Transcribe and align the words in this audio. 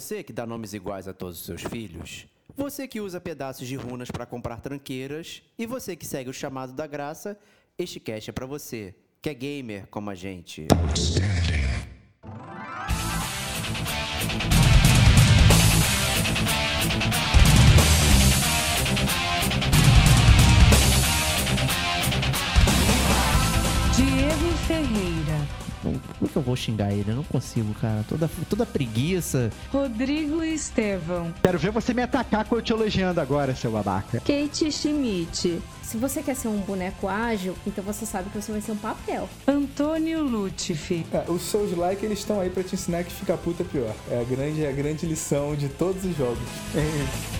Você 0.00 0.22
que 0.22 0.32
dá 0.32 0.46
nomes 0.46 0.72
iguais 0.72 1.06
a 1.06 1.12
todos 1.12 1.38
os 1.38 1.44
seus 1.44 1.62
filhos? 1.62 2.26
Você 2.56 2.88
que 2.88 3.02
usa 3.02 3.20
pedaços 3.20 3.68
de 3.68 3.76
runas 3.76 4.10
para 4.10 4.24
comprar 4.24 4.58
tranqueiras? 4.58 5.42
E 5.58 5.66
você 5.66 5.94
que 5.94 6.06
segue 6.06 6.30
o 6.30 6.32
chamado 6.32 6.72
da 6.72 6.86
graça? 6.86 7.38
Este 7.78 8.00
cast 8.00 8.30
é 8.30 8.32
para 8.32 8.46
você, 8.46 8.94
que 9.20 9.28
é 9.28 9.34
gamer 9.34 9.86
como 9.88 10.08
a 10.08 10.14
gente. 10.14 10.66
Diego 10.68 11.49
Como 26.20 26.30
que 26.30 26.36
eu 26.36 26.42
vou 26.42 26.54
xingar 26.54 26.92
ele? 26.92 27.10
Eu 27.10 27.16
não 27.16 27.24
consigo, 27.24 27.72
cara. 27.80 28.04
Toda, 28.06 28.30
toda 28.48 28.66
preguiça. 28.66 29.50
Rodrigo 29.72 30.42
Estevão, 30.44 31.32
Quero 31.42 31.58
ver 31.58 31.70
você 31.72 31.94
me 31.94 32.02
atacar 32.02 32.44
com 32.44 32.56
eu 32.56 32.62
te 32.62 32.72
elogiando 32.72 33.20
agora, 33.20 33.54
seu 33.56 33.70
babaca. 33.72 34.20
Kate 34.20 34.70
Schmidt, 34.70 35.60
Se 35.82 35.96
você 35.96 36.22
quer 36.22 36.36
ser 36.36 36.48
um 36.48 36.58
boneco 36.58 37.08
ágil, 37.08 37.56
então 37.66 37.82
você 37.82 38.04
sabe 38.04 38.28
que 38.30 38.40
você 38.40 38.52
vai 38.52 38.60
ser 38.60 38.72
um 38.72 38.76
papel. 38.76 39.28
Antônio 39.46 40.22
Lutifi, 40.22 41.04
É, 41.12 41.24
os 41.28 41.42
seus 41.42 41.76
likes 41.76 42.04
eles 42.04 42.18
estão 42.18 42.38
aí 42.38 42.50
pra 42.50 42.62
te 42.62 42.74
ensinar 42.74 43.02
que 43.02 43.12
ficar 43.12 43.38
puta 43.38 43.62
é 43.62 43.66
pior. 43.66 43.94
É 44.10 44.20
a 44.20 44.24
grande, 44.24 44.62
é 44.62 44.68
a 44.68 44.72
grande 44.72 45.06
lição 45.06 45.56
de 45.56 45.68
todos 45.70 46.04
os 46.04 46.14
jogos. 46.16 46.38
este 46.74 47.39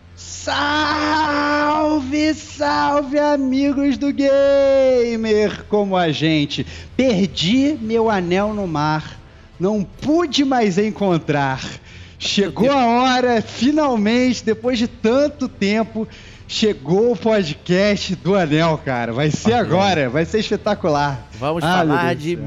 Salve, 1.01 2.33
salve, 2.33 3.17
amigos 3.19 3.97
do 3.97 4.11
gamer 4.13 5.65
como 5.67 5.97
a 5.97 6.11
gente. 6.11 6.65
Perdi 6.95 7.77
meu 7.81 8.09
anel 8.09 8.53
no 8.53 8.67
mar, 8.67 9.19
não 9.59 9.83
pude 9.83 10.45
mais 10.45 10.77
encontrar. 10.77 11.63
Chegou 12.19 12.71
a 12.71 12.85
hora, 12.85 13.41
finalmente, 13.41 14.43
depois 14.45 14.77
de 14.77 14.87
tanto 14.87 15.47
tempo, 15.47 16.07
chegou 16.47 17.13
o 17.13 17.17
podcast 17.17 18.15
do 18.15 18.35
anel, 18.35 18.79
cara. 18.85 19.11
Vai 19.11 19.31
ser 19.31 19.53
agora, 19.53 20.07
vai 20.09 20.23
ser 20.25 20.39
espetacular. 20.39 21.27
Vamos 21.39 21.63
Ah, 21.63 21.77
falar 21.79 22.13
de. 22.15 22.37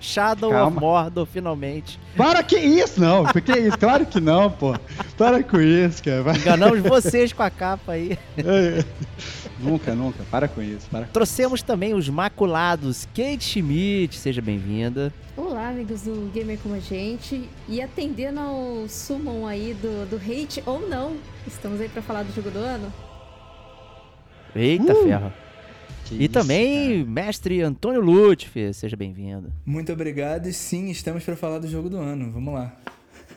Shadow 0.00 0.50
Calma. 0.50 0.66
of 0.68 0.80
Mordor, 0.80 1.26
finalmente. 1.26 1.98
Para 2.16 2.42
que 2.42 2.56
isso, 2.56 3.00
não? 3.00 3.24
Que 3.44 3.52
isso? 3.52 3.78
Claro 3.78 4.04
que 4.06 4.20
não, 4.20 4.50
pô. 4.50 4.74
Para 5.16 5.42
com 5.42 5.60
isso, 5.60 6.02
cara. 6.02 6.22
Vai. 6.22 6.36
Enganamos 6.36 6.80
vocês 6.80 7.32
com 7.32 7.42
a 7.42 7.50
capa 7.50 7.92
aí. 7.92 8.18
É. 8.36 8.84
nunca, 9.58 9.94
nunca. 9.94 10.22
Para 10.30 10.46
com 10.48 10.62
isso. 10.62 10.86
Para 10.90 11.06
com 11.06 11.12
Trouxemos 11.12 11.62
também 11.62 11.94
os 11.94 12.08
maculados. 12.08 13.06
Kate 13.06 13.42
Schmidt, 13.44 14.16
seja 14.16 14.40
bem-vinda. 14.40 15.12
Olá, 15.36 15.68
amigos 15.68 16.02
do 16.02 16.30
Gamer 16.32 16.58
Como 16.62 16.74
a 16.74 16.80
Gente. 16.80 17.48
E 17.68 17.80
atendendo 17.80 18.40
ao 18.40 18.88
summon 18.88 19.46
aí 19.46 19.74
do, 19.74 20.06
do 20.10 20.16
hate 20.16 20.62
ou 20.66 20.80
não, 20.88 21.16
estamos 21.46 21.80
aí 21.80 21.88
pra 21.88 22.02
falar 22.02 22.22
do 22.24 22.32
jogo 22.32 22.50
do 22.50 22.58
ano. 22.58 22.92
Eita 24.54 24.92
Uh, 24.92 25.02
ferro. 25.04 25.32
Que 26.08 26.14
E 26.14 26.24
isso, 26.24 26.32
também 26.32 27.04
mestre 27.04 27.60
Antônio 27.60 28.00
Lutfi, 28.00 28.72
seja 28.72 28.96
bem-vindo. 28.96 29.52
Muito 29.64 29.92
obrigado 29.92 30.46
e 30.48 30.52
sim, 30.52 30.90
estamos 30.90 31.22
pra 31.24 31.36
falar 31.36 31.58
do 31.58 31.68
jogo 31.68 31.88
do 31.90 31.98
ano. 31.98 32.30
Vamos 32.32 32.54
lá. 32.54 32.74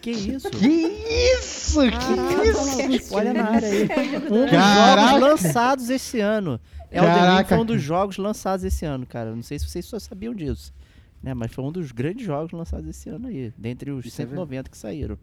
Que 0.02 0.12
isso? 0.12 0.50
Que 0.52 0.68
isso? 0.68 1.80
Que 1.82 2.96
isso? 2.96 3.16
Olha 3.16 3.34
na 3.34 3.50
área 3.52 3.68
aí. 3.70 3.88
Um 4.32 4.42
dos 4.44 4.52
Caraca. 4.52 5.08
jogos 5.10 5.22
lançados 5.22 5.90
esse 5.90 6.20
ano. 6.20 6.60
Elden 6.92 7.10
Ring 7.12 7.20
Caraca. 7.20 7.50
foi 7.50 7.58
um 7.58 7.66
dos 7.66 7.82
jogos 7.82 8.18
lançados 8.18 8.66
esse 8.66 8.86
ano, 8.86 9.06
cara. 9.06 9.36
Não 9.36 9.44
sei 9.44 9.60
se 9.60 9.70
vocês 9.70 9.86
só 9.86 10.00
sabiam 10.00 10.34
disso. 10.34 10.74
Né? 11.22 11.34
Mas 11.34 11.52
foi 11.52 11.64
um 11.64 11.72
dos 11.72 11.92
grandes 11.92 12.26
jogos 12.26 12.52
lançados 12.52 12.88
esse 12.90 13.10
ano 13.10 13.28
aí. 13.28 13.54
Dentre 13.58 13.92
os 13.92 14.06
Isso 14.06 14.22
é 14.22 14.26
190 14.26 14.70
que 14.70 14.78
saíram. 14.78 15.18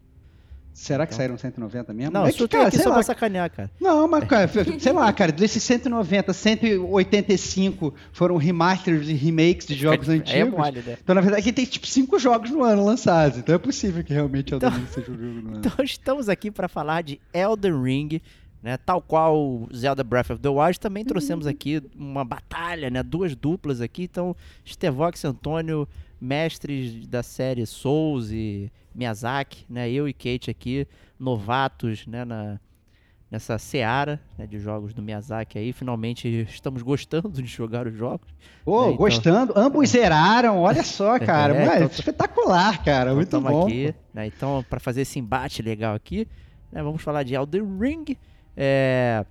Será 0.79 1.09
que 1.09 1.13
saíram 1.15 1.37
190 1.37 1.93
mesmo? 1.93 2.13
Não, 2.13 2.25
é 2.25 2.31
que, 2.31 2.39
tô 2.39 2.47
cara, 2.49 2.69
aqui 2.69 2.79
só 2.79 2.89
lá. 2.91 2.95
pra 2.95 3.03
sacanear, 3.03 3.51
cara. 3.51 3.69
Não, 3.81 4.07
mas, 4.07 4.25
cara, 4.29 4.49
sei 4.79 4.93
lá, 4.93 5.13
cara, 5.13 5.33
desses 5.33 5.61
190, 5.65 6.33
185 6.33 7.93
foram 8.13 8.37
remasters 8.37 9.09
e 9.09 9.13
remakes 9.13 9.67
de 9.67 9.75
jogos 9.75 10.09
É 10.09 10.13
antigos. 10.13 10.53
mole, 10.57 10.81
né? 10.87 10.97
Então, 11.03 11.17
na 11.17 11.21
verdade, 11.21 11.41
aqui 11.43 11.53
tem 11.53 11.65
tipo 11.65 11.85
cinco 11.85 12.17
jogos 12.19 12.51
no 12.53 12.63
ano 12.63 12.85
lançados. 12.85 13.39
Então 13.39 13.57
é 13.57 13.59
possível 13.59 14.05
que 14.05 14.13
realmente 14.13 14.53
Elden 14.55 14.71
Ring 14.71 14.87
seja 14.87 15.11
o 15.11 15.17
jogo 15.17 15.41
do 15.41 15.49
ano. 15.49 15.59
Então 15.59 15.85
estamos 15.85 16.29
aqui 16.29 16.49
para 16.49 16.69
falar 16.69 17.03
de 17.03 17.21
Elden 17.35 17.83
Ring, 17.83 18.21
né? 18.63 18.77
Tal 18.77 19.03
qual 19.03 19.69
Zelda 19.75 20.05
Breath 20.05 20.31
of 20.31 20.41
the 20.41 20.49
Wild, 20.49 20.79
também 20.79 21.05
trouxemos 21.05 21.45
aqui 21.47 21.83
uma 21.99 22.25
batalha, 22.25 22.89
né? 22.89 23.03
Duas 23.03 23.35
duplas 23.35 23.81
aqui. 23.81 24.05
Então, 24.05 24.37
Stevox 24.65 25.25
e 25.25 25.27
Antônio, 25.27 25.89
mestres 26.21 27.05
da 27.09 27.23
série 27.25 27.67
Souls 27.67 28.31
e 28.31 28.71
Miyazaki, 28.99 29.65
né? 29.71 29.89
Eu 29.91 30.09
e 30.09 30.13
Kate 30.13 30.51
aqui, 30.51 30.87
novatos, 31.19 32.07
né? 32.07 32.25
Na, 32.25 32.59
nessa 33.31 33.59
seara 33.59 34.19
né, 34.39 34.47
de 34.47 34.59
jogos 34.59 34.93
do 34.95 35.03
Miyazaki 35.03 35.59
aí. 35.59 35.73
Finalmente 35.73 36.47
estamos 36.49 36.83
gostando 36.83 37.31
de 37.43 37.47
jogar 37.47 37.87
os 37.87 37.95
jogos. 37.95 38.27
Pô, 38.65 38.81
É, 38.83 38.85
então- 38.87 38.97
gostando. 38.97 39.53
Ambos 39.57 39.91
zeraram, 39.91 40.59
olha 40.61 40.83
só, 40.83 41.19
cara. 41.21 41.55
É, 41.55 41.67
Mas 41.67 41.77
então- 41.77 41.87
espetacular, 41.89 42.83
cara. 42.83 43.11
Então, 43.23 43.41
Muito 43.41 43.53
bom. 43.53 43.67
aqui, 43.67 43.95
né? 44.15 44.27
Então, 44.27 44.65
para 44.69 44.81
fazer 44.81 45.03
esse 45.03 45.19
embate 45.19 45.61
legal 45.63 45.95
aqui, 45.95 46.27
né, 46.73 46.83
vamos 46.83 47.03
falar 47.03 47.23
de 47.23 47.35
Elden 47.35 47.79
Ring. 47.79 48.17
É... 48.57 49.25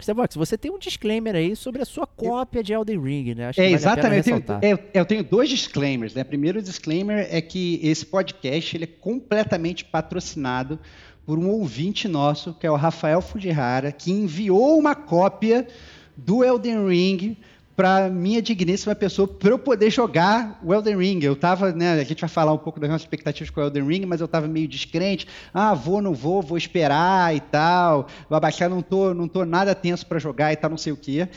Starbucks, 0.00 0.36
você 0.36 0.56
tem 0.56 0.70
um 0.70 0.78
disclaimer 0.78 1.34
aí 1.34 1.54
sobre 1.56 1.82
a 1.82 1.84
sua 1.84 2.06
cópia 2.06 2.62
de 2.62 2.72
Elden 2.72 3.00
Ring, 3.00 3.34
né? 3.34 3.48
Acho 3.48 3.60
É, 3.60 3.64
vale 3.64 3.74
exatamente. 3.74 4.30
Eu 4.30 4.40
tenho, 4.40 4.58
eu- 4.62 4.78
eu 4.94 5.04
tenho 5.04 5.24
dois 5.24 5.48
disclaimers. 5.48 6.14
Né? 6.14 6.22
Primeiro 6.24 6.62
disclaimer 6.62 7.26
é 7.30 7.40
que 7.40 7.80
esse 7.82 8.06
podcast 8.06 8.76
ele 8.76 8.84
é 8.84 8.86
completamente 8.86 9.84
patrocinado 9.84 10.78
por 11.26 11.38
um 11.38 11.48
ouvinte 11.50 12.08
nosso, 12.08 12.54
que 12.54 12.66
é 12.66 12.70
o 12.70 12.76
Rafael 12.76 13.20
Fujihara, 13.20 13.92
que 13.92 14.10
enviou 14.10 14.78
uma 14.78 14.94
cópia 14.94 15.66
do 16.16 16.42
Elden 16.42 16.86
Ring 16.88 17.36
para 17.78 18.08
minha 18.08 18.42
digníssima 18.42 18.92
pessoa, 18.92 19.28
para 19.28 19.50
eu 19.50 19.58
poder 19.58 19.88
jogar 19.88 20.58
o 20.64 20.74
Elden 20.74 20.96
Ring. 20.96 21.20
Eu 21.22 21.36
tava, 21.36 21.70
né, 21.70 21.92
a 21.92 22.02
gente 22.02 22.20
vai 22.20 22.28
falar 22.28 22.52
um 22.52 22.58
pouco 22.58 22.80
das 22.80 22.90
nossas 22.90 23.02
expectativas 23.02 23.50
com 23.50 23.60
o 23.60 23.62
Elden 23.62 23.86
Ring, 23.86 24.04
mas 24.04 24.20
eu 24.20 24.26
tava 24.26 24.48
meio 24.48 24.66
descrente. 24.66 25.28
Ah, 25.54 25.74
vou, 25.74 26.02
não 26.02 26.12
vou, 26.12 26.42
vou 26.42 26.58
esperar 26.58 27.36
e 27.36 27.38
tal. 27.38 28.08
Abaixar, 28.28 28.68
não 28.68 28.82
tô, 28.82 29.14
não 29.14 29.28
tô 29.28 29.44
nada 29.44 29.76
tenso 29.76 30.04
para 30.04 30.18
jogar 30.18 30.52
e 30.52 30.56
tal, 30.56 30.70
não 30.70 30.76
sei 30.76 30.92
o 30.92 30.96
quê. 30.96 31.28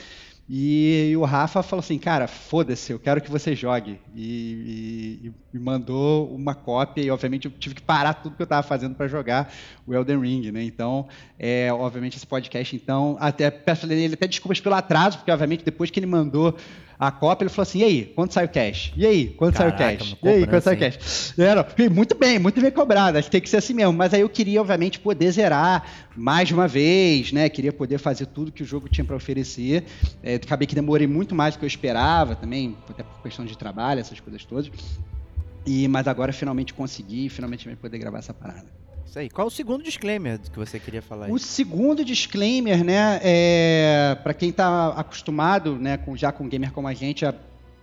E, 0.54 1.14
o 1.16 1.24
Rafa 1.24 1.62
falou 1.62 1.80
assim, 1.80 1.96
cara, 1.96 2.28
foda-se, 2.28 2.92
eu 2.92 2.98
quero 2.98 3.22
que 3.22 3.30
você 3.30 3.56
jogue. 3.56 3.98
E, 4.14 5.20
e- 5.24 5.26
e 5.28 5.32
me 5.50 5.64
mandou 5.64 6.28
uma 6.34 6.54
cópia 6.54 7.00
e, 7.02 7.10
obviamente, 7.10 7.46
eu 7.46 7.50
tive 7.52 7.74
que 7.74 7.80
parar 7.80 8.12
tudo 8.12 8.36
que 8.36 8.42
eu 8.42 8.44
estava 8.44 8.62
fazendo 8.62 8.94
para 8.94 9.08
jogar 9.08 9.50
o 9.86 9.94
Elden 9.94 10.20
Ring, 10.20 10.50
né? 10.52 10.62
Então, 10.62 11.08
é, 11.38 11.72
obviamente, 11.72 12.18
esse 12.18 12.26
podcast, 12.26 12.76
então, 12.76 13.16
até 13.18 13.50
peço 13.50 13.90
ele 13.90 14.12
até 14.12 14.26
desculpas 14.26 14.60
pelo 14.60 14.74
atraso, 14.74 15.16
porque, 15.16 15.30
obviamente, 15.30 15.64
depois 15.64 15.90
que 15.90 15.98
ele 15.98 16.04
mandou 16.06 16.54
a 17.02 17.10
cópia, 17.10 17.46
ele 17.46 17.50
falou 17.50 17.64
assim, 17.64 17.80
e 17.80 17.82
aí, 17.82 18.04
quando 18.14 18.30
sai 18.30 18.44
o 18.44 18.48
cash? 18.48 18.92
E 18.96 19.04
aí, 19.04 19.26
quando 19.30 19.56
sai 19.56 19.70
o 19.70 19.72
Caraca, 19.72 19.96
cash? 19.96 20.16
E 20.22 20.28
aí, 20.28 20.46
quando 20.46 20.62
sai 20.62 20.76
o 20.76 20.78
cash? 20.78 21.34
É, 21.36 21.52
não, 21.52 21.66
e 21.76 21.88
muito 21.88 22.14
bem, 22.14 22.38
muito 22.38 22.60
bem 22.60 22.70
cobrado. 22.70 23.18
Acho 23.18 23.26
que 23.26 23.32
tem 23.32 23.40
que 23.40 23.50
ser 23.50 23.56
assim 23.56 23.74
mesmo. 23.74 23.92
Mas 23.92 24.14
aí 24.14 24.20
eu 24.20 24.28
queria, 24.28 24.60
obviamente, 24.60 25.00
poder 25.00 25.32
zerar 25.32 25.84
mais 26.16 26.52
uma 26.52 26.68
vez, 26.68 27.32
né? 27.32 27.48
Queria 27.48 27.72
poder 27.72 27.98
fazer 27.98 28.26
tudo 28.26 28.52
que 28.52 28.62
o 28.62 28.64
jogo 28.64 28.88
tinha 28.88 29.04
para 29.04 29.16
oferecer. 29.16 29.82
É, 30.22 30.36
acabei 30.36 30.64
que 30.64 30.76
demorei 30.76 31.08
muito 31.08 31.34
mais 31.34 31.56
do 31.56 31.58
que 31.58 31.64
eu 31.64 31.68
esperava 31.68 32.36
também, 32.36 32.76
até 32.88 33.02
por 33.02 33.20
questão 33.20 33.44
de 33.44 33.58
trabalho, 33.58 33.98
essas 33.98 34.20
coisas 34.20 34.44
todas. 34.44 34.70
E, 35.66 35.88
mas 35.88 36.06
agora 36.06 36.32
finalmente 36.32 36.72
consegui, 36.72 37.28
finalmente 37.28 37.64
vai 37.66 37.74
poder 37.74 37.98
gravar 37.98 38.18
essa 38.18 38.32
parada. 38.32 38.66
Isso 39.06 39.18
aí. 39.18 39.28
Qual 39.28 39.46
o 39.46 39.50
segundo 39.50 39.82
disclaimer 39.82 40.38
que 40.38 40.58
você 40.58 40.78
queria 40.78 41.02
falar 41.02 41.26
aí? 41.26 41.32
O 41.32 41.38
segundo 41.38 42.04
disclaimer, 42.04 42.84
né, 42.84 43.20
é, 43.22 44.16
para 44.22 44.34
quem 44.34 44.50
está 44.50 44.88
acostumado, 44.88 45.76
né, 45.76 45.96
com, 45.96 46.16
já 46.16 46.32
com 46.32 46.48
gamer 46.48 46.72
como 46.72 46.88
a 46.88 46.94
gente, 46.94 47.24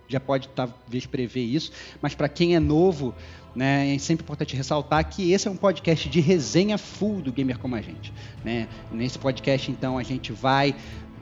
já, 0.08 0.20
pode 0.20 0.48
talvez 0.48 1.06
prever 1.06 1.42
isso, 1.42 1.70
mas 2.02 2.14
para 2.14 2.28
quem 2.28 2.56
é 2.56 2.60
novo 2.60 3.14
né? 3.54 3.94
É 3.94 3.98
sempre 3.98 4.22
importante 4.24 4.56
ressaltar 4.56 5.04
que 5.08 5.32
esse 5.32 5.48
é 5.48 5.50
um 5.50 5.56
podcast 5.56 6.08
de 6.08 6.20
resenha 6.20 6.78
full 6.78 7.20
do 7.20 7.32
Gamer 7.32 7.58
Como 7.58 7.74
a 7.74 7.80
Gente. 7.80 8.12
Né? 8.44 8.68
Nesse 8.92 9.18
podcast, 9.18 9.70
então, 9.70 9.98
a 9.98 10.02
gente 10.02 10.32
vai 10.32 10.74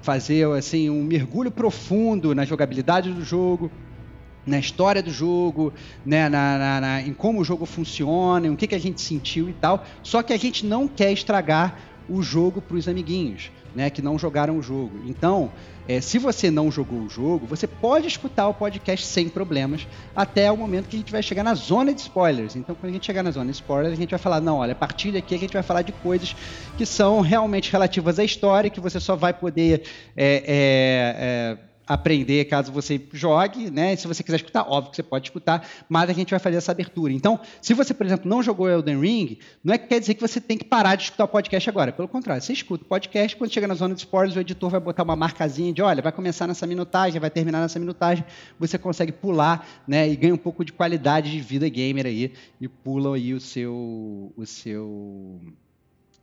fazer 0.02 0.46
assim 0.52 0.88
um 0.90 1.02
mergulho 1.02 1.50
profundo 1.50 2.34
na 2.34 2.44
jogabilidade 2.44 3.12
do 3.12 3.24
jogo, 3.24 3.70
na 4.48 4.58
história 4.58 5.02
do 5.02 5.10
jogo, 5.10 5.72
né, 6.04 6.28
na, 6.28 6.58
na, 6.58 6.80
na, 6.80 7.02
em 7.02 7.12
como 7.12 7.40
o 7.40 7.44
jogo 7.44 7.66
funciona, 7.66 8.46
em 8.46 8.50
o 8.50 8.56
que, 8.56 8.66
que 8.66 8.74
a 8.74 8.80
gente 8.80 9.00
sentiu 9.00 9.48
e 9.48 9.52
tal. 9.52 9.84
Só 10.02 10.22
que 10.22 10.32
a 10.32 10.38
gente 10.38 10.66
não 10.66 10.88
quer 10.88 11.12
estragar 11.12 11.78
o 12.08 12.22
jogo 12.22 12.60
para 12.60 12.76
os 12.76 12.88
amiguinhos, 12.88 13.50
né, 13.74 13.90
que 13.90 14.00
não 14.00 14.18
jogaram 14.18 14.58
o 14.58 14.62
jogo. 14.62 15.02
Então, 15.06 15.52
é, 15.86 16.00
se 16.00 16.18
você 16.18 16.50
não 16.50 16.70
jogou 16.70 17.00
o 17.00 17.08
jogo, 17.08 17.46
você 17.46 17.66
pode 17.66 18.06
escutar 18.06 18.46
o 18.48 18.54
podcast 18.54 19.06
sem 19.06 19.28
problemas 19.28 19.86
até 20.14 20.50
o 20.52 20.56
momento 20.56 20.86
que 20.86 20.96
a 20.96 20.98
gente 20.98 21.12
vai 21.12 21.22
chegar 21.22 21.42
na 21.42 21.54
zona 21.54 21.94
de 21.94 22.00
spoilers. 22.00 22.56
Então, 22.56 22.74
quando 22.74 22.90
a 22.90 22.92
gente 22.92 23.06
chegar 23.06 23.22
na 23.22 23.30
zona 23.30 23.46
de 23.46 23.52
spoilers, 23.52 23.94
a 23.94 23.96
gente 23.96 24.10
vai 24.10 24.18
falar: 24.18 24.40
não, 24.40 24.58
olha, 24.58 24.72
a 24.72 24.76
partir 24.76 25.12
daqui 25.12 25.34
a 25.34 25.38
gente 25.38 25.52
vai 25.52 25.62
falar 25.62 25.82
de 25.82 25.92
coisas 25.92 26.36
que 26.76 26.84
são 26.84 27.20
realmente 27.20 27.72
relativas 27.72 28.18
à 28.18 28.24
história, 28.24 28.68
que 28.68 28.80
você 28.80 29.00
só 29.00 29.16
vai 29.16 29.32
poder. 29.32 29.82
É, 30.16 31.56
é, 31.56 31.56
é 31.64 31.67
aprender 31.88 32.44
caso 32.44 32.70
você 32.70 33.00
jogue, 33.12 33.70
né? 33.70 33.96
Se 33.96 34.06
você 34.06 34.22
quiser 34.22 34.36
escutar, 34.36 34.62
óbvio 34.68 34.90
que 34.90 34.96
você 34.96 35.02
pode 35.02 35.28
escutar, 35.28 35.66
mas 35.88 36.10
a 36.10 36.12
gente 36.12 36.30
vai 36.30 36.38
fazer 36.38 36.56
essa 36.56 36.70
abertura. 36.70 37.12
Então, 37.12 37.40
se 37.62 37.72
você, 37.72 37.94
por 37.94 38.04
exemplo, 38.04 38.28
não 38.28 38.42
jogou 38.42 38.68
Elden 38.68 39.00
Ring, 39.00 39.38
não 39.64 39.72
é 39.72 39.78
que 39.78 39.86
quer 39.86 39.98
dizer 39.98 40.14
que 40.14 40.20
você 40.20 40.40
tem 40.40 40.58
que 40.58 40.64
parar 40.64 40.96
de 40.96 41.04
escutar 41.04 41.24
o 41.24 41.28
podcast 41.28 41.68
agora. 41.70 41.90
Pelo 41.90 42.06
contrário, 42.06 42.42
você 42.42 42.52
escuta 42.52 42.84
o 42.84 42.86
podcast, 42.86 43.34
quando 43.36 43.52
chega 43.52 43.66
na 43.66 43.74
zona 43.74 43.94
de 43.94 44.00
spoilers, 44.00 44.36
o 44.36 44.40
editor 44.40 44.68
vai 44.68 44.80
botar 44.80 45.02
uma 45.02 45.16
marcazinha 45.16 45.72
de, 45.72 45.80
olha, 45.80 46.02
vai 46.02 46.12
começar 46.12 46.46
nessa 46.46 46.66
minutagem, 46.66 47.18
vai 47.18 47.30
terminar 47.30 47.60
nessa 47.62 47.78
minutagem, 47.78 48.24
você 48.58 48.76
consegue 48.76 49.12
pular, 49.12 49.66
né? 49.86 50.08
E 50.08 50.14
ganha 50.14 50.34
um 50.34 50.38
pouco 50.38 50.64
de 50.64 50.72
qualidade 50.72 51.30
de 51.30 51.40
vida 51.40 51.68
gamer 51.68 52.06
aí 52.06 52.32
e 52.60 52.68
pula 52.68 53.16
aí 53.16 53.32
o 53.32 53.40
seu 53.40 54.32
o 54.36 54.44
seu 54.44 55.40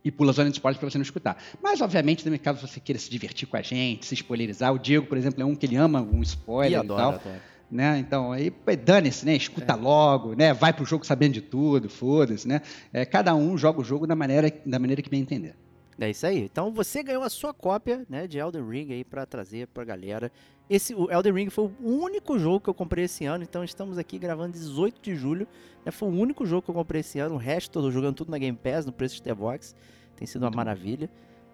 e 0.06 0.10
pula 0.12 0.30
a 0.30 0.34
zona 0.34 0.50
de 0.50 0.56
spoilers 0.56 0.78
para 0.78 0.88
você 0.88 0.98
não 0.98 1.02
escutar. 1.02 1.36
Mas, 1.60 1.80
obviamente, 1.80 2.22
também 2.22 2.38
caso 2.38 2.64
você 2.64 2.78
queira 2.78 2.96
se 2.96 3.10
divertir 3.10 3.48
com 3.48 3.56
a 3.56 3.62
gente, 3.62 4.06
se 4.06 4.14
spoilerizar, 4.14 4.72
o 4.72 4.78
Diego, 4.78 5.04
por 5.04 5.18
exemplo, 5.18 5.42
é 5.42 5.44
um 5.44 5.56
que 5.56 5.66
ele 5.66 5.74
ama 5.74 6.00
um 6.00 6.22
spoiler 6.22 6.70
e, 6.70 6.76
adora, 6.76 7.00
e 7.00 7.02
tal. 7.02 7.14
Adora. 7.14 7.42
Né? 7.68 7.98
Então, 7.98 8.30
aí 8.30 8.52
dane-se, 8.84 9.26
né? 9.26 9.34
Escuta 9.34 9.72
é. 9.72 9.76
logo, 9.76 10.34
né? 10.36 10.54
Vai 10.54 10.72
pro 10.72 10.84
jogo 10.84 11.04
sabendo 11.04 11.32
de 11.32 11.40
tudo, 11.40 11.88
foda-se, 11.88 12.46
né? 12.46 12.62
É, 12.92 13.04
cada 13.04 13.34
um 13.34 13.58
joga 13.58 13.80
o 13.80 13.84
jogo 13.84 14.06
da 14.06 14.14
maneira, 14.14 14.48
da 14.64 14.78
maneira 14.78 15.02
que 15.02 15.10
bem 15.10 15.20
entender. 15.20 15.56
É 15.98 16.10
isso 16.10 16.26
aí. 16.26 16.42
Então 16.44 16.70
você 16.70 17.02
ganhou 17.02 17.22
a 17.22 17.30
sua 17.30 17.54
cópia, 17.54 18.04
né, 18.08 18.26
de 18.26 18.38
Elden 18.38 18.68
Ring 18.68 18.92
aí 18.92 19.02
para 19.02 19.24
trazer 19.24 19.66
pra 19.68 19.82
galera. 19.82 20.30
Esse 20.68 20.94
o 20.94 21.10
Elden 21.10 21.32
Ring 21.32 21.50
foi 21.50 21.64
o 21.64 21.90
único 21.90 22.38
jogo 22.38 22.60
que 22.60 22.68
eu 22.68 22.74
comprei 22.74 23.06
esse 23.06 23.24
ano, 23.24 23.42
então 23.42 23.64
estamos 23.64 23.96
aqui 23.96 24.18
gravando 24.18 24.52
18 24.52 25.00
de 25.00 25.16
julho. 25.16 25.48
Né, 25.84 25.90
foi 25.90 26.08
o 26.08 26.12
único 26.12 26.44
jogo 26.44 26.62
que 26.62 26.70
eu 26.70 26.74
comprei 26.74 27.00
esse 27.00 27.18
ano, 27.18 27.36
o 27.36 27.38
resto 27.38 27.80
tô 27.80 27.90
jogando 27.90 28.14
tudo 28.14 28.30
na 28.30 28.38
Game 28.38 28.56
Pass, 28.56 28.84
no 28.84 28.92
preço 28.92 29.16
de 29.16 29.22
The-Box. 29.22 29.74
Tem 30.16 30.26
sido 30.26 30.42
uma 30.42 30.50
maravilha. 30.50 31.10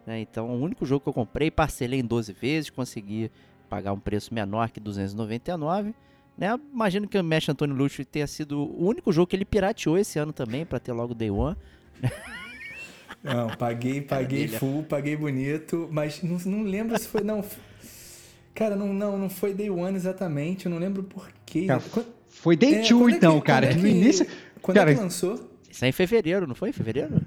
Né? 0.06 0.20
Então, 0.20 0.49
o 0.49 0.61
único 0.61 0.85
jogo 0.87 1.03
que 1.03 1.09
eu 1.09 1.12
comprei, 1.12 1.50
parcelei 1.50 2.00
em 2.00 2.05
12 2.05 2.32
vezes, 2.32 2.70
consegui 2.70 3.31
pagar 3.69 3.93
um 3.93 4.00
preço 4.00 4.32
menor 4.32 4.70
que 4.70 4.81
299. 4.81 5.94
Né? 6.37 6.59
Imagino 6.73 7.09
que 7.09 7.19
o 7.19 7.25
Mesh 7.25 7.49
Antônio 7.49 7.75
Lúcio 7.75 8.05
tenha 8.05 8.26
sido 8.26 8.59
o 8.59 8.87
único 8.87 9.12
jogo 9.12 9.26
que 9.26 9.37
ele 9.37 9.44
pirateou 9.44 9.99
esse 9.99 10.19
ano 10.19 10.32
também, 10.32 10.64
para 10.64 10.79
ter 10.79 10.93
logo 10.93 11.14
Day 11.14 11.31
One. 11.31 11.56
Não, 13.23 13.49
paguei, 13.50 14.00
paguei 14.00 14.49
full, 14.49 14.82
paguei 14.82 15.17
bonito, 15.17 15.88
mas 15.93 16.20
não, 16.25 16.38
não 16.44 16.64
lembro 16.64 16.99
se 16.99 17.06
foi. 17.06 17.23
Não, 17.23 17.44
cara, 18.53 18.75
não, 18.75 18.93
não, 18.93 19.17
não 19.17 19.31
foi 19.31 19.55
Day 19.55 19.70
One 19.70 19.94
exatamente, 19.94 20.67
eu 20.67 20.73
não 20.73 20.79
lembro 20.79 21.05
porquê. 21.05 21.67
foi 22.29 22.56
Day 22.56 22.82
2 22.82 22.91
é, 22.91 23.17
então, 23.17 23.37
é 23.37 23.41
que, 23.41 23.47
cara. 23.47 23.67
É 23.67 23.75
que, 23.75 23.81
no 23.81 23.87
início. 23.87 24.26
Quando 24.61 24.76
cara, 24.76 24.91
é 24.91 24.94
que 24.94 25.00
lançou? 25.00 25.53
Isso 25.70 25.85
é 25.85 25.88
em 25.88 25.93
fevereiro, 25.93 26.49
não 26.49 26.55
foi? 26.56 26.70
Em 26.70 26.73
fevereiro? 26.73 27.25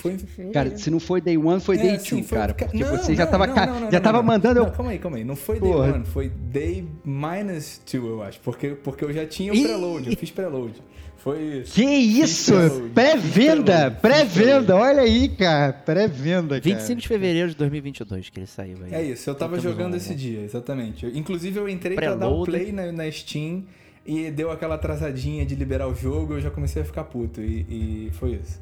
Foi 0.00 0.16
Cara, 0.50 0.78
se 0.78 0.90
não 0.90 0.98
foi 0.98 1.20
Day 1.20 1.36
One, 1.36 1.60
foi 1.60 1.76
é, 1.76 1.82
Day 1.82 1.98
2, 1.98 2.30
cara. 2.30 2.54
Porque 2.54 2.78
não, 2.78 2.96
você 2.96 3.14
já 3.14 3.26
tava, 3.26 3.46
não, 3.46 3.80
não, 3.80 3.90
já 3.90 4.00
tava 4.00 4.22
mandando. 4.22 4.60
Não, 4.60 4.70
calma 4.70 4.92
aí, 4.92 4.98
calma 4.98 5.16
aí. 5.18 5.24
Não 5.24 5.36
foi 5.36 5.60
Day 5.60 5.70
Porra. 5.70 5.92
One, 5.92 6.06
foi 6.06 6.28
Day 6.30 6.88
minus 7.04 7.82
2, 7.90 8.04
eu 8.04 8.22
acho. 8.22 8.40
Porque, 8.40 8.68
porque 8.70 9.04
eu 9.04 9.12
já 9.12 9.26
tinha 9.26 9.52
o 9.52 9.62
preload, 9.62 10.10
eu 10.10 10.16
fiz 10.16 10.30
preload. 10.30 10.74
Foi 11.18 11.38
isso. 11.42 11.74
Que 11.74 11.84
isso? 11.84 12.54
Pré-venda! 12.94 13.90
Pré-venda! 13.90 14.74
Olha 14.74 15.02
aí, 15.02 15.28
cara. 15.28 15.70
Pré-venda, 15.74 16.58
cara. 16.58 16.62
25 16.62 16.98
de 16.98 17.06
fevereiro 17.06 17.50
de 17.50 17.56
2022 17.56 18.30
que 18.30 18.40
ele 18.40 18.46
saiu 18.46 18.78
aí. 18.84 18.94
É 18.94 19.02
isso, 19.02 19.28
eu 19.28 19.34
tava 19.34 19.60
jogando 19.60 19.96
esse 19.96 20.14
dia, 20.14 20.40
exatamente. 20.40 21.04
Eu, 21.04 21.14
inclusive, 21.14 21.60
eu 21.60 21.68
entrei 21.68 21.94
pra 21.94 22.14
dar 22.14 22.28
o 22.28 22.42
play 22.44 22.72
na, 22.72 22.90
na 22.90 23.12
Steam 23.12 23.64
e 24.06 24.30
deu 24.30 24.50
aquela 24.50 24.76
atrasadinha 24.76 25.44
de 25.44 25.54
liberar 25.54 25.88
o 25.88 25.94
jogo, 25.94 26.34
eu 26.34 26.40
já 26.40 26.50
comecei 26.50 26.80
a 26.80 26.84
ficar 26.86 27.04
puto. 27.04 27.42
E, 27.42 28.06
e 28.08 28.10
foi 28.12 28.40
isso. 28.42 28.58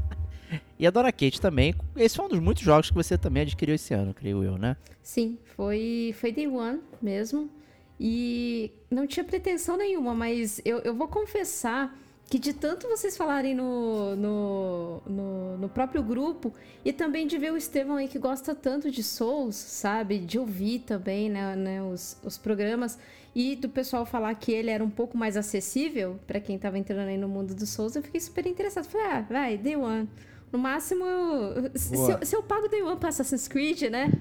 E 0.80 0.86
a 0.86 0.92
Dora 0.92 1.12
Kate 1.12 1.42
também. 1.42 1.74
Esse 1.96 2.16
foi 2.16 2.26
um 2.26 2.30
dos 2.30 2.40
muitos 2.40 2.64
jogos 2.64 2.90
que 2.90 2.96
você 2.96 3.18
também 3.18 3.44
adquiriu 3.44 3.76
esse 3.76 3.94
ano, 3.94 4.14
creio 4.14 4.44
eu, 4.44 4.58
né? 4.58 4.78
Sim, 5.02 5.38
foi, 5.56 6.14
foi 6.20 6.32
Day 6.32 6.48
One 6.48 6.80
mesmo. 7.02 7.50
E 8.00 8.72
não 8.92 9.08
tinha 9.08 9.24
pretensão 9.24 9.76
nenhuma, 9.76 10.14
mas 10.14 10.62
eu, 10.64 10.80
eu 10.80 10.94
vou 10.94 11.08
confessar 11.08 11.98
que 12.30 12.38
de 12.38 12.54
tanto 12.54 12.88
vocês 12.90 13.16
falarem 13.16 13.56
no, 13.56 14.16
no, 14.16 15.02
no, 15.08 15.58
no, 15.58 15.70
próprio 15.70 16.04
grupo 16.04 16.54
e 16.84 16.92
também 16.92 17.26
de 17.26 17.38
ver 17.38 17.54
o 17.54 17.58
Estevão 17.58 17.96
aí 17.96 18.08
que 18.08 18.20
gosta 18.20 18.54
tanto 18.54 18.92
de 18.92 19.02
Souls, 19.02 19.56
sabe? 19.56 20.20
De 20.20 20.38
ouvir 20.38 20.80
também 20.80 21.30
né, 21.30 21.56
né 21.56 21.82
os, 21.82 22.18
os 22.24 22.38
programas 22.38 23.00
e 23.34 23.56
do 23.56 23.70
pessoal 23.70 24.06
falar 24.06 24.36
que 24.36 24.52
ele 24.52 24.70
era 24.70 24.84
um 24.84 24.90
pouco 24.90 25.18
mais 25.18 25.38
acessível 25.38 26.20
para 26.28 26.40
quem 26.40 26.58
estava 26.58 26.78
entrando 26.78 27.08
aí 27.08 27.18
no 27.18 27.30
mundo 27.30 27.56
dos 27.56 27.70
Souls, 27.70 27.96
eu 27.96 28.04
fiquei 28.04 28.20
super 28.20 28.46
interessado. 28.46 28.86
Falei, 28.86 29.08
ah, 29.08 29.22
vai, 29.22 29.58
Day 29.58 29.76
One. 29.76 30.10
No 30.52 30.58
máximo, 30.60 31.06
se, 31.76 31.96
eu, 31.96 32.26
se 32.26 32.36
eu 32.36 32.42
pago 32.44 32.68
Day 32.70 32.82
One 32.82 32.98
pra 32.98 33.10
Assassin's 33.10 33.48
Creed, 33.48 33.84
né? 33.90 34.12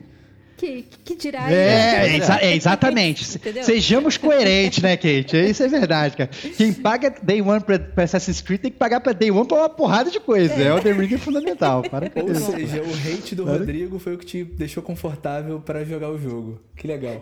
Que, 0.57 0.87
que 1.05 1.15
dirá 1.15 1.53
é, 1.53 2.07
é, 2.09 2.17
exa 2.17 2.39
é, 2.41 2.55
exatamente. 2.55 3.25
Sejamos 3.63 4.17
coerentes, 4.17 4.83
né, 4.83 4.97
Kate? 4.97 5.37
Isso 5.37 5.63
é 5.63 5.69
verdade, 5.69 6.17
cara. 6.17 6.31
Quem 6.57 6.73
paga 6.73 7.15
Day 7.23 7.43
One 7.43 7.63
pra, 7.63 7.79
pra 7.79 8.05
Assassin's 8.05 8.41
Creed 8.41 8.63
tem 8.63 8.71
que 8.71 8.79
pagar 8.79 9.01
pra 9.01 9.13
Day 9.13 9.31
One 9.31 9.47
pra 9.47 9.59
uma 9.59 9.69
porrada 9.69 10.11
de 10.11 10.19
coisa. 10.19 10.55
É, 10.55 10.73
o 10.73 10.81
The 10.81 10.93
Ring 10.93 11.15
é 11.15 11.19
fundamental. 11.19 11.83
Para 11.83 12.11
Ou 12.23 12.35
seja, 12.35 12.83
o 12.83 12.91
hate 12.91 13.35
do 13.35 13.45
Rodrigo 13.45 13.99
foi 13.99 14.15
o 14.15 14.19
que 14.19 14.25
te 14.25 14.45
deixou 14.45 14.83
confortável 14.83 15.61
pra 15.61 15.85
jogar 15.85 16.11
o 16.11 16.19
jogo. 16.19 16.59
Que 16.75 16.87
legal. 16.87 17.19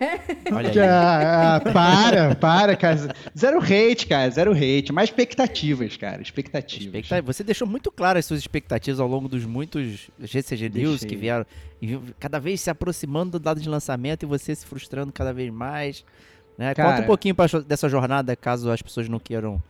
Olha 0.51 0.69
aí. 0.69 0.79
Ah, 0.79 1.61
para, 1.73 2.35
para, 2.35 2.75
cara. 2.75 3.13
Zero 3.37 3.59
hate, 3.59 4.07
cara. 4.07 4.29
Zero 4.29 4.53
hate. 4.53 4.93
Mais 4.93 5.09
expectativas, 5.09 5.97
cara. 5.97 6.21
Expectativas. 6.21 6.85
Expectativa. 6.85 7.33
Você 7.33 7.43
deixou 7.43 7.67
muito 7.67 7.91
claras 7.91 8.19
as 8.19 8.25
suas 8.25 8.39
expectativas 8.39 8.99
ao 8.99 9.07
longo 9.07 9.27
dos 9.27 9.45
muitos 9.45 10.09
GCG 10.19 10.69
News 10.69 11.01
Deixei. 11.01 11.09
que 11.09 11.15
vieram 11.15 11.45
cada 12.19 12.39
vez 12.39 12.61
se 12.61 12.69
aproximando 12.69 13.31
do 13.31 13.39
dado 13.39 13.59
de 13.59 13.69
lançamento 13.69 14.23
e 14.23 14.25
você 14.25 14.55
se 14.55 14.65
frustrando 14.65 15.11
cada 15.11 15.33
vez 15.33 15.51
mais. 15.51 16.03
Né? 16.57 16.73
Cara, 16.73 16.91
Conta 16.91 17.03
um 17.03 17.07
pouquinho 17.07 17.35
pra, 17.35 17.45
dessa 17.61 17.89
jornada, 17.89 18.35
caso 18.35 18.71
as 18.71 18.81
pessoas 18.81 19.09
não 19.09 19.19
queiram 19.19 19.61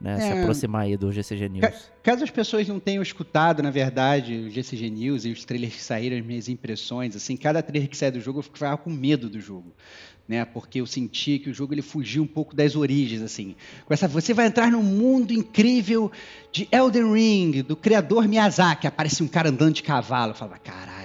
né, 0.00 0.14
é, 0.14 0.18
se 0.18 0.38
aproximar 0.38 0.82
aí 0.82 0.96
do 0.96 1.12
GCG 1.12 1.48
News. 1.48 1.90
Caso 2.02 2.24
as 2.24 2.30
pessoas 2.30 2.66
não 2.66 2.80
tenham 2.80 3.02
escutado, 3.02 3.62
na 3.62 3.70
verdade, 3.70 4.46
o 4.46 4.50
GCG 4.50 4.88
News 4.88 5.24
e 5.26 5.30
os 5.30 5.44
trailers 5.44 5.74
que 5.74 5.82
saíram, 5.82 6.16
as 6.16 6.24
minhas 6.24 6.48
impressões, 6.48 7.14
assim, 7.14 7.36
cada 7.36 7.62
trailer 7.62 7.88
que 7.88 7.96
sai 7.96 8.10
do 8.10 8.20
jogo 8.20 8.38
eu 8.38 8.42
ficava 8.42 8.78
com 8.78 8.90
medo 8.90 9.28
do 9.28 9.40
jogo. 9.40 9.72
Né, 10.26 10.44
porque 10.44 10.80
eu 10.80 10.86
sentia 10.86 11.40
que 11.40 11.50
o 11.50 11.52
jogo 11.54 11.74
ele 11.74 11.82
fugia 11.82 12.22
um 12.22 12.26
pouco 12.26 12.54
das 12.54 12.76
origens, 12.76 13.20
assim. 13.20 13.56
Com 13.84 13.92
essa, 13.92 14.06
você 14.06 14.32
vai 14.32 14.46
entrar 14.46 14.70
num 14.70 14.82
mundo 14.82 15.32
incrível 15.32 16.10
de 16.52 16.68
Elden 16.70 17.12
Ring, 17.12 17.62
do 17.62 17.74
criador 17.74 18.28
Miyazaki. 18.28 18.86
Aparece 18.86 19.24
um 19.24 19.26
cara 19.26 19.48
andando 19.48 19.74
de 19.74 19.82
cavalo. 19.82 20.30
Eu 20.30 20.36
falava, 20.36 20.56
caralho, 20.58 20.99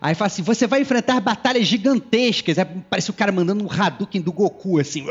Aí 0.00 0.14
fala 0.14 0.28
assim: 0.28 0.42
você 0.42 0.66
vai 0.66 0.80
enfrentar 0.80 1.20
batalhas 1.20 1.66
gigantescas. 1.66 2.58
Aí 2.58 2.64
parece 2.88 3.10
o 3.10 3.12
cara 3.12 3.30
mandando 3.30 3.64
um 3.64 3.70
Hadouken 3.70 4.20
do 4.20 4.32
Goku, 4.32 4.78
assim, 4.78 5.04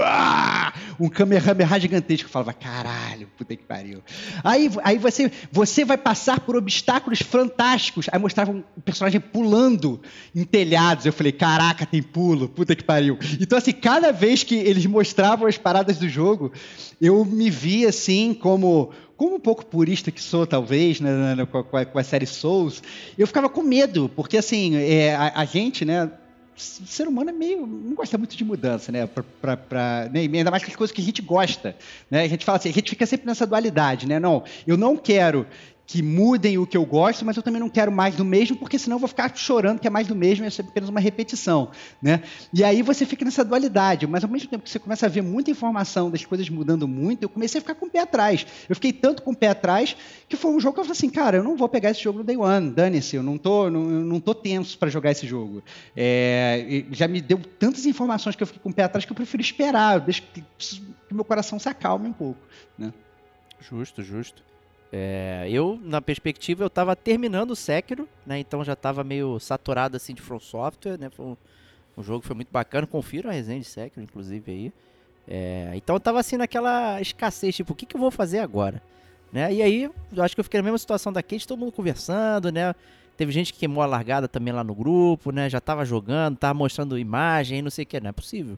um 0.99 1.07
Kamehameha 1.07 1.79
gigantesco. 1.79 2.27
Eu 2.27 2.31
falava, 2.31 2.53
caralho, 2.53 3.27
puta 3.37 3.55
que 3.55 3.63
pariu. 3.63 4.01
Aí, 4.43 4.69
aí 4.83 4.97
você, 4.97 5.31
você 5.51 5.85
vai 5.85 5.97
passar 5.97 6.39
por 6.39 6.55
obstáculos 6.55 7.19
fantásticos. 7.21 8.07
Aí 8.11 8.19
mostrava 8.19 8.51
um 8.51 8.63
personagem 8.83 9.21
pulando 9.21 10.01
em 10.35 10.43
telhados. 10.43 11.05
Eu 11.05 11.13
falei, 11.13 11.31
caraca, 11.31 11.85
tem 11.85 12.01
pulo, 12.01 12.49
puta 12.49 12.75
que 12.75 12.83
pariu. 12.83 13.17
Então, 13.39 13.57
assim, 13.57 13.71
cada 13.71 14.11
vez 14.11 14.43
que 14.43 14.55
eles 14.55 14.85
mostravam 14.85 15.47
as 15.47 15.57
paradas 15.57 15.97
do 15.97 16.09
jogo, 16.09 16.51
eu 16.99 17.23
me 17.23 17.49
via 17.49 17.89
assim 17.89 18.33
como 18.33 18.91
como 19.19 19.35
um 19.35 19.39
pouco 19.39 19.65
purista 19.65 20.11
que 20.11 20.21
sou, 20.21 20.47
talvez, 20.47 21.01
né, 21.01 21.11
com, 21.51 21.75
a, 21.75 21.85
com, 21.85 21.99
a, 21.99 22.03
série 22.03 22.25
Souls, 22.25 22.81
eu 23.17 23.27
ficava 23.27 23.49
com 23.49 23.61
medo, 23.61 24.09
porque 24.15 24.37
assim, 24.37 24.77
é, 24.77 25.13
a, 25.13 25.41
a, 25.41 25.43
gente, 25.43 25.83
né, 25.83 26.09
o 26.55 26.87
ser 26.87 27.05
humano 27.05 27.29
é 27.29 27.33
meio. 27.33 27.67
não 27.67 27.95
gosta 27.95 28.17
muito 28.17 28.37
de 28.37 28.45
mudança, 28.45 28.93
né? 28.93 29.09
Pra 29.41 30.09
né? 30.09 30.21
Ainda 30.21 30.49
mais 30.49 30.63
que 30.63 30.69
as 30.69 30.75
coisas 30.77 30.95
que 30.95 31.01
a 31.01 31.03
gente 31.03 31.21
gosta. 31.21 31.75
Né? 32.09 32.23
A 32.23 32.27
gente 32.29 32.45
fala 32.45 32.59
assim, 32.59 32.69
a 32.69 32.73
gente 32.73 32.89
fica 32.89 33.05
sempre 33.05 33.27
nessa 33.27 33.45
dualidade, 33.45 34.07
né? 34.07 34.21
Não, 34.21 34.45
eu 34.65 34.77
não 34.77 34.95
quero 34.95 35.45
que 35.89 36.03
mudem 36.03 36.55
o 36.59 36.67
que 36.67 36.77
eu 36.77 36.85
gosto, 36.85 37.25
mas 37.25 37.35
eu 37.35 37.41
também 37.41 37.59
não 37.59 37.67
quero 37.67 37.91
mais 37.91 38.15
do 38.15 38.23
mesmo, 38.23 38.55
porque 38.55 38.77
senão 38.77 38.97
eu 38.97 38.99
vou 38.99 39.07
ficar 39.07 39.35
chorando 39.35 39.79
que 39.79 39.87
é 39.87 39.89
mais 39.89 40.05
do 40.05 40.15
mesmo 40.15 40.45
e 40.45 40.47
é 40.47 40.51
apenas 40.59 40.87
uma 40.87 40.99
repetição. 40.99 41.71
Né? 41.99 42.21
E 42.53 42.63
aí 42.63 42.83
você 42.83 43.07
fica 43.07 43.25
nessa 43.25 43.43
dualidade, 43.43 44.05
mas 44.05 44.23
ao 44.23 44.29
mesmo 44.29 44.47
tempo 44.47 44.63
que 44.63 44.69
você 44.69 44.77
começa 44.77 45.07
a 45.07 45.09
ver 45.09 45.23
muita 45.23 45.49
informação 45.49 46.11
das 46.11 46.23
coisas 46.23 46.47
mudando 46.47 46.87
muito, 46.87 47.23
eu 47.23 47.29
comecei 47.29 47.57
a 47.57 47.61
ficar 47.61 47.73
com 47.73 47.87
o 47.87 47.89
pé 47.89 48.01
atrás. 48.01 48.45
Eu 48.69 48.75
fiquei 48.75 48.93
tanto 48.93 49.23
com 49.23 49.31
o 49.31 49.35
pé 49.35 49.47
atrás 49.47 49.97
que 50.27 50.35
foi 50.35 50.51
um 50.51 50.59
jogo 50.59 50.75
que 50.75 50.81
eu 50.81 50.83
falei 50.83 50.95
assim, 50.95 51.09
cara, 51.09 51.37
eu 51.37 51.43
não 51.43 51.57
vou 51.57 51.67
pegar 51.67 51.89
esse 51.89 52.03
jogo 52.03 52.19
no 52.19 52.23
Day 52.23 52.37
One, 52.37 52.69
dane-se, 52.69 53.15
eu 53.15 53.23
não 53.23 53.39
tô, 53.39 53.71
não, 53.71 53.81
eu 53.81 54.05
não 54.05 54.19
tô 54.19 54.35
tenso 54.35 54.77
para 54.77 54.91
jogar 54.91 55.09
esse 55.09 55.25
jogo. 55.25 55.63
É, 55.97 56.85
já 56.91 57.07
me 57.07 57.19
deu 57.19 57.39
tantas 57.57 57.87
informações 57.87 58.35
que 58.35 58.43
eu 58.43 58.47
fiquei 58.47 58.61
com 58.61 58.69
o 58.69 58.73
pé 58.73 58.83
atrás 58.83 59.05
que 59.05 59.11
eu 59.11 59.15
prefiro 59.15 59.41
esperar, 59.41 59.99
deixa 60.01 60.21
que, 60.21 60.43
que 60.55 60.83
meu 61.15 61.25
coração 61.25 61.57
se 61.57 61.67
acalme 61.67 62.07
um 62.07 62.13
pouco. 62.13 62.41
Né? 62.77 62.93
Justo, 63.59 64.03
justo. 64.03 64.47
É, 64.91 65.47
eu, 65.51 65.79
na 65.83 66.01
perspectiva, 66.01 66.63
eu 66.63 66.67
estava 66.67 66.95
terminando 66.95 67.51
o 67.51 67.55
Sekiro, 67.55 68.07
né? 68.25 68.39
Então 68.39 68.63
já 68.63 68.73
estava 68.73 69.03
meio 69.03 69.39
saturado 69.39 69.95
assim 69.95 70.13
de 70.13 70.21
From 70.21 70.39
Software, 70.39 70.97
né? 70.97 71.09
Foi 71.09 71.25
um, 71.25 71.37
um 71.97 72.03
jogo 72.03 72.25
foi 72.25 72.35
muito 72.35 72.51
bacana. 72.51 72.87
Confiro 72.87 73.29
a 73.29 73.31
resenha 73.31 73.59
de 73.59 73.67
Sekiro, 73.67 74.03
inclusive, 74.03 74.51
aí. 74.51 74.73
É, 75.27 75.71
então 75.75 75.95
eu 75.95 75.99
tava 75.99 76.19
assim 76.19 76.37
naquela 76.37 76.99
escassez, 76.99 77.55
tipo, 77.55 77.73
o 77.73 77.75
que, 77.75 77.85
que 77.85 77.95
eu 77.95 77.99
vou 77.99 78.09
fazer 78.09 78.39
agora? 78.39 78.81
Né? 79.31 79.53
E 79.53 79.61
aí, 79.61 79.91
eu 80.11 80.23
acho 80.23 80.35
que 80.35 80.39
eu 80.39 80.43
fiquei 80.43 80.59
na 80.59 80.63
mesma 80.63 80.79
situação 80.79 81.13
da 81.13 81.21
Kate, 81.21 81.47
todo 81.47 81.59
mundo 81.59 81.71
conversando, 81.71 82.51
né? 82.51 82.73
Teve 83.15 83.31
gente 83.31 83.53
que 83.53 83.59
queimou 83.59 83.83
a 83.83 83.85
largada 83.85 84.27
também 84.27 84.51
lá 84.53 84.63
no 84.63 84.73
grupo, 84.73 85.31
né? 85.31 85.49
Já 85.49 85.61
tava 85.61 85.85
jogando, 85.85 86.37
tava 86.37 86.53
mostrando 86.55 86.97
imagem, 86.97 87.61
não 87.61 87.69
sei 87.69 87.83
o 87.83 87.85
que, 87.85 87.99
não 87.99 88.09
é 88.09 88.13
possível. 88.13 88.57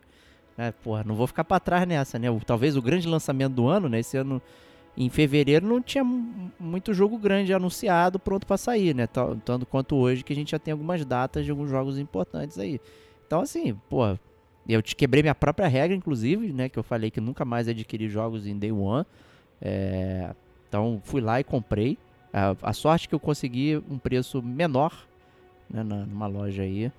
Né? 0.57 0.71
Porra, 0.83 1.03
não 1.03 1.15
vou 1.15 1.27
ficar 1.27 1.43
para 1.43 1.59
trás 1.59 1.85
nessa, 1.87 2.17
né? 2.17 2.27
Talvez 2.45 2.77
o 2.77 2.81
grande 2.81 3.07
lançamento 3.07 3.53
do 3.53 3.67
ano, 3.67 3.89
né? 3.89 3.99
Esse 3.99 4.15
ano 4.17 4.41
em 4.97 5.09
fevereiro 5.09 5.65
não 5.65 5.81
tinha 5.81 6.03
muito 6.03 6.93
jogo 6.93 7.17
grande 7.17 7.53
anunciado 7.53 8.19
pronto 8.19 8.45
para 8.45 8.57
sair, 8.57 8.93
né? 8.93 9.07
Tanto 9.07 9.65
quanto 9.65 9.95
hoje 9.95 10.23
que 10.23 10.33
a 10.33 10.35
gente 10.35 10.51
já 10.51 10.59
tem 10.59 10.71
algumas 10.71 11.05
datas 11.05 11.45
de 11.45 11.51
alguns 11.51 11.69
jogos 11.69 11.97
importantes 11.97 12.57
aí. 12.57 12.79
Então 13.25 13.41
assim, 13.41 13.73
pô, 13.89 14.17
eu 14.67 14.81
te 14.81 14.95
quebrei 14.95 15.23
minha 15.23 15.35
própria 15.35 15.67
regra, 15.67 15.95
inclusive, 15.95 16.51
né? 16.51 16.69
Que 16.69 16.77
eu 16.77 16.83
falei 16.83 17.09
que 17.09 17.21
nunca 17.21 17.45
mais 17.45 17.67
adquirir 17.67 18.09
jogos 18.09 18.45
em 18.45 18.57
Day 18.57 18.71
One. 18.71 19.05
É, 19.61 20.33
então 20.67 21.01
fui 21.03 21.21
lá 21.21 21.39
e 21.39 21.43
comprei. 21.43 21.97
A, 22.33 22.55
a, 22.61 22.73
sorte 22.73 23.09
que 23.09 23.15
eu 23.15 23.19
consegui 23.19 23.81
um 23.89 23.97
preço 23.97 24.41
menor, 24.41 25.07
né? 25.69 25.83
Na, 25.83 26.05
numa 26.05 26.27
loja 26.27 26.63
aí, 26.63 26.91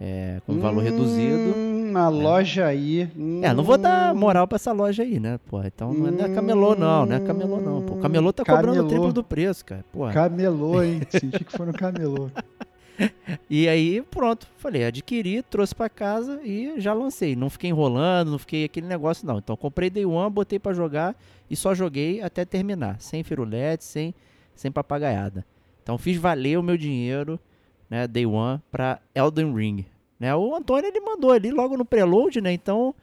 é, 0.00 0.40
com 0.46 0.58
valor 0.58 0.80
hum... 0.80 0.84
reduzido 0.84 1.68
na 1.92 2.10
né? 2.10 2.22
loja 2.22 2.66
aí. 2.66 3.08
Hum... 3.16 3.40
É, 3.42 3.52
não 3.52 3.64
vou 3.64 3.76
dar 3.76 4.14
moral 4.14 4.46
pra 4.46 4.56
essa 4.56 4.72
loja 4.72 5.02
aí, 5.02 5.18
né? 5.18 5.38
Porra, 5.46 5.66
então 5.66 5.92
não 5.92 6.24
é 6.24 6.28
camelô, 6.28 6.74
não, 6.74 7.06
não 7.06 7.16
é 7.16 7.20
camelô, 7.20 7.60
não. 7.60 7.82
Pô, 7.82 7.96
camelô 7.96 8.32
tá 8.32 8.44
camelô. 8.44 8.68
cobrando 8.68 8.86
o 8.86 8.88
triplo 8.88 9.12
do 9.12 9.24
preço, 9.24 9.64
cara. 9.64 9.84
Porra. 9.92 10.12
Camelô, 10.12 10.82
hein? 10.82 11.00
Senti 11.08 11.44
que 11.44 11.52
foi 11.52 11.66
no 11.66 11.72
camelô. 11.72 12.30
e 13.48 13.68
aí, 13.68 14.02
pronto, 14.02 14.46
falei, 14.58 14.84
adquiri, 14.84 15.42
trouxe 15.42 15.74
para 15.74 15.88
casa 15.88 16.40
e 16.44 16.74
já 16.78 16.92
lancei. 16.92 17.34
Não 17.34 17.50
fiquei 17.50 17.70
enrolando, 17.70 18.30
não 18.30 18.38
fiquei 18.38 18.64
aquele 18.64 18.86
negócio, 18.86 19.26
não. 19.26 19.38
Então 19.38 19.56
comprei 19.56 19.90
Day 19.90 20.06
One, 20.06 20.30
botei 20.30 20.58
para 20.58 20.72
jogar 20.72 21.16
e 21.50 21.56
só 21.56 21.74
joguei 21.74 22.20
até 22.22 22.44
terminar, 22.44 23.00
sem 23.00 23.22
firulete, 23.22 23.84
sem, 23.84 24.14
sem 24.54 24.70
papagaiada. 24.70 25.44
Então 25.82 25.96
fiz 25.96 26.16
valer 26.18 26.58
o 26.58 26.62
meu 26.62 26.76
dinheiro, 26.76 27.40
né, 27.88 28.06
Day 28.06 28.26
One, 28.26 28.60
pra 28.70 29.00
Elden 29.14 29.54
Ring. 29.54 29.86
Né? 30.18 30.34
O 30.34 30.54
Antônio 30.54 30.88
ele 30.88 31.00
mandou 31.00 31.30
ali 31.30 31.50
logo 31.50 31.76
no 31.76 31.84
preload, 31.84 32.40
né? 32.40 32.52
Então, 32.52 32.94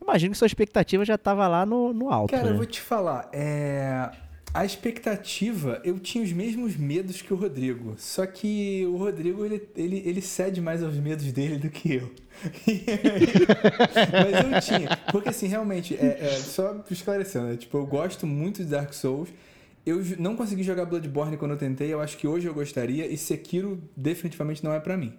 imagino 0.00 0.32
que 0.32 0.38
sua 0.38 0.46
expectativa 0.46 1.04
já 1.04 1.16
estava 1.16 1.46
lá 1.46 1.66
no, 1.66 1.92
no 1.92 2.10
alto. 2.10 2.30
Cara, 2.30 2.44
né? 2.44 2.50
eu 2.50 2.56
vou 2.56 2.66
te 2.66 2.80
falar, 2.80 3.28
é... 3.32 4.10
a 4.54 4.64
expectativa, 4.64 5.80
eu 5.84 5.98
tinha 5.98 6.24
os 6.24 6.32
mesmos 6.32 6.76
medos 6.76 7.20
que 7.20 7.32
o 7.32 7.36
Rodrigo. 7.36 7.94
Só 7.98 8.24
que 8.26 8.86
o 8.86 8.96
Rodrigo 8.96 9.44
ele, 9.44 9.68
ele, 9.76 10.02
ele 10.04 10.22
cede 10.22 10.60
mais 10.60 10.82
aos 10.82 10.96
medos 10.96 11.30
dele 11.30 11.58
do 11.58 11.68
que 11.68 11.94
eu. 11.94 12.10
Mas 14.12 14.44
eu 14.44 14.78
tinha. 14.78 14.96
Porque 15.12 15.28
assim, 15.28 15.46
realmente, 15.46 15.94
é, 15.94 16.18
é, 16.20 16.28
só 16.36 16.82
esclarecendo, 16.90 17.48
né? 17.48 17.56
tipo, 17.56 17.76
eu 17.76 17.86
gosto 17.86 18.26
muito 18.26 18.64
de 18.64 18.70
Dark 18.70 18.92
Souls. 18.94 19.28
Eu 19.84 20.00
não 20.18 20.36
consegui 20.36 20.62
jogar 20.62 20.84
Bloodborne 20.84 21.36
quando 21.36 21.52
eu 21.52 21.58
tentei, 21.58 21.92
eu 21.92 22.00
acho 22.00 22.16
que 22.16 22.26
hoje 22.26 22.46
eu 22.46 22.54
gostaria, 22.54 23.06
e 23.06 23.16
Sekiro 23.16 23.82
definitivamente 23.96 24.62
não 24.62 24.72
é 24.72 24.80
para 24.80 24.96
mim. 24.96 25.14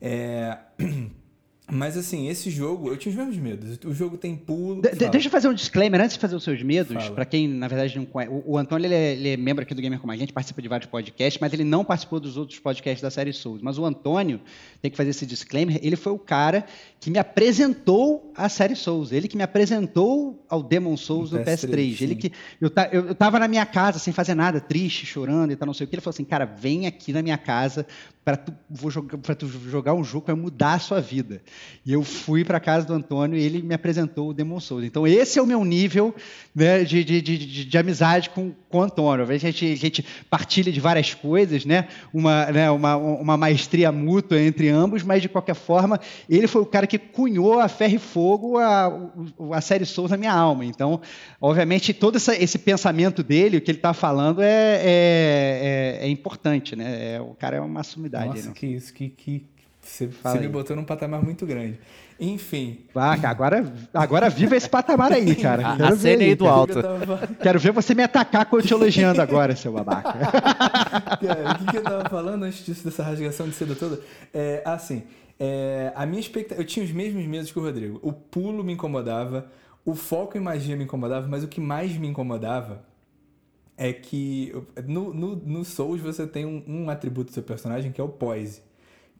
É... 0.00 0.58
Mas 1.70 1.96
assim, 1.96 2.28
esse 2.28 2.50
jogo, 2.50 2.90
eu 2.90 2.96
tinha 2.96 3.10
os 3.10 3.16
mesmos 3.16 3.38
medos. 3.38 3.78
O 3.86 3.94
jogo 3.94 4.18
tem 4.18 4.36
pulo. 4.36 4.82
De, 4.82 4.90
deixa 5.08 5.28
eu 5.28 5.32
fazer 5.32 5.48
um 5.48 5.54
disclaimer 5.54 5.98
antes 5.98 6.14
de 6.14 6.20
fazer 6.20 6.36
os 6.36 6.44
seus 6.44 6.62
medos, 6.62 7.08
para 7.08 7.24
quem 7.24 7.48
na 7.48 7.66
verdade 7.66 7.96
não 7.96 8.04
conhece. 8.04 8.30
O, 8.30 8.52
o 8.52 8.58
Antônio 8.58 8.86
ele 8.86 8.94
é, 8.94 9.12
ele 9.12 9.28
é, 9.30 9.36
membro 9.38 9.62
aqui 9.62 9.74
do 9.74 9.80
Gamer 9.80 9.98
Como 9.98 10.12
a 10.12 10.16
Gente, 10.16 10.30
participa 10.30 10.60
de 10.60 10.68
vários 10.68 10.90
podcasts, 10.90 11.40
mas 11.40 11.54
ele 11.54 11.64
não 11.64 11.82
participou 11.82 12.20
dos 12.20 12.36
outros 12.36 12.58
podcasts 12.58 13.00
da 13.00 13.10
série 13.10 13.32
Souls. 13.32 13.62
Mas 13.62 13.78
o 13.78 13.84
Antônio, 13.86 14.42
tem 14.82 14.90
que 14.90 14.96
fazer 14.96 15.10
esse 15.10 15.24
disclaimer, 15.24 15.80
ele 15.82 15.96
foi 15.96 16.12
o 16.12 16.18
cara 16.18 16.66
que 17.04 17.10
me 17.10 17.18
apresentou 17.18 18.32
a 18.34 18.48
série 18.48 18.74
Souls. 18.74 19.12
Ele 19.12 19.28
que 19.28 19.36
me 19.36 19.42
apresentou 19.42 20.42
ao 20.48 20.62
Demon 20.62 20.96
Souls 20.96 21.32
no 21.32 21.38
PS3. 21.40 21.68
PS3 21.68 22.00
ele 22.00 22.14
que 22.14 22.32
eu, 22.58 22.70
eu, 22.90 23.08
eu 23.08 23.14
tava 23.14 23.38
na 23.38 23.46
minha 23.46 23.66
casa 23.66 23.98
sem 23.98 24.10
fazer 24.10 24.34
nada, 24.34 24.58
triste, 24.58 25.04
chorando 25.04 25.52
e 25.52 25.56
tal, 25.56 25.66
não 25.66 25.74
sei 25.74 25.84
o 25.84 25.88
que. 25.88 25.96
Ele 25.96 26.00
falou 26.00 26.14
assim, 26.14 26.24
cara, 26.24 26.46
vem 26.46 26.86
aqui 26.86 27.12
na 27.12 27.20
minha 27.20 27.36
casa 27.36 27.86
para 28.24 28.38
tu, 28.38 28.54
vou 28.70 28.90
jogar, 28.90 29.18
tu 29.34 29.46
jogar 29.46 29.92
um 29.92 30.02
jogo 30.02 30.24
que 30.24 30.32
vai 30.32 30.40
mudar 30.40 30.74
a 30.74 30.78
sua 30.78 30.98
vida. 30.98 31.42
E 31.84 31.92
eu 31.92 32.02
fui 32.02 32.42
para 32.42 32.58
casa 32.58 32.86
do 32.86 32.94
Antônio 32.94 33.36
e 33.38 33.42
ele 33.42 33.60
me 33.60 33.74
apresentou 33.74 34.30
o 34.30 34.32
Demon 34.32 34.58
Souls. 34.60 34.82
Então, 34.82 35.06
esse 35.06 35.38
é 35.38 35.42
o 35.42 35.46
meu 35.46 35.62
nível 35.62 36.14
né, 36.54 36.84
de, 36.84 37.04
de, 37.04 37.20
de, 37.20 37.64
de, 37.66 37.78
amizade 37.78 38.30
com, 38.30 38.52
com 38.70 38.78
o 38.78 38.82
Antônio. 38.82 39.30
A 39.30 39.36
gente, 39.36 39.70
a 39.70 39.76
gente 39.76 40.02
partilha 40.30 40.72
de 40.72 40.80
várias 40.80 41.12
coisas, 41.12 41.66
né? 41.66 41.86
Uma, 42.14 42.46
né, 42.46 42.70
uma, 42.70 42.96
uma 42.96 43.36
maestria 43.36 43.92
mútua 43.92 44.40
entre 44.40 44.70
ambos, 44.70 45.02
mas, 45.02 45.20
de 45.20 45.28
qualquer 45.28 45.54
forma, 45.54 46.00
ele 46.26 46.46
foi 46.46 46.62
o 46.62 46.66
cara 46.66 46.86
que 46.86 46.93
cunhou 46.98 47.60
a 47.60 47.68
ferro 47.68 47.94
e 47.94 47.98
fogo 47.98 48.58
a, 48.58 48.92
a 49.52 49.60
série 49.60 49.84
Souls 49.84 50.10
na 50.10 50.16
minha 50.16 50.32
alma. 50.32 50.64
Então, 50.64 51.00
obviamente, 51.40 51.92
todo 51.92 52.16
essa, 52.16 52.34
esse 52.34 52.58
pensamento 52.58 53.22
dele, 53.22 53.56
o 53.56 53.60
que 53.60 53.70
ele 53.70 53.78
está 53.78 53.92
falando, 53.92 54.42
é, 54.42 54.46
é, 54.46 55.98
é, 56.00 56.06
é, 56.06 56.08
importante. 56.08 56.76
Né? 56.76 57.14
É, 57.14 57.20
o 57.20 57.34
cara 57.34 57.56
é 57.56 57.60
uma 57.60 57.82
sumidade 57.82 58.28
nossa, 58.28 58.48
né? 58.48 58.54
que 58.54 58.66
isso, 58.66 58.92
que, 58.92 59.08
que 59.08 59.46
você, 59.80 60.06
você 60.06 60.38
me 60.38 60.48
botou 60.48 60.74
num 60.74 60.84
patamar 60.84 61.22
muito 61.22 61.44
grande. 61.44 61.78
Enfim. 62.18 62.78
Ah, 62.94 63.16
agora, 63.24 63.72
agora 63.92 64.30
viva 64.30 64.56
esse 64.56 64.68
patamar 64.68 65.12
aí, 65.12 65.34
cara. 65.36 65.66
A, 65.66 65.88
a 65.88 65.96
cena 65.96 66.22
aí 66.22 66.34
do 66.34 66.46
alto. 66.46 66.80
Tava... 66.80 67.28
Quero 67.42 67.58
ver 67.58 67.72
você 67.72 67.94
me 67.94 68.02
atacar 68.02 68.46
com 68.46 68.56
eu 68.56 68.62
te 68.62 68.72
elogiando 68.72 69.20
agora, 69.20 69.54
seu 69.56 69.72
babaca. 69.72 70.12
cara, 71.20 71.52
o 71.52 71.58
que, 71.58 71.70
que 71.70 71.76
eu 71.76 71.82
tava 71.82 72.08
falando 72.08 72.44
antes 72.44 72.64
disso, 72.64 72.84
dessa 72.84 73.02
rasgação 73.02 73.48
de 73.48 73.54
seda 73.54 73.74
toda? 73.74 74.00
É, 74.32 74.62
assim, 74.64 75.02
é, 75.38 75.92
a 75.94 76.06
minha 76.06 76.20
expectativa... 76.20 76.60
Eu 76.60 76.66
tinha 76.66 76.84
os 76.84 76.92
mesmos 76.92 77.24
medos 77.26 77.50
que 77.50 77.58
o 77.58 77.62
Rodrigo. 77.62 77.98
O 78.02 78.12
pulo 78.12 78.62
me 78.62 78.72
incomodava, 78.72 79.50
o 79.84 79.94
foco 79.94 80.36
em 80.36 80.40
magia 80.40 80.76
me 80.76 80.84
incomodava, 80.84 81.26
mas 81.28 81.44
o 81.44 81.48
que 81.48 81.60
mais 81.60 81.96
me 81.96 82.06
incomodava 82.06 82.84
é 83.76 83.92
que 83.92 84.52
no, 84.86 85.12
no, 85.12 85.36
no 85.36 85.64
Souls 85.64 86.00
você 86.00 86.26
tem 86.26 86.46
um, 86.46 86.62
um, 86.66 86.90
atributo 86.90 87.30
do 87.30 87.34
seu 87.34 87.42
personagem 87.42 87.90
que 87.90 88.00
é 88.00 88.04
o 88.04 88.08
poise, 88.08 88.62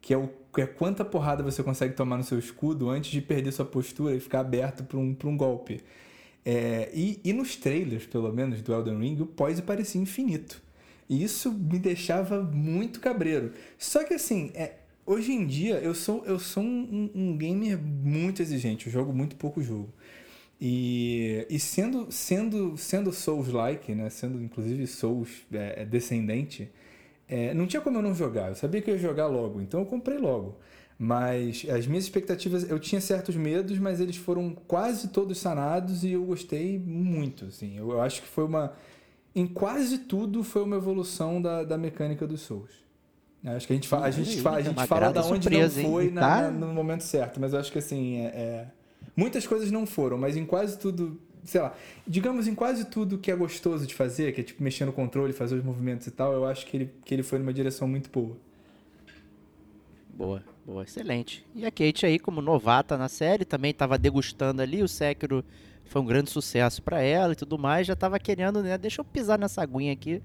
que 0.00 0.14
é, 0.14 0.16
o, 0.16 0.30
que 0.52 0.60
é 0.60 0.66
quanta 0.66 1.04
porrada 1.04 1.42
você 1.42 1.62
consegue 1.62 1.94
tomar 1.94 2.16
no 2.16 2.24
seu 2.24 2.38
escudo 2.38 2.88
antes 2.88 3.10
de 3.10 3.20
perder 3.20 3.52
sua 3.52 3.64
postura 3.64 4.14
e 4.14 4.20
ficar 4.20 4.40
aberto 4.40 4.84
para 4.84 4.98
um, 4.98 5.16
um 5.24 5.36
golpe. 5.36 5.82
É, 6.44 6.90
e, 6.92 7.20
e 7.24 7.32
nos 7.32 7.56
trailers, 7.56 8.06
pelo 8.06 8.30
menos, 8.32 8.60
do 8.62 8.72
Elden 8.72 8.98
Ring, 8.98 9.20
o 9.20 9.26
poise 9.26 9.62
parecia 9.62 10.00
infinito. 10.00 10.62
E 11.08 11.22
isso 11.22 11.50
me 11.52 11.78
deixava 11.78 12.42
muito 12.42 13.00
cabreiro. 13.00 13.52
Só 13.78 14.04
que 14.04 14.14
assim, 14.14 14.50
é, 14.54 14.74
hoje 15.06 15.32
em 15.32 15.46
dia 15.46 15.76
eu 15.76 15.94
sou, 15.94 16.24
eu 16.24 16.38
sou 16.38 16.62
um, 16.62 17.10
um 17.14 17.36
gamer 17.36 17.78
muito 17.78 18.42
exigente, 18.42 18.86
eu 18.86 18.92
jogo 18.92 19.12
muito 19.12 19.36
pouco 19.36 19.62
jogo. 19.62 19.92
E, 20.60 21.46
e 21.50 21.58
sendo, 21.58 22.10
sendo, 22.10 22.76
sendo 22.76 23.12
Souls-like, 23.12 23.94
né? 23.94 24.08
sendo 24.08 24.42
inclusive 24.42 24.86
Souls 24.86 25.28
é, 25.52 25.82
é, 25.82 25.84
descendente, 25.84 26.70
é, 27.28 27.52
não 27.54 27.66
tinha 27.66 27.82
como 27.82 27.98
eu 27.98 28.02
não 28.02 28.14
jogar. 28.14 28.50
Eu 28.50 28.54
sabia 28.54 28.80
que 28.80 28.90
eu 28.90 28.94
ia 28.94 29.00
jogar 29.00 29.26
logo, 29.26 29.60
então 29.60 29.80
eu 29.80 29.86
comprei 29.86 30.18
logo. 30.18 30.56
Mas 30.98 31.66
as 31.68 31.86
minhas 31.86 32.04
expectativas, 32.04 32.70
eu 32.70 32.78
tinha 32.78 33.00
certos 33.00 33.34
medos, 33.34 33.78
mas 33.78 34.00
eles 34.00 34.16
foram 34.16 34.54
quase 34.54 35.08
todos 35.08 35.38
sanados 35.38 36.04
e 36.04 36.12
eu 36.12 36.24
gostei 36.24 36.78
muito. 36.78 37.46
Assim. 37.46 37.76
Eu, 37.76 37.90
eu 37.90 38.00
acho 38.00 38.22
que 38.22 38.28
foi 38.28 38.44
uma. 38.44 38.72
Em 39.34 39.46
quase 39.46 39.98
tudo 39.98 40.44
foi 40.44 40.62
uma 40.62 40.76
evolução 40.76 41.42
da, 41.42 41.64
da 41.64 41.76
mecânica 41.76 42.26
dos 42.26 42.42
Souls. 42.42 42.83
Acho 43.44 43.66
que 43.66 43.74
a 43.74 43.76
gente, 43.76 43.88
fa 43.88 43.98
a 44.00 44.10
gente, 44.10 44.40
fa 44.40 44.52
a 44.52 44.62
gente 44.62 44.86
fala 44.86 45.12
da 45.12 45.20
onde 45.20 45.42
surpresa, 45.42 45.82
não 45.82 45.90
foi 45.90 46.10
na, 46.10 46.20
tá? 46.20 46.42
na, 46.42 46.50
no 46.50 46.68
momento 46.68 47.02
certo, 47.02 47.38
mas 47.38 47.52
eu 47.52 47.60
acho 47.60 47.70
que 47.70 47.78
assim. 47.78 48.20
é, 48.20 48.26
é 48.26 48.66
Muitas 49.14 49.46
coisas 49.46 49.70
não 49.70 49.86
foram, 49.86 50.18
mas 50.18 50.36
em 50.36 50.44
quase 50.44 50.78
tudo, 50.78 51.20
sei 51.44 51.60
lá, 51.60 51.72
digamos 52.06 52.48
em 52.48 52.54
quase 52.54 52.86
tudo 52.86 53.18
que 53.18 53.30
é 53.30 53.36
gostoso 53.36 53.86
de 53.86 53.94
fazer, 53.94 54.32
que 54.32 54.40
é 54.40 54.44
tipo 54.44 54.62
mexer 54.62 54.86
no 54.86 54.92
controle, 54.92 55.32
fazer 55.32 55.54
os 55.56 55.62
movimentos 55.62 56.06
e 56.06 56.10
tal, 56.10 56.32
eu 56.32 56.46
acho 56.46 56.66
que 56.66 56.76
ele, 56.76 56.90
que 57.04 57.14
ele 57.14 57.22
foi 57.22 57.38
numa 57.38 57.52
direção 57.52 57.86
muito 57.86 58.10
boa. 58.10 58.36
Boa, 60.08 60.42
boa, 60.66 60.82
excelente. 60.82 61.46
E 61.54 61.64
a 61.66 61.70
Kate 61.70 62.06
aí, 62.06 62.18
como 62.18 62.40
novata 62.40 62.96
na 62.96 63.08
série, 63.08 63.44
também 63.44 63.70
estava 63.70 63.96
degustando 63.98 64.62
ali, 64.62 64.82
o 64.82 64.88
Sekiro 64.88 65.44
foi 65.84 66.00
um 66.00 66.06
grande 66.06 66.30
sucesso 66.30 66.82
para 66.82 67.00
ela 67.00 67.34
e 67.34 67.36
tudo 67.36 67.58
mais, 67.58 67.86
já 67.86 67.92
estava 67.92 68.18
querendo, 68.18 68.62
né, 68.62 68.76
deixa 68.78 69.00
eu 69.00 69.04
pisar 69.04 69.38
nessa 69.38 69.62
aguinha 69.62 69.92
aqui 69.92 70.22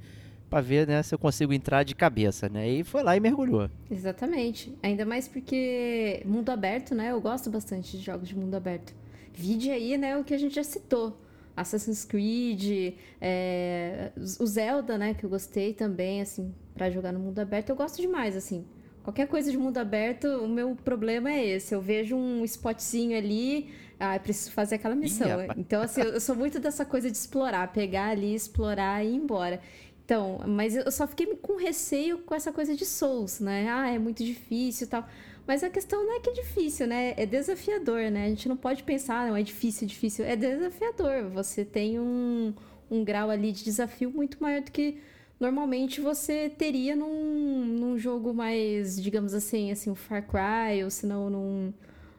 pra 0.50 0.62
ver, 0.62 0.88
né, 0.88 1.04
se 1.04 1.14
eu 1.14 1.20
consigo 1.20 1.54
entrar 1.54 1.84
de 1.84 1.94
cabeça, 1.94 2.50
né? 2.50 2.68
E 2.68 2.84
foi 2.84 3.04
lá 3.04 3.16
e 3.16 3.20
mergulhou. 3.20 3.70
Exatamente. 3.90 4.74
Ainda 4.82 5.06
mais 5.06 5.28
porque 5.28 6.22
mundo 6.26 6.50
aberto, 6.50 6.96
né? 6.96 7.12
Eu 7.12 7.22
gosto 7.22 7.50
bastante 7.50 7.98
de 7.98 8.04
jogos 8.04 8.28
de 8.28 8.36
mundo 8.36 8.56
aberto. 8.56 8.94
Vide 9.34 9.70
aí, 9.72 9.98
né, 9.98 10.18
o 10.18 10.24
que 10.24 10.34
a 10.34 10.38
gente 10.38 10.56
já 10.56 10.64
citou. 10.64 11.18
Assassin's 11.56 12.06
Creed, 12.06 12.96
é, 13.20 14.12
o 14.40 14.46
Zelda, 14.46 14.98
né, 14.98 15.14
que 15.14 15.26
eu 15.26 15.30
gostei 15.30 15.74
também, 15.74 16.22
assim, 16.22 16.54
pra 16.74 16.90
jogar 16.90 17.12
no 17.12 17.20
mundo 17.20 17.40
aberto. 17.40 17.70
Eu 17.70 17.76
gosto 17.76 18.02
demais, 18.02 18.36
assim. 18.36 18.66
Qualquer 19.04 19.28
coisa 19.28 19.52
de 19.52 19.58
mundo 19.58 19.78
aberto, 19.78 20.28
o 20.28 20.48
meu 20.48 20.76
problema 20.76 21.32
é 21.32 21.46
esse. 21.46 21.74
Eu 21.74 21.82
vejo 21.82 22.16
um 22.16 22.44
spotzinho 22.46 23.18
ali, 23.18 23.70
ah, 24.00 24.16
eu 24.16 24.20
preciso 24.20 24.52
fazer 24.52 24.76
aquela 24.76 24.96
missão. 24.96 25.42
Ih, 25.42 25.48
então, 25.58 25.82
assim, 25.82 26.02
eu 26.02 26.22
sou 26.22 26.36
muito 26.36 26.60
dessa 26.60 26.86
coisa 26.86 27.10
de 27.10 27.18
explorar, 27.18 27.72
pegar 27.74 28.10
ali, 28.10 28.34
explorar 28.34 29.04
e 29.04 29.10
ir 29.10 29.16
embora. 29.16 29.60
Então, 30.10 30.40
mas 30.48 30.76
eu 30.76 30.92
só 30.92 31.06
fiquei 31.06 31.28
com 31.36 31.56
receio 31.56 32.18
com 32.18 32.34
essa 32.34 32.52
coisa 32.52 32.76
de 32.76 32.84
Souls, 32.84 33.40
né? 33.40 33.70
Ah, 33.70 33.92
é 33.92 34.00
muito 34.00 34.24
difícil 34.24 34.88
e 34.88 34.90
tal. 34.90 35.08
Mas 35.46 35.64
a 35.64 35.70
questão 35.70 36.04
não 36.04 36.16
é 36.16 36.20
que 36.20 36.32
é 36.32 36.34
difícil, 36.34 36.88
né? 36.88 37.14
É 37.16 37.28
desafiador, 37.28 38.10
né? 38.10 38.26
A 38.26 38.30
gente 38.30 38.50
não 38.50 38.58
pode 38.58 38.82
pensar, 38.82 39.28
não 39.28 39.36
é 39.38 39.44
difícil, 39.44 39.88
difícil. 39.88 40.26
É 40.26 40.36
desafiador. 40.36 41.30
Você 41.30 41.64
tem 41.64 42.00
um, 42.00 42.56
um 42.90 43.04
grau 43.04 43.30
ali 43.30 43.52
de 43.52 43.64
desafio 43.64 44.10
muito 44.10 44.42
maior 44.42 44.62
do 44.62 44.72
que 44.72 44.98
normalmente 45.40 46.02
você 46.02 46.50
teria 46.50 46.96
num, 46.96 47.64
num 47.66 47.96
jogo 47.96 48.34
mais, 48.34 49.00
digamos 49.00 49.36
assim, 49.36 49.72
assim, 49.72 49.92
um 49.92 49.96
Far 49.96 50.26
Cry, 50.26 50.84
ou 50.84 50.90
se 50.90 51.06
não 51.06 51.30
num, 51.30 51.74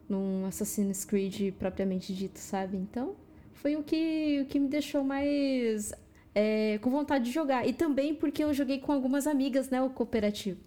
num 0.09 0.47
Assassin's 0.47 1.05
Creed 1.05 1.55
propriamente 1.59 2.15
dito, 2.15 2.39
sabe? 2.39 2.77
Então, 2.77 3.17
foi 3.55 3.75
o 3.75 3.83
que, 3.83 4.43
o 4.43 4.47
que 4.47 4.61
me 4.61 4.69
deixou 4.69 5.03
mais 5.03 5.93
é, 6.35 6.79
com 6.79 6.91
vontade 6.91 7.25
de 7.25 7.31
jogar. 7.33 7.67
E 7.67 7.73
também 7.73 8.15
porque 8.15 8.43
eu 8.43 8.53
joguei 8.55 8.79
com 8.79 8.93
algumas 8.93 9.27
amigas, 9.27 9.71
né, 9.71 9.81
o 9.83 9.91
cooperativo. 9.91 10.59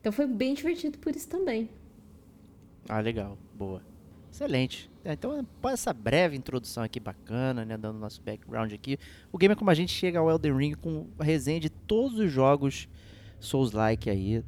Então 0.00 0.12
foi 0.12 0.26
bem 0.26 0.54
divertido 0.54 0.98
por 0.98 1.14
isso 1.14 1.28
também. 1.28 1.68
Ah, 2.88 3.00
legal. 3.00 3.36
Boa. 3.54 3.82
Excelente. 4.30 4.90
É, 5.04 5.12
Então, 5.12 5.40
após 5.40 5.74
essa 5.74 5.92
breve 5.92 6.36
introdução 6.36 6.82
aqui 6.82 7.00
bacana, 7.00 7.64
né, 7.64 7.76
dando 7.76 7.98
nosso 7.98 8.22
background 8.22 8.72
aqui, 8.72 8.98
o 9.32 9.38
Gamer 9.38 9.56
Como 9.56 9.70
a 9.70 9.74
gente 9.74 9.92
chega 9.92 10.18
ao 10.18 10.30
Elden 10.30 10.56
Ring 10.56 10.74
com 10.74 11.06
a 11.18 11.24
resenha 11.24 11.58
de 11.58 11.68
todos 11.70 12.18
os 12.18 12.30
jogos 12.30 12.88
Souls-like 13.40 14.08
aí 14.08 14.44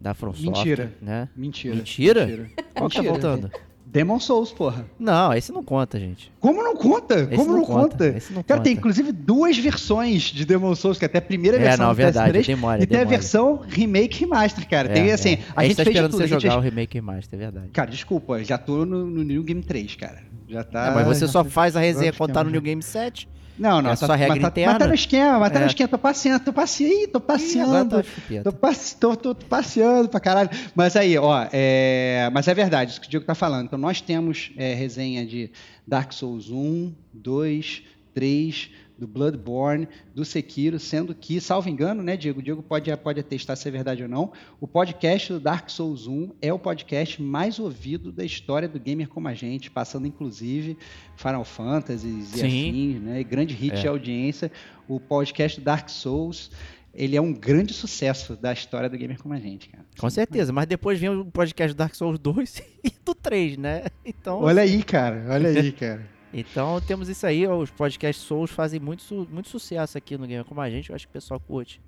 da 0.00 0.14
From 0.14 0.32
Software, 0.32 0.52
Mentira. 0.54 0.92
né? 1.00 1.28
Mentira. 1.34 1.74
Mentira? 1.74 2.26
Mentira. 2.26 2.50
Qual 2.74 2.88
que 2.88 2.96
tá 2.96 3.02
Mentira. 3.02 3.50
Demon 3.92 4.18
Souls, 4.18 4.50
porra. 4.50 4.86
Não, 4.98 5.34
esse 5.34 5.52
não 5.52 5.62
conta, 5.62 5.98
gente. 6.00 6.32
Como 6.40 6.62
não 6.62 6.74
conta? 6.74 7.14
Esse 7.20 7.36
Como 7.36 7.50
não 7.52 7.58
não, 7.58 7.64
conta, 7.64 7.90
conta? 7.90 8.06
esse 8.16 8.32
não 8.32 8.42
Cara, 8.42 8.60
tem 8.62 8.74
conta. 8.74 8.80
inclusive 8.80 9.12
duas 9.12 9.58
versões 9.58 10.22
de 10.22 10.46
Demon 10.46 10.74
Souls, 10.74 10.98
que 10.98 11.04
até 11.04 11.18
a 11.18 11.22
primeira 11.22 11.58
É, 11.58 11.60
versão 11.60 11.84
não, 11.86 11.92
do 11.92 11.96
verdade, 11.96 12.38
PS3 12.38 12.46
tem 12.46 12.56
mole, 12.56 12.76
e 12.76 12.86
tem 12.86 12.86
tem 12.88 13.00
a 13.00 13.04
versão 13.04 13.56
remake 13.68 14.20
remaster, 14.20 14.66
cara. 14.66 14.88
É, 14.88 14.92
tem 14.94 15.12
assim, 15.12 15.34
é. 15.34 15.38
a 15.54 15.62
gente 15.64 15.76
tá 15.76 15.84
fez 15.84 15.94
esperando 15.94 16.10
tudo. 16.12 16.26
você 16.26 16.34
a 16.34 16.38
jogar 16.38 16.56
o 16.56 16.60
remake 16.60 16.94
remaster, 16.94 17.38
é 17.38 17.42
verdade. 17.42 17.68
Cara, 17.68 17.90
desculpa, 17.90 18.42
já 18.42 18.56
tô 18.56 18.86
no, 18.86 19.04
no 19.06 19.22
New 19.22 19.42
Game 19.42 19.62
3, 19.62 19.94
cara. 19.96 20.18
Já 20.48 20.64
tá. 20.64 20.86
É, 20.86 20.94
mas 20.94 21.06
você 21.06 21.28
só 21.28 21.44
faz 21.44 21.76
a 21.76 21.80
resenha 21.80 22.12
tá 22.12 22.24
no 22.26 22.28
ficar- 22.28 22.44
New 22.44 22.60
Game 22.62 22.82
7. 22.82 23.28
Não, 23.58 23.82
não, 23.82 23.90
é 23.90 23.96
tá, 23.96 24.06
só 24.06 24.14
regra 24.14 24.34
mas, 24.34 24.42
tá, 24.42 24.48
interna. 24.48 24.72
mas 24.72 24.78
tá 24.80 24.86
no 24.88 24.94
esquema, 24.94 25.38
mas 25.38 25.52
tá 25.52 25.58
É. 25.58 25.62
no 25.62 25.66
esquema, 25.68 25.88
tô 25.88 25.98
passeando, 25.98 26.44
tô 26.44 26.52
passeando, 26.52 26.94
Ih, 27.02 27.06
tô 27.08 27.18
Ih, 27.18 27.22
passeando. 27.22 27.96
tá 27.96 28.02
chupeta. 28.02 28.42
Tô, 28.44 28.52
passe- 28.52 28.96
tô- 28.96 29.16
tô- 29.16 29.34
tô 29.34 29.46
passeando 29.46 30.08
pra 30.08 30.18
caralho. 30.20 30.50
Mas 30.74 30.96
aí, 30.96 31.16
ó, 31.18 31.46
é... 31.52 32.30
mas 32.32 32.48
é 32.48 32.54
verdade, 32.54 32.92
isso 32.92 33.00
que 33.00 33.06
o 33.06 33.10
Diego 33.10 33.24
tá 33.26 33.34
falando. 33.34 33.66
Então, 33.66 33.78
nós 33.78 34.00
temos 34.00 34.50
é, 34.56 34.74
resenha 34.74 35.24
de 35.26 35.50
Dark 35.86 36.12
Souls 36.12 36.50
1, 36.50 36.92
2, 37.12 37.82
3, 38.14 38.70
do 38.98 39.06
Bloodborne, 39.06 39.88
do 40.14 40.24
Sekiro, 40.24 40.78
sendo 40.78 41.14
que, 41.14 41.40
salvo 41.40 41.68
engano, 41.68 42.02
né, 42.02 42.16
Diego? 42.16 42.40
O 42.40 42.42
Diego 42.42 42.62
pode, 42.62 42.94
pode 42.98 43.20
atestar 43.20 43.56
se 43.56 43.66
é 43.68 43.70
verdade 43.70 44.02
ou 44.02 44.08
não. 44.08 44.32
O 44.60 44.68
podcast 44.68 45.32
do 45.32 45.40
Dark 45.40 45.68
Souls 45.70 46.06
1 46.06 46.30
é 46.40 46.52
o 46.52 46.58
podcast 46.58 47.20
mais 47.20 47.58
ouvido 47.58 48.12
da 48.12 48.24
história 48.24 48.68
do 48.68 48.78
gamer 48.78 49.08
como 49.08 49.28
a 49.28 49.34
gente, 49.34 49.70
passando 49.70 50.06
inclusive 50.06 50.76
Final 51.16 51.44
Fantasy 51.44 52.06
e 52.06 52.22
Sim. 52.22 52.46
afins, 52.46 53.00
né? 53.02 53.22
Grande 53.24 53.54
hit 53.54 53.74
É. 53.74 53.80
de 53.80 53.88
audiência. 53.88 54.52
O 54.86 55.00
podcast 55.00 55.60
do 55.60 55.64
Dark 55.64 55.88
Souls 55.88 56.50
ele 56.94 57.16
é 57.16 57.20
um 57.22 57.32
grande 57.32 57.72
sucesso 57.72 58.36
da 58.36 58.52
história 58.52 58.86
do 58.88 58.98
gamer 58.98 59.18
como 59.18 59.32
a 59.32 59.38
gente, 59.38 59.68
cara. 59.70 59.82
Com 59.98 60.10
certeza, 60.10 60.52
mas 60.52 60.66
depois 60.66 60.98
vem 61.00 61.08
o 61.08 61.24
podcast 61.24 61.74
do 61.74 61.78
Dark 61.78 61.94
Souls 61.94 62.18
2 62.18 62.62
e 62.84 62.92
do 63.02 63.14
3, 63.14 63.56
né? 63.56 63.84
Então, 64.04 64.42
Olha 64.42 64.60
aí, 64.62 64.82
cara. 64.82 65.24
Olha 65.30 65.48
aí, 65.48 65.72
cara. 65.72 66.06
Então 66.32 66.80
temos 66.80 67.08
isso 67.08 67.26
aí, 67.26 67.46
os 67.46 67.70
podcasts 67.70 68.24
Souls 68.24 68.50
fazem 68.50 68.80
muito, 68.80 69.02
su- 69.02 69.28
muito 69.30 69.48
sucesso 69.48 69.98
aqui 69.98 70.16
no 70.16 70.26
Gamer 70.26 70.44
Como 70.44 70.60
a 70.60 70.70
gente, 70.70 70.90
eu 70.90 70.96
acho 70.96 71.06
que 71.06 71.10
o 71.10 71.12
pessoal 71.12 71.38
curte 71.40 71.80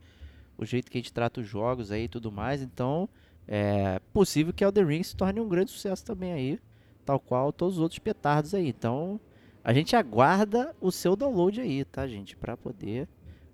o 0.58 0.64
jeito 0.64 0.90
que 0.90 0.98
a 0.98 1.00
gente 1.00 1.12
trata 1.12 1.40
os 1.40 1.46
jogos 1.48 1.90
aí 1.90 2.04
e 2.04 2.08
tudo 2.08 2.30
mais, 2.30 2.62
então 2.62 3.08
é 3.48 4.00
possível 4.12 4.52
que 4.52 4.64
Elden 4.64 4.84
Ring 4.86 5.02
se 5.02 5.16
torne 5.16 5.40
um 5.40 5.48
grande 5.48 5.70
sucesso 5.70 6.04
também 6.04 6.32
aí, 6.32 6.58
tal 7.04 7.18
qual 7.18 7.52
todos 7.52 7.76
os 7.76 7.82
outros 7.82 7.98
petardos 7.98 8.54
aí, 8.54 8.68
então 8.68 9.18
a 9.62 9.72
gente 9.72 9.96
aguarda 9.96 10.74
o 10.80 10.92
seu 10.92 11.16
download 11.16 11.60
aí, 11.60 11.84
tá 11.84 12.06
gente, 12.06 12.36
pra 12.36 12.56
poder 12.56 13.08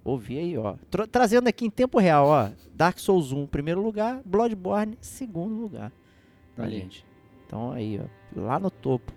ouvir 0.04 0.38
aí, 0.38 0.58
ó. 0.58 0.74
Tra- 0.90 1.06
trazendo 1.06 1.46
aqui 1.48 1.64
em 1.66 1.70
tempo 1.70 1.98
real, 1.98 2.26
ó, 2.26 2.50
Dark 2.74 2.98
Souls 2.98 3.32
1 3.32 3.46
primeiro 3.46 3.80
lugar, 3.82 4.20
Bloodborne 4.24 4.98
segundo 5.00 5.54
lugar, 5.54 5.92
tá 6.56 6.64
Aí. 6.64 6.80
gente? 6.80 7.04
Então 7.46 7.70
aí, 7.72 7.98
ó, 8.00 8.40
lá 8.40 8.58
no 8.58 8.70
topo 8.70 9.12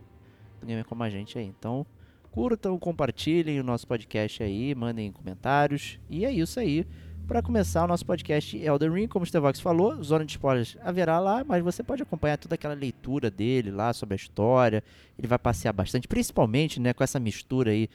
Gamer 0.65 0.85
Como 0.85 1.03
a 1.03 1.09
gente 1.09 1.37
aí. 1.37 1.45
Então, 1.45 1.85
curtam, 2.31 2.77
compartilhem 2.79 3.59
o 3.59 3.63
nosso 3.63 3.87
podcast 3.87 4.41
aí, 4.41 4.73
mandem 4.73 5.11
comentários. 5.11 5.99
E 6.09 6.25
é 6.25 6.31
isso 6.31 6.59
aí. 6.59 6.85
Para 7.27 7.41
começar 7.41 7.85
o 7.85 7.87
nosso 7.87 8.05
podcast 8.05 8.57
Elden 8.57 8.91
Ring, 8.91 9.07
como 9.07 9.23
o 9.23 9.25
Stevox 9.25 9.59
falou, 9.59 10.03
zona 10.03 10.25
de 10.25 10.33
spoilers 10.33 10.75
haverá 10.81 11.19
lá, 11.19 11.43
mas 11.43 11.63
você 11.63 11.81
pode 11.81 12.03
acompanhar 12.03 12.37
toda 12.37 12.55
aquela 12.55 12.73
leitura 12.73 13.31
dele 13.31 13.71
lá 13.71 13.93
sobre 13.93 14.13
a 14.13 14.17
história. 14.17 14.83
Ele 15.17 15.27
vai 15.27 15.39
passear 15.39 15.71
bastante, 15.71 16.05
principalmente, 16.05 16.81
né, 16.81 16.91
com 16.91 17.01
essa 17.03 17.19
mistura 17.19 17.71
aí 17.71 17.89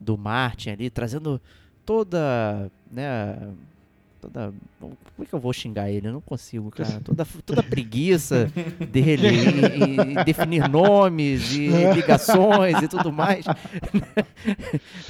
do 0.00 0.16
Martin 0.16 0.70
ali, 0.70 0.88
trazendo 0.88 1.40
toda, 1.84 2.70
né, 2.90 3.36
toda, 4.22 4.54
como 4.78 4.96
é 5.20 5.24
que 5.26 5.32
eu 5.34 5.38
vou 5.40 5.52
xingar 5.52 5.90
ele? 5.90 6.06
Eu 6.06 6.12
não 6.12 6.20
consigo, 6.20 6.70
cara. 6.70 7.00
Toda, 7.04 7.26
toda 7.44 7.60
a 7.60 7.64
preguiça 7.64 8.50
dele 8.90 9.26
em, 9.28 10.24
definir 10.24 10.68
nomes 10.68 11.52
e 11.52 11.68
ligações 11.92 12.80
e 12.82 12.86
tudo 12.88 13.12
mais. 13.12 13.44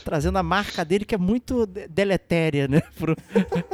Trazendo 0.05 0.39
a 0.39 0.43
marca 0.43 0.85
dele 0.85 1.05
que 1.05 1.15
é 1.15 1.19
muito 1.19 1.67
de- 1.67 1.87
deletéria, 1.89 2.67
né? 2.67 2.83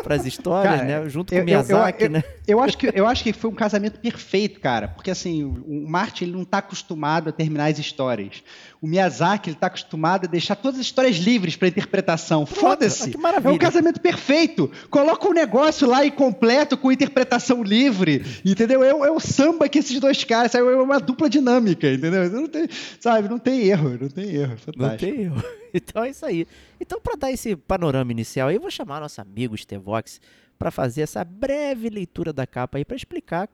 Para 0.02 0.14
as 0.16 0.26
histórias, 0.26 0.80
Cara, 0.80 1.02
né? 1.02 1.08
Junto 1.08 1.32
eu- 1.32 1.38
com 1.44 1.46
o 1.46 1.48
eu- 1.48 1.58
eu- 1.60 1.64
Miyazaki, 1.66 2.04
eu- 2.04 2.10
né? 2.10 2.24
Eu 2.46 2.60
acho, 2.60 2.76
que, 2.78 2.90
eu 2.94 3.06
acho 3.06 3.22
que 3.22 3.32
foi 3.32 3.50
um 3.50 3.54
casamento 3.54 4.00
perfeito, 4.00 4.58
cara. 4.60 4.88
Porque 4.88 5.10
assim, 5.10 5.44
o, 5.44 5.84
o 5.84 5.88
Martin 5.88 6.24
ele 6.24 6.32
não 6.32 6.42
está 6.42 6.58
acostumado 6.58 7.28
a 7.28 7.32
terminar 7.32 7.66
as 7.66 7.78
histórias. 7.78 8.42
O 8.80 8.86
Miyazaki 8.86 9.50
ele 9.50 9.56
está 9.56 9.66
acostumado 9.66 10.24
a 10.26 10.28
deixar 10.28 10.54
todas 10.54 10.78
as 10.78 10.86
histórias 10.86 11.16
livres 11.16 11.56
para 11.56 11.66
interpretação. 11.68 12.46
Foda-se! 12.46 13.10
que 13.10 13.18
maravilha. 13.18 13.50
É 13.50 13.52
um 13.52 13.58
casamento 13.58 14.00
perfeito. 14.00 14.70
Coloca 14.88 15.26
um 15.28 15.32
negócio 15.32 15.88
lá 15.88 16.06
incompleto 16.06 16.76
com 16.78 16.92
interpretação 16.92 17.62
livre, 17.62 18.24
entendeu? 18.44 18.84
É, 18.84 18.94
o- 18.94 19.04
é 19.04 19.10
o 19.10 19.18
samba 19.18 19.68
que 19.68 19.80
esses 19.80 19.98
dois 19.98 20.22
caras, 20.22 20.52
sabe? 20.52 20.64
é 20.68 20.76
uma 20.76 21.00
dupla 21.00 21.28
dinâmica, 21.28 21.92
entendeu? 21.92 22.30
Não 22.30 22.46
tem, 22.46 22.68
sabe? 23.00 23.28
Não 23.28 23.38
tem 23.38 23.62
erro, 23.66 23.98
não 24.00 24.08
tem 24.08 24.30
erro. 24.34 24.56
Fantástico. 24.58 24.80
Não 24.82 24.96
tem 24.96 25.22
erro. 25.24 25.44
Então 25.74 26.02
é 26.02 26.08
isso 26.08 26.24
aí. 26.24 26.46
Então, 26.80 26.98
para 26.98 27.14
dar 27.14 27.30
esse 27.30 27.54
panorama 27.54 28.10
inicial, 28.10 28.48
aí, 28.48 28.54
eu 28.56 28.60
vou 28.60 28.70
chamar 28.70 29.00
nosso 29.00 29.20
amigo 29.20 29.54
Stevox 29.54 30.18
para 30.58 30.70
fazer 30.70 31.02
essa 31.02 31.22
breve 31.22 31.90
leitura 31.90 32.32
da 32.32 32.46
capa 32.46 32.78
aí 32.78 32.86
para 32.86 32.96
explicar, 32.96 33.50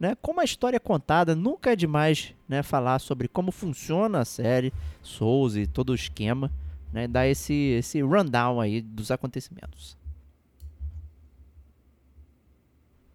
né, 0.00 0.16
como 0.22 0.40
a 0.40 0.44
história 0.44 0.78
é 0.78 0.80
contada. 0.80 1.36
Nunca 1.36 1.72
é 1.72 1.76
demais, 1.76 2.34
né, 2.48 2.62
falar 2.62 2.98
sobre 2.98 3.28
como 3.28 3.52
funciona 3.52 4.20
a 4.20 4.24
série 4.24 4.72
Souls 5.02 5.54
e 5.54 5.66
todo 5.66 5.90
o 5.90 5.94
esquema, 5.94 6.50
né, 6.90 7.06
dar 7.06 7.28
esse 7.28 7.52
esse 7.52 8.00
rundown 8.00 8.58
aí 8.58 8.80
dos 8.80 9.10
acontecimentos. 9.10 9.99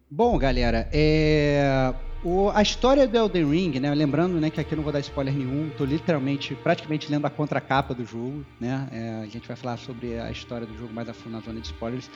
Bom, 0.08 0.38
galera, 0.38 0.88
é, 0.92 1.92
o- 2.22 2.48
a 2.54 2.62
história 2.62 3.08
do 3.08 3.16
Elden 3.16 3.50
Ring, 3.50 3.80
né? 3.80 3.92
Lembrando, 3.92 4.40
né, 4.40 4.50
que 4.50 4.60
aqui 4.60 4.72
eu 4.72 4.76
não 4.76 4.84
vou 4.84 4.92
dar 4.92 5.00
spoiler 5.00 5.34
nenhum, 5.34 5.68
tô 5.76 5.84
literalmente, 5.84 6.54
praticamente 6.54 7.10
lendo 7.10 7.26
a 7.26 7.30
contracapa 7.30 7.92
do 7.92 8.04
jogo, 8.06 8.46
né? 8.60 8.86
É, 8.92 9.20
a 9.24 9.26
gente 9.26 9.48
vai 9.48 9.56
falar 9.56 9.76
sobre 9.78 10.16
a 10.18 10.30
história 10.30 10.64
do 10.66 10.76
jogo 10.78 10.92
mais 10.94 11.08
a 11.08 11.12
fundo 11.12 11.32
na 11.32 11.40
zona 11.40 11.60
de 11.60 11.66
spoilers, 11.66 12.08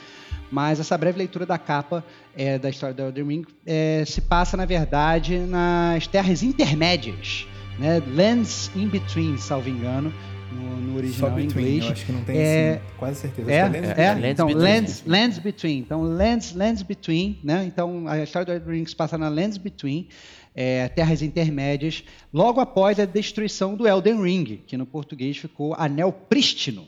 mas 0.53 0.79
essa 0.79 0.97
breve 0.97 1.19
leitura 1.19 1.45
da 1.45 1.59
capa 1.59 2.05
é, 2.37 2.59
da 2.59 2.71
história 2.71 2.95
do 2.95 3.03
Elden 3.03 3.27
Ring 3.27 3.45
é, 3.67 4.05
se 4.07 4.21
passa, 4.21 4.57
na 4.57 4.65
verdade, 4.65 5.37
nas 5.39 6.07
terras 6.07 6.43
intermédias, 6.45 7.47
né? 7.77 8.01
Lands 8.15 8.71
in 8.77 8.87
Between, 8.87 9.37
salvo 9.37 9.69
engano, 9.69 10.13
no, 10.53 10.77
no 10.81 10.93
Só 10.93 10.97
original 10.99 11.31
em 11.41 11.47
Between, 11.47 11.65
inglês. 11.65 11.85
eu 11.85 11.93
acho 11.93 12.07
que 12.07 12.13
não 12.13 12.25
tem 12.25 12.37
É- 12.39 12.75
sim, 12.75 12.95
quase 12.99 13.21
certeza. 13.21 13.51
É, 13.51 13.57
é, 13.57 13.63
Lands 13.69 13.77
é. 13.77 14.15
Between. 14.15 14.31
então, 14.31 14.47
Between. 14.47 14.63
lands, 14.65 15.03
lands 15.07 15.39
Between. 15.39 15.79
Então, 15.79 16.03
Lands, 16.03 16.55
lands 16.55 16.83
Between, 16.83 17.39
né? 17.43 17.65
Então, 17.67 18.07
a 18.09 18.23
história 18.23 18.47
do 18.47 18.53
Elden 18.53 18.79
Ring 18.79 18.87
se 18.87 18.97
passa 18.97 19.17
na 19.17 19.29
Lands 19.29 19.57
Between, 19.59 20.09
é, 20.55 20.89
terras 20.89 21.23
intermédias, 21.23 22.05
logo 22.33 22.61
após 22.61 22.99
a 22.99 23.05
destruição 23.05 23.75
do 23.77 23.87
Elden 23.87 24.21
Ring, 24.23 24.61
que 24.67 24.77
no 24.77 24.85
português 24.87 25.37
ficou 25.37 25.75
Anel 25.79 26.13
Prístino. 26.13 26.87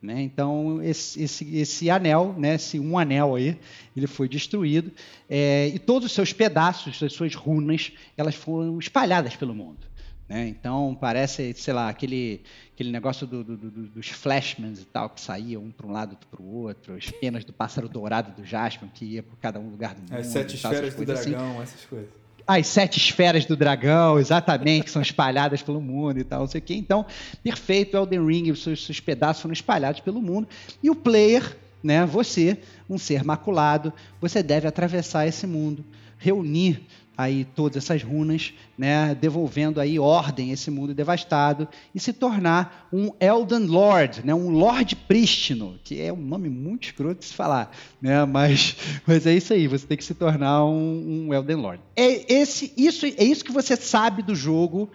Né? 0.00 0.22
Então, 0.22 0.80
esse, 0.80 1.20
esse, 1.20 1.56
esse, 1.56 1.90
anel, 1.90 2.32
né? 2.38 2.54
esse 2.54 2.78
um 2.78 2.96
anel 2.96 3.34
aí, 3.34 3.56
ele 3.96 4.06
foi 4.06 4.28
destruído. 4.28 4.92
É, 5.28 5.72
e 5.74 5.78
todos 5.80 6.06
os 6.06 6.12
seus 6.12 6.32
pedaços, 6.32 7.02
as 7.02 7.12
suas 7.12 7.34
runas, 7.34 7.90
elas 8.16 8.36
foram 8.36 8.78
espalhadas 8.78 9.34
pelo 9.34 9.52
mundo. 9.52 9.87
Né? 10.28 10.48
Então, 10.48 10.96
parece, 11.00 11.54
sei 11.54 11.72
lá, 11.72 11.88
aquele, 11.88 12.42
aquele 12.74 12.90
negócio 12.90 13.26
do, 13.26 13.42
do, 13.42 13.56
do, 13.56 13.70
dos 13.88 14.08
flashmans 14.08 14.82
e 14.82 14.84
tal, 14.84 15.08
que 15.08 15.20
saía 15.20 15.58
um 15.58 15.70
para 15.70 15.86
um 15.86 15.90
lado, 15.90 16.10
outro 16.10 16.28
para 16.28 16.42
o 16.42 16.54
outro, 16.54 16.94
as 16.94 17.10
penas 17.10 17.44
do 17.44 17.52
pássaro 17.52 17.88
dourado 17.88 18.32
do 18.32 18.46
Jasper, 18.46 18.88
que 18.92 19.04
ia 19.04 19.22
por 19.22 19.36
cada 19.38 19.58
um 19.58 19.70
lugar 19.70 19.94
do 19.94 20.02
mundo. 20.02 20.14
As 20.14 20.26
sete 20.26 20.60
tal, 20.60 20.72
esferas 20.72 20.94
do 20.94 21.12
assim. 21.12 21.30
dragão, 21.30 21.62
essas 21.62 21.84
coisas 21.84 22.18
as 22.48 22.66
sete 22.66 22.96
esferas 22.96 23.44
do 23.44 23.54
dragão, 23.54 24.18
exatamente, 24.18 24.84
que 24.84 24.90
são 24.90 25.02
espalhadas 25.02 25.60
pelo 25.60 25.82
mundo 25.82 26.18
e 26.18 26.24
tal, 26.24 26.40
não 26.40 26.46
sei 26.46 26.60
o 26.60 26.64
quê. 26.64 26.72
Então, 26.72 27.04
perfeito, 27.42 27.94
Elden 27.94 28.26
Ring, 28.26 28.50
os 28.50 28.62
seus, 28.62 28.86
seus 28.86 29.00
pedaços 29.00 29.42
foram 29.42 29.52
espalhados 29.52 30.00
pelo 30.00 30.22
mundo. 30.22 30.48
E 30.82 30.88
o 30.88 30.94
player, 30.94 31.58
né, 31.82 32.06
você, 32.06 32.56
um 32.88 32.96
ser 32.96 33.22
maculado, 33.22 33.92
você 34.18 34.42
deve 34.42 34.66
atravessar 34.66 35.26
esse 35.26 35.46
mundo, 35.46 35.84
reunir 36.16 36.80
aí 37.18 37.44
todas 37.44 37.82
essas 37.82 38.00
runas, 38.00 38.54
né, 38.78 39.12
devolvendo 39.20 39.80
aí 39.80 39.98
ordem 39.98 40.50
a 40.50 40.52
esse 40.52 40.70
mundo 40.70 40.94
devastado 40.94 41.66
e 41.92 41.98
se 41.98 42.12
tornar 42.12 42.88
um 42.92 43.10
Elden 43.18 43.66
Lord, 43.66 44.24
né, 44.24 44.32
um 44.32 44.50
Lord 44.50 44.94
Prístino, 44.94 45.80
que 45.82 46.00
é 46.00 46.12
um 46.12 46.20
nome 46.20 46.48
muito 46.48 46.84
escroto 46.84 47.18
de 47.18 47.24
se 47.26 47.34
falar, 47.34 47.76
né, 48.00 48.24
mas, 48.24 48.76
mas 49.04 49.26
é 49.26 49.34
isso 49.34 49.52
aí, 49.52 49.66
você 49.66 49.84
tem 49.84 49.96
que 49.96 50.04
se 50.04 50.14
tornar 50.14 50.64
um, 50.64 51.26
um 51.26 51.34
Elden 51.34 51.56
Lord. 51.56 51.82
É, 51.96 52.32
esse, 52.32 52.72
isso, 52.76 53.04
é 53.04 53.24
isso 53.24 53.44
que 53.44 53.50
você 53.50 53.74
sabe 53.74 54.22
do 54.22 54.36
jogo 54.36 54.88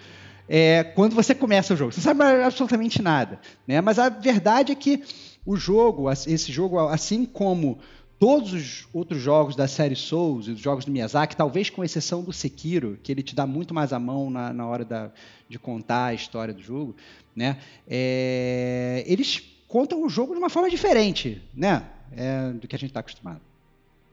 é, 0.47 0.81
quando 0.95 1.15
você 1.15 1.35
começa 1.35 1.73
o 1.73 1.77
jogo. 1.77 1.91
Você 1.91 1.99
sabe 1.99 2.23
absolutamente 2.23 3.01
nada, 3.01 3.37
né, 3.67 3.81
mas 3.81 3.99
a 3.99 4.07
verdade 4.07 4.71
é 4.71 4.75
que 4.75 5.03
o 5.45 5.57
jogo, 5.57 6.09
esse 6.09 6.53
jogo, 6.53 6.79
assim 6.87 7.25
como 7.25 7.79
todos 8.23 8.53
os 8.53 8.87
outros 8.93 9.21
jogos 9.21 9.53
da 9.53 9.67
série 9.67 9.97
Souls 9.97 10.47
e 10.47 10.51
os 10.51 10.59
jogos 10.61 10.85
do 10.85 10.91
Miyazaki, 10.93 11.35
talvez 11.35 11.69
com 11.69 11.83
exceção 11.83 12.23
do 12.23 12.31
Sekiro, 12.31 12.97
que 13.03 13.11
ele 13.11 13.21
te 13.21 13.35
dá 13.35 13.45
muito 13.45 13.73
mais 13.73 13.91
a 13.91 13.99
mão 13.99 14.29
na, 14.29 14.53
na 14.53 14.65
hora 14.65 14.85
da, 14.85 15.11
de 15.49 15.59
contar 15.59 16.05
a 16.05 16.13
história 16.13 16.53
do 16.53 16.61
jogo, 16.61 16.95
né? 17.35 17.57
É, 17.85 19.03
eles 19.05 19.43
contam 19.67 20.05
o 20.05 20.07
jogo 20.07 20.31
de 20.31 20.39
uma 20.39 20.49
forma 20.49 20.69
diferente, 20.69 21.41
né? 21.53 21.85
É, 22.15 22.51
do 22.51 22.65
que 22.65 22.77
a 22.77 22.79
gente 22.79 22.91
está 22.91 23.01
acostumado. 23.01 23.41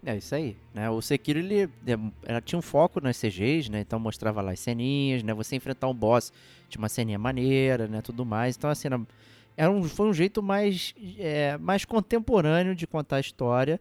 É 0.05 0.17
isso 0.17 0.35
aí, 0.35 0.57
né? 0.75 0.91
O 0.91 1.01
Sekiro 1.01 1.39
ele, 1.39 1.71
ele, 1.87 2.41
tinha 2.45 2.59
um 2.59 2.63
foco 2.63 3.01
nas 3.01 3.17
CGs, 3.17 3.71
né? 3.71 3.79
Então 3.79 4.01
mostrava 4.01 4.43
lá 4.43 4.51
as 4.51 4.59
ceninhas, 4.59 5.23
né? 5.23 5.33
Você 5.35 5.55
enfrentar 5.55 5.87
um 5.87 5.95
boss 5.95 6.33
tinha 6.69 6.83
uma 6.83 6.89
ceninha 6.89 7.19
maneira, 7.19 7.87
né? 7.87 8.03
Tudo 8.03 8.27
mais. 8.27 8.57
Então 8.57 8.69
assim, 8.71 8.89
era, 8.89 9.01
era 9.57 9.71
um, 9.71 9.85
foi 9.85 10.09
um 10.09 10.13
jeito 10.13 10.43
mais, 10.43 10.97
é, 11.17 11.57
mais 11.59 11.85
contemporâneo 11.85 12.75
de 12.75 12.89
contar 12.89 13.19
a 13.19 13.21
história, 13.21 13.81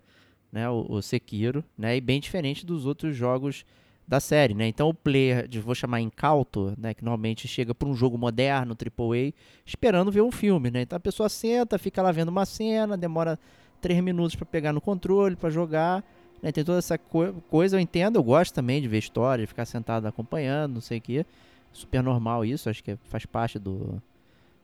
né, 0.51 0.69
o, 0.69 0.85
o, 0.89 1.01
Sekiro, 1.01 1.63
né, 1.77 1.97
e 1.97 2.01
bem 2.01 2.19
diferente 2.19 2.65
dos 2.65 2.85
outros 2.85 3.15
jogos 3.15 3.65
da 4.07 4.19
série, 4.19 4.55
né? 4.55 4.67
Então 4.67 4.89
o 4.89 4.93
player, 4.93 5.47
de, 5.47 5.59
vou 5.59 5.75
chamar 5.75 6.01
incauto, 6.01 6.73
né, 6.77 6.95
que 6.95 7.03
normalmente 7.03 7.47
chega 7.47 7.75
para 7.75 7.87
um 7.87 7.93
jogo 7.93 8.17
moderno, 8.17 8.75
AAA, 8.75 9.33
esperando 9.63 10.11
ver 10.11 10.21
um 10.21 10.31
filme, 10.31 10.71
né? 10.71 10.81
Então 10.81 10.97
a 10.97 10.99
pessoa 10.99 11.29
senta, 11.29 11.77
fica 11.77 12.01
lá 12.01 12.11
vendo 12.11 12.29
uma 12.29 12.45
cena, 12.45 12.97
demora 12.97 13.37
três 13.79 14.01
minutos 14.01 14.35
para 14.35 14.45
pegar 14.47 14.73
no 14.73 14.81
controle, 14.81 15.35
para 15.35 15.51
jogar, 15.51 16.03
né? 16.41 16.51
Tem 16.51 16.63
toda 16.63 16.79
essa 16.79 16.97
co 16.97 17.33
coisa, 17.49 17.77
eu 17.77 17.79
entendo, 17.79 18.15
eu 18.17 18.23
gosto 18.23 18.53
também 18.53 18.81
de 18.81 18.87
ver 18.87 18.97
história, 18.97 19.43
de 19.43 19.47
ficar 19.47 19.65
sentado 19.65 20.07
acompanhando, 20.07 20.73
não 20.73 20.81
sei 20.81 20.97
o 20.97 21.01
que, 21.01 21.25
super 21.71 22.01
normal 22.01 22.43
isso, 22.43 22.67
acho 22.67 22.83
que 22.83 22.95
faz 23.03 23.25
parte 23.27 23.59
do 23.59 24.01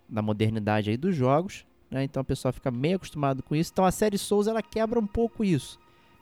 da 0.08 0.22
modernidade 0.22 0.90
aí 0.90 0.98
dos 0.98 1.16
jogos, 1.16 1.66
né? 1.96 2.04
Então 2.04 2.20
a 2.20 2.26
pessoa 2.26 2.52
fica 2.52 2.70
meio 2.70 2.98
acostumado 2.98 3.42
com 3.42 3.56
isso. 3.56 3.72
Então 3.72 3.86
a 3.86 3.92
série 3.92 4.18
Souls 4.18 4.48
ela 4.48 4.62
quebra 4.62 5.00
um 5.00 5.08
pouco 5.08 5.46
isso. 5.46 5.80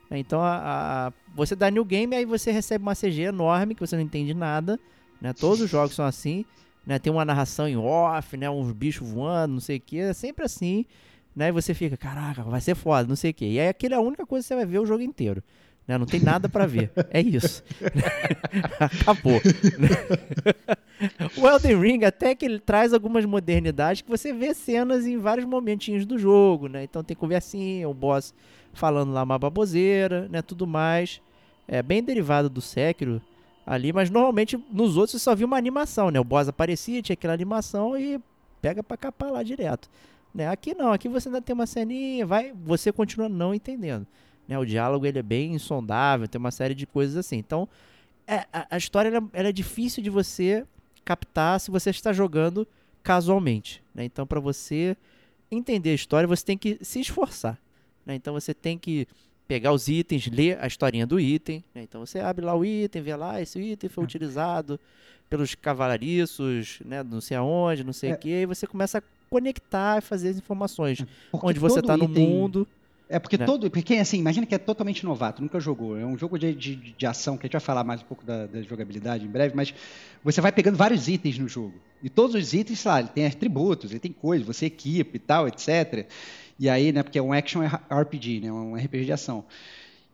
Né? 0.08 0.20
Então 0.20 0.40
a, 0.40 1.08
a, 1.08 1.14
você 1.34 1.56
dá 1.56 1.72
new 1.72 1.84
game 1.84 2.16
aí 2.16 2.26
você 2.26 2.52
recebe 2.52 2.84
uma 2.84 2.94
CG 2.94 3.24
enorme 3.24 3.74
que 3.74 3.82
você 3.82 3.96
não 3.96 4.04
entende 4.04 4.36
nada, 4.36 4.80
né? 5.20 5.34
Todos 5.34 5.62
os 5.62 5.70
jogos 5.70 5.96
são 5.96 6.06
assim, 6.06 6.46
né? 6.86 7.00
Tem 7.00 7.12
uma 7.12 7.26
narração 7.26 7.68
em 7.68 7.76
off, 7.76 8.38
né? 8.38 8.48
Uns 8.52 8.72
bichos 8.72 9.10
voando, 9.10 9.54
não 9.54 9.60
sei 9.60 9.78
o 9.78 9.82
que, 9.82 9.98
é 9.98 10.14
sempre 10.14 10.46
assim, 10.46 10.86
né? 11.36 11.48
E 11.48 11.52
você 11.52 11.74
fica, 11.74 11.98
caraca, 11.98 12.44
vai 12.44 12.62
ser 12.62 12.76
foda, 12.76 13.10
não 13.10 13.16
sei 13.16 13.32
o 13.32 13.34
que. 13.34 13.46
E 13.46 13.60
aí 13.60 13.68
aquilo 13.68 13.96
é 13.96 13.98
a 13.98 14.02
única 14.02 14.28
coisa 14.28 14.44
que 14.44 14.50
você 14.50 14.56
vai 14.56 14.68
ver 14.68 14.78
o 14.78 14.86
jogo 14.86 15.02
inteiro. 15.02 15.44
Né? 15.88 15.98
Não 15.98 16.06
tem 16.06 16.22
nada 16.22 16.48
para 16.48 16.66
ver. 16.66 16.92
É 17.10 17.22
isso. 17.22 17.64
Acabou. 18.80 19.42
o 21.38 21.48
Elden 21.48 21.80
Ring 21.80 22.04
até 22.06 22.34
que 22.34 22.46
ele 22.46 22.60
traz 22.60 22.94
algumas 22.94 23.26
modernidades 23.26 24.02
que 24.02 24.10
você 24.10 24.32
vê 24.32 24.54
cenas 24.54 25.06
em 25.06 25.18
vários 25.18 25.46
momentinhos 25.46 26.06
do 26.06 26.18
jogo, 26.18 26.68
né? 26.68 26.84
Então 26.84 27.04
tem 27.04 27.16
conversinha, 27.16 27.90
o 27.90 27.94
boss 27.94 28.34
falando 28.72 29.12
lá 29.12 29.24
uma 29.24 29.38
baboseira, 29.38 30.28
né? 30.30 30.42
Tudo 30.42 30.66
mais. 30.66 31.22
É 31.68 31.82
bem 31.82 32.04
derivado 32.04 32.50
do 32.50 32.62
Sekiro 32.62 33.22
ali, 33.66 33.94
mas 33.94 34.10
normalmente 34.10 34.62
nos 34.72 34.98
outros 34.98 35.12
você 35.12 35.20
só 35.20 35.36
viu 35.36 35.48
uma 35.48 35.58
animação, 35.58 36.12
né? 36.12 36.20
O 36.20 36.24
boss 36.24 36.48
aparecia, 36.48 37.02
tinha 37.02 37.14
aquela 37.14 37.34
animação 37.34 37.98
e 37.98 38.20
pega 38.62 38.82
para 38.82 38.96
capar 38.98 39.32
lá 39.32 39.44
direto. 39.44 39.90
Né? 40.34 40.48
Aqui 40.48 40.74
não, 40.74 40.92
aqui 40.92 41.08
você 41.08 41.30
ainda 41.30 41.42
tem 41.42 41.54
uma 41.54 41.68
ceninha, 41.68 42.26
vai, 42.26 42.54
você 42.54 42.92
continua 42.92 43.30
não 43.30 43.54
entendendo. 43.54 44.08
Né? 44.48 44.58
O 44.58 44.66
diálogo 44.66 45.06
ele 45.06 45.20
é 45.20 45.24
bem 45.24 45.54
insondável, 45.54 46.28
tem 46.28 46.40
uma 46.40 46.52
série 46.52 46.76
de 46.76 46.86
coisas 46.86 47.18
assim. 47.18 47.38
Então, 47.38 47.68
é, 48.28 48.46
a, 48.52 48.68
a, 48.72 48.78
história 48.78 49.10
ela, 49.10 49.30
ela, 49.34 49.50
é 49.50 49.52
difícil 49.52 50.02
de 50.02 50.10
você 50.10 50.66
captar 51.04 51.60
se 51.60 51.72
você 51.72 51.90
está 51.90 52.14
jogando 52.14 52.68
casualmente. 53.02 53.84
Né? 53.94 54.06
Então, 54.06 54.26
para 54.26 54.40
você 54.40 54.96
entender 55.52 55.92
a 55.92 55.96
história, 55.96 56.28
você 56.28 56.46
tem 56.46 56.58
que 56.58 56.78
se 56.82 57.00
esforçar. 57.00 57.60
Né? 58.06 58.16
Então, 58.16 58.34
você 58.34 58.54
tem 58.54 58.78
que 58.78 59.08
pegar 59.48 59.74
os 59.74 59.88
itens, 59.88 60.28
ler 60.28 60.58
a 60.62 60.68
historinha 60.68 61.06
do 61.06 61.20
item. 61.20 61.64
Né? 61.76 61.84
Então, 61.84 62.06
você 62.06 62.20
abre 62.20 62.46
lá 62.46 62.56
o 62.56 62.64
item, 62.64 63.02
vê 63.02 63.16
lá, 63.16 63.42
esse 63.42 63.60
item 63.60 63.90
foi 63.90 64.04
utilizado 64.04 64.80
pelos 65.30 65.56
cavalariços, 65.56 66.80
né? 66.86 67.04
não 67.04 67.20
sei 67.20 67.38
aonde, 67.38 67.84
não 67.84 67.94
sei 67.94 68.12
o 68.12 68.14
é. 68.14 68.18
que, 68.18 68.30
e 68.30 68.46
você 68.46 68.66
começa 68.66 69.00
a 69.00 69.04
conectar 69.30 69.98
e 69.98 70.02
fazer 70.02 70.30
as 70.30 70.38
informações. 70.38 71.02
É, 71.02 71.08
porque 71.32 71.46
onde 71.46 71.60
você 71.60 71.80
está 71.80 71.98
no 71.98 72.08
mundo. 72.08 72.68
É 73.14 73.20
porque 73.20 73.38
né? 73.38 73.46
todo. 73.46 73.70
Porque 73.70 73.94
assim, 73.94 74.18
imagina 74.18 74.44
que 74.44 74.56
é 74.56 74.58
totalmente 74.58 75.06
novato, 75.06 75.40
nunca 75.40 75.60
jogou. 75.60 75.96
É 75.96 76.04
um 76.04 76.18
jogo 76.18 76.40
de, 76.40 76.52
de, 76.56 76.76
de 76.76 77.06
ação, 77.06 77.38
que 77.38 77.46
a 77.46 77.48
gente 77.48 77.54
vai 77.54 77.62
falar 77.62 77.84
mais 77.84 78.02
um 78.02 78.06
pouco 78.06 78.26
da, 78.26 78.48
da, 78.48 78.60
jogabilidade 78.64 79.24
em 79.24 79.28
breve, 79.28 79.56
mas 79.56 79.72
você 80.24 80.42
vai 80.42 80.52
pegando 80.52 80.76
vários 80.76 81.08
itens 81.08 81.38
no 81.38 81.48
jogo. 81.48 81.76
E 82.02 82.10
todos 82.10 82.36
os 82.36 82.54
itens, 82.56 82.80
sei 82.80 82.90
lá, 82.90 83.00
ele 83.02 83.10
tem 83.10 83.28
atributos, 83.28 83.92
ele 83.92 84.00
tem 84.00 84.12
coisas, 84.12 84.48
você 84.48 84.66
equipa 84.66 85.16
e 85.16 85.20
tal, 85.20 85.48
etc. 85.48 86.08
E 86.58 86.68
aí, 86.68 86.92
né, 86.92 87.04
porque 87.04 87.20
é 87.20 87.22
um 87.22 87.32
action 87.32 87.62
RPG, 87.62 88.42
né, 88.42 88.52
um 88.52 88.76
RPG 88.76 89.06
de 89.06 89.14
ação. 89.14 89.46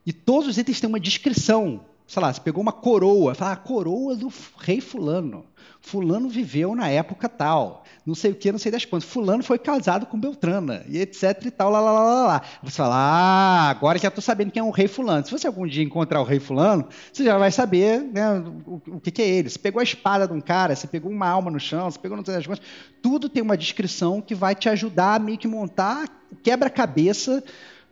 E 0.05 0.11
todos 0.11 0.49
os 0.49 0.57
itens 0.57 0.81
têm 0.81 0.89
uma 0.89 0.99
descrição 0.99 1.85
sei 2.09 2.23
lá, 2.23 2.33
você 2.33 2.41
pegou 2.41 2.59
uma 2.59 2.71
coroa, 2.71 3.35
fala, 3.35 3.51
a 3.51 3.53
ah, 3.53 3.57
coroa 3.57 4.15
do 4.15 4.33
rei 4.57 4.81
fulano. 4.81 5.45
Fulano 5.79 6.27
viveu 6.27 6.73
na 6.73 6.89
época 6.89 7.29
tal, 7.29 7.83
não 8.03 8.15
sei 8.15 8.31
o 8.31 8.35
que, 8.35 8.51
não 8.51 8.57
sei 8.57 8.71
das 8.71 8.83
quantas. 8.83 9.07
Fulano 9.07 9.43
foi 9.43 9.59
casado 9.59 10.07
com 10.07 10.19
Beltrana, 10.19 10.83
e 10.89 10.97
etc 10.97 11.45
e 11.45 11.51
tal, 11.51 11.69
lá, 11.69 11.79
lá, 11.79 11.91
lá, 11.91 12.27
lá. 12.27 12.41
Você 12.63 12.77
fala, 12.77 12.95
ah, 12.95 13.69
agora 13.69 13.99
já 13.99 14.07
estou 14.07 14.23
sabendo 14.23 14.51
quem 14.51 14.59
é 14.59 14.63
o 14.63 14.71
rei 14.71 14.87
fulano. 14.87 15.23
Se 15.23 15.31
você 15.31 15.45
algum 15.45 15.67
dia 15.67 15.83
encontrar 15.83 16.19
o 16.19 16.23
rei 16.23 16.39
fulano, 16.39 16.87
você 17.13 17.23
já 17.23 17.37
vai 17.37 17.51
saber 17.51 18.01
né, 18.01 18.39
o, 18.65 18.81
o 18.87 18.99
que, 18.99 19.11
que, 19.11 19.21
é 19.21 19.29
ele. 19.29 19.47
Você 19.47 19.59
pegou 19.59 19.79
a 19.79 19.83
espada 19.83 20.27
de 20.27 20.33
um 20.33 20.41
cara, 20.41 20.75
você 20.75 20.87
pegou 20.87 21.11
uma 21.11 21.29
alma 21.29 21.51
no 21.51 21.59
chão, 21.59 21.91
você 21.91 21.99
pegou 21.99 22.17
não 22.17 22.25
sei 22.25 22.33
das 22.33 22.47
quantas. 22.47 22.65
Tudo 23.03 23.29
tem 23.29 23.43
uma 23.43 23.55
descrição 23.55 24.19
que 24.19 24.33
vai 24.33 24.55
te 24.55 24.67
ajudar 24.67 25.13
a 25.13 25.19
meio 25.19 25.37
que 25.37 25.47
montar 25.47 26.07
quebra-cabeça 26.41 27.43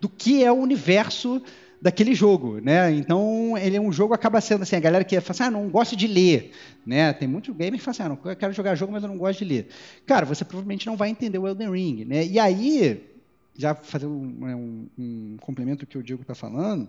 do 0.02 0.10
que 0.10 0.44
é 0.44 0.52
o 0.52 0.56
universo 0.56 1.40
daquele 1.82 2.14
jogo, 2.14 2.60
né? 2.60 2.92
Então, 2.92 3.58
ele 3.58 3.78
é 3.78 3.82
um 3.82 3.92
jogo 3.92 4.14
acaba 4.14 4.42
sendo 4.42 4.64
assim, 4.64 4.76
a 4.76 4.80
galera 4.80 5.04
que 5.04 5.20
fala 5.22 5.32
assim, 5.32 5.44
ah, 5.44 5.52
não 5.52 5.70
gosto 5.70 5.96
de 5.96 6.08
ler, 6.08 6.52
né? 6.86 7.14
Tem 7.14 7.28
muitos 7.28 7.56
gamers 7.56 7.80
que 7.80 7.86
falam 7.86 7.92
assim, 7.92 8.04
ah, 8.04 8.10
não, 8.10 8.32
eu 8.32 8.36
quero 8.36 8.54
jogar 8.54 8.76
jogo, 8.76 8.92
mas 8.92 9.04
eu 9.04 9.10
não 9.10 9.18
gosto 9.18 9.40
de 9.40 9.46
ler. 9.46 9.68
Cara, 10.06 10.26
você 10.26 10.44
provavelmente 10.44 10.88
não 10.88 10.98
vai 10.98 11.10
entender 11.10 11.38
o 11.38 11.48
Elden 11.48 11.72
Ring, 11.72 12.06
né? 12.06 12.26
E 12.26 12.40
aí, 12.40 13.04
já 13.56 13.76
fazer 13.76 14.08
um, 14.08 14.26
né, 14.26 14.56
um, 14.56 14.88
um 14.98 15.38
complemento 15.40 15.86
que 15.86 15.98
o 15.98 16.04
Diego 16.04 16.22
está 16.22 16.36
falando, 16.36 16.88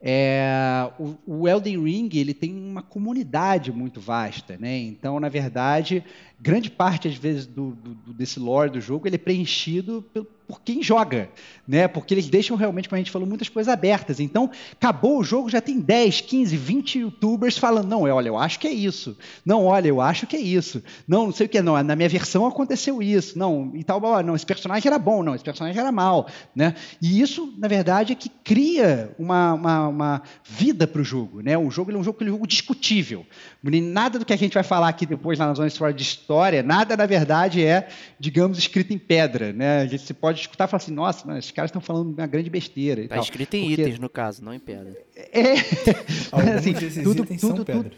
é, 0.00 0.90
o, 0.98 1.16
o, 1.26 1.48
Elden 1.48 1.82
Ring 1.82 2.10
ele 2.14 2.34
tem 2.34 2.54
uma 2.54 2.82
comunidade 2.82 3.72
muito 3.72 4.00
vasta, 4.00 4.56
né? 4.58 4.76
Então, 4.78 5.18
na 5.18 5.28
verdade, 5.28 6.04
grande 6.40 6.70
parte 6.70 7.08
às 7.08 7.16
vezes 7.16 7.46
do, 7.46 7.70
do, 7.70 8.12
desse 8.12 8.38
lore 8.38 8.70
do 8.70 8.80
jogo 8.80 9.08
ele 9.08 9.16
é 9.16 9.18
preenchido 9.18 10.04
por 10.46 10.60
quem 10.60 10.82
joga, 10.82 11.28
né? 11.66 11.88
Porque 11.88 12.14
eles 12.14 12.28
deixam 12.28 12.56
realmente, 12.56 12.88
como 12.88 12.96
a 12.96 13.00
gente 13.00 13.10
falou, 13.10 13.26
muitas 13.26 13.48
coisas 13.48 13.72
abertas. 13.72 14.20
Então, 14.20 14.50
acabou 14.72 15.18
o 15.18 15.24
jogo, 15.24 15.50
já 15.50 15.60
tem 15.60 15.80
10, 15.80 16.20
15, 16.20 16.56
20 16.56 16.98
youtubers 17.00 17.58
falando: 17.58 17.88
não, 17.88 18.02
olha, 18.02 18.28
eu 18.28 18.38
acho 18.38 18.60
que 18.60 18.68
é 18.68 18.72
isso. 18.72 19.16
Não, 19.44 19.64
olha, 19.64 19.88
eu 19.88 20.00
acho 20.00 20.26
que 20.26 20.36
é 20.36 20.40
isso. 20.40 20.82
Não, 21.06 21.26
não 21.26 21.32
sei 21.32 21.46
o 21.46 21.48
que, 21.48 21.60
não, 21.60 21.82
na 21.82 21.96
minha 21.96 22.08
versão 22.08 22.46
aconteceu 22.46 23.02
isso. 23.02 23.38
Não, 23.38 23.72
e 23.74 23.82
tal, 23.82 24.00
não, 24.22 24.36
esse 24.36 24.46
personagem 24.46 24.88
era 24.88 24.98
bom, 24.98 25.22
não, 25.22 25.34
esse 25.34 25.44
personagem 25.44 25.80
era 25.80 25.90
mal, 25.90 26.28
né? 26.54 26.74
E 27.02 27.20
isso, 27.20 27.52
na 27.58 27.66
verdade, 27.66 28.12
é 28.12 28.16
que 28.16 28.28
cria 28.28 29.10
uma, 29.18 29.54
uma, 29.54 29.88
uma 29.88 30.22
vida 30.44 30.86
para 30.86 31.00
o 31.00 31.04
jogo, 31.04 31.40
né? 31.40 31.58
O 31.58 31.70
jogo 31.70 31.90
é 31.90 31.96
um 31.96 32.04
jogo, 32.04 32.18
é 32.22 32.24
um 32.24 32.28
jogo 32.28 32.46
discutível. 32.46 33.26
Nada 33.62 34.18
do 34.18 34.24
que 34.24 34.32
a 34.32 34.38
gente 34.38 34.54
vai 34.54 34.62
falar 34.62 34.88
aqui 34.88 35.04
depois 35.04 35.38
na 35.38 35.52
zona 35.52 35.68
de 35.92 36.02
história, 36.02 36.62
nada, 36.62 36.96
na 36.96 37.06
verdade, 37.06 37.64
é, 37.64 37.88
digamos, 38.18 38.58
escrito 38.58 38.92
em 38.92 38.98
pedra, 38.98 39.52
né? 39.52 39.80
A 39.80 39.86
gente 39.86 40.14
pode 40.14 40.35
escutar 40.40 40.66
e 40.66 40.68
falar 40.68 40.82
assim, 40.82 40.92
nossa, 40.92 41.26
mas 41.26 41.38
esses 41.38 41.50
caras 41.50 41.70
estão 41.70 41.80
falando 41.80 42.12
uma 42.12 42.26
grande 42.26 42.50
besteira. 42.50 43.02
Está 43.02 43.18
escrito 43.18 43.54
em 43.54 43.68
Porque... 43.68 43.82
itens, 43.82 43.98
no 43.98 44.08
caso, 44.08 44.44
não 44.44 44.54
em 44.54 44.58
pedra. 44.58 44.96
É. 45.14 45.52
assim, 46.56 46.72
tudo, 47.02 47.24
tudo, 47.24 47.38
são 47.40 47.64
pedras. 47.64 47.92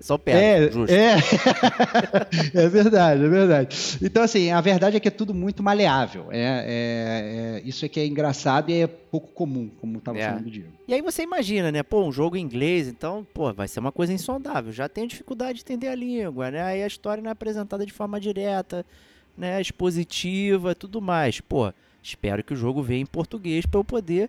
Só 0.00 0.16
pedra, 0.16 0.66
é, 0.66 0.70
justo. 0.70 0.94
É. 0.94 1.16
é 2.54 2.68
verdade, 2.68 3.24
é 3.24 3.28
verdade. 3.28 3.98
Então, 4.00 4.22
assim, 4.22 4.50
a 4.50 4.60
verdade 4.60 4.96
é 4.96 5.00
que 5.00 5.08
é 5.08 5.10
tudo 5.10 5.34
muito 5.34 5.60
maleável. 5.60 6.28
É, 6.30 6.38
é, 6.38 7.56
é 7.56 7.62
isso 7.64 7.84
é 7.84 7.88
que 7.88 7.98
é 7.98 8.06
engraçado 8.06 8.70
e 8.70 8.82
é 8.82 8.86
pouco 8.86 9.28
comum, 9.32 9.68
como 9.80 9.98
estava 9.98 10.18
é. 10.18 10.28
falando 10.28 10.46
o 10.46 10.50
Diego. 10.50 10.68
E 10.86 10.94
aí 10.94 11.02
você 11.02 11.22
imagina, 11.22 11.72
né? 11.72 11.82
Pô, 11.82 12.04
um 12.04 12.12
jogo 12.12 12.36
em 12.36 12.40
inglês, 12.40 12.86
então, 12.86 13.26
pô, 13.34 13.52
vai 13.52 13.66
ser 13.66 13.80
uma 13.80 13.90
coisa 13.90 14.12
insondável. 14.12 14.72
Já 14.72 14.88
tenho 14.88 15.08
dificuldade 15.08 15.58
de 15.58 15.64
entender 15.64 15.88
a 15.88 15.94
língua, 15.96 16.50
né? 16.50 16.62
Aí 16.62 16.82
a 16.82 16.86
história 16.86 17.20
não 17.20 17.30
é 17.30 17.32
apresentada 17.32 17.84
de 17.84 17.92
forma 17.92 18.20
direta, 18.20 18.86
né? 19.38 19.60
Expositiva 19.60 20.74
tudo 20.74 21.00
mais. 21.00 21.40
Pô, 21.40 21.72
espero 22.02 22.42
que 22.42 22.52
o 22.52 22.56
jogo 22.56 22.82
venha 22.82 23.02
em 23.02 23.06
português 23.06 23.64
para 23.64 23.80
eu 23.80 23.84
poder 23.84 24.28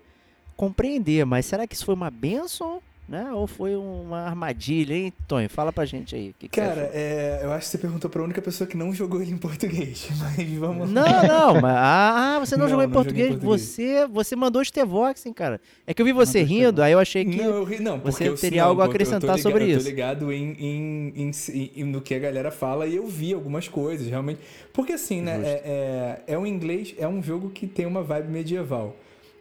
compreender. 0.55 1.25
Mas 1.25 1.45
será 1.45 1.65
que 1.65 1.75
isso 1.75 1.85
foi 1.85 1.95
uma 1.95 2.11
benção 2.11 2.81
né? 3.09 3.31
Ou 3.33 3.47
foi 3.47 3.75
uma 3.75 4.21
armadilha, 4.21 4.93
hein, 4.93 5.11
Tonho? 5.27 5.49
Fala 5.49 5.73
pra 5.73 5.83
gente 5.83 6.15
aí. 6.15 6.33
Que 6.37 6.47
que 6.47 6.61
Cara, 6.61 6.91
é, 6.93 7.39
eu 7.41 7.51
acho 7.51 7.65
que 7.65 7.71
você 7.71 7.77
perguntou 7.79 8.09
pra 8.09 8.21
única 8.23 8.41
pessoa 8.41 8.67
que 8.67 8.77
não 8.77 8.93
jogou 8.93 9.21
ele 9.21 9.31
em 9.31 9.37
português. 9.37 10.07
Mas 10.37 10.49
vamos 10.53 10.89
Não, 10.89 11.23
não, 11.23 11.61
mas. 11.61 11.75
Ah, 11.75 12.37
você 12.39 12.55
não, 12.55 12.63
não 12.63 12.69
jogou 12.69 12.83
em, 12.83 12.87
não 12.87 12.93
português. 12.93 13.29
português. 13.29 13.61
Você, 13.61 14.07
você 14.07 14.35
mandou 14.35 14.63
Stevox, 14.63 15.25
hein, 15.25 15.33
cara. 15.33 15.59
É 15.87 15.93
que 15.93 16.01
eu 16.01 16.05
vi 16.05 16.13
você 16.13 16.43
rindo, 16.43 16.81
aí 16.83 16.91
eu 16.91 16.99
achei 16.99 17.25
que. 17.25 17.37
Não, 17.37 17.45
eu 17.45 17.63
ri, 17.63 17.79
não, 17.79 17.99
você 17.99 18.31
teria 18.33 18.63
algo 18.63 18.81
a 18.81 18.85
acrescentar 18.85 19.35
ligado, 19.35 19.41
sobre 19.41 19.65
isso. 19.65 19.79
Eu 19.79 19.83
tô 19.83 19.89
ligado 19.89 20.31
em, 20.31 20.51
em, 20.59 21.13
em, 21.15 21.71
em, 21.75 21.83
no 21.85 22.01
que 22.01 22.13
a 22.13 22.19
galera 22.19 22.51
fala 22.51 22.85
e 22.85 22.95
eu 22.95 23.07
vi 23.07 23.33
algumas 23.33 23.67
coisas, 23.67 24.07
realmente. 24.07 24.39
Porque 24.71 24.93
assim, 24.93 25.21
né? 25.21 25.41
É, 25.43 26.21
é, 26.27 26.33
é 26.33 26.37
um 26.37 26.45
inglês, 26.45 26.93
é 26.97 27.07
um 27.07 27.23
jogo 27.23 27.49
que 27.49 27.65
tem 27.65 27.85
uma 27.85 28.03
vibe 28.03 28.29
medieval. 28.29 28.95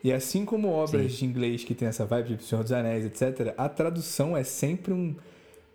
E 0.08 0.12
assim 0.12 0.46
como 0.46 0.68
obras 0.68 1.12
Sim. 1.12 1.18
de 1.18 1.24
inglês 1.26 1.64
que 1.64 1.74
tem 1.74 1.86
essa 1.86 2.06
vibe 2.06 2.36
de 2.36 2.44
Senhor 2.44 2.62
dos 2.62 2.72
Anéis, 2.72 3.04
etc., 3.04 3.52
a 3.58 3.68
tradução 3.68 4.34
é 4.34 4.42
sempre 4.42 4.94
um, 4.94 5.14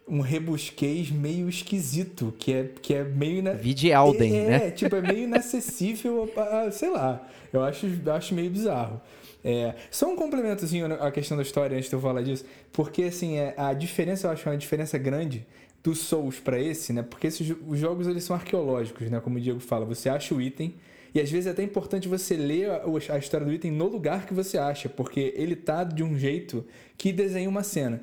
um 0.07 0.21
rebusquês 0.21 1.11
meio 1.11 1.47
esquisito, 1.47 2.33
que 2.39 2.51
é, 2.51 2.69
que 2.81 2.95
é 2.95 3.03
meio... 3.03 3.37
Ina... 3.37 3.53
Vide 3.53 3.93
Alden, 3.93 4.35
é, 4.35 4.47
né? 4.47 4.67
É, 4.67 4.71
tipo, 4.71 4.95
é 4.95 5.01
meio 5.03 5.25
inacessível, 5.25 6.33
a, 6.35 6.61
a, 6.61 6.71
sei 6.71 6.89
lá, 6.89 7.29
eu 7.53 7.61
acho, 7.61 7.85
acho 8.11 8.33
meio 8.33 8.49
bizarro. 8.49 8.99
É, 9.45 9.75
só 9.91 10.11
um 10.11 10.15
complementozinho 10.15 10.91
à 10.91 11.11
questão 11.11 11.37
da 11.37 11.43
história 11.43 11.77
antes 11.77 11.87
de 11.87 11.95
eu 11.95 12.01
falar 12.01 12.23
disso, 12.23 12.43
porque 12.71 13.03
assim, 13.03 13.37
é, 13.37 13.53
a 13.55 13.71
diferença, 13.71 14.25
eu 14.25 14.31
acho 14.31 14.49
uma 14.49 14.57
diferença 14.57 14.97
grande 14.97 15.45
dos 15.83 15.99
Souls 15.99 16.39
para 16.39 16.59
esse, 16.59 16.91
né? 16.91 17.03
Porque 17.03 17.27
esses, 17.27 17.55
os 17.67 17.77
jogos 17.77 18.07
eles 18.07 18.23
são 18.23 18.35
arqueológicos, 18.35 19.11
né? 19.11 19.19
Como 19.19 19.37
o 19.37 19.39
Diego 19.39 19.59
fala, 19.59 19.85
você 19.85 20.09
acha 20.09 20.33
o 20.33 20.41
item 20.41 20.73
e 21.13 21.21
às 21.21 21.29
vezes 21.29 21.47
é 21.47 21.51
até 21.51 21.61
importante 21.61 22.07
você 22.07 22.35
ler 22.35 22.69
a, 22.71 23.17
história 23.17 23.45
do 23.45 23.53
item 23.53 23.71
no 23.71 23.87
lugar 23.87 24.25
que 24.25 24.33
você 24.33 24.57
acha, 24.57 24.89
porque 24.89 25.33
ele 25.35 25.55
tá 25.55 25.83
de 25.83 26.03
um 26.03 26.17
jeito 26.17 26.65
que 26.97 27.11
desenha 27.11 27.47
uma 27.47 27.63
cena. 27.63 28.01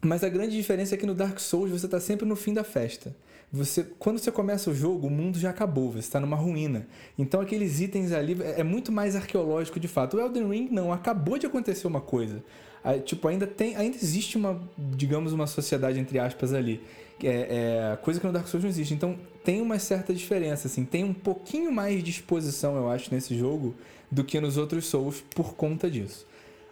Mas 0.00 0.22
a 0.22 0.28
grande 0.28 0.56
diferença 0.56 0.94
é 0.94 0.98
que 0.98 1.06
no 1.06 1.14
Dark 1.14 1.38
Souls 1.40 1.70
você 1.70 1.86
está 1.86 1.98
sempre 2.00 2.26
no 2.26 2.36
fim 2.36 2.54
da 2.54 2.62
festa. 2.62 3.14
Você, 3.52 3.84
quando 3.98 4.18
você 4.18 4.30
começa 4.30 4.70
o 4.70 4.74
jogo, 4.74 5.08
o 5.08 5.10
mundo 5.10 5.38
já 5.38 5.50
acabou, 5.50 5.90
você 5.90 5.98
está 5.98 6.18
numa 6.18 6.36
ruína. 6.36 6.86
Então 7.18 7.40
aqueles 7.40 7.80
itens 7.80 8.12
ali 8.12 8.36
é, 8.40 8.60
é 8.60 8.64
muito 8.64 8.90
mais 8.90 9.14
arqueológico 9.14 9.78
de 9.78 9.88
fato. 9.88 10.16
O 10.16 10.20
Elden 10.20 10.48
Ring 10.48 10.68
não, 10.70 10.92
acabou 10.92 11.38
de 11.38 11.46
acontecer 11.46 11.86
uma 11.86 12.00
coisa. 12.00 12.42
tipo, 13.04 13.28
ainda 13.28 13.46
tem, 13.46 13.76
ainda 13.76 13.96
existe 13.96 14.36
uma, 14.36 14.60
digamos, 14.78 15.32
uma 15.32 15.46
sociedade 15.46 15.98
entre 15.98 16.18
aspas 16.18 16.54
ali. 16.54 16.80
É, 17.22 17.92
é, 17.92 17.96
coisa 17.96 18.18
que 18.18 18.26
no 18.26 18.32
Dark 18.32 18.46
Souls 18.48 18.64
não 18.64 18.70
existe. 18.70 18.94
Então 18.94 19.18
tem 19.44 19.60
uma 19.60 19.78
certa 19.78 20.14
diferença, 20.14 20.68
assim, 20.68 20.84
tem 20.84 21.04
um 21.04 21.12
pouquinho 21.12 21.72
mais 21.72 22.02
de 22.02 22.10
exposição, 22.10 22.76
eu 22.76 22.88
acho, 22.90 23.12
nesse 23.12 23.36
jogo 23.36 23.74
do 24.10 24.22
que 24.22 24.40
nos 24.40 24.56
outros 24.56 24.86
Souls 24.86 25.22
por 25.34 25.54
conta 25.54 25.90
disso. 25.90 26.26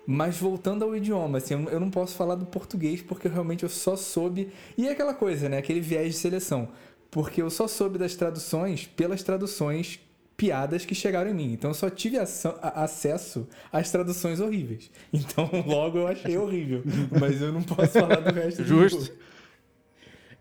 Mas 0.06 0.38
voltando 0.38 0.84
ao 0.84 0.96
idioma, 0.96 1.38
assim, 1.38 1.54
eu 1.70 1.78
não 1.78 1.90
posso 1.90 2.14
falar 2.16 2.34
do 2.34 2.46
português 2.46 3.00
porque 3.00 3.28
realmente 3.28 3.62
eu 3.62 3.68
só 3.68 3.96
soube. 3.96 4.48
E 4.76 4.88
é 4.88 4.92
aquela 4.92 5.14
coisa, 5.14 5.48
né? 5.48 5.58
Aquele 5.58 5.80
viés 5.80 6.14
de 6.14 6.20
seleção. 6.20 6.68
Porque 7.10 7.40
eu 7.42 7.50
só 7.50 7.68
soube 7.68 7.98
das 7.98 8.14
traduções 8.14 8.86
pelas 8.86 9.22
traduções 9.22 10.00
piadas 10.36 10.86
que 10.86 10.94
chegaram 10.94 11.30
em 11.30 11.34
mim. 11.34 11.52
Então 11.52 11.70
eu 11.70 11.74
só 11.74 11.90
tive 11.90 12.16
acesso 12.18 13.46
às 13.70 13.90
traduções 13.90 14.40
horríveis. 14.40 14.90
Então 15.12 15.48
logo 15.66 15.98
eu 15.98 16.06
achei 16.06 16.36
horrível. 16.36 16.82
Mas 17.20 17.40
eu 17.40 17.52
não 17.52 17.62
posso 17.62 17.92
falar 17.92 18.20
do 18.20 18.32
resto 18.32 18.64
Justo. 18.64 18.98
do 18.98 19.04
jogo. 19.04 19.18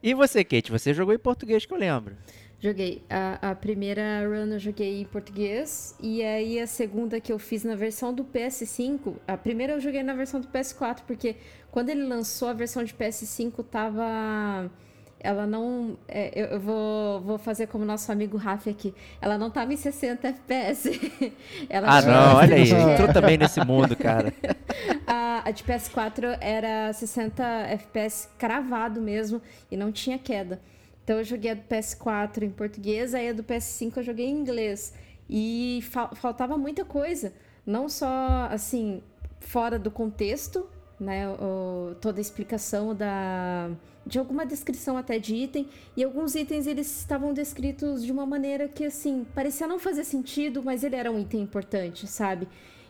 E 0.01 0.13
você, 0.13 0.43
Kate? 0.43 0.71
Você 0.71 0.93
jogou 0.93 1.13
em 1.13 1.19
português 1.19 1.65
que 1.65 1.73
eu 1.73 1.77
lembro. 1.77 2.15
Joguei. 2.59 3.03
A, 3.09 3.51
a, 3.51 3.55
primeira 3.55 4.21
run 4.27 4.53
eu 4.53 4.59
joguei 4.59 5.01
em 5.01 5.05
português. 5.05 5.95
E 5.99 6.23
aí 6.23 6.59
a 6.59 6.67
segunda 6.67 7.19
que 7.19 7.31
eu 7.31 7.39
fiz 7.39 7.63
na 7.63 7.75
versão 7.75 8.13
do 8.13 8.23
PS5. 8.23 9.15
A 9.27 9.37
primeira 9.37 9.73
eu 9.73 9.79
joguei 9.79 10.03
na 10.03 10.13
versão 10.13 10.39
do 10.39 10.47
PS4, 10.47 11.01
porque 11.07 11.35
quando 11.71 11.89
ele 11.89 12.03
lançou 12.03 12.47
a 12.47 12.53
versão 12.53 12.83
de 12.83 12.93
PS5 12.93 13.63
tava 13.65 14.69
ela 15.19 15.45
não. 15.45 15.97
É, 16.07 16.53
eu, 16.53 16.59
vou, 16.59 17.19
vou 17.21 17.37
fazer 17.37 17.67
como 17.67 17.83
nosso 17.83 18.11
amigo 18.11 18.37
Rafa 18.37 18.69
aqui. 18.69 18.93
Ela 19.21 19.37
não 19.37 19.51
tava 19.51 19.73
em 19.73 19.77
60 19.77 20.27
FPS. 20.27 20.89
ela 21.69 21.97
ah, 21.97 22.01
não, 22.01 22.35
olha 22.35 22.55
aí. 22.55 22.71
Entrou 22.71 23.11
também 23.11 23.37
nesse 23.37 23.63
mundo, 23.65 23.95
cara. 23.95 24.33
a, 25.05 25.43
a 25.45 25.51
de 25.51 25.63
PS4 25.63 26.37
era 26.39 26.93
60 26.93 27.43
FPS 27.43 28.29
cravado 28.37 29.01
mesmo 29.01 29.41
e 29.69 29.75
não 29.75 29.91
tinha 29.91 30.17
queda. 30.17 30.61
Então 31.03 31.17
eu 31.17 31.23
joguei 31.23 31.51
a 31.51 31.53
do 31.55 31.63
PS4 31.63 32.43
em 32.43 32.51
português, 32.51 33.13
aí 33.13 33.29
a 33.29 33.33
do 33.33 33.43
PS5 33.43 33.97
eu 33.97 34.03
joguei 34.03 34.27
em 34.27 34.37
inglês. 34.37 34.93
E 35.29 35.79
fa 35.89 36.09
faltava 36.15 36.57
muita 36.57 36.85
coisa. 36.85 37.33
Não 37.65 37.89
só, 37.89 38.47
assim, 38.49 39.03
fora 39.39 39.77
do 39.77 39.91
contexto, 39.91 40.67
né? 40.99 41.27
O, 41.29 41.95
toda 42.01 42.19
a 42.19 42.21
explicação 42.21 42.93
da 42.93 43.69
de 44.05 44.17
alguma 44.17 44.43
descrição 44.45 44.97
até 44.97 45.19
de 45.19 45.35
item, 45.35 45.67
e 45.95 46.03
alguns 46.03 46.33
itens 46.33 46.65
eles 46.65 46.99
estavam 46.99 47.31
descritos 47.31 48.03
de 48.03 48.11
uma 48.11 48.25
maneira 48.25 48.67
que 48.67 48.85
assim, 48.85 49.25
parecia 49.35 49.67
não 49.67 49.77
fazer 49.77 50.03
sentido, 50.03 50.63
mas 50.63 50.83
ele 50.83 50.95
era 50.95 51.11
um 51.11 51.19
item 51.19 51.41
importante, 51.41 52.07
sabe? 52.07 52.47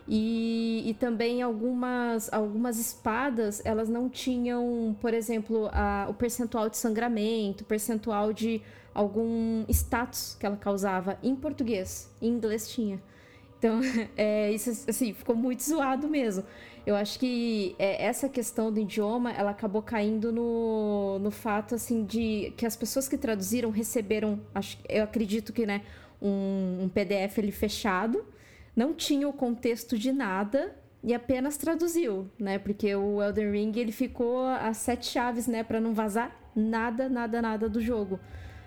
E, 0.07 0.81
e 0.89 0.93
também 0.95 1.41
algumas, 1.41 2.31
algumas 2.33 2.79
espadas, 2.79 3.61
elas 3.63 3.89
não 3.89 4.09
tinham, 4.09 4.95
por 4.99 5.13
exemplo, 5.13 5.69
a, 5.71 6.07
o 6.09 6.13
percentual 6.15 6.69
de 6.69 6.77
sangramento, 6.77 7.63
percentual 7.63 8.33
de 8.33 8.61
algum 8.93 9.65
status 9.69 10.35
que 10.39 10.45
ela 10.47 10.57
causava 10.57 11.19
em 11.21 11.35
português. 11.35 12.09
Em 12.19 12.29
inglês 12.29 12.67
tinha. 12.67 12.99
Então, 13.59 13.81
é, 14.17 14.51
isso 14.51 14.71
assim, 14.89 15.13
ficou 15.13 15.35
muito 15.35 15.61
zoado 15.61 16.07
mesmo. 16.07 16.43
Eu 16.85 16.95
acho 16.95 17.19
que 17.19 17.75
é, 17.77 18.05
essa 18.05 18.27
questão 18.27 18.71
do 18.71 18.79
idioma, 18.79 19.31
ela 19.31 19.51
acabou 19.51 19.81
caindo 19.81 20.31
no, 20.31 21.19
no 21.19 21.31
fato, 21.31 21.75
assim, 21.75 22.03
de 22.03 22.53
que 22.57 22.65
as 22.65 22.75
pessoas 22.75 23.07
que 23.07 23.17
traduziram 23.17 23.69
receberam, 23.69 24.39
acho, 24.53 24.77
eu 24.87 25.03
acredito 25.03 25.53
que, 25.53 25.65
né, 25.65 25.81
um, 26.21 26.83
um 26.83 26.89
PDF 26.89 27.37
ele 27.37 27.51
fechado, 27.51 28.25
não 28.75 28.93
tinha 28.93 29.27
o 29.27 29.33
contexto 29.33 29.97
de 29.97 30.11
nada 30.11 30.75
e 31.03 31.13
apenas 31.13 31.57
traduziu, 31.57 32.29
né? 32.37 32.59
Porque 32.59 32.93
o 32.95 33.21
Elden 33.21 33.51
Ring, 33.51 33.71
ele 33.77 33.91
ficou 33.91 34.45
as 34.45 34.77
sete 34.77 35.07
chaves, 35.07 35.47
né, 35.47 35.63
para 35.63 35.79
não 35.79 35.93
vazar 35.93 36.35
nada, 36.55 37.07
nada, 37.07 37.41
nada 37.41 37.69
do 37.69 37.81
jogo. 37.81 38.19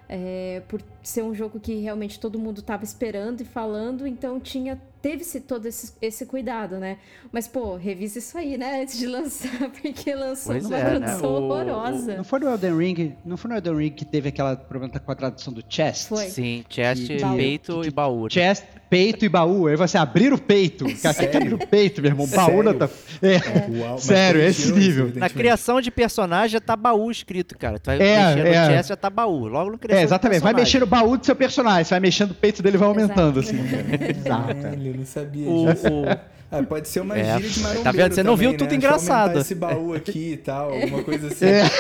É, 0.09 0.62
por 0.68 0.83
ser 1.03 1.23
um 1.23 1.35
jogo 1.35 1.59
que 1.59 1.81
realmente 1.81 2.19
todo 2.19 2.38
mundo 2.38 2.61
estava 2.61 2.85
esperando 2.85 3.41
e 3.41 3.45
falando, 3.45 4.07
então 4.07 4.38
tinha 4.38 4.81
teve-se 5.03 5.41
todo 5.41 5.67
esse, 5.67 5.93
esse 6.01 6.25
cuidado, 6.25 6.79
né? 6.79 6.97
Mas, 7.33 7.49
pô, 7.49 7.75
revisa 7.75 8.21
isso 8.21 8.38
aí, 8.38 8.57
né? 8.57 8.83
Antes 8.83 8.97
de 8.97 9.09
lançar, 9.09 9.69
porque 9.83 10.15
lançou 10.15 10.53
pois 10.53 10.65
uma 10.65 10.77
é, 10.77 10.85
né? 10.85 10.91
tradução 10.91 11.33
né? 11.33 11.38
horrorosa. 11.38 12.17
não 12.17 12.25
foi 12.25 12.38
no 12.38 12.49
Elden 12.49 12.79
Ring, 12.79 13.15
não 13.25 13.37
foi 13.37 13.51
no 13.51 13.57
Elden 13.57 13.77
Ring 13.77 13.91
que 13.91 14.05
teve 14.05 14.29
aquela 14.29 14.55
problema 14.55 14.97
com 15.01 15.12
a 15.12 15.15
tradução 15.15 15.53
do 15.53 15.62
chest? 15.69 16.09
Foi. 16.09 16.29
Sim, 16.29 16.65
chest, 16.69 17.11
e, 17.11 17.19
peito 17.37 17.85
e 17.85 17.91
baú. 17.91 18.25
Né? 18.25 18.31
Chest, 18.31 18.65
peito 18.88 19.25
e 19.25 19.29
baú. 19.29 19.67
Aí 19.67 19.75
você 19.75 19.99
abrir 19.99 20.33
o 20.33 20.38
peito. 20.38 20.85
Cara, 21.03 21.15
você 21.15 21.37
abrir 21.37 21.55
o 21.55 21.59
peito, 21.67 22.01
meu 22.01 22.12
irmão. 22.12 22.27
Baú 22.29 22.62
não 22.62 22.75
tá. 22.75 22.88
É. 23.21 23.81
Uau, 23.81 23.99
Sério, 23.99 24.41
é 24.41 24.49
esse 24.49 24.71
nível. 24.71 25.11
Na 25.17 25.29
criação 25.29 25.81
de 25.81 25.91
personagem 25.91 26.51
já 26.51 26.61
tá 26.61 26.77
baú 26.77 27.11
escrito, 27.11 27.59
cara. 27.59 27.79
Tu 27.79 27.87
vai 27.87 27.97
é, 27.97 28.35
mexer 28.37 28.47
é. 28.47 28.61
no 28.61 28.67
chest 28.67 28.88
já 28.91 28.97
tá 28.97 29.11
baú. 29.11 29.49
Logo 29.49 29.73
no 29.73 29.79
criação 29.79 30.01
É, 30.01 30.05
exatamente. 30.05 30.43
Vai 30.43 30.55
mexer 30.55 30.79
no 30.79 30.87
baú 30.93 31.17
do 31.17 31.25
seu 31.27 31.35
personagem. 31.35 31.85
Você 31.85 31.91
vai 31.91 32.01
mexendo 32.01 32.31
o 32.33 32.35
peito 32.35 32.63
dele 32.63 32.77
e 32.77 32.79
vai 32.79 32.89
aumentando, 32.89 33.41
Exato. 33.43 33.57
assim. 33.57 33.95
É 33.95 34.13
cara. 34.29 34.55
Caralho, 34.55 34.87
eu 34.89 34.95
não 34.95 35.07
sabia 35.07 35.45
disso. 35.47 35.89
o- 35.89 36.33
Ah, 36.55 36.63
pode 36.63 36.87
ser 36.89 37.01
uma 37.01 37.17
É, 37.19 37.25
gíria 37.37 37.49
de 37.49 37.61
marombeiro 37.61 37.85
tá 37.85 37.93
vendo? 37.93 38.15
Você 38.15 38.23
não 38.23 38.35
também, 38.35 38.49
viu 38.51 38.59
tudo 38.59 38.71
né? 38.71 38.77
Engraçado. 38.77 39.39
esse 39.39 39.55
baú 39.55 39.95
aqui 39.95 40.33
e 40.33 40.37
tal, 40.37 40.71
alguma 40.75 41.03
coisa 41.03 41.29
assim. 41.29 41.47
É. 41.47 41.63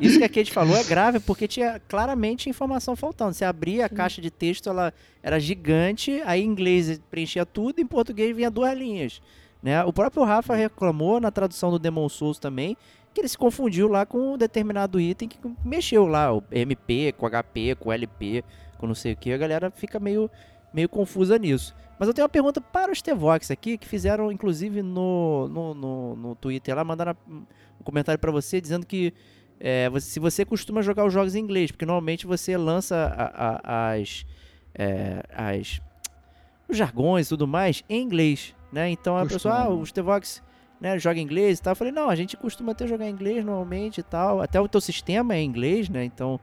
Isso 0.00 0.18
que 0.18 0.24
a 0.24 0.28
Kate 0.28 0.50
falou 0.52 0.76
é 0.76 0.82
grave, 0.84 1.20
porque 1.20 1.46
tinha 1.46 1.80
claramente 1.88 2.48
informação 2.48 2.96
faltando. 2.96 3.34
Você 3.34 3.44
abria 3.44 3.84
a 3.86 3.88
caixa 3.88 4.20
de 4.20 4.30
texto, 4.30 4.68
ela 4.68 4.92
era 5.22 5.38
gigante, 5.38 6.22
aí 6.24 6.42
em 6.42 6.46
inglês 6.46 7.00
preenchia 7.10 7.44
tudo, 7.44 7.80
em 7.80 7.86
português 7.86 8.34
vinha 8.34 8.50
duas 8.50 8.76
linhas. 8.76 9.20
Né? 9.62 9.84
O 9.84 9.92
próprio 9.92 10.24
Rafa 10.24 10.54
reclamou 10.54 11.20
na 11.20 11.30
tradução 11.30 11.70
do 11.70 11.78
Demon 11.78 12.08
Souls 12.08 12.38
também, 12.38 12.76
que 13.14 13.20
ele 13.20 13.28
se 13.28 13.36
confundiu 13.38 13.88
lá 13.88 14.06
com 14.06 14.34
um 14.34 14.38
determinado 14.38 15.00
item 15.00 15.28
que 15.28 15.38
mexeu 15.64 16.06
lá, 16.06 16.32
o 16.32 16.42
MP, 16.50 17.12
com 17.16 17.26
HP, 17.28 17.74
com 17.78 17.92
LP, 17.92 18.44
com 18.78 18.86
não 18.86 18.94
sei 18.94 19.12
o 19.12 19.16
que. 19.16 19.32
A 19.32 19.38
galera 19.38 19.70
fica 19.70 19.98
meio, 19.98 20.30
meio 20.72 20.88
confusa 20.88 21.38
nisso. 21.38 21.74
Mas 21.98 22.08
eu 22.08 22.14
tenho 22.14 22.24
uma 22.24 22.28
pergunta 22.30 22.60
para 22.60 22.90
os 22.92 23.02
T-Vox 23.02 23.50
aqui, 23.50 23.76
que 23.76 23.86
fizeram 23.86 24.30
inclusive 24.32 24.80
no, 24.82 25.48
no, 25.48 25.74
no, 25.74 26.16
no 26.16 26.34
Twitter 26.34 26.74
lá, 26.74 26.82
mandaram 26.84 27.14
um 27.28 27.82
comentário 27.84 28.18
para 28.18 28.30
você 28.30 28.60
dizendo 28.60 28.86
que 28.86 29.12
é, 29.58 29.90
você- 29.90 30.06
se 30.08 30.18
você 30.20 30.44
costuma 30.44 30.80
jogar 30.80 31.04
os 31.04 31.12
jogos 31.12 31.34
em 31.34 31.40
inglês, 31.40 31.70
porque 31.70 31.84
normalmente 31.84 32.26
você 32.26 32.56
lança 32.56 32.96
a- 33.14 33.58
a- 33.58 33.92
as, 33.92 34.24
é, 34.74 35.22
as 35.34 35.80
os 36.68 36.76
jargões 36.76 37.26
e 37.26 37.30
tudo 37.30 37.46
mais 37.48 37.82
em 37.88 38.00
inglês, 38.00 38.54
né? 38.72 38.88
Então 38.88 39.18
a 39.18 39.26
pessoa, 39.26 39.52
ah, 39.54 39.56
Costuma. 39.64 39.82
o 39.82 39.86
Stevox 39.86 40.42
né, 40.80 40.98
joga 40.98 41.20
inglês 41.20 41.58
e 41.58 41.62
tal. 41.62 41.72
Eu 41.72 41.76
falei, 41.76 41.92
não, 41.92 42.08
a 42.08 42.14
gente 42.16 42.36
costuma 42.36 42.72
até 42.72 42.86
jogar 42.86 43.06
em 43.06 43.10
inglês 43.12 43.44
normalmente 43.44 43.98
e 43.98 44.02
tal. 44.02 44.40
Até 44.40 44.60
o 44.60 44.68
teu 44.68 44.80
sistema 44.80 45.34
é 45.34 45.42
inglês, 45.42 45.88
né? 45.88 46.04
Então 46.04 46.40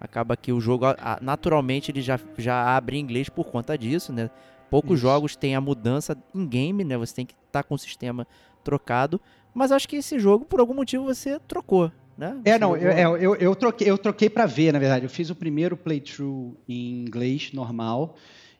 acaba 0.00 0.36
que 0.36 0.52
o 0.52 0.60
jogo, 0.60 0.84
naturalmente, 1.20 1.90
ele 1.90 2.00
já, 2.02 2.18
já 2.36 2.76
abre 2.76 2.96
em 2.96 3.00
inglês 3.00 3.28
por 3.28 3.46
conta 3.46 3.76
disso, 3.76 4.12
né? 4.12 4.30
Poucos 4.70 4.92
Isso. 4.98 5.02
jogos 5.02 5.34
têm 5.34 5.54
a 5.56 5.60
mudança 5.60 6.16
em 6.34 6.46
game, 6.46 6.84
né? 6.84 6.96
Você 6.98 7.14
tem 7.14 7.26
que 7.26 7.34
estar 7.46 7.62
com 7.62 7.74
o 7.74 7.78
sistema 7.78 8.26
trocado. 8.62 9.20
Mas 9.54 9.72
acho 9.72 9.88
que 9.88 9.96
esse 9.96 10.18
jogo, 10.18 10.44
por 10.44 10.60
algum 10.60 10.74
motivo, 10.74 11.04
você 11.04 11.40
trocou, 11.48 11.90
né? 12.16 12.38
É, 12.44 12.58
não, 12.58 12.76
eu, 12.76 12.82
jogou- 12.82 12.98
é, 12.98 13.24
eu, 13.24 13.34
eu 13.36 13.56
troquei, 13.56 13.90
eu 13.90 13.96
troquei 13.96 14.28
para 14.28 14.44
ver, 14.44 14.72
na 14.72 14.78
verdade. 14.78 15.06
Eu 15.06 15.10
fiz 15.10 15.30
o 15.30 15.34
primeiro 15.34 15.76
playthrough 15.76 16.54
em 16.68 17.00
inglês 17.00 17.50
normal 17.54 18.14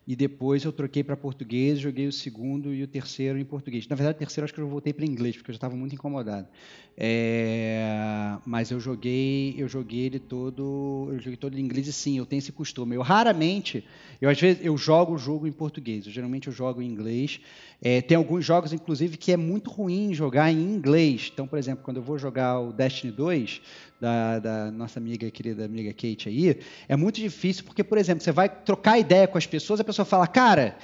e 0.08 0.16
depois 0.16 0.64
eu 0.64 0.72
troquei 0.72 1.04
para 1.04 1.14
português, 1.18 1.78
joguei 1.78 2.06
o 2.06 2.12
segundo 2.12 2.72
e 2.72 2.82
o 2.82 2.86
terceiro 2.88 3.38
em 3.38 3.44
português. 3.44 3.86
Na 3.86 3.94
verdade, 3.94 4.16
o 4.16 4.18
terceiro 4.20 4.46
acho 4.46 4.54
que 4.54 4.58
eu 4.58 4.66
voltei 4.66 4.90
para 4.90 5.04
inglês 5.04 5.36
porque 5.36 5.50
eu 5.50 5.52
já 5.52 5.58
estava 5.58 5.76
muito 5.76 5.94
incomodado. 5.94 6.48
É, 6.96 8.38
mas 8.46 8.70
eu 8.70 8.80
joguei, 8.80 9.54
eu 9.58 9.68
joguei 9.68 10.06
ele 10.06 10.18
todo, 10.18 11.10
eu 11.12 11.18
joguei 11.18 11.36
todo 11.36 11.58
em 11.58 11.60
inglês 11.60 11.88
e 11.88 11.92
sim, 11.92 12.16
eu 12.16 12.24
tenho 12.24 12.38
esse 12.38 12.50
costume. 12.50 12.96
Eu 12.96 13.02
raramente, 13.02 13.84
eu 14.20 14.28
às 14.28 14.40
vezes 14.40 14.64
eu 14.64 14.76
jogo 14.76 15.14
o 15.14 15.18
jogo 15.18 15.46
em 15.46 15.52
português. 15.52 16.06
Eu, 16.06 16.12
geralmente 16.12 16.48
eu 16.48 16.52
jogo 16.52 16.82
em 16.82 16.86
inglês. 16.86 17.40
É, 17.80 18.02
tem 18.02 18.16
alguns 18.16 18.44
jogos, 18.44 18.72
inclusive, 18.72 19.16
que 19.16 19.32
é 19.32 19.36
muito 19.36 19.70
ruim 19.70 20.12
jogar 20.12 20.50
em 20.50 20.60
inglês. 20.60 21.30
Então, 21.32 21.46
por 21.46 21.58
exemplo, 21.58 21.84
quando 21.84 21.98
eu 21.98 22.02
vou 22.02 22.18
jogar 22.18 22.58
o 22.58 22.72
Destiny 22.72 23.12
2, 23.12 23.60
da, 24.00 24.38
da 24.38 24.70
nossa 24.70 24.98
amiga, 24.98 25.30
querida 25.30 25.64
amiga 25.64 25.92
Kate 25.92 26.28
aí, 26.28 26.60
é 26.88 26.96
muito 26.96 27.20
difícil 27.20 27.64
porque, 27.64 27.84
por 27.84 27.98
exemplo, 27.98 28.22
você 28.22 28.32
vai 28.32 28.48
trocar 28.48 28.98
ideia 28.98 29.28
com 29.28 29.38
as 29.38 29.46
pessoas, 29.46 29.80
a 29.80 29.84
pessoa 29.84 30.04
fala, 30.04 30.26
cara, 30.26 30.76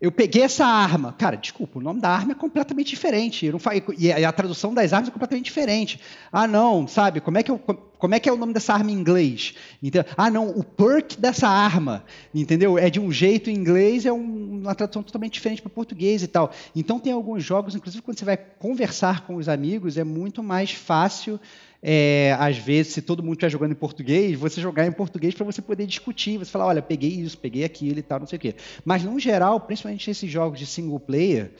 eu 0.00 0.10
peguei 0.10 0.42
essa 0.42 0.64
arma. 0.64 1.14
Cara, 1.18 1.36
desculpa, 1.36 1.78
o 1.78 1.82
nome 1.82 2.00
da 2.00 2.08
arma 2.08 2.32
é 2.32 2.34
completamente 2.34 2.88
diferente. 2.88 3.52
E 3.98 4.12
a 4.24 4.32
tradução 4.32 4.72
das 4.72 4.92
armas 4.92 5.08
é 5.08 5.12
completamente 5.12 5.44
diferente. 5.44 6.00
Ah, 6.32 6.46
não, 6.46 6.88
sabe? 6.88 7.20
Como 7.20 7.36
é 7.36 7.42
que, 7.42 7.50
eu, 7.50 7.58
como 7.58 8.14
é, 8.14 8.18
que 8.18 8.28
é 8.28 8.32
o 8.32 8.36
nome 8.36 8.54
dessa 8.54 8.72
arma 8.72 8.90
em 8.90 8.94
inglês? 8.94 9.54
Entendeu? 9.82 10.10
Ah, 10.16 10.30
não, 10.30 10.48
o 10.48 10.64
perk 10.64 11.20
dessa 11.20 11.48
arma, 11.48 12.02
entendeu? 12.34 12.78
É 12.78 12.88
de 12.88 12.98
um 12.98 13.12
jeito 13.12 13.50
em 13.50 13.54
inglês, 13.54 14.06
é 14.06 14.12
um- 14.12 14.60
uma 14.62 14.74
tradução 14.74 15.02
totalmente 15.02 15.34
diferente 15.34 15.60
para 15.60 15.70
português 15.70 16.22
e 16.22 16.26
tal. 16.26 16.50
Então 16.74 16.98
tem 16.98 17.12
alguns 17.12 17.44
jogos, 17.44 17.74
inclusive 17.74 18.02
quando 18.02 18.18
você 18.18 18.24
vai 18.24 18.36
conversar 18.36 19.26
com 19.26 19.36
os 19.36 19.48
amigos, 19.50 19.98
é 19.98 20.04
muito 20.04 20.42
mais 20.42 20.70
fácil 20.70 21.38
é, 21.82 22.36
às 22.38 22.58
vezes, 22.58 22.92
se 22.92 23.02
todo 23.02 23.22
mundo 23.22 23.34
estiver 23.34 23.50
jogando 23.50 23.72
em 23.72 23.76
português, 23.76 24.38
você 24.38 24.60
jogar 24.60 24.86
em 24.86 24.92
português 24.92 25.34
para 25.34 25.46
você 25.46 25.62
poder 25.62 25.86
discutir. 25.86 26.38
Você 26.38 26.50
falar, 26.50 26.66
olha, 26.66 26.82
peguei 26.82 27.10
isso, 27.10 27.38
peguei 27.38 27.64
aquilo 27.64 27.98
e 27.98 28.02
tal, 28.02 28.20
não 28.20 28.26
sei 28.26 28.36
o 28.36 28.40
quê. 28.40 28.54
Mas, 28.84 29.02
no 29.02 29.18
geral, 29.18 29.60
principalmente 29.60 30.08
nesses 30.08 30.30
jogos 30.30 30.58
de 30.58 30.66
single 30.66 31.00
player, 31.00 31.52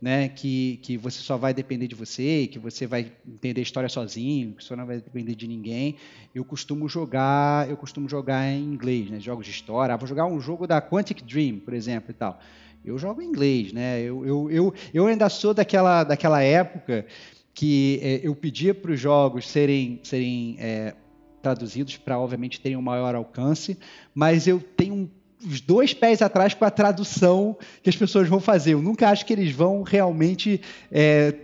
né, 0.00 0.28
que, 0.28 0.78
que 0.82 0.96
você 0.96 1.20
só 1.20 1.36
vai 1.36 1.54
depender 1.54 1.88
de 1.88 1.94
você, 1.94 2.46
que 2.46 2.58
você 2.58 2.86
vai 2.86 3.10
entender 3.26 3.60
a 3.60 3.62
história 3.62 3.88
sozinho, 3.88 4.52
que 4.52 4.62
você 4.62 4.76
não 4.76 4.86
vai 4.86 4.96
depender 4.96 5.34
de 5.34 5.48
ninguém, 5.48 5.96
eu 6.34 6.44
costumo 6.44 6.88
jogar, 6.88 7.68
eu 7.70 7.76
costumo 7.76 8.08
jogar 8.08 8.46
em 8.46 8.62
inglês, 8.62 9.10
né, 9.10 9.18
jogos 9.18 9.46
de 9.46 9.52
história. 9.52 9.94
Ah, 9.94 9.96
vou 9.96 10.06
jogar 10.06 10.26
um 10.26 10.40
jogo 10.40 10.66
da 10.66 10.80
Quantic 10.80 11.22
Dream, 11.24 11.58
por 11.58 11.74
exemplo, 11.74 12.10
e 12.10 12.14
tal. 12.14 12.38
Eu 12.84 12.98
jogo 12.98 13.22
em 13.22 13.26
inglês, 13.26 13.72
né? 13.72 13.98
Eu, 14.02 14.26
eu, 14.26 14.50
eu, 14.50 14.74
eu 14.92 15.06
ainda 15.06 15.26
sou 15.30 15.54
daquela, 15.54 16.04
daquela 16.04 16.42
época 16.42 17.06
que 17.54 18.00
é, 18.02 18.20
eu 18.22 18.34
pedia 18.34 18.74
para 18.74 18.90
os 18.92 18.98
jogos 19.00 19.48
serem, 19.48 20.00
serem 20.02 20.56
é, 20.58 20.94
traduzidos 21.40 21.96
para, 21.96 22.18
obviamente, 22.18 22.60
terem 22.60 22.76
um 22.76 22.82
maior 22.82 23.14
alcance, 23.14 23.78
mas 24.14 24.46
eu 24.46 24.60
tenho 24.60 25.10
os 25.46 25.60
dois 25.60 25.92
pés 25.92 26.22
atrás 26.22 26.54
com 26.54 26.64
a 26.64 26.70
tradução 26.70 27.56
que 27.82 27.90
as 27.90 27.96
pessoas 27.96 28.28
vão 28.28 28.40
fazer. 28.40 28.72
Eu 28.72 28.82
nunca 28.82 29.08
acho 29.08 29.24
que 29.26 29.32
eles 29.32 29.52
vão 29.52 29.82
realmente 29.82 30.60
é, 30.90 31.34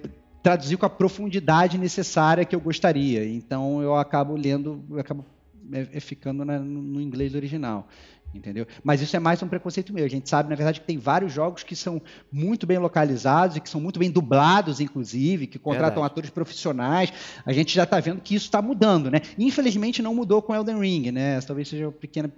traduzir 0.42 0.76
com 0.78 0.86
a 0.86 0.90
profundidade 0.90 1.76
necessária 1.76 2.44
que 2.44 2.56
eu 2.56 2.60
gostaria. 2.60 3.24
Então, 3.28 3.82
eu 3.82 3.94
acabo 3.94 4.34
lendo, 4.34 4.82
eu 4.90 4.98
acabo 4.98 5.24
é, 5.72 5.86
é, 5.92 6.00
ficando 6.00 6.44
na- 6.44 6.58
no 6.58 7.00
inglês 7.00 7.34
original. 7.34 7.86
Entendeu? 8.32 8.66
Mas 8.84 9.00
isso 9.00 9.16
é 9.16 9.18
mais 9.18 9.42
um 9.42 9.48
preconceito 9.48 9.92
meu. 9.92 10.04
A 10.04 10.08
gente 10.08 10.28
sabe, 10.28 10.48
na 10.48 10.54
verdade, 10.54 10.80
que 10.80 10.86
tem 10.86 10.98
vários 10.98 11.32
jogos 11.32 11.64
que 11.64 11.74
são 11.74 12.00
muito 12.30 12.64
bem 12.66 12.78
localizados 12.78 13.56
e 13.56 13.60
que 13.60 13.68
são 13.68 13.80
muito 13.80 13.98
bem 13.98 14.10
dublados, 14.10 14.80
inclusive, 14.80 15.48
que 15.48 15.58
contratam 15.58 15.96
Verdade. 15.96 16.06
atores 16.06 16.30
profissionais. 16.30 17.12
A 17.44 17.52
gente 17.52 17.74
já 17.74 17.82
está 17.82 17.98
vendo 17.98 18.20
que 18.20 18.34
isso 18.34 18.46
está 18.46 18.62
mudando, 18.62 19.10
né? 19.10 19.20
Infelizmente 19.36 20.00
não 20.00 20.14
mudou 20.14 20.40
com 20.40 20.54
Elden 20.54 20.78
Ring, 20.78 21.10
né? 21.10 21.40
Talvez 21.40 21.68
seja 21.68 21.88
a 21.88 21.92
pequena 21.92 22.30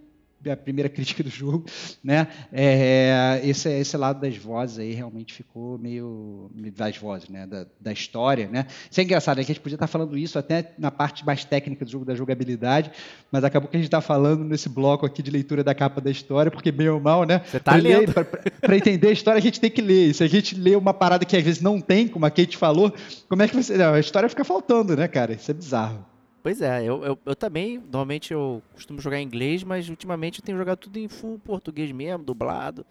a 0.51 0.57
primeira 0.57 0.89
crítica 0.91 1.23
do 1.23 1.31
jogo, 1.31 1.65
né? 2.03 2.29
É, 2.53 3.41
esse, 3.45 3.69
esse 3.69 3.97
lado 3.97 4.21
das 4.21 4.37
vozes 4.37 4.79
aí 4.79 4.93
realmente 4.93 5.35
ficou 5.35 5.79
meio 5.79 6.51
das 6.77 6.97
vozes, 6.97 7.29
né? 7.29 7.47
Da, 7.47 7.67
da 7.81 7.93
história, 7.93 8.49
né? 8.49 8.67
Isso 8.91 9.01
é 9.01 9.05
engraçado, 9.05 9.39
né? 9.39 9.45
que 9.45 9.53
a 9.53 9.55
gente 9.55 9.63
podia 9.63 9.77
estar 9.77 9.87
falando 9.87 10.17
isso 10.17 10.39
até 10.39 10.73
na 10.79 10.91
parte 10.91 11.25
mais 11.25 11.45
técnica 11.45 11.85
do 11.85 11.91
jogo 11.91 12.05
da 12.05 12.15
jogabilidade, 12.15 12.91
mas 13.31 13.45
acabou 13.45 13.69
que 13.69 13.77
a 13.77 13.81
gente 13.81 13.89
está 13.89 14.01
falando 14.01 14.45
nesse 14.45 14.69
bloco 14.69 15.07
aqui 15.07 15.23
de 15.23 15.31
leitura 15.31 15.63
da 15.63 15.75
capa 15.75 16.01
da 16.01 16.11
história, 16.11 16.51
porque 16.51 16.73
bem 16.73 16.89
ou 16.89 17.01
mal, 17.01 17.25
né? 17.25 17.43
Você 17.45 17.61
tá 17.61 17.73
Pra 17.73 17.81
lendo. 17.81 18.13
Pra 18.61 18.77
entender 18.77 19.09
a 19.09 19.13
história, 19.13 19.39
a 19.39 19.43
gente 19.43 19.61
tem 19.61 19.71
que 19.71 19.83
ler. 19.83 20.11
E 20.11 20.15
se 20.15 20.23
a 20.23 20.29
gente 20.29 20.55
lê 20.55 20.77
uma 20.77 20.95
parada 20.95 21.25
que 21.25 21.37
às 21.37 21.43
vezes 21.43 21.61
não 21.61 21.81
tem, 21.81 22.09
como 22.09 22.27
a 22.27 22.31
Kate 22.31 22.57
falou, 22.57 22.93
como 23.29 23.43
é 23.43 23.49
que 23.49 23.57
você. 23.57 23.77
Não, 23.77 23.95
a 23.95 24.01
história 24.01 24.29
fica 24.29 24.45
faltando, 24.45 24.97
né, 24.97 25.09
cara? 25.09 25.33
Isso 25.33 25.51
é 25.51 25.55
bizarro. 25.55 26.12
Pois 26.43 26.61
é, 26.61 26.83
eu, 26.83 27.05
eu, 27.05 27.19
eu 27.25 27.37
também, 27.37 27.79
normalmente 27.79 28.33
eu 28.33 28.61
costumo 28.75 29.01
jogar 29.01 29.21
em 29.21 29.25
inglês, 29.25 29.63
mas 29.63 29.89
ultimamente 29.89 30.41
eu 30.41 30.45
tenho 30.45 30.59
jogado 30.59 30.79
tudo 30.79 30.99
em 30.99 31.07
full 31.07 31.39
português 31.39 31.93
mesmo, 31.93 32.25
dublado 32.25 32.85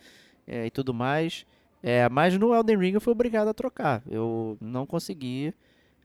é, 0.48 0.68
e 0.68 0.72
tudo 0.72 0.94
mais. 0.94 1.46
É, 1.84 2.08
mas 2.08 2.38
no 2.38 2.56
Elden 2.56 2.78
Ring 2.78 2.94
eu 2.94 3.02
fui 3.02 3.12
obrigado 3.12 3.50
a 3.50 3.54
trocar. 3.54 4.02
Eu 4.10 4.58
não 4.62 4.86
consegui, 4.86 5.54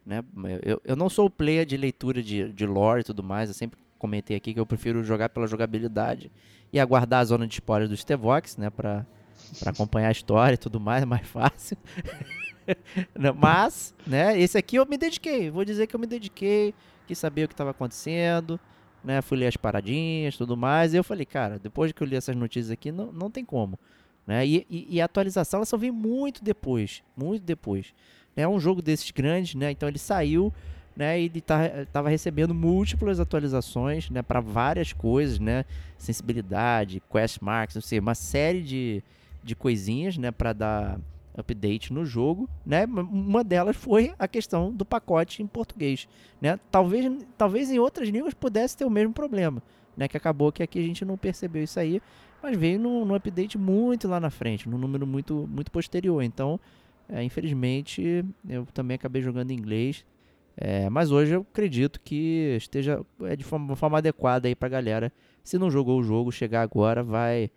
né? 0.04 0.24
Eu, 0.62 0.80
eu 0.84 0.96
não 0.96 1.08
sou 1.08 1.30
player 1.30 1.64
de 1.64 1.76
leitura 1.76 2.20
de, 2.20 2.52
de 2.52 2.66
lore 2.66 3.02
e 3.02 3.04
tudo 3.04 3.22
mais, 3.22 3.48
eu 3.48 3.54
sempre 3.54 3.78
comentei 3.96 4.36
aqui 4.36 4.52
que 4.52 4.60
eu 4.60 4.66
prefiro 4.66 5.04
jogar 5.04 5.28
pela 5.28 5.46
jogabilidade 5.46 6.30
e 6.72 6.80
aguardar 6.80 7.20
a 7.20 7.24
zona 7.24 7.46
de 7.46 7.54
spoiler 7.54 7.88
do 7.88 7.96
Stevox, 7.96 8.56
né? 8.56 8.70
Pra, 8.70 9.06
pra 9.60 9.70
acompanhar 9.70 10.08
a 10.08 10.12
história 10.12 10.54
e 10.54 10.58
tudo 10.58 10.80
mais, 10.80 11.04
é 11.04 11.06
mais 11.06 11.26
fácil. 11.26 11.76
Mas, 13.36 13.94
né, 14.04 14.38
esse 14.40 14.58
aqui 14.58 14.76
eu 14.76 14.86
me 14.86 14.96
dediquei. 14.96 15.50
Vou 15.50 15.64
dizer 15.64 15.86
que 15.86 15.94
eu 15.94 16.00
me 16.00 16.06
dediquei, 16.06 16.74
quis 17.06 17.18
saber 17.18 17.44
o 17.44 17.48
que 17.48 17.54
estava 17.54 17.70
acontecendo, 17.70 18.58
né? 19.02 19.22
Fui 19.22 19.38
ler 19.38 19.46
as 19.46 19.56
paradinhas 19.56 20.36
tudo 20.36 20.56
mais. 20.56 20.92
E 20.92 20.96
eu 20.96 21.04
falei, 21.04 21.24
cara, 21.24 21.58
depois 21.58 21.92
que 21.92 22.02
eu 22.02 22.06
li 22.06 22.16
essas 22.16 22.34
notícias 22.34 22.70
aqui, 22.70 22.90
não, 22.90 23.12
não 23.12 23.30
tem 23.30 23.44
como. 23.44 23.78
Né? 24.26 24.46
E, 24.46 24.66
e, 24.68 24.96
e 24.96 25.00
a 25.00 25.04
atualização 25.04 25.58
ela 25.58 25.66
só 25.66 25.76
veio 25.76 25.94
muito 25.94 26.42
depois. 26.42 27.02
Muito 27.16 27.42
depois. 27.42 27.94
É 28.36 28.46
um 28.46 28.58
jogo 28.58 28.82
desses 28.82 29.10
grandes, 29.10 29.54
né? 29.54 29.70
Então 29.70 29.88
ele 29.88 29.98
saiu. 29.98 30.52
Né, 30.96 31.20
e 31.20 31.24
ele 31.26 31.42
tá, 31.42 31.58
tava 31.92 32.08
recebendo 32.08 32.54
múltiplas 32.54 33.20
atualizações, 33.20 34.08
né, 34.08 34.22
para 34.22 34.40
várias 34.40 34.94
coisas, 34.94 35.38
né, 35.38 35.66
sensibilidade, 35.98 37.02
quest 37.12 37.38
marks, 37.42 37.74
não 37.74 37.82
sei, 37.82 37.98
uma 37.98 38.14
série 38.14 38.62
de, 38.62 39.02
de 39.44 39.54
coisinhas, 39.54 40.16
né, 40.16 40.30
para 40.30 40.54
dar 40.54 40.98
update 41.36 41.92
no 41.92 42.04
jogo, 42.04 42.48
né? 42.64 42.84
Uma 42.86 43.44
delas 43.44 43.76
foi 43.76 44.14
a 44.18 44.26
questão 44.26 44.72
do 44.72 44.84
pacote 44.84 45.42
em 45.42 45.46
português, 45.46 46.08
né? 46.40 46.58
Talvez, 46.70 47.26
talvez 47.36 47.70
em 47.70 47.78
outras 47.78 48.08
línguas 48.08 48.34
pudesse 48.34 48.76
ter 48.76 48.84
o 48.84 48.90
mesmo 48.90 49.12
problema, 49.12 49.62
né? 49.96 50.08
Que 50.08 50.16
acabou 50.16 50.50
que 50.50 50.62
aqui 50.62 50.78
a 50.78 50.82
gente 50.82 51.04
não 51.04 51.16
percebeu 51.16 51.62
isso 51.62 51.78
aí, 51.78 52.00
mas 52.42 52.56
veio 52.56 52.78
num, 52.78 53.14
update 53.14 53.58
muito 53.58 54.08
lá 54.08 54.18
na 54.18 54.30
frente, 54.30 54.68
num 54.68 54.78
número 54.78 55.06
muito, 55.06 55.46
muito 55.50 55.70
posterior. 55.70 56.22
Então, 56.22 56.58
é, 57.08 57.22
infelizmente, 57.22 58.24
eu 58.48 58.66
também 58.66 58.94
acabei 58.94 59.20
jogando 59.20 59.50
em 59.50 59.54
inglês. 59.54 60.04
É, 60.56 60.88
mas 60.88 61.10
hoje 61.10 61.34
eu 61.34 61.42
acredito 61.42 62.00
que 62.00 62.54
esteja 62.56 63.04
é 63.24 63.36
de 63.36 63.44
forma, 63.44 63.76
forma 63.76 63.98
adequada 63.98 64.48
aí 64.48 64.54
pra 64.54 64.70
galera. 64.70 65.12
Se 65.44 65.58
não 65.58 65.70
jogou 65.70 66.00
o 66.00 66.02
jogo, 66.02 66.32
chegar 66.32 66.62
agora, 66.62 67.02
vai 67.02 67.50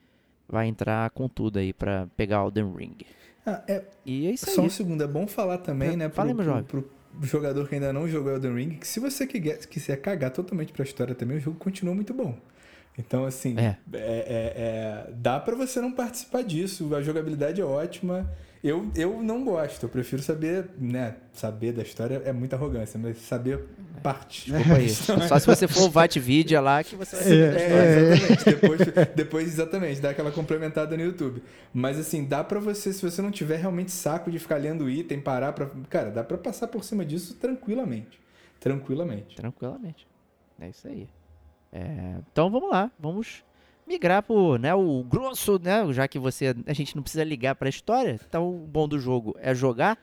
vai 0.49 0.67
entrar 0.67 1.09
com 1.11 1.29
tudo 1.29 1.59
aí 1.59 1.71
pra 1.71 2.07
pegar 2.17 2.43
Elden 2.43 2.73
Ring. 2.75 2.97
Ah, 3.45 3.63
é, 3.67 3.83
E 4.05 4.27
é 4.27 4.31
isso 4.31 4.49
só 4.51 4.61
aí. 4.61 4.67
um 4.67 4.69
segundo, 4.69 5.03
é 5.03 5.07
bom 5.07 5.25
falar 5.27 5.57
também, 5.59 5.89
É, 5.93 5.95
né, 5.95 6.09
fala 6.09 6.33
meu 6.33 6.43
jovem. 6.45 6.63
pro, 6.63 6.81
pro 6.83 7.27
jogador 7.27 7.67
que 7.67 7.75
ainda 7.75 7.91
não 7.93 8.07
jogou 8.07 8.31
Elden 8.33 8.53
Ring, 8.55 8.69
que 8.77 8.87
se 8.87 8.99
você 8.99 9.25
quiser, 9.25 9.97
cagar 9.97 10.31
totalmente 10.31 10.71
pra 10.73 10.83
história 10.83 11.15
também, 11.15 11.37
o 11.37 11.39
jogo 11.39 11.57
continua 11.57 11.95
muito 11.95 12.13
bom. 12.13 12.35
Então, 12.97 13.25
assim, 13.25 13.55
É. 13.57 13.77
é- 13.93 13.97
é- 13.97 14.53
é- 15.07 15.11
dá 15.13 15.39
pra 15.39 15.55
você 15.55 15.79
não 15.79 15.91
participar 15.91 16.43
disso, 16.43 16.93
a 16.93 17.01
jogabilidade 17.01 17.61
é 17.61 17.65
ótima. 17.65 18.29
Eu, 18.61 18.91
eu 18.93 19.23
não 19.23 19.45
gosto, 19.45 19.83
eu 19.83 19.89
prefiro 19.89 20.21
saber, 20.21 20.69
né, 20.77 21.15
saber 21.31 21.71
da 21.71 21.81
história 21.81 22.21
é 22.25 22.33
muita 22.33 22.57
arrogância, 22.57 22.99
mas 23.01 23.17
saber 23.19 23.65
parte. 24.03 24.51
Desculpa 24.51 24.77
aí. 24.77 24.89
Só 25.29 25.39
se 25.39 25.47
você 25.47 25.65
for 25.65 25.83
o 25.83 25.89
Vatvidia 25.89 26.59
lá 26.59 26.83
que 26.83 26.95
você 26.95 27.15
vai 27.15 27.23
saber 27.23 27.55
história. 27.55 27.63
É, 27.63 28.11
exatamente. 28.11 28.45
Depois, 28.45 28.79
depois, 29.15 29.47
exatamente, 29.47 30.01
dá 30.01 30.09
aquela 30.09 30.31
complementada 30.31 30.97
no 30.97 31.03
YouTube. 31.03 31.41
Mas 31.73 31.97
assim, 31.97 32.25
dá 32.25 32.43
pra 32.43 32.59
você, 32.59 32.91
se 32.91 33.01
você 33.01 33.21
não 33.21 33.31
tiver 33.31 33.57
realmente 33.57 33.91
saco 33.91 34.29
de 34.29 34.37
ficar 34.39 34.57
lendo 34.57 34.89
item, 34.89 35.21
parar 35.21 35.53
pra. 35.53 35.69
Cara, 35.89 36.11
dá 36.11 36.23
pra 36.23 36.37
passar 36.37 36.67
por 36.67 36.83
cima 36.83 37.05
disso 37.05 37.35
tranquilamente. 37.35 38.19
Tranquilamente. 38.59 39.37
Tranquilamente. 39.37 40.05
É 40.59 40.67
isso 40.67 40.85
aí. 40.85 41.07
É, 41.71 42.15
então 42.31 42.49
vamos 42.49 42.69
lá, 42.69 42.91
vamos 42.99 43.43
migrar 43.89 44.21
pro, 44.21 44.57
né, 44.57 44.73
o 44.75 45.03
grosso, 45.03 45.59
né, 45.61 45.91
já 45.91 46.07
que 46.07 46.19
você, 46.19 46.55
a 46.67 46.73
gente 46.73 46.95
não 46.95 47.01
precisa 47.01 47.23
ligar 47.23 47.55
pra 47.55 47.67
história, 47.67 48.19
então 48.27 48.47
o 48.63 48.67
bom 48.67 48.87
do 48.87 48.99
jogo 48.99 49.35
é 49.39 49.53
jogar, 49.55 49.97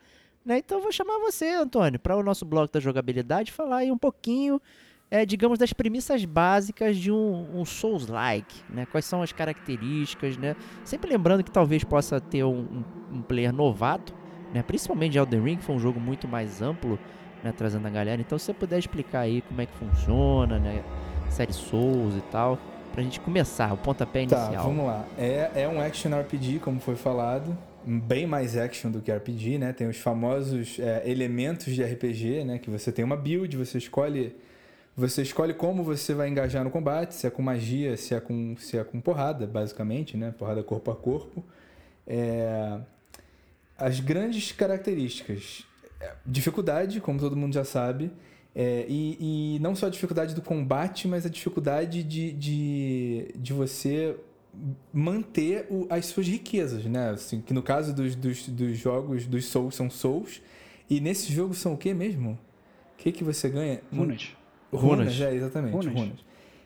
né, 0.45 0.59
então 0.59 0.79
eu 0.79 0.83
vou 0.83 0.91
chamar 0.93 1.19
você, 1.21 1.51
Antônio, 1.51 1.99
para 2.01 2.17
o 2.17 2.23
nosso 2.23 2.45
bloco 2.45 2.73
da 2.73 2.81
jogabilidade, 2.81 3.53
falar 3.53 3.79
aí 3.79 3.93
um 3.93 3.97
pouquinho, 3.99 4.61
é, 5.09 5.25
digamos, 5.25 5.57
das 5.57 5.73
premissas 5.73 6.25
básicas 6.25 6.97
de 6.97 7.13
um, 7.13 7.61
um 7.61 7.65
Souls-like, 7.65 8.65
né, 8.69 8.87
quais 8.87 9.05
são 9.05 9.23
as 9.23 9.31
características, 9.31 10.37
né, 10.37 10.57
sempre 10.83 11.09
lembrando 11.11 11.45
que 11.45 11.51
talvez 11.53 11.85
possa 11.85 12.21
ter 12.21 12.43
um, 12.43 12.59
um- 13.11 13.19
um 13.19 13.23
player 13.23 13.53
novato, 13.53 14.13
né, 14.53 14.65
principalmente 14.65 15.17
Elden 15.17 15.43
Ring, 15.43 15.57
que 15.59 15.65
foi 15.65 15.77
um 15.77 15.81
jogo 15.81 16.01
muito 16.01 16.27
mais 16.27 16.61
amplo, 16.61 16.99
né, 17.41 17.53
trazendo 17.53 17.87
a 17.87 17.91
galera, 17.91 18.21
então 18.21 18.37
se 18.37 18.47
você 18.47 18.53
puder 18.55 18.81
explicar 18.81 19.21
aí 19.21 19.43
como 19.43 19.61
é 19.61 19.67
que 19.67 19.75
funciona, 19.77 20.59
né, 20.59 20.83
série 21.31 21.53
Souls 21.53 22.17
e 22.17 22.23
tal, 22.23 22.59
pra 22.97 23.03
gente 23.05 23.21
começar, 23.21 23.75
o 23.75 23.77
pontapé 23.77 24.25
Tá, 24.27 24.39
inicial. 24.47 24.65
vamos 24.65 24.87
lá. 24.87 25.05
É, 25.19 25.51
é 25.55 25.69
um 25.69 25.79
action 25.79 26.11
RPG, 26.19 26.61
como 26.61 26.81
foi 26.81 26.97
falado. 26.97 27.57
Bem 27.85 28.27
mais 28.27 28.57
action 28.57 28.91
do 28.91 29.03
que 29.03 29.13
RPG, 29.13 29.59
né? 29.59 29.73
Tem 29.75 29.87
os 29.87 29.99
famosos 29.99 30.79
é, 30.81 31.03
elementos 31.09 31.75
de 31.75 31.85
RPG, 31.85 32.43
né? 32.45 32.59
Que 32.59 32.71
você 32.71 32.91
tem 32.91 33.05
uma 33.05 33.17
build, 33.17 33.55
você 33.55 33.77
escolhe. 33.77 34.35
Você 34.97 35.21
escolhe 35.21 35.53
como 35.53 35.85
você 35.85 36.15
vai 36.15 36.27
engajar 36.31 36.65
no 36.65 36.71
combate, 36.71 37.15
se 37.15 37.27
é 37.27 37.31
com 37.31 37.43
magia, 37.43 37.99
se 37.99 38.15
é 38.15 38.19
com, 38.21 38.57
se 38.59 38.79
é 38.79 38.83
com 38.83 38.99
porrada, 38.99 39.47
basicamente, 39.47 40.17
né? 40.17 40.35
Porrada 40.39 40.63
corpo 40.63 40.91
a 40.91 40.97
corpo. 40.97 41.45
É, 42.07 42.79
As 43.77 44.01
grandes 44.01 44.53
características. 44.53 45.65
é, 46.01 46.13
Dificuldade, 46.25 46.99
como 47.03 47.19
todo 47.21 47.37
mundo 47.37 47.53
já 47.53 47.65
sabe. 47.65 48.11
É, 48.59 48.87
e, 48.89 49.57
e 49.57 49.59
não 49.61 49.75
só 49.77 49.87
a 49.87 49.91
dificuldade 49.91 50.35
do 50.35 50.41
combate, 50.41 51.07
mas 51.07 51.27
a 51.27 51.29
dificuldade 51.29 52.03
de, 52.03 52.33
de, 52.33 53.27
de 53.37 53.53
você 53.53 54.17
manter 54.93 55.67
o- 55.71 55.87
as 55.91 56.07
suas 56.07 56.27
riquezas, 56.27 56.85
né? 56.87 57.11
Assim, 57.11 57.41
que 57.43 57.53
no 57.53 57.63
caso 57.63 57.95
dos, 57.95 58.15
dos, 58.17 58.49
dos 58.49 58.79
jogos 58.79 59.27
dos 59.27 59.45
Souls 59.47 59.75
são 59.75 59.91
Souls. 59.91 60.41
E 60.89 61.01
nesses 61.01 61.29
jogos 61.29 61.59
são 61.59 61.75
o 61.75 61.77
que 61.77 61.93
mesmo? 61.93 62.31
O 62.95 62.97
que, 62.97 63.13
que 63.13 63.23
você 63.25 63.49
ganha? 63.49 63.81
Runas. 63.93 64.29
Runas, 64.73 64.99
Runas. 65.09 65.21
é, 65.21 65.35
exatamente. 65.35 65.73
Runas. 65.75 65.93
Runas. 65.95 66.19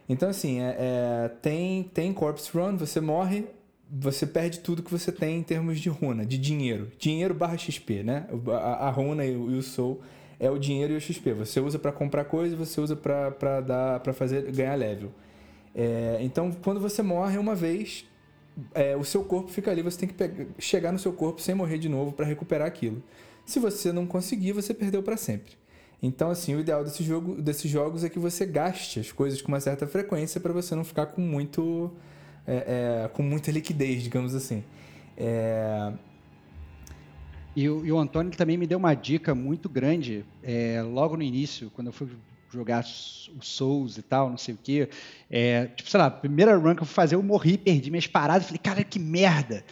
Então, 0.09 0.29
assim, 0.29 0.61
é, 0.61 0.77
é, 0.79 1.29
tem, 1.43 1.83
tem 1.85 2.13
Corpse 2.13 2.51
Run, 2.57 2.77
você 2.77 3.01
morre, 3.01 3.47
você 3.91 4.27
perde 4.27 4.61
tudo 4.61 4.83
que 4.83 4.91
você 4.91 5.11
tem 5.11 5.39
em 5.39 5.43
termos 5.43 5.81
de 5.81 5.89
runa, 5.89 6.25
de 6.25 6.37
dinheiro. 6.39 6.89
Dinheiro 6.99 7.35
barra 7.35 7.57
XP, 7.57 8.03
né? 8.03 8.27
A, 8.53 8.87
a 8.89 8.91
runa 8.91 9.25
e 9.25 9.35
o, 9.37 9.51
e 9.51 9.59
o 9.59 9.63
Soul 9.63 10.01
é 10.41 10.51
o 10.51 10.59
dinheiro 10.59 10.95
e 10.95 10.97
o 10.97 11.01
XP. 11.01 11.35
Você 11.35 11.61
usa 11.61 11.79
pra 11.79 11.93
comprar 11.93 12.25
coisa, 12.25 12.57
você 12.57 12.81
usa 12.81 12.97
pra 12.97 13.61
dar 13.61 14.01
para 14.01 14.13
fazer 14.13 14.51
ganhar 14.51 14.75
level. 14.75 15.11
É, 15.75 16.19
então, 16.21 16.51
quando 16.51 16.81
você 16.81 17.03
morre 17.03 17.39
uma 17.39 17.55
vez, 17.55 18.05
é, 18.75 18.97
o 18.97 19.05
seu 19.05 19.23
corpo 19.23 19.51
fica 19.51 19.71
ali, 19.71 19.83
você 19.83 19.99
tem 19.99 20.09
que 20.09 20.15
pegar- 20.15 20.47
chegar 20.59 20.91
no 20.93 20.99
seu 20.99 21.13
corpo 21.13 21.41
sem 21.41 21.55
morrer 21.55 21.79
de 21.79 21.89
novo 21.89 22.13
para 22.13 22.27
recuperar 22.27 22.67
aquilo. 22.67 23.03
Se 23.45 23.61
você 23.61 23.93
não 23.93 24.07
conseguir, 24.07 24.53
você 24.53 24.73
perdeu 24.75 25.03
para 25.03 25.17
sempre. 25.17 25.53
Então, 26.03 26.31
assim, 26.31 26.55
o 26.57 26.61
ideal 26.61 26.83
desse 26.83 27.03
jogo, 27.05 27.41
desses 27.41 27.71
jogos 27.71 28.03
é 28.03 28.09
que 28.09 28.19
você 28.19 28.47
gaste 28.47 28.99
as 29.01 29.13
coisas 29.13 29.43
com 29.43 29.49
uma 29.49 29.61
certa 29.61 29.87
frequência 29.87 30.41
para 30.41 30.53
você 30.53 30.75
não 30.75 30.83
ficar 30.85 31.07
com 31.07 31.21
muito, 31.21 31.93
é, 32.47 33.05
é, 33.05 33.09
com 33.09 33.23
muita 33.23 33.51
liquidez, 33.51 34.03
digamos 34.03 34.35
assim. 34.35 34.65
É, 35.17 35.93
E, 37.55 37.69
o- 37.69 37.85
e 37.85 37.91
o 37.93 37.99
Antônio 37.99 38.31
também 38.33 38.57
me 38.57 38.67
deu 38.67 38.79
uma 38.79 38.95
dica 38.95 39.35
muito 39.35 39.69
grande 39.69 40.25
é, 40.43 40.83
logo 40.83 41.17
no 41.17 41.23
início, 41.23 41.71
quando 41.75 41.89
eu 41.89 41.93
fui 41.93 42.09
jogar 42.53 42.85
o 42.85 43.43
Souls 43.45 43.97
e 43.99 44.03
tal, 44.03 44.29
não 44.31 44.39
sei 44.39 44.55
o 44.55 44.59
quê. 44.63 44.89
É, 45.31 45.67
tipo, 45.67 45.89
sei 45.89 45.99
lá, 45.99 46.07
a 46.07 46.11
primeira 46.11 46.57
run 46.57 46.75
que 46.75 46.83
eu 46.83 46.87
fui 46.87 46.95
fazer, 46.95 47.15
eu 47.15 47.23
morri, 47.23 47.57
perdi 47.59 47.91
minhas 47.91 48.07
paradas. 48.07 48.47
Falei, 48.47 48.59
cara, 48.63 48.83
que 48.85 48.99
merda! 48.99 49.65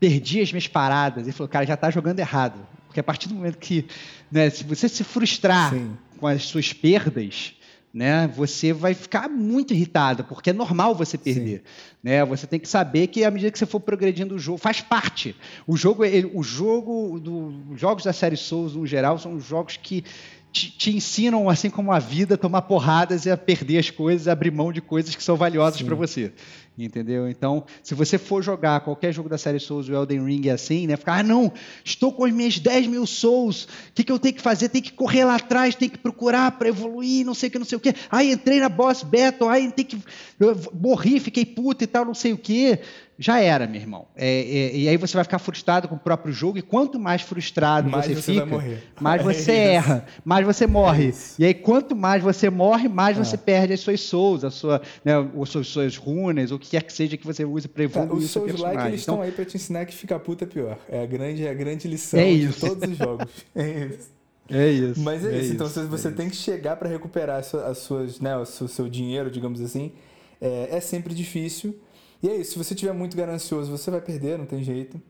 Perdi 0.00 0.40
as 0.40 0.52
minhas 0.52 0.68
paradas. 0.68 1.24
Ele 1.24 1.32
falou, 1.32 1.48
cara, 1.48 1.66
já 1.66 1.76
tá 1.76 1.90
jogando 1.90 2.18
errado. 2.20 2.58
Porque 2.86 3.00
a 3.00 3.04
partir 3.04 3.28
do 3.28 3.34
momento 3.34 3.58
que 3.58 3.84
né, 4.30 4.48
se 4.48 4.64
você 4.64 4.88
se 4.88 5.02
frustrar 5.04 5.74
Sim. 5.74 5.96
com 6.18 6.26
as 6.26 6.44
suas 6.44 6.72
perdas, 6.72 7.54
né, 7.98 8.28
você 8.32 8.72
vai 8.72 8.94
ficar 8.94 9.28
muito 9.28 9.74
irritado, 9.74 10.22
porque 10.22 10.50
é 10.50 10.52
normal 10.52 10.94
você 10.94 11.18
perder. 11.18 11.64
Né? 12.00 12.24
Você 12.24 12.46
tem 12.46 12.60
que 12.60 12.68
saber 12.68 13.08
que 13.08 13.24
à 13.24 13.30
medida 13.30 13.50
que 13.50 13.58
você 13.58 13.66
for 13.66 13.80
progredindo 13.80 14.36
o 14.36 14.38
jogo, 14.38 14.56
faz 14.56 14.80
parte. 14.80 15.34
O 15.66 15.76
jogo, 15.76 16.04
ele- 16.04 16.30
o 16.32 16.40
jogo 16.44 17.18
do, 17.18 17.52
os 17.72 17.80
jogos 17.80 18.04
da 18.04 18.12
série 18.12 18.36
Souls, 18.36 18.76
no 18.76 18.86
geral, 18.86 19.18
são 19.18 19.40
jogos 19.40 19.76
que 19.76 20.04
te, 20.52 20.70
te 20.70 20.96
ensinam, 20.96 21.50
assim 21.50 21.68
como 21.68 21.90
a 21.90 21.98
vida, 21.98 22.36
a 22.36 22.38
tomar 22.38 22.62
porradas 22.62 23.26
e 23.26 23.30
a 23.32 23.36
perder 23.36 23.78
as 23.78 23.90
coisas, 23.90 24.28
a 24.28 24.32
abrir 24.32 24.52
mão 24.52 24.72
de 24.72 24.80
coisas 24.80 25.16
que 25.16 25.22
são 25.22 25.34
valiosas 25.36 25.82
para 25.82 25.96
você. 25.96 26.32
Entendeu? 26.78 27.28
Então, 27.28 27.64
se 27.82 27.94
você 27.94 28.16
for 28.18 28.42
jogar 28.42 28.80
qualquer 28.80 29.12
jogo 29.12 29.28
da 29.28 29.36
série 29.36 29.58
Souls, 29.58 29.88
o 29.88 29.92
Elden 29.92 30.24
Ring 30.24 30.48
é 30.48 30.52
assim, 30.52 30.86
né? 30.86 30.96
Ficar, 30.96 31.14
ah, 31.18 31.22
não, 31.22 31.52
estou 31.84 32.12
com 32.12 32.24
as 32.24 32.32
minhas 32.32 32.58
10 32.58 32.86
mil 32.86 33.04
Souls, 33.06 33.64
o 33.64 33.68
que, 33.94 34.04
que 34.04 34.12
eu 34.12 34.18
tenho 34.18 34.34
que 34.34 34.40
fazer? 34.42 34.68
Tem 34.68 34.80
que 34.80 34.92
correr 34.92 35.24
lá 35.24 35.36
atrás, 35.36 35.74
tem 35.74 35.88
que 35.88 35.98
procurar 35.98 36.52
para 36.52 36.68
evoluir, 36.68 37.26
não 37.26 37.34
sei 37.34 37.48
o 37.48 37.52
que, 37.52 37.58
não 37.58 37.66
sei 37.66 37.76
o 37.76 37.80
que. 37.80 37.94
Aí 38.10 38.30
entrei 38.32 38.60
na 38.60 38.68
Boss 38.68 39.02
Battle, 39.02 39.48
aí 39.48 39.70
tem 39.72 39.84
que. 39.84 39.98
Eu 40.38 40.56
morri, 40.72 41.18
fiquei 41.18 41.44
puto 41.44 41.82
e 41.82 41.86
tal, 41.86 42.04
não 42.04 42.14
sei 42.14 42.32
o 42.32 42.38
que. 42.38 42.78
Já 43.20 43.40
era, 43.40 43.66
meu 43.66 43.80
irmão. 43.80 44.06
É, 44.14 44.28
é, 44.28 44.76
e 44.76 44.88
aí 44.88 44.96
você 44.96 45.14
vai 45.14 45.24
ficar 45.24 45.40
frustrado 45.40 45.88
com 45.88 45.96
o 45.96 45.98
próprio 45.98 46.32
jogo, 46.32 46.56
e 46.56 46.62
quanto 46.62 47.00
mais 47.00 47.20
frustrado 47.20 47.90
Mais 47.90 48.06
você, 48.06 48.14
você 48.14 48.32
fica, 48.34 48.46
mais 49.00 49.20
É 49.20 49.24
você 49.24 49.40
isso. 49.40 49.50
erra, 49.50 50.06
mais 50.24 50.46
você 50.46 50.68
morre. 50.68 51.08
É 51.08 51.12
e 51.40 51.44
aí, 51.46 51.54
quanto 51.54 51.96
mais 51.96 52.22
você 52.22 52.48
morre, 52.48 52.88
mais 52.88 53.18
É. 53.18 53.24
você 53.24 53.36
perde 53.36 53.72
as 53.72 53.80
suas 53.80 54.00
souls, 54.02 54.44
a 54.44 54.52
sua, 54.52 54.80
né, 55.04 55.14
as 55.16 55.48
suas, 55.48 55.66
suas 55.66 55.96
runas, 55.96 56.52
o 56.52 56.60
que 56.60 56.67
quer 56.68 56.82
que 56.82 56.92
seja 56.92 57.16
que 57.16 57.26
você 57.26 57.44
use 57.44 57.66
para 57.68 57.84
evoluir 57.84 58.12
os 58.12 58.24
o 58.24 58.28
seu 58.28 58.42
Souls 58.42 58.52
like 58.52 58.62
personagem. 58.64 58.88
eles 58.92 59.02
Então, 59.02 59.14
estão 59.14 59.22
aí 59.26 59.32
pra 59.32 59.44
te 59.44 59.56
ensinar 59.56 59.86
que 59.86 59.94
ficar 59.94 60.18
puta 60.20 60.44
é 60.44 60.46
pior. 60.46 60.78
É 60.88 61.02
a 61.02 61.06
grande, 61.06 61.44
é 61.46 61.50
a 61.50 61.54
grande 61.54 61.88
lição 61.88 62.18
É 62.20 62.32
de 62.34 62.52
todos 62.52 62.88
os 62.90 62.96
jogos. 62.96 63.26
É 63.54 63.68
isso. 63.86 64.10
é 64.50 64.68
isso. 64.70 65.00
Mas 65.00 65.24
é, 65.24 65.38
isso. 65.38 65.52
Então 65.54 65.66
é 65.66 65.70
você 65.86 66.08
isso. 66.08 66.16
tem 66.16 66.28
que 66.30 66.36
chegar 66.36 66.76
para 66.76 66.88
recuperar 66.88 67.38
as 67.40 67.46
su- 67.46 67.58
as 67.58 67.78
suas, 67.78 68.20
né, 68.20 68.36
o 68.36 68.44
seu, 68.46 68.66
seu 68.68 68.88
dinheiro, 68.88 69.30
digamos 69.30 69.60
assim, 69.60 69.92
é, 70.40 70.68
é 70.72 70.80
sempre 70.80 71.14
difícil. 71.14 71.78
E 72.22 72.28
é 72.28 72.36
isso. 72.36 72.52
Se 72.52 72.58
você 72.58 72.74
tiver 72.74 72.92
muito 72.92 73.16
ganancioso, 73.16 73.70
você 73.70 73.90
vai 73.90 74.00
perder, 74.00 74.38
não 74.38 74.46
tem 74.46 74.62
jeito. 74.62 75.00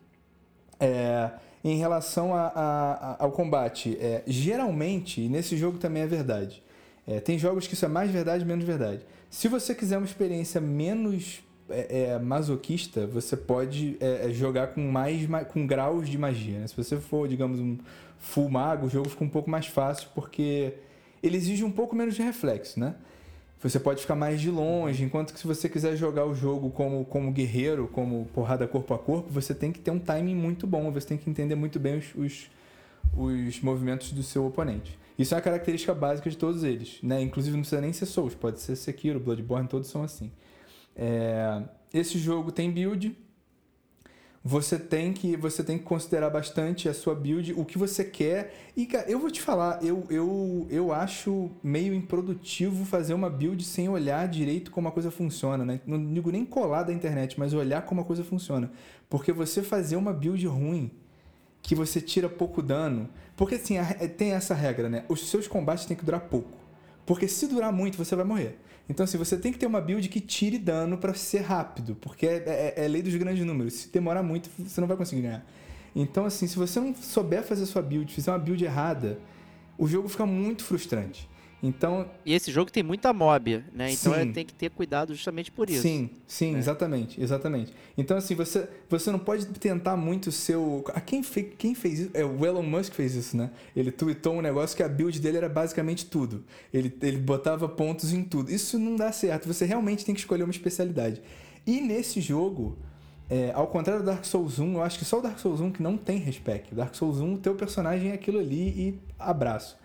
É, 0.81 1.31
em 1.65 1.77
relação 1.77 2.35
a- 2.35 2.53
a- 2.55 2.93
a- 2.93 3.17
ao 3.25 3.33
combate, 3.33 3.97
é, 4.01 4.23
geralmente, 4.27 5.21
e 5.21 5.29
nesse 5.29 5.57
jogo 5.57 5.79
também 5.79 6.03
é 6.03 6.07
verdade. 6.07 6.63
É, 7.07 7.21
tem 7.21 7.39
jogos 7.39 7.67
que 7.67 7.75
isso 7.75 7.85
é 7.85 7.89
mais 7.89 8.11
verdade, 8.11 8.45
menos 8.45 8.65
verdade. 8.65 9.01
Se 9.31 9.49
você 9.49 9.75
quiser 9.75 9.97
uma 9.99 10.07
experiência 10.07 10.61
menos 10.61 11.41
é, 11.71 12.11
é, 12.11 12.19
masoquista, 12.19 13.07
você 13.07 13.37
pode 13.37 13.97
é, 14.01 14.27
é, 14.27 14.31
jogar 14.31 14.69
com 14.69 14.81
mais 14.91 15.27
ma- 15.27 15.45
com 15.45 15.67
graus 15.67 16.09
de 16.09 16.17
magia. 16.19 16.61
né? 16.61 16.67
Se 16.67 16.77
você 16.77 16.97
for, 16.97 17.29
digamos, 17.29 17.61
um 17.61 17.79
full 18.19 18.49
mago, 18.49 18.87
o 18.87 18.91
jogo 18.91 19.09
fica 19.09 19.25
um 19.25 19.29
pouco 19.29 19.49
mais 19.51 19.67
fácil 19.67 20.09
porque 20.15 20.75
ele 21.23 21.37
exige 21.37 21.65
um 21.65 21.71
pouco 21.71 21.95
menos 21.95 22.15
de 22.15 22.23
reflexo, 22.23 22.79
né? 22.79 22.95
Você 23.61 23.81
pode 23.81 24.01
ficar 24.03 24.15
mais 24.15 24.41
de 24.41 24.51
longe, 24.51 25.03
enquanto 25.03 25.33
que 25.33 25.41
se 25.41 25.47
você 25.47 25.69
quiser 25.69 25.97
jogar 25.97 26.25
o 26.25 26.33
jogo 26.35 26.71
como, 26.71 27.05
como 27.05 27.33
guerreiro, 27.33 27.89
como 27.89 28.27
porrada 28.33 28.69
corpo 28.69 28.95
a 28.95 28.99
corpo, 28.99 29.29
você 29.31 29.53
tem 29.53 29.73
que 29.73 29.81
ter 29.81 29.91
um 29.91 29.99
timing 29.99 30.37
muito 30.37 30.65
bom, 30.65 30.93
você 30.93 31.09
tem 31.09 31.19
que 31.19 31.29
entender 31.29 31.57
muito 31.57 31.81
bem 31.81 31.99
os, 31.99 32.15
os, 32.15 32.51
os 33.17 33.61
movimentos 33.61 34.13
do 34.13 34.23
seu 34.23 34.47
oponente. 34.47 34.97
Isso 35.19 35.35
é 35.35 35.37
uma 35.37 35.43
característica 35.43 35.93
básica 35.93 36.31
de 36.31 36.37
todos 36.37 36.63
eles, 36.63 36.99
né? 37.03 37.21
Inclusive 37.21 37.57
não 37.57 37.63
precisa 37.63 37.81
nem 37.81 37.93
ser 37.93 38.07
Souls, 38.07 38.37
pode 38.37 38.61
ser 38.61 38.77
Sekiro, 38.77 39.19
Bloodborne, 39.19 39.67
todos 39.67 39.89
são 39.89 40.05
assim. 40.05 40.31
É, 40.99 41.63
Esse 41.95 42.19
jogo 42.19 42.53
tem 42.53 42.71
build. 42.71 43.17
você 44.43 44.79
tem 44.79 45.13
que 45.13 45.37
você 45.37 45.63
tem 45.63 45.77
que 45.79 45.85
considerar 45.85 46.31
bastante 46.31 46.89
a 46.89 46.95
sua 46.95 47.15
build, 47.15 47.53
o 47.55 47.65
que 47.65 47.77
você 47.79 48.05
quer. 48.05 48.55
E, 48.77 48.87
cara, 48.87 49.11
eu 49.11 49.19
vou 49.19 49.31
te 49.31 49.41
falar, 49.43 49.83
eu, 49.85 50.05
eu, 50.11 50.67
eu 50.71 50.93
acho 50.93 51.51
meio 51.63 51.93
improdutivo 51.95 52.85
fazer 52.85 53.15
uma 53.15 53.29
build 53.31 53.63
sem 53.65 53.89
olhar 53.89 54.27
direito 54.29 54.71
como 54.71 54.89
a 54.89 54.93
coisa 54.93 55.11
funciona, 55.11 55.65
né? 55.65 55.81
Não 55.87 56.13
digo 56.15 56.31
nem 56.31 56.45
colar 56.47 56.83
da 56.85 56.93
internet, 56.93 57.39
mas 57.39 57.53
olhar 57.53 57.83
como 57.83 58.01
a 58.01 58.05
coisa 58.05 58.25
funciona. 58.25 58.71
Porque 59.09 59.33
você 59.33 59.63
fazer 59.63 59.97
uma 59.97 60.13
build 60.13 60.47
ruim, 60.47 60.91
que 61.63 61.75
você 61.75 62.01
tira 62.01 62.29
pouco 62.29 62.63
dano. 62.63 63.09
Porque 63.37 63.57
assim, 63.57 63.75
tem 64.17 64.33
essa 64.33 64.55
regra, 64.55 64.89
né? 64.89 65.05
Os 65.09 65.29
seus 65.29 65.47
combates 65.47 65.85
têm 65.85 65.97
que 65.97 66.05
durar 66.05 66.21
pouco. 66.23 66.51
Porque 67.05 67.29
se 67.29 67.47
durar 67.47 67.73
muito, 67.73 67.99
você 67.99 68.15
vai 68.17 68.25
morrer. 68.25 68.59
Então, 68.89 69.05
assim, 69.05 69.19
você 69.19 69.37
tem 69.37 69.53
que 69.53 69.59
ter 69.59 69.67
uma 69.67 69.81
build 69.81 70.09
que 70.09 70.21
tire 70.21 70.59
dano 70.59 70.97
pra 70.97 71.13
ser 71.15 71.41
rápido. 71.41 71.95
Porque 72.01 72.27
é, 72.27 72.75
é- 72.77 72.85
é 72.85 72.89
lei 72.89 73.03
dos 73.03 73.15
grandes 73.17 73.45
números. 73.45 73.75
Se 73.75 73.89
demorar 73.93 74.23
muito, 74.23 74.49
você 74.59 74.81
não 74.81 74.89
vai 74.89 74.97
conseguir 74.97 75.23
ganhar. 75.23 75.45
Então, 75.95 76.25
assim, 76.25 76.47
se 76.47 76.57
você 76.57 76.81
não 76.81 76.95
souber 76.95 77.43
fazer 77.43 77.67
sua 77.67 77.83
build, 77.83 78.13
fizer 78.13 78.31
uma 78.31 78.39
build 78.39 78.65
errada, 78.65 79.19
o 79.77 79.87
jogo 79.87 80.09
fica 80.09 80.25
muito 80.25 80.65
frustrante. 80.65 81.29
Então, 81.63 82.09
E 82.25 82.35
esse 82.35 82.53
jogo 82.53 82.71
tem 82.71 82.83
muita 82.85 83.13
mob, 83.13 83.65
né? 83.75 83.91
Então 83.91 84.15
Sim. 84.15 84.21
é, 84.21 84.33
tem 84.33 84.47
que 84.47 84.55
ter 84.55 84.71
cuidado 84.71 85.13
justamente 85.13 85.51
por 85.51 85.69
isso. 85.69 85.83
Sim, 85.83 86.11
sim, 86.27 86.55
É. 86.55 86.59
exatamente, 86.59 87.21
exatamente. 87.21 87.75
Então, 87.97 88.17
assim, 88.17 88.37
você, 88.37 88.69
você 88.89 89.11
não 89.11 89.19
pode 89.19 89.47
tentar 89.47 89.97
muito 89.97 90.29
o 90.29 90.33
seu. 90.33 90.85
A 90.95 91.01
quem, 91.01 91.23
fe... 91.23 91.43
quem 91.43 91.75
fez 91.75 91.99
isso? 91.99 92.11
É, 92.15 92.25
o 92.25 92.47
Elon 92.47 92.63
Musk 92.63 92.93
fez 92.93 93.15
isso, 93.17 93.37
né? 93.37 93.51
Ele 93.75 93.91
tweetou 93.91 94.35
um 94.35 94.41
negócio 94.41 94.77
que 94.77 94.83
a 94.85 94.89
build 94.89 95.19
dele 95.21 95.39
era 95.39 95.49
basicamente 95.49 96.07
tudo. 96.07 96.45
Ele, 96.73 96.97
ele 97.03 97.19
botava 97.19 97.69
pontos 97.69 98.13
em 98.13 98.23
tudo. 98.23 98.53
Isso 98.53 98.79
não 98.79 98.95
dá 98.95 99.11
certo. 99.11 99.49
Você 99.49 99.65
realmente 99.65 100.05
tem 100.05 100.15
que 100.15 100.21
escolher 100.21 100.45
uma 100.45 100.53
especialidade. 100.53 101.21
E 101.67 101.81
nesse 101.81 102.21
jogo, 102.21 102.79
é, 103.29 103.51
ao 103.53 103.67
contrário 103.67 104.03
do 104.03 104.07
Dark 104.07 104.25
Souls 104.25 104.61
1, 104.61 104.75
eu 104.75 104.83
acho 104.83 104.97
que 104.99 105.05
só 105.05 105.19
o 105.19 105.23
Dark 105.23 105.41
Souls 105.41 105.61
1 105.61 105.73
que 105.73 105.83
não 105.83 105.97
tem 105.97 106.19
respec. 106.19 106.73
O 106.73 106.77
Dark 106.77 106.95
Souls 106.95 107.19
1, 107.21 107.35
o 107.35 107.39
teu 107.39 107.57
personagem 107.57 108.13
é 108.13 108.15
aquilo 108.15 108.39
ali 108.39 108.69
e 108.69 108.99
abraço. 109.19 109.77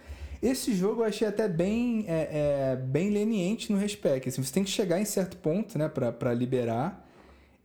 Esse 0.43 0.73
jogo 0.75 1.01
eu 1.01 1.05
achei 1.05 1.25
até 1.27 1.47
bem, 1.47 2.03
é, 2.07 2.73
é, 2.73 2.75
bem 2.75 3.09
leniente 3.09 3.71
no 3.71 3.77
respec. 3.79 4.27
Assim, 4.27 4.43
você 4.43 4.51
tem 4.53 4.63
que 4.63 4.69
chegar 4.69 4.99
em 4.99 5.05
certo 5.05 5.37
ponto, 5.37 5.77
né, 5.79 5.87
pra, 5.87 6.11
pra 6.11 6.33
liberar. 6.33 7.01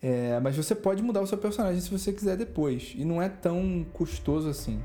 É, 0.00 0.38
mas 0.40 0.56
você 0.56 0.76
pode 0.76 1.02
mudar 1.02 1.20
o 1.20 1.26
seu 1.26 1.36
personagem 1.36 1.80
se 1.80 1.90
você 1.90 2.12
quiser 2.12 2.36
depois. 2.36 2.94
E 2.96 3.04
não 3.04 3.20
é 3.20 3.28
tão 3.28 3.84
custoso 3.92 4.48
assim. 4.48 4.80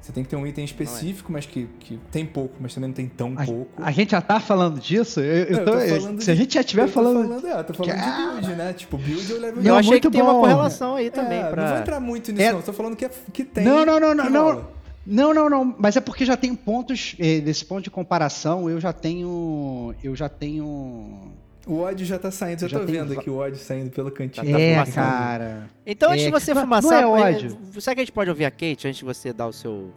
Você 0.00 0.12
tem 0.12 0.22
que 0.24 0.30
ter 0.30 0.36
um 0.36 0.44
item 0.46 0.64
específico, 0.64 1.30
mas 1.32 1.46
que, 1.46 1.68
que 1.78 1.98
tem 2.10 2.24
pouco, 2.26 2.56
mas 2.60 2.74
também 2.74 2.88
não 2.88 2.94
tem 2.94 3.06
tão 3.08 3.34
A, 3.36 3.44
pouco. 3.44 3.82
a 3.82 3.90
gente 3.92 4.10
já 4.10 4.20
tá 4.20 4.40
falando 4.40 4.80
disso? 4.80 5.20
Eu, 5.20 5.44
eu 5.44 5.56
Não, 5.58 5.64
tô- 5.64 5.74
eu 5.78 5.94
tô 5.96 6.00
falando 6.02 6.20
se 6.22 6.30
a 6.30 6.34
de- 6.34 6.40
gente 6.40 6.54
já 6.54 6.60
estiver 6.60 6.82
eu 6.82 6.86
tô 6.88 6.92
falando. 6.92 7.22
falando, 7.28 7.46
é, 7.46 7.58
eu 7.60 7.64
tô 7.64 7.74
falando 7.74 7.94
de 7.96 8.40
build, 8.40 8.56
né? 8.56 8.72
Tipo, 8.72 8.98
build 8.98 9.32
ou 9.32 9.38
level 9.40 9.62
Eu 9.64 9.74
achei 9.76 9.90
muito 9.92 10.10
que 10.10 10.12
tem 10.16 10.22
uma 10.22 10.32
bom. 10.34 10.40
correlação 10.40 10.96
aí 10.96 11.08
também. 11.10 11.38
É, 11.40 11.50
pra... 11.50 11.62
Não 11.62 11.70
vou 11.70 11.78
entrar 11.80 12.00
muito 12.00 12.32
nisso, 12.32 12.42
É- 12.42 12.52
não. 12.52 12.62
Tô 12.62 12.72
falando 12.72 12.96
que, 12.96 13.04
é, 13.04 13.10
que 13.32 13.44
tem. 13.44 13.64
Não, 13.64 13.84
não, 13.86 14.00
não, 14.00 14.14
não. 14.14 14.81
Não, 15.06 15.34
não, 15.34 15.50
não. 15.50 15.74
Mas 15.78 15.96
é 15.96 16.00
porque 16.00 16.24
já 16.24 16.36
tem 16.36 16.54
pontos. 16.54 17.16
eh, 17.18 17.40
Nesse 17.40 17.64
ponto 17.64 17.82
de 17.82 17.90
comparação, 17.90 18.70
eu 18.70 18.80
já 18.80 18.92
tenho. 18.92 19.94
Eu 20.02 20.14
já 20.14 20.28
tenho. 20.28 21.32
O 21.66 21.78
ódio 21.80 22.04
já 22.04 22.18
tá 22.18 22.30
saindo. 22.30 22.60
Já, 22.60 22.68
Já 22.68 22.78
tô 22.80 22.86
tem 22.86 22.94
vendo 22.96 23.12
aqui 23.18 23.30
o 23.30 23.36
ódio 23.36 23.58
saindo 23.58 23.90
pelo 23.90 24.10
cantinho. 24.10 24.50
Tá 24.52 24.60
é, 24.60 24.72
fumaçando. 24.74 24.96
cara. 24.96 25.70
Então, 25.86 26.10
antes 26.10 26.22
É, 26.24 26.26
de 26.26 26.32
você 26.32 26.54
não- 26.54 26.62
fumaçar, 26.62 27.02
não 27.02 27.16
é 27.16 27.20
eh, 27.32 27.34
ódio. 27.36 27.58
será 27.80 27.94
que 27.94 28.00
a 28.00 28.04
gente 28.04 28.12
pode 28.12 28.30
ouvir 28.30 28.44
a 28.44 28.50
Kate 28.50 28.88
antes 28.88 28.96
de 28.98 29.04
você 29.04 29.32
dar 29.32 29.46
o 29.46 29.52
seu, 29.52 29.92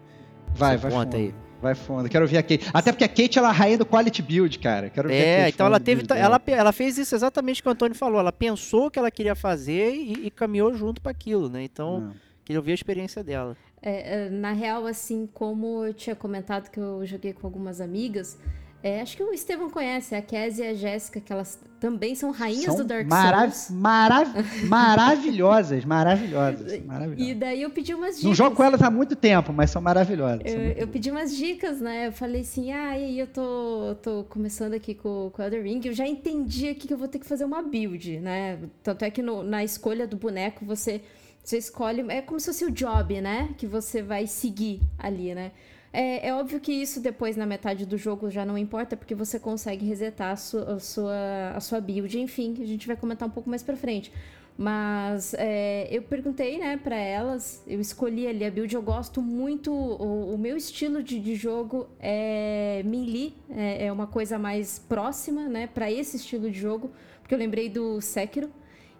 Vai, 0.53 0.71
seu 0.77 0.79
vai 0.81 0.91
ponto 0.91 1.03
fundo. 1.11 1.15
aí? 1.15 1.33
Vai 1.61 1.73
fundo. 1.73 2.09
Quero 2.09 2.27
ver 2.27 2.37
a 2.37 2.43
Kate. 2.43 2.69
Até 2.71 2.91
porque 2.91 3.03
a 3.03 3.07
Kate 3.07 3.39
ela 3.39 3.47
é 3.47 3.49
a 3.49 3.53
rainha 3.53 3.77
do 3.79 3.85
quality 3.85 4.21
build, 4.21 4.59
cara. 4.59 4.89
Quero 4.91 5.07
ver 5.07 5.15
a 5.15 5.17
É, 5.17 5.37
Kate 5.45 5.53
então 5.55 5.65
ela 5.67 5.79
teve. 5.79 6.03
Ela, 6.13 6.39
ela 6.47 6.71
fez 6.71 6.97
isso 6.99 7.15
exatamente 7.15 7.61
o 7.61 7.63
que 7.63 7.69
o 7.69 7.71
Antônio 7.71 7.95
falou. 7.95 8.19
Ela 8.19 8.31
pensou 8.31 8.87
o 8.87 8.91
que 8.91 8.99
ela 8.99 9.09
queria 9.09 9.33
fazer 9.35 9.91
e, 9.95 10.27
e 10.27 10.31
caminhou 10.31 10.75
junto 10.75 11.01
para 11.01 11.11
aquilo, 11.11 11.49
né? 11.49 11.63
Então, 11.63 11.99
Não. 12.01 12.13
queria 12.43 12.59
ouvir 12.59 12.71
a 12.71 12.75
experiência 12.75 13.23
dela. 13.23 13.57
É, 13.85 14.25
é, 14.25 14.29
na 14.31 14.51
real, 14.51 14.87
assim, 14.87 15.29
como 15.31 15.85
eu 15.85 15.93
tinha 15.93 16.15
comentado 16.15 16.71
que 16.71 16.79
eu 16.79 17.05
joguei 17.05 17.33
com 17.33 17.45
algumas 17.45 17.79
amigas, 17.79 18.35
é, 18.81 18.99
acho 19.01 19.15
que 19.15 19.21
o 19.23 19.31
Estevão 19.31 19.69
conhece, 19.69 20.15
a 20.15 20.21
Kézia 20.23 20.65
e 20.65 20.69
a 20.69 20.73
Jéssica, 20.73 21.19
que 21.21 21.31
elas 21.31 21.59
também 21.79 22.15
são 22.15 22.31
rainhas 22.31 22.65
São 22.65 22.77
do 22.77 22.83
Dark 22.83 23.07
mara- 23.07 23.51
Souls. 23.51 23.69
mara- 23.79 24.25
maravilhosas, 24.67 25.85
maravilhosas. 25.85 26.71
E 26.73 26.79
maravilhosas. 26.81 27.37
daí 27.37 27.61
eu 27.61 27.69
pedi 27.69 27.93
umas 27.93 28.15
dicas. 28.15 28.23
Não 28.23 28.33
jogo 28.35 28.55
com 28.55 28.63
elas 28.63 28.81
há 28.81 28.89
muito 28.89 29.15
tempo, 29.15 29.51
mas 29.53 29.71
são 29.71 29.81
maravilhosas. 29.81 30.41
são 30.51 30.59
Eu, 30.59 30.65
muito 30.65 30.77
eu 30.79 30.87
pedi 30.87 31.11
umas 31.11 31.35
dicas, 31.35 31.79
né? 31.79 32.07
Eu 32.07 32.11
falei 32.11 32.41
assim, 32.41 32.71
ah, 32.71 32.97
e 32.97 33.03
aí 33.05 33.19
eu 33.19 33.27
tô, 33.27 33.95
tô 34.01 34.23
começando 34.29 34.73
aqui 34.73 34.93
com, 34.95 35.29
com 35.33 35.41
o 35.41 35.45
Elder 35.45 35.63
Ring, 35.63 35.81
eu 35.85 35.93
já 35.93 36.07
entendi 36.07 36.69
aqui 36.69 36.87
que 36.87 36.93
eu 36.93 36.97
vou 36.97 37.07
ter 37.07 37.19
que 37.19 37.25
fazer 37.25 37.45
uma 37.45 37.61
build, 37.61 38.19
né? 38.19 38.59
Tanto 38.83 39.03
é 39.05 39.09
que 39.11 39.21
no- 39.21 39.43
na 39.43 39.63
escolha 39.63 40.07
do 40.07 40.17
boneco 40.17 40.65
você, 40.65 41.01
você 41.45 41.59
escolhe, 41.59 42.03
é 42.09 42.21
como 42.23 42.39
se 42.39 42.47
fosse 42.47 42.65
o 42.65 42.71
job, 42.71 43.21
né? 43.21 43.53
Que 43.55 43.67
você 43.67 44.01
vai 44.01 44.25
seguir 44.25 44.81
ali, 44.97 45.35
né? 45.35 45.51
É, 45.93 46.27
é 46.29 46.33
óbvio 46.33 46.59
que 46.59 46.71
isso 46.73 46.99
depois, 46.99 47.37
na 47.37 47.45
metade 47.45 47.85
do 47.85 47.97
jogo, 47.97 48.31
já 48.31 48.43
não 48.43 48.57
importa, 48.57 48.97
porque 48.97 49.13
você 49.13 49.39
consegue 49.39 49.85
resetar 49.85 50.31
a 50.31 50.35
sua, 50.35 50.73
a 50.73 50.79
sua, 50.79 51.51
a 51.55 51.59
sua 51.61 51.79
build, 51.79 52.19
enfim, 52.19 52.53
que 52.55 52.63
a 52.63 52.65
gente 52.65 52.87
vai 52.87 52.97
comentar 52.97 53.27
um 53.27 53.31
pouco 53.31 53.47
mais 53.47 53.61
pra 53.61 53.77
frente. 53.77 54.11
Mas 54.57 55.35
é, 55.37 55.87
eu 55.91 56.01
perguntei, 56.01 56.57
né, 56.57 56.77
para 56.77 56.95
elas, 56.95 57.61
eu 57.67 57.79
escolhi 57.79 58.25
ali 58.25 58.43
a 58.43 58.49
build, 58.49 58.73
eu 58.73 58.81
gosto 58.81 59.21
muito, 59.21 59.71
o, 59.71 60.33
o 60.33 60.37
meu 60.37 60.57
estilo 60.57 61.03
de, 61.03 61.19
de 61.19 61.35
jogo 61.35 61.87
é 61.99 62.81
melee, 62.85 63.35
é, 63.49 63.85
é 63.85 63.91
uma 63.91 64.07
coisa 64.07 64.39
mais 64.39 64.79
próxima, 64.79 65.47
né, 65.47 65.67
para 65.67 65.91
esse 65.91 66.17
estilo 66.17 66.49
de 66.49 66.59
jogo, 66.59 66.89
porque 67.21 67.35
eu 67.35 67.39
lembrei 67.39 67.69
do 67.69 68.01
Sekiro, 68.01 68.49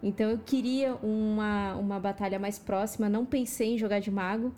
então 0.02 0.30
eu 0.30 0.38
queria 0.38 0.94
uma, 0.96 1.74
uma 1.74 2.00
batalha 2.00 2.38
mais 2.38 2.58
próxima, 2.58 3.08
não 3.08 3.24
pensei 3.24 3.74
em 3.74 3.78
jogar 3.78 4.00
de 4.00 4.10
mago, 4.10 4.54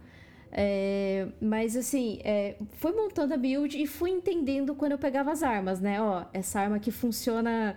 é, 0.51 1.29
mas 1.41 1.77
assim, 1.77 2.21
é, 2.25 2.57
fui 2.73 2.93
montando 2.93 3.35
a 3.35 3.37
build 3.37 3.81
e 3.81 3.87
fui 3.87 4.11
entendendo 4.11 4.75
quando 4.75 4.93
eu 4.93 4.99
pegava 4.99 5.31
as 5.31 5.43
armas, 5.43 5.81
né, 5.81 6.01
ó, 6.01 6.25
essa 6.33 6.61
arma 6.61 6.77
aqui 6.77 6.91
funciona 6.91 7.77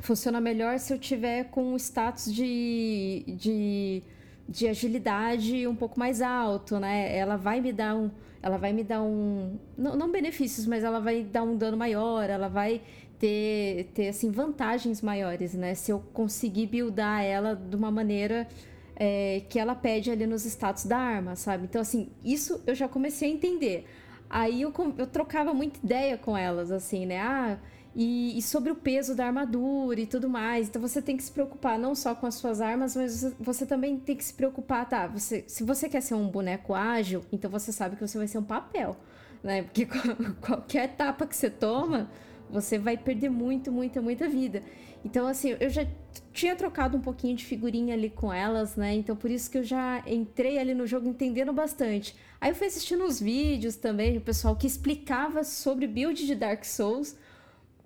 funciona 0.00 0.40
melhor 0.40 0.78
se 0.78 0.92
eu 0.92 0.98
tiver 0.98 1.44
com 1.44 1.72
o 1.72 1.76
status 1.76 2.32
de, 2.32 3.24
de, 3.28 4.02
de 4.48 4.66
agilidade 4.66 5.66
um 5.66 5.74
pouco 5.74 5.98
mais 5.98 6.20
alto, 6.20 6.78
né? 6.78 7.16
Ela 7.16 7.36
vai 7.36 7.60
me 7.60 7.72
dar 7.72 7.94
um. 7.94 8.10
Ela 8.42 8.56
vai 8.56 8.72
me 8.72 8.82
dar 8.82 9.02
um. 9.02 9.58
Não, 9.76 9.96
não 9.96 10.10
benefícios, 10.10 10.66
mas 10.66 10.82
ela 10.82 11.00
vai 11.00 11.22
dar 11.22 11.42
um 11.42 11.56
dano 11.56 11.76
maior, 11.76 12.28
ela 12.28 12.48
vai 12.48 12.80
ter, 13.20 13.90
ter 13.94 14.08
assim, 14.08 14.30
vantagens 14.32 15.02
maiores, 15.02 15.54
né? 15.54 15.74
Se 15.76 15.92
eu 15.92 16.00
conseguir 16.12 16.66
buildar 16.66 17.22
ela 17.24 17.54
de 17.54 17.76
uma 17.76 17.90
maneira 17.92 18.48
é, 18.96 19.42
que 19.48 19.58
ela 19.58 19.74
pede 19.74 20.10
ali 20.10 20.26
nos 20.26 20.44
status 20.46 20.86
da 20.86 20.98
arma, 20.98 21.36
sabe? 21.36 21.64
Então, 21.64 21.80
assim, 21.80 22.10
isso 22.24 22.62
eu 22.66 22.74
já 22.74 22.88
comecei 22.88 23.30
a 23.30 23.34
entender. 23.34 23.86
Aí 24.28 24.62
eu, 24.62 24.72
eu 24.98 25.06
trocava 25.06 25.52
muita 25.54 25.78
ideia 25.84 26.16
com 26.18 26.36
elas, 26.36 26.70
assim, 26.72 27.06
né? 27.06 27.18
Ah, 27.20 27.58
e, 27.94 28.38
e 28.38 28.42
sobre 28.42 28.70
o 28.70 28.76
peso 28.76 29.14
da 29.16 29.26
armadura 29.26 30.00
e 30.00 30.06
tudo 30.06 30.28
mais. 30.28 30.68
Então 30.68 30.80
você 30.80 31.02
tem 31.02 31.16
que 31.16 31.22
se 31.22 31.32
preocupar 31.32 31.78
não 31.78 31.94
só 31.94 32.14
com 32.14 32.26
as 32.26 32.36
suas 32.36 32.60
armas, 32.60 32.94
mas 32.96 33.12
você, 33.20 33.34
você 33.40 33.66
também 33.66 33.98
tem 33.98 34.16
que 34.16 34.24
se 34.24 34.32
preocupar, 34.34 34.88
tá? 34.88 35.06
Você, 35.08 35.44
se 35.46 35.64
você 35.64 35.88
quer 35.88 36.00
ser 36.00 36.14
um 36.14 36.28
boneco 36.28 36.74
ágil, 36.74 37.22
então 37.32 37.50
você 37.50 37.72
sabe 37.72 37.96
que 37.96 38.06
você 38.06 38.16
vai 38.18 38.28
ser 38.28 38.38
um 38.38 38.44
papel, 38.44 38.96
né? 39.42 39.62
Porque 39.62 39.86
qual- 39.86 40.16
qualquer 40.40 40.84
etapa 40.84 41.26
que 41.26 41.34
você 41.36 41.50
toma, 41.50 42.08
você 42.50 42.78
vai 42.78 42.96
perder 42.96 43.30
muito, 43.30 43.70
muita, 43.70 44.00
muita 44.02 44.28
vida. 44.28 44.62
Então, 45.04 45.26
assim, 45.26 45.56
eu 45.58 45.70
já 45.70 45.86
tinha 46.32 46.54
trocado 46.54 46.96
um 46.96 47.00
pouquinho 47.00 47.36
de 47.36 47.44
figurinha 47.44 47.94
ali 47.94 48.10
com 48.10 48.32
elas, 48.32 48.76
né? 48.76 48.94
Então, 48.94 49.16
por 49.16 49.30
isso 49.30 49.50
que 49.50 49.58
eu 49.58 49.64
já 49.64 50.02
entrei 50.06 50.58
ali 50.58 50.74
no 50.74 50.86
jogo 50.86 51.08
entendendo 51.08 51.52
bastante. 51.52 52.14
Aí 52.40 52.50
eu 52.50 52.54
fui 52.54 52.66
assistindo 52.66 53.04
uns 53.04 53.20
vídeos 53.20 53.76
também, 53.76 54.18
o 54.18 54.20
pessoal 54.20 54.56
que 54.56 54.66
explicava 54.66 55.42
sobre 55.44 55.86
build 55.86 56.26
de 56.26 56.34
Dark 56.34 56.64
Souls 56.64 57.16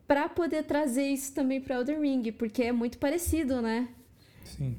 para 0.07 0.29
poder 0.29 0.65
trazer 0.65 1.07
isso 1.07 1.33
também 1.35 1.61
para 1.61 1.77
Elden 1.77 2.01
Ring, 2.01 2.33
porque 2.33 2.63
é 2.63 2.73
muito 2.73 2.99
parecido, 2.99 3.63
né? 3.63 3.89
Sim. 4.45 4.77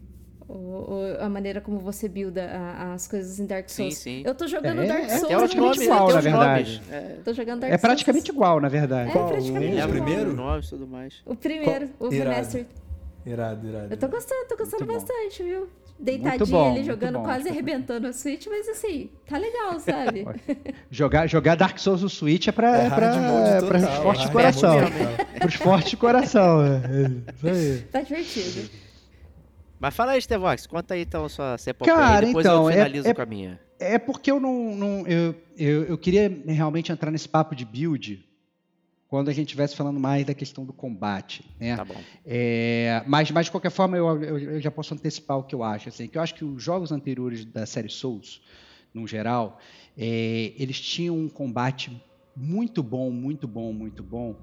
O- 0.47 0.53
o- 0.53 1.17
a 1.21 1.27
maneira 1.27 1.59
como 1.59 1.79
você 1.79 2.07
builda 2.07 2.45
a- 2.45 2.93
as 2.93 3.07
coisas 3.07 3.39
em 3.39 3.47
Dark 3.47 3.67
Sim, 3.67 3.83
Souls. 3.85 3.97
sim. 3.97 4.21
Eu 4.23 4.35
tô 4.35 4.45
jogando 4.47 4.81
É, 4.81 4.85
Dark 4.87 5.03
é 5.05 5.17
Souls 5.17 5.51
é 5.51 5.55
no 5.55 5.61
nomes, 5.63 5.81
igual, 5.81 6.09
na 6.13 6.21
verdade. 6.21 6.81
É, 6.91 6.99
Tô 7.25 7.33
jogando 7.33 7.61
Dark 7.61 7.73
É 7.73 7.77
Souls. 7.77 7.81
praticamente 7.81 8.31
igual, 8.31 8.59
na 8.61 8.69
verdade. 8.69 9.09
É 9.09 9.13
praticamente 9.13 9.73
O 9.73 9.77
igual. 9.77 9.89
primeiro? 9.89 10.35
tudo 10.69 10.85
mais. 10.87 11.15
O 11.25 11.35
primeiro, 11.35 11.87
Qual? 11.97 12.09
o. 12.11 12.13
Remastered. 12.13 12.67
Irado, 13.25 13.67
irado. 13.67 13.87
Eu 13.89 13.97
tô 13.97 14.07
gostando, 14.07 14.47
tô 14.47 14.55
gostando 14.55 14.85
Muito 14.85 14.99
bom. 15.01 15.07
bastante, 15.07 15.41
viu? 15.43 15.67
Deitadinha 15.97 16.45
bom, 16.45 16.71
ali, 16.75 16.83
jogando, 16.83 17.17
bom. 17.19 17.23
quase 17.23 17.49
arrebentando 17.49 18.05
a 18.05 18.13
Switch, 18.13 18.45
mas 18.47 18.67
assim, 18.67 19.09
tá 19.25 19.37
legal, 19.39 19.79
sabe? 19.79 20.27
Jogar, 20.91 21.25
jogar 21.25 21.55
Dark 21.55 21.79
Souls 21.79 22.01
no 22.03 22.09
Switch 22.09 22.47
é 22.49 22.51
pra, 22.51 22.83
É 22.83 22.85
é 22.85 22.89
pra, 22.89 23.05
é 23.07 23.59
total, 23.61 23.67
pra 23.67 23.77
os 23.79 23.95
fortes 23.97 24.21
de 24.21 24.27
hard 24.27 24.31
coração. 24.33 24.75
total. 24.75 25.25
Pros 25.39 25.55
fortes 25.55 25.89
de 25.89 25.97
coração. 25.97 26.61
é. 26.63 26.81
É 26.85 27.33
isso 27.33 27.47
aí. 27.47 27.77
tá 27.91 28.01
divertido. 28.01 28.69
Mas 29.79 29.95
fala 29.95 30.13
aí, 30.13 30.21
Stevox, 30.21 30.67
conta 30.67 30.93
aí 30.93 31.01
então 31.01 31.25
a 31.25 31.29
sua 31.29 31.57
sua 31.57 31.69
epopeia, 31.71 31.97
Cara, 31.97 32.25
depois 32.25 32.45
então, 32.45 32.63
eu 32.63 32.69
é- 32.69 32.73
finalizo 32.73 33.07
é- 33.09 33.13
com 33.13 33.21
a 33.21 33.25
minha. 33.25 33.59
É 33.77 33.99
porque 33.99 34.31
eu 34.31 34.39
não. 34.39 34.75
não- 34.75 35.07
eu, 35.07 35.35
eu, 35.57 35.83
eu 35.83 35.97
queria 35.97 36.29
realmente 36.47 36.91
entrar 36.91 37.11
nesse 37.11 37.27
papo 37.27 37.53
de 37.53 37.65
build 37.65 38.23
quando 39.07 39.29
a 39.29 39.33
gente 39.33 39.47
estivesse 39.47 39.75
falando 39.75 39.99
mais 39.99 40.25
da 40.25 40.33
questão 40.33 40.65
do 40.65 40.71
combate. 40.73 41.43
Né? 41.59 41.75
Tá 41.75 41.83
bom. 41.85 42.01
É, 42.25 43.03
mas, 43.05 43.29
mas, 43.31 43.45
de 43.45 43.51
qualquer 43.51 43.69
forma, 43.69 43.97
eu, 43.97 44.23
eu, 44.23 44.37
eu, 44.39 44.61
já 44.61 44.71
posso 44.71 44.93
antecipar 44.93 45.37
o 45.37 45.43
que 45.43 45.53
eu 45.53 45.61
acho. 45.61 45.89
Assim, 45.89 46.07
que 46.07 46.17
eu 46.17 46.21
acho 46.21 46.35
que 46.35 46.43
os 46.45 46.63
jogos 46.63 46.91
anteriores 46.91 47.43
da 47.45 47.65
série 47.65 47.89
Souls, 47.89 48.41
no 48.93 49.05
geral, 49.05 49.59
é, 49.97 50.53
eles 50.57 50.79
tinham 50.79 51.17
um 51.17 51.29
combate 51.29 51.91
muito 52.35 52.81
bom, 52.81 53.11
muito 53.11 53.47
bom, 53.47 53.71
muito 53.73 54.03
bom, 54.03 54.35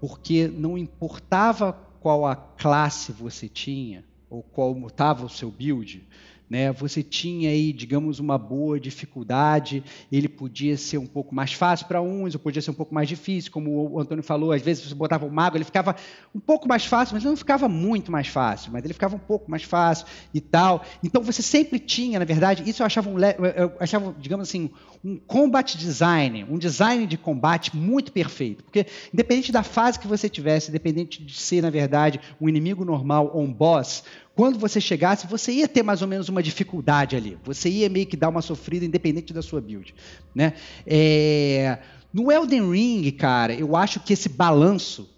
porque 0.00 0.46
não 0.46 0.76
importava 0.78 1.72
qual 2.00 2.26
a 2.26 2.36
classe 2.36 3.12
você 3.12 3.48
tinha, 3.48 4.04
ou 4.34 4.42
qual 4.42 4.76
estava 4.88 5.24
o 5.24 5.28
seu 5.28 5.50
build, 5.50 6.04
né? 6.48 6.72
Você 6.72 7.02
tinha 7.02 7.50
aí, 7.50 7.72
digamos, 7.72 8.18
uma 8.18 8.36
boa 8.36 8.78
dificuldade, 8.78 9.82
ele 10.12 10.28
podia 10.28 10.76
ser 10.76 10.98
um 10.98 11.06
pouco 11.06 11.34
mais 11.34 11.52
fácil 11.52 11.86
para 11.86 12.02
uns, 12.02 12.34
ou 12.34 12.40
podia 12.40 12.60
ser 12.60 12.70
um 12.70 12.74
pouco 12.74 12.94
mais 12.94 13.08
difícil, 13.08 13.50
como 13.50 13.92
o 13.92 13.98
Antônio 13.98 14.22
falou, 14.22 14.52
às 14.52 14.60
vezes 14.60 14.84
você 14.84 14.94
botava 14.94 15.24
o 15.24 15.30
mago, 15.32 15.56
ele 15.56 15.64
ficava 15.64 15.96
um 16.34 16.40
pouco 16.40 16.68
mais 16.68 16.84
fácil, 16.84 17.14
mas 17.14 17.24
não 17.24 17.36
ficava 17.36 17.68
muito 17.68 18.12
mais 18.12 18.28
fácil, 18.28 18.72
mas 18.72 18.84
ele 18.84 18.92
ficava 18.92 19.16
um 19.16 19.20
pouco 19.20 19.50
mais 19.50 19.62
fácil 19.62 20.06
e 20.34 20.40
tal. 20.40 20.84
Então 21.02 21.22
você 21.22 21.42
sempre 21.42 21.78
tinha, 21.78 22.18
na 22.18 22.24
verdade, 22.24 22.68
isso 22.68 22.82
eu 22.82 22.86
achava, 22.86 23.08
um, 23.08 23.18
eu 23.18 23.72
achava 23.80 24.14
digamos 24.18 24.48
assim, 24.48 24.70
um 25.02 25.16
combat 25.16 25.76
design, 25.76 26.44
um 26.44 26.58
design 26.58 27.06
de 27.06 27.16
combate 27.16 27.74
muito 27.76 28.12
perfeito, 28.12 28.64
porque 28.64 28.86
independente 29.12 29.50
da 29.50 29.62
fase 29.62 29.98
que 29.98 30.06
você 30.06 30.28
tivesse, 30.28 30.68
independente 30.70 31.22
de 31.22 31.34
ser, 31.34 31.62
na 31.62 31.70
verdade, 31.70 32.20
um 32.40 32.48
inimigo 32.48 32.84
normal 32.84 33.30
ou 33.34 33.42
um 33.42 33.52
boss, 33.52 34.04
quando 34.34 34.58
você 34.58 34.80
chegasse, 34.80 35.26
você 35.26 35.52
ia 35.52 35.68
ter 35.68 35.82
mais 35.82 36.02
ou 36.02 36.08
menos 36.08 36.28
uma 36.28 36.42
dificuldade 36.42 37.14
ali. 37.14 37.38
Você 37.44 37.68
ia 37.68 37.88
meio 37.88 38.06
que 38.06 38.16
dar 38.16 38.28
uma 38.28 38.42
sofrida 38.42 38.84
independente 38.84 39.32
da 39.32 39.42
sua 39.42 39.60
build. 39.60 39.94
Né? 40.34 40.54
É... 40.86 41.78
No 42.12 42.30
Elden 42.30 42.70
Ring, 42.70 43.10
cara, 43.12 43.54
eu 43.54 43.74
acho 43.74 44.00
que 44.00 44.12
esse 44.12 44.28
balanço, 44.28 45.08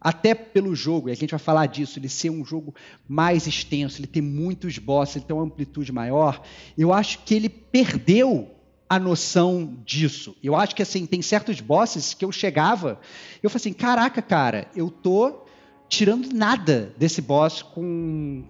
até 0.00 0.34
pelo 0.34 0.74
jogo, 0.74 1.08
e 1.08 1.12
a 1.12 1.14
gente 1.14 1.30
vai 1.30 1.38
falar 1.38 1.66
disso, 1.66 1.98
ele 1.98 2.08
ser 2.08 2.30
um 2.30 2.44
jogo 2.44 2.74
mais 3.08 3.46
extenso, 3.46 4.00
ele 4.00 4.06
tem 4.06 4.22
muitos 4.22 4.76
bosses, 4.78 5.16
ele 5.16 5.24
tem 5.24 5.34
uma 5.34 5.44
amplitude 5.44 5.90
maior, 5.92 6.42
eu 6.76 6.92
acho 6.92 7.20
que 7.20 7.34
ele 7.34 7.48
perdeu 7.48 8.50
a 8.86 8.98
noção 8.98 9.78
disso. 9.82 10.36
Eu 10.42 10.54
acho 10.54 10.74
que 10.74 10.82
assim, 10.82 11.06
tem 11.06 11.22
certos 11.22 11.58
bosses 11.62 12.12
que 12.12 12.22
eu 12.22 12.30
chegava, 12.30 13.00
eu 13.42 13.48
falei 13.48 13.62
assim, 13.62 13.72
caraca, 13.72 14.20
cara, 14.20 14.68
eu 14.76 14.90
tô 14.90 15.46
tirando 15.88 16.30
nada 16.34 16.94
desse 16.98 17.22
boss 17.22 17.62
com 17.62 18.44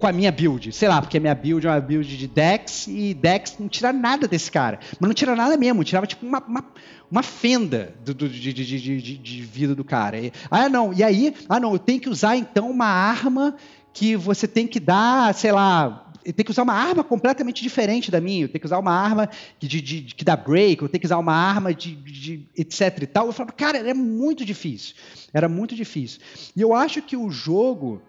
com 0.00 0.06
a 0.06 0.12
minha 0.12 0.32
build. 0.32 0.72
Sei 0.72 0.88
lá, 0.88 1.00
porque 1.00 1.18
a 1.18 1.20
minha 1.20 1.34
build 1.34 1.66
é 1.66 1.70
uma 1.70 1.80
build 1.80 2.16
de 2.16 2.26
Dex 2.26 2.86
e 2.88 3.12
Dex 3.12 3.56
não 3.60 3.68
tira 3.68 3.92
nada 3.92 4.26
desse 4.26 4.50
cara. 4.50 4.80
Mas 4.98 5.06
não 5.06 5.14
tira 5.14 5.36
nada 5.36 5.56
mesmo, 5.56 5.84
tirava 5.84 6.06
tipo 6.06 6.26
uma, 6.26 6.40
uma, 6.40 6.64
uma 7.10 7.22
fenda 7.22 7.94
do, 8.02 8.14
do, 8.14 8.28
de, 8.28 8.52
de, 8.52 8.64
de, 8.64 9.18
de, 9.18 9.42
vida 9.42 9.74
do 9.74 9.84
cara. 9.84 10.18
E, 10.18 10.32
ah, 10.50 10.68
não, 10.68 10.92
e 10.92 11.04
aí, 11.04 11.34
ah, 11.48 11.60
não, 11.60 11.74
eu 11.74 11.78
tenho 11.78 12.00
que 12.00 12.08
usar 12.08 12.36
então 12.36 12.70
uma 12.70 12.86
arma 12.86 13.54
que 13.92 14.16
você 14.16 14.48
tem 14.48 14.66
que 14.66 14.80
dar, 14.80 15.34
sei 15.34 15.52
lá, 15.52 16.10
tenho 16.24 16.44
que 16.44 16.50
usar 16.50 16.62
uma 16.62 16.74
arma 16.74 17.02
completamente 17.02 17.62
diferente 17.62 18.10
da 18.10 18.20
minha, 18.20 18.44
eu 18.44 18.48
tenho 18.48 18.60
que 18.60 18.66
usar 18.66 18.78
uma 18.78 18.92
arma 18.92 19.28
de, 19.58 19.68
de, 19.68 20.00
de 20.00 20.14
que 20.14 20.24
dá 20.24 20.36
break, 20.36 20.82
eu 20.82 20.88
tenho 20.88 21.00
que 21.00 21.06
usar 21.06 21.18
uma 21.18 21.34
arma 21.34 21.74
de, 21.74 21.94
de, 21.94 22.46
etc 22.56 23.02
e 23.02 23.06
tal. 23.06 23.26
Eu 23.26 23.32
falava, 23.32 23.52
cara, 23.52 23.78
é 23.78 23.94
muito 23.94 24.44
difícil. 24.44 24.94
Era 25.32 25.48
muito 25.48 25.74
difícil. 25.74 26.20
E 26.56 26.60
eu 26.60 26.74
acho 26.74 27.02
que 27.02 27.16
o 27.16 27.30
jogo, 27.30 28.00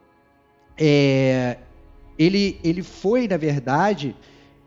é, 0.78 1.58
ele, 2.22 2.60
ele 2.64 2.84
foi, 2.84 3.28
na 3.28 3.36
verdade, 3.36 4.16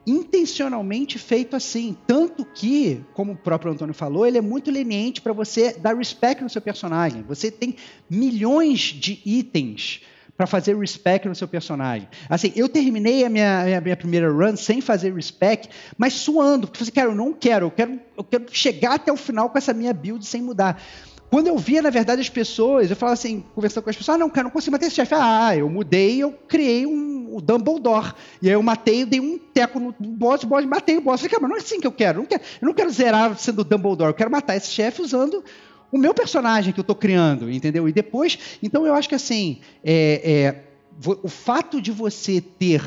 intencionalmente 0.05 1.21
feito 1.21 1.55
assim. 1.55 1.97
Tanto 2.05 2.45
que, 2.45 3.01
como 3.15 3.33
o 3.33 3.37
próprio 3.37 3.73
Antônio 3.73 3.95
falou, 3.95 4.27
ele 4.27 4.39
é 4.39 4.41
muito 4.41 4.73
leniente 4.73 5.23
para 5.23 5.33
você 5.33 5.73
dar 5.73 5.97
respect 5.97 6.43
no 6.43 6.51
seu 6.51 6.61
personagem. 6.61 7.23
Você 7.23 7.53
tem 7.53 7.77
milhões 8.11 8.81
de 8.81 9.21
itens 9.25 10.03
para 10.37 10.49
fazer 10.49 10.77
respect 10.77 11.29
no 11.29 11.35
seu 11.35 11.47
personagem. 11.47 12.09
Assim, 12.29 12.53
eu 12.57 12.69
terminei 12.69 13.25
a 13.25 13.31
minha, 13.31 13.79
a 13.79 13.81
minha, 13.81 13.97
primeira 13.97 14.29
run 14.33 14.57
sem 14.57 14.81
fazer 14.81 15.15
respect, 15.15 15.71
mas 15.97 16.15
suando, 16.15 16.67
porque 16.67 16.83
eu 16.83 16.87
falei, 16.87 16.93
cara, 16.93 17.11
eu 17.11 17.15
não 17.15 17.33
quero, 17.33 17.67
eu 17.67 17.71
quero, 17.71 18.01
eu 18.17 18.25
quero 18.25 18.47
chegar 18.51 18.95
até 18.95 19.13
o 19.13 19.17
final 19.17 19.49
com 19.49 19.57
essa 19.57 19.73
minha 19.73 19.93
build 19.93 20.27
sem 20.27 20.43
mudar. 20.43 20.83
Quando 21.31 21.49
eu 21.49 21.59
via, 21.59 21.83
na 21.83 21.91
verdade, 21.91 22.20
as 22.20 22.29
pessoas, 22.29 22.91
eu 22.91 22.97
falava 22.97 23.14
assim, 23.14 23.45
conversando 23.55 23.83
com 23.83 23.91
as 23.91 23.97
pessoas, 23.97 24.14
ah, 24.14 24.18
não, 24.18 24.31
cara, 24.31 24.45
não 24.45 24.51
consigo 24.51 24.72
matar 24.72 24.87
esse 24.87 24.95
chefe. 24.95 25.14
Ah, 25.16 25.57
eu 25.57 25.68
mudei, 25.68 26.22
eu 26.22 26.33
criei 26.47 26.87
um, 26.87 27.41
Dumbledore. 27.41 28.14
E 28.41 28.49
aí 28.49 28.55
eu 28.55 28.62
matei, 28.62 29.05
dei 29.05 29.20
um 29.20 29.39
teco 29.39 29.81
no 29.81 29.95
boss, 29.99 30.45
boss 30.45 30.64
matei 30.64 30.97
o 30.97 31.01
boss. 31.01 31.22
Eu 31.22 31.29
falei, 31.29 31.31
cara, 31.31 31.43
mas 31.43 31.51
não 31.51 31.57
é 31.57 31.61
assim 31.61 31.81
que 31.81 31.87
eu 31.87 31.93
quero. 31.93 32.18
Eu 32.18 32.22
não 32.22 32.27
quero, 32.27 32.43
eu 32.62 32.66
não 32.66 32.75
quero 32.75 32.91
zerar 32.91 33.37
sendo 33.39 33.64
Dumbledore, 33.64 34.11
eu 34.11 34.14
quero 34.14 34.31
matar 34.31 34.57
esse 34.57 34.70
chefe 34.70 35.03
usando 35.03 35.45
o 35.91 35.99
meu 35.99 36.12
personagem 36.12 36.72
que 36.72 36.81
eu 36.81 36.83
estou 36.83 36.97
criando, 36.97 37.51
entendeu? 37.51 37.89
E 37.89 37.93
depois, 37.93 38.39
então 38.62 38.85
eu 38.85 38.95
acho 38.95 39.09
que 39.09 39.14
assim, 39.14 39.61
é, 39.85 40.20
é, 40.25 41.09
o 41.22 41.29
fato 41.29 41.81
de 41.81 41.93
você 41.93 42.41
ter 42.41 42.83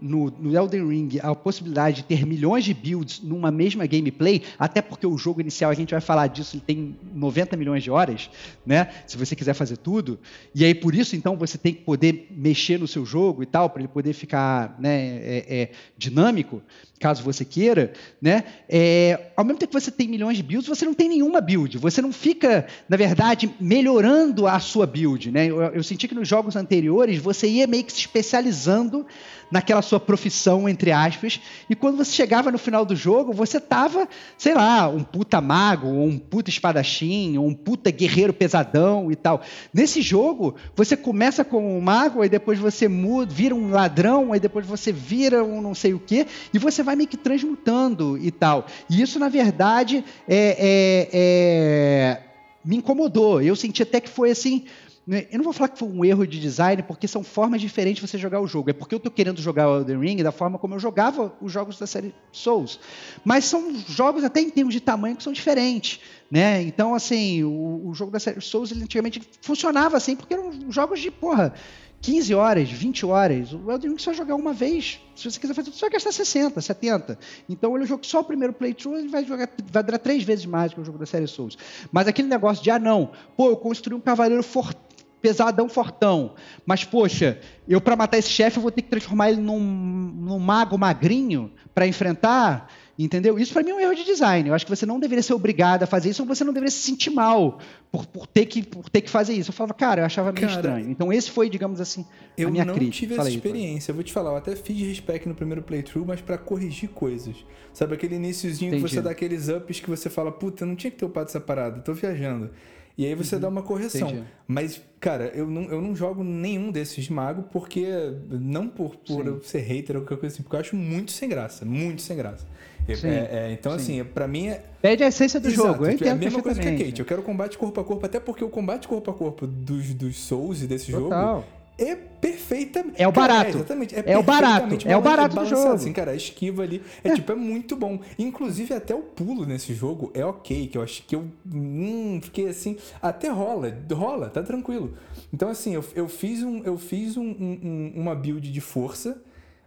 no, 0.00 0.30
no, 0.30 0.56
Elden 0.56 0.88
Ring 0.88 1.08
a 1.22 1.34
possibilidade 1.34 1.98
de 1.98 2.04
ter 2.04 2.26
milhões 2.26 2.64
de 2.64 2.74
builds 2.74 3.20
numa 3.22 3.50
mesma 3.50 3.86
gameplay, 3.86 4.42
até 4.58 4.80
porque 4.80 5.06
o 5.06 5.16
jogo 5.18 5.40
inicial, 5.40 5.70
a 5.70 5.74
gente 5.74 5.90
vai 5.90 6.00
falar 6.00 6.26
disso, 6.26 6.56
ele 6.56 6.62
tem 6.66 6.96
90 7.14 7.56
milhões 7.56 7.82
de 7.82 7.90
horas, 7.90 8.30
né? 8.64 8.88
Se 9.06 9.16
você 9.16 9.34
quiser 9.34 9.54
fazer 9.54 9.76
tudo. 9.76 10.18
E 10.54 10.64
aí, 10.64 10.74
por 10.74 10.94
isso, 10.94 11.16
então, 11.16 11.36
você 11.36 11.58
tem 11.58 11.74
que 11.74 11.82
poder 11.82 12.28
mexer 12.30 12.78
no 12.78 12.86
seu 12.86 13.04
jogo 13.04 13.42
e 13.42 13.46
tal, 13.46 13.70
para 13.70 13.80
ele 13.80 13.88
poder 13.88 14.12
ficar 14.12 14.76
né, 14.78 15.16
é, 15.18 15.46
é, 15.48 15.70
dinâmico 15.96 16.62
caso 16.98 17.22
você 17.22 17.44
queira, 17.44 17.92
né? 18.20 18.44
É, 18.68 19.30
ao 19.36 19.44
mesmo 19.44 19.58
tempo 19.58 19.72
que 19.72 19.80
você 19.80 19.90
tem 19.90 20.08
milhões 20.08 20.36
de 20.36 20.42
builds, 20.42 20.68
você 20.68 20.84
não 20.84 20.94
tem 20.94 21.08
nenhuma 21.08 21.40
build. 21.40 21.78
Você 21.78 22.02
não 22.02 22.12
fica, 22.12 22.66
na 22.88 22.96
verdade, 22.96 23.54
melhorando 23.60 24.46
a 24.46 24.58
sua 24.58 24.86
build, 24.86 25.30
né? 25.30 25.46
Eu, 25.46 25.60
eu, 25.60 25.82
senti 25.82 26.08
que 26.08 26.14
nos 26.14 26.26
jogos 26.26 26.56
anteriores 26.56 27.18
você 27.18 27.46
ia 27.48 27.66
meio 27.66 27.84
que 27.84 27.92
se 27.92 28.00
especializando 28.00 29.06
naquela 29.50 29.80
sua 29.80 29.98
profissão, 29.98 30.68
entre 30.68 30.92
aspas, 30.92 31.40
e 31.70 31.74
quando 31.74 31.96
você 31.96 32.12
chegava 32.12 32.52
no 32.52 32.58
final 32.58 32.84
do 32.84 32.94
jogo, 32.94 33.32
você 33.32 33.58
tava, 33.58 34.06
sei 34.36 34.54
lá, 34.54 34.88
um 34.88 35.02
puta 35.02 35.40
mago, 35.40 35.88
ou 35.88 36.06
um 36.06 36.18
puta 36.18 36.50
espadachim, 36.50 37.38
ou 37.38 37.46
um 37.46 37.54
puta 37.54 37.90
guerreiro 37.90 38.32
pesadão 38.32 39.10
e 39.10 39.16
tal. 39.16 39.40
Nesse 39.72 40.02
jogo, 40.02 40.54
você 40.76 40.96
começa 40.96 41.44
com 41.44 41.78
um 41.78 41.80
mago, 41.80 42.20
aí 42.20 42.28
depois 42.28 42.58
você 42.58 42.88
muda, 42.88 43.32
vira 43.32 43.54
um 43.54 43.70
ladrão, 43.70 44.32
aí 44.32 44.40
depois 44.40 44.66
você 44.66 44.92
vira 44.92 45.42
um 45.42 45.62
não 45.62 45.74
sei 45.74 45.94
o 45.94 45.98
quê, 45.98 46.26
e 46.52 46.58
você 46.58 46.82
vai 46.88 46.96
meio 46.96 47.08
que 47.08 47.16
transmutando 47.16 48.16
e 48.18 48.30
tal. 48.30 48.66
E 48.88 49.02
isso, 49.02 49.18
na 49.18 49.28
verdade, 49.28 50.04
é, 50.26 50.56
é, 50.58 51.08
é, 51.12 52.22
me 52.64 52.76
incomodou. 52.76 53.42
Eu 53.42 53.54
senti 53.54 53.82
até 53.82 54.00
que 54.00 54.08
foi 54.08 54.30
assim. 54.30 54.64
Né, 55.06 55.26
eu 55.30 55.38
não 55.38 55.44
vou 55.44 55.52
falar 55.54 55.68
que 55.68 55.78
foi 55.78 55.88
um 55.88 56.04
erro 56.04 56.26
de 56.26 56.38
design, 56.38 56.82
porque 56.82 57.08
são 57.08 57.22
formas 57.22 57.60
diferentes 57.60 58.02
de 58.02 58.06
você 58.06 58.18
jogar 58.18 58.40
o 58.40 58.46
jogo. 58.46 58.70
É 58.70 58.72
porque 58.72 58.94
eu 58.94 58.98
estou 58.98 59.12
querendo 59.12 59.40
jogar 59.40 59.68
o 59.68 59.76
Elden 59.78 59.98
Ring 60.00 60.22
da 60.22 60.32
forma 60.32 60.58
como 60.58 60.74
eu 60.74 60.78
jogava 60.78 61.32
os 61.40 61.52
jogos 61.52 61.78
da 61.78 61.86
série 61.86 62.14
Souls. 62.32 62.80
Mas 63.24 63.44
são 63.44 63.74
jogos 63.86 64.24
até 64.24 64.40
em 64.40 64.50
termos 64.50 64.72
de 64.72 64.80
tamanho 64.80 65.16
que 65.16 65.22
são 65.22 65.32
diferentes. 65.32 66.00
Né? 66.30 66.62
Então, 66.62 66.94
assim, 66.94 67.42
o, 67.42 67.88
o 67.88 67.94
jogo 67.94 68.10
da 68.10 68.20
série 68.20 68.40
Souls 68.40 68.70
ele, 68.70 68.82
antigamente 68.82 69.22
funcionava 69.40 69.96
assim, 69.96 70.14
porque 70.14 70.34
eram 70.34 70.52
jogos 70.70 71.00
de, 71.00 71.10
porra, 71.10 71.54
15 72.00 72.34
horas, 72.34 72.70
20 72.70 73.06
horas. 73.06 73.52
O 73.52 73.70
Elden 73.70 73.90
Ring 73.90 73.98
só 73.98 74.12
jogar 74.12 74.34
uma 74.34 74.52
vez. 74.52 75.00
Se 75.16 75.30
você 75.30 75.38
quiser 75.38 75.54
fazer 75.54 75.70
tudo, 75.70 75.76
você 75.76 75.86
vai 75.86 75.90
gastar 75.90 76.12
60, 76.12 76.60
70. 76.60 77.18
Então 77.48 77.76
ele 77.76 77.86
joga 77.86 78.02
só 78.04 78.20
o 78.20 78.24
primeiro 78.24 78.52
playthrough, 78.52 78.98
ele 78.98 79.08
vai 79.08 79.24
jogar, 79.24 79.48
vai 79.70 79.82
durar 79.82 79.98
três 79.98 80.22
vezes 80.22 80.46
mais 80.46 80.72
que 80.72 80.80
o 80.80 80.84
jogo 80.84 80.98
da 80.98 81.06
série 81.06 81.26
Souls. 81.26 81.58
Mas 81.90 82.06
aquele 82.06 82.28
negócio 82.28 82.62
de, 82.62 82.70
ah, 82.70 82.78
não, 82.78 83.10
pô, 83.36 83.50
eu 83.50 83.56
construí 83.56 83.96
um 83.96 84.00
cavaleiro 84.00 84.42
forte 84.42 84.78
pesadão 85.20 85.68
fortão. 85.68 86.34
Mas, 86.64 86.84
poxa, 86.84 87.40
eu 87.66 87.80
para 87.80 87.96
matar 87.96 88.18
esse 88.18 88.30
chefe 88.30 88.58
eu 88.58 88.62
vou 88.62 88.70
ter 88.70 88.82
que 88.82 88.88
transformar 88.88 89.30
ele 89.30 89.40
num, 89.40 89.58
num 89.58 90.38
mago 90.38 90.78
magrinho 90.78 91.50
para 91.74 91.86
enfrentar. 91.86 92.70
Entendeu? 92.98 93.38
Isso 93.38 93.52
para 93.52 93.62
mim 93.62 93.70
é 93.70 93.74
um 93.74 93.80
erro 93.80 93.94
de 93.94 94.04
design. 94.04 94.48
Eu 94.48 94.54
acho 94.54 94.66
que 94.66 94.74
você 94.74 94.84
não 94.84 94.98
deveria 94.98 95.22
ser 95.22 95.32
obrigado 95.32 95.84
a 95.84 95.86
fazer 95.86 96.10
isso, 96.10 96.22
ou 96.22 96.26
você 96.26 96.42
não 96.42 96.52
deveria 96.52 96.70
se 96.72 96.80
sentir 96.80 97.10
mal 97.10 97.60
por, 97.92 98.04
por, 98.04 98.26
ter, 98.26 98.44
que, 98.46 98.60
por 98.64 98.90
ter 98.90 99.02
que 99.02 99.08
fazer 99.08 99.34
isso. 99.34 99.50
Eu 99.50 99.54
falava, 99.54 99.72
cara, 99.74 100.00
eu 100.00 100.04
achava 100.04 100.32
meio 100.32 100.48
cara, 100.48 100.58
estranho. 100.58 100.90
Então 100.90 101.12
esse 101.12 101.30
foi, 101.30 101.48
digamos 101.48 101.80
assim, 101.80 102.04
a 102.36 102.50
minha 102.50 102.64
crítica. 102.64 102.80
Eu 102.80 102.84
não 102.84 102.90
tive 102.90 103.14
essa 103.14 103.30
experiência. 103.30 103.92
Eu 103.92 103.94
vou 103.94 104.02
te 104.02 104.12
falar, 104.12 104.30
eu 104.30 104.36
até 104.36 104.56
fiz 104.56 104.80
respect 104.80 105.28
no 105.28 105.34
primeiro 105.36 105.62
playthrough, 105.62 106.04
mas 106.04 106.20
para 106.20 106.36
corrigir 106.36 106.88
coisas. 106.88 107.36
Sabe, 107.72 107.94
aquele 107.94 108.16
iníciozinho 108.16 108.72
que 108.72 108.80
você 108.80 109.00
dá 109.00 109.10
aqueles 109.10 109.48
ups 109.48 109.78
que 109.78 109.88
você 109.88 110.10
fala, 110.10 110.32
puta, 110.32 110.64
eu 110.64 110.66
não 110.66 110.74
tinha 110.74 110.90
que 110.90 110.96
ter 110.96 111.04
upado 111.04 111.28
essa 111.28 111.40
parada, 111.40 111.80
tô 111.80 111.94
viajando. 111.94 112.50
E 112.98 113.06
aí 113.06 113.14
você 113.14 113.36
uhum. 113.36 113.40
dá 113.40 113.48
uma 113.48 113.62
correção. 113.62 114.08
Entendi. 114.08 114.24
Mas, 114.48 114.82
cara, 114.98 115.26
eu 115.26 115.46
não, 115.46 115.62
eu 115.70 115.80
não 115.80 115.94
jogo 115.94 116.24
nenhum 116.24 116.72
desses 116.72 117.04
de 117.04 117.12
mago 117.12 117.44
porque. 117.44 117.86
Não 118.28 118.66
por, 118.66 118.96
por 118.96 119.24
eu 119.24 119.40
ser 119.40 119.60
hater 119.60 119.94
ou 119.94 120.02
qualquer 120.02 120.18
coisa 120.18 120.34
assim, 120.34 120.42
porque 120.42 120.56
eu 120.56 120.60
acho 120.60 120.74
muito 120.74 121.12
sem 121.12 121.28
graça. 121.28 121.64
Muito 121.64 122.02
sem 122.02 122.16
graça. 122.16 122.44
É, 122.88 123.48
é, 123.48 123.52
então, 123.52 123.78
sim. 123.78 124.00
assim, 124.00 124.10
para 124.12 124.26
mim 124.26 124.48
é. 124.48 124.64
Perde 124.80 125.04
a 125.04 125.08
essência 125.08 125.38
do 125.38 125.48
Exato, 125.48 125.68
jogo. 125.68 125.86
Eu 125.86 125.98
é 126.06 126.10
a 126.10 126.14
mesma 126.14 126.42
coisa 126.42 126.60
que 126.60 126.68
a 126.68 126.72
Kate. 126.78 127.00
Eu 127.00 127.06
quero 127.06 127.22
combate 127.22 127.58
corpo 127.58 127.80
a 127.80 127.84
corpo, 127.84 128.06
até 128.06 128.18
porque 128.18 128.42
o 128.44 128.48
combate 128.48 128.88
corpo 128.88 129.10
a 129.10 129.14
corpo 129.14 129.46
dos, 129.46 129.92
dos 129.94 130.16
Souls 130.18 130.62
e 130.62 130.66
desse 130.66 130.90
Total. 130.92 131.36
jogo 131.40 131.44
é 131.76 131.94
perfeita. 131.94 132.84
É 132.96 133.06
o 133.06 133.12
Cara, 133.12 133.34
barato. 133.34 133.56
exatamente. 133.56 133.94
É 133.94 134.18
o 134.18 134.22
barato. 134.22 134.74
É 134.84 134.96
o 134.96 135.00
balan- 135.00 135.16
barato 135.16 135.36
do 135.36 135.46
jogo. 135.46 135.72
Assim, 135.74 135.92
cara, 135.92 136.10
a 136.10 136.14
esquiva 136.16 136.62
ali. 136.64 136.82
É, 137.04 137.14
tipo, 137.14 137.30
é 137.30 137.34
muito 137.36 137.76
bom. 137.76 138.00
Inclusive, 138.18 138.74
até 138.74 138.94
o 138.94 138.98
pulo 139.00 139.46
nesse 139.46 139.74
jogo 139.74 140.10
é 140.14 140.24
ok. 140.24 140.66
Que 140.66 140.76
eu 140.78 140.82
acho 140.82 141.04
que 141.04 141.14
eu. 141.14 141.24
Hum, 141.52 142.18
fiquei 142.22 142.48
assim. 142.48 142.76
Até 143.00 143.28
rola. 143.28 143.72
Rola, 143.92 144.28
tá 144.28 144.42
tranquilo. 144.42 144.94
Então, 145.32 145.48
assim, 145.48 145.74
eu, 145.74 145.84
eu 145.94 146.08
fiz, 146.08 146.42
um, 146.42 146.62
eu 146.64 146.76
fiz 146.78 147.16
um- 147.16 147.22
um- 147.22 147.92
uma 147.94 148.14
build 148.14 148.50
de 148.50 148.60
força 148.60 149.20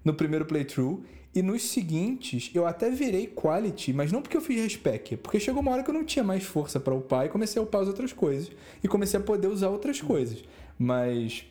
no 0.03 0.13
primeiro 0.13 0.43
playthrough. 0.45 1.03
E 1.33 1.41
nos 1.41 1.61
seguintes, 1.63 2.51
eu 2.53 2.65
até 2.67 2.89
virei 2.89 3.25
quality, 3.27 3.93
mas 3.93 4.11
não 4.11 4.21
porque 4.21 4.35
eu 4.35 4.41
fiz 4.41 4.61
respec, 4.61 5.15
porque 5.17 5.39
chegou 5.39 5.61
uma 5.61 5.71
hora 5.71 5.81
que 5.83 5.89
eu 5.89 5.93
não 5.93 6.03
tinha 6.03 6.23
mais 6.25 6.43
força 6.43 6.77
pra 6.79 6.93
upar 6.93 7.25
e 7.25 7.29
comecei 7.29 7.59
a 7.59 7.63
upar 7.63 7.81
as 7.81 7.87
outras 7.87 8.11
coisas. 8.11 8.51
E 8.83 8.87
comecei 8.87 9.17
a 9.19 9.23
poder 9.23 9.47
usar 9.47 9.69
outras 9.69 10.01
coisas. 10.01 10.43
Mas. 10.77 11.45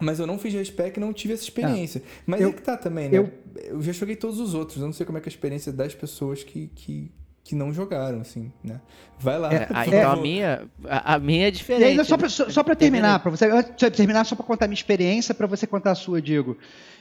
Mas 0.00 0.18
eu 0.18 0.26
não 0.26 0.36
fiz 0.38 0.52
respec 0.52 0.96
e 0.96 1.00
não 1.00 1.12
tive 1.12 1.34
essa 1.34 1.44
experiência. 1.44 2.02
mas 2.26 2.40
eu- 2.40 2.48
é 2.48 2.52
que 2.52 2.62
tá 2.62 2.76
também, 2.76 3.08
né? 3.08 3.18
eu- 3.18 3.30
Eu... 3.64 3.80
já 3.80 3.92
joguei 3.92 4.16
todos 4.16 4.40
os 4.40 4.52
outros. 4.52 4.78
Eu 4.80 4.86
não 4.86 4.92
sei 4.92 5.06
como 5.06 5.16
é 5.16 5.20
que 5.20 5.28
é 5.28 5.30
a 5.30 5.34
experiência 5.34 5.72
das 5.72 5.94
pessoas 5.94 6.42
que, 6.42 6.68
que, 6.74 7.08
que 7.44 7.54
não 7.54 7.72
jogaram, 7.72 8.22
assim, 8.22 8.50
né? 8.64 8.80
Vai 9.20 9.38
lá. 9.38 9.52
É, 9.52 9.68
então 9.86 10.10
a 10.12 10.16
minha, 10.16 10.62
a, 10.88 11.14
a 11.14 11.18
minha 11.18 11.44
é 11.44 11.48
E 11.48 11.50
diferente. 11.50 11.84
ainda 11.84 12.02
só 12.02 12.16
pra, 12.16 12.28
só, 12.28 12.48
só 12.48 12.62
pra 12.64 12.74
terminar, 12.74 13.20
Termina 13.20 13.20
para 13.20 13.30
você, 13.30 13.46
antes 13.50 13.76
de 13.76 13.90
terminar, 13.90 14.24
só 14.24 14.34
pra 14.34 14.44
contar 14.44 14.64
a 14.64 14.68
minha 14.68 14.74
experiência, 14.74 15.34
pra 15.34 15.46
você 15.46 15.66
contar 15.66 15.90
a 15.90 15.94
sua, 15.94 16.22
Diego. 16.22 16.56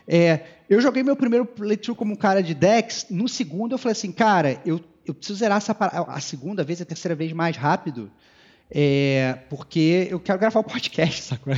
É, 0.06 0.42
eu 0.70 0.82
joguei 0.82 1.02
meu 1.02 1.16
primeiro 1.16 1.46
playthrough 1.46 1.96
como 1.96 2.12
um 2.14 2.18
cara 2.18 2.44
de 2.44 2.54
Dex, 2.54 3.06
no 3.10 3.28
segundo 3.30 3.72
eu 3.74 3.78
falei 3.78 3.94
assim, 3.94 4.12
cara, 4.12 4.60
eu, 4.66 4.82
eu 5.06 5.14
preciso 5.14 5.40
zerar 5.40 5.58
essa 5.58 5.74
parada, 5.74 6.12
a 6.12 6.20
segunda 6.20 6.62
vez, 6.62 6.82
a 6.82 6.86
terceira 6.86 7.16
vez 7.16 7.32
mais 7.32 7.56
rápido, 7.56 8.12
é, 8.72 9.38
porque 9.50 10.08
eu 10.10 10.20
quero 10.20 10.40
gravar 10.40 10.60
o 10.60 10.64
podcast, 10.64 11.22
sacou? 11.24 11.54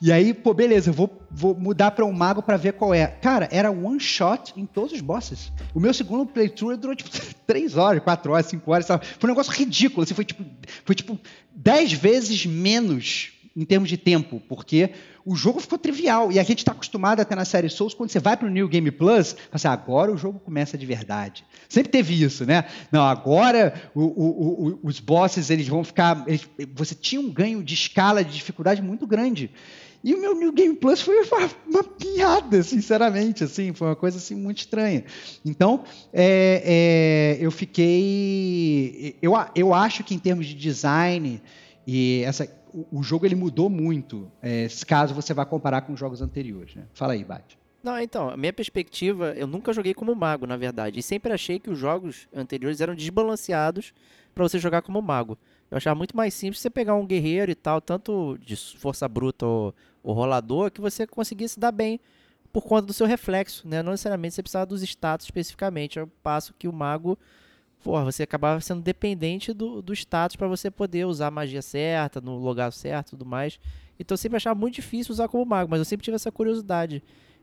E 0.00 0.10
aí, 0.10 0.32
pô, 0.32 0.54
beleza, 0.54 0.90
eu 0.90 0.94
vou, 0.94 1.20
vou 1.30 1.54
mudar 1.54 1.90
pra 1.90 2.04
um 2.04 2.12
mago 2.12 2.42
pra 2.42 2.56
ver 2.56 2.72
qual 2.72 2.94
é. 2.94 3.06
Cara, 3.06 3.48
era 3.52 3.70
one 3.70 4.00
shot 4.00 4.54
em 4.56 4.64
todos 4.64 4.92
os 4.92 5.00
bosses. 5.00 5.52
O 5.74 5.80
meu 5.80 5.92
segundo 5.92 6.26
playthrough 6.26 6.76
durou 6.76 6.96
tipo 6.96 7.10
3 7.46 7.76
horas, 7.76 8.02
4 8.02 8.32
horas, 8.32 8.46
5 8.46 8.70
horas, 8.70 8.86
sabe? 8.86 9.06
Foi 9.18 9.28
um 9.28 9.32
negócio 9.32 9.52
ridículo, 9.52 10.02
assim, 10.02 10.14
foi 10.14 10.24
tipo, 10.24 10.44
foi 10.84 10.94
tipo 10.94 11.18
10 11.54 11.92
vezes 11.92 12.46
menos 12.46 13.32
em 13.56 13.64
termos 13.64 13.88
de 13.88 13.96
tempo, 13.96 14.40
porque 14.48 14.90
o 15.26 15.34
jogo 15.34 15.60
ficou 15.60 15.76
trivial. 15.78 16.30
E 16.30 16.38
a 16.38 16.42
gente 16.42 16.58
está 16.58 16.72
acostumado 16.72 17.20
até 17.20 17.34
na 17.34 17.44
série 17.44 17.68
Souls, 17.68 17.92
quando 17.94 18.10
você 18.10 18.20
vai 18.20 18.36
para 18.36 18.46
o 18.46 18.50
New 18.50 18.68
Game 18.68 18.90
Plus, 18.90 19.36
assim, 19.50 19.68
agora 19.68 20.12
o 20.12 20.16
jogo 20.16 20.38
começa 20.38 20.78
de 20.78 20.86
verdade. 20.86 21.44
Sempre 21.68 21.90
teve 21.90 22.22
isso, 22.22 22.44
né? 22.46 22.64
Não, 22.92 23.02
agora 23.02 23.74
o- 23.94 24.02
o- 24.02 24.68
o- 24.68 24.78
os 24.84 25.00
bosses 25.00 25.50
eles 25.50 25.66
vão 25.68 25.82
ficar. 25.84 26.24
eles- 26.26 26.48
você 26.74 26.94
tinha 26.94 27.20
um 27.20 27.30
ganho 27.30 27.62
de 27.62 27.74
escala 27.74 28.24
de 28.24 28.32
dificuldade 28.32 28.80
muito 28.80 29.06
grande. 29.06 29.50
E 30.02 30.14
o 30.14 30.20
meu 30.20 30.34
New 30.34 30.50
Game 30.52 30.74
Plus 30.76 31.02
foi 31.02 31.14
uma, 31.26 31.50
uma 31.68 31.84
piada, 31.84 32.62
sinceramente, 32.62 33.44
assim, 33.44 33.74
foi 33.74 33.88
uma 33.88 33.96
coisa 33.96 34.16
assim 34.16 34.34
muito 34.34 34.58
estranha. 34.60 35.04
Então, 35.44 35.84
é, 36.10 37.36
é, 37.38 37.44
eu 37.44 37.50
fiquei, 37.50 39.16
eu, 39.20 39.32
eu 39.54 39.74
acho 39.74 40.02
que 40.04 40.14
em 40.14 40.18
termos 40.18 40.46
de 40.46 40.54
design 40.54 41.42
e 41.86 42.22
essa, 42.24 42.46
o, 42.72 42.98
o 42.98 43.02
jogo 43.02 43.26
ele 43.26 43.34
mudou 43.34 43.68
muito, 43.68 44.30
é, 44.42 44.66
caso 44.86 45.14
você 45.14 45.34
vá 45.34 45.44
comparar 45.44 45.82
com 45.82 45.92
os 45.92 46.00
jogos 46.00 46.20
anteriores. 46.22 46.74
Né? 46.74 46.84
Fala 46.94 47.12
aí, 47.12 47.24
Bate. 47.24 47.58
Não, 47.82 47.98
então, 47.98 48.28
a 48.28 48.36
minha 48.36 48.52
perspectiva, 48.52 49.32
eu 49.34 49.46
nunca 49.46 49.72
joguei 49.72 49.94
como 49.94 50.14
mago, 50.14 50.46
na 50.46 50.56
verdade. 50.56 50.98
E 50.98 51.02
sempre 51.02 51.32
achei 51.32 51.58
que 51.58 51.70
os 51.70 51.78
jogos 51.78 52.28
anteriores 52.34 52.80
eram 52.80 52.94
desbalanceados 52.94 53.94
pra 54.34 54.44
você 54.46 54.58
jogar 54.58 54.82
como 54.82 55.00
mago. 55.00 55.38
Eu 55.70 55.76
achava 55.76 55.94
muito 55.96 56.16
mais 56.16 56.34
simples 56.34 56.60
você 56.60 56.68
pegar 56.68 56.94
um 56.94 57.06
guerreiro 57.06 57.50
e 57.50 57.54
tal, 57.54 57.80
tanto 57.80 58.36
de 58.44 58.54
força 58.56 59.08
bruta 59.08 59.46
ou, 59.46 59.74
ou 60.02 60.12
rolador, 60.12 60.70
que 60.70 60.80
você 60.80 61.06
conseguisse 61.06 61.58
dar 61.58 61.72
bem 61.72 61.98
por 62.52 62.64
conta 62.64 62.86
do 62.86 62.92
seu 62.92 63.06
reflexo, 63.06 63.66
né? 63.66 63.82
Não 63.82 63.92
necessariamente 63.92 64.34
você 64.34 64.42
precisava 64.42 64.66
dos 64.66 64.82
status 64.82 65.26
especificamente. 65.26 65.98
Ao 65.98 66.06
passo 66.22 66.52
que 66.58 66.68
o 66.68 66.72
mago, 66.72 67.18
porra, 67.82 68.04
você 68.04 68.22
acabava 68.22 68.60
sendo 68.60 68.82
dependente 68.82 69.52
do, 69.52 69.80
do 69.82 69.92
status 69.92 70.36
pra 70.36 70.46
você 70.48 70.70
poder 70.70 71.06
usar 71.06 71.28
a 71.28 71.30
magia 71.30 71.62
certa, 71.62 72.20
no 72.20 72.36
lugar 72.36 72.72
certo 72.72 73.08
e 73.08 73.10
tudo 73.10 73.26
mais. 73.26 73.58
Então 73.98 74.14
eu 74.14 74.18
sempre 74.18 74.36
achava 74.36 74.58
muito 74.58 74.74
difícil 74.76 75.12
usar 75.12 75.28
como 75.28 75.44
mago, 75.44 75.70
mas 75.70 75.78
eu 75.78 75.84
sempre 75.84 76.04
tive 76.04 76.14
essa 76.14 76.30
curiosidade 76.32 77.02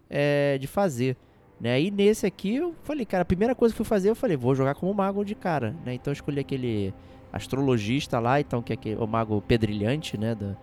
é, 0.09 0.57
de 0.57 0.67
fazer. 0.67 1.15
Né? 1.59 1.81
E 1.81 1.91
nesse 1.91 2.25
aqui 2.25 2.55
eu 2.55 2.75
falei, 2.83 3.05
cara, 3.05 3.23
a 3.23 3.25
primeira 3.25 3.55
coisa 3.55 3.73
que 3.73 3.81
eu 3.81 3.85
fui 3.85 3.89
fazer, 3.89 4.09
eu 4.09 4.15
falei, 4.15 4.38
vou 4.38 4.53
jogar 4.55 4.75
como 4.75 4.93
mago 4.93 5.23
de 5.25 5.35
cara. 5.35 5.75
Né? 5.85 5.95
Então 5.95 6.11
eu 6.11 6.13
escolhi 6.15 6.39
aquele 6.39 6.93
astrologista 7.33 8.19
lá, 8.19 8.39
então 8.39 8.61
que 8.61 8.73
é 8.73 8.75
aquele, 8.75 8.95
o 8.95 9.07
mago 9.07 9.41
pedrilhante, 9.41 10.17
né? 10.17 10.35
da- 10.35 10.55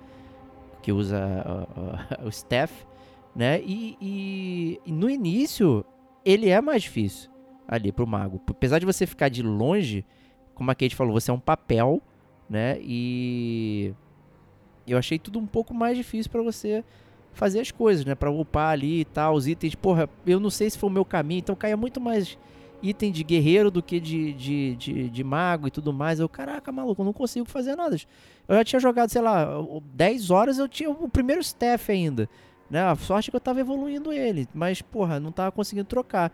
que 0.82 0.92
usa 0.92 1.18
ó, 1.46 2.22
ó, 2.22 2.26
o 2.26 2.28
staff. 2.28 2.86
Né? 3.34 3.60
E, 3.62 3.96
e- 4.00 4.80
e 4.86 4.92
no 4.92 5.08
início 5.10 5.84
ele 6.24 6.48
é 6.48 6.60
mais 6.60 6.82
difícil 6.82 7.30
ali 7.66 7.92
pro 7.92 8.06
mago. 8.06 8.40
Apesar 8.48 8.78
de 8.78 8.86
você 8.86 9.06
ficar 9.06 9.28
de 9.28 9.42
longe, 9.42 10.04
como 10.54 10.70
a 10.70 10.74
Kate 10.74 10.94
falou, 10.94 11.12
você 11.12 11.30
é 11.30 11.34
um 11.34 11.40
papel, 11.40 12.02
né? 12.48 12.78
E 12.80 13.94
eu 14.86 14.98
achei 14.98 15.18
tudo 15.18 15.38
um 15.38 15.46
pouco 15.46 15.74
mais 15.74 15.96
difícil 15.96 16.30
pra 16.30 16.42
você 16.42 16.84
fazer 17.32 17.60
as 17.60 17.70
coisas, 17.70 18.04
né? 18.04 18.14
Pra 18.14 18.30
upar 18.30 18.70
ali 18.70 19.00
e 19.00 19.04
tal, 19.04 19.34
os 19.34 19.46
itens. 19.46 19.74
Porra, 19.74 20.08
eu 20.26 20.38
não 20.38 20.50
sei 20.50 20.70
se 20.70 20.78
foi 20.78 20.88
o 20.88 20.92
meu 20.92 21.04
caminho, 21.04 21.40
então 21.40 21.56
caía 21.56 21.76
muito 21.76 22.00
mais 22.00 22.38
item 22.82 23.10
de 23.10 23.24
guerreiro 23.24 23.70
do 23.70 23.82
que 23.82 23.98
de, 23.98 24.32
de, 24.34 24.76
de, 24.76 25.10
de 25.10 25.24
mago 25.24 25.66
e 25.66 25.70
tudo 25.70 25.92
mais. 25.92 26.20
Eu, 26.20 26.28
caraca, 26.28 26.70
maluco, 26.70 27.00
eu 27.00 27.06
não 27.06 27.12
consigo 27.12 27.46
fazer 27.46 27.74
nada. 27.76 27.96
Eu 28.46 28.56
já 28.56 28.64
tinha 28.64 28.80
jogado, 28.80 29.08
sei 29.08 29.22
lá, 29.22 29.48
10 29.94 30.30
horas, 30.30 30.58
eu 30.58 30.68
tinha 30.68 30.90
o 30.90 31.08
primeiro 31.08 31.40
staff 31.40 31.90
ainda. 31.90 32.28
Né? 32.70 32.82
A 32.82 32.94
sorte 32.96 33.28
é 33.28 33.30
que 33.30 33.36
eu 33.36 33.40
tava 33.40 33.60
evoluindo 33.60 34.12
ele, 34.12 34.48
mas, 34.54 34.82
porra, 34.82 35.18
não 35.18 35.32
tava 35.32 35.50
conseguindo 35.50 35.86
trocar. 35.86 36.32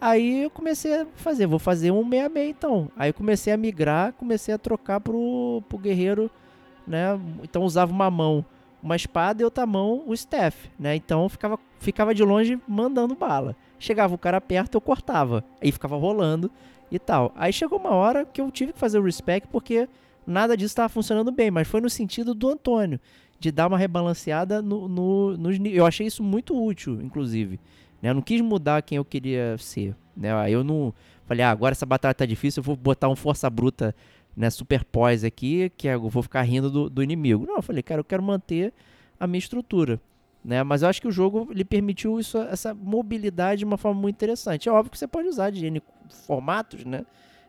Aí 0.00 0.44
eu 0.44 0.50
comecei 0.50 1.02
a 1.02 1.06
fazer, 1.16 1.46
vou 1.46 1.58
fazer 1.58 1.90
um 1.90 2.02
66 2.02 2.50
então. 2.50 2.90
Aí 2.96 3.12
comecei 3.12 3.52
a 3.52 3.56
migrar, 3.56 4.12
comecei 4.14 4.54
a 4.54 4.58
trocar 4.58 5.00
pro, 5.00 5.62
pro 5.68 5.78
guerreiro, 5.78 6.30
né? 6.86 7.20
Então 7.42 7.62
usava 7.62 7.92
uma 7.92 8.10
mão 8.10 8.44
uma 8.82 8.96
espada 8.96 9.42
e 9.42 9.44
outra 9.44 9.66
mão 9.66 10.02
o 10.06 10.14
staff, 10.14 10.70
né? 10.78 10.96
Então 10.96 11.28
ficava, 11.28 11.58
ficava 11.78 12.14
de 12.14 12.22
longe 12.22 12.58
mandando 12.66 13.14
bala. 13.14 13.56
Chegava 13.78 14.14
o 14.14 14.18
cara 14.18 14.40
perto, 14.40 14.74
eu 14.74 14.80
cortava. 14.80 15.44
Aí 15.60 15.70
ficava 15.70 15.96
rolando 15.96 16.50
e 16.90 16.98
tal. 16.98 17.32
Aí 17.36 17.52
chegou 17.52 17.78
uma 17.78 17.90
hora 17.90 18.24
que 18.24 18.40
eu 18.40 18.50
tive 18.50 18.72
que 18.72 18.78
fazer 18.78 18.98
o 18.98 19.02
respec 19.02 19.46
porque 19.48 19.88
nada 20.26 20.56
disso 20.56 20.72
estava 20.72 20.88
funcionando 20.88 21.30
bem, 21.30 21.50
mas 21.50 21.68
foi 21.68 21.80
no 21.80 21.90
sentido 21.90 22.34
do 22.34 22.48
Antônio, 22.48 23.00
de 23.38 23.50
dar 23.50 23.66
uma 23.66 23.78
rebalanceada 23.78 24.60
no, 24.60 24.88
no, 24.88 25.36
nos 25.36 25.58
Eu 25.64 25.86
achei 25.86 26.06
isso 26.06 26.22
muito 26.22 26.60
útil, 26.60 27.00
inclusive. 27.02 27.58
Né? 28.02 28.10
Eu 28.10 28.14
não 28.14 28.22
quis 28.22 28.40
mudar 28.40 28.82
quem 28.82 28.96
eu 28.96 29.04
queria 29.04 29.56
ser. 29.58 29.94
Né? 30.16 30.32
Aí 30.34 30.52
eu 30.52 30.64
não. 30.64 30.94
Falei, 31.26 31.44
ah, 31.44 31.50
agora 31.50 31.72
essa 31.72 31.86
batalha 31.86 32.14
tá 32.14 32.26
difícil, 32.26 32.60
eu 32.60 32.64
vou 32.64 32.76
botar 32.76 33.08
um 33.08 33.14
força 33.14 33.48
bruta 33.48 33.94
né, 34.36 34.50
super 34.50 34.84
pós 34.84 35.22
aqui, 35.22 35.70
que 35.76 35.86
eu 35.86 36.08
vou 36.08 36.22
ficar 36.22 36.42
rindo 36.42 36.70
do, 36.70 36.90
do 36.90 37.02
inimigo. 37.02 37.46
Não, 37.46 37.56
eu 37.56 37.62
falei, 37.62 37.82
cara, 37.82 38.00
eu 38.00 38.04
quero 38.04 38.22
manter 38.22 38.72
a 39.18 39.26
minha 39.26 39.38
estrutura. 39.38 40.00
Né? 40.44 40.62
Mas 40.62 40.82
eu 40.82 40.88
acho 40.88 41.00
que 41.00 41.08
o 41.08 41.12
jogo 41.12 41.48
ele 41.50 41.64
permitiu 41.64 42.18
isso, 42.18 42.38
essa 42.38 42.74
mobilidade 42.74 43.60
de 43.60 43.64
uma 43.64 43.76
forma 43.76 44.00
muito 44.00 44.16
interessante. 44.16 44.68
É 44.68 44.72
óbvio 44.72 44.90
que 44.90 44.98
você 44.98 45.06
pode 45.06 45.28
usar 45.28 45.50
de 45.50 45.66
N 45.66 45.82
formatos, 46.26 46.84
né? 46.84 47.04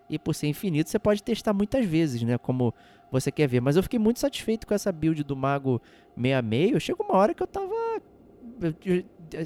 E 0.10 0.20
por 0.20 0.36
ser 0.36 0.48
infinito, 0.48 0.90
você 0.90 1.00
pode 1.00 1.24
testar 1.24 1.54
muitas 1.54 1.86
vezes, 1.86 2.22
né? 2.22 2.38
Como 2.38 2.74
você 3.10 3.32
quer 3.32 3.48
ver. 3.48 3.62
Mas 3.62 3.78
eu 3.78 3.84
fiquei 3.84 3.98
muito 3.98 4.20
satisfeito 4.20 4.68
com 4.68 4.74
essa 4.74 4.92
build 4.92 5.24
do 5.24 5.38
Mago 5.38 5.82
66. 6.22 6.84
Chegou 6.84 7.06
uma 7.06 7.18
hora 7.18 7.34
que 7.34 7.42
eu 7.42 7.48
tava. 7.48 8.02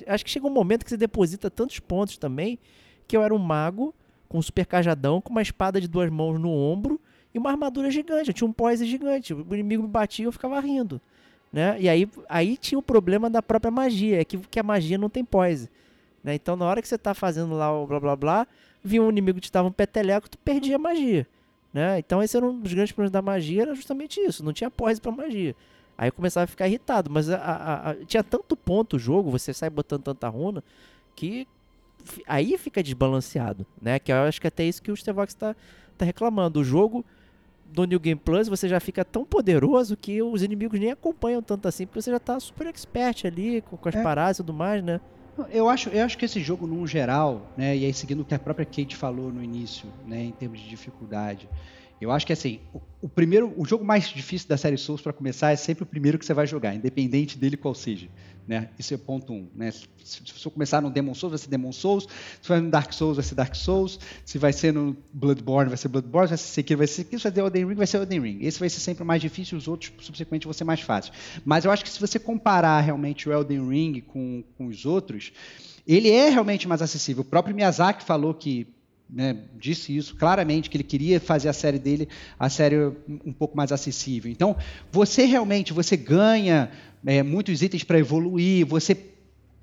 Acho 0.07 0.23
que 0.23 0.31
chega 0.31 0.47
um 0.47 0.51
momento 0.51 0.83
que 0.83 0.89
você 0.89 0.97
deposita 0.97 1.49
tantos 1.49 1.79
pontos 1.79 2.17
também 2.17 2.59
que 3.07 3.15
eu 3.15 3.23
era 3.23 3.33
um 3.33 3.39
mago 3.39 3.93
com 4.27 4.38
um 4.38 4.41
super 4.41 4.65
cajadão, 4.65 5.21
com 5.21 5.29
uma 5.29 5.41
espada 5.41 5.79
de 5.79 5.88
duas 5.88 6.09
mãos 6.09 6.39
no 6.39 6.49
ombro 6.49 6.99
e 7.33 7.38
uma 7.38 7.51
armadura 7.51 7.91
gigante. 7.91 8.29
Eu 8.29 8.33
tinha 8.33 8.47
um 8.47 8.53
poise 8.53 8.86
gigante. 8.86 9.33
O 9.33 9.53
inimigo 9.53 9.83
me 9.83 9.89
batia 9.89 10.23
e 10.23 10.27
eu 10.27 10.31
ficava 10.31 10.59
rindo. 10.59 10.99
Né? 11.51 11.77
E 11.79 11.88
aí, 11.88 12.09
aí 12.27 12.57
tinha 12.57 12.77
o 12.77 12.81
problema 12.81 13.29
da 13.29 13.41
própria 13.41 13.71
magia, 13.71 14.19
é 14.19 14.25
que, 14.25 14.38
que 14.38 14.59
a 14.59 14.63
magia 14.63 14.97
não 14.97 15.09
tem 15.09 15.23
poise. 15.23 15.69
Né? 16.23 16.36
Então, 16.36 16.55
na 16.55 16.65
hora 16.65 16.81
que 16.81 16.88
você 16.88 16.97
tá 16.97 17.13
fazendo 17.13 17.55
lá 17.55 17.71
o 17.71 17.88
blá 17.88 17.99
blá 17.99 18.15
blá, 18.15 18.47
vinha 18.83 19.01
um 19.01 19.09
inimigo 19.09 19.39
que 19.39 19.47
te 19.47 19.51
dava 19.51 19.67
um 19.67 19.71
peteleco, 19.71 20.29
tu 20.29 20.38
perdia 20.39 20.75
a 20.75 20.79
magia. 20.79 21.27
Né? 21.73 21.99
Então, 21.99 22.21
esse 22.21 22.36
era 22.36 22.45
um 22.45 22.59
dos 22.59 22.73
grandes 22.73 22.91
problemas 22.91 23.11
da 23.11 23.21
magia, 23.21 23.61
era 23.61 23.75
justamente 23.75 24.19
isso, 24.19 24.43
não 24.43 24.51
tinha 24.51 24.69
poise 24.71 24.99
pra 24.99 25.11
magia. 25.11 25.55
Aí 25.97 26.09
eu 26.09 26.13
começava 26.13 26.43
a 26.43 26.47
ficar 26.47 26.67
irritado, 26.67 27.09
mas 27.09 27.29
a- 27.29 27.37
a- 27.37 27.89
a- 27.91 27.95
tinha 28.05 28.23
tanto 28.23 28.55
ponto 28.55 28.95
o 28.97 28.99
jogo, 28.99 29.31
você 29.31 29.53
sai 29.53 29.69
botando 29.69 30.03
tanta 30.03 30.27
runa, 30.27 30.63
que 31.15 31.47
aí 32.27 32.57
fica 32.57 32.83
desbalanceado, 32.83 33.65
né? 33.81 33.97
Que 33.99 34.11
eu 34.11 34.17
acho 34.17 34.39
que 34.41 34.47
até 34.47 34.63
isso 34.63 34.81
que 34.81 34.91
o 34.91 34.95
Stevox 34.97 35.33
tá, 35.33 35.55
tá 35.97 36.05
reclamando. 36.05 36.59
O 36.59 36.63
jogo 36.63 37.03
do 37.73 37.85
New 37.85 37.99
Game 37.99 38.19
Plus, 38.23 38.47
você 38.47 38.67
já 38.69 38.79
fica 38.79 39.03
tão 39.03 39.25
poderoso 39.25 39.97
que 39.97 40.21
os 40.21 40.43
inimigos 40.43 40.79
nem 40.79 40.91
acompanham 40.91 41.41
tanto 41.41 41.67
assim, 41.67 41.85
porque 41.85 42.01
você 42.01 42.11
já 42.11 42.19
tá 42.19 42.39
super 42.39 42.67
expert 42.67 43.25
ali, 43.25 43.61
com, 43.61 43.75
com 43.77 43.89
as 43.89 43.95
É. 43.95 44.03
paradas 44.03 44.37
e 44.37 44.43
tudo 44.43 44.53
mais, 44.53 44.83
né? 44.83 44.99
Eu 45.49 45.67
acho, 45.67 45.89
eu 45.89 46.05
acho 46.05 46.17
que 46.17 46.23
esse 46.25 46.39
jogo, 46.39 46.65
num 46.65 46.87
geral, 46.87 47.41
né, 47.57 47.75
e 47.75 47.83
aí 47.85 47.93
seguindo 47.93 48.21
o 48.21 48.25
que 48.25 48.33
a 48.33 48.39
própria 48.39 48.65
Kate 48.65 48.95
falou 48.95 49.33
no 49.33 49.43
início, 49.43 49.87
né, 50.07 50.23
em 50.23 50.31
termos 50.31 50.59
de 50.61 50.69
dificuldade, 50.69 51.49
Eu 51.99 52.11
acho 52.11 52.25
que 52.25 52.33
assim, 52.33 52.59
o, 52.73 52.81
o 53.01 53.09
primeiro, 53.09 53.53
o 53.57 53.65
jogo 53.65 53.85
mais 53.85 54.09
difícil 54.09 54.47
da 54.47 54.57
série 54.57 54.77
Souls 54.77 55.01
para 55.01 55.13
começar 55.13 55.51
é 55.51 55.55
sempre 55.55 55.83
o 55.83 55.87
primeiro 55.87 56.19
que 56.19 56.25
você 56.25 56.33
vai 56.33 56.45
jogar, 56.45 56.75
independente 56.75 57.37
dele 57.37 57.55
qual 57.55 57.73
seja. 57.73 58.07
Né? 58.47 58.69
Isso 58.77 58.93
é 58.93 58.97
ponto 58.97 59.33
um. 59.33 59.47
Né? 59.55 59.71
Se, 59.71 59.87
se 60.03 60.21
você 60.21 60.49
começar 60.49 60.79
no 60.79 60.91
Demon 60.91 61.15
Souls, 61.15 61.31
vai 61.31 61.39
ser 61.39 61.49
Demon 61.49 61.71
Souls. 61.71 62.07
Se 62.41 62.47
vai 62.47 62.59
no 62.59 62.69
Dark 62.69 62.93
Souls, 62.93 63.17
vai 63.17 63.25
ser 63.25 63.33
Dark 63.33 63.55
Souls. 63.55 63.99
Se 64.23 64.37
vai 64.37 64.53
ser 64.53 64.71
no 64.71 64.95
Bloodborne, 65.11 65.67
vai 65.67 65.77
ser 65.77 65.87
Bloodborne. 65.87 66.27
Se 66.27 66.31
vai 66.31 66.37
ser 66.37 66.47
Sekiro, 66.47 66.77
vai 66.77 66.87
ser 66.87 66.93
Sekiro. 66.93 67.19
Se 67.19 67.23
vai 67.23 67.33
ser 67.33 67.39
Elden 67.41 67.67
Ring, 67.67 67.75
vai 67.75 67.87
ser 67.87 67.97
Elden 67.97 68.21
Ring. 68.21 68.37
Esse 68.41 68.59
vai 68.59 68.69
ser 68.69 68.81
sempre 68.81 69.03
o 69.03 69.05
mais 69.05 69.21
difícil, 69.21 69.57
os 69.57 69.67
outros, 69.67 69.91
subsequentemente, 69.99 70.45
vão 70.45 70.53
ser 70.53 70.63
mais 70.63 70.81
fáceis. 70.81 71.15
Mas 71.43 71.65
eu 71.65 71.71
acho 71.71 71.83
que 71.83 71.89
se 71.89 71.99
você 71.99 72.19
comparar 72.19 72.79
realmente 72.81 73.27
o 73.27 73.31
Elden 73.31 73.67
Ring 73.67 74.01
com, 74.01 74.43
com 74.55 74.67
os 74.67 74.85
outros, 74.85 75.33
ele 75.87 76.11
é 76.11 76.29
realmente 76.29 76.67
mais 76.67 76.83
acessível. 76.83 77.21
O 77.21 77.25
próprio 77.25 77.55
Miyazaki 77.55 78.03
falou 78.03 78.33
que 78.33 78.67
né, 79.10 79.38
disse 79.60 79.95
isso 79.95 80.16
claramente, 80.16 80.70
que 80.70 80.78
ele 80.78 80.84
queria 80.84 81.20
fazer 81.20 81.49
a 81.49 81.53
série 81.53 81.80
dele, 81.80 82.08
a 82.39 82.49
série 82.49 82.78
um 83.26 83.34
pouco 83.34 83.56
mais 83.56 83.72
acessível. 83.72 84.32
Então, 84.32 84.56
você 84.91 85.26
realmente, 85.26 85.74
você 85.74 85.95
ganha 85.95 86.72
é, 87.06 87.22
muitos 87.24 87.62
itens 87.62 87.84
para 87.84 87.99
evoluir, 87.99 88.66
você 88.66 88.97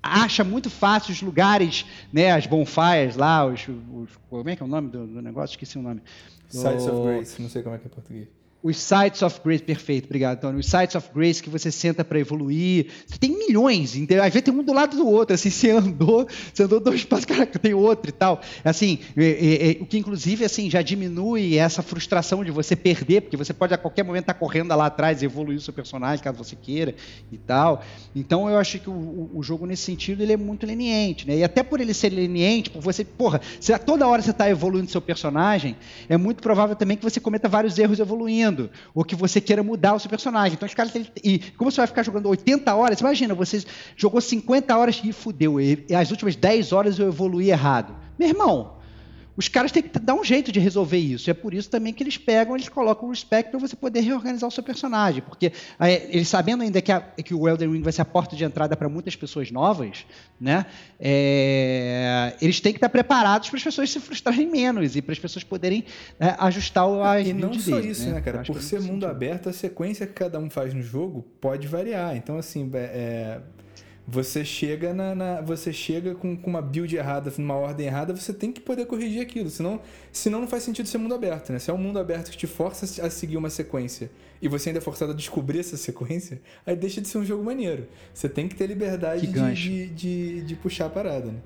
acha 0.01 0.43
muito 0.43 0.69
fácil 0.69 1.13
os 1.13 1.21
lugares, 1.21 1.85
né, 2.11 2.31
as 2.31 2.45
bonfires 2.45 3.15
lá, 3.15 3.45
os, 3.45 3.67
os 3.67 4.09
como 4.29 4.49
é 4.49 4.55
que 4.55 4.63
é 4.63 4.65
o 4.65 4.69
nome 4.69 4.89
do, 4.89 5.07
do 5.07 5.21
negócio? 5.21 5.53
Esqueci 5.53 5.77
o 5.77 5.81
nome. 5.81 6.01
Sites 6.49 6.87
of 6.87 7.07
Grace, 7.07 7.41
não 7.41 7.49
sei 7.49 7.63
como 7.63 7.75
é 7.75 7.79
que 7.79 7.85
é 7.85 7.87
em 7.87 7.89
português 7.89 8.42
os 8.63 8.77
sites 8.77 9.21
of 9.21 9.41
grace, 9.43 9.61
perfeito, 9.61 10.05
obrigado, 10.05 10.37
Antônio. 10.37 10.61
Os 10.61 10.67
sites 10.67 10.95
of 10.95 11.09
grace 11.13 11.43
que 11.43 11.49
você 11.49 11.69
senta 11.69 12.05
para 12.05 12.17
evoluir. 12.17 12.87
Você 13.05 13.17
tem 13.17 13.37
milhões, 13.37 13.93
entendeu? 13.93 14.23
Às 14.23 14.31
vezes 14.31 14.45
tem 14.45 14.53
um 14.53 14.63
do 14.63 14.71
lado 14.71 14.95
do 14.95 15.05
outro, 15.05 15.35
assim, 15.35 15.49
você 15.51 15.71
andou, 15.71 16.25
você 16.53 16.63
andou 16.63 16.79
dois 16.79 17.03
passos, 17.03 17.25
caraca, 17.25 17.59
tem 17.59 17.73
outro 17.73 18.09
e 18.09 18.13
tal. 18.13 18.39
Assim, 18.63 18.99
é, 19.17 19.25
é, 19.25 19.71
é, 19.71 19.81
o 19.81 19.85
que 19.85 19.97
inclusive 19.97 20.45
assim 20.45 20.69
já 20.69 20.81
diminui 20.81 21.57
essa 21.57 21.81
frustração 21.81 22.41
de 22.41 22.51
você 22.51 22.73
perder, 22.73 23.23
porque 23.23 23.35
você 23.35 23.53
pode 23.53 23.73
a 23.73 23.77
qualquer 23.77 24.03
momento 24.03 24.23
estar 24.23 24.33
tá 24.33 24.39
correndo 24.39 24.73
lá 24.73 24.85
atrás 24.85 25.21
evoluir 25.21 25.57
o 25.57 25.61
seu 25.61 25.73
personagem, 25.73 26.23
caso 26.23 26.37
você 26.37 26.55
queira 26.55 26.95
e 27.29 27.37
tal. 27.37 27.83
Então 28.15 28.49
eu 28.49 28.57
acho 28.57 28.79
que 28.79 28.89
o, 28.89 29.29
o, 29.33 29.43
jogo 29.43 29.65
nesse 29.65 29.83
sentido 29.83 30.23
ele 30.23 30.31
é 30.31 30.37
muito 30.37 30.65
leniente, 30.65 31.27
né? 31.27 31.35
E 31.35 31.43
até 31.43 31.63
por 31.63 31.81
ele 31.81 31.93
ser 31.93 32.11
leniente, 32.11 32.69
por 32.69 32.81
você, 32.81 33.03
porra, 33.03 33.41
se 33.59 33.77
toda 33.79 34.07
hora 34.07 34.21
você 34.21 34.31
está 34.31 34.49
evoluindo 34.49 34.89
seu 34.89 35.01
personagem, 35.01 35.75
é 36.07 36.15
muito 36.15 36.41
provável 36.41 36.77
também 36.77 36.95
que 36.95 37.03
você 37.03 37.19
cometa 37.19 37.49
vários 37.49 37.77
erros 37.77 37.99
evoluindo 37.99 38.52
jogando, 38.53 38.69
ou 38.93 39.03
que 39.03 39.15
você 39.15 39.41
queira 39.41 39.63
mudar 39.63 39.95
o 39.95 39.99
seu 39.99 40.09
personagem. 40.09 40.53
Então, 40.55 40.67
os 40.67 40.73
caras. 40.73 40.93
E 41.23 41.39
como 41.57 41.71
você 41.71 41.77
vai 41.77 41.87
ficar 41.87 42.03
jogando 42.03 42.29
80 42.29 42.73
horas, 42.73 42.99
imagina, 42.99 43.33
você 43.33 43.63
jogou 43.95 44.21
50 44.21 44.77
horas 44.77 45.01
e 45.03 45.11
fudeu. 45.11 45.59
E 45.59 45.85
as 45.93 46.11
últimas 46.11 46.35
10 46.35 46.71
horas 46.71 46.99
eu 46.99 47.07
evoluí 47.07 47.49
errado. 47.49 47.95
Meu 48.17 48.29
irmão, 48.29 48.75
os 49.35 49.47
caras 49.47 49.71
têm 49.71 49.81
que 49.81 49.99
dar 49.99 50.13
um 50.13 50.23
jeito 50.23 50.51
de 50.51 50.59
resolver 50.59 50.97
isso. 50.97 51.29
É 51.29 51.33
por 51.33 51.53
isso 51.53 51.69
também 51.69 51.91
que 51.91 52.03
eles 52.03 52.17
pegam, 52.17 52.55
eles 52.55 52.69
colocam 52.69 53.07
o 53.07 53.11
respect 53.11 53.49
para 53.49 53.59
você 53.59 53.75
poder 53.75 54.01
reorganizar 54.01 54.47
o 54.47 54.51
seu 54.51 54.63
personagem. 54.63 55.23
Porque 55.23 55.51
eles 56.09 56.27
sabendo 56.27 56.61
ainda 56.61 56.81
que, 56.81 56.91
a, 56.91 57.01
que, 57.01 57.33
o 57.33 57.47
Elden 57.47 57.71
Ring 57.71 57.81
vai 57.81 57.91
ser 57.91 58.03
a 58.03 58.05
porta 58.05 58.35
de 58.35 58.43
entrada 58.43 58.75
para 58.77 58.87
muitas 58.87 59.15
pessoas 59.15 59.49
novas, 59.49 60.05
né? 60.39 60.65
É, 60.99 62.35
eles 62.41 62.59
têm 62.59 62.73
que 62.73 62.77
estar 62.77 62.89
preparados 62.89 63.49
para 63.49 63.57
as 63.57 63.63
pessoas 63.63 63.89
se 63.91 63.99
frustrarem 63.99 64.49
menos 64.49 64.95
e 64.95 65.01
para 65.01 65.13
as 65.13 65.19
pessoas 65.19 65.43
poderem 65.43 65.83
é, 66.19 66.35
ajustar 66.39 66.85
a 67.03 67.19
E 67.19 67.33
não 67.33 67.53
só 67.53 67.79
deles, 67.79 67.97
isso, 67.97 68.07
né, 68.07 68.15
né 68.15 68.21
cara? 68.21 68.43
Por 68.43 68.61
ser 68.61 68.79
mundo 68.81 69.01
sentido. 69.01 69.05
aberto, 69.07 69.49
a 69.49 69.53
sequência 69.53 70.05
que 70.05 70.13
cada 70.13 70.37
um 70.37 70.49
faz 70.49 70.73
no 70.73 70.81
jogo 70.81 71.25
pode 71.41 71.67
variar. 71.67 72.15
Então, 72.15 72.37
assim, 72.37 72.69
é, 72.73 73.39
você 74.05 74.43
chega 74.43 74.93
na, 74.93 75.15
na, 75.15 75.41
você 75.41 75.71
chega 75.71 76.13
com, 76.13 76.35
com 76.35 76.49
uma 76.49 76.61
build 76.61 76.95
errada, 76.95 77.33
numa 77.37 77.55
ordem 77.55 77.87
errada, 77.87 78.13
você 78.13 78.33
tem 78.33 78.51
que 78.51 78.59
poder 78.59 78.85
corrigir 78.85 79.21
aquilo, 79.21 79.49
senão, 79.49 79.79
senão 80.11 80.41
não 80.41 80.47
faz 80.47 80.63
sentido 80.63 80.87
ser 80.87 80.97
mundo 80.97 81.15
aberto, 81.15 81.53
né? 81.53 81.59
Se 81.59 81.71
é 81.71 81.73
um 81.73 81.77
mundo 81.77 81.97
aberto 81.97 82.29
que 82.29 82.37
te 82.37 82.47
força 82.47 83.05
a 83.05 83.09
seguir 83.09 83.37
uma 83.37 83.49
sequência 83.49 84.11
e 84.41 84.47
você 84.49 84.69
ainda 84.69 84.79
é 84.79 84.81
forçado 84.81 85.13
a 85.13 85.15
descobrir 85.15 85.59
essa 85.59 85.77
sequência, 85.77 86.41
aí 86.65 86.75
deixa 86.75 86.99
de 86.99 87.07
ser 87.07 87.17
um 87.17 87.25
jogo 87.25 87.43
maneiro. 87.43 87.87
Você 88.13 88.27
tem 88.27 88.47
que 88.47 88.55
ter 88.55 88.67
liberdade 88.67 89.25
de, 89.25 89.53
de, 89.53 89.87
de, 89.87 90.41
de 90.41 90.55
puxar 90.55 90.87
a 90.87 90.89
parada, 90.89 91.31
né? 91.31 91.39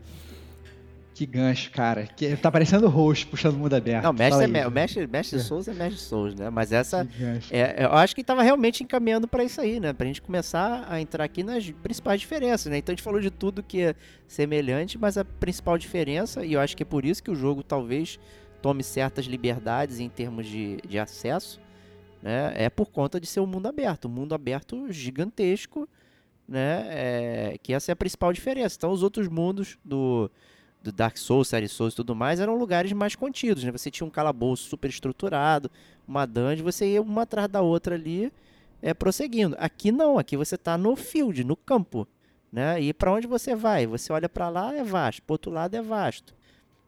Que 1.18 1.26
gancho, 1.26 1.72
cara. 1.72 2.06
Que, 2.06 2.36
tá 2.38 2.52
parecendo 2.52 2.86
o 2.86 2.90
host 2.90 3.26
puxando 3.26 3.56
o 3.56 3.58
mundo 3.58 3.74
aberto. 3.74 4.04
Não, 4.04 4.14
mestre, 4.14 4.56
é, 4.56 4.68
o 4.68 4.70
mestre, 4.70 5.08
mestre 5.08 5.40
é. 5.40 5.42
Souls 5.42 5.68
é 5.68 5.74
mestre 5.74 6.00
Souls, 6.00 6.36
né? 6.36 6.52
Mas 6.52 6.72
essa. 6.72 7.08
É, 7.50 7.86
eu 7.86 7.94
acho 7.94 8.16
que 8.16 8.24
tava 8.24 8.44
realmente 8.44 8.84
encaminhando 8.84 9.28
para 9.28 9.44
isso 9.44 9.60
aí, 9.60 9.80
né? 9.80 9.94
Pra 9.94 10.06
gente 10.06 10.22
começar 10.22 10.86
a 10.88 11.02
entrar 11.02 11.24
aqui 11.24 11.42
nas 11.42 11.72
principais 11.72 12.22
diferenças, 12.22 12.72
né? 12.72 12.78
Então 12.78 12.94
a 12.94 12.96
gente 12.96 13.02
falou 13.02 13.20
de 13.20 13.32
tudo 13.32 13.64
que 13.64 13.82
é 13.82 13.96
semelhante, 14.28 14.96
mas 14.96 15.18
a 15.18 15.26
principal 15.26 15.76
diferença, 15.76 16.46
e 16.46 16.54
eu 16.54 16.60
acho 16.60 16.78
que 16.78 16.84
é 16.84 16.86
por 16.86 17.04
isso 17.04 17.24
que 17.24 17.32
o 17.32 17.36
jogo 17.36 17.64
talvez 17.64 18.20
tome 18.62 18.84
certas 18.84 19.26
liberdades 19.26 20.00
em 20.00 20.10
termos 20.10 20.46
de, 20.46 20.78
de 20.88 21.00
acesso, 21.00 21.60
né? 22.22 22.54
É 22.56 22.70
por 22.70 22.92
conta 22.92 23.20
de 23.20 23.26
ser 23.26 23.40
um 23.40 23.48
mundo 23.48 23.66
aberto. 23.66 24.08
Um 24.08 24.12
mundo 24.12 24.36
aberto 24.36 24.94
gigantesco, 24.94 25.90
né? 26.48 26.86
É, 26.92 27.56
que 27.64 27.74
essa 27.74 27.92
é 27.92 27.94
a 27.94 27.96
principal 27.96 28.32
diferença. 28.32 28.76
Então 28.78 28.92
os 28.92 29.02
outros 29.02 29.28
mundos 29.28 29.80
do 29.84 30.30
do 30.88 30.92
Dark 30.92 31.18
Souls, 31.18 31.50
Série 31.50 31.68
Souls 31.68 31.94
e 31.94 31.96
tudo 31.98 32.16
mais, 32.16 32.40
eram 32.40 32.56
lugares 32.56 32.92
mais 32.94 33.16
contidos, 33.16 33.64
né? 33.64 33.72
Você 33.72 33.92
tinha 33.92 34.08
um 34.08 34.10
calabouço 34.10 34.70
super 34.70 34.90
estruturado, 34.90 35.70
uma 36.08 36.26
dungeon, 36.26 36.64
você 36.64 36.94
ia 36.94 37.02
uma 37.02 37.24
atrás 37.24 37.48
da 37.48 37.62
outra 37.62 37.96
ali, 37.96 38.32
é, 38.82 38.94
prosseguindo. 38.94 39.56
Aqui 39.60 39.92
não, 39.92 40.18
aqui 40.18 40.38
você 40.38 40.56
está 40.56 40.78
no 40.78 40.96
field, 40.96 41.44
no 41.44 41.56
campo, 41.56 42.08
né? 42.52 42.82
E 42.82 42.94
para 42.94 43.12
onde 43.12 43.28
você 43.28 43.56
vai? 43.56 43.86
Você 43.86 44.12
olha 44.14 44.30
para 44.30 44.50
lá, 44.50 44.74
é 44.74 44.84
vasto, 44.84 45.22
para 45.24 45.34
outro 45.34 45.52
lado 45.52 45.76
é 45.76 45.82
vasto. 45.82 46.34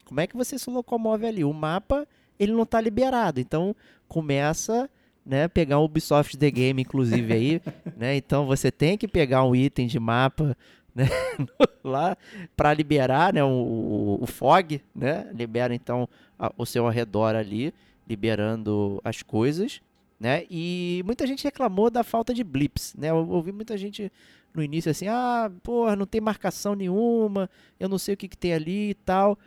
Como 0.06 0.20
é 0.20 0.26
que 0.26 0.36
você 0.36 0.58
se 0.58 0.70
locomove 0.70 1.28
ali? 1.28 1.44
O 1.44 1.54
mapa, 1.54 2.08
ele 2.40 2.54
não 2.54 2.64
está 2.64 2.80
liberado, 2.80 3.40
então 3.40 3.76
começa 4.08 4.90
né, 5.26 5.48
pegar 5.48 5.80
um 5.80 5.84
Ubisoft 5.84 6.38
The 6.38 6.50
Game, 6.50 6.82
inclusive, 6.82 7.34
aí, 7.34 7.62
né, 7.96 8.16
então 8.16 8.48
você 8.48 8.72
tem 8.72 8.98
que 8.98 9.08
pegar 9.08 9.44
um 9.44 9.56
item 9.56 9.86
de 9.86 10.00
mapa 10.00 10.58
né? 11.00 11.10
lá 11.84 12.18
para 12.56 12.74
liberar 12.74 13.34
né? 13.34 13.44
O, 13.44 13.48
o, 13.48 14.24
o, 14.24 14.28
fog, 14.28 14.82
né? 14.94 15.30
libera 15.34 15.74
então 15.74 16.08
a, 16.38 16.52
o 16.58 16.66
seu 16.66 16.88
arredor 16.88 17.36
ali, 17.36 17.74
liberando 18.08 19.00
as 19.04 19.22
coisas. 19.24 19.82
Né? 20.20 20.44
E 20.50 21.02
muita 21.06 21.26
gente 21.26 21.46
reclamou 21.46 21.90
da 21.90 22.04
falta 22.04 22.34
de 22.34 22.44
blips. 22.44 22.94
Né? 22.98 23.10
Eu 23.10 23.28
ouvi 23.30 23.54
muita 23.54 23.78
gente 23.78 24.12
no 24.54 24.62
início 24.62 24.92
assim: 24.92 25.08
ah, 25.08 25.50
porra, 25.64 25.96
não 25.96 26.06
tem 26.06 26.20
marcação 26.20 26.76
nenhuma, 26.76 27.50
eu 27.80 27.88
não 27.88 27.98
sei 27.98 28.16
o 28.16 28.18
que, 28.18 28.28
que 28.28 28.38
tem 28.38 28.54
ali 28.54 28.90
e 28.90 28.94
tal. 28.94 29.38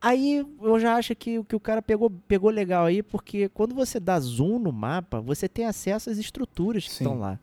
Aí 0.00 0.46
eu 0.62 0.78
já 0.78 0.94
acho 0.94 1.14
que, 1.14 1.42
que 1.44 1.56
o 1.56 1.60
cara 1.60 1.82
pegou, 1.82 2.08
pegou 2.10 2.50
legal 2.50 2.86
aí, 2.86 3.02
porque 3.02 3.48
quando 3.48 3.74
você 3.74 3.98
dá 3.98 4.18
zoom 4.18 4.58
no 4.58 4.72
mapa, 4.72 5.20
você 5.20 5.48
tem 5.48 5.66
acesso 5.66 6.08
às 6.08 6.18
estruturas 6.18 6.84
que 6.84 6.90
Sim. 6.90 7.04
estão 7.04 7.18
lá. 7.18 7.38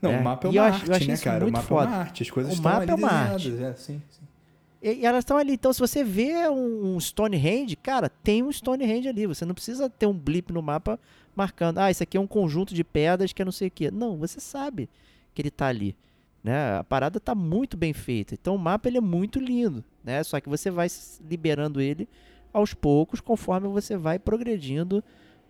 Não, 0.00 0.12
é. 0.12 0.18
o 0.18 0.24
mapa 0.24 0.46
é 0.46 0.50
uma 0.50 0.62
arte, 0.62 0.92
acho, 0.92 1.08
né, 1.08 1.16
cara? 1.16 1.46
O 1.46 1.50
mapa 1.50 1.66
foda. 1.66 1.84
é 1.84 1.88
uma 1.88 1.96
arte, 1.96 2.22
as 2.22 2.30
coisas 2.30 2.52
o 2.52 2.56
estão 2.56 2.72
ali 2.72 2.90
é 2.90 2.94
uma 2.94 3.10
arte. 3.10 3.62
É, 3.62 3.74
sim, 3.74 4.02
sim. 4.08 4.22
E, 4.80 4.92
e, 5.00 5.06
elas 5.06 5.20
estão 5.20 5.36
ali. 5.36 5.54
Então, 5.54 5.72
se 5.72 5.80
você 5.80 6.04
vê 6.04 6.48
um, 6.48 6.94
um 6.94 7.00
Stonehenge, 7.00 7.76
cara, 7.76 8.08
tem 8.08 8.42
um 8.42 8.52
Stonehenge 8.52 9.08
ali. 9.08 9.26
Você 9.26 9.44
não 9.44 9.54
precisa 9.54 9.90
ter 9.90 10.06
um 10.06 10.14
blip 10.14 10.52
no 10.52 10.62
mapa 10.62 10.98
marcando, 11.34 11.78
ah, 11.78 11.90
isso 11.90 12.02
aqui 12.02 12.16
é 12.16 12.20
um 12.20 12.26
conjunto 12.26 12.74
de 12.74 12.82
pedras 12.82 13.32
que 13.32 13.42
é 13.42 13.44
não 13.44 13.52
sei 13.52 13.68
o 13.68 13.70
quê. 13.70 13.90
Não, 13.90 14.16
você 14.16 14.40
sabe 14.40 14.88
que 15.34 15.42
ele 15.42 15.48
está 15.48 15.66
ali. 15.66 15.96
Né? 16.42 16.78
A 16.78 16.84
parada 16.84 17.18
está 17.18 17.34
muito 17.34 17.76
bem 17.76 17.92
feita. 17.92 18.34
Então, 18.34 18.54
o 18.54 18.58
mapa 18.58 18.88
ele 18.88 18.98
é 18.98 19.00
muito 19.00 19.38
lindo. 19.38 19.84
Né? 20.02 20.22
Só 20.22 20.40
que 20.40 20.48
você 20.48 20.70
vai 20.70 20.88
liberando 21.28 21.80
ele 21.80 22.08
aos 22.52 22.74
poucos, 22.74 23.20
conforme 23.20 23.68
você 23.68 23.96
vai 23.96 24.18
progredindo 24.18 25.02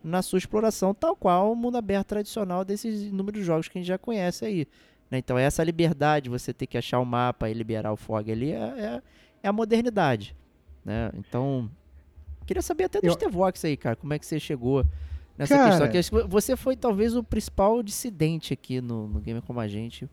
na 0.03 0.23
sua 0.23 0.39
exploração, 0.39 0.95
tal 0.95 1.17
qual 1.17 1.53
o 1.53 1.57
mundo 1.57 1.77
aberto 1.77 2.09
tradicional 2.09 2.65
desses 2.65 3.03
inúmeros 3.03 3.45
jogos 3.45 3.69
que 3.69 3.79
a 3.79 3.81
gente 3.81 3.89
já 3.89 3.99
conhece 3.99 4.45
aí. 4.45 4.67
Né? 5.11 5.19
Então, 5.19 5.39
essa 5.39 5.63
liberdade, 5.65 6.29
você 6.29 6.53
ter 6.53 6.67
que 6.67 6.79
achar 6.79 6.99
o 6.99 7.05
mapa 7.05 7.49
e 7.49 7.55
liberar 7.55 7.93
o 7.93 7.97
fog 7.97 8.31
ali, 8.31 8.53
é, 8.53 8.57
é, 8.57 9.03
é 9.43 9.49
a 9.49 9.53
modernidade. 9.53 10.37
Né? 10.85 11.11
Então, 11.15 11.71
queria 12.47 12.63
saber 12.63 12.85
até 12.85 13.01
do 13.01 13.07
Eu... 13.07 13.13
Stevox 13.13 13.65
aí, 13.65 13.77
cara, 13.77 13.97
como 13.97 14.13
é 14.15 14.19
que 14.19 14.27
você 14.27 14.39
chegou 14.39 14.85
nessa 15.37 15.57
cara... 15.57 15.89
questão. 15.89 16.23
Que 16.23 16.29
você 16.29 16.57
foi 16.57 16.77
talvez 16.77 17.15
o 17.15 17.23
principal 17.23 17.83
dissidente 17.83 18.53
aqui 18.53 18.81
no, 18.81 19.09
no 19.09 19.21
Game 19.21 19.41
Como 19.43 19.61
a 19.61 19.69
Gente, 19.69 20.09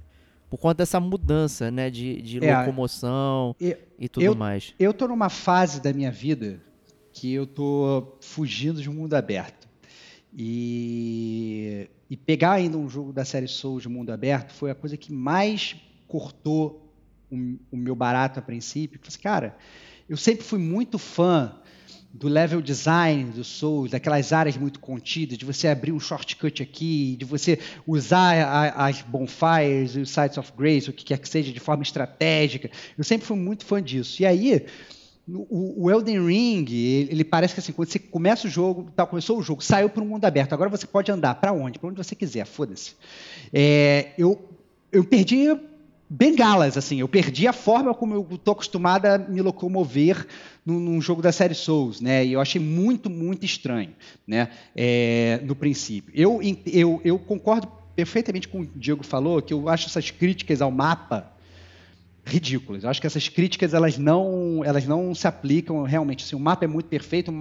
por 0.49 0.57
conta 0.57 0.75
dessa 0.75 0.99
mudança 0.99 1.71
né, 1.71 1.89
de, 1.89 2.21
de 2.21 2.45
é, 2.45 2.57
locomoção 2.57 3.55
eu, 3.59 3.77
e 3.99 4.07
tudo 4.07 4.23
eu, 4.23 4.35
mais. 4.35 4.73
Eu 4.79 4.93
tô 4.93 5.07
numa 5.07 5.29
fase 5.29 5.81
da 5.81 5.91
minha 5.91 6.11
vida 6.11 6.61
que 7.11 7.33
eu 7.33 7.47
tô 7.47 8.17
fugindo 8.21 8.81
de 8.81 8.89
um 8.89 8.93
mundo 8.93 9.13
aberto. 9.13 9.64
E, 10.37 11.89
e 12.09 12.17
pegar 12.17 12.53
ainda 12.53 12.77
um 12.77 12.89
jogo 12.89 13.13
da 13.13 13.23
série 13.23 13.47
Souls 13.47 13.83
de 13.83 13.89
mundo 13.89 14.11
aberto 14.11 14.51
foi 14.51 14.69
a 14.69 14.75
coisa 14.75 14.97
que 14.97 15.13
mais 15.13 15.77
cortou 16.07 16.91
o, 17.31 17.35
o 17.71 17.77
meu 17.77 17.95
barato 17.95 18.39
a 18.39 18.41
princípio. 18.41 18.99
Falei, 18.99 19.07
assim, 19.07 19.21
cara, 19.21 19.57
eu 20.09 20.17
sempre 20.17 20.43
fui 20.43 20.59
muito 20.59 20.99
fã 20.99 21.55
do 22.13 22.29
level 22.29 22.61
design 22.61 23.31
do 23.31 23.43
Souls, 23.43 23.91
daquelas 23.91 24.31
áreas 24.31 24.55
muito 24.55 24.79
contidas, 24.79 25.37
de 25.37 25.43
você 25.43 25.67
abrir 25.67 25.91
um 25.91 25.99
shortcut 25.99 26.63
aqui, 26.63 27.17
de 27.17 27.25
você 27.25 27.59
usar 27.85 28.37
a, 28.41 28.87
as 28.87 29.01
bonfires, 29.01 29.95
os 29.95 30.09
sites 30.09 30.37
of 30.37 30.51
grace, 30.57 30.89
o 30.89 30.93
que 30.93 31.03
quer 31.03 31.17
que 31.17 31.27
seja, 31.27 31.51
de 31.51 31.59
forma 31.59 31.83
estratégica. 31.83 32.69
Eu 32.97 33.03
sempre 33.03 33.27
fui 33.27 33.35
muito 33.35 33.65
fã 33.65 33.83
disso. 33.83 34.21
E 34.21 34.25
aí, 34.25 34.65
o, 35.27 35.89
Elden 35.89 36.23
Ring, 36.25 36.65
ele, 36.69 37.23
parece 37.23 37.53
que 37.55 37.59
assim, 37.59 37.71
quando 37.71 37.89
você 37.89 37.97
começa 37.97 38.47
o 38.47 38.49
jogo, 38.49 38.91
tá, 38.95 39.05
começou 39.05 39.39
o 39.39 39.41
jogo, 39.41 39.63
saiu 39.63 39.89
para 39.89 40.03
um 40.03 40.07
mundo 40.07 40.25
aberto, 40.25 40.53
agora 40.53 40.69
você 40.69 40.85
pode 40.85 41.11
andar 41.11 41.35
para 41.35 41.51
onde? 41.51 41.79
Para 41.79 41.89
onde 41.89 41.97
você 41.97 42.15
quiser, 42.15 42.45
foda-se. 42.45 42.93
É, 43.51 44.11
eu, 44.17 44.39
eu 44.91 45.03
perdi 45.03 45.47
bengalas, 46.07 46.77
assim, 46.77 46.99
eu 46.99 47.07
perdi 47.07 47.47
a 47.47 47.53
forma 47.53 47.93
como 47.93 48.13
eu 48.13 48.27
estou 48.31 48.51
acostumado 48.51 49.07
a 49.07 49.17
me 49.17 49.41
locomover 49.41 50.27
num, 50.63 50.79
num, 50.79 51.01
jogo 51.01 51.21
da 51.23 51.31
série 51.31 51.55
Souls, 51.55 51.99
né? 51.99 52.23
E 52.23 52.33
eu 52.33 52.39
achei 52.39 52.61
muito, 52.61 53.09
muito 53.09 53.43
estranho, 53.45 53.95
né? 54.27 54.49
É, 54.75 55.41
no 55.43 55.55
princípio. 55.55 56.13
Eu, 56.15 56.39
eu, 56.67 57.01
eu 57.03 57.17
concordo 57.17 57.67
perfeitamente 57.95 58.47
com 58.47 58.61
o 58.61 58.65
Diego 58.65 59.03
falou, 59.03 59.41
que 59.41 59.53
eu 59.53 59.67
acho 59.69 59.87
essas 59.87 60.11
críticas 60.11 60.61
ao 60.61 60.69
mapa 60.69 61.34
ridículas. 62.25 62.83
Eu 62.83 62.89
acho 62.89 62.99
que 62.99 63.05
essas 63.05 63.29
críticas 63.29 63.73
elas 63.73 63.97
não, 63.97 64.63
elas 64.65 64.85
não 64.85 65.13
se 65.13 65.27
aplicam 65.27 65.83
realmente. 65.83 66.23
Assim, 66.23 66.35
o 66.35 66.39
mapa 66.39 66.65
é 66.65 66.67
muito 66.67 66.87
perfeito, 66.87 67.29
o 67.29 67.33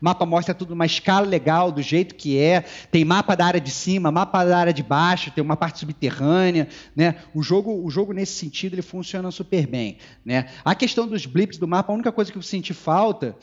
mapa 0.00 0.26
mostra 0.26 0.52
tudo 0.52 0.70
numa 0.70 0.84
escala 0.84 1.24
legal, 1.24 1.70
do 1.70 1.80
jeito 1.80 2.16
que 2.16 2.38
é. 2.38 2.62
Tem 2.90 3.04
mapa 3.04 3.36
da 3.36 3.46
área 3.46 3.60
de 3.60 3.70
cima, 3.70 4.10
mapa 4.10 4.44
da 4.44 4.58
área 4.58 4.72
de 4.72 4.82
baixo, 4.82 5.30
tem 5.30 5.42
uma 5.42 5.56
parte 5.56 5.78
subterrânea. 5.78 6.68
Né? 6.96 7.14
O, 7.32 7.42
jogo, 7.42 7.84
o 7.84 7.88
jogo, 7.88 8.12
nesse 8.12 8.32
sentido, 8.32 8.74
ele 8.74 8.82
funciona 8.82 9.30
super 9.30 9.66
bem. 9.68 9.98
Né? 10.24 10.48
A 10.64 10.74
questão 10.74 11.06
dos 11.06 11.26
blips 11.26 11.56
do 11.56 11.68
mapa, 11.68 11.92
a 11.92 11.94
única 11.94 12.10
coisa 12.10 12.32
que 12.32 12.38
eu 12.38 12.42
senti 12.42 12.74
falta 12.74 13.36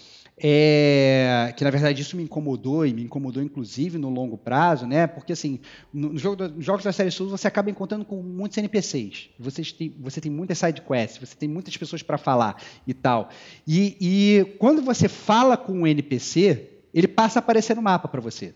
é, 0.44 1.54
que 1.56 1.64
na 1.64 1.70
verdade 1.70 2.02
isso 2.02 2.18
me 2.18 2.24
incomodou 2.24 2.84
e 2.84 2.92
me 2.94 3.04
incomodou 3.04 3.44
inclusive 3.44 4.00
no 4.00 4.10
longo 4.10 4.36
prazo, 4.36 4.88
né? 4.88 5.06
Porque 5.06 5.34
assim, 5.34 5.60
no, 5.94 6.14
no 6.14 6.18
jogo 6.18 6.48
nos 6.48 6.66
jogos 6.66 6.84
da 6.84 6.92
série 6.92 7.12
Souls 7.12 7.32
você 7.32 7.48
acaba 7.48 7.70
encontrando 7.70 8.04
com 8.04 8.24
muitos 8.24 8.58
NPCs. 8.58 9.30
Você 9.40 9.64
tem, 9.64 9.96
você 10.00 10.20
tem 10.20 10.32
muitas 10.32 10.58
side 10.58 10.82
quests, 10.82 11.20
você 11.20 11.36
tem 11.36 11.48
muitas 11.48 11.78
pessoas 11.78 12.02
para 12.02 12.18
falar 12.18 12.60
e 12.88 12.94
tal. 12.94 13.30
E, 13.68 13.96
e 14.02 14.58
quando 14.58 14.82
você 14.82 15.08
fala 15.08 15.56
com 15.56 15.74
um 15.74 15.88
NPC, 15.88 16.70
ele 16.92 17.08
passa 17.08 17.38
a 17.38 17.42
aparecer 17.42 17.76
no 17.76 17.82
mapa 17.82 18.08
para 18.08 18.20
você. 18.20 18.56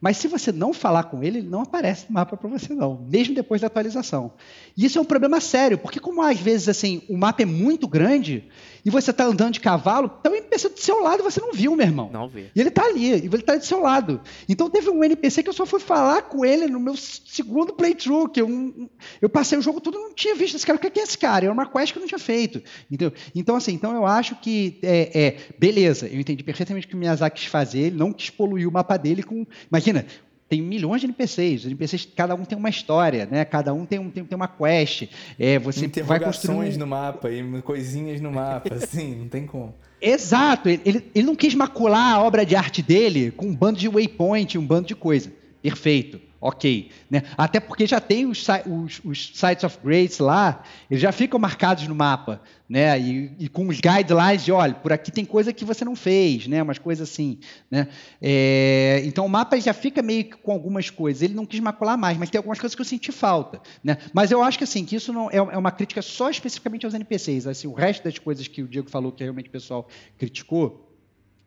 Mas 0.00 0.16
se 0.16 0.28
você 0.28 0.52
não 0.52 0.72
falar 0.72 1.04
com 1.04 1.22
ele, 1.22 1.38
ele 1.38 1.48
não 1.48 1.62
aparece 1.62 2.06
no 2.08 2.14
mapa 2.14 2.36
para 2.36 2.48
você 2.48 2.72
não, 2.72 3.04
mesmo 3.10 3.34
depois 3.34 3.60
da 3.60 3.66
atualização. 3.66 4.32
E 4.76 4.84
isso 4.84 4.98
é 4.98 5.00
um 5.00 5.04
problema 5.04 5.40
sério, 5.40 5.76
porque 5.76 5.98
como 5.98 6.22
às 6.22 6.38
vezes 6.38 6.68
assim, 6.68 7.02
o 7.08 7.16
mapa 7.16 7.42
é 7.42 7.46
muito 7.46 7.88
grande 7.88 8.44
e 8.84 8.90
você 8.90 9.10
está 9.10 9.24
andando 9.24 9.54
de 9.54 9.60
cavalo, 9.60 10.10
então 10.20 10.32
o 10.32 10.36
NPC 10.36 10.68
do 10.70 10.80
seu 10.80 11.02
lado 11.02 11.22
você 11.22 11.40
não 11.40 11.52
viu, 11.52 11.74
meu 11.76 11.86
irmão. 11.86 12.10
Não 12.12 12.28
vi. 12.28 12.50
E 12.54 12.60
ele 12.60 12.68
está 12.68 12.84
ali, 12.84 13.06
e 13.06 13.12
ele 13.12 13.36
está 13.36 13.56
do 13.56 13.64
seu 13.64 13.80
lado. 13.80 14.20
Então 14.48 14.70
teve 14.70 14.90
um 14.90 15.02
NPC 15.02 15.42
que 15.42 15.48
eu 15.48 15.52
só 15.52 15.66
fui 15.66 15.80
falar 15.80 16.22
com 16.22 16.44
ele 16.44 16.66
no 16.66 16.80
meu 16.80 16.96
segundo 16.96 17.72
playthrough, 17.72 18.28
que 18.28 18.40
eu, 18.40 18.90
eu 19.20 19.28
passei 19.28 19.58
o 19.58 19.62
jogo 19.62 19.80
todo 19.80 19.98
e 19.98 20.02
não 20.02 20.14
tinha 20.14 20.34
visto 20.34 20.56
esse 20.56 20.66
cara. 20.66 20.76
O 20.76 20.80
que 20.80 20.98
é 20.98 21.02
esse 21.02 21.18
cara? 21.18 21.44
Era 21.44 21.52
uma 21.52 21.66
quest 21.66 21.92
que 21.92 21.98
eu 21.98 22.00
não 22.00 22.08
tinha 22.08 22.18
feito. 22.18 22.62
Entendeu? 22.90 23.12
Então, 23.34 23.56
assim, 23.56 23.72
então 23.72 23.94
eu 23.94 24.06
acho 24.06 24.36
que 24.36 24.78
é, 24.82 25.20
é 25.20 25.36
beleza, 25.58 26.06
eu 26.06 26.20
entendi 26.20 26.42
perfeitamente 26.42 26.86
o 26.86 26.90
que 26.90 26.94
o 26.94 26.98
Miyazaki 26.98 27.40
quis 27.40 27.50
fazer, 27.50 27.80
ele 27.80 27.96
não 27.96 28.12
quis 28.12 28.30
poluir 28.30 28.68
o 28.68 28.72
mapa 28.72 28.96
dele 28.96 29.22
com. 29.22 29.46
Imagina, 29.70 30.04
tem 30.48 30.62
milhões 30.62 31.00
de 31.00 31.06
NPCs. 31.06 31.60
Os 31.60 31.66
NPCs, 31.66 32.08
cada 32.16 32.34
um 32.34 32.44
tem 32.44 32.56
uma 32.56 32.68
história, 32.68 33.26
né? 33.30 33.44
Cada 33.44 33.74
um 33.74 33.84
tem, 33.84 33.98
um, 33.98 34.10
tem, 34.10 34.24
tem 34.24 34.36
uma 34.36 34.48
quest. 34.48 35.08
É, 35.38 35.58
você 35.58 35.86
vai 36.02 36.18
construir... 36.18 36.76
no 36.76 36.86
mapa 36.86 37.30
e 37.30 37.62
coisinhas 37.62 38.20
no 38.20 38.32
mapa, 38.32 38.74
assim, 38.76 39.16
não 39.16 39.28
tem 39.28 39.46
como. 39.46 39.74
Exato. 40.00 40.68
Ele, 40.68 41.04
ele 41.14 41.26
não 41.26 41.36
quis 41.36 41.54
macular 41.54 42.14
a 42.14 42.22
obra 42.22 42.46
de 42.46 42.56
arte 42.56 42.82
dele 42.82 43.30
com 43.30 43.46
um 43.46 43.54
bando 43.54 43.78
de 43.78 43.88
waypoint, 43.88 44.56
um 44.56 44.66
bando 44.66 44.86
de 44.86 44.94
coisa. 44.94 45.30
Perfeito 45.60 46.27
ok. 46.40 46.90
Né? 47.10 47.22
Até 47.36 47.60
porque 47.60 47.86
já 47.86 48.00
tem 48.00 48.26
os, 48.26 48.46
os, 48.66 49.00
os, 49.04 49.32
Sites 49.34 49.64
of 49.64 49.78
Grace 49.82 50.22
lá, 50.22 50.62
eles 50.90 51.02
já 51.02 51.12
ficam 51.12 51.38
marcados 51.38 51.86
no 51.88 51.94
mapa, 51.94 52.40
né? 52.68 52.98
E, 53.00 53.32
e, 53.38 53.48
com 53.48 53.66
os 53.68 53.80
guidelines 53.80 54.44
de, 54.44 54.52
olha, 54.52 54.74
por 54.74 54.92
aqui 54.92 55.10
tem 55.10 55.24
coisa 55.24 55.52
que 55.52 55.64
você 55.64 55.84
não 55.84 55.96
fez, 55.96 56.46
né? 56.46 56.62
Umas 56.62 56.78
coisas 56.78 57.08
assim, 57.08 57.38
né? 57.70 57.88
É, 58.20 59.02
então 59.04 59.26
o 59.26 59.28
mapa 59.28 59.58
já 59.60 59.72
fica 59.72 60.02
meio 60.02 60.24
que 60.24 60.36
com 60.36 60.52
algumas 60.52 60.90
coisas. 60.90 61.22
Ele 61.22 61.34
não 61.34 61.46
quis 61.46 61.60
macular 61.60 61.98
mais, 61.98 62.16
mas 62.16 62.30
tem 62.30 62.38
algumas 62.38 62.58
coisas 62.58 62.74
que 62.74 62.80
eu 62.80 62.86
senti 62.86 63.10
falta, 63.10 63.60
né? 63.82 63.98
Mas 64.12 64.30
eu 64.30 64.42
acho 64.42 64.58
que 64.58 64.64
assim 64.64 64.84
que 64.84 64.96
isso 64.96 65.12
não 65.12 65.30
é, 65.30 65.36
é 65.36 65.58
uma 65.58 65.70
crítica 65.70 66.02
só 66.02 66.30
especificamente 66.30 66.84
aos 66.84 66.94
NPCs. 66.94 67.46
Assim, 67.46 67.66
o 67.66 67.74
resto 67.74 68.04
das 68.04 68.18
coisas 68.18 68.46
que 68.46 68.62
o 68.62 68.68
Diego 68.68 68.90
falou 68.90 69.10
que 69.12 69.22
realmente 69.22 69.48
o 69.48 69.52
pessoal 69.52 69.88
criticou, 70.16 70.88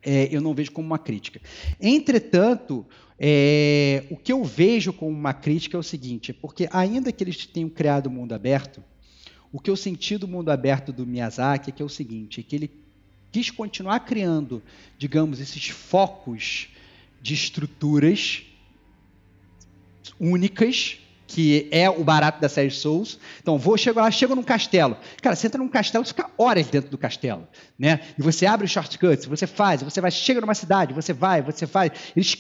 é, 0.04 0.28
eu 0.32 0.42
não 0.42 0.54
vejo 0.54 0.72
como 0.72 0.88
uma 0.88 0.98
crítica. 0.98 1.40
Entretanto, 1.80 2.86
é, 3.24 4.04
o 4.10 4.18
que 4.18 4.34
eu 4.34 4.44
vejo 4.44 4.92
como 4.92 5.12
uma 5.12 5.32
crítica 5.32 5.78
é 5.78 5.80
o 5.80 5.84
seguinte, 5.84 6.32
é 6.32 6.34
porque 6.34 6.68
ainda 6.72 7.12
que 7.12 7.24
eles 7.24 7.46
tenham 7.46 7.70
criado 7.70 8.08
o 8.08 8.10
mundo 8.10 8.34
aberto, 8.34 8.84
o 9.54 9.60
que 9.60 9.70
eu 9.70 9.76
senti 9.76 10.18
do 10.18 10.28
mundo 10.28 10.50
aberto 10.50 10.92
do 10.92 11.06
Miyazaki 11.06 11.70
é 11.70 11.74
que 11.74 11.84
é 11.84 11.86
o 11.86 11.90
seguinte, 11.90 12.40
é 12.40 12.44
que 12.44 12.56
ele 12.56 12.72
quis 13.32 13.52
continuar 13.52 14.00
criando, 14.00 14.64
digamos, 14.98 15.40
esses 15.40 15.70
focos 15.70 16.70
de 17.22 17.36
estruturas 17.36 18.42
únicas 20.20 20.98
que 21.34 21.70
é 21.72 21.90
o 21.90 22.04
barato 22.04 22.42
da 22.42 22.50
série 22.50 22.70
Souls. 22.70 23.18
Então, 23.42 23.58
vou, 23.58 23.78
chego 23.78 24.02
lá, 24.02 24.12
chego 24.12 24.36
num 24.36 24.44
castelo. 24.44 24.98
Cara, 25.22 25.34
você 25.34 25.48
entra 25.48 25.58
num 25.58 25.70
castelo, 25.70 26.04
você 26.04 26.10
fica 26.10 26.30
horas 26.38 26.68
dentro 26.68 26.90
do 26.90 26.98
castelo, 26.98 27.48
né? 27.80 28.02
E 28.20 28.22
você 28.22 28.46
abre 28.46 28.66
os 28.66 28.72
shortcuts, 28.72 29.26
você 29.26 29.48
faz, 29.48 29.82
você 29.82 30.02
vai, 30.02 30.12
chega 30.12 30.42
numa 30.42 30.54
cidade, 30.54 30.94
você 30.94 31.14
vai, 31.14 31.42
você 31.42 31.66
faz. 31.66 31.92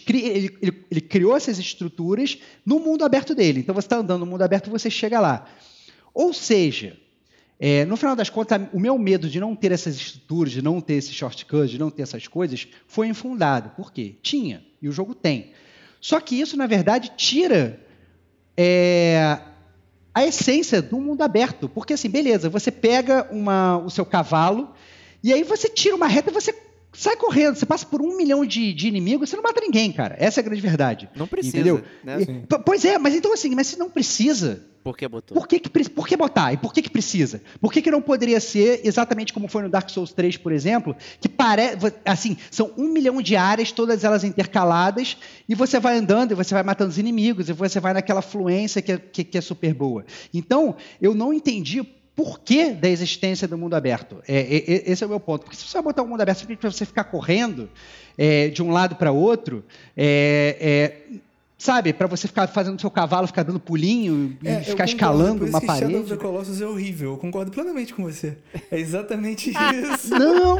Cri, 0.05 0.25
ele, 0.25 0.57
ele, 0.61 0.85
ele, 0.91 1.01
criou 1.01 1.37
essas 1.37 1.57
estruturas 1.57 2.37
no 2.65 2.79
mundo 2.79 3.05
aberto 3.05 3.33
dele. 3.33 3.61
Então, 3.61 3.73
você 3.73 3.85
está 3.85 3.97
andando 3.97 4.19
no 4.19 4.25
mundo 4.25 4.41
aberto, 4.41 4.69
você 4.69 4.89
chega 4.89 5.21
lá. 5.21 5.47
Ou 6.13 6.33
seja, 6.33 6.97
é, 7.57 7.85
no 7.85 7.95
final 7.95 8.13
das 8.13 8.29
contas, 8.29 8.61
o 8.73 8.79
meu 8.79 8.97
medo 8.97 9.29
de 9.29 9.39
não 9.39 9.55
ter 9.55 9.71
essas 9.71 9.95
estruturas, 9.95 10.51
de 10.51 10.61
não 10.61 10.81
ter 10.81 10.95
esses 10.95 11.13
shortcuts, 11.13 11.71
de 11.71 11.79
não 11.79 11.89
ter 11.89 12.01
essas 12.01 12.27
coisas, 12.27 12.67
foi 12.87 13.07
infundado. 13.07 13.69
Por 13.69 13.93
quê? 13.93 14.15
Tinha, 14.21 14.61
e 14.81 14.89
o 14.89 14.91
jogo 14.91 15.15
tem. 15.15 15.53
Só 16.01 16.19
que 16.19 16.35
isso, 16.35 16.57
na 16.57 16.67
verdade, 16.67 17.13
tira 17.15 17.79
é, 18.57 19.39
a 20.13 20.25
essência 20.25 20.81
do 20.81 20.99
mundo 20.99 21.21
aberto. 21.21 21.69
Porque 21.69 21.93
assim, 21.93 22.09
beleza, 22.09 22.49
você 22.49 22.71
pega 22.71 23.27
uma, 23.31 23.77
o 23.77 23.89
seu 23.89 24.05
cavalo 24.05 24.69
e 25.23 25.33
aí 25.33 25.43
você 25.43 25.69
tira 25.69 25.95
uma 25.95 26.07
reta 26.07 26.29
e 26.29 26.33
você 26.33 26.53
sai 26.93 27.15
correndo. 27.15 27.55
Você 27.55 27.65
passa 27.65 27.85
por 27.85 28.01
um 28.01 28.17
milhão 28.17 28.45
de, 28.45 28.73
de 28.73 28.87
inimigos, 28.87 29.29
você 29.29 29.35
não 29.35 29.43
mata 29.43 29.61
ninguém, 29.61 29.91
cara. 29.91 30.15
Essa 30.19 30.39
é 30.39 30.41
a 30.41 30.45
grande 30.45 30.61
verdade. 30.61 31.09
Não 31.15 31.27
precisa. 31.27 31.57
Entendeu? 31.57 31.83
Né? 32.03 32.21
E, 32.21 32.57
pois 32.65 32.85
é, 32.85 32.97
mas 32.97 33.15
então 33.15 33.33
assim, 33.33 33.55
mas 33.55 33.67
se 33.67 33.79
não 33.79 33.89
precisa, 33.89 34.63
por 34.83 34.97
que 34.97 35.07
botou? 35.07 35.37
Por 35.37 35.47
que, 35.47 35.59
que, 35.59 35.89
por 35.89 36.07
que 36.07 36.17
botar? 36.17 36.53
E 36.53 36.57
por 36.57 36.73
que, 36.73 36.81
que 36.81 36.89
precisa? 36.89 37.41
Por 37.59 37.71
que, 37.71 37.81
que 37.81 37.91
não 37.91 38.01
poderia 38.01 38.39
ser 38.39 38.81
exatamente 38.83 39.31
como 39.31 39.47
foi 39.47 39.63
no 39.63 39.69
Dark 39.69 39.89
Souls 39.89 40.11
3, 40.11 40.37
por 40.37 40.51
exemplo, 40.51 40.95
que 41.19 41.29
parece. 41.29 41.77
Assim, 42.05 42.37
são 42.49 42.71
um 42.77 42.87
milhão 42.87 43.21
de 43.21 43.35
áreas, 43.35 43.71
todas 43.71 44.03
elas 44.03 44.23
intercaladas, 44.23 45.17
e 45.47 45.53
você 45.53 45.79
vai 45.79 45.97
andando 45.97 46.31
e 46.31 46.35
você 46.35 46.53
vai 46.53 46.63
matando 46.63 46.89
os 46.89 46.97
inimigos, 46.97 47.49
e 47.49 47.53
você 47.53 47.79
vai 47.79 47.93
naquela 47.93 48.21
fluência 48.21 48.81
que 48.81 48.91
é, 48.91 48.97
que, 48.97 49.23
que 49.23 49.37
é 49.37 49.41
super 49.41 49.73
boa. 49.73 50.05
Então, 50.33 50.75
eu 51.01 51.13
não 51.13 51.33
entendi 51.33 51.83
por 52.15 52.39
que 52.39 52.71
da 52.71 52.89
existência 52.89 53.47
do 53.47 53.57
mundo 53.57 53.75
aberto. 53.75 54.21
É, 54.27 54.39
é, 54.39 54.91
esse 54.91 55.03
é 55.03 55.07
o 55.07 55.09
meu 55.09 55.19
ponto. 55.19 55.43
Porque 55.43 55.57
se 55.57 55.65
você 55.65 55.81
botar 55.81 56.01
o 56.01 56.05
um 56.05 56.09
mundo 56.09 56.21
aberto 56.21 56.45
para 56.57 56.71
você 56.71 56.85
ficar 56.85 57.05
correndo 57.05 57.69
é, 58.17 58.49
de 58.49 58.61
um 58.61 58.71
lado 58.71 58.95
para 58.95 59.11
outro, 59.11 59.63
é, 59.95 60.57
é, 60.59 61.19
Sabe, 61.61 61.93
para 61.93 62.07
você 62.07 62.27
ficar 62.27 62.47
fazendo 62.47 62.81
seu 62.81 62.89
cavalo, 62.89 63.27
ficar 63.27 63.43
dando 63.43 63.59
pulinho 63.59 64.35
e 64.41 64.47
é, 64.47 64.63
ficar 64.63 64.85
escalando 64.85 65.45
uma 65.45 65.61
parede. 65.61 65.91
Shadow 65.91 66.01
of 66.01 66.09
the 66.09 66.17
Colossus 66.17 66.59
é 66.59 66.65
horrível. 66.65 67.11
Eu 67.11 67.17
concordo 67.17 67.51
plenamente 67.51 67.93
com 67.93 68.01
você. 68.01 68.35
É 68.71 68.79
exatamente 68.79 69.51
isso. 69.93 70.09
não, 70.09 70.57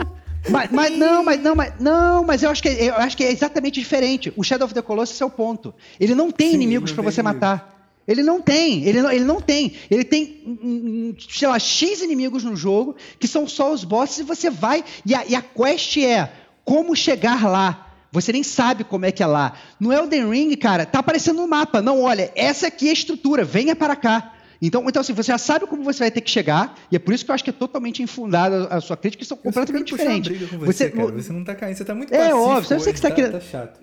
mas, 0.47 0.69
mas, 0.69 0.95
não, 0.95 1.23
mas 1.23 1.41
não, 1.41 1.55
mas 1.55 1.73
não, 1.79 2.23
mas 2.23 2.43
eu 2.43 2.51
acho 2.51 2.61
que 2.61 2.69
eu 2.69 2.93
acho 2.93 3.17
que 3.17 3.23
é 3.23 3.31
exatamente 3.31 3.79
diferente. 3.79 4.31
O 4.37 4.43
Shadow 4.43 4.67
of 4.67 4.75
the 4.75 4.81
Colossus 4.83 5.19
é 5.19 5.25
o 5.25 5.29
ponto. 5.31 5.73
Ele 5.99 6.13
não 6.13 6.29
tem 6.29 6.49
Sim, 6.49 6.57
inimigos 6.57 6.91
para 6.91 7.01
você 7.01 7.21
inimigo. 7.21 7.39
matar. 7.39 7.91
Ele 8.07 8.21
não 8.21 8.39
tem, 8.39 8.83
ele 8.83 9.01
não, 9.01 9.11
ele 9.11 9.25
não 9.25 9.41
tem. 9.41 9.73
Ele 9.89 10.03
tem, 10.03 11.17
sei 11.31 11.47
lá, 11.47 11.57
X 11.57 12.03
inimigos 12.03 12.43
no 12.43 12.55
jogo, 12.55 12.95
que 13.19 13.27
são 13.27 13.47
só 13.47 13.73
os 13.73 13.83
bosses, 13.83 14.19
e 14.19 14.23
você 14.23 14.51
vai. 14.51 14.85
E 15.03 15.15
a, 15.15 15.25
e 15.25 15.33
a 15.33 15.41
quest 15.41 15.97
é 15.97 16.31
como 16.63 16.95
chegar 16.95 17.49
lá. 17.49 17.87
Você 18.11 18.31
nem 18.31 18.43
sabe 18.43 18.83
como 18.83 19.05
é 19.05 19.11
que 19.11 19.23
é 19.23 19.25
lá. 19.25 19.53
No 19.79 19.91
Elden 19.91 20.29
Ring, 20.29 20.55
cara, 20.55 20.85
tá 20.85 20.99
aparecendo 20.99 21.37
no 21.37 21.47
mapa. 21.47 21.81
Não, 21.81 22.01
olha, 22.01 22.31
essa 22.35 22.67
aqui 22.67 22.87
é 22.87 22.89
a 22.89 22.93
estrutura, 22.93 23.45
venha 23.45 23.75
para 23.75 23.95
cá. 23.95 24.33
Então, 24.61 24.85
então 24.87 24.99
assim, 24.99 25.13
você 25.13 25.31
já 25.31 25.39
sabe 25.39 25.65
como 25.65 25.83
você 25.83 25.99
vai 25.99 26.11
ter 26.11 26.21
que 26.21 26.29
chegar, 26.29 26.77
e 26.91 26.95
é 26.95 26.99
por 26.99 27.13
isso 27.15 27.25
que 27.25 27.31
eu 27.31 27.35
acho 27.35 27.43
que 27.43 27.49
é 27.49 27.53
totalmente 27.53 28.03
infundada 28.03 28.67
a 28.67 28.79
sua 28.79 28.95
crítica, 28.95 29.23
que 29.23 29.27
são 29.27 29.35
completamente 29.35 29.87
diferentes. 29.87 30.49
Com 30.49 30.59
você, 30.59 30.71
você, 30.71 30.89
cara. 30.91 31.11
você 31.11 31.33
não 31.33 31.43
tá 31.43 31.55
caindo, 31.55 31.75
você 31.75 31.83
tá 31.83 31.95
muito 31.95 32.13
É 32.13 32.33
óbvio, 32.33 32.75
eu 32.75 32.79
sei 32.79 32.93
que 32.93 32.99
você 32.99 33.03
tá, 33.03 33.09
tá 33.09 33.15
querendo. 33.15 33.31
Tá 33.31 33.39
chato. 33.39 33.79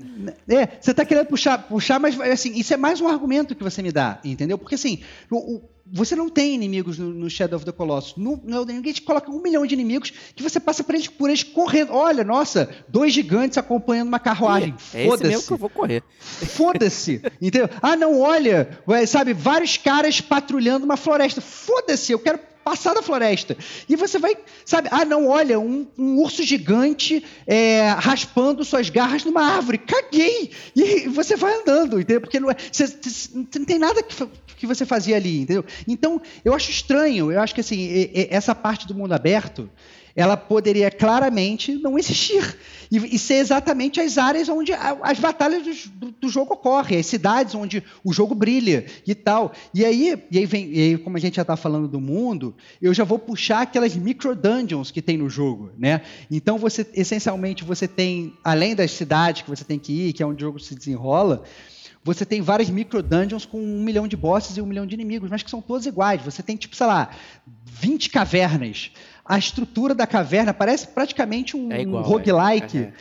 É, 0.49 0.69
você 0.81 0.95
tá 0.95 1.05
querendo 1.05 1.27
puxar, 1.27 1.59
puxar, 1.59 1.99
mas 1.99 2.21
assim, 2.21 2.53
isso 2.57 2.73
é 2.73 2.77
mais 2.77 3.01
um 3.01 3.09
argumento 3.09 3.57
que 3.57 3.65
você 3.65 3.83
me 3.83 3.91
dá, 3.91 4.21
entendeu? 4.25 4.57
Porque 4.57 4.77
assim, 4.77 5.01
o, 5.29 5.57
o 5.57 5.63
você 5.93 6.15
não 6.15 6.29
tem 6.29 6.55
inimigos 6.55 6.99
no, 6.99 7.13
no, 7.13 7.31
Shadow 7.31 7.57
of 7.57 7.65
the 7.65 7.73
Colossus. 7.73 8.17
No, 8.17 8.41
no 8.45 8.57
Elden 8.57 8.77
Ring, 8.77 8.85
a 8.85 8.89
gente 8.89 9.03
coloca 9.03 9.31
um 9.31 9.41
milhão 9.41 9.67
de 9.67 9.75
inimigos 9.75 10.13
que 10.35 10.43
você 10.43 10.61
passa 10.61 10.85
por 10.85 10.95
eles, 10.95 11.09
por 11.09 11.29
eles 11.29 11.43
correndo. 11.43 11.93
Olha, 11.93 12.25
nossa, 12.25 12.69
dois 12.89 13.13
gigantes 13.13 13.59
acompanhando 13.59 14.09
uma 14.09 14.19
carruagem. 14.19 14.75
É, 14.93 15.03
é 15.03 15.07
esse 15.07 15.25
mesmo 15.25 15.47
que 15.47 15.53
eu 15.53 15.57
vou 15.57 15.71
correr. 15.71 16.03
Foda-se. 16.19 17.23
entendeu? 17.41 17.69
Ah, 17.81 17.97
não, 17.97 18.21
olha, 18.21 18.79
sabe, 19.07 19.33
vários 19.33 19.77
caras 19.77 20.21
patrulhando 20.21 20.85
uma 20.85 20.97
floresta. 20.97 21.41
Foda-se, 21.41 22.13
eu 22.13 22.19
quero 22.19 22.39
passar 22.69 22.93
da 22.93 23.01
floresta. 23.01 23.57
E 23.89 23.97
você 23.97 24.19
vai, 24.19 24.37
sabe, 24.63 24.89
ah, 24.93 25.05
não, 25.05 25.27
olha, 25.27 25.59
um, 25.59 25.87
um 25.97 26.19
urso 26.19 26.43
gigante 26.43 27.25
é, 27.47 27.89
raspando 27.99 28.63
suas 28.63 28.91
garras 28.91 29.25
numa 29.25 29.43
árvore. 29.43 29.79
Caguei! 29.79 30.51
E 30.77 31.09
você 31.09 31.35
vai 31.35 31.55
andando, 31.55 31.99
entendeu? 31.99 32.21
Porque 32.21 32.39
não, 32.39 32.51
é, 32.51 32.57
não 33.35 33.65
tem 33.65 33.79
nada 33.79 34.03
que, 34.03 34.29
que 34.59 34.67
você 34.67 34.85
fazia 34.85 35.17
ali, 35.17 35.41
entendeu? 35.41 35.65
Então, 35.87 36.21
eu 36.45 36.53
acho 36.53 36.71
estranho, 36.71 37.33
eu 37.33 37.41
acho 37.41 37.55
que 37.55 37.63
assim, 37.63 38.11
essa 38.31 38.55
parte 38.55 38.87
do 38.87 38.95
mundo 38.95 39.15
aberto 39.15 39.71
ela 40.19 40.37
poderia 40.37 40.91
claramente 40.91 41.77
não 41.77 41.97
existir 41.97 42.59
e, 42.91 43.15
e 43.15 43.19
ser 43.21 43.35
exatamente 43.35 44.01
as 44.01 44.19
áreas 44.19 44.49
onde 44.49 44.73
a, 44.73 44.99
as 45.03 45.21
batalhas 45.21 45.87
do, 45.87 46.11
do, 46.11 46.29
jogo 46.29 46.55
ocorrem, 46.55 46.99
as 46.99 47.07
cidades 47.07 47.55
onde 47.55 47.85
o 48.03 48.13
jogo 48.13 48.35
brilha 48.35 48.85
e 49.07 49.15
tal. 49.15 49.53
E 49.73 49.85
aí, 49.85 50.21
e 50.29 50.39
aí, 50.39 50.45
vem, 50.45 50.73
e 50.73 50.81
aí 50.81 50.99
como 50.99 51.17
a 51.17 51.21
gente 51.21 51.37
já 51.37 51.43
está 51.43 51.57
falando 51.57 51.87
do 51.87 52.01
mundo, 52.01 52.53
eu 52.83 52.93
já 52.93 53.05
vou 53.05 53.17
puxar 53.17 53.61
aquelas 53.63 53.95
micro 53.95 54.35
dungeons 54.35 54.91
que 54.91 55.01
tem 55.01 55.17
no 55.17 55.31
jogo, 55.31 55.71
né? 55.79 56.01
Então 56.29 56.59
você, 56.59 56.85
essencialmente, 56.95 57.63
você 57.63 57.87
tem 57.87 58.35
além 58.43 58.75
das 58.75 58.91
cidades 58.91 59.43
que 59.43 59.51
você 59.51 59.63
tem 59.63 59.79
que 59.79 59.93
ir, 59.93 60.13
que 60.13 60.21
é 60.21 60.27
onde 60.27 60.43
o 60.43 60.49
jogo 60.49 60.59
se 60.59 60.75
desenrola 60.75 61.45
você 62.03 62.25
tem 62.25 62.41
várias 62.41 62.71
micro 62.71 63.03
dungeons 63.03 63.45
com 63.45 63.61
um 63.61 63.83
milhão 63.83 64.09
de 64.09 64.17
bosses 64.17 64.57
e 64.57 64.63
um 64.63 64.67
milhão 64.67 64.87
de 64.87 64.95
inimigos, 64.95 65.29
mas 65.29 65.43
que 65.43 65.51
são 65.51 65.61
todos 65.61 65.85
iguais. 65.85 66.23
Você 66.23 66.43
tem, 66.43 66.57
tipo, 66.57 66.75
sei 66.75 66.87
lá, 66.87 67.11
20 67.67 68.09
cavernas 68.09 68.91
a 69.29 69.39
estrutura 69.39 69.95
da 69.95 70.07
caverna 70.07 70.55
parece 70.55 70.89
praticamente 70.89 71.55
um, 71.55 71.71
é 71.71 71.83
igual, 71.83 72.03
um 72.03 72.07
roguelike. 72.07 72.79
É. 72.79 72.93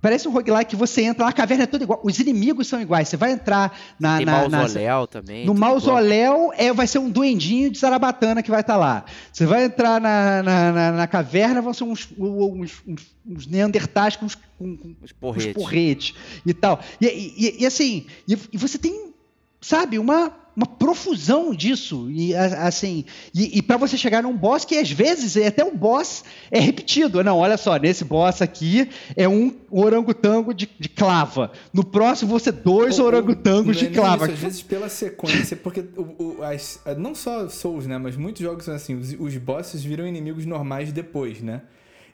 Parece 0.00 0.28
um 0.28 0.30
roguelike 0.30 0.70
que 0.70 0.76
você 0.76 1.02
entra 1.02 1.24
lá, 1.24 1.30
a 1.30 1.32
caverna 1.32 1.64
é 1.64 1.66
toda 1.66 1.84
igual. 1.84 2.00
Os 2.02 2.18
inimigos 2.18 2.68
são 2.68 2.80
iguais. 2.80 3.08
Você 3.08 3.16
vai 3.16 3.32
entrar 3.32 3.76
na. 3.98 4.18
Tem 4.18 4.26
na, 4.26 4.48
mausoléu 4.48 5.00
na, 5.00 5.06
também. 5.06 5.44
No 5.44 5.54
mausoléu 5.54 6.52
é, 6.56 6.72
vai 6.72 6.86
ser 6.86 6.98
um 6.98 7.10
duendinho 7.10 7.70
de 7.70 7.78
Zarabatana 7.78 8.42
que 8.42 8.50
vai 8.50 8.60
estar 8.60 8.74
tá 8.74 8.78
lá. 8.78 9.04
Você 9.32 9.44
vai 9.44 9.64
entrar 9.64 10.00
na, 10.00 10.42
na, 10.42 10.72
na, 10.72 10.92
na 10.92 11.06
caverna, 11.06 11.60
vão 11.60 11.74
ser 11.74 11.84
uns, 11.84 12.08
uns, 12.18 12.82
uns, 12.86 13.16
uns 13.26 13.46
neandertais 13.46 14.16
com, 14.16 14.26
com, 14.58 14.76
com 14.76 14.96
os 15.02 15.12
porretes. 15.12 15.52
porretes. 15.54 16.14
e 16.46 16.54
tal. 16.54 16.80
E, 17.00 17.06
e, 17.06 17.62
e 17.62 17.66
assim, 17.66 18.06
e, 18.28 18.38
e 18.52 18.56
você 18.56 18.78
tem, 18.78 19.12
sabe, 19.60 19.98
uma 19.98 20.32
uma 20.56 20.66
profusão 20.66 21.54
disso. 21.54 22.10
E 22.10 22.34
assim, 22.34 23.04
e, 23.34 23.58
e 23.58 23.62
para 23.62 23.76
você 23.76 23.96
chegar 23.98 24.22
num 24.22 24.36
boss 24.36 24.64
que 24.64 24.76
às 24.76 24.90
vezes 24.90 25.36
até 25.36 25.62
o 25.62 25.76
boss 25.76 26.24
é 26.50 26.58
repetido. 26.58 27.22
Não, 27.22 27.36
olha 27.36 27.56
só, 27.56 27.76
nesse 27.76 28.04
boss 28.04 28.40
aqui 28.40 28.88
é 29.14 29.28
um 29.28 29.54
orangotango 29.70 30.54
de, 30.54 30.68
de 30.78 30.88
clava. 30.88 31.52
No 31.72 31.84
próximo 31.84 32.30
você 32.30 32.50
dois 32.50 32.98
orangotangos 32.98 33.76
de 33.76 33.86
é 33.86 33.90
clava. 33.90 34.24
Isso, 34.24 34.34
às 34.34 34.40
vezes 34.40 34.62
pela 34.62 34.88
sequência, 34.88 35.56
porque 35.56 35.84
o, 35.96 36.38
o, 36.38 36.42
as, 36.42 36.80
não 36.96 37.14
só 37.14 37.48
Souls, 37.48 37.86
né, 37.86 37.98
mas 37.98 38.16
muitos 38.16 38.42
jogos 38.42 38.64
são 38.64 38.74
assim, 38.74 38.94
os, 38.94 39.14
os 39.18 39.36
bosses 39.36 39.84
viram 39.84 40.06
inimigos 40.06 40.46
normais 40.46 40.92
depois, 40.92 41.42
né? 41.42 41.62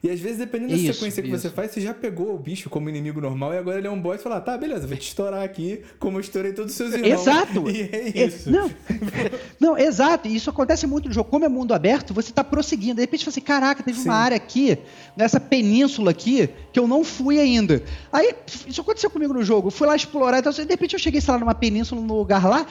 E 0.03 0.09
às 0.09 0.19
vezes, 0.19 0.37
dependendo 0.37 0.73
isso, 0.73 0.87
da 0.87 0.93
sequência 0.93 1.23
que 1.23 1.29
isso. 1.29 1.39
você 1.39 1.49
faz, 1.49 1.71
você 1.71 1.79
já 1.79 1.93
pegou 1.93 2.35
o 2.35 2.37
bicho 2.37 2.69
como 2.69 2.89
inimigo 2.89 3.21
normal 3.21 3.53
e 3.53 3.57
agora 3.57 3.77
ele 3.77 3.87
é 3.87 3.89
um 3.89 4.01
boss 4.01 4.19
e 4.19 4.23
fala, 4.23 4.41
tá, 4.41 4.57
beleza, 4.57 4.85
vou 4.85 4.97
te 4.97 5.07
estourar 5.07 5.41
aqui 5.41 5.81
como 5.97 6.17
eu 6.17 6.21
estourei 6.21 6.51
todos 6.51 6.71
os 6.71 6.77
seus 6.77 6.93
irmãos. 6.93 7.21
Exato! 7.21 7.63
E 7.73 7.83
é 7.83 8.25
isso. 8.27 8.51
Não, 8.51 8.69
não 9.57 9.77
exato. 9.77 10.27
E 10.27 10.35
isso 10.35 10.49
acontece 10.49 10.85
muito 10.85 11.07
no 11.07 11.13
jogo. 11.13 11.29
Como 11.29 11.45
é 11.45 11.47
mundo 11.47 11.73
aberto, 11.73 12.13
você 12.13 12.31
está 12.31 12.43
prosseguindo. 12.43 12.95
De 12.95 13.01
repente 13.01 13.21
você 13.21 13.25
fala 13.25 13.33
assim, 13.33 13.41
caraca, 13.41 13.81
teve 13.81 13.99
Sim. 13.99 14.09
uma 14.09 14.15
área 14.15 14.35
aqui, 14.35 14.77
nessa 15.15 15.39
península 15.39 16.11
aqui, 16.11 16.49
que 16.73 16.79
eu 16.79 16.85
não 16.85 17.05
fui 17.05 17.39
ainda. 17.39 17.81
Aí, 18.11 18.35
isso 18.67 18.81
aconteceu 18.81 19.09
comigo 19.09 19.33
no 19.33 19.43
jogo. 19.43 19.67
Eu 19.67 19.71
fui 19.71 19.87
lá 19.87 19.95
explorar, 19.95 20.39
então, 20.39 20.51
de 20.51 20.63
repente 20.63 20.93
eu 20.93 20.99
cheguei, 20.99 21.21
sei 21.21 21.33
lá, 21.33 21.39
numa 21.39 21.55
península, 21.55 22.01
num 22.01 22.13
lugar 22.13 22.45
lá, 22.45 22.67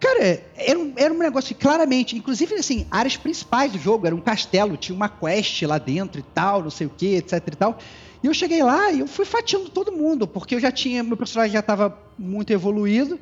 Cara, 0.00 0.42
era 0.56 0.78
um, 0.78 0.92
era 0.96 1.12
um 1.12 1.18
negócio 1.18 1.54
que 1.54 1.60
claramente, 1.60 2.16
inclusive 2.16 2.54
assim, 2.54 2.86
áreas 2.90 3.18
principais 3.18 3.70
do 3.70 3.78
jogo, 3.78 4.06
era 4.06 4.16
um 4.16 4.20
castelo, 4.20 4.78
tinha 4.78 4.96
uma 4.96 5.10
quest 5.10 5.62
lá 5.62 5.76
dentro 5.76 6.20
e 6.20 6.22
tal, 6.22 6.62
não 6.62 6.70
sei 6.70 6.86
o 6.86 6.90
que, 6.90 7.16
etc 7.16 7.32
e 7.34 7.56
tal. 7.56 7.78
E 8.22 8.26
eu 8.26 8.32
cheguei 8.32 8.62
lá 8.62 8.90
e 8.90 9.00
eu 9.00 9.06
fui 9.06 9.26
fatiando 9.26 9.68
todo 9.68 9.92
mundo, 9.92 10.26
porque 10.26 10.54
eu 10.54 10.60
já 10.60 10.72
tinha, 10.72 11.02
meu 11.02 11.18
personagem 11.18 11.52
já 11.52 11.60
estava 11.60 11.98
muito 12.18 12.50
evoluído, 12.50 13.20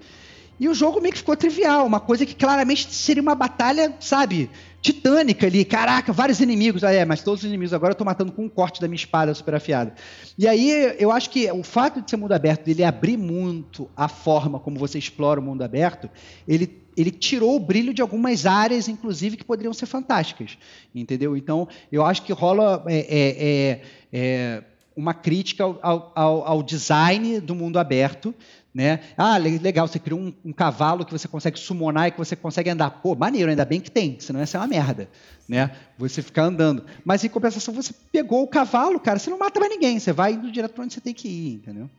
e 0.60 0.68
o 0.68 0.74
jogo 0.74 1.00
meio 1.00 1.12
que 1.12 1.18
ficou 1.18 1.36
trivial, 1.36 1.84
uma 1.84 2.00
coisa 2.00 2.24
que 2.24 2.34
claramente 2.34 2.92
seria 2.92 3.22
uma 3.22 3.34
batalha, 3.34 3.94
sabe, 4.00 4.48
titânica 4.80 5.46
ali. 5.46 5.64
Caraca, 5.64 6.12
vários 6.12 6.40
inimigos. 6.40 6.84
Ah, 6.84 6.92
é, 6.92 7.04
mas 7.04 7.22
todos 7.22 7.42
os 7.42 7.48
inimigos 7.48 7.72
agora 7.72 7.92
eu 7.92 7.96
tô 7.96 8.04
matando 8.04 8.32
com 8.32 8.44
um 8.44 8.48
corte 8.48 8.80
da 8.80 8.88
minha 8.88 8.96
espada 8.96 9.34
super 9.34 9.54
afiada. 9.54 9.94
E 10.38 10.46
aí 10.46 10.96
eu 10.98 11.10
acho 11.10 11.30
que 11.30 11.50
o 11.50 11.62
fato 11.62 12.00
de 12.00 12.10
ser 12.10 12.16
mundo 12.16 12.32
aberto, 12.32 12.64
dele 12.64 12.84
abrir 12.84 13.16
muito 13.16 13.88
a 13.96 14.08
forma 14.08 14.58
como 14.58 14.78
você 14.78 14.98
explora 14.98 15.40
o 15.40 15.42
mundo 15.42 15.62
aberto, 15.62 16.08
ele 16.46 16.86
ele 16.98 17.12
tirou 17.12 17.54
o 17.54 17.60
brilho 17.60 17.94
de 17.94 18.02
algumas 18.02 18.44
áreas, 18.44 18.88
inclusive, 18.88 19.36
que 19.36 19.44
poderiam 19.44 19.72
ser 19.72 19.86
fantásticas. 19.86 20.58
Entendeu? 20.92 21.36
Então, 21.36 21.68
eu 21.92 22.04
acho 22.04 22.22
que 22.24 22.32
rola 22.32 22.82
é, 22.88 22.96
é, 22.98 23.36
é, 23.38 23.80
é 24.12 24.64
uma 24.96 25.14
crítica 25.14 25.62
ao, 25.62 26.12
ao, 26.12 26.44
ao, 26.44 26.60
design 26.60 27.38
do 27.38 27.54
mundo 27.54 27.78
aberto, 27.78 28.34
né? 28.78 29.00
Ah, 29.16 29.36
legal, 29.36 29.88
você 29.88 29.98
criou 29.98 30.20
um, 30.20 30.32
um, 30.44 30.52
cavalo 30.52 31.04
que 31.04 31.10
você 31.10 31.26
consegue 31.26 31.58
summonar 31.58 32.06
e 32.06 32.10
que 32.12 32.18
você 32.18 32.36
consegue 32.36 32.70
andar. 32.70 32.88
Pô, 32.90 33.16
maneiro, 33.16 33.50
ainda 33.50 33.64
bem 33.64 33.80
que 33.80 33.90
tem, 33.90 34.20
senão 34.20 34.38
ia 34.38 34.46
ser 34.46 34.56
uma 34.56 34.68
merda, 34.68 35.08
né? 35.48 35.72
Você 35.98 36.22
ficar 36.22 36.44
andando. 36.44 36.84
Mas 37.04 37.24
em 37.24 37.28
compensação, 37.28 37.74
você 37.74 37.92
pegou 38.12 38.40
o 38.40 38.46
cavalo, 38.46 39.00
cara, 39.00 39.18
você 39.18 39.30
não 39.30 39.38
mata 39.38 39.58
mais 39.58 39.72
ninguém, 39.72 39.98
você 39.98 40.12
vai 40.12 40.34
indo 40.34 40.52
direto 40.52 40.74
para 40.74 40.84
onde 40.84 40.94
você 40.94 41.00
tem 41.00 41.12
que 41.12 41.26
ir, 41.26 41.54
entendeu? 41.54 41.90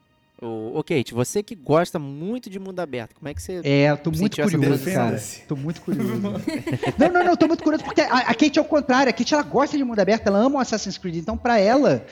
Ô, 0.41 0.81
Kate, 0.81 1.13
você 1.13 1.43
que 1.43 1.53
gosta 1.53 1.99
muito 1.99 2.49
de 2.49 2.57
mundo 2.57 2.79
aberto, 2.79 3.13
como 3.13 3.27
é 3.27 3.33
que 3.33 3.41
você. 3.41 3.59
É, 3.61 3.91
eu 3.91 3.97
tô 3.97 4.09
muito 4.09 4.41
curioso, 4.41 4.85
cara. 4.85 5.21
Tô 5.49 5.55
muito 5.57 5.81
curioso. 5.81 6.13
não, 6.97 7.09
não, 7.11 7.25
não, 7.25 7.35
tô 7.35 7.45
muito 7.45 7.61
curioso, 7.61 7.83
porque 7.83 7.99
a, 7.99 8.19
a 8.19 8.33
Kate 8.33 8.57
é 8.57 8.61
o 8.61 8.65
contrário. 8.65 9.09
A 9.09 9.13
Kate 9.13 9.33
ela 9.33 9.43
gosta 9.43 9.77
de 9.77 9.83
mundo 9.83 9.99
aberto, 9.99 10.27
ela 10.27 10.39
ama 10.39 10.59
o 10.59 10.59
Assassin's 10.59 10.97
Creed. 10.97 11.17
Então, 11.17 11.37
pra 11.37 11.59
ela, 11.59 12.05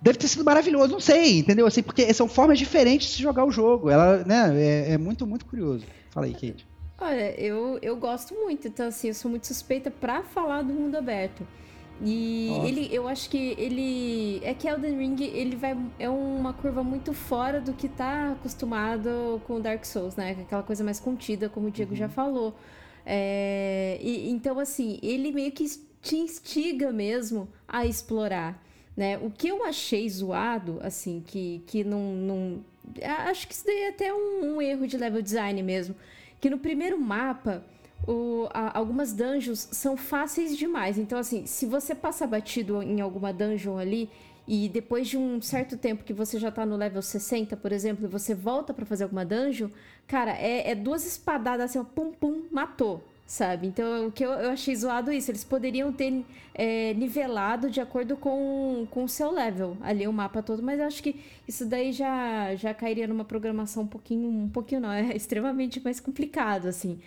deve 0.00 0.18
ter 0.18 0.28
sido 0.28 0.44
maravilhoso, 0.44 0.92
não 0.92 1.00
sei, 1.00 1.38
entendeu? 1.38 1.66
Assim, 1.66 1.82
porque 1.82 2.12
são 2.14 2.28
formas 2.28 2.58
diferentes 2.58 3.16
de 3.16 3.22
jogar 3.22 3.44
o 3.44 3.50
jogo. 3.50 3.90
Ela, 3.90 4.24
né, 4.24 4.52
é, 4.54 4.92
é 4.92 4.98
muito, 4.98 5.26
muito 5.26 5.44
curioso. 5.44 5.84
Fala 6.10 6.26
aí, 6.26 6.32
Kate. 6.32 6.66
Olha, 6.98 7.38
eu, 7.38 7.78
eu 7.82 7.96
gosto 7.96 8.34
muito, 8.34 8.68
então 8.68 8.88
assim, 8.88 9.08
eu 9.08 9.14
sou 9.14 9.30
muito 9.30 9.46
suspeita 9.46 9.90
para 9.90 10.22
falar 10.22 10.62
do 10.62 10.72
mundo 10.72 10.96
aberto. 10.96 11.46
E 12.00 12.50
ele, 12.66 12.88
eu 12.92 13.08
acho 13.08 13.30
que 13.30 13.54
ele. 13.56 14.40
É 14.44 14.52
que 14.52 14.68
Elden 14.68 14.98
Ring 14.98 15.22
ele 15.22 15.56
vai, 15.56 15.76
é 15.98 16.08
uma 16.08 16.52
curva 16.52 16.82
muito 16.82 17.14
fora 17.14 17.58
do 17.58 17.72
que 17.72 17.88
tá 17.88 18.32
acostumado 18.32 19.40
com 19.46 19.60
Dark 19.60 19.84
Souls, 19.84 20.14
né? 20.14 20.36
Aquela 20.42 20.62
coisa 20.62 20.84
mais 20.84 21.00
contida, 21.00 21.48
como 21.48 21.68
o 21.68 21.70
Diego 21.70 21.92
uhum. 21.92 21.96
já 21.96 22.08
falou. 22.08 22.54
É, 23.04 23.98
e, 24.02 24.28
então, 24.30 24.58
assim, 24.58 24.98
ele 25.02 25.32
meio 25.32 25.52
que 25.52 25.64
te 26.02 26.16
instiga 26.16 26.92
mesmo 26.92 27.48
a 27.66 27.86
explorar. 27.86 28.62
Né? 28.96 29.18
O 29.18 29.30
que 29.30 29.48
eu 29.48 29.64
achei 29.64 30.08
zoado, 30.08 30.78
assim, 30.82 31.22
que, 31.24 31.62
que 31.66 31.84
não, 31.84 32.14
não. 32.14 32.64
Acho 33.28 33.46
que 33.46 33.52
isso 33.52 33.66
daí 33.66 33.80
é 33.80 33.88
até 33.90 34.14
um, 34.14 34.56
um 34.56 34.62
erro 34.62 34.86
de 34.86 34.96
level 34.96 35.20
design 35.20 35.62
mesmo. 35.62 35.94
Que 36.40 36.48
no 36.48 36.58
primeiro 36.58 36.98
mapa, 36.98 37.62
o, 38.06 38.48
a, 38.54 38.76
algumas 38.78 39.12
dungeons 39.12 39.68
são 39.70 39.96
fáceis 39.96 40.56
demais. 40.56 40.96
Então, 40.96 41.18
assim, 41.18 41.44
se 41.44 41.66
você 41.66 41.94
passa 41.94 42.26
batido 42.26 42.82
em 42.82 43.00
alguma 43.00 43.32
dungeon 43.32 43.76
ali 43.76 44.08
e 44.48 44.68
depois 44.68 45.08
de 45.08 45.18
um 45.18 45.42
certo 45.42 45.76
tempo 45.76 46.04
que 46.04 46.14
você 46.14 46.38
já 46.38 46.50
tá 46.50 46.64
no 46.64 46.76
level 46.76 47.02
60, 47.02 47.54
por 47.56 47.72
exemplo, 47.72 48.06
e 48.06 48.08
você 48.08 48.34
volta 48.34 48.72
para 48.72 48.86
fazer 48.86 49.04
alguma 49.04 49.26
dungeon, 49.26 49.68
cara, 50.06 50.32
é, 50.32 50.70
é 50.70 50.74
duas 50.74 51.04
espadadas 51.04 51.70
assim, 51.70 51.78
ó, 51.78 51.84
pum, 51.84 52.12
pum, 52.12 52.44
matou 52.50 53.04
sabe? 53.26 53.66
Então, 53.66 54.06
o 54.06 54.12
que 54.12 54.24
eu, 54.24 54.30
eu 54.30 54.50
achei 54.50 54.74
zoado 54.74 55.12
isso. 55.12 55.30
Eles 55.30 55.44
poderiam 55.44 55.92
ter 55.92 56.24
é, 56.54 56.94
nivelado 56.94 57.68
de 57.68 57.80
acordo 57.80 58.16
com, 58.16 58.86
com 58.90 59.04
o 59.04 59.08
seu 59.08 59.30
level 59.30 59.76
ali 59.82 60.06
o 60.06 60.12
mapa 60.12 60.42
todo, 60.42 60.62
mas 60.62 60.78
eu 60.78 60.86
acho 60.86 61.02
que 61.02 61.16
isso 61.46 61.66
daí 61.66 61.92
já, 61.92 62.54
já 62.54 62.72
cairia 62.72 63.06
numa 63.06 63.24
programação 63.24 63.82
um 63.82 63.86
pouquinho, 63.86 64.28
um 64.28 64.48
pouquinho 64.48 64.80
não, 64.80 64.92
é 64.92 65.14
extremamente 65.16 65.80
mais 65.82 65.98
complicado, 66.00 66.66
assim. 66.68 67.00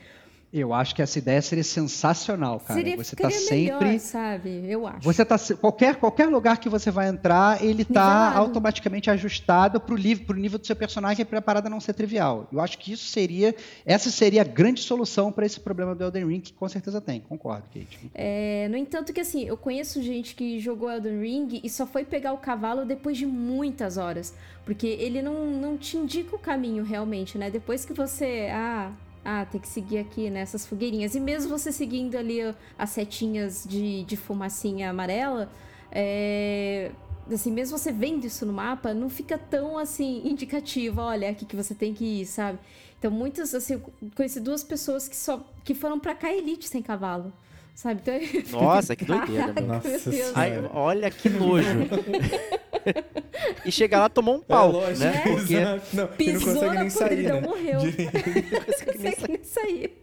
Eu 0.51 0.73
acho 0.73 0.95
que 0.95 1.01
essa 1.01 1.19
ideia 1.19 1.41
seria 1.43 1.63
sensacional, 1.63 2.59
cara. 2.59 2.79
Seria, 2.79 2.97
você 2.97 3.15
tá 3.15 3.29
sempre, 3.29 3.85
melhor, 3.85 3.99
sabe? 3.99 4.63
Eu 4.67 4.87
acho. 4.87 5.01
Você 5.01 5.23
tá 5.23 5.37
qualquer 5.61 5.95
qualquer 5.97 6.27
lugar 6.27 6.57
que 6.57 6.67
você 6.67 6.89
vai 6.89 7.07
entrar, 7.07 7.63
ele 7.63 7.85
tá 7.85 8.33
automaticamente 8.35 9.11
ajustado 9.11 9.79
para 9.79 9.93
o 9.93 9.97
nível 9.97 10.57
do 10.57 10.65
seu 10.65 10.75
personagem 10.75 11.23
para 11.23 11.37
a 11.37 11.41
parada 11.41 11.69
não 11.69 11.79
ser 11.79 11.93
trivial. 11.93 12.47
Eu 12.51 12.59
acho 12.59 12.79
que 12.79 12.91
isso 12.91 13.05
seria 13.05 13.53
essa 13.85 14.09
seria 14.09 14.41
a 14.41 14.45
grande 14.45 14.81
solução 14.81 15.31
para 15.31 15.45
esse 15.45 15.59
problema 15.59 15.93
do 15.93 16.03
Elden 16.03 16.25
Ring, 16.25 16.41
que 16.41 16.53
com 16.53 16.67
certeza 16.67 16.99
tem. 16.99 17.21
Concordo, 17.21 17.63
Kate. 17.71 18.09
É, 18.15 18.67
no 18.69 18.77
entanto 18.77 19.13
que 19.13 19.21
assim, 19.21 19.43
eu 19.43 19.55
conheço 19.55 20.01
gente 20.01 20.33
que 20.33 20.59
jogou 20.59 20.89
Elden 20.89 21.21
Ring 21.21 21.61
e 21.63 21.69
só 21.69 21.85
foi 21.85 22.03
pegar 22.03 22.33
o 22.33 22.37
cavalo 22.37 22.85
depois 22.85 23.17
de 23.17 23.25
muitas 23.25 23.97
horas, 23.97 24.33
porque 24.65 24.87
ele 24.87 25.21
não 25.21 25.45
não 25.45 25.77
te 25.77 25.95
indica 25.95 26.35
o 26.35 26.39
caminho 26.39 26.83
realmente, 26.83 27.37
né? 27.37 27.51
Depois 27.51 27.85
que 27.85 27.93
você 27.93 28.49
ah, 28.51 28.91
ah, 29.23 29.45
tem 29.45 29.59
que 29.59 29.67
seguir 29.67 29.97
aqui 29.99 30.29
nessas 30.29 30.63
né, 30.63 30.69
fogueirinhas. 30.69 31.15
E 31.15 31.19
mesmo 31.19 31.49
você 31.49 31.71
seguindo 31.71 32.15
ali 32.15 32.39
as 32.77 32.89
setinhas 32.89 33.65
de, 33.67 34.03
de 34.03 34.17
fumacinha 34.17 34.89
amarela, 34.89 35.51
é, 35.91 36.91
assim, 37.31 37.51
mesmo 37.51 37.77
você 37.77 37.91
vendo 37.91 38.25
isso 38.25 38.45
no 38.45 38.53
mapa, 38.53 38.93
não 38.93 39.09
fica 39.09 39.37
tão 39.37 39.77
assim 39.77 40.21
indicativo, 40.25 41.01
olha, 41.01 41.25
é 41.25 41.29
aqui 41.29 41.45
que 41.45 41.55
você 41.55 41.73
tem 41.75 41.93
que 41.93 42.21
ir, 42.21 42.25
sabe? 42.25 42.59
Então, 42.97 43.11
muitas, 43.11 43.53
assim, 43.53 43.81
conheci 44.15 44.39
duas 44.39 44.63
pessoas 44.63 45.07
que 45.07 45.15
só 45.15 45.41
que 45.63 45.73
foram 45.73 45.99
para 45.99 46.17
Elite 46.33 46.67
sem 46.67 46.81
cavalo 46.81 47.31
Sabe? 47.79 48.01
Então, 48.01 48.13
eu 48.59 48.61
Nossa, 48.61 48.93
que 48.93 49.05
doideira, 49.05 49.53
"Caraca, 49.53 49.61
meu. 49.61 49.69
Nossa 49.69 49.87
meu 49.87 49.99
Deus." 49.99 50.15
Senhora. 50.15 50.33
Ai, 50.35 50.69
olha 50.73 51.09
que 51.09 51.29
nojo. 51.29 51.69
e 53.65 53.71
chegar 53.71 53.99
lá 53.99 54.09
tomou 54.09 54.35
um 54.35 54.39
É 54.39 54.43
pau, 54.43 54.71
lógico, 54.71 54.99
né? 54.99 55.21
Porque 55.23 55.53
exato. 55.55 55.95
Não, 55.95 56.03
e 56.03 56.07
não 56.07 56.15
Pisou 56.15 56.53
consegue 56.53 56.73
na 56.75 56.81
nem 56.81 56.89
sair, 56.89 57.09
podridão, 57.09 57.41
né? 57.41 57.47
morreu. 57.47 57.79
Direito. 57.91 58.11
não 58.51 58.93
consegue 58.93 59.27
nem 59.29 59.43
sair. 59.43 59.97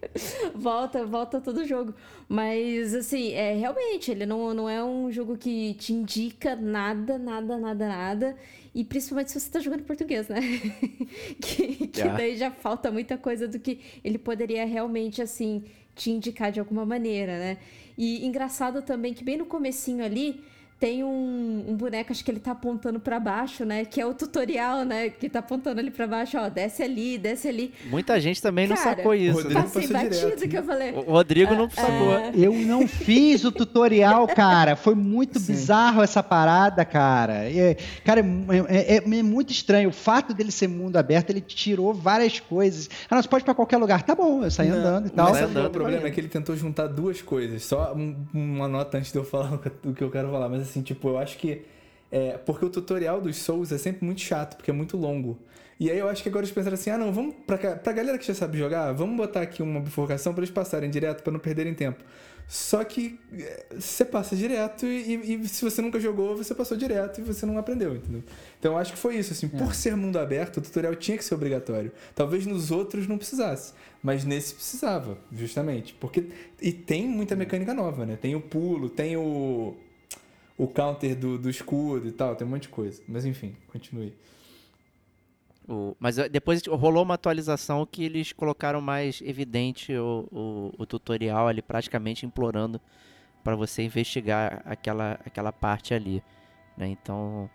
Volta, 0.54 1.04
volta 1.04 1.40
todo 1.40 1.58
o 1.58 1.64
jogo. 1.66 1.94
Mas, 2.28 2.94
assim, 2.94 3.32
é, 3.32 3.54
realmente, 3.54 4.10
ele 4.10 4.26
não, 4.26 4.52
não 4.54 4.68
é 4.68 4.82
um 4.82 5.10
jogo 5.10 5.36
que 5.36 5.74
te 5.74 5.92
indica 5.92 6.56
nada, 6.56 7.18
nada, 7.18 7.56
nada, 7.58 7.88
nada. 7.88 8.36
E 8.74 8.84
principalmente 8.84 9.30
se 9.32 9.40
você 9.40 9.50
tá 9.50 9.60
jogando 9.60 9.84
português, 9.84 10.28
né? 10.28 10.40
que 11.40 11.86
que 11.86 12.02
Ah. 12.02 12.14
daí 12.14 12.36
já 12.36 12.50
falta 12.50 12.90
muita 12.90 13.16
coisa 13.16 13.48
do 13.48 13.58
que 13.58 13.80
ele 14.04 14.18
poderia 14.18 14.66
realmente, 14.66 15.22
assim, 15.22 15.64
te 15.94 16.10
indicar 16.10 16.52
de 16.52 16.60
alguma 16.60 16.84
maneira, 16.84 17.38
né? 17.38 17.58
E 17.96 18.26
engraçado 18.26 18.82
também 18.82 19.14
que 19.14 19.24
bem 19.24 19.38
no 19.38 19.46
comecinho 19.46 20.04
ali 20.04 20.44
tem 20.78 21.02
um, 21.02 21.64
um 21.68 21.74
boneco, 21.74 22.12
acho 22.12 22.22
que 22.22 22.30
ele 22.30 22.38
tá 22.38 22.50
apontando 22.50 23.00
pra 23.00 23.18
baixo, 23.18 23.64
né? 23.64 23.84
Que 23.86 23.98
é 24.00 24.06
o 24.06 24.12
tutorial, 24.12 24.84
né? 24.84 25.08
Que 25.08 25.26
tá 25.28 25.38
apontando 25.38 25.80
ali 25.80 25.90
pra 25.90 26.06
baixo, 26.06 26.36
ó, 26.38 26.50
desce 26.50 26.82
ali, 26.82 27.16
desce 27.16 27.48
ali. 27.48 27.72
Muita 27.86 28.20
gente 28.20 28.42
também 28.42 28.66
não 28.66 28.76
Cara, 28.76 28.96
sacou 28.96 29.14
isso. 29.14 29.36
Rodrigo 29.38 29.54
né? 29.58 29.62
Passei 29.62 29.82
passou 29.88 29.96
batido 29.96 30.14
direto, 30.36 30.48
que 30.50 30.56
eu 30.58 30.62
falei. 30.62 30.90
O 30.92 31.00
Rodrigo 31.00 31.54
não 31.54 31.70
sacou. 31.70 32.12
é. 32.14 32.32
Eu 32.34 32.52
não 32.52 32.86
fiz 32.86 33.42
o 33.44 33.50
tutorial, 33.50 34.26
cara. 34.36 34.76
Foi 34.76 34.94
muito 34.94 35.40
bizarro 35.40 36.02
essa 36.02 36.22
parada, 36.22 36.84
cara. 36.84 37.50
É, 37.50 37.76
cara, 38.04 38.20
é, 38.68 38.96
é- 38.96 38.96
é 38.96 39.22
muito 39.22 39.52
estranho. 39.52 39.88
O 39.88 39.92
fato 39.92 40.34
dele 40.34 40.50
ser 40.52 40.68
mundo 40.68 40.96
aberto, 40.98 41.30
ele 41.30 41.40
tirou 41.40 41.94
várias 41.94 42.38
coisas. 42.38 42.90
Ah, 43.08 43.14
não, 43.14 43.22
você 43.22 43.28
pode 43.28 43.44
ir 43.44 43.46
pra 43.46 43.54
qualquer 43.54 43.78
lugar. 43.78 44.02
Tá 44.02 44.14
bom, 44.14 44.44
eu 44.44 44.50
saí 44.50 44.68
Não, 44.68 44.76
andando 44.76 45.06
e 45.06 45.10
tal. 45.10 45.30
Mas 45.30 45.38
é 45.40 45.44
andando, 45.44 45.66
o 45.68 45.70
problema? 45.70 46.06
É 46.06 46.10
que 46.10 46.20
ele 46.20 46.28
tentou 46.28 46.54
juntar 46.54 46.86
duas 46.86 47.22
coisas. 47.22 47.64
Só 47.64 47.94
um- 47.94 48.14
uma 48.34 48.68
nota 48.68 48.98
antes 48.98 49.10
de 49.10 49.16
eu 49.18 49.24
falar 49.24 49.54
o 49.54 49.58
que- 49.58 49.88
o 49.88 49.94
que 49.94 50.04
eu 50.04 50.10
quero 50.10 50.28
falar. 50.30 50.50
Mas 50.50 50.65
assim, 50.68 50.82
tipo, 50.82 51.09
eu 51.09 51.18
acho 51.18 51.38
que. 51.38 51.62
É, 52.10 52.38
porque 52.38 52.64
o 52.64 52.70
tutorial 52.70 53.20
dos 53.20 53.36
Souls 53.36 53.72
é 53.72 53.78
sempre 53.78 54.05
muito 54.05 54.20
chato, 54.20 54.56
porque 54.56 54.70
é 54.70 54.74
muito 54.74 54.97
longo. 54.97 55.36
E 55.78 55.90
aí 55.90 55.98
eu 55.98 56.09
acho 56.09 56.22
que 56.22 56.28
agora 56.28 56.44
eles 56.44 56.55
pensaram 56.55 56.74
assim: 56.74 56.90
ah, 56.90 56.97
não, 56.98 57.12
vamos. 57.12 57.34
Pra, 57.47 57.56
pra 57.76 57.93
galera 57.93 58.16
que 58.16 58.24
já 58.26 58.34
sabe 58.34 58.56
jogar, 58.59 58.93
vamos 58.93 59.16
botar 59.16 59.43
aqui 59.43 59.62
uma 59.62 59.80
bifurcação 59.80 60.32
pra 60.32 60.40
eles 60.43 60.51
passarem 60.51 60.88
direto, 60.88 61.22
pra 61.22 61.32
não 61.32 61.40
perderem 61.40 61.74
tempo. 61.74 62.02
Só 62.48 62.84
que 62.84 63.18
é, 63.36 63.66
você 63.76 64.05
passa 64.05 64.36
direto 64.36 64.86
e, 64.86 65.16
e- 65.16 65.34
e 65.34 65.48
se 65.48 65.64
você 65.64 65.82
nunca 65.82 65.98
jogou, 65.98 66.36
você 66.36 66.55
passou 66.55 66.76
direto 66.76 67.20
e 67.20 67.24
você 67.24 67.44
não 67.44 67.59
aprendeu, 67.59 67.97
entendeu? 67.97 68.22
Então 68.60 68.72
eu 68.74 68.78
acho 68.78 68.93
que 68.93 68.98
foi 68.98 69.16
isso, 69.16 69.32
assim, 69.32 69.48
por 69.48 69.74
ser 69.74 69.97
mundo 69.97 70.16
aberto, 70.16 70.59
o 70.59 70.60
tutorial 70.60 70.94
tinha 70.94 71.18
que 71.18 71.24
ser 71.24 71.34
obrigatório. 71.34 71.90
Talvez 72.14 72.47
nos 72.47 72.70
outros 72.70 73.09
não 73.09 73.18
precisasse, 73.18 73.72
mas 74.01 74.24
nesse 74.24 74.55
precisava, 74.55 75.18
justamente. 75.32 75.93
Porque 75.94 76.24
e 76.62 76.70
tem 76.72 77.09
muita 77.09 77.34
mecânica 77.34 77.74
nova, 77.74 78.06
né? 78.06 78.16
Tem 78.16 78.36
o 78.36 78.40
pulo, 78.40 78.88
tem 78.88 79.16
o 79.16 79.74
o 80.58 80.66
counter 80.66 81.14
do, 81.16 81.38
do 81.38 81.50
escudo 81.50 82.08
e 82.08 82.12
tal, 82.12 82.34
tem 82.36 82.46
um 82.46 82.50
monte 82.50 82.62
de 82.62 82.68
coisa. 82.68 83.02
Mas 83.08 83.24
enfim, 83.24 83.54
continue. 83.68 84.14
O- 85.68 85.96
mas 85.98 86.16
eh, 86.18 86.28
depois 86.28 86.62
rolou 86.66 87.02
uma 87.02 87.14
atualização 87.14 87.84
que 87.84 88.04
eles 88.04 88.32
colocaram 88.32 88.80
mais 88.80 89.20
evidente 89.20 89.92
o, 89.96 90.28
o- 90.30 90.72
o 90.82 90.86
tutorial 90.86 91.48
ali, 91.48 91.60
praticamente 91.60 92.24
implorando 92.24 92.80
para 93.42 93.56
você 93.56 93.82
investigar 93.82 94.62
aquela, 94.64 95.18
aquela 95.24 95.52
parte 95.52 95.92
ali. 95.94 96.22
né? 96.76 96.88
Então, 96.88 97.50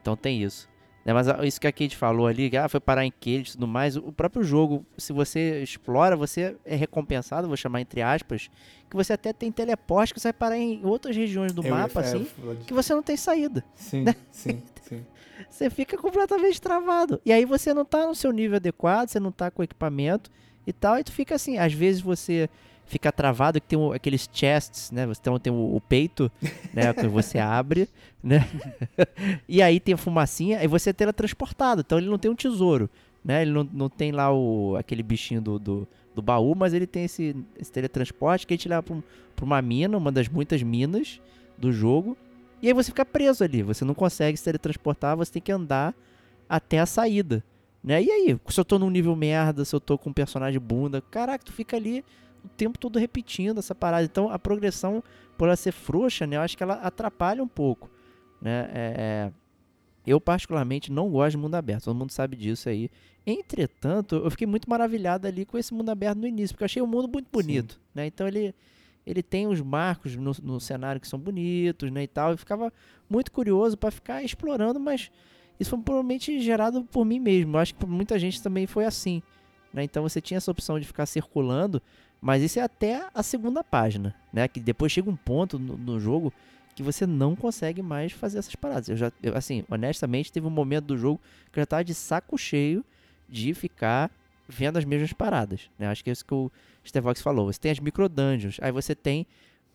então 0.00 0.16
tem 0.16 0.42
isso. 0.42 0.68
Né, 1.04 1.12
Mas 1.12 1.28
ah, 1.28 1.44
isso 1.44 1.60
que 1.60 1.66
a 1.66 1.72
Kate 1.72 1.96
falou 1.96 2.26
ali, 2.26 2.48
que, 2.48 2.56
ah, 2.56 2.68
foi 2.68 2.80
parar 2.80 3.04
em 3.04 3.10
Cage 3.10 3.50
e 3.50 3.52
tudo 3.52 3.66
mais, 3.66 3.96
o 3.96 4.10
próprio 4.10 4.42
jogo, 4.42 4.86
se 4.96 5.12
você 5.12 5.62
explora, 5.62 6.16
você 6.16 6.56
é 6.64 6.74
recompensado, 6.74 7.46
vou 7.46 7.56
chamar 7.56 7.80
entre 7.82 8.00
aspas, 8.00 8.50
que 8.88 8.96
você 8.96 9.12
até 9.12 9.32
tem 9.32 9.52
teleporte 9.52 10.14
que 10.14 10.20
você 10.20 10.28
vai 10.28 10.32
parar 10.32 10.56
em 10.56 10.80
outras 10.84 11.14
regiões 11.14 11.52
do 11.52 11.64
Eu 11.64 11.74
mapa, 11.74 12.00
é, 12.00 12.04
assim, 12.04 12.26
eu 12.42 12.56
que 12.66 12.72
você 12.72 12.94
não 12.94 13.02
tem 13.02 13.16
saída 13.16 13.62
Sim, 13.74 14.04
sim, 14.30 14.62
sim. 14.82 15.04
você 15.50 15.68
fica 15.68 15.98
completamente 15.98 16.60
travado. 16.60 17.20
E 17.24 17.32
aí 17.32 17.44
você 17.44 17.74
não 17.74 17.84
tá 17.84 18.06
no 18.06 18.14
seu 18.14 18.32
nível 18.32 18.56
adequado, 18.56 19.08
você 19.08 19.20
não 19.20 19.30
tá 19.30 19.50
com 19.50 19.62
equipamento 19.62 20.30
e 20.66 20.72
tal, 20.72 20.98
e 20.98 21.04
tu 21.04 21.12
fica 21.12 21.34
assim, 21.34 21.58
às 21.58 21.74
vezes 21.74 22.00
você 22.00 22.48
fica 22.86 23.10
travado, 23.12 23.60
que 23.60 23.66
tem 23.66 23.78
o- 23.78 23.92
aqueles 23.92 24.28
chests, 24.32 24.90
né? 24.90 25.06
Você 25.06 25.20
tem, 25.42 25.52
o, 25.52 25.76
o 25.76 25.80
peito, 25.80 26.30
né? 26.72 26.92
Que 26.94 27.06
você 27.08 27.38
abre, 27.38 27.88
né? 28.22 28.46
e 29.48 29.62
aí 29.62 29.80
tem 29.80 29.94
a 29.94 29.98
fumacinha, 29.98 30.58
aí 30.58 30.66
você 30.66 30.90
é 30.90 30.92
teletransportado. 30.92 31.80
Então 31.80 31.98
ele 31.98 32.08
não 32.08 32.18
tem 32.18 32.30
um 32.30 32.34
tesouro, 32.34 32.88
né? 33.24 33.42
Ele 33.42 33.50
não, 33.52 33.68
não 33.72 33.88
tem 33.88 34.12
lá 34.12 34.32
o, 34.32 34.76
aquele 34.76 35.02
bichinho 35.02 35.40
do, 35.40 35.58
do, 35.58 35.88
do 36.14 36.22
baú, 36.22 36.54
mas 36.54 36.72
ele 36.74 36.86
tem 36.86 37.04
esse, 37.04 37.34
esse 37.58 37.72
teletransporte 37.72 38.46
que 38.46 38.54
ele 38.54 38.58
te 38.58 38.68
leva 38.68 38.82
pra, 38.82 38.94
um- 38.94 39.02
pra 39.34 39.44
uma 39.44 39.60
mina, 39.62 39.96
uma 39.96 40.12
das 40.12 40.28
muitas 40.28 40.62
minas 40.62 41.20
do 41.58 41.72
jogo. 41.72 42.16
E 42.62 42.68
aí 42.68 42.72
você 42.72 42.90
fica 42.90 43.04
preso 43.04 43.44
ali, 43.44 43.62
você 43.62 43.84
não 43.84 43.94
consegue 43.94 44.36
se 44.38 44.44
teletransportar, 44.44 45.16
você 45.16 45.32
tem 45.32 45.42
que 45.42 45.52
andar 45.52 45.94
até 46.48 46.78
a 46.78 46.86
saída. 46.86 47.44
Né? 47.82 48.02
E 48.02 48.10
aí, 48.10 48.38
se 48.48 48.58
eu 48.58 48.64
tô 48.64 48.78
num 48.78 48.88
nível 48.88 49.14
merda, 49.14 49.62
se 49.64 49.74
eu 49.76 49.80
tô 49.80 49.98
com 49.98 50.08
um 50.08 50.12
personagem 50.12 50.58
bunda, 50.58 51.02
caraca, 51.10 51.44
tu 51.44 51.52
fica 51.52 51.76
ali 51.76 52.02
o 52.44 52.48
tempo 52.48 52.78
todo 52.78 52.98
repetindo 52.98 53.58
essa 53.58 53.74
parada. 53.74 54.04
Então 54.04 54.28
a 54.30 54.38
progressão, 54.38 55.02
por 55.36 55.46
ela 55.46 55.56
ser 55.56 55.72
frouxa, 55.72 56.26
né, 56.26 56.36
eu 56.36 56.40
acho 56.40 56.56
que 56.56 56.62
ela 56.62 56.74
atrapalha 56.74 57.42
um 57.42 57.48
pouco. 57.48 57.90
Né? 58.40 58.68
É, 58.72 58.94
é, 58.96 59.32
eu, 60.06 60.20
particularmente, 60.20 60.92
não 60.92 61.10
gosto 61.10 61.32
de 61.32 61.36
mundo 61.38 61.54
aberto, 61.54 61.84
todo 61.84 61.96
mundo 61.96 62.10
sabe 62.10 62.36
disso 62.36 62.68
aí. 62.68 62.90
Entretanto, 63.26 64.16
eu 64.16 64.30
fiquei 64.30 64.46
muito 64.46 64.68
maravilhado 64.68 65.26
ali 65.26 65.46
com 65.46 65.56
esse 65.56 65.72
mundo 65.72 65.88
aberto 65.88 66.18
no 66.18 66.26
início, 66.26 66.54
porque 66.54 66.64
eu 66.64 66.66
achei 66.66 66.82
o 66.82 66.86
mundo 66.86 67.08
muito 67.08 67.28
bonito. 67.32 67.80
Né? 67.94 68.06
Então 68.06 68.28
ele, 68.28 68.54
ele 69.06 69.22
tem 69.22 69.46
os 69.46 69.62
marcos 69.62 70.14
no, 70.14 70.32
no 70.42 70.60
cenário 70.60 71.00
que 71.00 71.08
são 71.08 71.18
bonitos 71.18 71.90
né, 71.90 72.02
e 72.02 72.06
tal. 72.06 72.32
Eu 72.32 72.38
ficava 72.38 72.70
muito 73.08 73.32
curioso 73.32 73.78
para 73.78 73.90
ficar 73.90 74.22
explorando, 74.22 74.78
mas 74.78 75.10
isso 75.58 75.70
foi 75.70 75.80
provavelmente 75.80 76.38
gerado 76.40 76.84
por 76.84 77.06
mim 77.06 77.18
mesmo. 77.18 77.56
Eu 77.56 77.60
acho 77.60 77.74
que 77.74 77.86
muita 77.86 78.18
gente 78.18 78.42
também 78.42 78.66
foi 78.66 78.84
assim. 78.84 79.22
Né? 79.72 79.84
Então 79.84 80.02
você 80.02 80.20
tinha 80.20 80.36
essa 80.36 80.50
opção 80.50 80.78
de 80.78 80.86
ficar 80.86 81.06
circulando, 81.06 81.80
mas 82.24 82.42
isso 82.42 82.58
é 82.58 82.62
até 82.62 83.06
a 83.12 83.22
segunda 83.22 83.62
página. 83.62 84.14
Né? 84.32 84.48
Que 84.48 84.58
depois 84.58 84.90
chega 84.90 85.10
um 85.10 85.14
ponto 85.14 85.58
no, 85.58 85.76
no 85.76 86.00
jogo 86.00 86.32
que 86.74 86.82
você 86.82 87.06
não 87.06 87.36
consegue 87.36 87.82
mais 87.82 88.12
fazer 88.12 88.38
essas 88.38 88.54
paradas. 88.54 88.88
Eu 88.88 88.96
já, 88.96 89.12
eu, 89.22 89.36
assim, 89.36 89.62
honestamente, 89.70 90.32
teve 90.32 90.46
um 90.46 90.50
momento 90.50 90.86
do 90.86 90.96
jogo 90.96 91.20
que 91.52 91.58
eu 91.58 91.60
já 91.60 91.66
tava 91.66 91.84
de 91.84 91.92
saco 91.92 92.38
cheio 92.38 92.82
de 93.28 93.52
ficar 93.52 94.10
vendo 94.48 94.78
as 94.78 94.86
mesmas 94.86 95.12
paradas. 95.12 95.68
Né? 95.78 95.86
Acho 95.86 96.02
que 96.02 96.08
é 96.08 96.14
isso 96.14 96.24
que 96.24 96.32
o 96.32 96.50
Stevox 96.86 97.20
falou. 97.20 97.52
Você 97.52 97.60
tem 97.60 97.70
as 97.70 97.78
micro 97.78 98.08
dungeons, 98.08 98.56
aí 98.62 98.72
você 98.72 98.94
tem 98.94 99.26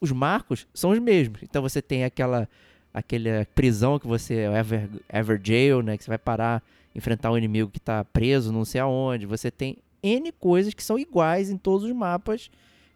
os 0.02 0.12
marcos 0.12 0.66
são 0.74 0.90
os 0.90 0.98
mesmos. 0.98 1.44
Então 1.44 1.62
você 1.62 1.84
tem 1.84 2.04
aquela 2.04 2.50
aquela 2.92 3.46
prisão 3.54 4.00
que 4.00 4.08
você 4.08 4.38
é 4.38 4.58
ever, 4.58 4.90
ever 5.08 5.40
jail, 5.44 5.84
né, 5.84 5.96
que 5.96 6.04
você 6.04 6.10
vai 6.10 6.18
parar 6.18 6.64
enfrentar 6.96 7.32
um 7.32 7.38
inimigo 7.38 7.70
que 7.70 7.80
tá 7.80 8.04
preso, 8.04 8.52
não 8.52 8.66
sei 8.66 8.82
aonde. 8.82 9.28
Você 9.28 9.52
tem 9.52 9.78
N 10.04 10.32
coisas 10.32 10.74
que 10.74 10.84
são 10.84 10.98
iguais 10.98 11.50
em 11.50 11.58
todos 11.58 11.86
os 11.86 11.92
mapas. 11.94 12.50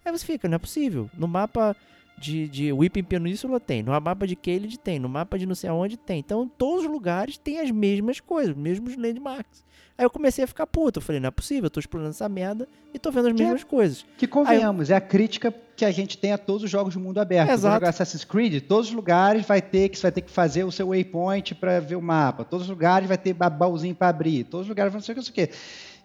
Aí 0.05 0.11
você 0.11 0.25
fica, 0.25 0.47
não 0.47 0.55
é 0.55 0.59
possível. 0.59 1.09
No 1.17 1.27
mapa 1.27 1.75
de, 2.17 2.47
de 2.47 2.71
Whipping 2.73 3.03
Peninsula 3.03 3.59
tem, 3.59 3.81
no 3.81 3.91
mapa 3.99 4.27
de 4.27 4.35
Caelid 4.35 4.77
tem, 4.80 4.99
no 4.99 5.09
mapa 5.09 5.38
de 5.39 5.45
não 5.45 5.55
sei 5.55 5.69
aonde 5.69 5.97
tem. 5.97 6.19
Então, 6.19 6.43
em 6.43 6.47
todos 6.49 6.85
os 6.85 6.91
lugares 6.91 7.38
tem 7.38 7.59
as 7.59 7.71
mesmas 7.71 8.19
coisas, 8.19 8.55
os 8.55 8.61
mesmos 8.61 8.95
landmarks. 8.95 9.63
Aí 9.95 10.03
eu 10.05 10.09
comecei 10.09 10.43
a 10.43 10.47
ficar 10.47 10.65
puto. 10.65 10.97
Eu 10.97 11.03
falei, 11.03 11.21
não 11.21 11.27
é 11.27 11.31
possível, 11.31 11.65
eu 11.65 11.69
tô 11.69 11.80
explorando 11.80 12.09
essa 12.09 12.27
merda 12.27 12.67
e 12.93 12.97
tô 12.99 13.11
vendo 13.11 13.27
as 13.27 13.34
Que 13.35 13.41
é- 13.41 13.45
mesmas 13.45 13.63
coisas. 13.63 14.05
Que 14.17 14.25
convenhamos, 14.27 14.89
é 14.89 14.95
a 14.95 15.01
crítica 15.01 15.53
que 15.75 15.85
a 15.85 15.91
gente 15.91 16.17
tem 16.17 16.31
a 16.34 16.38
todos 16.38 16.63
os 16.63 16.69
jogos 16.69 16.93
de 16.93 16.99
mundo 16.99 17.19
aberto. 17.19 17.47
Você 17.47 17.53
Exato. 17.53 17.75
jogar 17.75 17.89
Assassin's 17.89 18.23
Creed, 18.25 18.63
todos 18.63 18.88
os 18.89 18.93
lugares 18.93 19.45
vai 19.45 19.61
ter 19.61 19.89
que 19.89 19.95
você 19.97 20.01
vai 20.03 20.11
ter 20.11 20.21
que 20.21 20.31
fazer 20.31 20.63
o 20.63 20.71
seu 20.71 20.88
waypoint 20.89 21.53
para 21.55 21.80
ver 21.80 21.95
o 21.95 22.01
mapa. 22.01 22.43
Todos 22.43 22.65
os 22.65 22.69
lugares 22.69 23.07
vai 23.07 23.17
ter 23.17 23.34
ba- 23.34 23.49
baúzinho 23.49 23.93
para 23.95 24.09
abrir. 24.09 24.43
Todos 24.45 24.65
os 24.65 24.69
lugares 24.69 24.91
vai 24.91 24.99
não 24.99 25.05
sei 25.05 25.13
o 25.13 25.15
que, 25.15 25.19
não 25.30 25.34
sei 25.35 25.43
o 25.45 25.47
que. 25.47 25.53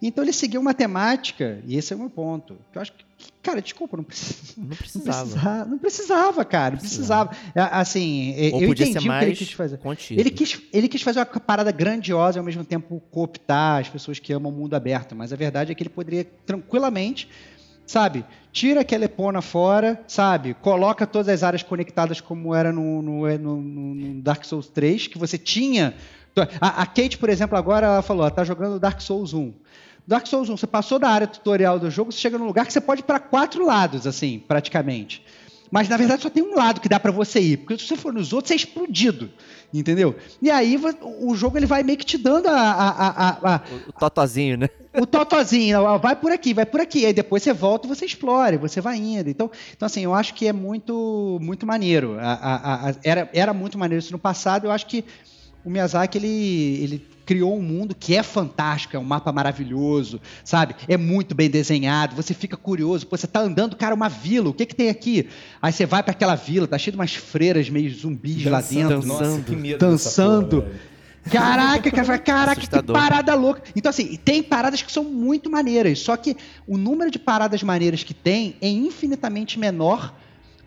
Então 0.00 0.22
ele 0.22 0.32
seguiu 0.32 0.60
uma 0.60 0.72
temática, 0.74 1.60
e 1.66 1.76
esse 1.76 1.92
é 1.92 1.96
o 1.96 1.98
meu 1.98 2.08
ponto. 2.10 2.56
Que 2.70 2.78
eu 2.78 2.82
acho 2.82 2.92
que, 2.92 3.04
cara, 3.42 3.60
desculpa, 3.60 3.96
não 3.96 4.04
precisa. 4.04 4.54
Não 4.56 4.66
Não 4.68 4.76
precisava. 4.76 5.22
precisava, 5.26 5.64
não 5.64 5.78
precisava, 5.78 6.44
cara, 6.44 6.70
não 6.74 6.78
precisava. 6.80 7.30
É, 7.54 7.60
Assim, 7.62 8.32
é, 8.36 8.50
Ou 8.54 8.62
eu 8.62 8.68
podia 8.68 8.84
entendi 8.86 8.92
ser 8.92 8.98
o 8.98 9.00
que 9.00 9.08
ele 9.08 9.08
mais 9.08 9.38
quis 9.38 9.52
fazer. 9.52 9.78
contido. 9.78 10.20
Ele 10.20 10.30
quis, 10.30 10.60
ele 10.72 10.86
quis 10.88 11.02
fazer 11.02 11.18
uma 11.18 11.26
parada 11.26 11.72
grandiosa 11.72 12.38
e 12.38 12.40
ao 12.40 12.44
mesmo 12.44 12.64
tempo 12.64 13.02
cooptar 13.10 13.80
as 13.80 13.88
pessoas 13.88 14.20
que 14.20 14.32
amam 14.32 14.52
o 14.52 14.54
mundo 14.54 14.74
aberto. 14.74 15.16
Mas 15.16 15.32
a 15.32 15.36
verdade 15.36 15.72
é 15.72 15.74
que 15.74 15.82
ele 15.82 15.90
poderia 15.90 16.24
tranquilamente, 16.46 17.28
sabe, 17.84 18.24
tira 18.52 18.82
aquela 18.82 19.04
epona 19.06 19.42
fora, 19.42 20.00
sabe, 20.06 20.54
coloca 20.54 21.06
todas 21.08 21.28
as 21.28 21.42
áreas 21.42 21.62
conectadas 21.64 22.20
como 22.20 22.54
era 22.54 22.72
no, 22.72 23.02
no, 23.02 23.38
no- 23.38 23.60
no 23.94 24.22
Dark 24.22 24.44
Souls 24.44 24.68
3, 24.68 25.08
que 25.08 25.18
você 25.18 25.36
tinha. 25.36 25.94
A, 26.60 26.82
a 26.82 26.86
Kate, 26.86 27.18
por 27.18 27.28
exemplo, 27.30 27.58
agora 27.58 27.84
ela 27.86 28.02
falou, 28.02 28.22
ela 28.22 28.30
tá 28.30 28.44
jogando 28.44 28.78
Dark 28.78 29.00
Souls 29.00 29.34
1. 29.34 29.52
Dark 30.08 30.26
Souls 30.26 30.48
1, 30.48 30.56
você 30.56 30.66
passou 30.66 30.98
da 30.98 31.10
área 31.10 31.26
tutorial 31.26 31.78
do 31.78 31.90
jogo, 31.90 32.10
você 32.10 32.18
chega 32.18 32.38
num 32.38 32.46
lugar 32.46 32.64
que 32.66 32.72
você 32.72 32.80
pode 32.80 33.02
ir 33.02 33.04
para 33.04 33.20
quatro 33.20 33.64
lados, 33.66 34.06
assim, 34.06 34.38
praticamente. 34.38 35.22
Mas 35.70 35.86
na 35.86 35.98
verdade 35.98 36.22
só 36.22 36.30
tem 36.30 36.42
um 36.42 36.54
lado 36.56 36.80
que 36.80 36.88
dá 36.88 36.98
para 36.98 37.12
você 37.12 37.40
ir, 37.40 37.58
porque 37.58 37.76
se 37.76 37.86
você 37.86 37.94
for 37.94 38.10
nos 38.10 38.32
outros, 38.32 38.48
você 38.48 38.54
é 38.54 38.56
explodido, 38.56 39.30
entendeu? 39.72 40.16
E 40.40 40.50
aí 40.50 40.80
o 41.04 41.34
jogo 41.34 41.58
ele 41.58 41.66
vai 41.66 41.82
meio 41.82 41.98
que 41.98 42.06
te 42.06 42.16
dando 42.16 42.46
a, 42.48 42.52
a, 42.58 42.88
a, 42.88 43.54
a- 43.54 43.62
O, 43.70 43.90
o 43.90 43.92
totozinho, 43.92 44.56
né? 44.56 44.70
o 44.98 45.04
totozinho, 45.04 45.98
vai 45.98 46.16
por 46.16 46.32
aqui, 46.32 46.54
vai 46.54 46.64
por 46.64 46.80
aqui. 46.80 47.04
Aí 47.04 47.12
depois 47.12 47.42
você 47.42 47.52
volta 47.52 47.86
e 47.86 47.90
você 47.94 48.06
explora, 48.06 48.56
você 48.56 48.80
vai 48.80 48.96
indo. 48.96 49.28
Então, 49.28 49.50
então 49.76 49.84
assim, 49.84 50.00
eu 50.02 50.14
acho 50.14 50.32
que 50.32 50.46
é 50.48 50.54
muito, 50.54 51.38
muito 51.42 51.66
maneiro. 51.66 52.16
Era, 53.04 53.28
era 53.34 53.52
muito 53.52 53.76
maneiro 53.76 54.02
isso 54.02 54.12
no 54.12 54.18
passado. 54.18 54.66
Eu 54.66 54.72
acho 54.72 54.86
que 54.86 55.04
o 55.62 55.68
Miyazaki, 55.68 56.16
ele, 56.16 56.82
ele 56.82 57.06
criou 57.28 57.54
um 57.54 57.60
mundo 57.60 57.94
que 57.94 58.16
é 58.16 58.22
fantástico, 58.22 58.96
é 58.96 58.98
um 58.98 59.04
mapa 59.04 59.30
maravilhoso, 59.30 60.18
sabe? 60.42 60.74
É 60.88 60.96
muito 60.96 61.34
bem 61.34 61.50
desenhado, 61.50 62.16
você 62.16 62.32
fica 62.32 62.56
curioso, 62.56 63.06
pô, 63.06 63.18
você 63.18 63.26
tá 63.26 63.40
andando, 63.40 63.76
cara, 63.76 63.94
uma 63.94 64.08
vila, 64.08 64.48
o 64.48 64.54
que 64.54 64.64
que 64.64 64.74
tem 64.74 64.88
aqui? 64.88 65.28
Aí 65.60 65.70
você 65.70 65.84
vai 65.84 66.02
para 66.02 66.12
aquela 66.12 66.34
vila, 66.34 66.66
tá 66.66 66.78
cheio 66.78 66.92
de 66.92 66.98
umas 66.98 67.14
freiras 67.14 67.68
meio 67.68 67.94
zumbis 67.94 68.46
lá 68.46 68.62
dentro. 68.62 69.06
Nossa, 69.06 69.42
que 69.42 69.54
medo 69.54 69.78
Dançando. 69.78 70.62
porra. 70.62 70.74
Caraca, 71.30 71.90
cara, 71.90 72.18
caraca, 72.18 72.54
que 72.54 72.60
Assustador. 72.60 72.96
parada 72.96 73.34
louca. 73.34 73.62
Então, 73.76 73.90
assim, 73.90 74.16
tem 74.24 74.42
paradas 74.42 74.80
que 74.80 74.90
são 74.90 75.04
muito 75.04 75.50
maneiras, 75.50 75.98
só 75.98 76.16
que 76.16 76.34
o 76.66 76.78
número 76.78 77.10
de 77.10 77.18
paradas 77.18 77.62
maneiras 77.62 78.02
que 78.02 78.14
tem 78.14 78.56
é 78.62 78.68
infinitamente 78.70 79.58
menor 79.58 80.14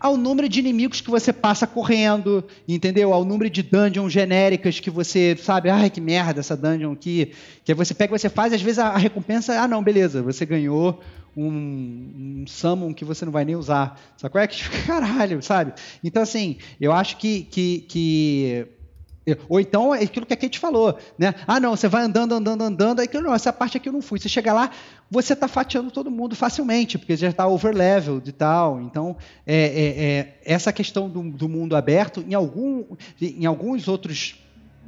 ao 0.02 0.16
número 0.16 0.48
de 0.48 0.58
inimigos 0.58 1.00
que 1.00 1.08
você 1.08 1.32
passa 1.32 1.64
correndo, 1.64 2.44
entendeu? 2.66 3.14
Ao 3.14 3.24
número 3.24 3.48
de 3.48 3.62
dungeons 3.62 4.12
genéricas 4.12 4.80
que 4.80 4.90
você 4.90 5.36
sabe, 5.40 5.70
ai 5.70 5.88
que 5.88 6.00
merda 6.00 6.40
essa 6.40 6.56
dungeon 6.56 6.92
aqui. 6.92 7.32
Que 7.64 7.70
aí 7.70 7.76
você 7.76 7.94
pega 7.94 8.18
você 8.18 8.28
faz, 8.28 8.52
às 8.52 8.60
vezes 8.60 8.80
a, 8.80 8.96
recompensa, 8.96 9.60
ah 9.60 9.68
não, 9.68 9.80
beleza, 9.80 10.20
você 10.20 10.44
ganhou 10.44 11.00
um, 11.36 12.42
um 12.42 12.44
summon 12.48 12.92
que 12.92 13.04
você 13.04 13.24
não 13.24 13.30
vai 13.30 13.44
nem 13.44 13.54
usar. 13.54 13.96
Sacou? 14.16 14.40
É 14.40 14.48
que 14.48 14.68
caralho, 14.84 15.40
sabe? 15.40 15.72
Então, 16.02 16.20
assim, 16.20 16.56
eu 16.80 16.92
acho 16.92 17.16
que, 17.16 17.44
que, 17.44 17.84
que 17.88 18.66
ou 19.48 19.60
então 19.60 19.94
é 19.94 20.02
aquilo 20.02 20.26
que 20.26 20.34
a 20.34 20.36
Kate 20.36 20.58
falou, 20.58 20.98
né? 21.16 21.34
Ah, 21.46 21.60
não, 21.60 21.76
você 21.76 21.86
vai 21.86 22.02
andando, 22.02 22.34
andando, 22.34 22.62
andando, 22.62 23.00
aí 23.00 23.06
que 23.06 23.20
não, 23.20 23.32
essa 23.32 23.52
parte 23.52 23.76
aqui 23.76 23.88
eu 23.88 23.92
não 23.92 24.02
fui. 24.02 24.18
Você 24.18 24.28
chega 24.28 24.52
lá, 24.52 24.70
você 25.10 25.32
está 25.32 25.46
fatiando 25.46 25.90
todo 25.90 26.10
mundo 26.10 26.34
facilmente, 26.34 26.98
porque 26.98 27.16
já 27.16 27.28
está 27.28 27.46
overleveled 27.46 28.28
e 28.28 28.32
tal. 28.32 28.80
Então, 28.80 29.16
é, 29.46 29.56
é, 29.56 30.04
é, 30.04 30.38
essa 30.44 30.72
questão 30.72 31.08
do, 31.08 31.22
do 31.30 31.48
mundo 31.48 31.76
aberto, 31.76 32.24
em, 32.26 32.34
algum, 32.34 32.84
em 33.20 33.46
alguns 33.46 33.86
outros 33.86 34.34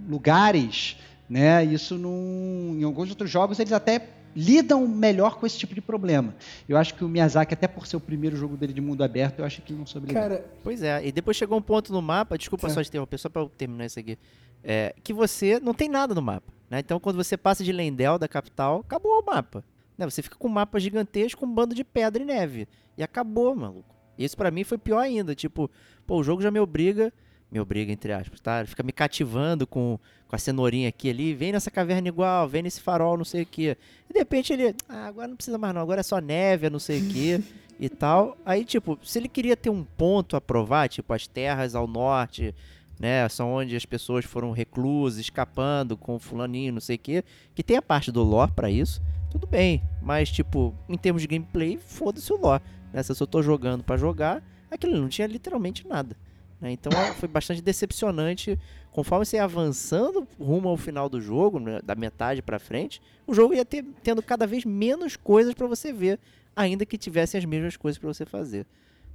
lugares, 0.08 0.96
né? 1.28 1.64
Isso 1.64 1.96
não. 1.96 2.76
Em 2.76 2.82
alguns 2.82 3.10
outros 3.10 3.30
jogos, 3.30 3.60
eles 3.60 3.72
até 3.72 4.00
lidam 4.34 4.86
melhor 4.88 5.36
com 5.38 5.46
esse 5.46 5.58
tipo 5.58 5.74
de 5.74 5.80
problema. 5.80 6.34
Eu 6.68 6.76
acho 6.76 6.94
que 6.94 7.04
o 7.04 7.08
Miyazaki, 7.08 7.54
até 7.54 7.66
por 7.68 7.86
ser 7.86 7.96
o 7.96 8.00
primeiro 8.00 8.36
jogo 8.36 8.56
dele 8.56 8.72
de 8.72 8.80
mundo 8.80 9.02
aberto, 9.04 9.38
eu 9.40 9.44
acho 9.44 9.62
que 9.62 9.72
ele 9.72 9.78
não 9.78 9.86
soube 9.86 10.08
lidar. 10.08 10.20
Cara, 10.20 10.44
Pois 10.62 10.82
é, 10.82 11.06
e 11.06 11.12
depois 11.12 11.36
chegou 11.36 11.56
um 11.58 11.62
ponto 11.62 11.92
no 11.92 12.02
mapa, 12.02 12.36
desculpa 12.38 12.66
É. 12.66 12.70
só 12.70 12.82
te 12.82 12.88
interromper, 12.88 13.18
só 13.18 13.28
pra 13.28 13.42
eu 13.42 13.48
terminar 13.48 13.86
isso 13.86 13.98
aqui, 13.98 14.18
é, 14.62 14.94
que 15.02 15.12
você 15.12 15.60
não 15.60 15.74
tem 15.74 15.88
nada 15.88 16.14
no 16.14 16.22
mapa, 16.22 16.52
né? 16.70 16.80
Então 16.80 16.98
quando 16.98 17.16
você 17.16 17.36
passa 17.36 17.62
de 17.62 17.72
Lendel, 17.72 18.18
da 18.18 18.26
capital, 18.28 18.80
acabou 18.80 19.20
o 19.20 19.24
mapa. 19.24 19.64
Né? 19.96 20.04
Você 20.10 20.22
fica 20.22 20.36
com 20.36 20.48
um 20.48 20.52
mapa 20.52 20.80
gigantesco, 20.80 21.40
com 21.40 21.46
um 21.46 21.54
bando 21.54 21.74
de 21.74 21.84
pedra 21.84 22.22
e 22.22 22.26
neve. 22.26 22.66
E 22.98 23.02
acabou, 23.02 23.54
maluco. 23.54 23.94
Isso 24.18 24.36
pra 24.36 24.50
mim 24.50 24.64
foi 24.64 24.78
pior 24.78 24.98
ainda, 25.00 25.34
tipo, 25.34 25.70
pô, 26.06 26.18
o 26.18 26.24
jogo 26.24 26.40
já 26.42 26.50
me 26.50 26.58
obriga, 26.60 27.12
me 27.54 27.60
obriga 27.60 27.92
entre 27.92 28.12
aspas, 28.12 28.40
tá? 28.40 28.58
Ele 28.58 28.66
Fica 28.66 28.82
me 28.82 28.90
cativando 28.90 29.64
com, 29.64 29.96
com 30.26 30.34
a 30.34 30.38
cenourinha 30.38 30.88
aqui 30.88 31.08
ali, 31.08 31.32
vem 31.32 31.52
nessa 31.52 31.70
caverna 31.70 32.08
igual, 32.08 32.48
vem 32.48 32.64
nesse 32.64 32.80
farol, 32.80 33.16
não 33.16 33.24
sei 33.24 33.42
o 33.42 33.46
quê. 33.46 33.76
E 34.10 34.12
de 34.12 34.18
repente 34.18 34.52
ele, 34.52 34.74
ah, 34.88 35.06
agora 35.06 35.28
não 35.28 35.36
precisa 35.36 35.56
mais 35.56 35.72
não, 35.72 35.80
agora 35.80 36.00
é 36.00 36.02
só 36.02 36.18
neve, 36.18 36.68
não 36.68 36.80
sei 36.80 37.00
o 37.00 37.08
quê 37.08 37.40
e 37.78 37.88
tal. 37.88 38.36
Aí, 38.44 38.64
tipo, 38.64 38.98
se 39.04 39.20
ele 39.20 39.28
queria 39.28 39.56
ter 39.56 39.70
um 39.70 39.84
ponto 39.84 40.34
a 40.34 40.40
provar, 40.40 40.88
tipo, 40.88 41.12
as 41.14 41.28
terras 41.28 41.76
ao 41.76 41.86
norte, 41.86 42.52
né, 42.98 43.28
são 43.28 43.52
onde 43.52 43.76
as 43.76 43.86
pessoas 43.86 44.24
foram 44.24 44.50
reclusas, 44.50 45.20
escapando 45.20 45.96
com 45.96 46.18
fulaninho, 46.18 46.72
não 46.72 46.80
sei 46.80 46.96
o 46.96 46.98
quê, 46.98 47.24
que 47.54 47.62
tem 47.62 47.76
a 47.76 47.82
parte 47.82 48.10
do 48.10 48.24
lore 48.24 48.50
pra 48.50 48.68
isso, 48.68 49.00
tudo 49.30 49.46
bem. 49.46 49.80
Mas, 50.02 50.28
tipo, 50.28 50.74
em 50.88 50.98
termos 50.98 51.22
de 51.22 51.28
gameplay, 51.28 51.78
foda-se 51.78 52.32
o 52.32 52.36
lore. 52.36 52.64
Né? 52.92 53.00
Se 53.00 53.12
eu 53.12 53.16
só 53.16 53.26
tô 53.26 53.40
jogando 53.40 53.84
pra 53.84 53.96
jogar, 53.96 54.42
aquilo 54.68 54.98
não 54.98 55.08
tinha 55.08 55.28
literalmente 55.28 55.86
nada. 55.86 56.16
Né? 56.64 56.72
Então 56.72 56.90
é, 56.98 57.12
foi 57.12 57.28
bastante 57.28 57.60
decepcionante. 57.60 58.58
Conforme 58.90 59.26
você 59.26 59.36
ia 59.36 59.44
avançando 59.44 60.26
rumo 60.40 60.70
ao 60.70 60.78
final 60.78 61.10
do 61.10 61.20
jogo, 61.20 61.60
né, 61.60 61.78
da 61.84 61.94
metade 61.94 62.40
pra 62.40 62.58
frente, 62.58 63.02
o 63.26 63.34
jogo 63.34 63.52
ia 63.52 63.66
ter, 63.66 63.84
tendo 64.02 64.22
cada 64.22 64.46
vez 64.46 64.64
menos 64.64 65.14
coisas 65.14 65.52
pra 65.52 65.66
você 65.66 65.92
ver, 65.92 66.18
ainda 66.56 66.86
que 66.86 66.96
tivessem 66.96 67.38
as 67.38 67.44
mesmas 67.44 67.76
coisas 67.76 67.98
pra 67.98 68.08
você 68.08 68.24
fazer. 68.24 68.64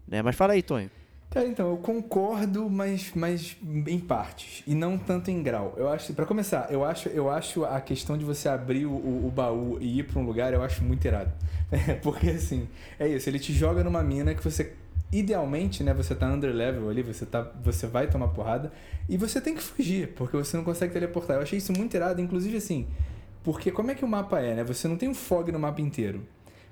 Né? 0.07 0.21
Mas 0.21 0.35
fala 0.35 0.53
aí, 0.53 0.61
Tonho. 0.61 0.91
Cara, 1.31 1.47
então, 1.47 1.69
eu 1.69 1.77
concordo, 1.77 2.69
mas, 2.69 3.11
mas 3.15 3.55
em 3.87 3.99
partes. 3.99 4.63
E 4.65 4.75
não 4.75 4.97
tanto 4.97 5.29
em 5.31 5.41
grau. 5.41 5.73
Eu 5.77 5.87
acho, 5.87 6.13
para 6.13 6.25
começar, 6.25 6.71
eu 6.71 6.83
acho, 6.83 7.09
eu 7.09 7.29
acho 7.29 7.65
a 7.65 7.79
questão 7.81 8.17
de 8.17 8.25
você 8.25 8.49
abrir 8.49 8.85
o, 8.85 8.91
o, 8.91 9.31
baú 9.35 9.77
e 9.79 9.99
ir 9.99 10.03
pra 10.03 10.19
um 10.19 10.25
lugar, 10.25 10.53
eu 10.53 10.63
acho 10.63 10.83
muito 10.83 11.05
irado. 11.05 11.31
porque 12.01 12.31
assim, 12.31 12.67
é 12.99 13.07
isso, 13.07 13.29
ele 13.29 13.39
te 13.39 13.53
joga 13.53 13.83
numa 13.83 14.03
mina 14.03 14.33
que 14.33 14.43
você. 14.43 14.73
Idealmente, 15.11 15.83
né? 15.83 15.93
Você 15.93 16.13
tá 16.13 16.27
under 16.27 16.53
level 16.53 16.89
ali, 16.89 17.01
você, 17.01 17.25
tá, 17.25 17.41
você 17.63 17.87
vai 17.87 18.07
tomar 18.07 18.27
porrada 18.27 18.71
e 19.07 19.17
você 19.17 19.41
tem 19.41 19.55
que 19.55 19.63
fugir, 19.63 20.09
porque 20.09 20.37
você 20.37 20.55
não 20.55 20.63
consegue 20.63 20.93
teleportar. 20.93 21.37
Eu 21.37 21.41
achei 21.41 21.57
isso 21.57 21.73
muito 21.73 21.95
irado, 21.95 22.21
inclusive 22.21 22.57
assim, 22.57 22.87
porque 23.43 23.71
como 23.71 23.89
é 23.89 23.95
que 23.95 24.05
o 24.05 24.07
mapa 24.07 24.39
é, 24.39 24.55
né? 24.55 24.63
Você 24.63 24.87
não 24.87 24.97
tem 24.97 25.09
um 25.09 25.15
fog 25.15 25.51
no 25.51 25.59
mapa 25.59 25.81
inteiro. 25.81 26.21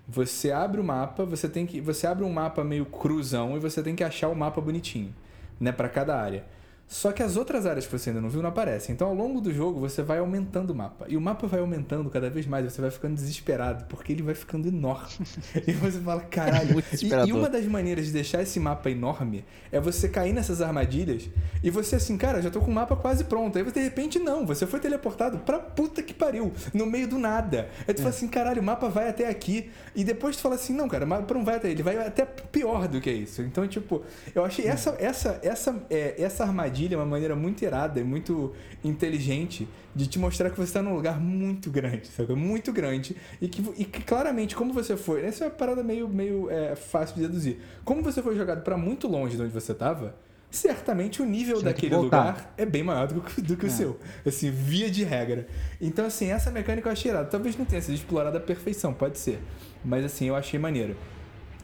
Você 0.07 0.51
abre 0.51 0.79
o 0.79 0.83
mapa, 0.83 1.25
você 1.25 1.49
tem 1.49 1.65
que. 1.65 1.81
Você 1.81 2.05
abre 2.07 2.23
um 2.23 2.31
mapa 2.31 2.63
meio 2.63 2.85
cruzão 2.85 3.57
e 3.57 3.59
você 3.59 3.81
tem 3.81 3.95
que 3.95 4.03
achar 4.03 4.29
o 4.29 4.35
mapa 4.35 4.61
bonitinho, 4.61 5.13
né, 5.59 5.71
para 5.71 5.89
cada 5.89 6.17
área. 6.17 6.45
Só 6.87 7.11
que 7.11 7.21
as 7.21 7.35
outras 7.35 7.65
áreas 7.65 7.85
que 7.85 7.91
você 7.91 8.09
ainda 8.09 8.21
não 8.21 8.29
viu 8.29 8.41
não 8.41 8.47
aparecem. 8.47 8.95
Então, 8.95 9.09
ao 9.09 9.13
longo 9.13 9.41
do 9.41 9.53
jogo, 9.53 9.77
você 9.77 10.01
vai 10.01 10.19
aumentando 10.19 10.71
o 10.71 10.75
mapa. 10.75 11.05
E 11.09 11.17
o 11.17 11.21
mapa 11.21 11.45
vai 11.45 11.59
aumentando 11.59 12.09
cada 12.09 12.29
vez 12.29 12.45
mais. 12.45 12.63
Você 12.63 12.79
vai 12.79 12.89
ficando 12.89 13.13
desesperado, 13.13 13.85
porque 13.89 14.13
ele 14.13 14.23
vai 14.23 14.33
ficando 14.33 14.69
enorme. 14.69 15.27
e 15.67 15.73
você 15.73 15.99
fala, 15.99 16.21
caralho. 16.21 16.81
E, 17.01 17.27
e 17.27 17.33
uma 17.33 17.49
das 17.49 17.65
maneiras 17.65 18.05
de 18.05 18.13
deixar 18.13 18.41
esse 18.41 18.57
mapa 18.57 18.89
enorme 18.89 19.43
é 19.69 19.81
você 19.81 20.07
cair 20.07 20.31
nessas 20.31 20.61
armadilhas 20.61 21.29
e 21.61 21.69
você 21.69 21.97
assim, 21.97 22.17
cara, 22.17 22.41
já 22.41 22.49
tô 22.49 22.61
com 22.61 22.71
o 22.71 22.73
mapa 22.73 22.95
quase 22.95 23.25
pronto. 23.25 23.57
Aí 23.57 23.65
você, 23.65 23.73
de 23.73 23.83
repente, 23.83 24.17
não. 24.17 24.45
Você 24.45 24.65
foi 24.65 24.79
teleportado 24.79 25.39
pra 25.39 25.59
puta 25.59 26.01
que 26.01 26.13
pariu, 26.13 26.53
no 26.73 26.85
meio 26.85 27.09
do 27.09 27.19
nada. 27.19 27.67
Aí 27.85 27.93
tu 27.93 27.97
fala 27.97 28.11
assim, 28.11 28.29
caralho, 28.29 28.61
o 28.61 28.65
mapa 28.65 28.87
vai 28.87 29.09
até 29.09 29.27
aqui. 29.27 29.69
E 29.93 30.05
depois 30.05 30.37
tu 30.37 30.41
fala 30.41 30.55
assim, 30.55 30.73
não, 30.73 30.87
cara, 30.87 31.03
o 31.03 31.07
mapa 31.07 31.33
não 31.33 31.43
vai 31.43 31.57
até. 31.57 31.69
Ele 31.69 31.83
vai 31.83 31.97
até 31.97 32.23
pior 32.23 32.87
do 32.87 33.01
que 33.01 33.11
isso. 33.11 33.41
Então, 33.41 33.67
tipo, 33.67 34.03
eu 34.33 34.45
achei 34.45 34.65
essa, 34.65 34.95
essa, 34.99 35.37
essa, 35.43 35.75
é, 35.89 36.15
essa 36.17 36.45
armadilha 36.45 36.76
uma 36.95 37.05
maneira 37.05 37.35
muito 37.35 37.63
irada 37.63 37.99
e 37.99 38.03
muito 38.03 38.53
inteligente 38.83 39.67
de 39.95 40.07
te 40.07 40.19
mostrar 40.19 40.49
que 40.49 40.57
você 40.57 40.73
tá 40.73 40.81
num 40.81 40.93
lugar 40.93 41.19
muito 41.19 41.71
grande, 41.71 42.07
sabe? 42.07 42.35
Muito 42.35 42.71
grande. 42.71 43.15
E 43.41 43.47
que, 43.47 43.63
e 43.77 43.85
que 43.85 44.03
claramente, 44.03 44.55
como 44.55 44.73
você 44.73 44.95
foi. 44.95 45.25
Essa 45.25 45.45
é 45.45 45.47
uma 45.47 45.53
parada 45.53 45.83
meio, 45.83 46.07
meio 46.07 46.49
é, 46.49 46.75
fácil 46.75 47.15
de 47.15 47.21
deduzir. 47.21 47.57
Como 47.83 48.03
você 48.03 48.21
foi 48.21 48.35
jogado 48.35 48.61
pra 48.61 48.77
muito 48.77 49.07
longe 49.07 49.35
de 49.35 49.41
onde 49.41 49.53
você 49.53 49.73
tava. 49.73 50.15
Certamente 50.49 51.21
o 51.21 51.25
nível 51.25 51.57
que 51.57 51.65
daquele 51.65 51.95
lugar 51.95 52.53
é 52.57 52.65
bem 52.65 52.81
maior 52.81 53.07
do 53.07 53.21
que, 53.21 53.41
do 53.41 53.57
que 53.57 53.65
o 53.65 53.69
seu. 53.69 53.99
Assim, 54.25 54.49
via 54.49 54.89
de 54.89 55.03
regra. 55.03 55.45
Então, 55.81 56.05
assim, 56.05 56.31
essa 56.31 56.49
mecânica 56.49 56.87
eu 56.87 56.93
achei 56.93 57.11
irada. 57.11 57.27
Talvez 57.27 57.57
não 57.57 57.65
tenha 57.65 57.81
sido 57.81 57.95
explorada 57.95 58.37
à 58.37 58.41
perfeição, 58.41 58.93
pode 58.93 59.17
ser. 59.17 59.39
Mas, 59.83 60.05
assim, 60.05 60.25
eu 60.27 60.35
achei 60.35 60.57
maneiro. 60.57 60.95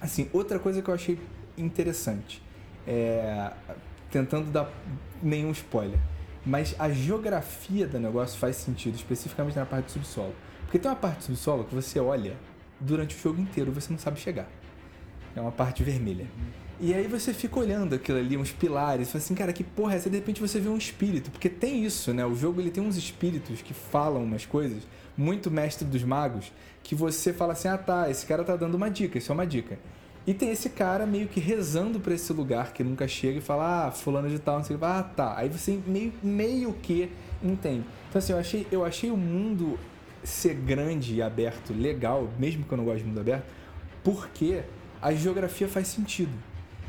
Assim, 0.02 0.30
outra 0.34 0.60
coisa 0.60 0.82
que 0.82 0.90
eu 0.90 0.94
achei 0.94 1.18
interessante. 1.58 2.44
É. 2.86 3.52
Tentando 4.14 4.52
dar 4.52 4.72
nenhum 5.24 5.50
spoiler. 5.50 5.98
Mas 6.46 6.76
a 6.78 6.88
geografia 6.92 7.88
do 7.88 8.00
negócio 8.00 8.38
faz 8.38 8.58
sentido, 8.58 8.94
especificamente 8.94 9.56
na 9.56 9.66
parte 9.66 9.86
do 9.86 9.92
subsolo. 9.94 10.36
Porque 10.62 10.78
tem 10.78 10.92
uma 10.92 10.96
parte 10.96 11.18
do 11.18 11.24
subsolo 11.24 11.64
que 11.64 11.74
você 11.74 12.00
olha 12.00 12.38
durante 12.80 13.16
o 13.16 13.20
jogo 13.20 13.42
inteiro 13.42 13.72
e 13.72 13.74
você 13.74 13.92
não 13.92 13.98
sabe 13.98 14.20
chegar. 14.20 14.48
É 15.36 15.42
uma 15.42 15.52
parte 15.52 15.82
vermelha. 15.84 16.28
E 16.80 16.94
aí 16.94 17.08
você 17.08 17.34
fica 17.34 17.60
olhando 17.60 17.96
aquilo 17.96 18.20
ali, 18.20 18.38
uns 18.38 18.52
pilares, 18.52 19.10
fala 19.10 19.24
assim, 19.24 19.34
cara, 19.34 19.52
que 19.52 19.64
porra 19.64 19.94
é 19.94 19.98
essa? 19.98 20.12
De 20.12 20.18
repente 20.18 20.40
você 20.40 20.60
vê 20.60 20.70
um 20.70 20.78
espírito, 20.78 21.32
porque 21.32 21.50
tem 21.50 21.84
isso, 21.84 22.14
né? 22.14 22.24
O 22.24 22.36
jogo 22.36 22.62
ele 22.62 22.70
tem 22.70 22.84
uns 22.84 22.98
espíritos 22.98 23.64
que 23.64 23.74
falam 23.74 24.24
umas 24.24 24.46
coisas, 24.46 24.84
muito 25.18 25.50
mestre 25.50 25.88
dos 25.88 26.04
magos, 26.04 26.52
que 26.84 26.94
você 26.94 27.34
fala 27.34 27.54
assim, 27.54 27.68
ah 27.68 27.80
tá, 27.80 28.12
esse 28.12 28.28
cara 28.28 28.44
tá 28.44 28.56
dando 28.56 28.76
uma 28.76 28.92
dica, 28.92 29.18
isso 29.18 29.32
é 29.32 29.34
uma 29.34 29.48
dica. 29.48 29.80
E 30.26 30.34
tem 30.34 30.52
esse 30.52 30.70
cara 30.70 31.06
meio 31.06 31.28
que 31.28 31.40
rezando 31.40 32.00
pra 32.00 32.14
esse 32.14 32.32
lugar 32.32 32.72
que 32.72 32.84
nunca 32.84 33.08
chega 33.08 33.40
e 33.40 33.42
fala, 33.42 33.88
ah, 33.88 33.92
fulano 33.92 34.30
de 34.30 34.40
tal, 34.40 34.58
não 34.58 34.64
sei 34.64 34.76
o 34.76 34.80
que, 34.80 34.86
ah 34.86 35.04
tá. 35.04 35.38
Aí 35.38 35.50
você 35.50 35.78
meio, 35.86 36.14
meio 36.24 36.74
que 36.74 37.12
entende. 37.44 37.84
Então 38.10 38.20
assim, 38.20 38.32
eu 38.32 38.40
achei, 38.40 38.68
eu 38.72 38.86
achei 38.86 39.12
o 39.12 39.18
mundo 39.18 39.78
ser 40.24 40.54
grande 40.54 41.16
e 41.16 41.22
aberto 41.22 41.74
legal, 41.74 42.30
mesmo 42.40 42.64
que 42.64 42.72
eu 42.72 42.78
não 42.78 42.86
goste 42.86 43.02
de 43.02 43.10
mundo 43.10 43.20
aberto, 43.20 43.46
porque 44.02 44.64
a 45.02 45.14
geografia 45.14 45.68
faz 45.68 45.88
sentido. 45.88 46.32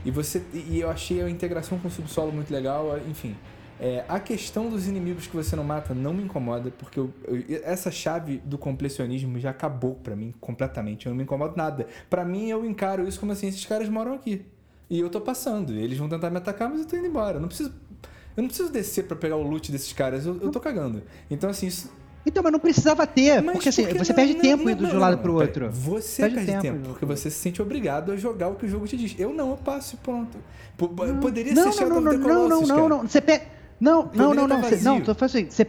E 0.04 0.10
você 0.10 0.42
e 0.52 0.78
eu 0.78 0.88
achei 0.88 1.20
a 1.20 1.28
integração 1.28 1.78
com 1.78 1.88
o 1.88 1.90
subsolo 1.90 2.30
muito 2.30 2.52
legal, 2.52 2.98
enfim. 3.08 3.34
É, 3.86 4.02
a 4.08 4.18
questão 4.18 4.70
dos 4.70 4.88
inimigos 4.88 5.26
que 5.26 5.36
você 5.36 5.54
não 5.54 5.62
mata 5.62 5.92
não 5.92 6.14
me 6.14 6.22
incomoda, 6.22 6.72
porque 6.78 6.98
eu- 6.98 7.12
eu- 7.28 7.60
essa 7.64 7.90
chave 7.90 8.40
do 8.42 8.56
completionismo 8.56 9.38
já 9.38 9.50
acabou 9.50 9.94
pra 10.02 10.16
mim 10.16 10.32
completamente. 10.40 11.04
Eu 11.04 11.10
não 11.10 11.18
me 11.18 11.24
incomodo 11.24 11.52
nada. 11.54 11.86
Pra 12.08 12.24
mim, 12.24 12.48
eu 12.48 12.64
encaro 12.64 13.06
isso 13.06 13.20
como 13.20 13.32
assim: 13.32 13.46
esses 13.48 13.64
caras 13.66 13.86
moram 13.90 14.14
aqui. 14.14 14.40
E 14.88 14.98
eu 15.00 15.10
tô 15.10 15.20
passando. 15.20 15.74
Eles 15.74 15.98
vão 15.98 16.08
tentar 16.08 16.30
me 16.30 16.38
atacar, 16.38 16.70
mas 16.70 16.80
eu 16.80 16.86
tô 16.86 16.96
indo 16.96 17.06
embora. 17.08 17.36
Eu 17.36 17.40
não 17.42 17.48
preciso, 17.48 17.74
eu 18.34 18.42
não 18.42 18.48
preciso 18.48 18.72
descer 18.72 19.04
pra 19.04 19.16
pegar 19.18 19.36
o 19.36 19.42
loot 19.42 19.70
desses 19.70 19.92
caras. 19.92 20.24
Eu, 20.24 20.38
eu 20.40 20.50
tô 20.50 20.60
cagando. 20.60 21.02
Então, 21.30 21.50
assim, 21.50 21.66
isso 21.66 21.90
Então, 22.26 22.42
mas 22.42 22.52
não 22.52 22.58
precisava 22.58 23.06
ter, 23.06 23.42
Mas 23.42 23.52
porque 23.52 23.68
assim, 23.68 23.82
por 23.82 23.92
que 23.92 23.98
você 23.98 24.12
não- 24.12 24.16
perde 24.16 24.32
não, 24.32 24.40
tempo 24.40 24.64
não, 24.64 24.70
indo 24.70 24.82
não, 24.82 24.88
de 24.90 24.96
um 24.96 24.98
lado 24.98 25.16
não, 25.16 25.22
pro 25.22 25.32
não, 25.34 25.40
outro. 25.42 25.70
Você 25.70 26.22
Perde 26.22 26.36
perde, 26.36 26.50
tempo 26.52 26.62
tempo, 26.62 26.88
porque 26.88 27.04
você 27.04 27.28
se 27.28 27.36
sente 27.36 27.60
obrigado 27.60 28.10
a 28.12 28.16
jogar 28.16 28.48
o 28.48 28.54
que 28.54 28.64
o 28.64 28.68
jogo 28.68 28.86
te 28.88 28.96
diz. 28.96 29.14
Eu 29.18 29.34
não, 29.34 29.50
eu 29.50 29.56
passo 29.58 29.96
e 29.96 29.98
pronto. 29.98 30.38
P- 30.78 30.88
Poderia 31.20 31.52
não, 31.52 31.64
ser 31.64 31.68
não, 31.68 31.72
Shadow 31.74 32.00
não, 32.00 32.12
não, 32.12 32.18
não, 32.18 32.26
Colossus, 32.48 32.68
não, 32.70 32.76
cara. 32.76 32.88
não, 32.88 33.02
Você 33.06 33.20
pe... 33.20 33.42
Não, 33.80 34.02
não, 34.02 34.08
Poderia 34.08 34.34
não, 34.34 34.48
tá 34.48 34.70
não. 34.70 34.94
Não, 34.98 35.00
tô 35.00 35.14
falando 35.14 35.24
assim. 35.24 35.50
Você... 35.50 35.66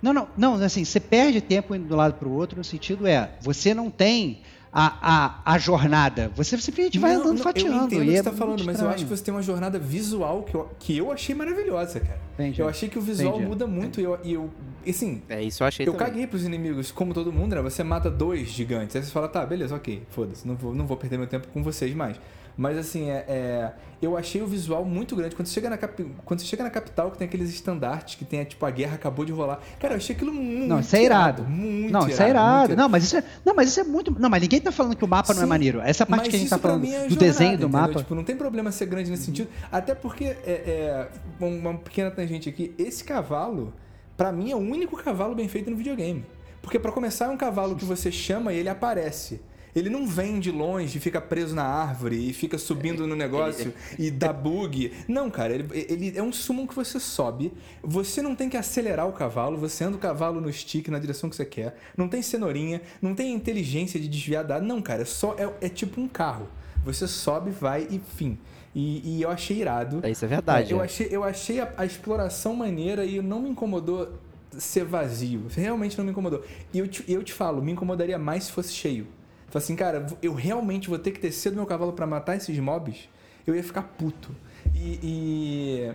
Não, 0.00 0.12
não, 0.12 0.28
não, 0.36 0.54
assim, 0.54 0.84
você 0.84 1.00
perde 1.00 1.40
tempo 1.40 1.74
indo 1.74 1.88
do 1.88 1.96
lado 1.96 2.14
pro 2.14 2.30
outro, 2.30 2.56
no 2.58 2.64
sentido 2.64 3.04
é, 3.06 3.30
você 3.40 3.74
não 3.74 3.90
tem 3.90 4.42
a, 4.72 5.40
a, 5.44 5.54
a 5.54 5.58
jornada. 5.58 6.30
Você 6.36 6.56
simplesmente 6.56 6.98
vai 6.98 7.14
Não, 7.14 7.20
andando 7.22 7.36
não, 7.38 7.42
fatiando. 7.42 7.76
Eu 7.76 7.84
entendo 7.84 8.02
o 8.02 8.04
que 8.04 8.10
é 8.10 8.16
você 8.16 8.22
tá 8.22 8.30
muito 8.30 8.38
falando, 8.38 8.58
mas 8.58 8.66
eu 8.66 8.72
estranho. 8.72 8.94
acho 8.94 9.04
que 9.04 9.10
você 9.10 9.24
tem 9.24 9.34
uma 9.34 9.42
jornada 9.42 9.78
visual 9.78 10.42
que 10.44 10.54
eu, 10.54 10.70
que 10.78 10.96
eu 10.98 11.10
achei 11.10 11.34
maravilhosa, 11.34 11.98
cara. 12.00 12.20
Entendi. 12.34 12.60
Eu 12.60 12.68
achei 12.68 12.88
que 12.88 12.98
o 12.98 13.02
visual 13.02 13.34
Entendi. 13.34 13.48
muda 13.48 13.66
muito 13.66 14.00
e 14.00 14.04
eu, 14.04 14.18
e 14.22 14.32
eu 14.34 14.50
e 14.86 14.90
assim, 14.90 15.22
É, 15.28 15.42
isso 15.42 15.62
eu 15.62 15.66
achei 15.66 15.86
eu 15.86 15.92
também. 15.92 16.06
caguei 16.06 16.26
pros 16.26 16.44
inimigos, 16.44 16.92
como 16.92 17.12
todo 17.12 17.32
mundo, 17.32 17.56
né? 17.56 17.62
Você 17.62 17.82
mata 17.82 18.08
dois 18.10 18.48
gigantes. 18.48 18.94
Aí 18.94 19.02
você 19.02 19.10
fala, 19.10 19.26
tá, 19.28 19.44
beleza, 19.44 19.74
ok, 19.74 20.02
foda-se, 20.10 20.46
não 20.46 20.54
vou, 20.54 20.74
não 20.74 20.86
vou 20.86 20.96
perder 20.96 21.18
meu 21.18 21.26
tempo 21.26 21.48
com 21.48 21.62
vocês 21.62 21.92
mais. 21.94 22.16
Mas 22.58 22.76
assim, 22.76 23.08
é, 23.08 23.24
é, 23.28 23.72
eu 24.02 24.16
achei 24.16 24.42
o 24.42 24.46
visual 24.48 24.84
muito 24.84 25.14
grande. 25.14 25.36
Quando 25.36 25.46
você, 25.46 25.54
chega 25.54 25.70
na 25.70 25.78
capi- 25.78 26.10
quando 26.24 26.40
você 26.40 26.46
chega 26.46 26.64
na 26.64 26.70
capital, 26.70 27.08
que 27.12 27.16
tem 27.16 27.28
aqueles 27.28 27.48
estandartes, 27.50 28.16
que 28.16 28.24
tem, 28.24 28.44
tipo, 28.44 28.66
a 28.66 28.70
guerra 28.72 28.96
acabou 28.96 29.24
de 29.24 29.30
rolar. 29.30 29.60
Cara, 29.78 29.94
eu 29.94 29.98
achei 29.98 30.16
aquilo 30.16 30.32
muito 30.32 30.66
Não, 30.66 30.80
isso 30.80 30.96
é 30.96 31.04
irado. 31.04 31.44
Muito 31.44 31.92
não, 31.92 32.08
isso 32.08 32.20
é 32.20 32.28
irado. 32.28 32.74
Não, 32.74 32.88
mas 32.88 33.04
isso 33.04 33.16
é, 33.16 33.22
não, 33.44 33.54
mas 33.54 33.68
isso 33.68 33.78
é 33.78 33.84
muito. 33.84 34.10
Não, 34.18 34.28
mas 34.28 34.42
ninguém 34.42 34.60
tá 34.60 34.72
falando 34.72 34.96
que 34.96 35.04
o 35.04 35.08
mapa 35.08 35.32
não 35.32 35.42
é 35.42 35.44
Sim, 35.44 35.48
maneiro. 35.48 35.80
Essa 35.80 36.04
parte 36.04 36.28
que 36.30 36.34
a 36.34 36.38
gente 36.40 36.50
tá 36.50 36.58
falando 36.58 36.84
é 36.84 36.88
do 36.88 36.92
jornada, 36.94 37.16
desenho 37.16 37.50
do 37.50 37.54
entendeu? 37.66 37.68
mapa. 37.80 37.98
Tipo, 38.00 38.14
não 38.16 38.24
tem 38.24 38.36
problema 38.36 38.72
ser 38.72 38.86
grande 38.86 39.08
nesse 39.08 39.22
sentido. 39.22 39.48
Até 39.70 39.94
porque, 39.94 40.24
é, 40.24 40.36
é, 40.44 41.08
uma 41.40 41.74
pequena 41.74 42.10
tangente 42.10 42.48
aqui, 42.48 42.74
esse 42.76 43.04
cavalo, 43.04 43.72
pra 44.16 44.32
mim, 44.32 44.50
é 44.50 44.56
o 44.56 44.58
único 44.58 44.96
cavalo 44.96 45.32
bem 45.32 45.46
feito 45.46 45.70
no 45.70 45.76
videogame. 45.76 46.26
Porque 46.60 46.76
pra 46.76 46.90
começar, 46.90 47.26
é 47.26 47.28
um 47.28 47.36
cavalo 47.36 47.76
que 47.76 47.84
você 47.84 48.10
chama 48.10 48.52
e 48.52 48.58
ele 48.58 48.68
aparece. 48.68 49.40
Ele 49.78 49.88
não 49.88 50.06
vem 50.06 50.40
de 50.40 50.50
longe, 50.50 50.98
fica 50.98 51.20
preso 51.20 51.54
na 51.54 51.64
árvore 51.64 52.30
e 52.30 52.32
fica 52.32 52.58
subindo 52.58 53.06
no 53.06 53.14
negócio 53.14 53.72
e 53.98 54.10
dá 54.10 54.32
bug. 54.32 54.92
Não, 55.06 55.30
cara, 55.30 55.54
ele, 55.54 55.68
ele 55.72 56.18
é 56.18 56.22
um 56.22 56.32
summon 56.32 56.66
que 56.66 56.74
você 56.74 56.98
sobe. 56.98 57.52
Você 57.82 58.20
não 58.20 58.34
tem 58.34 58.48
que 58.48 58.56
acelerar 58.56 59.08
o 59.08 59.12
cavalo, 59.12 59.56
você 59.56 59.84
anda 59.84 59.96
o 59.96 60.00
cavalo 60.00 60.40
no 60.40 60.52
stick 60.52 60.88
na 60.88 60.98
direção 60.98 61.30
que 61.30 61.36
você 61.36 61.44
quer. 61.44 61.78
Não 61.96 62.08
tem 62.08 62.22
cenourinha, 62.22 62.82
não 63.00 63.14
tem 63.14 63.32
inteligência 63.32 64.00
de 64.00 64.08
desviar 64.08 64.44
dado. 64.44 64.66
Não, 64.66 64.82
cara, 64.82 65.02
é 65.02 65.04
só 65.04 65.34
é, 65.38 65.66
é 65.66 65.68
tipo 65.68 66.00
um 66.00 66.08
carro. 66.08 66.48
Você 66.84 67.06
sobe, 67.06 67.50
vai 67.50 67.86
e 67.90 68.00
fim. 68.16 68.38
E, 68.74 69.18
e 69.18 69.22
eu 69.22 69.30
achei 69.30 69.58
irado. 69.58 70.00
É, 70.02 70.10
isso 70.10 70.24
é 70.24 70.28
verdade, 70.28 70.72
É, 70.72 70.76
eu 70.76 70.80
é. 70.80 70.84
achei, 70.84 71.08
eu 71.10 71.24
achei 71.24 71.60
a, 71.60 71.72
a 71.76 71.86
exploração 71.86 72.54
maneira 72.54 73.04
e 73.04 73.20
não 73.20 73.40
me 73.40 73.50
incomodou 73.50 74.08
ser 74.56 74.84
vazio. 74.84 75.46
Realmente 75.50 75.96
não 75.96 76.04
me 76.04 76.10
incomodou. 76.10 76.44
E 76.72 76.78
eu 76.78 76.88
te, 76.88 77.04
eu 77.08 77.22
te 77.22 77.32
falo, 77.32 77.62
me 77.62 77.72
incomodaria 77.72 78.18
mais 78.18 78.44
se 78.44 78.52
fosse 78.52 78.72
cheio. 78.72 79.06
Fala 79.50 79.62
assim, 79.62 79.74
cara, 79.76 80.06
eu 80.22 80.34
realmente 80.34 80.88
vou 80.88 80.98
ter 80.98 81.10
que 81.10 81.20
descer 81.20 81.50
do 81.50 81.56
meu 81.56 81.66
cavalo 81.66 81.92
pra 81.92 82.06
matar 82.06 82.36
esses 82.36 82.58
mobs? 82.58 83.08
Eu 83.46 83.54
ia 83.54 83.62
ficar 83.64 83.82
puto. 83.82 84.34
E, 84.74 85.90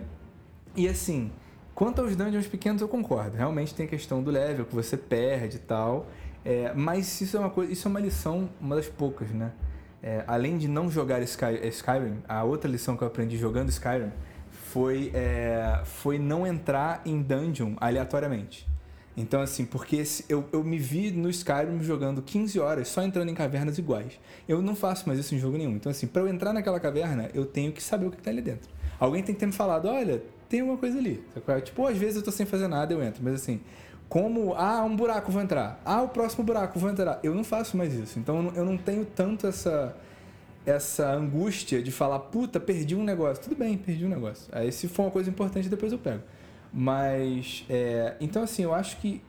e, 0.76 0.82
e 0.82 0.88
assim, 0.88 1.30
quanto 1.74 2.00
aos 2.00 2.16
dungeons 2.16 2.46
pequenos, 2.48 2.82
eu 2.82 2.88
concordo. 2.88 3.36
Realmente 3.36 3.72
tem 3.74 3.86
a 3.86 3.88
questão 3.88 4.22
do 4.22 4.30
level 4.30 4.64
que 4.64 4.74
você 4.74 4.96
perde 4.96 5.56
e 5.56 5.60
tal. 5.60 6.06
É, 6.44 6.72
mas 6.74 7.20
isso 7.20 7.36
é 7.36 7.40
uma 7.40 7.48
coisa, 7.50 7.72
isso 7.72 7.86
é 7.86 7.90
uma 7.90 8.00
lição, 8.00 8.50
uma 8.60 8.74
das 8.76 8.88
poucas, 8.88 9.30
né? 9.30 9.52
É, 10.02 10.22
além 10.26 10.58
de 10.58 10.68
não 10.68 10.90
jogar 10.90 11.22
Sky- 11.22 11.66
Skyrim, 11.68 12.18
a 12.28 12.44
outra 12.44 12.70
lição 12.70 12.96
que 12.96 13.02
eu 13.02 13.08
aprendi 13.08 13.38
jogando 13.38 13.70
Skyrim 13.70 14.10
foi, 14.50 15.10
é, 15.14 15.80
foi 15.84 16.18
não 16.18 16.46
entrar 16.46 17.00
em 17.06 17.22
dungeon 17.22 17.74
aleatoriamente. 17.78 18.68
Então, 19.16 19.40
assim, 19.40 19.64
porque 19.64 20.02
eu, 20.28 20.44
eu 20.52 20.64
me 20.64 20.76
vi 20.76 21.12
no 21.12 21.30
Skyrim 21.30 21.80
jogando 21.82 22.20
15 22.20 22.58
horas 22.58 22.88
só 22.88 23.02
entrando 23.02 23.28
em 23.28 23.34
cavernas 23.34 23.78
iguais. 23.78 24.18
Eu 24.48 24.60
não 24.60 24.74
faço 24.74 25.06
mais 25.06 25.20
isso 25.20 25.34
em 25.34 25.38
jogo 25.38 25.56
nenhum. 25.56 25.76
Então, 25.76 25.90
assim, 25.90 26.06
pra 26.06 26.22
eu 26.22 26.28
entrar 26.28 26.52
naquela 26.52 26.80
caverna, 26.80 27.30
eu 27.32 27.46
tenho 27.46 27.70
que 27.72 27.82
saber 27.82 28.06
o 28.06 28.10
que 28.10 28.16
tá 28.20 28.30
ali 28.30 28.42
dentro. 28.42 28.68
Alguém 28.98 29.22
tem 29.22 29.34
que 29.34 29.40
ter 29.40 29.46
me 29.46 29.52
falado, 29.52 29.86
olha, 29.86 30.22
tem 30.48 30.60
alguma 30.60 30.78
coisa 30.78 30.98
ali. 30.98 31.22
Sabe? 31.46 31.62
Tipo, 31.62 31.86
às 31.86 31.96
vezes 31.96 32.16
eu 32.16 32.22
tô 32.22 32.32
sem 32.32 32.44
fazer 32.44 32.66
nada, 32.66 32.92
eu 32.92 33.02
entro. 33.02 33.22
Mas 33.22 33.34
assim, 33.34 33.60
como, 34.08 34.54
ah, 34.54 34.82
um 34.82 34.96
buraco, 34.96 35.30
vou 35.30 35.42
entrar. 35.42 35.80
Ah, 35.84 36.02
o 36.02 36.08
próximo 36.08 36.42
buraco, 36.42 36.78
vou 36.78 36.90
entrar. 36.90 37.20
Eu 37.22 37.34
não 37.34 37.44
faço 37.44 37.76
mais 37.76 37.94
isso. 37.94 38.18
Então, 38.18 38.52
eu 38.56 38.64
não 38.64 38.76
tenho 38.76 39.04
tanto 39.04 39.46
essa 39.46 39.96
essa 40.66 41.12
angústia 41.12 41.82
de 41.82 41.90
falar, 41.90 42.18
puta, 42.18 42.58
perdi 42.58 42.94
um 42.94 43.04
negócio. 43.04 43.42
Tudo 43.42 43.56
bem, 43.56 43.76
perdi 43.76 44.04
um 44.04 44.08
negócio. 44.08 44.46
Aí 44.52 44.72
se 44.72 44.88
for 44.88 45.02
uma 45.02 45.10
coisa 45.10 45.28
importante, 45.28 45.68
depois 45.68 45.92
eu 45.92 45.98
pego. 45.98 46.22
Mas, 46.76 47.64
é, 47.70 48.16
então 48.20 48.42
assim, 48.42 48.64
eu 48.64 48.74
acho 48.74 48.96
que 48.96 49.22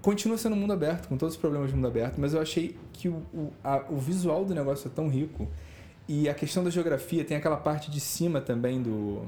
continua 0.00 0.38
sendo 0.38 0.54
um 0.54 0.58
mundo 0.58 0.72
aberto, 0.72 1.08
com 1.08 1.16
todos 1.16 1.34
os 1.34 1.40
problemas 1.40 1.70
de 1.70 1.74
mundo 1.74 1.88
aberto, 1.88 2.20
mas 2.20 2.32
eu 2.32 2.40
achei 2.40 2.78
que 2.92 3.08
o, 3.08 3.16
o, 3.34 3.52
a- 3.64 3.84
o 3.90 3.96
visual 3.96 4.44
do 4.44 4.54
negócio 4.54 4.86
é 4.86 4.90
tão 4.94 5.08
rico 5.08 5.48
e 6.06 6.28
a 6.28 6.34
questão 6.34 6.62
da 6.62 6.70
geografia, 6.70 7.24
tem 7.24 7.36
aquela 7.36 7.56
parte 7.56 7.90
de 7.90 7.98
cima 7.98 8.40
também 8.40 8.80
do... 8.80 9.22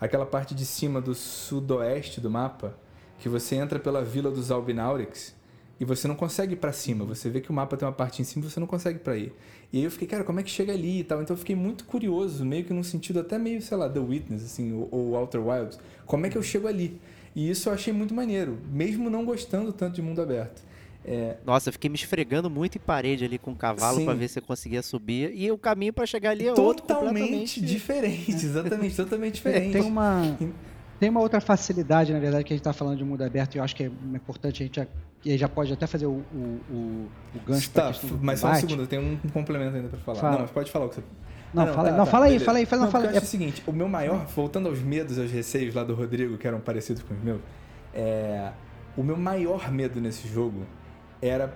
Aquela 0.00 0.26
parte 0.26 0.54
de 0.54 0.66
cima 0.66 1.00
do 1.00 1.14
sudoeste 1.14 2.20
do 2.20 2.30
mapa, 2.30 2.76
que 3.18 3.28
você 3.28 3.56
entra 3.56 3.78
pela 3.78 4.02
vila 4.04 4.30
dos 4.30 4.50
Albinaurix 4.50 5.34
e 5.80 5.84
você 5.84 6.08
não 6.08 6.14
consegue 6.14 6.54
ir 6.54 6.56
pra 6.56 6.72
cima. 6.72 7.04
Você 7.04 7.28
vê 7.30 7.40
que 7.40 7.50
o 7.50 7.52
mapa 7.54 7.76
tem 7.76 7.86
uma 7.86 7.94
parte 7.94 8.20
em 8.20 8.24
cima 8.24 8.44
e 8.46 8.50
você 8.50 8.58
não 8.60 8.66
consegue 8.66 8.98
pra 8.98 9.16
ir. 9.16 9.32
E 9.72 9.78
aí 9.78 9.84
eu 9.84 9.90
fiquei, 9.90 10.08
cara, 10.08 10.24
como 10.24 10.40
é 10.40 10.42
que 10.42 10.50
chega 10.50 10.72
ali 10.72 11.00
e 11.00 11.04
tal? 11.04 11.22
Então 11.22 11.34
eu 11.34 11.38
fiquei 11.38 11.54
muito 11.54 11.84
curioso, 11.84 12.44
meio 12.44 12.64
que 12.64 12.72
num 12.72 12.82
sentido 12.82 13.20
até 13.20 13.38
meio, 13.38 13.60
sei 13.62 13.76
lá, 13.76 13.88
The 13.88 14.00
Witness, 14.00 14.42
assim, 14.44 14.72
ou, 14.72 14.88
ou 14.90 15.14
Outer 15.14 15.46
Wilds. 15.46 15.78
Como 16.06 16.26
é 16.26 16.30
que 16.30 16.36
eu 16.38 16.42
chego 16.42 16.66
ali? 16.66 16.98
E 17.36 17.48
isso 17.50 17.68
eu 17.68 17.72
achei 17.74 17.92
muito 17.92 18.14
maneiro, 18.14 18.58
mesmo 18.72 19.08
não 19.10 19.24
gostando 19.24 19.72
tanto 19.72 19.94
de 19.94 20.02
mundo 20.02 20.20
aberto. 20.20 20.62
É, 21.04 21.36
Nossa, 21.46 21.68
eu 21.68 21.72
fiquei 21.72 21.88
me 21.88 21.96
esfregando 21.96 22.50
muito 22.50 22.76
em 22.76 22.80
parede 22.80 23.24
ali 23.24 23.38
com 23.38 23.52
o 23.52 23.54
cavalo 23.56 24.04
pra 24.04 24.12
ver 24.14 24.28
se 24.28 24.38
eu 24.38 24.42
conseguia 24.42 24.82
subir. 24.82 25.32
E 25.34 25.50
o 25.50 25.56
caminho 25.56 25.92
pra 25.92 26.04
chegar 26.04 26.30
ali 26.30 26.46
é 26.46 26.50
outro 26.52 26.84
totalmente 26.84 27.20
completamente. 27.20 27.60
diferente, 27.62 28.32
exatamente, 28.44 28.96
totalmente 28.96 29.34
É, 29.34 29.52
diferente. 29.52 29.72
tem 29.72 29.82
uma 29.82 30.36
tem 30.98 31.08
uma 31.10 31.20
outra 31.20 31.40
facilidade, 31.40 32.12
na 32.12 32.18
verdade, 32.18 32.44
que 32.44 32.52
a 32.52 32.56
gente 32.56 32.60
está 32.60 32.72
falando 32.72 32.96
de 32.98 33.04
mundo 33.04 33.22
aberto 33.22 33.54
e 33.54 33.58
eu 33.58 33.64
acho 33.64 33.74
que 33.74 33.84
é 33.84 33.90
importante 34.14 34.62
a 34.62 34.66
gente 34.66 34.76
já, 34.76 34.86
e 35.24 35.36
já 35.38 35.48
pode 35.48 35.72
até 35.72 35.86
fazer 35.86 36.06
o, 36.06 36.22
o, 36.32 36.60
o, 36.70 37.08
o 37.34 37.40
gancho 37.46 37.70
Tá, 37.70 37.92
mas 38.20 38.40
só 38.40 38.50
um 38.50 38.54
segundo, 38.56 38.82
eu 38.82 38.86
tenho 38.86 39.02
um 39.02 39.28
complemento 39.30 39.76
ainda 39.76 39.88
pra 39.88 39.98
falar. 40.00 40.18
Fala. 40.18 40.32
Não, 40.32 40.40
mas 40.42 40.50
pode 40.50 40.70
falar 40.70 40.86
o 40.86 40.88
que 40.88 40.96
você. 40.96 41.02
Não, 41.54 41.62
Ah, 41.62 41.66
fala, 41.68 41.90
tá, 41.90 41.96
não, 41.96 42.04
tá, 42.04 42.10
fala 42.10 42.26
aí, 42.26 42.38
fala 42.38 42.58
aí, 42.58 42.66
fala, 42.66 42.82
não, 42.82 42.90
fala. 42.90 43.04
eu 43.06 43.10
É, 43.10 43.16
acho 43.16 43.26
o 43.26 43.28
seguinte, 43.28 43.62
o 43.66 43.72
meu 43.72 43.88
maior, 43.88 44.26
voltando 44.26 44.68
aos 44.68 44.80
medos, 44.80 45.18
aos 45.18 45.30
receios 45.30 45.74
lá 45.74 45.82
do 45.82 45.94
Rodrigo, 45.94 46.36
que 46.36 46.46
eram 46.46 46.60
parecidos 46.60 47.02
com 47.02 47.14
os 47.14 47.20
meus, 47.22 47.40
é, 47.94 48.50
o 48.96 49.02
meu 49.02 49.16
maior 49.16 49.70
medo 49.72 50.00
nesse 50.00 50.28
jogo 50.28 50.66
era, 51.22 51.54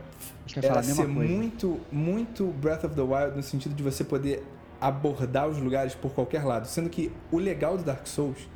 era 0.57 0.83
ser 0.83 1.07
muito, 1.07 1.79
muito 1.91 2.47
Breath 2.47 2.85
of 2.85 2.95
the 2.95 3.03
Wild 3.03 3.37
no 3.37 3.43
sentido 3.43 3.75
de 3.75 3.83
você 3.83 4.03
poder 4.03 4.43
abordar 4.81 5.47
os 5.49 5.59
lugares 5.59 5.95
por 5.95 6.13
qualquer 6.13 6.45
lado, 6.45 6.67
sendo 6.67 6.89
que 6.89 7.13
o 7.31 7.39
legal 7.39 7.77
do 7.77 7.85
Dark 7.85 8.07
Souls 8.07 8.49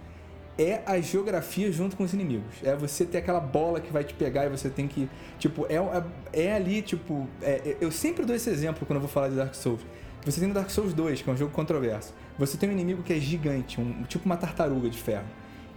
é 0.58 0.82
a 0.86 0.98
geografia 1.00 1.70
junto 1.70 1.96
com 1.96 2.04
os 2.04 2.12
inimigos. 2.12 2.56
É 2.62 2.74
você 2.74 3.04
ter 3.04 3.18
aquela 3.18 3.40
bola 3.40 3.80
que 3.80 3.92
vai 3.92 4.04
te 4.04 4.14
pegar 4.14 4.46
e 4.46 4.48
você 4.48 4.70
tem 4.70 4.88
que. 4.88 5.08
Tipo, 5.38 5.66
é, 5.68 5.76
é, 5.76 6.46
é 6.46 6.52
ali, 6.54 6.82
tipo. 6.82 7.28
é- 7.42 7.76
eu 7.80 7.90
sempre 7.90 8.24
dou 8.24 8.34
esse 8.34 8.48
exemplo 8.48 8.86
quando 8.86 8.96
eu 8.96 9.00
vou 9.00 9.10
falar 9.10 9.28
de 9.28 9.36
Dark 9.36 9.54
Souls. 9.54 9.80
Você 10.24 10.40
tem 10.40 10.48
no 10.48 10.54
Dark 10.54 10.70
Souls 10.70 10.92
2, 10.92 11.22
que 11.22 11.30
é 11.30 11.32
um 11.32 11.36
jogo 11.36 11.52
controverso. 11.52 12.12
Você 12.38 12.56
tem 12.56 12.68
um 12.68 12.72
inimigo 12.72 13.02
que 13.02 13.12
é 13.12 13.20
gigante, 13.20 13.80
um, 13.80 14.02
tipo 14.04 14.26
uma 14.26 14.36
tartaruga 14.36 14.90
de 14.90 14.98
ferro. 14.98 15.26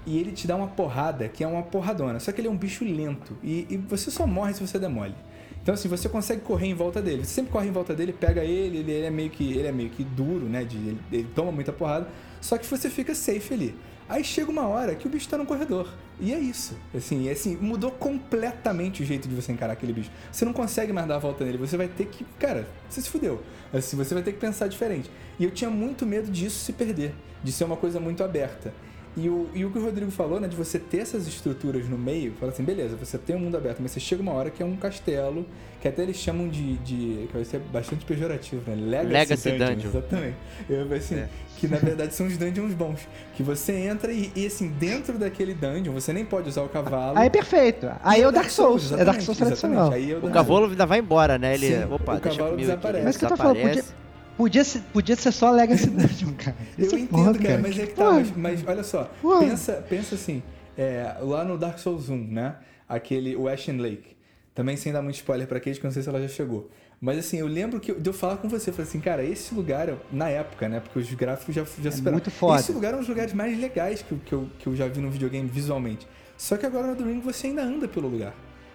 E 0.08 0.18
ele 0.18 0.32
te 0.32 0.48
dá 0.48 0.56
uma 0.56 0.68
porrada 0.68 1.28
que 1.28 1.44
é 1.44 1.48
uma 1.48 1.62
porradona. 1.62 2.20
Só 2.20 2.32
que 2.32 2.42
ele 2.42 2.48
é 2.48 2.52
um 2.52 2.58
bicho 2.58 2.84
lento. 2.84 3.38
E, 3.44 3.68
e 3.70 3.78
você 3.78 4.10
só 4.10 4.26
morre 4.26 4.54
se 4.54 4.66
você 4.66 4.80
demole. 4.80 5.14
Então 5.62 5.74
assim, 5.74 5.88
você 5.88 6.10
consegue 6.10 6.42
correr 6.42 6.68
em 6.68 6.74
volta 6.74 7.02
dele. 7.02 7.24
Você 7.26 7.36
sempre 7.36 7.52
corre 7.52 7.68
em 7.68 7.72
volta 7.72 7.94
dele, 7.94 8.12
pega 8.12 8.44
ele, 8.44 8.78
ele, 8.78 8.92
ele 8.92 9.06
é 9.06 9.12
meio 9.12 9.30
que 9.30 9.52
ele 9.52 9.68
é 9.68 9.72
meio 9.72 9.90
que 9.90 10.04
duro, 10.04 10.46
né? 10.48 10.64
De, 10.64 10.78
ele, 10.78 11.00
ele 11.12 11.28
toma 11.36 11.52
muita 11.52 11.72
porrada. 11.72 12.08
Só 12.42 12.58
que 12.58 12.66
você 12.66 12.90
fica 12.90 13.14
safe 13.14 13.54
ali. 13.54 13.76
Aí 14.10 14.24
chega 14.24 14.50
uma 14.50 14.68
hora 14.68 14.96
que 14.96 15.06
o 15.06 15.10
bicho 15.10 15.30
tá 15.30 15.38
no 15.38 15.46
corredor. 15.46 15.88
E 16.20 16.34
é 16.34 16.40
isso. 16.40 16.76
Assim, 16.96 17.30
é 17.30 17.32
assim, 17.32 17.56
mudou 17.56 17.92
completamente 17.92 19.04
o 19.04 19.06
jeito 19.06 19.30
de 19.30 19.36
você 19.36 19.52
encarar 19.52 19.74
aquele 19.74 19.94
bicho. 19.94 20.10
Você 20.32 20.44
não 20.44 20.52
consegue 20.52 20.92
mais 20.92 21.08
dar 21.08 21.18
a 21.18 21.20
volta 21.20 21.46
nele. 21.46 21.60
Você 21.60 21.78
vai 21.78 21.88
ter 21.88 22.08
que. 22.08 22.26
Cara, 22.40 22.68
você 22.90 23.02
se 23.02 23.10
fudeu. 23.10 23.44
Assim, 23.72 23.96
você 23.96 24.16
vai 24.16 24.24
ter 24.24 24.34
que 24.34 24.40
pensar 24.40 24.68
diferente. 24.68 25.12
E 25.38 25.44
eu 25.44 25.52
tinha 25.52 25.70
muito 25.70 26.08
medo 26.08 26.32
disso 26.32 26.58
se 26.58 26.74
perder. 26.74 27.14
De 27.44 27.52
ser 27.52 27.66
uma 27.66 27.78
coisa 27.78 28.00
muito 28.00 28.24
aberta. 28.24 28.74
E 29.22 29.28
o, 29.30 29.50
e 29.54 29.66
o 29.66 29.72
que 29.72 29.78
o 29.78 29.84
Rodrigo 29.84 30.12
falou, 30.12 30.40
né, 30.40 30.48
de 30.48 30.56
você 30.56 30.80
ter 30.80 31.00
essas 31.00 31.28
estruturas 31.28 31.88
no 31.90 31.98
meio, 31.98 32.34
fala 32.40 32.52
assim, 32.52 32.64
beleza, 32.64 32.96
você 32.96 33.18
tem 33.18 33.36
um 33.36 33.40
mundo 33.40 33.58
aberto, 33.58 33.80
mas 33.82 33.92
você 33.92 34.00
chega 34.00 34.22
uma 34.22 34.32
hora 34.34 34.50
que 34.50 34.62
é 34.64 34.66
um 34.66 34.76
castelo, 34.76 35.46
que 35.82 35.88
até 35.88 36.04
eles 36.04 36.16
chamam 36.18 36.48
de. 36.48 36.78
de 36.78 37.26
que 37.28 37.34
vai 37.34 37.44
ser 37.44 37.60
bastante 37.60 38.06
pejorativo, 38.06 38.62
né? 38.70 38.76
Legacy, 38.76 39.14
Legacy 39.14 39.52
Dungeon. 39.52 39.66
Dungeon. 39.76 39.90
Exatamente. 39.90 40.36
Eu, 40.70 40.94
assim, 40.94 41.16
É. 41.16 41.30
que 41.58 41.68
na 41.68 41.78
verdade 41.78 42.14
são 42.14 42.28
os 42.28 42.38
dungeons 42.38 42.74
bons. 42.74 43.08
Que 43.36 43.44
você 43.44 43.74
entra 43.74 44.12
e, 44.12 44.32
e, 44.36 44.46
assim, 44.46 44.68
dentro 44.70 45.18
daquele 45.18 45.54
dungeon, 45.54 45.94
você 45.94 46.14
nem 46.14 46.24
pode 46.26 46.48
usar 46.50 46.62
o 46.64 46.70
cavalo. 46.70 47.18
Aí 47.18 47.28
é 47.28 47.30
perfeito. 47.30 47.90
Aí 48.04 48.22
é 48.22 48.28
o 48.28 48.32
Dark 48.32 48.50
Souls. 48.50 48.92
É 48.92 49.04
Dark 49.04 49.22
Souls 49.22 49.40
exatamente. 49.42 49.60
tradicional. 49.60 49.92
Aí 49.92 50.12
é 50.12 50.16
o 50.16 50.18
O 50.18 50.22
Dark 50.22 50.34
cavalo 50.34 50.66
ainda 50.68 50.86
vai 50.86 51.00
embora, 51.00 51.38
né? 51.38 51.54
Ele, 51.56 51.68
Sim, 51.68 51.84
opa, 51.92 52.16
o 52.16 52.20
deixa 52.20 52.38
cavalo 52.38 52.52
comigo 52.52 52.54
aqui. 52.54 52.62
desaparece. 52.62 52.98
ele 53.00 53.06
Mas 53.06 53.18
que 53.18 53.26
eu 53.26 53.30
tô 53.30 53.38
falando, 53.38 53.56
desaparece. 53.56 53.94
Podia 54.40 54.64
ser, 54.64 54.82
podia 54.94 55.16
ser 55.18 55.34
só 55.34 55.52
Legacy 55.52 55.90
Dungeon, 55.90 56.34
cara. 56.40 56.56
Eu 56.78 56.86
Isso 56.86 56.96
é 56.96 57.00
entendo, 57.00 57.26
foda, 57.26 57.40
cara, 57.40 57.58
mas 57.60 57.78
é 57.78 57.86
que 57.86 57.94
tá. 57.94 58.12
Mas, 58.12 58.32
mas 58.38 58.64
olha 58.66 58.84
só, 58.84 59.12
pensa, 59.42 59.74
pensa 59.90 60.16
assim, 60.16 60.42
é, 60.78 61.14
lá 61.22 61.44
no 61.44 61.58
Dark 61.58 61.78
Souls 61.78 62.08
1, 62.10 62.16
né? 62.16 62.56
aquele, 62.88 63.36
o 63.36 63.50
Ashen 63.50 63.78
Lake. 63.78 64.16
Também 64.56 64.78
sem 64.78 64.92
dar 64.94 65.02
muito 65.02 65.16
spoiler 65.16 65.46
pra 65.46 65.60
Kate, 65.60 65.78
que 65.80 65.86
eu 65.86 65.90
não 65.90 65.94
sei 65.94 66.02
se 66.04 66.08
ela 66.10 66.22
já 66.22 66.28
chegou. 66.30 66.70
Mas 67.02 67.20
assim, 67.20 67.38
eu 67.38 67.48
lembro 67.48 67.80
que 67.82 67.92
eu- 67.92 68.00
de 68.00 68.10
eu 68.10 68.14
falar 68.14 68.38
com 68.38 68.48
você, 68.50 68.70
eu 68.70 68.74
falei 68.74 68.88
assim, 68.90 69.00
cara, 69.02 69.24
esse 69.24 69.54
lugar, 69.54 69.90
na 70.12 70.30
época, 70.30 70.68
né? 70.70 70.80
Porque 70.80 71.00
os 71.00 71.14
gráficos 71.14 71.54
já, 71.54 71.66
já 71.82 71.92
superaram. 71.92 72.14
muito 72.14 72.32
foda. 72.32 72.62
Esse 72.62 72.72
lugar 72.72 72.94
é 72.94 72.96
um 72.96 73.00
dos 73.00 73.10
lugares 73.10 73.34
mais 73.34 73.58
legais 73.60 74.02
que, 74.02 74.12
eu- 74.14 74.20
que, 74.26 74.34
eu, 74.34 74.50
que 74.58 74.68
eu 74.68 74.76
já 74.76 74.88
vi 74.88 75.00
no 75.02 75.12
videogame 75.12 75.48
visualmente. 75.48 76.08
Só 76.38 76.56
que 76.58 76.66
agora 76.66 76.88
no 76.88 76.96
The 76.96 77.04
Ring 77.04 77.20
você 77.20 77.48
ainda 77.48 77.62
anda 77.64 77.88
pelo 77.88 78.08
lugar. 78.08 78.34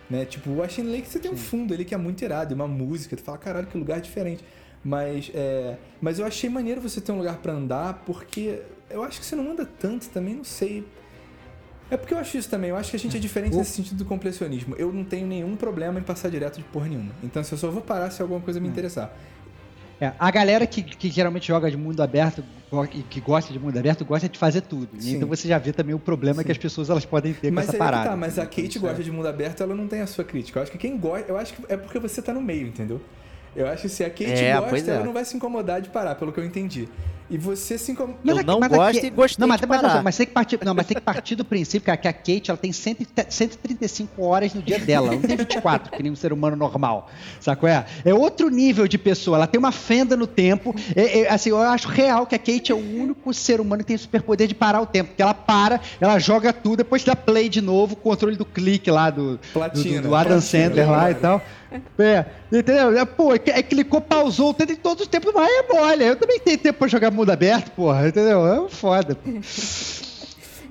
Né? 0.08 0.24
Tipo, 0.26 0.50
o 0.50 0.62
Ashen 0.62 0.84
Lake 0.84 1.08
você 1.08 1.18
tem 1.18 1.30
um 1.30 1.36
fundo 1.36 1.72
ali 1.74 1.84
que 1.84 1.94
é 1.94 1.98
muito 1.98 2.22
irado, 2.22 2.52
e 2.52 2.54
uma 2.54 2.68
música, 2.68 3.16
tu 3.16 3.22
fala, 3.22 3.38
caralho, 3.38 3.66
que 3.66 3.76
lugar 3.76 4.00
diferente. 4.00 4.44
Mas, 4.84 5.30
é, 5.34 5.76
mas 6.00 6.18
eu 6.18 6.26
achei 6.26 6.50
maneiro 6.50 6.80
você 6.80 7.00
ter 7.00 7.10
um 7.12 7.18
lugar 7.18 7.38
pra 7.38 7.52
andar, 7.52 8.02
porque 8.04 8.60
eu 8.90 9.02
acho 9.02 9.18
que 9.18 9.24
você 9.26 9.34
não 9.34 9.50
anda 9.52 9.64
tanto 9.64 10.08
também, 10.10 10.34
não 10.34 10.44
sei. 10.44 10.86
É 11.90 11.96
porque 11.96 12.12
eu 12.12 12.18
acho 12.18 12.36
isso 12.36 12.48
também, 12.50 12.70
eu 12.70 12.76
acho 12.76 12.90
que 12.90 12.96
a 12.96 12.98
gente 12.98 13.16
é 13.16 13.20
diferente 13.20 13.54
O- 13.54 13.58
nesse 13.58 13.72
sentido 13.72 13.98
do 13.98 14.04
completionismo. 14.04 14.74
Eu 14.78 14.92
não 14.92 15.04
tenho 15.04 15.26
nenhum 15.26 15.56
problema 15.56 15.98
em 15.98 16.02
passar 16.02 16.28
direto 16.30 16.58
de 16.58 16.64
porra 16.64 16.88
nenhuma. 16.88 17.12
Então, 17.22 17.42
se 17.42 17.52
eu 17.52 17.58
só 17.58 17.70
vou 17.70 17.82
parar 17.82 18.10
se 18.10 18.20
alguma 18.20 18.40
coisa 18.40 18.60
me 18.60 18.68
interessar. 18.68 19.14
É, 20.00 20.12
a 20.18 20.30
galera 20.30 20.66
que, 20.66 20.82
que 20.82 21.08
geralmente 21.08 21.46
joga 21.46 21.70
de 21.70 21.76
mundo 21.76 22.02
aberto 22.02 22.44
e 22.92 23.02
que 23.02 23.20
gosta 23.20 23.52
de 23.52 23.58
mundo 23.60 23.78
aberto 23.78 24.04
gosta 24.04 24.28
de 24.28 24.36
fazer 24.38 24.62
tudo. 24.62 24.88
E 24.94 25.02
Sim. 25.02 25.16
Então 25.16 25.28
você 25.28 25.46
já 25.46 25.56
vê 25.56 25.72
também 25.72 25.94
o 25.94 25.98
problema 26.00 26.38
Sim. 26.42 26.46
que 26.46 26.52
as 26.52 26.58
pessoas 26.58 26.90
elas 26.90 27.04
podem 27.04 27.32
ter 27.32 27.50
Mas 27.52 27.66
com 27.66 27.70
essa 27.70 27.76
é 27.76 27.78
que 27.78 27.84
parada. 27.84 28.10
tá, 28.10 28.16
mas 28.16 28.38
a? 28.38 28.44
Kate 28.44 28.76
é- 28.76 28.80
gosta 28.80 29.02
de 29.02 29.12
mundo 29.12 29.28
aberto, 29.28 29.62
ela 29.62 29.74
não 29.74 29.86
tem 29.86 30.00
a 30.00 30.06
sua 30.06 30.24
crítica. 30.24 30.58
Eu 30.58 30.62
acho 30.64 30.72
que 30.72 30.78
quem 30.78 30.98
gosta, 30.98 31.26
eu 31.30 31.38
acho 31.38 31.54
que 31.54 31.62
é 31.72 31.76
porque 31.76 31.98
você 32.00 32.20
tá 32.20 32.32
no 32.34 32.42
meio, 32.42 32.66
entendeu? 32.66 33.00
Eu 33.56 33.66
acho 33.68 33.82
que 33.82 33.88
se 33.88 34.02
a 34.04 34.10
Kate 34.10 34.24
É, 34.24 34.58
gosta, 34.58 34.90
é. 34.90 34.94
ela 34.96 35.04
não 35.04 35.12
vai 35.12 35.24
se 35.24 35.36
incomodar 35.36 35.80
de 35.80 35.88
parar, 35.88 36.14
pelo 36.16 36.32
que 36.32 36.40
eu 36.40 36.44
entendi. 36.44 36.88
E 37.30 37.38
você 37.38 37.78
se 37.78 37.92
incomoda. 37.92 38.18
Eu 38.24 38.42
não 38.44 38.60
gosto 38.60 39.04
e 39.04 39.10
gostei 39.10 39.40
não, 39.40 39.48
mas, 39.48 39.60
de 39.60 39.66
mas, 39.66 39.80
parar. 39.80 40.02
mas 40.02 40.16
tem 40.16 40.26
que 40.26 40.32
partir, 40.32 40.58
não, 40.62 40.74
mas 40.74 40.86
tem 40.86 40.94
que 40.94 41.00
partir 41.00 41.34
do 41.34 41.44
princípio 41.44 41.86
cara, 41.86 41.96
que 41.96 42.06
a 42.06 42.12
Kate 42.12 42.50
ela 42.50 42.58
tem 42.58 42.70
100, 42.70 42.98
e- 43.00 43.06
135 43.30 44.22
horas 44.22 44.52
no 44.52 44.60
dia 44.60 44.78
dela, 44.78 45.08
ela 45.08 45.16
não 45.16 45.22
tem 45.22 45.36
24, 45.36 45.90
que 45.90 46.02
nem 46.02 46.12
um 46.12 46.16
ser 46.16 46.32
humano 46.34 46.54
normal. 46.54 47.10
Sacou? 47.40 47.66
É, 47.68 47.86
é 48.04 48.12
outro 48.12 48.50
nível 48.50 48.86
de 48.86 48.98
pessoa, 48.98 49.38
ela 49.38 49.46
tem 49.46 49.58
uma 49.58 49.72
fenda 49.72 50.16
no 50.16 50.26
tempo. 50.26 50.74
É- 50.94 51.20
é, 51.20 51.30
assim, 51.30 51.48
eu 51.50 51.58
acho 51.58 51.88
real 51.88 52.26
que 52.26 52.34
a 52.34 52.38
Kate 52.38 52.72
é 52.72 52.74
o 52.74 52.78
único 52.78 53.32
ser 53.32 53.58
humano 53.58 53.82
que 53.82 53.88
tem 53.88 53.96
o 53.96 53.98
superpoder 53.98 54.46
de 54.46 54.54
parar 54.54 54.82
o 54.82 54.86
tempo. 54.86 55.08
Porque 55.08 55.22
ela 55.22 55.34
para, 55.34 55.80
ela 56.00 56.18
joga 56.18 56.52
tudo, 56.52 56.78
depois 56.78 57.02
dá 57.04 57.16
play 57.16 57.48
de 57.48 57.62
novo, 57.62 57.96
controle 57.96 58.36
do 58.36 58.44
clique 58.44 58.90
lá 58.90 59.08
do, 59.08 59.38
do, 59.38 59.40
Platina, 59.52 60.02
do, 60.02 60.08
do 60.08 60.14
Adam 60.14 60.32
platina, 60.32 60.64
Sandler 60.64 60.90
lá 60.90 61.10
e 61.10 61.14
tal. 61.14 61.42
É, 61.98 62.24
entendeu? 62.52 62.96
É, 62.96 63.04
pô, 63.04 63.34
é, 63.34 63.40
é, 63.46 63.62
clicou, 63.62 64.00
pausou, 64.00 64.54
tem 64.54 64.76
todos 64.76 65.02
os 65.02 65.08
tempos, 65.08 65.32
mas 65.34 65.48
é 65.48 65.72
mole. 65.72 66.04
Eu 66.04 66.16
também 66.16 66.38
tenho 66.38 66.58
tempo 66.58 66.78
pra 66.78 66.88
jogar 66.88 67.10
mundo 67.14 67.30
aberto, 67.30 67.70
porra, 67.72 68.08
entendeu? 68.08 68.46
É 68.46 68.60
um 68.60 68.68
foda. 68.68 69.14
pô. 69.14 69.30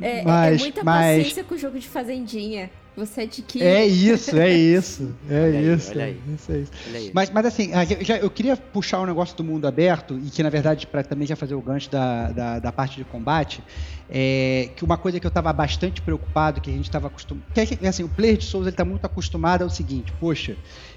É, 0.01 0.19
é- 0.19 0.23
Mas- 0.23 0.59
é 0.59 0.63
muita 0.63 0.83
mas- 0.83 1.17
paciência 1.17 1.43
com 1.43 1.53
o 1.53 1.57
jogo 1.57 1.79
de 1.79 1.87
fazendinha. 1.87 2.69
Você 2.97 3.21
adquire. 3.21 3.63
É 3.63 3.85
isso, 3.85 4.35
é 4.37 4.51
isso. 4.51 5.15
É 5.29 5.33
Olha 5.45 5.59
aí, 5.59 5.73
isso. 5.73 5.91
olha 5.91 6.05
aí. 6.05 6.19
Isso 6.35 6.51
é 6.51 6.57
isso. 6.59 6.71
Olha 6.89 6.97
aí. 6.99 7.11
Mas, 7.13 7.29
mas 7.29 7.45
assim, 7.45 7.73
a 7.73 7.85
gente- 7.85 8.03
já- 8.03 8.17
eu 8.17 8.29
queria 8.29 8.57
puxar 8.57 8.99
um 9.01 9.05
negócio 9.05 9.35
do 9.37 9.43
mundo 9.43 9.65
aberto, 9.67 10.19
e 10.23 10.29
que 10.31 10.41
na 10.43 10.49
verdade, 10.49 10.85
para 10.87 11.03
também 11.03 11.25
já 11.27 11.35
fazer 11.35 11.53
o 11.55 11.61
gancho 11.61 11.89
da, 11.91 12.31
da, 12.31 12.59
da 12.59 12.71
parte 12.71 12.97
de 12.97 13.03
combate, 13.03 13.63
é 14.09 14.69
que 14.75 14.83
uma 14.83 14.97
coisa 14.97 15.19
que 15.19 15.25
eu 15.25 15.29
estava 15.29 15.53
bastante 15.53 16.01
preocupado, 16.01 16.59
que 16.59 16.69
a 16.69 16.73
gente 16.73 16.85
estava 16.85 17.07
acostumado. 17.07 17.45
Que 17.53 17.61
é 17.61 17.65
que, 17.67 17.87
assim, 17.87 18.03
o 18.03 18.09
player 18.09 18.35
de 18.37 18.45
Souls 18.45 18.65
ele 18.67 18.73
está 18.73 18.83
muito 18.85 19.05
acostumado 19.05 19.61
ao 19.63 19.69
seguinte: 19.69 20.11
poxa, 20.19 20.55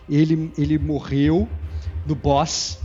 ele, 0.09 0.51
ele 0.59 0.79
morreu 0.79 1.47
no 2.07 2.15
boss. 2.15 2.79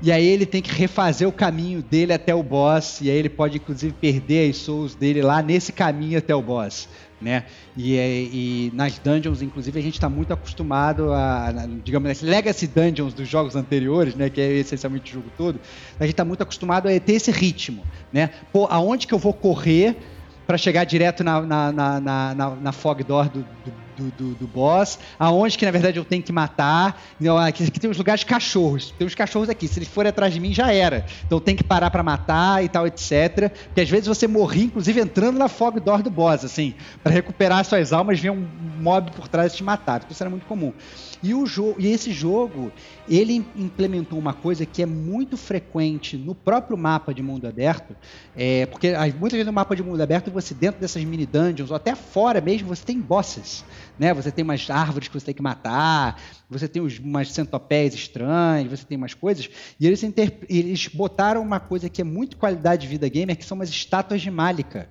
E 0.00 0.12
aí 0.12 0.26
ele 0.26 0.44
tem 0.44 0.60
que 0.60 0.70
refazer 0.70 1.26
o 1.26 1.32
caminho 1.32 1.82
dele 1.82 2.12
até 2.12 2.34
o 2.34 2.42
boss, 2.42 3.00
e 3.00 3.10
aí 3.10 3.16
ele 3.16 3.30
pode 3.30 3.56
inclusive 3.56 3.94
perder 3.94 4.50
as 4.50 4.58
souls 4.58 4.94
dele 4.94 5.22
lá 5.22 5.40
nesse 5.42 5.72
caminho 5.72 6.18
até 6.18 6.34
o 6.34 6.42
boss, 6.42 6.86
né? 7.18 7.46
E, 7.74 7.96
é- 7.96 8.22
e 8.24 8.70
nas 8.74 8.98
dungeons, 8.98 9.40
inclusive, 9.40 9.78
a 9.78 9.82
gente 9.82 9.94
está 9.94 10.10
muito 10.10 10.32
acostumado 10.34 11.12
a, 11.12 11.48
a, 11.48 11.66
digamos 11.82 12.10
assim, 12.10 12.26
legacy 12.26 12.66
dungeons 12.66 13.14
dos 13.14 13.26
jogos 13.26 13.56
anteriores, 13.56 14.14
né? 14.14 14.28
Que 14.28 14.40
é 14.40 14.52
essencialmente 14.58 15.10
o 15.10 15.14
jogo 15.14 15.30
todo. 15.30 15.60
A 15.98 16.04
gente 16.04 16.12
está 16.12 16.26
muito 16.26 16.42
acostumado 16.42 16.88
a 16.88 17.00
ter 17.00 17.14
esse 17.14 17.30
ritmo, 17.30 17.88
né? 18.12 18.28
Pô, 18.52 18.66
aonde 18.70 19.06
que 19.06 19.14
eu 19.14 19.18
vou 19.18 19.32
correr 19.32 19.98
para 20.46 20.56
chegar 20.58 20.84
direto 20.84 21.24
na, 21.24 21.40
na, 21.42 21.72
na, 21.72 22.00
na, 22.00 22.56
na- 22.56 22.72
fog 22.72 23.02
door 23.02 23.28
do, 23.28 23.44
do, 23.44 24.12
do, 24.12 24.36
do- 24.36 24.48
boss, 24.48 24.98
aonde 25.18 25.56
que 25.58 25.64
na 25.64 25.70
verdade 25.70 25.98
eu 25.98 26.04
tenho 26.04 26.22
que 26.22 26.32
matar. 26.32 27.00
Aqui, 27.46 27.64
aqui 27.64 27.80
tem 27.80 27.90
os 27.90 27.96
lugares 27.96 28.20
de 28.20 28.26
cachorros. 28.26 28.92
Tem 28.92 29.06
uns 29.06 29.14
cachorros 29.14 29.48
aqui. 29.48 29.66
Se 29.66 29.78
eles 29.78 29.88
forem 29.88 30.10
atrás 30.10 30.32
de 30.32 30.38
mim, 30.40 30.52
já 30.54 30.72
era. 30.72 31.04
Então 31.24 31.40
tem 31.40 31.56
que 31.56 31.64
parar 31.64 31.90
para 31.90 32.02
matar 32.02 32.62
e 32.62 32.68
tal, 32.68 32.86
etc. 32.86 33.50
Porque 33.66 33.80
às 33.80 33.88
vezes 33.90 34.06
você 34.06 34.26
morria, 34.26 34.64
inclusive, 34.64 35.00
entrando 35.00 35.38
na 35.38 35.48
fog 35.48 35.80
door 35.80 36.02
do 36.02 36.10
boss, 36.10 36.44
assim. 36.44 36.76
para 37.02 37.12
recuperar 37.12 37.64
suas 37.64 37.92
almas, 37.92 38.20
vinha 38.20 38.32
um 38.32 38.48
mob 38.78 39.12
por 39.12 39.28
trás 39.28 39.52
e 39.52 39.56
te 39.56 39.64
matar. 39.64 40.06
Isso 40.08 40.22
era 40.22 40.30
muito 40.30 40.46
comum. 40.46 40.72
E, 41.22 41.34
o 41.34 41.46
e 41.78 41.86
esse 41.86 42.12
jogo, 42.12 42.72
ele 43.08 43.44
implementou 43.56 44.18
uma 44.18 44.32
coisa 44.32 44.66
que 44.66 44.82
é 44.82 44.86
muito 44.86 45.36
frequente 45.36 46.16
no 46.16 46.34
próprio 46.34 46.76
mapa 46.76 47.14
de 47.14 47.22
mundo 47.22 47.46
aberto, 47.46 47.96
é, 48.34 48.66
porque 48.66 48.88
ah, 48.88 49.06
muitas 49.06 49.32
vezes 49.32 49.46
no 49.46 49.52
mapa 49.52 49.74
de 49.74 49.82
mundo 49.82 50.00
aberto, 50.00 50.30
você 50.30 50.54
dentro 50.54 50.80
dessas 50.80 51.02
mini 51.04 51.26
dungeons, 51.26 51.70
ou 51.70 51.76
até 51.76 51.94
fora 51.94 52.40
mesmo, 52.40 52.68
você 52.68 52.84
tem 52.84 53.00
bosses. 53.00 53.64
Né? 53.98 54.12
Você 54.12 54.30
tem 54.30 54.44
umas 54.44 54.68
árvores 54.68 55.08
que 55.08 55.14
você 55.14 55.26
tem 55.26 55.34
que 55.34 55.42
matar, 55.42 56.20
você 56.48 56.68
tem 56.68 56.82
uns, 56.82 56.98
umas 56.98 57.32
centopeias 57.32 57.94
estranhas, 57.94 58.70
você 58.70 58.84
tem 58.84 58.98
umas 58.98 59.14
coisas. 59.14 59.48
E 59.80 59.86
eles, 59.86 60.02
eles 60.48 60.88
botaram 60.88 61.42
uma 61.42 61.60
coisa 61.60 61.88
que 61.88 62.00
é 62.00 62.04
muito 62.04 62.36
qualidade 62.36 62.82
de 62.82 62.88
vida 62.88 63.08
gamer, 63.08 63.36
que 63.36 63.44
são 63.44 63.56
umas 63.56 63.70
estátuas 63.70 64.20
de 64.20 64.30
Malika 64.30 64.88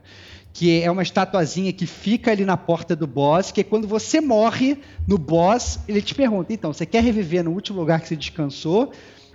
que 0.56 0.82
é 0.82 0.90
uma 0.90 1.03
estatuazinha 1.03 1.73
que 1.73 1.86
fica 1.86 2.32
ali 2.32 2.45
na 2.45 2.56
porta 2.56 2.95
do 2.95 3.06
boss, 3.06 3.52
que 3.52 3.60
é 3.60 3.64
quando 3.64 3.90
você 3.90 4.22
morre 4.22 4.77
no 5.06 5.18
boss, 5.18 5.82
ele 5.86 6.02
te 6.02 6.15
pergunta, 6.15 6.53
então, 6.53 6.72
você 6.72 6.86
quer 6.86 7.03
reviver 7.03 7.44
no 7.44 7.52
último 7.52 7.77
lugar 7.82 7.99
que 7.99 8.07
você 8.07 8.15
descansou? 8.15 8.90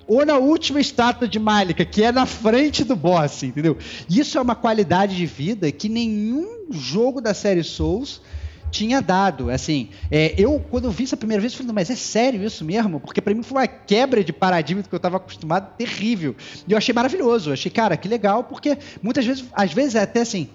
Ou 0.09 0.25
na 0.25 0.39
última 0.39 0.81
estátua 0.81 1.29
de 1.29 1.39
Malika, 1.39 1.85
que 1.85 2.03
é 2.03 2.11
na 2.11 2.25
frente 2.25 2.85
do 2.85 2.97
boss, 2.97 3.43
entendeu? 3.43 3.77
Isso 4.09 4.39
é 4.39 4.41
uma 4.41 4.55
qualidade 4.55 5.15
de 5.15 5.27
vida 5.27 5.71
que 5.71 5.91
nenhum 5.91 6.69
jogo 6.71 7.21
da 7.21 7.35
série 7.35 7.63
Souls 7.63 8.23
tinha 8.71 9.03
dado. 9.03 9.51
Assim, 9.51 9.91
é, 10.11 10.35
eu, 10.39 10.59
quando 10.71 10.87
eu 10.87 10.91
vi 10.91 11.05
isso 11.05 11.15
a 11.15 11.19
primeira 11.19 11.43
vez, 11.43 11.53
falei, 11.53 11.71
mas 11.75 11.91
é 11.91 11.97
sério 11.97 12.43
isso 12.43 12.65
mesmo? 12.65 12.99
Porque 12.99 13.21
pra 13.21 13.35
mim 13.35 13.43
foi 13.43 13.59
uma 13.59 13.67
quebra 13.67 14.25
de 14.25 14.33
paradigma 14.33 14.83
do 14.83 14.89
que 14.89 14.95
eu 14.95 14.97
estava 14.97 15.19
acostumado 15.19 15.77
terrível. 15.77 16.35
E 16.67 16.73
eu 16.73 16.79
achei 16.79 16.95
maravilhoso. 16.95 17.51
Eu 17.51 17.53
achei, 17.53 17.71
cara, 17.71 17.95
que 17.95 18.09
legal, 18.09 18.45
porque 18.45 18.79
muitas 19.03 19.27
vezes, 19.27 19.45
às 19.53 19.71
vezes 19.71 19.97
é 19.97 20.01
até 20.01 20.23
assim, 20.23 20.49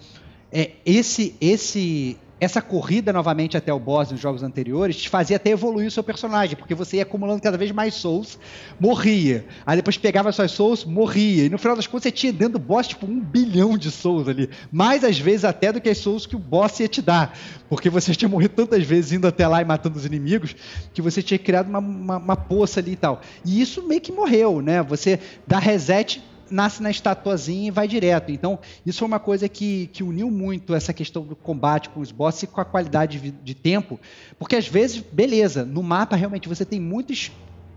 é, 0.52 0.72
esse, 0.86 1.36
esse, 1.42 2.18
essa 2.40 2.62
corrida 2.62 3.14
novamente 3.14 3.56
até 3.56 3.74
o 3.74 3.80
boss 3.80 4.12
nos 4.12 4.20
jogos 4.20 4.44
anteriores 4.44 4.98
te 4.98 5.10
fazia 5.10 5.38
até 5.38 5.52
evoluir 5.52 5.88
o 5.88 5.92
seu 5.92 6.04
personagem, 6.04 6.56
porque 6.56 6.76
você 6.76 6.98
ia 6.98 7.04
acumulando 7.04 7.42
cada 7.42 7.58
vez 7.58 7.72
mais 7.72 7.94
souls, 7.94 8.38
morria. 8.80 9.46
Aí 9.66 9.78
depois 9.78 9.98
pegava 9.98 10.32
suas 10.32 10.52
souls, 10.52 10.84
morria. 10.84 11.46
E 11.46 11.50
no 11.50 11.58
final 11.58 11.76
das 11.76 11.88
contas 11.88 12.04
você 12.04 12.12
tinha 12.12 12.34
dentro 12.34 12.54
do 12.54 12.60
boss 12.60 12.88
tipo 12.88 13.06
um 13.06 13.20
bilhão 13.20 13.78
de 13.78 13.90
souls 13.90 14.28
ali. 14.28 14.50
Mais 14.72 15.04
às 15.04 15.18
vezes 15.18 15.46
até 15.46 15.72
do 15.72 15.80
que 15.80 15.90
as 15.90 15.98
souls 15.98 16.26
que 16.26 16.36
o 16.36 16.40
boss 16.40 16.80
ia 16.80 16.88
te 16.88 17.02
dar. 17.02 17.38
Porque 17.70 17.90
você 17.90 18.14
tinha 18.16 18.30
morrido 18.30 18.54
tantas 18.54 18.84
vezes 18.84 19.14
indo 19.14 19.28
até 19.28 19.48
lá 19.48 19.62
e 19.62 19.66
matando 19.66 19.98
os 19.98 20.06
inimigos, 20.06 20.56
que 20.94 21.02
você 21.02 21.22
tinha 21.22 21.40
criado 21.40 21.68
uma, 21.68 21.80
uma, 21.80 22.18
uma 22.18 22.36
poça 22.36 22.80
ali 22.80 22.92
e 22.92 22.98
tal. 22.98 23.22
E 23.46 23.62
isso 23.62 23.88
meio 23.88 24.02
que 24.02 24.12
morreu, 24.12 24.62
né? 24.62 24.84
Você 24.84 25.20
dá 25.48 25.58
reset 25.58 26.22
nasce 26.50 26.82
na 26.84 26.90
estatuazinha 26.92 27.68
e 27.68 27.72
vai 27.72 27.88
direto. 27.88 28.32
Então, 28.32 28.60
isso 28.86 29.00
foi 29.00 29.08
uma 29.08 29.20
coisa 29.20 29.48
que, 29.50 29.88
que 29.94 30.04
uniu 30.04 30.30
muito 30.32 30.74
essa 30.76 30.94
questão 30.94 31.24
do 31.24 31.36
combate 31.36 31.90
com 31.90 32.00
os 32.00 32.12
bosses 32.12 32.44
e 32.44 32.48
com 32.48 32.62
a 32.62 32.66
qualidade 32.66 33.20
de, 33.20 33.32
de 33.32 33.54
tempo. 33.56 34.00
Porque 34.38 34.56
às 34.56 34.68
vezes, 34.68 34.98
beleza, 35.00 35.66
no 35.66 35.82
mapa 35.84 36.16
realmente 36.16 36.48
você 36.50 36.64
tem 36.66 36.80
muitos 36.80 37.32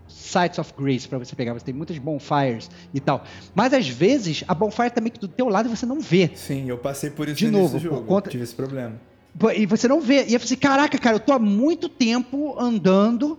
sites 0.07 0.59
of 0.59 0.73
grace 0.77 1.07
para 1.07 1.19
você 1.19 1.35
pegar, 1.37 1.53
você 1.55 1.65
tem 1.67 1.75
muitas 1.75 1.99
bonfires 1.99 2.71
e 2.95 3.01
tal. 3.01 3.25
Mas 3.55 3.73
às 3.75 3.89
vezes 3.89 4.43
a 4.49 4.55
bonfire 4.55 4.91
também 4.91 5.13
que 5.13 5.19
do 5.21 5.29
teu 5.29 5.49
lado 5.49 5.69
você 5.69 5.85
não 5.87 6.01
vê. 6.01 6.31
Sim, 6.35 6.69
eu 6.69 6.79
passei 6.79 7.11
por 7.11 7.29
isso 7.29 7.37
De 7.37 7.51
no 7.51 7.59
novo, 7.59 7.73
por 7.73 7.81
jogo. 7.81 8.03
conta- 8.07 8.31
Tive 8.31 8.43
esse 8.45 8.55
problema. 8.55 8.95
E 9.55 9.67
você 9.67 9.87
não 9.87 10.01
vê. 10.01 10.25
E 10.27 10.35
eu 10.35 10.41
falei 10.41 10.45
assim, 10.45 10.57
caraca, 10.57 10.99
cara, 10.99 11.17
eu 11.17 11.21
tô 11.21 11.33
há 11.33 11.39
muito 11.39 11.89
tempo 11.89 12.57
andando 12.59 13.39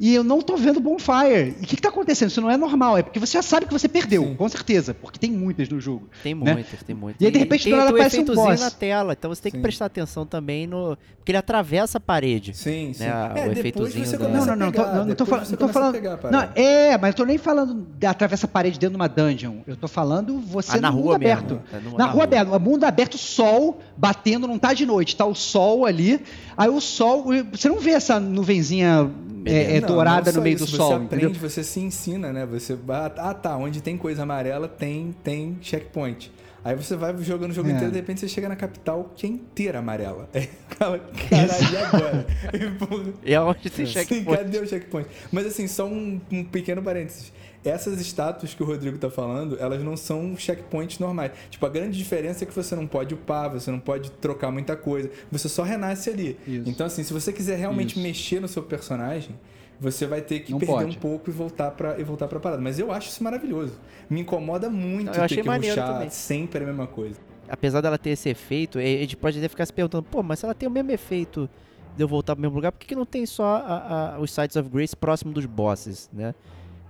e 0.00 0.14
eu 0.14 0.24
não 0.24 0.40
tô 0.40 0.56
vendo 0.56 0.80
bonfire. 0.80 1.54
E 1.60 1.64
o 1.64 1.66
que, 1.66 1.76
que 1.76 1.82
tá 1.82 1.90
acontecendo? 1.90 2.30
Isso 2.30 2.40
não 2.40 2.50
é 2.50 2.56
normal, 2.56 2.96
é 2.96 3.02
porque 3.02 3.18
você 3.20 3.34
já 3.34 3.42
sabe 3.42 3.66
que 3.66 3.72
você 3.72 3.86
perdeu, 3.86 4.22
Sim. 4.24 4.34
com 4.34 4.48
certeza, 4.48 4.94
porque 4.94 5.18
tem 5.18 5.30
muitas 5.30 5.68
no 5.68 5.78
jogo. 5.78 6.08
Tem 6.22 6.34
né? 6.34 6.54
muitas, 6.54 6.82
tem 6.82 6.96
muitas. 6.96 7.20
E 7.20 7.26
aí, 7.26 7.30
de 7.30 7.38
repente, 7.38 7.64
tem 7.64 7.72
do 7.74 7.76
nada 7.76 7.90
o 7.90 7.94
aparece 7.94 8.18
um 8.20 8.24
boss. 8.24 8.60
na 8.60 8.70
tela, 8.70 9.12
então 9.12 9.28
você 9.32 9.42
tem 9.42 9.52
que 9.52 9.58
Sim. 9.58 9.62
prestar 9.62 9.84
atenção 9.86 10.24
também 10.24 10.66
no... 10.66 10.96
Porque 11.18 11.32
ele 11.32 11.38
atravessa 11.38 11.98
a 11.98 12.00
parede. 12.00 12.56
Sim, 12.56 12.92
sim. 12.94 13.04
Né, 13.04 13.12
o 13.12 13.26
é, 13.26 13.34
depois 13.34 13.58
efeitozinho 13.58 14.06
você 14.06 14.16
da- 14.16 14.26
Não, 14.28 14.46
não, 14.46 14.56
não, 14.56 14.70
pegar, 14.72 14.94
não, 14.94 15.04
não 15.04 15.14
tô, 15.14 15.24
você 15.26 15.50
não 15.50 15.58
tô 15.58 15.68
falando. 15.68 15.92
pegar 15.92 16.18
não, 16.32 16.48
é, 16.54 16.96
mas 16.96 17.10
eu 17.10 17.14
tô 17.14 17.24
nem 17.26 17.36
falando 17.36 17.86
de 17.98 18.06
atravessa 18.06 18.46
a 18.46 18.48
parede 18.48 18.78
dentro 18.78 18.92
de 18.92 18.96
uma 18.96 19.06
dungeon. 19.08 19.56
Eu 19.66 19.76
tô 19.76 19.86
falando 19.86 20.38
você 20.40 20.72
Ah, 20.72 20.76
no 20.76 20.80
na 20.80 20.90
mundo 20.90 21.02
rua 21.02 21.16
aberto. 21.16 21.54
mesmo, 21.54 21.62
é 21.74 21.76
no- 21.80 21.90
na, 21.92 21.98
na 21.98 22.04
rua 22.06 22.14
rua. 22.14 22.24
aberta, 22.24 22.58
mundo 22.58 22.84
aberto, 22.84 23.18
sol 23.18 23.78
batendo, 23.98 24.48
não 24.48 24.58
tá 24.58 24.72
de 24.72 24.86
noite, 24.86 25.14
tá 25.14 25.26
o 25.26 25.34
sol 25.34 25.84
ali. 25.84 26.22
Aí 26.56 26.70
o 26.70 26.80
sol, 26.80 27.26
você 27.52 27.68
não 27.68 27.78
vê 27.80 27.90
essa 27.90 28.18
nuvenzinha 28.18 29.10
é, 29.46 29.76
é, 29.76 29.80
Não, 29.80 29.88
dourada 29.88 30.30
não 30.32 30.38
no 30.38 30.42
meio 30.44 30.56
isso, 30.56 30.64
do 30.66 30.70
você 30.70 30.76
sol, 30.76 30.92
aprende, 30.94 31.24
entendeu? 31.26 31.40
Você 31.40 31.62
se 31.64 31.80
ensina, 31.80 32.32
né? 32.32 32.46
Você 32.46 32.74
vai, 32.74 33.12
ah, 33.16 33.34
tá, 33.34 33.56
onde 33.56 33.80
tem 33.80 33.96
coisa 33.96 34.22
amarela 34.22 34.68
tem 34.68 35.14
tem 35.24 35.56
checkpoint. 35.60 36.30
Aí 36.62 36.76
você 36.76 36.94
vai 36.94 37.16
jogando 37.22 37.52
o 37.52 37.54
jogo 37.54 37.70
É. 37.70 37.72
inteiro, 37.72 37.90
de 37.90 37.98
repente 37.98 38.20
você 38.20 38.28
chega 38.28 38.46
na 38.48 38.54
capital 38.56 39.10
que 39.16 39.26
é 39.26 39.30
inteira 39.30 39.78
amarela. 39.78 40.28
Fala, 40.76 40.98
caralho, 41.28 41.72
e 41.72 41.76
agora? 41.76 42.26
E, 43.24 43.30
E 43.30 43.34
aonde 43.34 43.70
tem 43.70 43.86
Sim, 43.86 43.92
checkpoint? 43.92 44.26
cadê 44.42 44.58
o 44.58 44.66
checkpoint? 44.66 45.08
Mas 45.32 45.46
assim, 45.46 45.66
só 45.66 45.86
um, 45.86 46.20
um 46.30 46.44
pequeno 46.44 46.82
parênteses. 46.82 47.32
Essas 47.64 48.00
estátuas 48.00 48.54
que 48.54 48.62
o 48.62 48.66
Rodrigo 48.66 48.96
tá 48.96 49.10
falando, 49.10 49.56
elas 49.60 49.82
não 49.82 49.96
são 49.96 50.34
checkpoints 50.36 50.98
normais. 50.98 51.32
Tipo, 51.50 51.66
a 51.66 51.68
grande 51.68 51.98
diferença 51.98 52.44
é 52.44 52.46
que 52.46 52.54
você 52.54 52.74
não 52.74 52.86
pode 52.86 53.12
upar, 53.14 53.50
você 53.50 53.70
não 53.70 53.78
pode 53.78 54.10
trocar 54.12 54.50
muita 54.50 54.74
coisa. 54.76 55.10
Você 55.30 55.48
só 55.48 55.62
renasce 55.62 56.08
ali. 56.08 56.38
Isso. 56.46 56.68
Então, 56.70 56.86
assim, 56.86 57.02
se 57.04 57.12
você 57.12 57.32
quiser 57.32 57.58
realmente 57.58 57.90
Isso. 57.92 58.00
mexer 58.00 58.40
no 58.40 58.48
seu 58.48 58.62
personagem, 58.62 59.38
você 59.78 60.06
vai 60.06 60.22
ter 60.22 60.40
que 60.40 60.52
Não 60.52 60.58
perder 60.58 60.72
pode. 60.74 60.96
um 60.96 61.00
pouco 61.00 61.28
e 61.28 61.32
voltar 61.32 61.70
pra 61.72 61.98
e 61.98 62.02
voltar 62.04 62.28
pra 62.28 62.40
parada. 62.40 62.62
Mas 62.62 62.78
eu 62.78 62.90
acho 62.92 63.08
isso 63.10 63.22
maravilhoso. 63.22 63.74
Me 64.08 64.20
incomoda 64.20 64.70
muito 64.70 65.08
eu 65.18 65.22
achei 65.22 65.42
ter 65.42 65.50
que 65.50 65.56
rushar 65.68 65.92
também. 65.94 66.10
sempre 66.10 66.62
a 66.62 66.66
mesma 66.66 66.86
coisa. 66.86 67.18
apesar 67.48 67.80
dela 67.80 67.98
ter 67.98 68.10
esse 68.10 68.28
efeito, 68.28 68.78
a 68.78 68.82
gente 68.82 69.16
pode 69.16 69.36
até 69.38 69.48
ficar 69.48 69.66
se 69.66 69.72
perguntando, 69.72 70.04
pô, 70.04 70.22
mas 70.22 70.38
se 70.38 70.44
ela 70.44 70.54
tem 70.54 70.68
o 70.68 70.72
mesmo 70.72 70.90
efeito 70.92 71.48
de 71.96 72.02
eu 72.02 72.06
voltar 72.08 72.34
pro 72.36 72.42
mesmo 72.42 72.54
lugar, 72.54 72.70
por 72.72 72.78
que, 72.78 72.86
que 72.86 72.94
não 72.94 73.04
tem 73.04 73.26
só 73.26 73.56
a- 73.56 74.14
a- 74.16 74.20
os 74.20 74.30
Sites 74.32 74.54
of 74.56 74.68
Grace 74.68 74.94
próximo 74.96 75.32
dos 75.32 75.44
bosses, 75.46 76.08
né? 76.12 76.32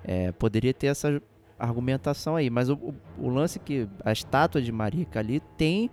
É, 0.05 0.33
poderia 0.33 0.73
ter 0.75 0.87
essa 0.89 1.21
argumentação 1.59 2.37
aí, 2.37 2.49
mas 2.51 2.69
o, 2.71 2.75
o- 2.75 2.95
o 3.19 3.29
lance 3.29 3.59
que 3.59 3.87
a 4.05 4.13
estátua 4.13 4.61
de 4.63 4.73
Marika 4.73 5.19
ali 5.21 5.41
tem, 5.59 5.91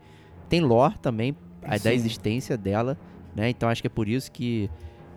tem 0.50 0.62
lore 0.62 0.98
também, 1.00 1.36
a 1.64 1.78
da 1.78 1.94
existência 1.94 2.58
dela, 2.58 2.98
né? 3.36 3.50
Então 3.50 3.68
acho 3.68 3.82
que 3.82 3.88
é 3.88 3.90
por 3.90 4.08
isso 4.08 4.32
que 4.32 4.70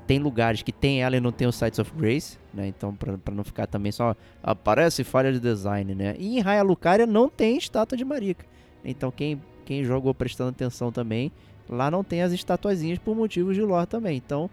tem 0.06 0.18
lugares 0.18 0.62
que 0.62 0.72
tem 0.72 1.02
ela 1.02 1.16
e 1.16 1.20
não 1.20 1.30
tem 1.30 1.46
os 1.46 1.54
Sites 1.54 1.78
of 1.78 1.92
Grace, 1.96 2.36
né? 2.52 2.66
Então 2.66 2.92
pra 2.96 3.32
não 3.32 3.44
ficar 3.44 3.68
também 3.68 3.92
só 3.92 4.16
aparece 4.42 5.04
falha 5.04 5.32
de 5.32 5.38
design, 5.38 5.94
né? 5.94 6.16
E 6.18 6.36
em 6.36 6.40
Raia 6.40 6.62
Lucaria 6.62 7.06
não 7.06 7.28
tem 7.28 7.56
estátua 7.56 7.96
de 7.96 8.04
Marika. 8.04 8.44
Então 8.84 9.12
quem, 9.12 9.40
quem 9.64 9.84
jogou 9.84 10.12
prestando 10.12 10.50
atenção 10.50 10.90
também, 10.90 11.30
lá 11.68 11.88
não 11.92 12.02
tem 12.02 12.22
as 12.22 12.32
estatuazinhas 12.32 12.98
por 12.98 13.14
motivos 13.14 13.54
de 13.54 13.62
lore 13.62 13.86
também. 13.86 14.16
Então 14.16 14.50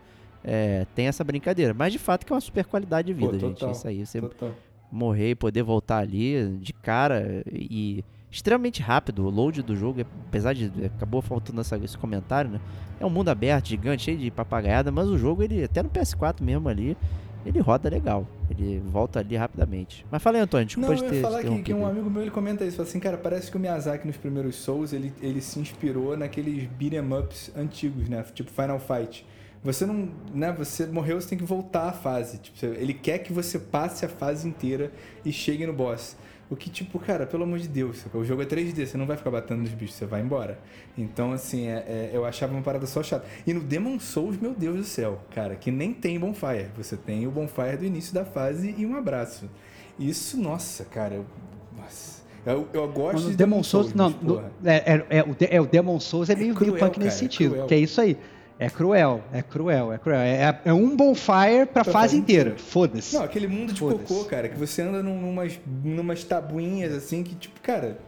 é, 0.49 0.86
tem 0.95 1.07
essa 1.07 1.24
brincadeira. 1.24 1.74
Mas 1.74 1.91
de 1.91 1.99
fato 1.99 2.26
que 2.26 2.32
é 2.32 2.36
uma 2.36 2.41
super 2.41 2.65
qualidade 2.65 3.14
de 3.14 3.19
Pô, 3.19 3.28
vida, 3.28 3.38
gente. 3.40 3.60
total, 3.60 3.72
Isso 3.72 3.88
aí. 3.88 4.06
Você 4.06 4.22
Total. 4.22 4.52
morrer 4.91 5.32
e 5.32 5.36
poder 5.36 5.61
voltar 5.64 5.98
ali 5.98 6.57
de 6.61 6.72
cara 6.72 7.44
e 7.52 8.03
extremamente 8.32 8.82
rápido. 8.82 9.26
O 9.26 9.30
load 9.30 9.61
do 9.61 9.76
jogo, 9.76 10.02
apesar 10.28 10.53
de 10.53 10.72
acabou 10.86 11.22
faltando 11.22 11.60
essa- 11.61 11.78
esse 11.78 11.98
comentário, 11.98 12.49
né? 12.49 12.61
É 12.99 13.06
um 13.06 13.10
mundo 13.10 13.30
aberto, 13.30 13.68
gigante, 13.68 14.03
cheio 14.03 14.18
de 14.18 14.32
papagaiada, 14.32 14.91
mas 14.91 15.07
o 15.10 15.18
jogo 15.18 15.44
ele 15.44 15.64
até 15.64 15.84
no 15.84 15.90
PS4 15.90 16.41
mesmo 16.44 16.68
ali, 16.69 16.95
ele 17.45 17.60
roda 17.60 17.90
legal. 17.90 18.26
Ele 18.49 18.80
volta 18.86 19.19
ali 19.19 19.36
rapidamente. 19.36 20.06
Mas 20.10 20.22
fala 20.24 20.38
aí, 20.38 20.44
Antônio, 20.44 20.65
desculpa 20.65 20.94
Não, 20.95 21.03
eu 21.06 21.14
ia 21.14 21.22
falar 21.22 21.41
que, 21.44 21.61
que 21.64 21.74
um 21.74 21.86
amigo 21.86 22.10
meu 22.10 22.22
ele 22.22 22.32
comenta 22.32 22.64
isso. 22.65 22.78
Fala 22.78 22.88
assim, 22.88 22.99
cara, 22.99 23.18
parece 23.18 23.52
que 23.52 23.57
o 23.57 23.60
Miyazaki 23.60 24.07
nos 24.07 24.18
primeiros 24.18 24.56
Souls 24.56 24.94
ele, 24.94 25.14
ele 25.22 25.41
se 25.41 25.60
inspirou 25.60 26.15
naqueles 26.18 26.65
beat'em 26.78 27.02
ups 27.14 27.52
antigos, 27.56 28.07
né? 28.10 28.24
Tipo 28.34 28.49
Final 28.52 28.80
Fight. 28.80 29.26
Você 29.63 29.85
não. 29.85 30.09
Né, 30.34 30.51
você 30.57 30.85
morreu, 30.85 31.19
você 31.19 31.29
tem 31.29 31.38
que 31.38 31.43
voltar 31.43 31.89
à 31.89 31.91
fase. 31.91 32.38
Tipo, 32.38 32.65
ele 32.65 32.93
quer 32.93 33.19
que 33.19 33.34
você 33.34 33.57
passe 33.59 34.05
a 34.05 34.09
fase 34.09 34.47
inteira 34.47 34.91
e 35.25 35.31
chegue 35.31 35.65
no 35.65 35.73
boss. 35.73 36.15
O 36.49 36.55
que, 36.55 36.69
tipo, 36.69 36.97
cara, 36.97 37.25
pelo 37.27 37.43
amor 37.43 37.59
de 37.59 37.67
Deus, 37.67 38.05
o 38.13 38.23
jogo 38.23 38.41
é 38.41 38.45
3D, 38.45 38.85
você 38.85 38.95
não 38.97 39.05
vai 39.05 39.17
ficar 39.17 39.29
batendo 39.29 39.63
nos 39.63 39.71
bichos, 39.71 39.95
você 39.97 40.05
vai 40.05 40.21
embora. 40.21 40.57
Então, 40.97 41.34
assim, 41.34 41.67
é- 41.67 41.84
é- 41.85 42.09
eu 42.13 42.23
achava 42.25 42.53
uma 42.53 42.61
parada 42.61 42.85
só 42.85 43.03
chata. 43.03 43.25
E 43.45 43.51
no 43.53 43.59
Demon 43.59 43.99
Souls, 43.99 44.38
meu 44.39 44.53
Deus 44.53 44.77
do 44.77 44.84
céu, 44.85 45.19
cara, 45.35 45.57
que 45.57 45.69
nem 45.71 45.91
tem 45.93 46.17
bonfire. 46.17 46.67
Você 46.77 46.95
tem 46.95 47.27
o 47.27 47.31
bonfire 47.31 47.75
do 47.77 47.84
início 47.85 48.13
da 48.13 48.23
fase 48.23 48.73
e 48.77 48.85
um 48.85 48.95
abraço. 48.95 49.49
Isso, 49.99 50.39
nossa, 50.39 50.85
cara, 50.85 51.15
eu. 51.15 51.25
Nossa. 51.75 52.21
Eu, 52.45 52.65
eu 52.71 52.88
gosto 52.93 53.23
No 53.25 53.31
de 53.31 53.35
Demon 53.35 53.61
Souls, 53.61 53.93
não, 53.93 54.09
mas, 54.09 54.21
no- 54.21 54.39
é, 54.63 54.75
é- 54.77 55.05
é 55.17 55.23
o, 55.23 55.35
é 55.49 55.59
o 55.61 55.65
Demon 55.65 55.99
Souls 55.99 56.29
é 56.29 56.35
meio 56.35 56.55
cruel, 56.55 56.77
punk 56.77 56.97
nesse 56.97 57.09
cara, 57.09 57.09
é 57.09 57.11
sentido, 57.11 57.51
cruel. 57.51 57.67
que 57.67 57.73
é 57.73 57.79
isso 57.79 57.99
aí. 57.99 58.17
É 58.59 58.69
cruel, 58.69 59.23
é 59.31 59.41
cruel, 59.43 59.93
é 59.93 59.97
cruel. 59.99 60.19
É, 60.19 60.61
é 60.65 60.73
um 60.73 60.95
bonfire 60.95 61.65
pra, 61.71 61.84
Pra 61.84 61.93
fase 61.93 62.17
inteira. 62.17 62.55
Foda-se. 62.57 63.15
Não, 63.15 63.23
aquele 63.23 63.47
mundo 63.47 63.71
de 63.71 63.79
cocô, 63.81 64.25
cara, 64.25 64.49
que 64.49 64.57
você 64.57 64.81
anda 64.81 65.03
num- 65.03 65.21
numas, 65.21 65.59
numas 65.84 66.23
tabuinhas 66.23 66.91
assim 66.93 67.23
que, 67.23 67.35
tipo, 67.35 67.61
cara, 67.61 67.99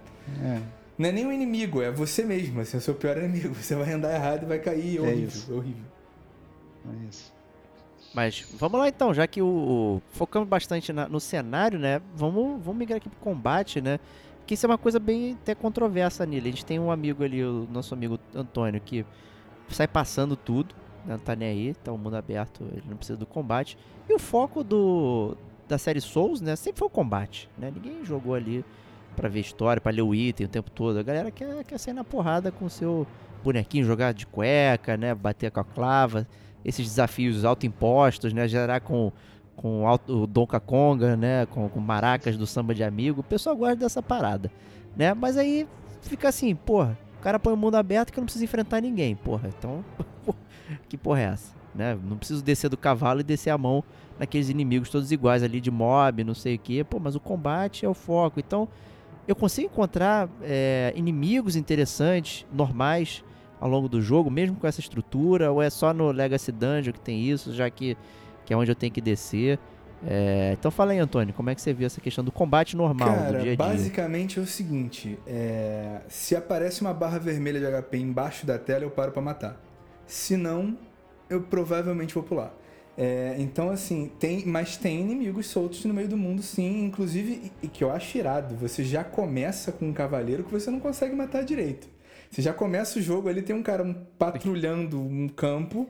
É. 0.44 0.60
não 0.98 1.08
é 1.10 1.12
nem 1.12 1.26
um 1.28 1.32
inimigo, 1.32 1.84
é 1.84 1.92
você 1.92 2.24
mesmo, 2.24 2.60
assim, 2.62 2.78
é 2.78 2.80
o 2.80 2.82
seu 2.82 2.96
pior 2.96 3.16
inimigo. 3.18 3.54
Você 3.54 3.76
vai 3.76 3.94
andar 3.94 4.12
errado 4.14 4.44
e 4.44 4.46
vai 4.48 4.58
cair, 4.58 4.96
é 4.98 4.98
É 4.98 5.02
horrível, 5.02 5.28
isso. 5.28 5.52
é 5.52 5.56
horrível. 5.56 5.84
É 6.86 7.08
isso. 7.10 7.34
Mas 8.12 8.44
vamos 8.58 8.80
lá 8.80 8.88
então, 8.90 9.14
já 9.14 9.28
que 9.28 9.40
o, 9.44 9.46
o- 9.46 10.02
focamos 10.14 10.50
bastante 10.50 10.92
na- 10.92 11.08
no 11.08 11.20
cenário, 11.20 11.78
né? 11.78 12.02
Vamos, 12.16 12.60
vamos 12.64 12.80
migrar 12.80 12.98
aqui 12.98 13.08
pro 13.08 13.20
combate, 13.20 13.80
né? 13.82 14.00
Que 14.48 14.56
isso 14.56 14.66
é 14.66 14.70
uma 14.70 14.80
coisa 14.80 15.00
bem 15.00 15.38
até 15.40 15.54
controversa 15.54 16.26
nele. 16.26 16.50
A 16.50 16.52
gente 16.52 16.66
tem 16.66 16.80
um 16.80 16.90
amigo 16.90 17.24
ali, 17.24 17.44
o 17.44 17.68
nosso 17.72 17.94
amigo 17.94 18.18
Antônio, 18.34 18.82
que 18.84 19.06
sai 19.76 19.88
passando 19.88 20.36
tudo, 20.36 20.76
né? 21.06 21.14
não 21.14 21.20
tá 21.20 21.36
nem 21.36 21.50
aí, 21.50 21.74
tá 21.74 21.92
o 21.92 21.98
mundo 21.98 22.16
aberto, 22.16 22.64
ele 22.72 22.84
não 22.90 22.98
precisa 22.98 23.18
do 23.18 23.26
combate. 23.26 23.78
E 24.08 24.14
o 24.14 24.20
foco 24.20 24.64
do 24.64 25.36
da 25.68 25.78
série 25.78 26.02
Souls, 26.02 26.42
né, 26.42 26.56
sempre 26.56 26.80
foi 26.80 26.88
o 26.88 26.92
combate, 26.92 27.48
né? 27.56 27.72
Ninguém 27.72 28.04
jogou 28.04 28.34
ali 28.34 28.66
pra 29.16 29.30
ver 29.30 29.42
história, 29.42 29.80
pra 29.80 29.92
ler 29.92 30.02
o 30.02 30.16
item 30.16 30.48
o 30.48 30.50
tempo 30.50 30.72
todo. 30.72 30.98
A 30.98 31.04
galera 31.04 31.30
quer, 31.30 31.64
quer 31.64 31.78
sair 31.78 31.94
na 31.94 32.04
porrada 32.04 32.52
com 32.52 32.66
o 32.66 32.70
seu 32.70 33.06
bonequinho, 33.44 33.86
jogar 33.86 34.12
de 34.12 34.26
cueca, 34.26 34.98
né, 34.98 35.14
bater 35.14 35.52
com 35.52 35.60
a 35.60 35.64
clava, 35.64 36.28
esses 36.66 36.88
desafios 36.88 37.46
autoimpostos, 37.46 38.34
né, 38.34 38.48
gerar 38.48 38.80
com 38.82 39.12
com 39.56 39.84
o 40.08 40.26
Donkey 40.26 40.60
Konga, 40.62 41.18
né, 41.18 41.46
com, 41.48 41.68
com 41.68 41.82
maracas 41.82 42.38
do 42.38 42.48
samba 42.48 42.74
de 42.74 42.82
amigo. 42.82 43.20
O 43.20 43.24
pessoal 43.24 43.58
gosta 43.58 43.76
dessa 43.76 44.02
parada, 44.02 44.50
né? 44.96 45.14
Mas 45.14 45.36
aí 45.36 45.68
fica 46.02 46.30
assim, 46.30 46.56
porra, 46.56 46.98
o 47.20 47.22
cara 47.22 47.38
põe 47.38 47.54
o 47.54 47.58
mundo 47.58 47.76
aberto 47.76 48.14
que 48.14 48.18
eu 48.18 48.22
não 48.22 48.26
preciso 48.26 48.46
enfrentar 48.46 48.82
ninguém, 48.82 49.14
porra. 49.14 49.50
Então, 49.58 49.84
que 50.88 50.98
porra 50.98 51.20
é 51.20 51.24
essa? 51.26 51.54
Né? 51.76 51.98
Não 52.02 52.18
preciso 52.18 52.42
descer 52.42 52.70
do 52.70 52.78
cavalo 52.78 53.20
e 53.20 53.24
descer 53.24 53.50
a 53.50 53.58
mão 53.58 53.84
naqueles 54.18 54.50
inimigos 54.50 54.90
todos 54.90 55.12
iguais 55.12 55.44
ali 55.44 55.60
de 55.60 55.70
mob, 55.70 56.24
não 56.24 56.34
sei 56.34 56.56
o 56.56 56.60
que. 56.60 56.82
Pô, 56.84 56.98
mas 56.98 57.16
o 57.16 57.20
combate 57.20 57.86
é 57.86 57.90
o 57.90 57.94
foco. 57.94 58.40
Então, 58.40 58.70
eu 59.28 59.36
consigo 59.36 59.68
encontrar 59.68 60.30
é, 60.42 60.94
inimigos 60.96 61.58
interessantes, 61.58 62.46
normais, 62.54 63.24
ao 63.60 63.70
longo 63.70 63.90
do 63.90 64.02
jogo, 64.02 64.32
mesmo 64.32 64.56
com 64.56 64.66
essa 64.66 64.80
estrutura, 64.80 65.52
ou 65.52 65.62
é 65.62 65.70
só 65.70 65.94
no 65.94 66.12
Legacy 66.12 66.54
Dungeon 66.54 66.94
que 66.94 67.02
tem 67.02 67.22
isso, 67.22 67.54
já 67.54 67.70
que, 67.70 67.98
que 68.46 68.54
é 68.54 68.58
onde 68.58 68.72
eu 68.72 68.76
tenho 68.76 68.94
que 68.94 69.02
descer. 69.02 69.60
É, 70.08 70.56
então 70.58 70.72
fala 70.72 70.92
aí, 70.92 71.00
Antônio, 71.00 71.34
como 71.34 71.50
é 71.50 71.56
que 71.56 71.62
você 71.62 71.74
viu 71.74 71.86
essa 71.86 72.00
questão 72.00 72.24
do 72.24 72.32
combate 72.32 72.76
normal, 72.76 73.10
do 73.10 73.16
Cara, 73.16 73.32
dia 73.32 73.40
a 73.40 73.44
dia? 73.44 73.58
basicamente 73.58 74.40
é 74.40 74.42
o 74.42 74.48
seguinte: 74.48 75.20
é, 75.28 76.02
se 76.08 76.36
aparece 76.36 76.82
uma 76.82 76.94
barra 76.94 77.20
vermelha 77.20 77.60
de 77.60 77.66
HP 77.66 77.98
embaixo 77.98 78.46
da 78.46 78.58
tela, 78.58 78.84
eu 78.84 78.92
paro 78.92 79.12
pra 79.12 79.22
matar. 79.22 79.62
Se 80.06 80.38
não, 80.38 80.78
eu 81.30 81.42
provavelmente 81.42 82.14
vou 82.14 82.24
pular. 82.24 82.54
É, 82.98 83.36
então, 83.38 83.70
assim, 83.70 84.12
tem, 84.20 84.46
mas 84.46 84.76
tem 84.76 85.00
inimigos 85.00 85.48
soltos 85.48 85.86
no 85.86 85.94
meio 85.94 86.08
do 86.08 86.18
mundo, 86.18 86.42
sim. 86.42 86.84
Inclusive, 86.84 87.52
e, 87.62 87.66
e 87.66 87.68
que 87.70 87.82
eu 87.84 87.92
acho 87.92 88.18
irado, 88.18 88.56
você 88.56 88.84
já 88.84 89.06
começa 89.06 89.72
com 89.72 89.88
um 89.88 89.94
cavaleiro 89.94 90.44
que 90.44 90.52
você 90.52 90.70
não 90.70 90.82
consegue 90.82 91.16
matar 91.16 91.44
direito. 91.44 91.88
Você 92.30 92.42
já 92.42 92.54
começa 92.54 93.00
o 93.00 93.02
jogo 93.02 93.30
ali, 93.30 93.42
tem 93.42 93.56
um 93.56 93.64
cara 93.64 93.86
patrulhando 94.18 95.02
um 95.02 95.28
campo 95.30 95.88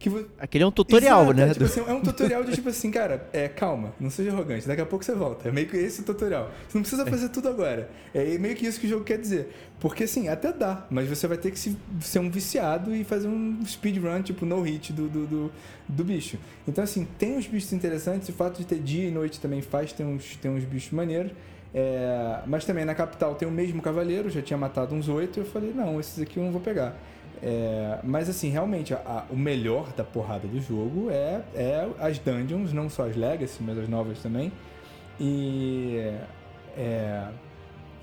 que 0.00 0.08
vo- 0.08 0.24
Aquele 0.38 0.64
é 0.64 0.66
um 0.66 0.70
tutorial, 0.72 1.22
Exato, 1.22 1.36
né? 1.36 1.42
É, 1.44 1.46
tipo 1.52 1.58
do- 1.60 1.64
assim, 1.66 1.80
é 1.80 1.92
um 1.92 2.00
tutorial 2.00 2.42
de 2.42 2.52
tipo 2.52 2.68
assim, 2.68 2.90
cara, 2.90 3.28
é, 3.32 3.46
calma, 3.46 3.92
não 4.00 4.10
seja 4.10 4.32
arrogante, 4.32 4.66
daqui 4.66 4.80
a 4.80 4.86
pouco 4.86 5.04
você 5.04 5.14
volta. 5.14 5.48
É 5.48 5.52
meio 5.52 5.68
que 5.68 5.76
esse 5.76 6.00
o 6.00 6.04
tutorial. 6.04 6.50
Você 6.68 6.76
não 6.78 6.82
precisa 6.82 7.06
fazer 7.06 7.28
tudo 7.28 7.48
agora. 7.48 7.88
É 8.12 8.36
meio 8.38 8.56
que 8.56 8.66
isso 8.66 8.80
que 8.80 8.86
o 8.86 8.90
jogo 8.90 9.04
quer 9.04 9.18
dizer. 9.18 9.54
Porque 9.78 10.04
assim, 10.04 10.28
até 10.28 10.52
dá, 10.52 10.86
mas 10.90 11.08
você 11.08 11.26
vai 11.28 11.36
ter 11.38 11.50
que 11.52 11.58
se- 11.58 11.76
ser 12.00 12.18
um 12.18 12.28
viciado 12.30 12.94
e 12.94 13.04
fazer 13.04 13.28
um 13.28 13.60
speedrun, 13.64 14.22
tipo, 14.22 14.44
no 14.44 14.60
hit 14.62 14.92
do, 14.92 15.08
do, 15.08 15.26
do, 15.26 15.52
do 15.88 16.04
bicho. 16.04 16.36
Então, 16.66 16.82
assim, 16.82 17.06
tem 17.18 17.36
uns 17.36 17.46
bichos 17.46 17.72
interessantes, 17.72 18.28
o 18.28 18.32
fato 18.32 18.58
de 18.58 18.64
ter 18.66 18.78
dia 18.80 19.06
e 19.06 19.10
noite 19.10 19.38
também 19.38 19.62
faz, 19.62 19.92
tem 19.92 20.04
uns, 20.06 20.34
tem 20.36 20.50
uns 20.50 20.64
bichos 20.64 20.90
maneiros. 20.92 21.30
É, 21.72 22.40
mas 22.46 22.64
também 22.64 22.84
na 22.84 22.94
capital 22.96 23.34
tem 23.36 23.46
o 23.46 23.50
mesmo 23.50 23.80
cavaleiro, 23.80 24.28
já 24.28 24.42
tinha 24.42 24.56
matado 24.56 24.92
uns 24.94 25.08
oito, 25.08 25.38
eu 25.38 25.44
falei, 25.44 25.72
não, 25.72 26.00
esses 26.00 26.20
aqui 26.20 26.36
eu 26.38 26.42
não 26.42 26.50
vou 26.50 26.60
pegar. 26.60 26.96
É, 27.42 27.98
mas 28.04 28.28
assim, 28.28 28.50
realmente, 28.50 28.92
a- 28.92 28.98
a- 29.06 29.24
o 29.32 29.36
melhor 29.36 29.92
da 29.94 30.04
porrada 30.04 30.46
do 30.46 30.60
jogo 30.60 31.08
é, 31.10 31.40
é 31.54 31.88
as 31.98 32.18
dungeons, 32.18 32.72
não 32.72 32.90
só 32.90 33.06
as 33.08 33.16
Legacy, 33.16 33.62
mas 33.62 33.78
as 33.78 33.88
novas 33.88 34.18
também. 34.20 34.52
E. 35.18 35.96
É, 36.76 37.28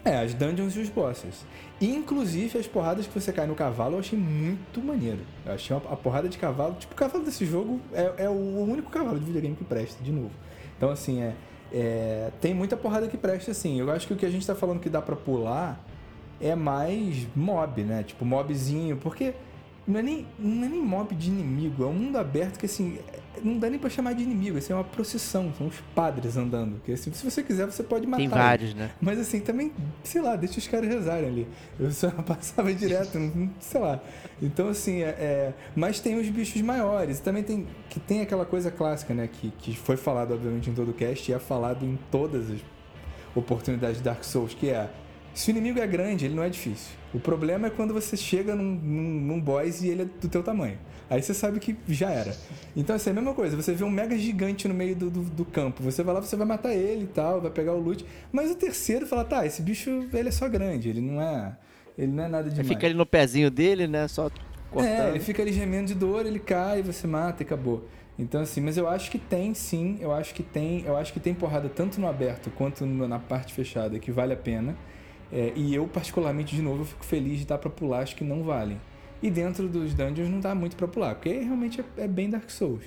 é, 0.05 0.17
as 0.19 0.33
dungeons 0.33 0.75
e 0.75 0.79
os 0.79 0.89
bosses. 0.89 1.45
Inclusive, 1.81 2.57
as 2.57 2.65
porradas 2.67 3.05
que 3.07 3.19
você 3.19 3.31
cai 3.33 3.45
no 3.45 3.55
cavalo 3.55 3.95
eu 3.95 3.99
achei 3.99 4.17
muito 4.17 4.81
maneiro. 4.81 5.19
Eu 5.45 5.53
achei 5.53 5.75
uma- 5.75 5.91
a 5.91 5.95
porrada 5.97 6.29
de 6.29 6.37
cavalo, 6.37 6.75
tipo, 6.75 6.93
o 6.93 6.95
cavalo 6.95 7.23
desse 7.25 7.45
jogo 7.45 7.79
é, 7.93 8.23
é 8.25 8.29
o 8.29 8.33
único 8.63 8.89
cavalo 8.89 9.19
de 9.19 9.25
videogame 9.25 9.55
que 9.55 9.63
presta, 9.65 10.01
de 10.03 10.11
novo. 10.11 10.31
Então, 10.77 10.89
assim, 10.89 11.21
é, 11.21 11.33
é, 11.73 12.31
tem 12.39 12.53
muita 12.53 12.77
porrada 12.77 13.07
que 13.07 13.17
presta, 13.17 13.51
assim. 13.51 13.79
Eu 13.79 13.91
acho 13.91 14.07
que 14.07 14.13
o 14.13 14.15
que 14.15 14.25
a 14.25 14.29
gente 14.29 14.47
tá 14.47 14.55
falando 14.55 14.79
que 14.79 14.89
dá 14.89 15.01
pra 15.01 15.15
pular 15.15 15.83
é 16.41 16.55
mais 16.55 17.27
mob, 17.35 17.83
né? 17.83 18.03
Tipo, 18.03 18.23
mobzinho, 18.25 18.97
porque 18.97 19.33
Não 19.87 19.99
é, 19.99 20.03
nem, 20.03 20.27
não 20.37 20.65
é 20.65 20.69
nem 20.69 20.81
mob 20.83 21.15
de 21.15 21.29
inimigo, 21.29 21.83
é 21.83 21.87
um 21.87 21.93
mundo 21.93 22.17
aberto 22.17 22.59
que 22.59 22.65
assim. 22.65 22.99
Não 23.41 23.57
dá 23.59 23.69
nem 23.69 23.79
pra 23.79 23.89
chamar 23.89 24.13
de 24.13 24.23
inimigo, 24.23 24.57
assim, 24.57 24.73
é 24.73 24.75
uma 24.75 24.83
procissão, 24.83 25.53
são 25.57 25.67
os 25.67 25.75
padres 25.95 26.35
andando. 26.35 26.81
Que 26.83 26.91
assim, 26.91 27.13
se 27.13 27.23
você 27.23 27.41
quiser, 27.43 27.65
você 27.67 27.83
pode 27.83 28.05
matar. 28.05 28.17
Tem 28.19 28.27
vários, 28.27 28.73
né? 28.73 28.89
Mas 28.99 29.17
assim, 29.19 29.39
também, 29.39 29.71
sei 30.03 30.21
lá, 30.21 30.35
deixa 30.35 30.57
os 30.59 30.67
caras 30.67 30.89
rezarem 30.89 31.29
ali. 31.29 31.47
Eu 31.79 31.89
só 31.91 32.09
passava 32.25 32.73
direto, 32.73 33.17
não- 33.17 33.49
sei 33.61 33.79
lá. 33.79 34.01
Então, 34.41 34.67
assim, 34.67 35.03
é, 35.03 35.07
é- 35.09 35.53
Mas 35.75 35.99
tem 36.01 36.19
os 36.19 36.27
bichos 36.27 36.61
maiores. 36.61 37.19
Também 37.21 37.43
tem. 37.43 37.65
Que 37.89 37.99
tem 37.99 38.19
aquela 38.21 38.45
coisa 38.45 38.69
clássica, 38.69 39.13
né? 39.13 39.29
Que, 39.31 39.51
que 39.51 39.77
foi 39.77 39.95
falado, 39.95 40.33
obviamente, 40.33 40.69
em 40.69 40.73
todo 40.73 40.89
o 40.89 40.93
cast 40.93 41.31
e 41.31 41.33
é 41.33 41.39
falado 41.39 41.85
em 41.85 41.97
todas 42.11 42.49
as 42.51 42.59
oportunidades 43.35 43.97
de 43.99 44.03
Dark 44.03 44.23
Souls, 44.23 44.53
que 44.53 44.69
é. 44.69 44.89
Se 45.37 45.51
o 45.51 45.51
inimigo 45.51 45.79
é 45.79 45.85
grande, 45.85 46.25
ele 46.25 46.33
não 46.33 46.41
é 46.41 46.49
difícil. 46.49 46.95
O 47.13 47.19
problema 47.19 47.67
é 47.67 47.69
quando 47.69 47.93
você 47.93 48.17
chega 48.17 48.55
num, 48.55 48.63
num, 48.63 49.21
num 49.21 49.39
boss 49.39 49.83
e 49.83 49.89
ele 49.89 50.01
é 50.01 50.05
do 50.05 50.27
teu 50.27 50.41
tamanho. 50.41 50.79
Aí 51.07 51.21
você 51.21 51.31
sabe 51.31 51.59
que 51.59 51.77
já 51.87 52.09
era. 52.09 52.35
Então, 52.75 52.95
assim, 52.95 53.11
é 53.11 53.13
a 53.13 53.15
mesma 53.15 53.35
coisa. 53.35 53.55
Você 53.55 53.71
vê 53.71 53.83
um 53.83 53.89
mega 53.89 54.17
gigante 54.17 54.67
no 54.67 54.73
meio 54.73 54.95
do, 54.95 55.11
do, 55.11 55.21
do 55.21 55.45
campo. 55.45 55.83
Você 55.83 56.01
vai 56.01 56.15
lá, 56.15 56.21
você 56.21 56.35
vai 56.35 56.47
matar 56.47 56.73
ele 56.73 57.03
e 57.03 57.07
tal, 57.07 57.39
vai 57.39 57.51
pegar 57.51 57.73
o 57.73 57.79
loot. 57.79 58.03
Mas 58.31 58.49
o 58.49 58.55
terceiro 58.55 59.05
fala, 59.05 59.23
tá, 59.23 59.45
esse 59.45 59.61
bicho, 59.61 60.09
ele 60.11 60.29
é 60.29 60.31
só 60.31 60.49
grande. 60.49 60.89
Ele 60.89 61.01
não 61.01 61.21
é... 61.21 61.55
Ele 61.95 62.11
não 62.11 62.23
é 62.23 62.27
nada 62.27 62.49
demais. 62.49 62.67
fica 62.67 62.87
ali 62.87 62.95
no 62.95 63.05
pezinho 63.05 63.51
dele, 63.51 63.85
né? 63.85 64.07
Só 64.07 64.31
cortando. 64.71 64.91
É, 64.91 65.09
ele 65.09 65.19
fica 65.19 65.43
ali 65.43 65.53
gemendo 65.53 65.87
de 65.89 65.93
dor, 65.93 66.25
ele 66.25 66.39
cai, 66.39 66.81
você 66.81 67.05
mata 67.05 67.43
e 67.43 67.45
acabou. 67.45 67.87
Então 68.17 68.41
assim, 68.41 68.59
mas 68.59 68.75
eu 68.75 68.87
acho 68.87 69.11
que 69.11 69.19
tem 69.19 69.53
sim, 69.53 69.97
eu 69.99 70.11
acho 70.11 70.33
que 70.33 70.41
tem, 70.41 70.83
eu 70.83 70.97
acho 70.97 71.13
que 71.13 71.19
tem 71.19 71.35
porrada 71.35 71.69
tanto 71.69 72.01
no 72.01 72.07
aberto 72.07 72.49
quanto 72.49 72.85
na 72.85 73.19
parte 73.19 73.53
fechada 73.53 73.99
que 73.99 74.11
vale 74.11 74.33
a 74.33 74.37
pena. 74.37 74.75
É, 75.31 75.51
e 75.55 75.75
eu 75.75 75.85
particularmente 75.87 76.55
de 76.55 76.61
novo 76.61 76.81
eu 76.81 76.85
fico 76.85 77.03
feliz 77.05 77.39
de 77.39 77.45
dar 77.45 77.57
pra 77.57 77.69
pular, 77.69 77.99
acho 77.99 78.15
que 78.15 78.23
não 78.23 78.43
valem. 78.43 78.79
E 79.21 79.29
dentro 79.29 79.67
dos 79.67 79.93
dungeons 79.93 80.29
não 80.29 80.39
dá 80.39 80.53
muito 80.55 80.75
pra 80.75 80.87
pular, 80.87 81.15
porque 81.15 81.31
realmente 81.31 81.81
é, 81.97 82.03
é 82.03 82.07
bem 82.07 82.29
Dark 82.29 82.49
Souls. 82.49 82.83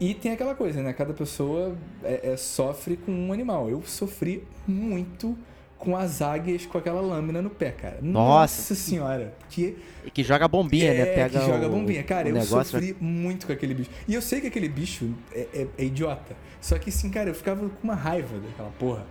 E 0.00 0.14
tem 0.14 0.32
aquela 0.32 0.54
coisa, 0.54 0.82
né? 0.82 0.92
Cada 0.94 1.12
pessoa 1.12 1.76
é- 2.02 2.30
é- 2.32 2.36
sofre 2.36 2.96
com 2.96 3.12
um 3.12 3.32
animal. 3.32 3.68
Eu 3.68 3.82
sofri 3.84 4.42
muito 4.66 5.36
com 5.76 5.94
as 5.96 6.20
águias 6.22 6.64
com 6.66 6.76
aquela 6.78 7.00
lâmina 7.02 7.40
no 7.42 7.50
pé, 7.50 7.70
cara. 7.70 7.98
Nossa. 8.02 8.74
senhora, 8.74 9.34
que 9.50 9.76
E 10.04 10.10
que 10.10 10.22
joga 10.22 10.48
bombinha, 10.48 10.92
né? 10.92 11.00
é, 11.00 11.14
Pega 11.14 11.40
que 11.40 11.46
joga 11.46 11.66
o- 11.66 11.70
bombinha. 11.70 12.02
Cara, 12.02 12.28
eu 12.28 12.34
negócio, 12.34 12.64
sofri 12.80 12.96
muito 12.98 13.46
com 13.46 13.52
aquele 13.52 13.74
bicho. 13.74 13.90
E 14.08 14.14
eu 14.14 14.22
sei 14.22 14.40
que 14.40 14.46
aquele 14.46 14.68
bicho 14.68 15.10
é, 15.32 15.46
é- 15.54 15.66
é 15.78 15.84
idiota. 15.84 16.34
Só 16.60 16.78
que, 16.78 16.88
assim, 16.90 17.10
cara, 17.10 17.28
eu 17.30 17.34
ficava 17.34 17.68
com 17.68 17.84
uma 17.84 17.94
raiva 17.94 18.38
daquela 18.38 18.70
porra. 18.78 19.06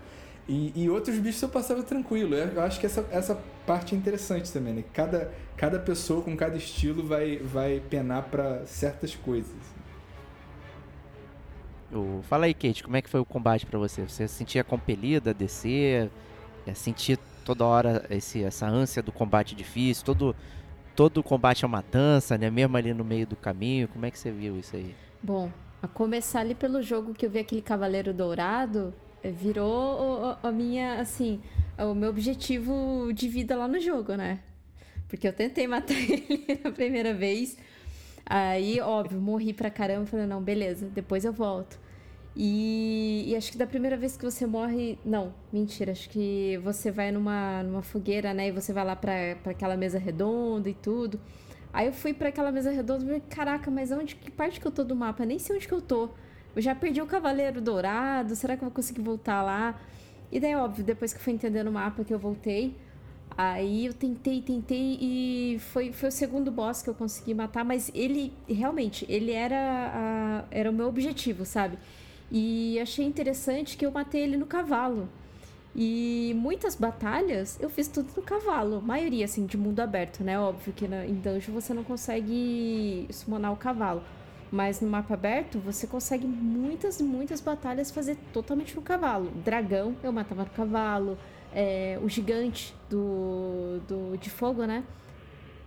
E, 0.50 0.74
e 0.76 0.90
outros 0.90 1.18
bichos 1.20 1.42
eu 1.44 1.50
passava 1.50 1.84
tranquilo. 1.84 2.34
Eu, 2.34 2.62
acho 2.64 2.80
que 2.80 2.86
essa, 2.88 3.06
essa 3.12 3.36
parte 3.68 3.94
é 3.94 3.98
interessante 3.98 4.52
também, 4.52 4.74
né? 4.74 4.84
Cada, 4.94 5.32
cada 5.56 5.78
pessoa 5.80 6.24
com 6.24 6.36
cada 6.36 6.58
estilo 6.58 7.06
vai, 7.06 7.38
vai 7.38 7.80
penar 7.88 8.24
pra 8.24 8.66
certas 8.66 9.16
coisas. 9.16 9.54
O- 11.92 12.22
Fala 12.24 12.46
aí, 12.46 12.54
Kate, 12.54 12.84
como 12.84 12.98
é 12.98 13.02
que 13.02 13.10
foi 13.10 13.20
o 13.20 13.26
combate 13.26 13.66
pra 13.66 13.78
você? 13.78 14.02
Você 14.08 14.28
se 14.28 14.34
sentia 14.36 14.64
compelida 14.64 15.32
a 15.32 15.34
descer? 15.34 16.10
É, 16.66 16.74
sentir 16.74 17.20
toda 17.46 17.66
hora 17.66 18.06
esse, 18.10 18.44
essa 18.44 18.68
ânsia 18.68 19.04
do 19.04 19.12
combate 19.12 19.56
difícil? 19.56 20.04
Todo, 20.04 20.36
todo 20.96 21.24
combate 21.24 21.64
é 21.64 21.68
uma 21.68 21.84
dança, 21.84 22.38
né? 22.38 22.50
Mesmo 22.50 22.76
ali 22.78 22.94
no 22.94 23.04
meio 23.06 23.28
do 23.28 23.36
caminho. 23.38 23.88
Como 23.88 24.06
é 24.06 24.12
que 24.12 24.20
você 24.20 24.32
viu 24.32 24.58
isso 24.60 24.76
aí? 24.76 24.96
Bom, 25.22 25.52
a 25.82 25.88
começar 25.88 26.42
ali 26.42 26.56
pelo 26.56 26.82
jogo 26.82 27.14
que 27.14 27.26
eu 27.26 27.30
vi 27.30 27.40
aquele 27.40 27.62
Cavaleiro 27.62 28.14
Dourado, 28.14 28.94
virou 29.24 30.38
a 30.42 30.52
minha, 30.52 31.00
assim, 31.00 31.42
o 31.78 31.94
meu 31.94 32.10
objetivo 32.10 33.12
de 33.14 33.28
vida 33.28 33.56
lá 33.56 33.68
no 33.68 33.80
jogo, 33.80 34.16
né? 34.16 34.40
Porque 35.08 35.28
eu 35.28 35.34
tentei 35.34 35.68
matar 35.68 35.96
ele 35.98 36.60
na 36.64 36.72
primeira 36.72 37.14
vez. 37.14 37.58
Aí, 38.26 38.80
óbvio, 38.80 39.20
morri 39.20 39.54
pra 39.54 39.70
caramba. 39.70 40.06
Falei, 40.06 40.26
não, 40.28 40.42
beleza, 40.42 40.88
depois 40.88 41.26
eu 41.26 41.34
volto. 41.34 41.80
E, 42.36 43.26
e 43.28 43.36
acho 43.36 43.52
que 43.52 43.58
da 43.58 43.66
primeira 43.66 43.98
vez 43.98 44.16
que 44.16 44.24
você 44.24 44.46
morre. 44.46 45.00
Não, 45.04 45.34
mentira. 45.52 45.92
Acho 45.92 46.10
que 46.10 46.60
você 46.64 46.92
vai 46.92 47.12
numa, 47.12 47.64
numa 47.64 47.82
fogueira, 47.82 48.34
né? 48.34 48.50
E 48.50 48.52
você 48.52 48.72
vai 48.72 48.86
lá 48.86 48.96
pra, 48.96 49.36
pra 49.42 49.52
aquela 49.52 49.76
mesa 49.76 49.98
redonda 49.98 50.70
e 50.70 50.74
tudo. 50.76 51.20
Aí 51.74 51.88
eu 51.88 51.94
fui 51.94 52.14
pra 52.14 52.30
aquela 52.30 52.52
mesa 52.52 52.72
redonda 52.72 53.04
e 53.04 53.08
falei, 53.08 53.24
caraca, 53.30 53.70
mas 53.70 53.92
onde, 53.92 54.16
que 54.16 54.32
parte 54.32 54.60
que 54.60 54.66
eu 54.66 54.72
tô 54.72 54.84
do 54.84 54.96
mapa? 54.96 55.26
Nem 55.26 55.38
sei 55.38 55.56
onde 55.56 55.68
que 55.68 55.74
eu 55.74 55.82
tô. 55.82 56.10
Eu 56.56 56.62
já 56.62 56.74
perdi 56.76 57.02
o 57.02 57.06
Cavaleiro 57.06 57.62
Dourado, 57.62 58.36
será 58.36 58.56
que 58.58 58.64
eu 58.64 58.68
vou 58.68 58.76
conseguir 58.76 59.02
voltar 59.02 59.42
lá? 59.44 59.80
E 60.32 60.40
daí, 60.40 60.56
óbvio, 60.56 60.84
depois 60.84 61.14
que 61.14 61.20
eu 61.20 61.24
fui 61.24 61.34
entendendo 61.34 61.68
o 61.68 61.72
mapa 61.72 62.04
que 62.04 62.14
eu 62.14 62.20
voltei, 62.20 62.76
aí 63.38 63.86
eu 63.86 63.94
tentei, 63.94 64.42
tentei 64.42 64.98
e 65.02 65.60
foi, 65.72 65.92
foi 65.94 66.10
o 66.10 66.12
segundo 66.12 66.52
boss 66.52 66.82
que 66.82 66.90
eu 66.90 66.94
consegui 66.94 67.34
matar, 67.34 67.64
mas 67.64 67.92
ele, 67.94 68.34
realmente, 68.48 69.06
ele 69.10 69.32
era, 69.32 69.56
a- 69.58 70.44
era 70.52 70.70
o 70.70 70.74
meu 70.74 70.88
objetivo, 70.88 71.46
sabe? 71.46 71.78
E 72.32 72.80
achei 72.80 73.06
interessante 73.06 73.78
que 73.78 73.86
eu 73.86 73.92
matei 73.92 74.22
ele 74.22 74.38
no 74.38 74.46
cavalo. 74.46 75.08
E 75.76 76.34
muitas 76.36 76.76
batalhas 76.76 77.58
eu 77.62 77.70
fiz 77.70 77.88
tudo 77.88 78.10
no 78.16 78.24
cavalo. 78.24 78.82
Maioria, 78.82 79.26
assim, 79.26 79.46
de 79.46 79.58
mundo 79.58 79.80
aberto, 79.80 80.24
né? 80.24 80.40
Óbvio 80.40 80.74
que 80.74 80.88
na, 80.88 81.06
em 81.06 81.14
dungeon 81.14 81.54
você 81.54 81.74
não 81.74 81.84
consegue 81.84 83.08
summonar 83.12 83.54
o 83.54 83.56
cavalo. 83.56 84.02
Mas 84.52 84.82
no 84.82 84.90
mapa 84.90 85.14
aberto 85.14 85.60
você 85.60 85.86
consegue 85.86 86.26
muitas, 86.26 87.00
muitas 87.00 87.40
batalhas 87.40 87.92
fazer 87.92 88.18
totalmente 88.34 88.76
no 88.76 88.82
cavalo. 88.82 89.30
Dragão 89.44 89.96
eu 90.04 90.12
matava 90.12 90.44
no 90.44 90.50
cavalo. 90.50 91.18
É, 91.54 92.00
o 92.04 92.10
gigante 92.10 92.76
do, 92.90 93.80
do, 93.88 94.18
de 94.18 94.30
fogo, 94.30 94.66
né? 94.66 94.84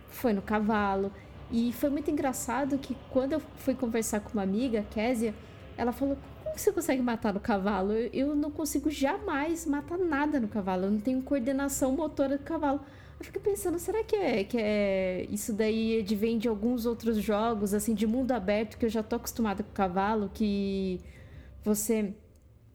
Foi 0.09 0.33
no 0.33 0.41
cavalo. 0.41 1.11
E 1.51 1.71
foi 1.73 1.89
muito 1.89 2.09
engraçado 2.09 2.77
que 2.77 2.95
quando 3.09 3.33
eu 3.33 3.41
fui 3.57 3.75
conversar 3.75 4.19
com 4.21 4.33
uma 4.33 4.43
amiga, 4.43 4.85
Késia, 4.89 5.33
ela 5.77 5.91
falou: 5.91 6.17
Como 6.43 6.57
você 6.57 6.71
consegue 6.71 7.01
matar 7.01 7.33
no 7.33 7.39
cavalo? 7.39 7.93
Eu, 7.93 8.09
eu 8.13 8.35
não 8.35 8.51
consigo 8.51 8.89
jamais 8.89 9.65
matar 9.65 9.97
nada 9.97 10.39
no 10.39 10.47
cavalo. 10.47 10.85
Eu 10.85 10.91
não 10.91 10.99
tenho 10.99 11.21
coordenação 11.21 11.93
motora 11.93 12.37
do 12.37 12.43
cavalo. 12.43 12.81
Eu 13.23 13.27
fico 13.27 13.39
pensando, 13.39 13.79
será 13.79 14.03
que 14.03 14.17
é, 14.17 14.43
que 14.43 14.57
é 14.59 15.25
isso 15.29 15.53
daí 15.53 16.03
vem 16.03 16.37
de 16.37 16.49
alguns 16.49 16.85
outros 16.85 17.15
jogos, 17.23 17.73
assim, 17.73 17.93
de 17.93 18.05
mundo 18.05 18.33
aberto, 18.33 18.77
que 18.77 18.85
eu 18.85 18.89
já 18.89 19.01
tô 19.01 19.15
acostumada 19.15 19.63
com 19.63 19.71
cavalo, 19.71 20.29
que 20.33 20.99
você 21.63 22.13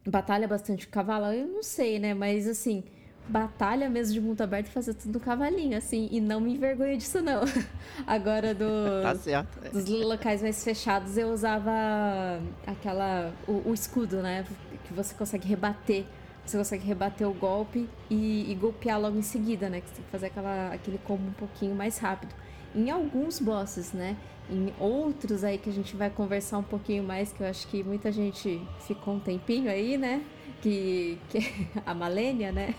batalha 0.07 0.47
bastante 0.47 0.87
com 0.87 0.91
cavalo? 0.91 1.27
Eu 1.27 1.45
não 1.45 1.61
sei, 1.61 1.99
né? 1.99 2.15
Mas 2.15 2.47
assim, 2.47 2.83
batalha 3.27 3.87
mesmo 3.91 4.15
de 4.15 4.21
mundo 4.21 4.41
aberto 4.41 4.69
fazer 4.69 4.95
tudo 4.95 5.13
no 5.13 5.19
cavalinho, 5.19 5.77
assim, 5.77 6.09
e 6.11 6.19
não 6.19 6.41
me 6.41 6.55
envergonho 6.55 6.97
disso, 6.97 7.21
não. 7.21 7.41
Agora 8.07 8.55
do 8.55 8.65
Tá 9.03 9.13
certo. 9.13 9.71
dos 9.71 9.87
locais 9.87 10.41
mais 10.41 10.63
fechados 10.63 11.15
eu 11.15 11.31
usava 11.31 12.41
aquela 12.65 13.31
o, 13.47 13.69
o 13.69 13.73
escudo, 13.75 14.23
né? 14.23 14.43
Que 14.87 14.93
você 14.95 15.13
consegue 15.13 15.47
rebater. 15.47 16.07
Você 16.49 16.57
consegue 16.57 16.83
rebater 16.83 17.29
o 17.29 17.33
golpe 17.33 17.87
e, 18.09 18.51
e 18.51 18.55
golpear 18.55 18.99
logo 18.99 19.17
em 19.17 19.21
seguida, 19.21 19.69
né? 19.69 19.81
Que 19.81 19.89
você 19.89 19.95
tem 19.95 20.03
que 20.05 20.09
fazer 20.09 20.25
aquela, 20.27 20.73
aquele 20.73 20.97
combo 20.97 21.27
um 21.27 21.33
pouquinho 21.33 21.75
mais 21.75 21.99
rápido. 21.99 22.33
Em 22.73 22.89
alguns 22.89 23.39
bosses, 23.39 23.93
né? 23.93 24.17
Em 24.49 24.73
outros 24.79 25.43
aí 25.43 25.59
que 25.59 25.69
a 25.69 25.73
gente 25.73 25.95
vai 25.95 26.09
conversar 26.09 26.57
um 26.57 26.63
pouquinho 26.63 27.03
mais, 27.03 27.31
que 27.31 27.41
eu 27.41 27.47
acho 27.47 27.67
que 27.67 27.83
muita 27.83 28.11
gente 28.11 28.59
ficou 28.79 29.13
um 29.13 29.19
tempinho 29.19 29.69
aí, 29.69 29.95
né? 29.95 30.23
Que, 30.59 31.19
que 31.29 31.39
a 31.85 31.93
Malênia, 31.93 32.51
né? 32.51 32.73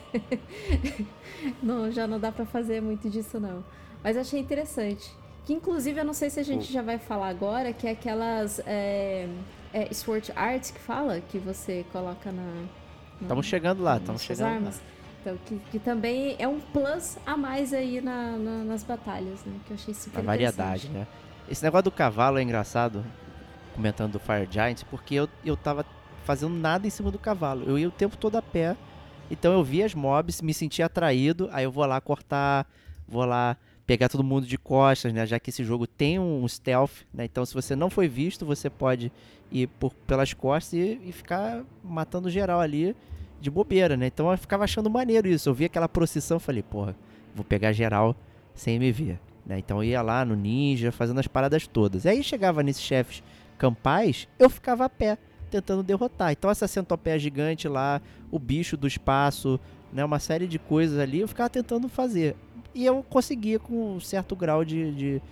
não, 1.63 1.93
já 1.93 2.09
não 2.09 2.19
dá 2.19 2.33
pra 2.33 2.45
fazer 2.45 2.83
muito 2.83 3.09
disso, 3.09 3.39
não. 3.39 3.65
Mas 4.03 4.17
achei 4.17 4.41
interessante. 4.41 5.15
Que 5.45 5.53
inclusive 5.53 6.01
eu 6.01 6.05
não 6.05 6.13
sei 6.13 6.29
se 6.29 6.41
a 6.41 6.43
gente 6.43 6.73
já 6.73 6.83
vai 6.83 6.99
falar 6.99 7.29
agora, 7.29 7.73
que 7.73 7.87
é 7.87 7.93
aquelas 7.93 8.61
é, 8.67 9.29
é, 9.73 9.95
Sword 9.95 10.33
Art 10.35 10.73
que 10.73 10.81
fala, 10.81 11.21
que 11.21 11.39
você 11.39 11.85
coloca 11.93 12.33
na. 12.33 12.65
Estamos 13.21 13.47
chegando 13.47 13.83
lá, 13.83 13.97
estamos 13.97 14.23
chegando 14.23 14.65
lá. 14.65 14.73
Então, 15.21 15.37
que, 15.45 15.59
que 15.71 15.79
também 15.79 16.35
é 16.39 16.49
um 16.49 16.59
plus 16.61 17.19
a 17.27 17.37
mais 17.37 17.75
aí 17.75 18.01
na, 18.01 18.33
na- 18.39 18.65
nas 18.65 18.83
batalhas, 18.83 19.45
né? 19.45 19.53
Que 19.67 19.73
eu 19.73 19.75
achei 19.75 19.93
super 19.93 20.21
A 20.21 20.23
variedade, 20.23 20.89
né? 20.89 21.07
Esse 21.49 21.63
negócio 21.63 21.85
do 21.85 21.91
cavalo 21.91 22.39
é 22.39 22.43
engraçado, 22.43 23.05
comentando 23.75 24.13
do 24.13 24.19
Fire 24.19 24.49
Giant, 24.51 24.83
porque 24.91 25.15
eu, 25.15 25.29
eu 25.45 25.57
tava 25.57 25.85
fazendo 26.25 26.55
nada 26.55 26.87
em 26.87 26.91
cima 26.91 27.11
do 27.11 27.19
cavalo. 27.19 27.65
Eu 27.67 27.79
ia 27.79 27.89
o 27.89 27.91
tempo 27.91 28.17
todo 28.17 28.37
a 28.37 28.43
pé. 28.43 28.77
Então 29.31 29.53
eu 29.53 29.63
via 29.63 29.85
as 29.85 29.95
mobs, 29.95 30.41
me 30.41 30.55
sentia 30.55 30.87
atraído, 30.87 31.49
aí 31.53 31.65
eu 31.65 31.71
vou 31.71 31.85
lá 31.85 32.01
cortar, 32.01 32.67
vou 33.07 33.25
lá 33.25 33.57
pegar 33.87 34.09
todo 34.09 34.25
mundo 34.25 34.47
de 34.47 34.57
costas, 34.57 35.13
né? 35.13 35.27
Já 35.27 35.39
que 35.39 35.51
esse 35.51 35.63
jogo 35.63 35.87
tem 35.87 36.19
um 36.19 36.47
stealth, 36.49 37.03
né? 37.13 37.27
Então 37.27 37.45
se 37.45 37.53
você 37.53 37.77
não 37.77 37.91
foi 37.91 38.09
visto, 38.09 38.47
você 38.47 38.71
pode 38.71 39.13
ir 39.53 39.67
por, 39.67 39.93
pelas 40.07 40.33
costas 40.33 40.73
e, 40.73 41.01
e 41.05 41.13
ficar 41.13 41.63
matando 41.85 42.31
geral 42.31 42.61
ali 42.61 42.97
de 43.41 43.51
bobeira, 43.51 43.97
né? 43.97 44.07
Então 44.07 44.31
eu 44.31 44.39
ficava 44.39 44.65
achando 44.65 44.91
maneiro 44.91 45.29
isso. 45.29 45.49
Eu 45.49 45.55
via 45.55 45.67
aquela 45.67 45.89
procissão, 45.89 46.39
falei, 46.39 46.63
porra, 46.63 46.95
vou 47.35 47.45
pegar 47.45 47.73
geral 47.73 48.15
sem 48.55 48.79
me 48.79 48.93
ver. 48.93 49.19
Né? 49.47 49.59
Então 49.59 49.79
eu 49.79 49.85
ia 49.85 50.03
lá 50.03 50.25
no 50.25 50.37
ninja, 50.37 50.93
fazendo 50.93 51.19
as 51.19 51.27
paradas 51.27 51.67
todas. 51.67 52.05
E 52.05 52.09
aí 52.09 52.23
chegava 52.23 52.63
nesses 52.63 52.83
chefes 52.83 53.23
campais, 53.59 54.29
eu 54.39 54.49
ficava 54.49 54.85
a 54.85 54.89
pé, 54.89 55.19
tentando 55.51 55.83
derrotar. 55.83 56.33
Então 56.33 56.51
essa 56.51 56.69
centopeia 56.69 57.19
gigante 57.19 57.69
lá, 57.69 58.01
o 58.31 58.39
bicho 58.39 58.77
do 58.77 58.87
espaço, 58.87 59.59
né? 59.93 60.05
uma 60.05 60.19
série 60.19 60.47
de 60.47 60.59
coisas 60.59 60.99
ali, 60.99 61.21
eu 61.21 61.29
ficava 61.29 61.51
tentando 61.51 61.89
fazer. 61.89 62.37
E 62.75 62.87
eu 62.87 63.03
conseguia 63.03 63.59
com 63.59 63.97
um 63.97 64.01
certo 64.01 64.37
grau 64.37 64.65
de, 64.65 64.93
de, 64.93 65.23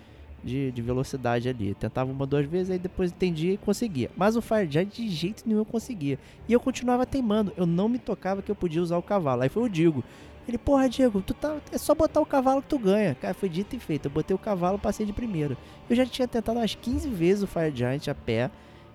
de, 0.49 0.73
de 0.73 0.83
velocidade 0.83 1.49
ali. 1.49 1.75
Tentava 1.75 2.11
uma, 2.11 2.27
duas 2.27 2.47
vezes, 2.47 2.71
aí 2.71 2.79
depois 2.79 3.11
entendia 3.11 3.53
e 3.53 3.57
conseguia. 3.57 4.11
Mas 4.17 4.37
o 4.37 4.43
Fire 4.43 4.71
Giant 4.71 4.89
de 4.95 5.09
jeito 5.09 5.45
nenhum 5.47 5.61
eu 5.61 5.65
conseguia. 5.65 6.19
E 6.49 6.53
eu 6.53 6.61
continuava 6.61 7.07
teimando. 7.07 7.53
Eu 7.57 7.67
não 7.67 7.89
me 7.89 7.99
tocava 7.99 8.43
que 8.43 8.51
eu 8.51 8.57
podia 8.57 8.83
usar 8.83 8.97
o 8.97 9.03
cavalo. 9.03 9.43
Aí 9.43 9.49
foi 9.49 9.63
o 9.63 9.69
Digo. 9.69 10.03
Ele, 10.49 10.57
porra, 10.57 10.89
Diego, 10.89 11.21
tu 11.21 11.35
tá, 11.35 11.59
é 11.71 11.77
só 11.77 11.95
botar 11.95 12.23
o 12.23 12.27
cavalo 12.27 12.63
que 12.63 12.69
tu 12.69 12.79
ganha. 12.79 13.15
Cara, 13.15 13.35
foi 13.35 13.51
dito 13.51 13.77
e 13.77 13.79
feito. 13.79 14.07
Eu 14.07 14.11
botei 14.11 14.35
o 14.35 14.39
cavalo, 14.39 14.79
passei 14.79 15.05
de 15.05 15.13
primeiro. 15.13 15.59
Eu 15.91 15.95
já 15.95 16.07
tinha 16.07 16.27
tentado 16.27 16.59
umas 16.59 16.75
15 16.75 17.07
vezes 17.11 17.43
o 17.43 17.47
Fire 17.47 17.71
Giant 17.75 18.09
a 18.09 18.15
pé. 18.15 18.51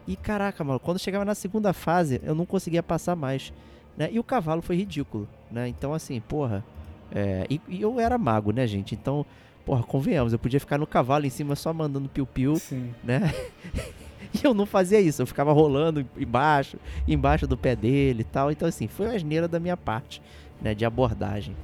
E 0.08 0.16
caraca, 0.16 0.64
mano, 0.64 0.80
quando 0.80 0.98
chegava 1.00 1.24
na 1.24 1.36
segunda 1.36 1.72
fase, 1.72 2.20
eu 2.24 2.34
não 2.34 2.46
conseguia 2.46 2.82
passar 2.82 3.16
mais. 3.16 3.54
Né? 3.96 4.10
E 4.12 4.18
o 4.18 4.24
cavalo 4.24 4.64
foi 4.64 4.76
ridículo, 4.78 5.30
né? 5.52 5.68
Então, 5.68 5.94
assim, 5.94 6.20
porra. 6.20 6.66
É, 7.12 7.46
e, 7.48 7.62
e 7.70 7.82
eu 7.84 8.00
era 8.00 8.18
mago, 8.18 8.52
né, 8.52 8.66
gente? 8.66 8.96
Então, 8.96 9.24
porra, 9.66 9.84
convenhamos, 9.84 10.34
eu 10.34 10.40
podia 10.40 10.60
ficar 10.60 10.78
no 10.78 10.86
cavalo 10.88 11.26
em 11.26 11.30
cima 11.30 11.56
só 11.56 11.74
mandando 11.74 12.10
piu-piu, 12.10 12.62
né? 13.04 13.34
E 14.42 14.44
eu 14.48 14.52
não 14.56 14.66
fazia 14.66 15.00
isso, 15.00 15.22
eu 15.22 15.28
ficava 15.28 15.54
rolando 15.54 16.04
embaixo, 16.18 16.78
embaixo 17.08 17.46
do 17.46 17.56
pé 17.56 17.76
dele 17.76 18.22
e 18.22 18.24
tal. 18.24 18.52
Então, 18.52 18.68
assim, 18.68 18.88
foi 18.88 19.06
uma 19.06 19.14
asneira 19.16 19.48
da 19.48 19.60
minha 19.60 19.78
parte, 19.78 20.24
né, 20.60 20.74
de 20.74 20.84
abordagem. 20.84 21.56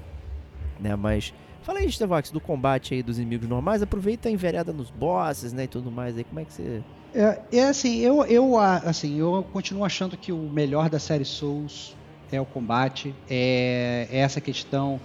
Né, 0.80 0.95
mas 0.95 1.34
fala 1.63 1.80
aí, 1.80 1.91
Stevox, 1.91 2.30
do 2.30 2.39
combate 2.39 2.93
aí 2.93 3.01
dos 3.01 3.17
inimigos 3.17 3.49
normais, 3.49 3.81
aproveita 3.81 4.30
a 4.30 4.31
envereda 4.31 4.71
nos 4.71 4.91
bosses, 4.91 5.51
né, 5.51 5.63
e 5.63 5.67
tudo 5.67 5.89
mais 5.89 6.15
aí. 6.15 6.23
Como 6.23 6.39
é 6.41 6.45
que 6.45 6.53
você 6.53 6.81
É, 7.15 7.39
é 7.53 7.63
assim, 7.63 7.97
eu, 8.01 8.23
eu, 8.26 8.55
a- 8.55 8.77
assim, 8.77 9.17
eu 9.17 9.43
continuo 9.51 9.84
achando 9.84 10.15
que 10.15 10.31
o 10.31 10.38
melhor 10.38 10.91
da 10.91 10.99
série 10.99 11.26
Souls 11.26 11.95
é 12.31 12.39
o 12.39 12.45
combate, 12.45 13.15
é, 13.27 14.07
é 14.11 14.19
essa 14.19 14.39
questão 14.39 14.99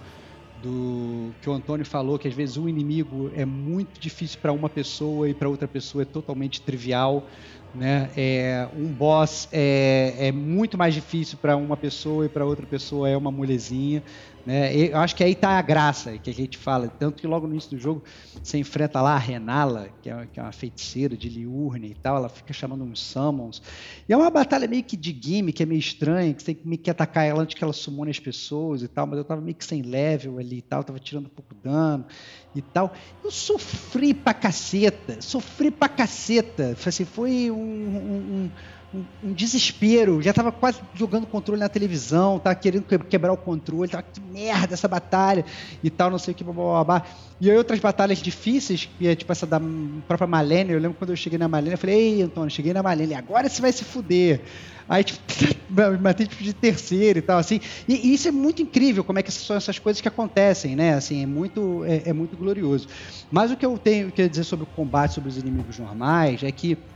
do 0.65 1.31
que 1.41 1.49
o 1.49 1.53
Antônio 1.53 1.85
falou, 1.85 2.17
que 2.17 2.27
às 2.27 2.33
vezes 2.33 2.57
um 2.57 2.67
inimigo 2.67 3.29
é 3.35 3.45
muito 3.45 3.99
difícil 3.99 4.39
para 4.41 4.51
uma 4.51 4.67
pessoa 4.67 5.29
e 5.29 5.33
para 5.33 5.47
outra 5.47 5.67
pessoa 5.67 6.01
é 6.01 6.05
totalmente 6.05 6.59
trivial. 6.61 7.27
Né? 7.75 8.09
É, 8.15 8.69
um 8.73 8.87
boss 8.87 9.49
é, 9.51 10.15
é 10.17 10.31
muito 10.31 10.77
mais 10.77 10.93
difícil 10.93 11.37
para 11.37 11.57
uma 11.57 11.75
pessoa 11.75 12.25
e 12.25 12.29
para 12.29 12.45
outra 12.45 12.65
pessoa 12.65 13.09
é 13.09 13.17
uma 13.17 13.31
molezinha. 13.31 14.01
Né? 14.45 14.73
Eu 14.75 14.97
acho 14.99 15.15
que 15.15 15.23
aí 15.23 15.31
está 15.31 15.57
a 15.57 15.61
graça 15.61 16.17
que 16.17 16.29
a 16.29 16.33
gente 16.33 16.57
fala. 16.57 16.87
Tanto 16.87 17.19
que 17.19 17.27
logo 17.27 17.47
no 17.47 17.53
início 17.53 17.71
do 17.71 17.77
jogo 17.79 18.03
você 18.41 18.59
enfrenta 18.59 19.01
lá 19.01 19.15
a 19.15 19.17
Renala, 19.17 19.89
que 20.03 20.09
é, 20.09 20.27
que 20.27 20.39
é 20.39 20.43
uma 20.43 20.51
feiticeira 20.51 21.17
de 21.17 21.27
Liurne 21.27 21.89
e 21.89 21.95
tal, 21.95 22.15
ela 22.17 22.29
fica 22.29 22.53
chamando 22.53 22.83
uns 22.83 23.01
summons. 23.01 23.59
E 24.07 24.13
é 24.13 24.15
uma 24.15 24.29
batalha 24.29 24.67
meio 24.67 24.83
que 24.83 24.95
de 24.95 25.17
gimmick, 25.19 25.63
é 25.63 25.65
meio 25.65 25.79
estranha, 25.79 26.31
que 26.31 26.43
você 26.43 26.53
tem 26.53 26.55
que 26.55 26.67
meio 26.67 26.79
que 26.79 26.91
atacar 26.91 27.25
ela 27.25 27.41
antes 27.41 27.57
que 27.57 27.63
ela 27.63 27.73
sumone 27.73 28.11
as 28.11 28.19
pessoas 28.19 28.83
e 28.83 28.87
tal, 28.87 29.07
mas 29.07 29.17
eu 29.17 29.25
tava 29.25 29.41
meio 29.41 29.55
que 29.55 29.65
sem 29.65 29.81
level 29.81 30.37
ali 30.37 30.59
e 30.59 30.61
tal, 30.61 30.83
tava 30.83 30.99
tirando 30.99 31.27
pouco 31.27 31.55
dano 31.55 32.05
e 32.53 32.61
tal. 32.61 32.93
Eu 33.23 33.31
sofri 33.31 34.13
pra 34.13 34.33
caceta, 34.33 35.19
sofri 35.21 35.71
pra 35.71 35.89
caceta. 35.89 36.77
Assim, 36.85 37.03
foi 37.03 37.49
um, 37.49 37.64
um- 37.65 38.51
um- 38.93 39.07
um 39.23 39.33
desespero. 39.33 40.21
Já 40.21 40.33
tava 40.33 40.51
quase 40.51 40.79
jogando 40.93 41.27
controle 41.27 41.59
na 41.59 41.67
televisão, 41.67 42.39
tava 42.39 42.55
querendo 42.55 42.85
que- 42.85 42.97
quebrar 42.99 43.33
o 43.33 43.37
controle, 43.37 43.89
tava 43.89 44.03
que 44.03 44.21
merda 44.21 44.73
essa 44.73 44.87
batalha 44.87 45.43
e 45.83 45.89
tal, 45.89 46.09
não 46.09 46.17
sei 46.17 46.33
o 46.33 46.35
que, 46.35 46.43
blá, 46.43 46.53
blá, 46.53 46.83
blá. 46.83 47.05
E 47.39 47.51
aí 47.51 47.57
outras 47.57 47.79
batalhas 47.79 48.19
difíceis, 48.19 48.85
que 48.85 49.07
é 49.07 49.15
tipo 49.15 49.31
essa 49.31 49.45
da 49.45 49.59
própria 50.07 50.27
Malene, 50.27 50.71
eu 50.71 50.79
lembro 50.79 50.97
quando 50.97 51.09
eu 51.09 51.15
cheguei 51.17 51.37
na 51.37 51.47
Malene, 51.49 51.73
eu 51.73 51.77
falei, 51.77 51.95
ei, 51.95 52.21
Antônio, 52.21 52.49
cheguei 52.49 52.71
na 52.73 52.81
Malene, 52.81 53.13
agora 53.13 53.49
você 53.49 53.61
vai 53.61 53.71
se 53.73 53.83
fuder. 53.83 54.45
Aí, 54.87 55.03
tipo, 55.03 55.19
matei 56.01 56.27
tipo, 56.27 56.43
de 56.43 56.53
terceiro 56.53 57.19
e 57.19 57.21
tal, 57.21 57.37
assim. 57.39 57.59
E, 57.87 58.07
e 58.09 58.13
isso 58.13 58.27
é 58.27 58.31
muito 58.31 58.61
incrível, 58.61 59.03
como 59.03 59.19
é 59.19 59.23
que 59.23 59.31
são 59.31 59.55
essas 59.55 59.79
coisas 59.79 59.99
que 59.99 60.07
acontecem, 60.07 60.75
né? 60.75 60.93
Assim, 60.93 61.23
é 61.23 61.25
muito, 61.25 61.83
é, 61.85 62.09
é 62.09 62.13
muito 62.13 62.37
glorioso. 62.37 62.87
Mas 63.29 63.51
o 63.51 63.57
que 63.57 63.65
eu 63.65 63.77
tenho 63.77 64.11
que 64.11 64.27
dizer 64.29 64.43
sobre 64.43 64.63
o 64.63 64.67
combate 64.67 65.15
sobre 65.15 65.29
os 65.29 65.37
inimigos 65.37 65.77
normais 65.79 66.43
é 66.43 66.51
que, 66.51 66.94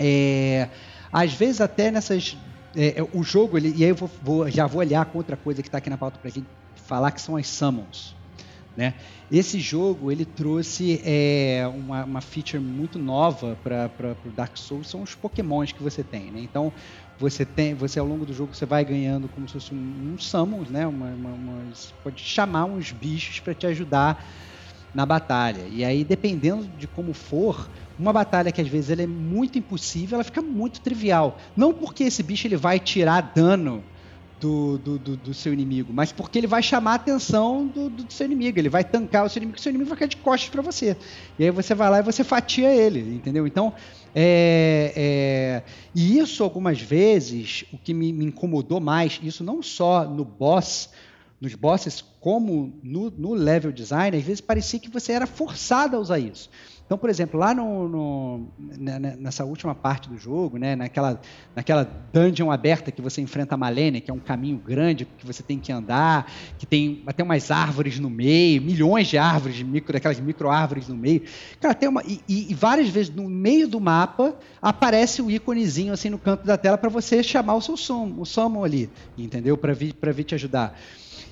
é, 0.00 0.70
às 1.12 1.32
vezes, 1.34 1.60
até 1.60 1.90
nessas. 1.90 2.36
é, 2.76 3.00
é, 3.00 3.02
o 3.12 3.22
jogo, 3.22 3.58
ele, 3.58 3.70
e 3.76 3.84
aí 3.84 3.90
eu 3.90 3.96
vou, 3.96 4.08
vou- 4.22 4.50
já 4.50 4.66
vou 4.66 4.80
olhar 4.80 5.04
com 5.06 5.18
outra 5.18 5.36
coisa 5.36 5.62
que 5.62 5.68
está 5.68 5.78
aqui 5.78 5.90
na 5.90 5.98
pauta 5.98 6.18
pra 6.20 6.30
gente 6.30 6.50
falar, 6.76 7.12
que 7.12 7.20
são 7.22 7.36
as 7.36 7.48
summons. 7.48 8.16
Né? 8.76 8.94
Esse 9.30 9.58
jogo 9.60 10.12
ele 10.12 10.24
trouxe 10.24 11.00
é, 11.04 11.66
uma, 11.68 12.04
uma 12.04 12.20
feature 12.20 12.62
muito 12.62 12.98
nova 12.98 13.56
para 13.56 14.16
o 14.24 14.30
Dark 14.32 14.56
Souls, 14.56 14.88
são 14.88 15.02
os 15.02 15.14
Pokémons 15.14 15.72
que 15.72 15.82
você 15.82 16.04
tem. 16.04 16.30
Né? 16.30 16.40
Então 16.42 16.72
você 17.18 17.44
tem, 17.44 17.74
você 17.74 17.98
ao 17.98 18.06
longo 18.06 18.24
do 18.24 18.32
jogo 18.32 18.54
você 18.54 18.64
vai 18.66 18.84
ganhando 18.84 19.28
como 19.28 19.46
se 19.48 19.54
fosse 19.54 19.74
um, 19.74 20.12
um 20.14 20.18
summons, 20.18 20.70
né? 20.70 20.86
Uma, 20.86 21.14
uma, 21.14 21.34
umas- 21.34 21.92
pode 22.02 22.22
chamar 22.22 22.64
uns 22.66 22.92
bichos 22.92 23.40
para 23.40 23.54
te 23.54 23.66
ajudar 23.66 24.24
na 24.92 25.06
batalha. 25.06 25.66
E 25.68 25.84
aí 25.84 26.04
dependendo 26.04 26.68
de 26.68 26.88
como 26.88 27.12
for, 27.12 27.70
uma 28.00 28.12
batalha 28.12 28.50
que 28.52 28.60
às 28.60 28.68
vezes 28.68 28.90
ela 28.90 29.02
é 29.02 29.06
muito 29.06 29.58
impossível, 29.58 30.16
ela 30.16 30.24
fica 30.24 30.42
muito 30.42 30.80
trivial. 30.80 31.38
Não 31.56 31.72
porque 31.72 32.04
esse 32.04 32.22
bicho 32.22 32.46
ele 32.46 32.56
vai 32.56 32.78
tirar 32.80 33.20
dano 33.34 33.84
do, 34.40 34.78
do, 34.78 34.98
do- 34.98 35.16
do 35.18 35.34
seu 35.34 35.52
inimigo, 35.52 35.92
mas 35.92 36.12
porque 36.12 36.38
ele 36.38 36.46
vai 36.46 36.62
chamar 36.62 36.92
a 36.92 36.94
atenção 36.94 37.66
do, 37.66 37.90
do 37.90 38.10
seu 38.10 38.24
inimigo, 38.24 38.58
ele 38.58 38.70
vai 38.70 38.82
tancar 38.82 39.26
o 39.26 39.28
seu 39.28 39.38
inimigo, 39.40 39.58
o 39.58 39.60
seu 39.60 39.68
inimigo 39.68 39.90
vai 39.90 39.96
ficar 39.98 40.06
de 40.06 40.16
costas 40.16 40.48
para 40.48 40.62
você. 40.62 40.96
E 41.38 41.44
aí 41.44 41.50
você 41.50 41.74
vai 41.74 41.90
lá 41.90 41.98
e 41.98 42.02
você 42.02 42.24
fatia 42.24 42.74
ele, 42.74 43.00
entendeu? 43.16 43.46
Então, 43.46 43.74
é, 44.14 44.92
é, 44.96 45.62
e 45.94 46.18
isso 46.18 46.42
algumas 46.42 46.80
vezes, 46.80 47.64
o 47.70 47.76
que 47.78 47.92
me, 47.92 48.12
me 48.14 48.24
incomodou 48.24 48.80
mais, 48.80 49.20
isso 49.22 49.44
não 49.44 49.62
só 49.62 50.08
no 50.08 50.24
boss, 50.24 50.88
nos 51.38 51.54
bosses, 51.54 52.00
como 52.20 52.78
no, 52.82 53.10
no 53.10 53.34
level 53.34 53.72
design, 53.72 54.16
às 54.16 54.22
vezes 54.22 54.40
parecia 54.40 54.78
que 54.80 54.90
você 54.90 55.12
era 55.12 55.26
forçado 55.26 55.96
a 55.96 56.00
usar 56.00 56.18
isso. 56.18 56.48
Então, 56.90 56.98
por 56.98 57.08
exemplo, 57.08 57.38
lá 57.38 57.54
no, 57.54 57.88
no- 57.88 58.52
ne- 58.58 58.98
ne- 58.98 59.14
nessa 59.14 59.44
última 59.44 59.76
parte 59.76 60.08
do 60.08 60.18
jogo, 60.18 60.58
né, 60.58 60.74
naquela, 60.74 61.20
naquela 61.54 61.84
dungeon 61.84 62.50
aberta 62.50 62.90
que 62.90 63.00
você 63.00 63.20
enfrenta 63.20 63.54
a 63.54 63.56
Malene, 63.56 64.00
que 64.00 64.10
é 64.10 64.12
um 64.14 64.18
caminho 64.18 64.58
grande 64.58 65.04
que 65.04 65.24
você 65.24 65.40
tem 65.40 65.60
que 65.60 65.70
andar, 65.70 66.28
que 66.58 66.66
tem 66.66 67.04
até 67.06 67.22
umas 67.22 67.52
árvores 67.52 68.00
no 68.00 68.10
meio, 68.10 68.60
milhões 68.60 69.06
de 69.06 69.16
árvores, 69.16 69.62
micro, 69.62 69.92
daquelas 69.92 70.18
micro 70.18 70.50
árvores 70.50 70.88
no 70.88 70.96
meio. 70.96 71.22
Cara, 71.60 71.74
tem 71.74 71.88
uma. 71.88 72.02
E, 72.04 72.24
e- 72.28 72.54
várias 72.54 72.88
vezes 72.88 73.14
no 73.14 73.28
meio 73.30 73.68
do 73.68 73.78
mapa 73.78 74.36
aparece 74.60 75.22
o 75.22 75.30
íconezinho 75.30 75.92
assim 75.92 76.10
no 76.10 76.18
canto 76.18 76.44
da 76.44 76.58
tela 76.58 76.76
para 76.76 76.90
você 76.90 77.22
chamar 77.22 77.54
o 77.54 77.60
seu 77.62 77.76
summon, 77.76 78.20
o 78.20 78.26
summon 78.26 78.64
ali, 78.64 78.90
entendeu? 79.16 79.56
Para 79.56 79.72
vir, 79.74 79.94
vir 80.12 80.24
te 80.24 80.34
ajudar. 80.34 80.76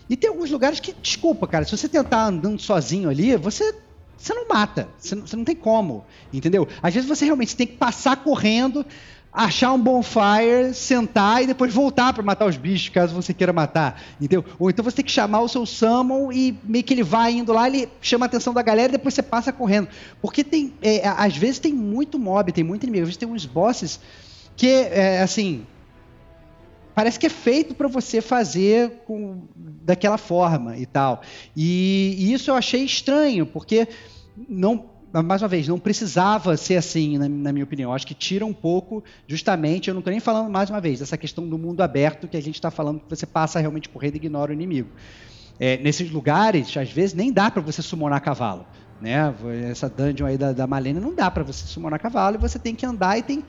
E 0.08 0.16
tem 0.16 0.30
alguns 0.30 0.52
lugares 0.52 0.78
que, 0.78 0.94
desculpa, 1.02 1.48
cara, 1.48 1.64
se 1.64 1.76
você 1.76 1.88
tentar 1.88 2.26
andando 2.26 2.60
sozinho 2.60 3.10
ali, 3.10 3.36
você, 3.36 3.74
você 4.18 4.34
não 4.34 4.48
mata. 4.48 4.88
Você 4.98 5.14
não, 5.14 5.26
você 5.26 5.36
não 5.36 5.44
tem 5.44 5.54
como, 5.54 6.04
entendeu? 6.32 6.66
Às 6.82 6.92
vezes 6.92 7.08
você 7.08 7.24
realmente 7.24 7.56
tem 7.56 7.66
que 7.66 7.76
passar 7.76 8.16
correndo, 8.16 8.84
achar 9.32 9.72
um 9.72 9.78
bonfire, 9.78 10.74
sentar 10.74 11.42
e 11.42 11.46
depois 11.46 11.72
voltar 11.72 12.12
para 12.12 12.22
matar 12.22 12.46
os 12.46 12.56
bichos, 12.56 12.88
caso 12.88 13.14
você 13.14 13.32
queira 13.32 13.52
matar, 13.52 14.02
entendeu? 14.20 14.44
Ou 14.58 14.68
então 14.68 14.84
você 14.84 14.96
tem 14.96 15.04
que 15.04 15.12
chamar 15.12 15.40
o 15.40 15.48
seu 15.48 15.64
summon 15.64 16.32
e 16.32 16.58
meio 16.64 16.82
que 16.82 16.92
ele 16.92 17.04
vai 17.04 17.32
indo 17.32 17.52
lá, 17.52 17.68
ele 17.68 17.88
chama 18.00 18.26
a 18.26 18.28
atenção 18.28 18.52
da 18.52 18.62
galera 18.62 18.88
e 18.88 18.92
depois 18.92 19.14
você 19.14 19.22
passa 19.22 19.52
correndo. 19.52 19.88
Porque 20.20 20.42
tem, 20.42 20.74
é, 20.82 21.06
às 21.06 21.36
vezes 21.36 21.60
tem 21.60 21.72
muito 21.72 22.18
mob, 22.18 22.50
tem 22.50 22.64
muito 22.64 22.82
inimigo, 22.82 23.02
às 23.02 23.08
vezes 23.10 23.18
tem 23.18 23.28
uns 23.28 23.46
bosses 23.46 24.00
que, 24.56 24.66
é, 24.66 25.22
assim, 25.22 25.64
parece 26.98 27.16
que 27.16 27.26
é 27.26 27.30
feito 27.30 27.76
para 27.76 27.86
você 27.86 28.20
fazer 28.20 29.04
com, 29.06 29.44
daquela 29.54 30.18
forma 30.18 30.76
e 30.76 30.84
tal. 30.84 31.22
E, 31.56 32.16
e 32.18 32.32
isso 32.32 32.50
eu 32.50 32.56
achei 32.56 32.82
estranho, 32.82 33.46
porque 33.46 33.86
não, 34.48 34.86
mais 35.12 35.40
uma 35.40 35.46
vez, 35.46 35.68
não 35.68 35.78
precisava 35.78 36.56
ser 36.56 36.74
assim, 36.74 37.16
na, 37.16 37.28
na 37.28 37.52
minha 37.52 37.62
opinião. 37.62 37.94
Acho 37.94 38.04
que 38.04 38.14
tira 38.14 38.44
um 38.44 38.52
pouco, 38.52 39.04
justamente, 39.28 39.86
eu 39.86 39.94
não 39.94 40.00
estou 40.00 40.10
nem 40.10 40.18
falando 40.18 40.50
mais 40.50 40.70
uma 40.70 40.80
vez, 40.80 40.98
dessa 40.98 41.16
questão 41.16 41.48
do 41.48 41.56
mundo 41.56 41.82
aberto 41.82 42.26
que 42.26 42.36
a 42.36 42.42
gente 42.42 42.56
está 42.56 42.68
falando, 42.68 42.98
que 42.98 43.08
você 43.08 43.26
passa 43.26 43.60
realmente 43.60 43.88
correndo 43.88 44.14
e 44.14 44.16
ignora 44.16 44.50
o 44.50 44.52
inimigo. 44.52 44.88
É, 45.60 45.76
nesses 45.76 46.10
lugares, 46.10 46.76
às 46.76 46.90
vezes, 46.90 47.14
nem 47.14 47.32
dá 47.32 47.48
para 47.48 47.62
você 47.62 47.80
summonar 47.80 48.20
cavalo. 48.20 48.66
Né? 49.00 49.32
Essa 49.70 49.88
dungeon 49.88 50.26
aí 50.26 50.36
da, 50.36 50.52
da 50.52 50.66
Malene 50.66 50.98
não 50.98 51.14
dá 51.14 51.30
para 51.30 51.44
você 51.44 51.64
summonar 51.64 52.00
cavalo 52.00 52.34
e 52.34 52.40
você 52.40 52.58
tem 52.58 52.74
que 52.74 52.84
andar 52.84 53.16
e 53.16 53.22
tem 53.22 53.44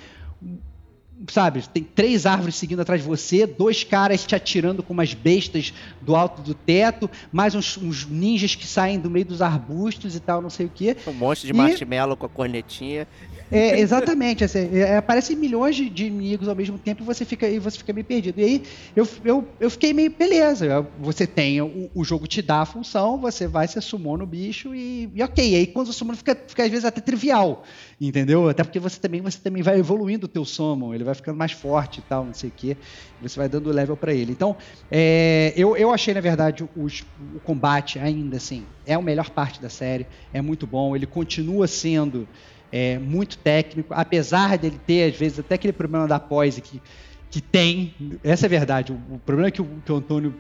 sabe, 1.28 1.62
tem 1.74 1.84
três 1.84 2.26
árvores 2.26 2.56
seguindo 2.56 2.82
atrás 2.82 3.02
de 3.02 3.08
você, 3.08 3.46
dois 3.46 3.84
caras 3.84 4.26
te 4.26 4.36
atirando 4.36 4.82
com 4.82 4.94
umas 4.94 5.14
bestas 5.14 5.74
do 6.02 6.16
alto 6.16 6.42
do 6.42 6.54
teto, 6.54 7.10
mais 7.32 7.56
uns, 7.56 7.78
uns 7.78 8.06
ninjas 8.06 8.56
que 8.56 8.66
saem 8.66 9.00
do 9.00 9.10
meio 9.10 9.26
dos 9.26 9.42
arbustos 9.42 10.16
e 10.16 10.20
tal, 10.20 10.42
não 10.42 10.50
sei 10.50 10.68
o 10.68 10.70
quê. 10.70 10.96
Um 11.08 11.14
monstro 11.14 11.48
de 11.48 11.54
E- 11.54 11.58
marshmallow 11.58 12.16
com 12.16 12.26
a 12.26 12.30
cornetinha. 12.30 13.08
É, 13.52 13.80
exatamente, 13.80 14.44
assim, 14.44 14.70
é, 14.78 14.98
aparecem 14.98 15.36
milhões 15.36 15.76
de, 15.76 15.90
de 15.90 16.06
inimigos 16.06 16.48
ao 16.48 16.56
mesmo 16.56 16.78
tempo 16.78 17.02
e 17.04 17.06
você 17.06 17.26
fica, 17.26 17.50
e 17.50 17.58
você 17.60 17.78
fica 17.80 17.92
meio 17.92 18.06
perdido. 18.06 18.40
E 18.40 18.44
aí 18.44 18.64
eu, 18.96 19.08
eu, 19.24 19.48
eu 19.60 19.70
fiquei 19.72 19.92
meio, 19.92 20.12
beleza, 20.16 20.88
você 21.00 21.26
tem, 21.26 21.60
o, 21.62 21.90
o 21.96 22.04
jogo 22.04 22.28
te 22.28 22.42
dá 22.42 22.62
a 22.62 22.66
função, 22.66 23.20
você 23.20 23.48
vai, 23.48 23.68
você 23.68 23.82
sumou 23.82 24.18
no 24.18 24.26
bicho 24.26 24.74
e, 24.76 25.10
e 25.14 25.24
ok. 25.24 25.50
E 25.52 25.56
aí 25.56 25.68
quando 25.68 25.88
o 25.90 25.94
summon 25.94 26.16
fica, 26.16 26.36
fica 26.48 26.64
às 26.64 26.70
vezes 26.70 26.86
até 26.86 27.02
trivial, 27.02 27.64
entendeu? 28.00 28.48
Até 28.48 28.64
porque 28.64 28.80
você 28.80 29.00
também, 29.00 29.22
você 29.22 29.38
também 29.40 29.62
vai 29.62 29.78
evoluindo 29.78 30.26
o 30.26 30.30
teu 30.30 30.46
summon, 30.46 30.94
ele 30.94 31.04
vai 31.04 31.14
ficando 31.14 31.38
mais 31.38 31.52
forte 31.52 32.00
e 32.00 32.02
tal, 32.04 32.26
não 32.26 32.34
sei 32.34 32.50
o 32.50 32.54
quê. 32.56 32.78
Você 33.22 33.38
vai 33.38 33.50
dando 33.50 33.70
level 33.72 33.98
para 33.98 34.14
ele. 34.14 34.32
Então, 34.32 34.56
é, 34.90 35.54
eu, 35.56 35.76
eu 35.76 35.92
achei, 35.92 36.14
na 36.14 36.22
verdade, 36.22 36.68
os, 36.76 37.04
o 37.36 37.40
combate 37.42 38.00
ainda 38.00 38.38
assim, 38.38 38.64
é 38.86 38.94
a 38.94 39.02
melhor 39.02 39.30
parte 39.30 39.62
da 39.62 39.70
série, 39.70 40.08
é 40.32 40.42
muito 40.42 40.66
bom, 40.66 40.96
ele 40.96 41.06
continua 41.06 41.68
sendo 41.68 42.28
é, 42.72 42.98
muito 42.98 43.38
técnico, 43.38 43.94
apesar 43.94 44.58
dele 44.58 44.80
ter, 44.86 45.12
às 45.12 45.20
vezes, 45.20 45.40
até 45.40 45.56
aquele 45.56 45.74
problema 45.74 46.08
da 46.08 46.20
pose 46.20 46.62
que, 46.62 46.82
que 47.30 47.42
tem, 47.42 47.94
essa 48.24 48.46
é 48.46 48.48
a 48.48 48.50
verdade, 48.50 48.94
o, 48.94 49.16
o 49.16 49.20
problema 49.20 49.52
que 49.52 49.62
o, 49.62 49.66
que 49.84 49.92
o 49.92 49.96
Antônio 49.96 50.34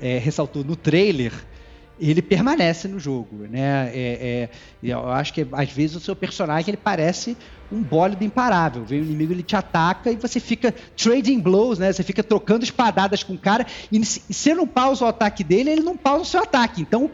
é, 0.00 0.18
ressaltou 0.18 0.62
no 0.62 0.76
trailer 0.76 1.32
ele 2.00 2.22
permanece 2.22 2.88
no 2.88 2.98
jogo, 2.98 3.46
né? 3.48 3.90
É, 3.94 4.48
é, 4.82 4.90
eu 4.90 5.10
acho 5.10 5.32
que 5.32 5.46
às 5.52 5.70
vezes 5.70 5.96
o 5.96 6.00
seu 6.00 6.16
personagem 6.16 6.70
ele 6.70 6.76
parece 6.76 7.36
um 7.70 7.82
bólido 7.82 8.24
imparável. 8.24 8.84
Vem 8.84 9.00
o 9.00 9.04
inimigo, 9.04 9.32
ele 9.32 9.42
te 9.42 9.56
ataca 9.56 10.10
e 10.10 10.16
você 10.16 10.40
fica 10.40 10.74
trading 10.96 11.40
blows, 11.40 11.78
né? 11.78 11.92
Você 11.92 12.02
fica 12.02 12.22
trocando 12.22 12.64
espadadas 12.64 13.22
com 13.22 13.34
o 13.34 13.38
cara 13.38 13.66
e 13.90 14.04
se 14.04 14.22
você 14.28 14.54
não 14.54 14.66
pausa 14.66 15.04
o 15.04 15.08
ataque 15.08 15.44
dele, 15.44 15.70
ele 15.70 15.82
não 15.82 15.96
pausa 15.96 16.22
o 16.22 16.26
seu 16.26 16.42
ataque. 16.42 16.82
Então 16.82 17.10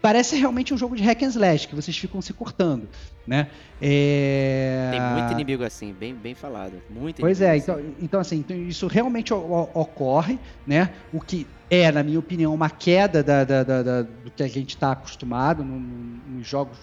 parece 0.00 0.36
realmente 0.36 0.72
um 0.74 0.78
jogo 0.78 0.94
de 0.96 1.02
hack 1.02 1.22
and 1.22 1.28
slash 1.28 1.66
que 1.66 1.74
vocês 1.74 1.96
ficam 1.96 2.20
se 2.20 2.32
cortando, 2.32 2.88
né? 3.26 3.48
É... 3.80 4.88
Tem 4.90 5.00
muito 5.00 5.32
inimigo 5.32 5.64
assim, 5.64 5.92
bem, 5.92 6.14
bem 6.14 6.34
falado. 6.34 6.74
Muito 6.90 7.20
pois 7.20 7.40
é, 7.40 7.56
então, 7.56 7.74
assim. 7.76 7.94
então 8.00 8.20
assim, 8.20 8.36
então 8.38 8.56
isso 8.56 8.86
realmente 8.86 9.32
ocorre, 9.32 10.38
né? 10.66 10.90
O 11.12 11.20
que 11.20 11.46
é, 11.70 11.90
na 11.90 12.02
minha 12.02 12.18
opinião, 12.18 12.54
uma 12.54 12.70
queda 12.70 13.22
da, 13.22 13.44
da, 13.44 13.64
da, 13.64 13.82
da 13.82 14.02
do 14.02 14.30
que 14.30 14.42
a 14.42 14.48
gente 14.48 14.70
está 14.70 14.92
acostumado 14.92 15.64
nos 15.64 16.46
jogos. 16.46 16.78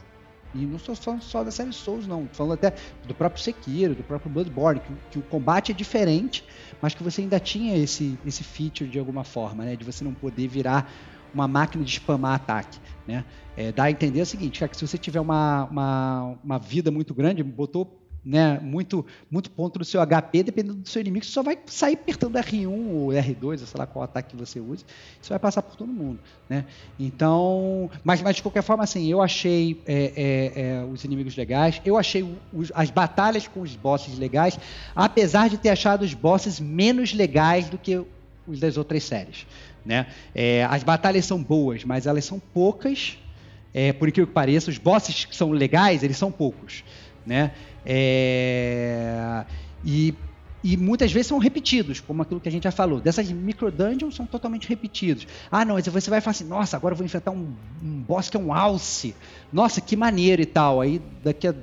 E 0.53 0.65
não 0.65 0.75
estou 0.75 0.93
falando 0.95 1.21
só 1.21 1.43
da 1.43 1.51
série 1.51 1.71
Souls, 1.71 2.05
não. 2.05 2.23
Estou 2.23 2.35
falando 2.35 2.53
até 2.53 2.73
do 3.07 3.13
próprio 3.13 3.41
Sekiro, 3.41 3.95
do 3.95 4.03
próprio 4.03 4.29
Bloodborne, 4.29 4.81
que, 4.81 4.93
que, 5.11 5.19
o 5.19 5.21
combate 5.21 5.71
é 5.71 5.75
diferente, 5.75 6.43
mas 6.81 6.93
que 6.93 7.01
você 7.01 7.21
ainda 7.21 7.39
tinha 7.39 7.77
esse, 7.77 8.19
esse 8.25 8.43
feature 8.43 8.89
de 8.89 8.99
alguma 8.99 9.23
forma, 9.23 9.63
né? 9.63 9.77
De 9.77 9.85
você 9.85 10.03
não 10.03 10.13
poder 10.13 10.47
virar 10.49 10.91
uma 11.33 11.47
máquina 11.47 11.83
de 11.83 11.91
spamar 11.91 12.35
ataque. 12.35 12.79
Né? 13.07 13.25
É, 13.55 13.71
dá 13.71 13.85
a 13.85 13.91
entender 13.91 14.21
o 14.21 14.25
seguinte, 14.25 14.67
que 14.67 14.77
se 14.77 14.87
você 14.87 14.97
tiver 14.97 15.19
uma, 15.19 15.65
uma, 15.65 16.35
uma 16.43 16.59
vida 16.59 16.89
muito 16.91 17.13
grande, 17.13 17.43
botou 17.43 18.01
né, 18.23 18.59
muito, 18.61 19.05
muito 19.29 19.49
ponto 19.49 19.79
no 19.79 19.85
seu 19.85 19.99
HP, 20.05 20.43
dependendo 20.43 20.75
do 20.75 20.87
seu 20.87 21.01
inimigo, 21.01 21.25
você 21.25 21.31
só 21.31 21.41
vai 21.41 21.57
sair 21.65 21.95
apertando 21.95 22.35
R1 22.35 22.67
ou 22.67 23.07
R2, 23.07 23.57
sei 23.57 23.79
lá 23.79 23.87
qual 23.87 24.03
ataque 24.03 24.29
que 24.29 24.35
você 24.35 24.59
use, 24.59 24.85
você 25.19 25.29
vai 25.29 25.39
passar 25.39 25.61
por 25.63 25.75
todo 25.75 25.91
mundo. 25.91 26.19
Né? 26.47 26.65
Então, 26.99 27.89
mas, 28.03 28.21
mas 28.21 28.35
de 28.35 28.43
qualquer 28.43 28.61
forma, 28.61 28.83
assim, 28.83 29.07
eu 29.07 29.21
achei 29.21 29.81
é, 29.87 30.13
é, 30.15 30.61
é, 30.61 30.83
os 30.85 31.03
inimigos 31.03 31.35
legais, 31.35 31.81
eu 31.83 31.97
achei 31.97 32.23
os, 32.53 32.71
as 32.75 32.91
batalhas 32.91 33.47
com 33.47 33.61
os 33.61 33.75
bosses 33.75 34.17
legais, 34.17 34.57
apesar 34.95 35.49
de 35.49 35.57
ter 35.57 35.69
achado 35.69 36.03
os 36.03 36.13
bosses 36.13 36.59
menos 36.59 37.13
legais 37.13 37.69
do 37.69 37.77
que 37.77 38.03
os 38.47 38.59
das 38.59 38.77
outras 38.77 39.03
séries. 39.03 39.47
Né? 39.85 40.07
É, 40.33 40.63
as 40.65 40.83
batalhas 40.83 41.25
são 41.25 41.41
boas, 41.41 41.83
mas 41.83 42.05
elas 42.05 42.25
são 42.25 42.39
poucas, 42.39 43.17
é, 43.73 43.91
por 43.93 44.07
incrível 44.07 44.27
que 44.27 44.33
pareça, 44.33 44.69
os 44.69 44.77
bosses 44.77 45.25
que 45.25 45.35
são 45.35 45.51
legais, 45.51 46.03
eles 46.03 46.17
são 46.17 46.31
poucos. 46.31 46.83
Né? 47.25 47.51
É, 47.85 49.43
e, 49.83 50.13
e 50.63 50.77
muitas 50.77 51.11
vezes 51.11 51.27
são 51.27 51.39
repetidos, 51.39 51.99
como 51.99 52.21
aquilo 52.21 52.39
que 52.39 52.49
a 52.49 52.51
gente 52.51 52.63
já 52.63 52.71
falou. 52.71 52.99
Dessas 52.99 53.31
micro 53.31 53.71
dungeons 53.71 54.15
são 54.15 54.25
totalmente 54.25 54.67
repetidos. 54.69 55.27
Ah, 55.51 55.65
não, 55.65 55.75
você 55.75 56.09
vai 56.09 56.21
falar 56.21 56.31
assim, 56.31 56.45
nossa, 56.45 56.77
agora 56.77 56.93
eu 56.93 56.97
vou 56.97 57.05
enfrentar 57.05 57.31
um, 57.31 57.53
um 57.81 58.01
boss 58.01 58.29
que 58.29 58.37
é 58.37 58.39
um 58.39 58.53
alce. 58.53 59.15
Nossa, 59.51 59.81
que 59.81 59.95
maneiro 59.95 60.41
e 60.41 60.45
tal. 60.45 60.81
Aí 60.81 61.01
daqui 61.23 61.47
a 61.47 61.55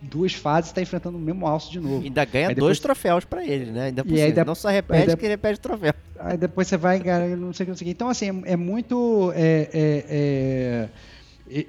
duas 0.00 0.32
fases 0.32 0.70
está 0.70 0.80
enfrentando 0.80 1.18
o 1.18 1.20
mesmo 1.20 1.46
alce 1.46 1.70
de 1.70 1.80
novo. 1.80 2.04
Ainda 2.04 2.24
ganha 2.24 2.48
depois... 2.48 2.64
dois 2.64 2.80
troféus 2.80 3.24
para 3.24 3.44
ele, 3.44 3.70
né? 3.70 3.86
Ainda 3.86 4.04
por 4.04 4.12
e 4.12 4.20
aí, 4.20 4.44
não 4.44 4.54
só 4.54 4.68
repete, 4.68 5.16
que 5.16 5.26
repete 5.26 5.60
troféu. 5.60 5.94
Aí 6.18 6.36
depois 6.36 6.68
você 6.68 6.76
vai, 6.76 6.98
não 7.36 7.52
sei 7.52 7.64
o 7.64 7.66
que, 7.66 7.70
não 7.70 7.76
sei 7.76 7.84
o 7.84 7.86
que. 7.86 7.90
Então, 7.90 8.08
assim, 8.08 8.42
é, 8.44 8.52
é 8.52 8.56
muito. 8.56 9.32
É, 9.34 9.68
é, 9.72 10.04
é 10.08 10.88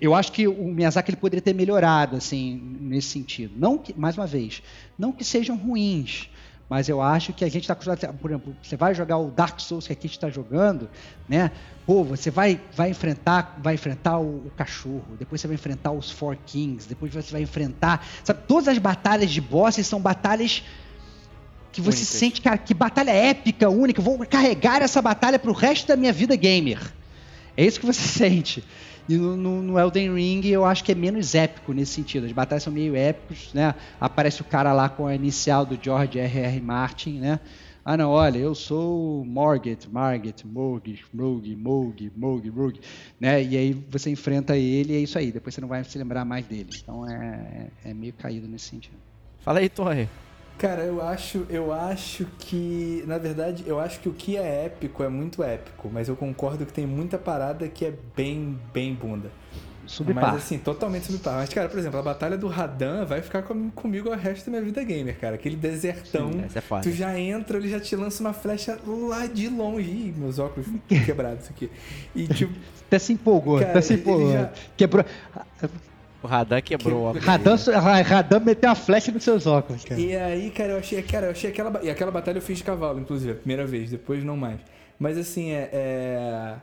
eu 0.01 0.13
acho 0.13 0.33
que 0.33 0.45
o 0.45 0.65
Miyazaki 0.65 1.11
ele 1.11 1.17
poderia 1.17 1.41
ter 1.41 1.53
melhorado 1.53 2.17
assim 2.17 2.61
nesse 2.81 3.09
sentido. 3.09 3.53
Não 3.57 3.77
que, 3.77 3.97
mais 3.97 4.17
uma 4.17 4.27
vez, 4.27 4.61
não 4.97 5.11
que 5.11 5.23
sejam 5.23 5.55
ruins, 5.55 6.29
mas 6.69 6.87
eu 6.87 7.01
acho 7.01 7.33
que 7.33 7.43
a 7.43 7.49
gente 7.49 7.63
está 7.63 7.73
acostumado, 7.73 8.13
por 8.19 8.29
exemplo, 8.29 8.55
você 8.61 8.77
vai 8.77 8.93
jogar 8.93 9.17
o 9.17 9.31
Dark 9.31 9.59
Souls 9.59 9.87
que 9.87 9.93
aqui 9.93 10.05
está 10.05 10.29
jogando, 10.29 10.87
né? 11.27 11.51
Pô, 11.83 12.03
você 12.03 12.29
vai, 12.29 12.61
vai 12.75 12.91
enfrentar, 12.91 13.57
vai 13.61 13.73
enfrentar 13.73 14.19
o, 14.19 14.45
o, 14.45 14.51
cachorro, 14.55 15.15
depois 15.17 15.41
você 15.41 15.47
vai 15.47 15.55
enfrentar 15.55 15.91
os 15.91 16.11
Four 16.11 16.37
Kings, 16.45 16.87
depois 16.87 17.11
você 17.11 17.31
vai 17.31 17.41
enfrentar, 17.41 18.05
sabe? 18.23 18.41
Todas 18.47 18.67
as 18.67 18.77
batalhas 18.77 19.31
de 19.31 19.41
bosses 19.41 19.87
são 19.87 19.99
batalhas 19.99 20.63
que 21.71 21.81
você 21.81 21.99
Únicas. 21.99 22.07
sente, 22.07 22.41
cara, 22.41 22.57
que 22.57 22.73
batalha 22.75 23.11
épica, 23.11 23.67
única. 23.67 23.99
vou 23.99 24.23
carregar 24.27 24.83
essa 24.83 25.01
batalha 25.01 25.39
para 25.39 25.49
o 25.49 25.53
resto 25.53 25.87
da 25.87 25.95
minha 25.95 26.13
vida 26.13 26.35
gamer. 26.35 26.79
É 27.57 27.65
isso 27.65 27.79
que 27.79 27.85
você 27.85 28.01
sente. 28.07 28.63
E 29.09 29.17
no, 29.17 29.35
no, 29.35 29.63
no, 29.63 29.79
Elden 29.79 30.13
Ring 30.13 30.45
eu 30.45 30.63
acho 30.63 30.83
que 30.83 30.91
é 30.91 30.95
menos 30.95 31.33
épico 31.33 31.73
nesse 31.73 31.93
sentido. 31.93 32.27
As 32.27 32.31
batalhas 32.31 32.61
são 32.61 32.71
meio 32.71 32.95
épicos, 32.95 33.51
né? 33.55 33.73
Aparece 33.99 34.41
o 34.41 34.45
cara 34.45 34.71
lá 34.71 34.87
com 34.87 35.07
a 35.07 35.15
inicial 35.15 35.65
do 35.65 35.79
George 35.81 36.19
R.R. 36.19 36.61
Martin, 36.61 37.13
né? 37.13 37.39
Ah, 37.83 37.97
não, 37.97 38.11
olha, 38.11 38.37
eu 38.37 38.53
sou 38.53 39.25
Morget, 39.25 39.89
Marget, 39.89 40.45
Morg, 40.45 40.99
Morg, 41.11 41.55
Morg, 41.55 42.11
Morg, 42.15 42.51
Morg, 42.51 42.79
né? 43.19 43.41
E 43.43 43.57
aí 43.57 43.73
você 43.89 44.11
enfrenta 44.11 44.55
ele 44.55 44.93
e 44.93 44.97
é 44.97 44.99
isso 44.99 45.17
aí. 45.17 45.31
Depois 45.31 45.55
você 45.55 45.61
não 45.61 45.67
vai 45.67 45.83
se 45.83 45.97
lembrar 45.97 46.23
mais 46.23 46.45
dele. 46.45 46.69
Então 46.79 47.09
é, 47.09 47.71
é 47.83 47.93
meio 47.95 48.13
caído 48.13 48.47
nesse 48.47 48.65
sentido. 48.65 48.97
Fala 49.39 49.57
aí, 49.57 49.69
Torre. 49.69 50.07
Cara, 50.59 50.83
eu 50.83 51.01
acho, 51.01 51.45
eu 51.49 51.71
acho 51.71 52.27
que, 52.37 53.01
na 53.07 53.17
verdade, 53.17 53.63
eu 53.65 53.79
acho 53.79 54.01
que 54.01 54.09
o 54.09 54.13
que 54.13 54.35
é 54.35 54.65
épico 54.65 55.01
é 55.01 55.07
muito 55.07 55.41
épico, 55.41 55.89
mas 55.91 56.09
eu 56.09 56.17
concordo 56.17 56.65
que 56.65 56.73
tem 56.73 56.85
muita 56.85 57.17
parada 57.17 57.65
que 57.69 57.85
é 57.85 57.93
bem, 58.13 58.59
bem 58.73 58.93
bunda. 58.93 59.31
Subpar. 59.87 60.33
Mas 60.33 60.43
assim, 60.43 60.57
totalmente 60.57 61.05
subpar. 61.05 61.35
Mas, 61.35 61.49
cara, 61.49 61.69
por 61.69 61.79
exemplo, 61.79 61.97
a 61.97 62.03
batalha 62.03 62.37
do 62.37 62.47
Radan 62.47 63.05
vai 63.05 63.21
ficar 63.21 63.41
com, 63.41 63.71
comigo 63.71 64.09
o 64.09 64.15
resto 64.15 64.47
da 64.47 64.51
minha 64.51 64.61
vida 64.61 64.83
gamer, 64.83 65.17
cara. 65.17 65.35
Aquele 65.35 65.55
desertão. 65.55 66.31
Sim, 66.33 66.43
essa 66.43 66.59
é 66.59 66.61
foda. 66.61 66.83
Tu 66.83 66.91
já 66.91 67.17
entra, 67.17 67.57
ele 67.57 67.69
já 67.69 67.79
te 67.79 67.95
lança 67.95 68.21
uma 68.21 68.33
flecha 68.33 68.77
lá 68.85 69.27
de 69.27 69.47
longe. 69.47 69.89
Ih, 69.89 70.13
meus 70.15 70.39
óculos 70.39 70.67
quebrados 71.05 71.49
aqui. 71.49 71.71
E 72.13 72.27
tipo. 72.27 72.53
Até 72.85 72.99
se 72.99 73.13
empolgou, 73.13 73.59
cara, 73.59 73.71
até 73.71 73.81
se 73.81 73.93
empolgou. 73.93 74.33
Já... 74.33 74.51
Quebrou. 74.75 75.05
O 76.21 76.27
Radan 76.27 76.61
quebrou 76.61 77.13
que... 77.13 77.19
Radan, 77.19 77.55
Radan 78.05 78.39
meteu 78.41 78.69
a 78.69 78.75
flecha 78.75 79.11
nos 79.11 79.23
seus 79.23 79.47
óculos, 79.47 79.85
cara. 79.85 79.99
E 79.99 80.15
aí, 80.15 80.51
cara, 80.51 80.73
eu 80.73 80.77
achei, 80.77 81.01
cara, 81.01 81.27
eu 81.27 81.31
achei 81.31 81.49
aquela. 81.49 81.79
E 81.81 81.89
aquela 81.89 82.11
batalha 82.11 82.37
eu 82.37 82.41
fiz 82.41 82.57
de 82.57 82.63
cavalo, 82.63 82.99
inclusive, 82.99 83.31
a 83.31 83.35
primeira 83.35 83.65
vez, 83.65 83.89
depois 83.89 84.23
não 84.23 84.35
mais. 84.35 84.59
Mas 84.99 85.17
assim, 85.17 85.51
é. 85.51 85.69
é... 85.71 86.55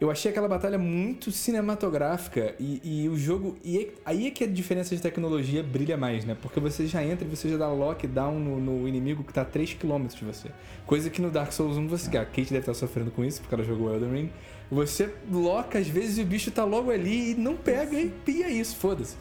Eu 0.00 0.10
achei 0.10 0.32
aquela 0.32 0.48
batalha 0.48 0.76
muito 0.76 1.30
cinematográfica 1.30 2.54
e, 2.58 2.80
e 2.82 3.08
o 3.08 3.16
jogo. 3.16 3.56
E 3.64 3.92
aí 4.04 4.26
é 4.26 4.30
que 4.30 4.42
a 4.42 4.46
diferença 4.46 4.94
de 4.94 5.00
tecnologia 5.00 5.62
brilha 5.62 5.96
mais, 5.96 6.24
né? 6.24 6.36
Porque 6.42 6.58
você 6.58 6.86
já 6.86 7.02
entra 7.02 7.26
e 7.26 7.30
você 7.30 7.48
já 7.48 7.56
dá 7.56 7.68
lockdown 7.68 8.38
no, 8.38 8.58
no 8.58 8.88
inimigo 8.88 9.22
que 9.22 9.32
tá 9.32 9.42
a 9.42 9.46
3km 9.46 10.08
de 10.08 10.24
você. 10.24 10.50
Coisa 10.84 11.08
que 11.08 11.22
no 11.22 11.30
Dark 11.30 11.52
Souls 11.52 11.78
1 11.78 11.86
você. 11.86 12.18
A 12.18 12.24
Kate 12.24 12.52
deve 12.52 12.58
estar 12.58 12.74
sofrendo 12.74 13.12
com 13.12 13.24
isso, 13.24 13.40
porque 13.40 13.54
ela 13.54 13.64
jogou 13.64 13.94
Elden 13.94 14.10
Ring. 14.10 14.30
Você 14.70 15.12
loca, 15.30 15.78
às 15.78 15.86
vezes 15.86 16.18
o 16.18 16.26
bicho 16.26 16.50
tá 16.50 16.64
logo 16.64 16.90
ali 16.90 17.32
e 17.32 17.34
não 17.34 17.56
pega 17.56 17.98
e, 17.98 18.12
e 18.26 18.42
é 18.42 18.50
isso, 18.50 18.76
foda-se. 18.76 19.16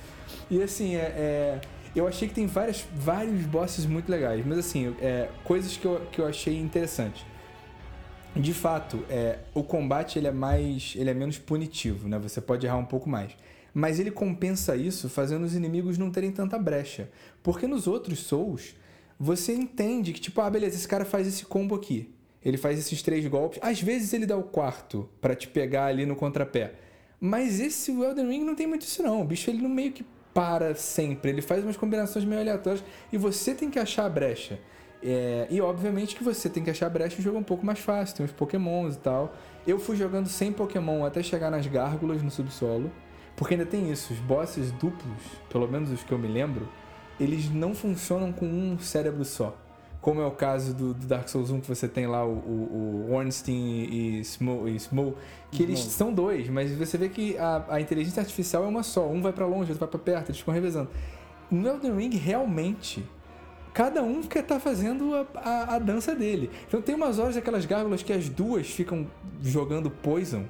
E 0.49 0.61
assim, 0.61 0.95
é, 0.95 0.99
é, 0.99 1.61
eu 1.95 2.07
achei 2.07 2.27
que 2.27 2.33
tem 2.33 2.47
várias, 2.47 2.85
vários 2.95 3.45
bosses 3.45 3.85
muito 3.85 4.09
legais, 4.09 4.45
mas 4.45 4.57
assim, 4.57 4.95
é, 5.01 5.29
coisas 5.43 5.77
que 5.77 5.85
eu, 5.85 6.01
que 6.11 6.19
eu 6.19 6.25
achei 6.25 6.57
interessantes. 6.57 7.25
De 8.35 8.53
fato, 8.53 9.05
é, 9.09 9.39
o 9.53 9.63
combate 9.63 10.17
ele 10.17 10.27
é 10.27 10.31
mais, 10.31 10.93
ele 10.95 11.09
é 11.09 11.13
menos 11.13 11.37
punitivo, 11.37 12.07
né? 12.07 12.17
Você 12.17 12.41
pode 12.41 12.65
errar 12.65 12.77
um 12.77 12.85
pouco 12.85 13.07
mais. 13.07 13.35
Mas 13.73 13.99
ele 13.99 14.09
compensa 14.09 14.75
isso 14.75 15.07
fazendo 15.07 15.43
os 15.43 15.55
inimigos 15.55 15.97
não 15.97 16.09
terem 16.09 16.31
tanta 16.31 16.57
brecha. 16.57 17.09
Porque 17.43 17.67
nos 17.67 17.85
outros 17.85 18.19
Souls, 18.19 18.75
você 19.19 19.53
entende 19.53 20.13
que, 20.13 20.19
tipo, 20.19 20.41
ah, 20.41 20.49
beleza, 20.49 20.75
esse 20.75 20.87
cara 20.87 21.05
faz 21.05 21.27
esse 21.27 21.45
combo 21.45 21.75
aqui. 21.75 22.12
Ele 22.43 22.57
faz 22.57 22.77
esses 22.77 23.01
três 23.01 23.25
golpes. 23.27 23.59
Às 23.61 23.81
vezes 23.81 24.13
ele 24.13 24.25
dá 24.25 24.35
o 24.35 24.43
quarto 24.43 25.09
para 25.21 25.35
te 25.35 25.47
pegar 25.47 25.85
ali 25.85 26.05
no 26.05 26.15
contrapé. 26.15 26.73
Mas 27.19 27.59
esse 27.59 27.91
Elden 27.91 28.27
Ring 28.27 28.43
não 28.43 28.55
tem 28.55 28.67
muito 28.67 28.81
isso 28.81 29.01
não. 29.01 29.21
O 29.21 29.23
bicho 29.23 29.49
ele 29.49 29.61
não 29.61 29.69
meio 29.69 29.93
que 29.93 30.05
para 30.33 30.75
sempre. 30.75 31.31
Ele 31.31 31.41
faz 31.41 31.63
umas 31.63 31.77
combinações 31.77 32.25
meio 32.25 32.41
aleatórias 32.41 32.83
e 33.11 33.17
você 33.17 33.53
tem 33.53 33.69
que 33.69 33.79
achar 33.79 34.05
a 34.05 34.09
brecha. 34.09 34.59
É, 35.01 35.47
e 35.49 35.61
obviamente 35.61 36.15
que 36.15 36.23
você 36.23 36.49
tem 36.49 36.63
que 36.63 36.69
achar 36.69 36.87
a 36.87 36.89
brecha 36.89 37.19
e 37.19 37.23
jogo 37.23 37.37
um 37.37 37.43
pouco 37.43 37.65
mais 37.65 37.79
fácil. 37.79 38.17
Tem 38.17 38.25
uns 38.25 38.31
pokémons 38.33 38.95
e 38.95 38.99
tal. 38.99 39.33
Eu 39.65 39.79
fui 39.79 39.95
jogando 39.95 40.27
sem 40.27 40.51
pokémon 40.51 41.05
até 41.05 41.23
chegar 41.23 41.49
nas 41.49 41.65
gárgulas 41.65 42.21
no 42.21 42.29
subsolo. 42.29 42.91
Porque 43.37 43.53
ainda 43.53 43.65
tem 43.65 43.89
isso. 43.89 44.11
Os 44.11 44.19
bosses 44.19 44.71
duplos, 44.71 45.21
pelo 45.49 45.67
menos 45.67 45.91
os 45.91 46.03
que 46.03 46.11
eu 46.11 46.19
me 46.19 46.27
lembro, 46.27 46.67
eles 47.17 47.49
não 47.49 47.73
funcionam 47.73 48.33
com 48.33 48.45
um 48.45 48.77
cérebro 48.79 49.23
só 49.23 49.62
como 50.03 50.19
é 50.21 50.25
o 50.27 50.31
caso 50.31 50.73
do, 50.73 50.93
do, 50.93 51.07
Dark 51.07 51.29
Souls 51.29 51.49
1, 51.49 51.61
que 51.61 51.67
você 51.69 51.87
tem 51.87 52.05
lá 52.05 52.25
o, 52.25 52.33
o, 52.33 53.07
o 53.09 53.13
Ornstein 53.13 53.85
e 53.89 54.19
Smo, 54.19 54.67
e 54.67 54.75
Smo 54.75 55.15
que 55.49 55.63
eles 55.63 55.79
são 55.79 56.13
dois, 56.13 56.49
mas 56.49 56.75
você 56.75 56.97
vê 56.97 57.07
que 57.07 57.37
a, 57.37 57.63
a 57.69 57.79
inteligência 57.81 58.19
artificial 58.19 58.65
é 58.65 58.67
uma 58.67 58.83
só. 58.83 59.07
Um 59.07 59.21
vai 59.21 59.31
para 59.31 59.45
longe, 59.45 59.71
outro 59.71 59.79
vai 59.79 59.87
para 59.87 59.99
perto, 59.99 60.29
eles 60.29 60.39
ficam 60.39 60.53
revezando. 60.53 60.89
No 61.49 61.65
Elden 61.69 61.95
Ring, 61.95 62.15
realmente, 62.17 63.01
cada 63.73 64.03
um 64.03 64.21
quer 64.23 64.39
estar 64.39 64.59
fazendo 64.59 65.15
a, 65.15 65.25
a, 65.35 65.75
a 65.75 65.79
dança 65.79 66.13
dele. 66.13 66.49
Então 66.67 66.81
tem 66.81 66.95
umas 66.95 67.17
horas 67.17 67.37
aquelas 67.37 67.65
gárgulas 67.65 68.03
que 68.03 68.11
as 68.11 68.27
duas 68.27 68.67
ficam 68.67 69.07
jogando 69.41 69.89
poison. 69.89 70.43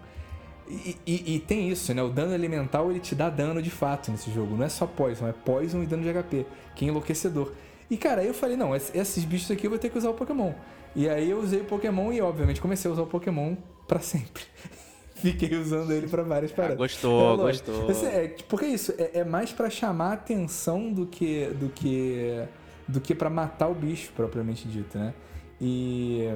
E, 0.68 0.98
e- 1.06 1.36
e 1.36 1.40
tem 1.42 1.70
isso, 1.70 1.94
né? 1.94 2.02
O 2.02 2.10
dano 2.10 2.34
elemental 2.34 2.90
ele 2.90 3.00
te 3.00 3.14
dá 3.14 3.30
dano 3.30 3.62
de 3.62 3.70
fato 3.70 4.10
nesse 4.10 4.32
jogo. 4.32 4.56
Não 4.58 4.66
é 4.66 4.70
só 4.70 4.88
poison, 4.88 5.28
é 5.28 5.32
poison 5.32 5.84
e 5.84 5.86
dano 5.86 6.02
de 6.02 6.10
HP, 6.12 6.44
que 6.76 6.86
é 6.86 6.88
enlouquecedor. 6.88 7.52
E 7.90 7.98
cara, 7.98 8.22
aí 8.22 8.28
eu 8.28 8.34
falei, 8.34 8.56
não, 8.58 8.76
ess- 8.76 8.92
esses 8.96 9.24
bichos 9.26 9.50
aqui 9.52 9.66
eu 9.68 9.70
vou 9.70 9.80
ter 9.80 9.90
que 9.90 9.98
usar 9.98 10.10
o 10.10 10.14
Pokémon. 10.14 10.54
E 10.96 11.10
aí 11.10 11.30
eu 11.30 11.40
usei 11.40 11.62
o 11.62 11.66
Pokémon 11.66 12.12
e, 12.14 12.22
obviamente, 12.22 12.62
comecei 12.62 12.90
a 12.90 12.94
usar 12.94 13.02
o 13.04 13.08
Pokémon 13.08 13.56
pra 13.88 14.00
sempre. 14.00 14.44
Fiquei 15.16 15.58
usando 15.58 15.92
ele 15.92 16.08
pra 16.08 16.22
várias 16.24 16.52
paradas. 16.52 16.78
gostou, 16.78 17.36
lógico. 17.36 17.72
gostou. 17.72 17.90
Assim, 17.90 18.06
é, 18.08 18.36
porque 18.50 18.66
é 18.66 18.70
isso, 18.70 18.94
é, 18.98 19.20
é 19.20 19.24
mais 19.24 19.52
pra 19.54 19.70
chamar 19.70 20.14
atenção 20.14 20.92
do 20.92 21.06
que 21.06 21.46
do 21.60 21.70
que 21.70 22.44
do 22.88 23.00
que 23.00 23.16
para 23.16 23.30
matar 23.30 23.70
o 23.70 23.74
bicho 23.74 24.12
propriamente 24.14 24.68
dito, 24.68 24.98
né? 24.98 25.14
E 25.62 26.30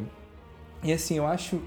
e 0.83 0.93
assim, 0.93 1.17
eu 1.17 1.27
acho 1.27 1.59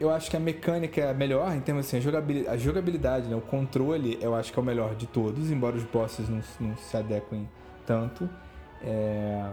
eu 0.00 0.10
acho 0.10 0.30
que 0.30 0.36
a 0.36 0.40
mecânica 0.40 1.00
é 1.02 1.10
a 1.10 1.14
melhor 1.14 1.54
em 1.54 1.60
termos 1.60 1.86
assim, 1.86 1.98
a 1.98 2.00
jogabilidade, 2.00 2.54
a 2.54 2.58
jogabilidade 2.58 3.28
né? 3.28 3.36
o 3.36 3.40
controle, 3.42 4.18
eu 4.20 4.34
acho 4.34 4.52
que 4.52 4.58
é 4.58 4.62
o 4.62 4.64
melhor 4.64 4.94
de 4.94 5.06
todos, 5.06 5.50
embora 5.50 5.76
os 5.76 5.84
bosses 5.84 6.28
não, 6.28 6.40
não 6.60 6.76
se 6.78 6.96
adequem 6.96 7.48
tanto. 7.86 8.28
É, 8.86 9.50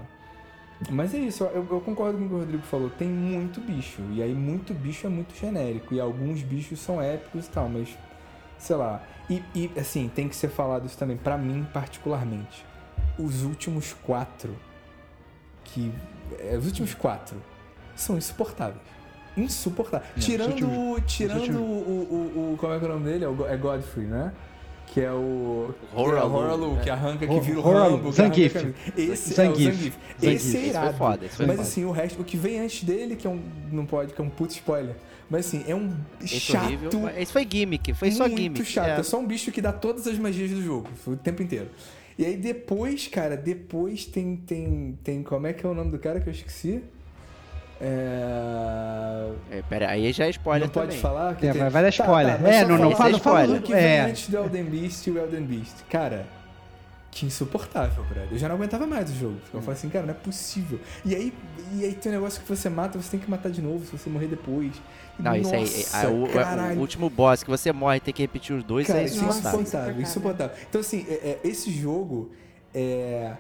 Mas 0.90 1.14
é 1.14 1.18
isso, 1.18 1.44
eu, 1.46 1.66
eu 1.72 1.82
concordo 1.82 2.18
com 2.18 2.26
o 2.26 2.28
que 2.28 2.34
o 2.36 2.40
Rodrigo 2.40 2.64
falou. 2.64 2.90
Tem 2.90 3.08
muito 3.08 3.60
bicho. 3.62 4.02
E 4.12 4.22
aí, 4.22 4.34
muito 4.34 4.74
bicho 4.74 5.08
é 5.08 5.10
muito 5.10 5.34
genérico. 5.36 5.94
E 5.94 6.00
alguns 6.00 6.42
bichos 6.44 6.80
são 6.80 7.02
épicos 7.02 7.48
e 7.48 7.50
tal, 7.50 7.68
mas 7.70 7.90
sei 8.58 8.76
lá. 8.76 9.02
E, 9.30 9.42
e, 9.56 9.72
assim, 9.78 10.10
tem 10.14 10.28
que 10.28 10.36
ser 10.36 10.50
falado 10.50 10.86
isso 10.86 10.98
também, 10.98 11.16
pra 11.18 11.38
mim 11.38 11.66
particularmente. 11.74 12.66
Os 13.18 13.44
últimos 13.44 13.94
quatro. 14.04 14.56
Que. 15.64 15.92
é, 16.40 16.58
os 16.58 16.66
últimos 16.66 16.94
quatro 16.94 17.38
são 17.96 18.18
insuportáveis. 18.18 18.82
Insuportáveis. 19.38 20.12
Tirando 20.24 20.52
últimos- 20.52 21.02
tirando 21.12 21.58
o, 21.60 21.64
o, 21.64 22.54
o- 22.54 22.58
Como 22.58 22.74
é 22.74 22.80
que 22.80 22.86
é 22.86 22.88
o 22.88 22.92
nome 22.92 23.06
dele? 23.06 23.26
É 23.26 23.54
É 23.54 23.58
Godfrey, 23.58 24.06
né? 24.06 24.32
Que 24.94 25.02
é 25.02 25.12
o. 25.12 25.74
Horalu, 25.96 26.30
que 26.32 26.44
é 26.44 26.76
né? 26.76 26.84
que 26.84 26.90
arranca, 26.92 27.28
que 27.28 27.40
vira 27.40 27.60
o 27.60 27.62
Rambo. 27.64 28.12
Zangief. 28.12 28.76
Esse 28.96 29.42
é 29.42 29.50
o 29.50 29.56
Zangief. 29.56 29.98
Esse 30.22 30.28
é 30.28 30.34
Esse 30.34 30.52
foi 30.52 30.70
irado. 30.70 30.98
foda, 30.98 31.26
Mas 31.48 31.60
assim, 31.60 31.84
o 31.84 31.90
resto, 31.92 32.22
o 32.22 32.24
que 32.24 32.38
vem 32.38 32.60
antes 32.60 32.84
dele, 32.84 33.16
que 33.16 33.26
é 33.26 33.30
um. 33.30 33.42
Não 33.72 33.88
pode, 33.88 34.14
que 34.14 34.22
é 34.22 34.24
um 34.24 34.30
puto 34.30 34.54
spoiler. 34.54 34.96
Mas 35.28 35.48
assim, 35.48 35.64
é 35.68 35.74
um 35.74 35.92
Esse 36.22 36.40
chato. 36.40 36.66
horrível. 36.66 37.10
Esse 37.18 37.34
foi 37.34 37.48
gimmick, 37.50 37.92
foi 37.96 38.12
só 38.12 38.28
muito 38.28 38.40
gimmick. 38.40 38.66
chato. 38.66 38.88
É. 38.90 39.00
É. 39.00 39.04
só 39.04 39.18
um 39.18 39.26
bicho 39.26 39.52
que 39.52 39.62
dá 39.62 39.72
todas 39.74 40.06
as 40.06 40.20
magias 40.20 40.52
do 40.52 40.62
jogo, 40.62 40.88
o 41.08 41.16
tempo 41.16 41.42
inteiro. 41.42 41.70
E 42.16 42.24
aí 42.24 42.38
depois, 42.38 43.08
cara, 43.08 43.36
depois 43.36 44.06
tem. 44.06 44.36
tem, 44.36 45.00
tem 45.04 45.24
como 45.24 45.48
é 45.48 45.54
que 45.54 45.66
é 45.66 45.70
o 45.70 45.74
nome 45.74 45.90
do 45.90 45.98
cara 45.98 46.20
que 46.20 46.30
eu 46.30 46.34
esqueci? 46.34 46.84
É. 47.84 49.58
É, 49.58 49.62
pera, 49.70 49.90
aí 49.90 50.12
já 50.12 50.26
é 50.26 50.30
spoiler 50.30 50.68
não 50.68 50.74
pode 50.74 50.88
também. 50.88 51.02
falar? 51.02 51.36
Que 51.36 51.48
É, 51.48 51.52
tem- 51.52 51.62
vai- 51.62 51.70
vai 51.70 51.84
dar 51.84 51.94
Tá, 51.94 52.04
spoiler. 52.04 52.36
tá, 52.36 52.40
mas 52.42 52.56
É, 52.56 52.66
não- 52.66 52.78
não 52.78 52.92
fala- 52.96 53.48
do 53.48 53.62
que 53.62 53.74
vem 53.74 53.84
é. 53.84 54.02
antes 54.02 54.30
do 54.30 54.38
Elden 54.38 54.64
Beast 54.66 55.08
e 55.08 55.12
o 55.12 55.18
Elden 55.18 55.44
Beast. 55.44 55.74
Cara, 55.90 56.26
que 57.12 57.26
insuportável, 57.26 58.04
brother. 58.06 58.28
Eu 58.32 58.38
já 58.38 58.48
não 58.48 58.56
aguentava 58.56 58.88
mais 58.88 59.10
o 59.12 59.14
jogo. 59.14 59.36
Eu 59.54 59.62
falei 59.62 59.78
assim, 59.78 59.90
cara, 59.90 60.06
não 60.06 60.14
é 60.14 60.18
possível. 60.18 60.80
E 61.06 61.14
aí, 61.16 61.34
e 61.74 61.84
aí 61.86 61.94
tem 61.94 62.12
um 62.12 62.16
negócio 62.16 62.42
que 62.42 62.48
você 62.50 62.70
mata, 62.70 63.00
você 63.00 63.12
tem 63.12 63.20
que 63.20 63.30
matar 63.30 63.52
de 63.52 63.62
novo 63.62 63.86
se 63.86 63.92
você 63.96 64.10
morrer 64.10 64.28
depois. 64.28 64.72
Não, 65.20 65.36
isso 65.36 65.54
aí, 65.54 65.62
Nossa, 65.62 65.98
é, 65.98 66.08
o, 66.08 66.24
o- 66.24 66.78
o 66.78 66.80
último 66.80 67.08
boss 67.10 67.44
que 67.44 67.50
você 67.50 67.72
morre 67.72 67.98
e 67.98 68.00
tem 68.00 68.14
que 68.14 68.24
repetir 68.24 68.56
os 68.56 68.64
dois, 68.64 68.88
Cara, 68.88 69.02
é 69.02 69.06
isso 69.06 69.16
é 69.16 69.18
insuportável. 69.28 69.62
insuportável, 69.62 70.02
insuportável. 70.02 70.56
Então, 70.68 70.82
assim, 70.82 71.06
é- 71.08 71.38
é, 71.44 71.48
esse 71.48 71.72
jogo 71.72 72.32
é, 72.74 73.34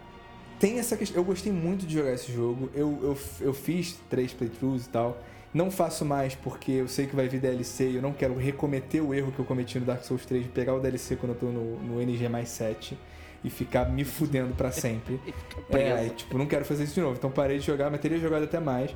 tem 0.63 0.79
essa 0.79 0.95
questão. 0.95 1.17
Eu 1.19 1.25
gostei 1.25 1.51
muito 1.51 1.85
de 1.85 1.93
jogar 1.95 2.13
esse 2.13 2.31
jogo. 2.31 2.69
Eu, 2.73 2.97
eu, 3.03 3.17
eu 3.41 3.53
fiz 3.53 3.99
três 4.09 4.31
playthroughs 4.31 4.85
e 4.85 4.89
tal. 4.89 5.17
Não 5.53 5.69
faço 5.69 6.05
mais 6.05 6.35
porque 6.35 6.71
eu 6.71 6.87
sei 6.87 7.05
que 7.05 7.13
vai 7.13 7.27
vir 7.27 7.41
DLC 7.41 7.89
e 7.89 7.95
eu 7.97 8.01
não 8.01 8.13
quero 8.13 8.33
recometer 8.37 9.03
o 9.03 9.13
erro 9.13 9.29
que 9.33 9.39
eu 9.39 9.45
cometi 9.45 9.77
no 9.77 9.85
Dark 9.85 10.03
Souls 10.05 10.25
3 10.25 10.43
de 10.43 10.49
pegar 10.49 10.73
o 10.73 10.79
DLC 10.79 11.17
quando 11.17 11.33
eu 11.33 11.37
tô 11.37 11.47
no, 11.47 11.77
no 11.81 12.01
NG 12.01 12.29
mais 12.29 12.47
7 12.47 12.97
e 13.43 13.49
ficar 13.49 13.89
me 13.89 14.05
fudendo 14.05 14.55
pra 14.55 14.71
sempre. 14.71 15.19
É, 15.69 16.07
tipo, 16.09 16.37
não 16.37 16.45
quero 16.45 16.63
fazer 16.63 16.85
isso 16.85 16.93
de 16.93 17.01
novo. 17.01 17.15
Então 17.17 17.29
parei 17.29 17.59
de 17.59 17.65
jogar, 17.65 17.91
mas 17.91 17.99
teria 17.99 18.17
jogado 18.17 18.43
até 18.43 18.59
mais. 18.59 18.95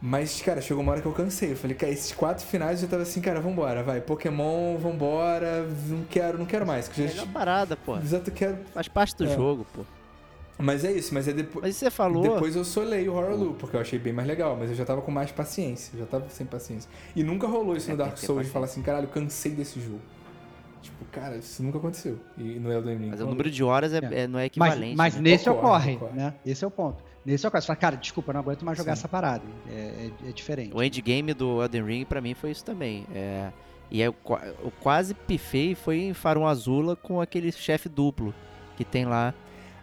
Mas, 0.00 0.40
cara, 0.42 0.60
chegou 0.60 0.80
uma 0.82 0.92
hora 0.92 1.00
que 1.00 1.06
eu 1.08 1.12
cansei. 1.12 1.52
Eu 1.52 1.56
falei, 1.56 1.76
cara, 1.76 1.92
esses 1.92 2.12
quatro 2.12 2.46
finais 2.46 2.78
eu 2.78 2.86
já 2.86 2.90
tava 2.92 3.02
assim, 3.02 3.20
cara, 3.20 3.40
vambora, 3.40 3.82
vai. 3.82 4.00
Pokémon, 4.00 4.76
vambora. 4.78 5.66
Não 5.88 6.04
quero, 6.04 6.38
não 6.38 6.46
quero 6.46 6.64
mais. 6.64 6.86
Que 6.86 7.00
eu 7.00 7.06
Melhor 7.08 7.26
já, 7.26 7.32
parada, 7.32 7.76
pô. 7.76 7.96
Exato, 7.98 8.30
quero. 8.30 8.58
Faz 8.72 8.86
parte 8.86 9.16
do 9.16 9.24
É. 9.24 9.34
jogo, 9.34 9.66
pô. 9.74 9.82
Mas 10.62 10.84
é 10.84 10.92
isso, 10.92 11.12
mas 11.12 11.26
é 11.28 11.32
depois. 11.32 11.62
Mas 11.64 11.76
você 11.76 11.90
falou. 11.90 12.22
Depois 12.22 12.54
eu 12.56 12.64
solei 12.64 13.08
o 13.08 13.14
Horror 13.14 13.36
Loop, 13.36 13.58
porque 13.58 13.76
eu 13.76 13.80
achei 13.80 13.98
bem 13.98 14.12
mais 14.12 14.26
legal, 14.28 14.56
mas 14.58 14.70
eu 14.70 14.76
já 14.76 14.84
tava 14.84 15.02
com 15.02 15.10
mais 15.10 15.30
paciência, 15.32 15.92
eu 15.94 16.00
já 16.00 16.06
tava 16.06 16.28
sem 16.28 16.46
paciência. 16.46 16.88
E 17.16 17.22
nunca 17.24 17.46
rolou 17.46 17.76
isso 17.76 17.88
É, 17.90 17.92
no 17.92 17.98
tem 17.98 18.06
Dark 18.06 18.18
Souls 18.18 18.46
de 18.46 18.52
falar 18.52 18.66
assim, 18.66 18.80
caralho, 18.82 19.08
cansei 19.08 19.52
desse 19.52 19.80
jogo. 19.80 20.00
Tipo, 20.80 21.04
cara, 21.12 21.36
isso 21.36 21.62
nunca 21.62 21.78
aconteceu. 21.78 22.18
E 22.36 22.42
no 22.58 22.72
Elden 22.72 22.96
Ring. 22.98 23.08
Mas 23.10 23.20
o 23.20 23.26
número 23.26 23.50
de 23.50 23.62
horas 23.62 23.92
é, 23.92 23.98
É. 23.98 24.22
é- 24.22 24.26
não 24.26 24.38
é 24.38 24.42
Mas, 24.42 24.46
equivalente. 24.46 24.96
mas 24.96 25.14
né? 25.16 25.20
nesse 25.22 25.48
Ocorre, 25.48 25.92
ocorre, 25.94 25.94
ocorre. 25.96 26.12
né? 26.16 26.34
Esse 26.44 26.64
é 26.64 26.66
o 26.66 26.70
ponto. 26.70 27.02
Nesse 27.24 27.46
ocorre. 27.46 27.60
Você 27.60 27.66
fala, 27.68 27.76
cara, 27.76 27.96
desculpa, 27.96 28.30
eu 28.30 28.34
não 28.34 28.40
aguento 28.40 28.64
mais 28.64 28.76
jogar 28.76 28.96
Sim. 28.96 29.00
essa 29.00 29.08
parada. 29.08 29.44
É, 29.70 30.10
é- 30.24 30.28
é 30.28 30.32
diferente. 30.32 30.74
O 30.74 30.82
endgame 30.82 31.32
do 31.34 31.62
Elden 31.62 31.84
Ring 31.84 32.04
pra 32.04 32.20
mim 32.20 32.34
foi 32.34 32.50
isso 32.50 32.64
também. 32.64 33.06
É, 33.14 33.50
e 33.92 34.00
aí 34.02 34.06
eu, 34.08 34.14
eu 34.64 34.72
quase 34.80 35.14
pifei 35.14 35.74
foi 35.76 35.98
em 36.00 36.14
Farum 36.14 36.46
Azula 36.46 36.96
com 36.96 37.20
aquele 37.20 37.52
chefe 37.52 37.88
duplo 37.88 38.34
que 38.76 38.84
tem 38.84 39.04
lá. 39.04 39.32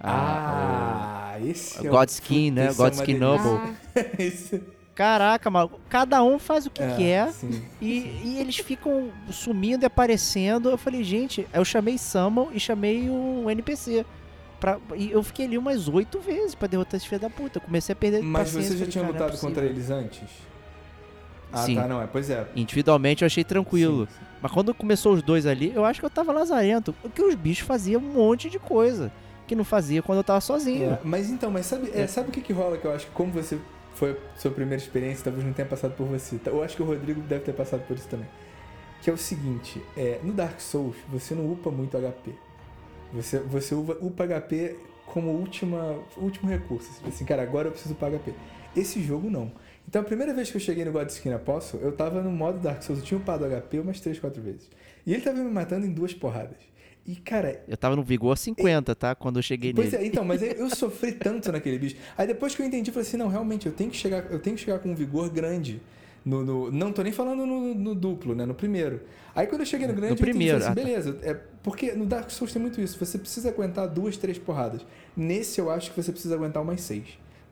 Ah, 0.01 1.37
esse 1.43 1.81
o 1.81 1.87
é 1.87 1.89
Godskin, 1.89 2.51
né? 2.51 2.67
esse 2.67 2.79
é 2.79 2.83
uma 2.83 2.89
Godskin 2.89 3.19
delícia. 3.19 3.27
Noble. 3.27 3.75
Ah, 3.95 4.01
Esse- 4.19 4.55
o- 4.55 4.79
Caraca, 4.95 5.49
mano. 5.49 5.71
Cada 5.87 6.21
um 6.23 6.37
faz 6.37 6.65
o 6.65 6.69
que 6.69 6.83
é, 6.83 6.95
quer. 6.97 7.31
sim. 7.31 7.61
E, 7.81 8.19
e 8.23 8.37
eles 8.39 8.57
ficam 8.57 9.09
sumindo 9.31 9.85
e 9.85 9.87
aparecendo. 9.87 10.69
Eu 10.69 10.77
falei, 10.77 11.03
gente, 11.05 11.47
eu 11.53 11.63
chamei 11.63 11.97
Summon 11.97 12.49
e 12.53 12.59
chamei 12.59 13.09
um 13.09 13.49
NPC. 13.49 14.05
Pra, 14.59 14.77
e 14.97 15.09
eu 15.09 15.23
fiquei 15.23 15.45
ali 15.45 15.57
umas 15.57 15.87
oito 15.87 16.19
vezes 16.19 16.53
pra 16.53 16.67
derrotar 16.67 16.97
esse 16.97 17.07
filho 17.07 17.21
da 17.21 17.29
puta. 17.29 17.59
Eu 17.59 17.61
comecei 17.61 17.93
a 17.93 17.95
perder 17.95 18.21
Mas 18.21 18.49
você 18.51 18.61
já 18.61 18.69
falei, 18.73 18.87
tinha 18.87 19.03
é 19.05 19.07
lutado 19.07 19.37
contra 19.37 19.61
possível. 19.63 19.69
eles 19.69 19.89
antes? 19.89 20.29
Ah, 21.51 21.57
Sim. 21.59 21.75
tá, 21.75 21.87
não, 21.87 22.01
é. 22.01 22.05
Pois 22.07 22.29
é. 22.29 22.45
Individualmente 22.53 23.21
eu 23.23 23.25
achei 23.25 23.45
tranquilo. 23.45 24.05
Sim, 24.05 24.13
sim. 24.19 24.25
Mas 24.41 24.51
quando 24.51 24.73
começou 24.73 25.13
os 25.13 25.21
dois 25.23 25.45
ali, 25.45 25.71
eu 25.73 25.85
acho 25.85 26.01
que 26.01 26.05
eu 26.05 26.09
tava 26.09 26.33
lazarento. 26.33 26.93
Porque 27.01 27.21
os 27.23 27.35
bichos 27.35 27.65
faziam 27.65 28.01
um 28.01 28.13
monte 28.13 28.49
de 28.49 28.59
coisa 28.59 29.09
que 29.49 29.55
não 29.55 29.63
fazia 29.65 30.03
quando 30.03 30.19
eu 30.19 30.23
tava 30.23 30.39
sozinho. 30.39 30.91
É, 30.91 30.99
mas 31.03 31.29
então, 31.29 31.49
mas 31.49 31.65
sabe, 31.65 31.89
é, 31.91 32.05
sabe 32.05 32.29
o 32.29 32.31
que, 32.31 32.39
que 32.39 32.53
rola 32.53 32.77
que 32.77 32.85
eu 32.85 32.93
acho 32.93 33.07
que 33.07 33.11
como 33.11 33.31
você 33.31 33.59
foi 33.95 34.11
a 34.11 34.39
sua 34.39 34.51
primeira 34.51 34.81
experiência, 34.81 35.23
talvez 35.23 35.43
não 35.43 35.51
tenha 35.51 35.67
passado 35.67 35.95
por 35.95 36.05
você. 36.05 36.37
tá? 36.37 36.51
Eu 36.51 36.63
acho 36.63 36.75
que 36.75 36.83
o 36.83 36.85
Rodrigo 36.85 37.19
deve 37.21 37.43
ter 37.43 37.53
passado 37.53 37.81
por 37.87 37.97
isso 37.97 38.07
também. 38.07 38.27
Que 39.01 39.09
é 39.09 39.13
o 39.13 39.17
seguinte, 39.17 39.81
é, 39.97 40.19
no 40.23 40.31
Dark 40.33 40.59
Souls 40.61 40.95
você 41.09 41.33
não 41.33 41.51
upa 41.51 41.71
muito 41.71 41.97
HP. 41.97 42.35
Você, 43.11 43.39
você 43.39 43.73
upa, 43.73 44.27
HP 44.27 44.77
como 45.07 45.31
última, 45.31 45.97
último 46.15 46.47
recurso. 46.47 46.91
Assim, 46.91 47.07
assim, 47.07 47.25
cara, 47.25 47.41
agora 47.41 47.69
eu 47.69 47.71
preciso 47.71 47.95
upar 47.95 48.11
HP. 48.11 48.33
Esse 48.75 49.01
jogo 49.01 49.31
não. 49.31 49.51
Então 49.87 50.03
a 50.03 50.05
primeira 50.05 50.31
vez 50.31 50.51
que 50.51 50.57
eu 50.57 50.61
cheguei 50.61 50.85
no 50.85 50.91
Godskin 50.91 51.31
Apostle, 51.31 51.79
eu 51.81 51.91
tava 51.91 52.21
no 52.21 52.29
modo 52.29 52.59
Dark 52.59 52.83
Souls, 52.83 53.01
eu 53.01 53.05
tinha 53.05 53.17
upado 53.17 53.45
HP 53.45 53.79
umas 53.79 53.99
3, 53.99 54.19
4 54.19 54.41
vezes. 54.43 54.69
E 55.07 55.13
ele 55.13 55.23
tava 55.23 55.39
me 55.39 55.49
matando 55.49 55.87
em 55.87 55.91
duas 55.91 56.13
porradas. 56.13 56.68
E, 57.09 57.15
cara, 57.15 57.63
Eu 57.67 57.75
tava 57.75 57.95
no 57.95 58.03
vigor 58.03 58.37
50, 58.37 58.93
tá? 58.93 59.15
Quando 59.15 59.39
eu 59.39 59.41
cheguei 59.41 59.73
Pois 59.73 59.91
nele. 59.91 60.03
é, 60.03 60.07
então, 60.07 60.23
mas 60.23 60.43
eu, 60.43 60.69
sofri 60.69 61.13
tanto 61.13 61.51
naquele 61.51 61.79
bicho. 61.79 61.95
Aí 62.15 62.27
depois 62.27 62.53
que 62.55 62.61
eu 62.61 62.65
entendi, 62.67 62.91
eu 62.91 62.93
falei 62.93 63.07
assim, 63.07 63.17
não, 63.17 63.27
realmente, 63.27 63.65
eu 63.65 63.71
tenho 63.71 63.89
que 63.89 63.97
chegar, 63.97 64.25
eu 64.29 64.37
tenho 64.37 64.55
que 64.55 64.61
chegar 64.61 64.77
com 64.77 64.89
um 64.91 64.95
vigor 64.95 65.27
grande. 65.31 65.81
No, 66.23 66.43
no- 66.45 66.71
não 66.71 66.91
tô 66.93 67.01
nem 67.01 67.11
falando 67.11 67.47
no, 67.47 67.73
no 67.73 67.95
duplo, 67.95 68.35
né? 68.35 68.45
No 68.45 68.53
primeiro. 68.53 69.01
Aí 69.33 69.47
quando 69.47 69.61
eu 69.61 69.65
cheguei 69.65 69.87
no 69.87 69.93
grande, 69.93 70.11
No 70.11 70.17
primeiro, 70.19 70.57
eu 70.57 70.61
entendi, 70.61 70.79
ah, 70.81 70.83
falei 70.83 70.95
assim, 70.97 71.11
beleza. 71.11 71.31
É, 71.31 71.33
porque 71.63 71.93
no 71.93 72.05
Dark 72.05 72.29
Souls 72.29 72.53
tem 72.53 72.61
muito 72.61 72.79
isso. 72.79 73.03
Você 73.03 73.17
precisa 73.17 73.49
aguentar 73.49 73.87
duas, 73.87 74.15
três 74.15 74.37
porradas. 74.37 74.85
Nesse 75.17 75.59
eu 75.59 75.71
acho 75.71 75.91
que 75.91 75.99
você 76.03 76.11
precisa 76.11 76.35
aguentar 76.35 76.61
umas 76.61 76.81
seis. 76.81 77.05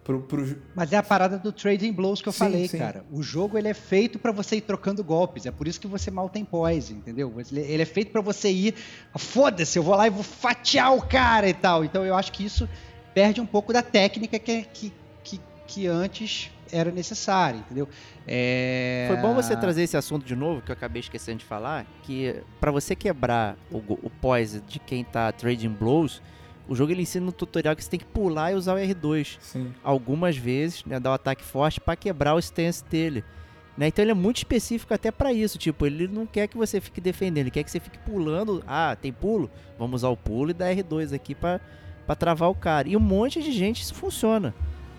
Pro, 0.07 0.21
pro, 0.21 0.57
Mas 0.73 0.93
é 0.93 0.95
a 0.95 1.03
parada 1.03 1.37
do 1.37 1.51
trading 1.51 1.91
blows 1.91 2.21
que 2.21 2.29
eu 2.29 2.31
Sim, 2.31 2.39
falei, 2.39 2.67
sim. 2.69 2.77
cara. 2.77 3.03
O 3.11 3.21
jogo 3.21 3.57
ele 3.57 3.67
é 3.67 3.73
feito 3.73 4.17
pra 4.17 4.31
você 4.31 4.55
ir 4.55 4.61
trocando 4.61 5.03
golpes. 5.03 5.45
É 5.45 5.51
por 5.51 5.67
isso 5.67 5.81
que 5.81 5.85
você 5.85 6.09
mal 6.09 6.29
tem 6.29 6.45
poise, 6.45 6.93
entendeu? 6.93 7.33
Ele, 7.51 7.59
ele 7.59 7.83
é 7.83 7.85
feito 7.85 8.09
pra 8.09 8.21
você 8.21 8.49
ir, 8.49 8.73
foda-se, 9.17 9.77
eu 9.77 9.83
vou 9.83 9.97
lá 9.97 10.07
e 10.07 10.09
vou 10.09 10.23
fatiar 10.23 10.95
o 10.95 11.01
cara 11.01 11.49
e 11.49 11.53
tal. 11.53 11.83
Então 11.83 12.05
eu 12.05 12.15
acho 12.15 12.31
que 12.31 12.45
isso 12.45 12.69
perde 13.13 13.41
um 13.41 13.45
pouco 13.45 13.73
da 13.73 13.81
técnica 13.81 14.39
que, 14.39 14.61
que, 14.73 14.93
que, 15.25 15.41
que 15.67 15.87
antes 15.87 16.51
era 16.71 16.89
necessária, 16.89 17.57
entendeu? 17.57 17.89
É... 18.25 19.07
Foi 19.09 19.17
bom 19.17 19.35
você 19.35 19.57
trazer 19.57 19.83
esse 19.83 19.97
assunto 19.97 20.25
de 20.25 20.37
novo, 20.37 20.61
que 20.61 20.71
eu 20.71 20.73
acabei 20.73 21.01
esquecendo 21.01 21.39
de 21.39 21.45
falar, 21.45 21.85
que 22.03 22.33
pra 22.61 22.71
você 22.71 22.95
quebrar 22.95 23.57
o, 23.69 23.79
o 23.79 24.09
poise 24.21 24.61
de 24.61 24.79
quem 24.79 25.03
tá 25.03 25.33
trading 25.33 25.67
blows, 25.67 26.21
o 26.67 26.75
jogo 26.75 26.91
ele 26.91 27.01
ensina 27.01 27.25
no 27.25 27.31
tutorial 27.31 27.75
que 27.75 27.83
você 27.83 27.89
tem 27.89 27.99
que 27.99 28.05
pular 28.05 28.51
e 28.51 28.55
usar 28.55 28.75
o 28.75 28.77
R2 28.77 29.37
sim. 29.39 29.73
algumas 29.83 30.35
vezes, 30.35 30.83
né, 30.85 30.99
dar 30.99 31.11
o 31.11 31.13
ataque 31.13 31.43
forte 31.43 31.79
pra 31.79 31.95
quebrar 31.95 32.35
o 32.35 32.39
stance 32.39 32.83
dele. 32.83 33.23
Né? 33.77 33.87
Então 33.87 34.03
ele 34.03 34.11
é 34.11 34.15
muito 34.15 34.37
específico 34.37 34.93
até 34.93 35.11
pra 35.11 35.31
isso, 35.31 35.57
tipo, 35.57 35.85
ele 35.85 36.07
não 36.07 36.25
quer 36.25 36.47
que 36.47 36.57
você 36.57 36.81
fique 36.81 36.99
defendendo, 36.99 37.43
ele 37.45 37.51
quer 37.51 37.63
que 37.63 37.69
você 37.69 37.79
fique 37.79 37.99
pulando. 37.99 38.63
Ah, 38.67 38.97
tem 38.99 39.13
pulo? 39.13 39.51
Vamos 39.77 40.01
usar 40.01 40.09
o 40.09 40.17
pulo 40.17 40.49
e 40.49 40.53
dar 40.53 40.73
R2 40.75 41.13
aqui 41.13 41.35
pra 41.35 41.59
travar 42.17 42.49
o 42.49 42.55
cara. 42.55 42.89
E 42.89 42.97
um 42.97 42.99
monte 42.99 43.41
de 43.41 43.51
gente 43.51 43.83
isso 43.83 43.93
funciona. 43.93 44.53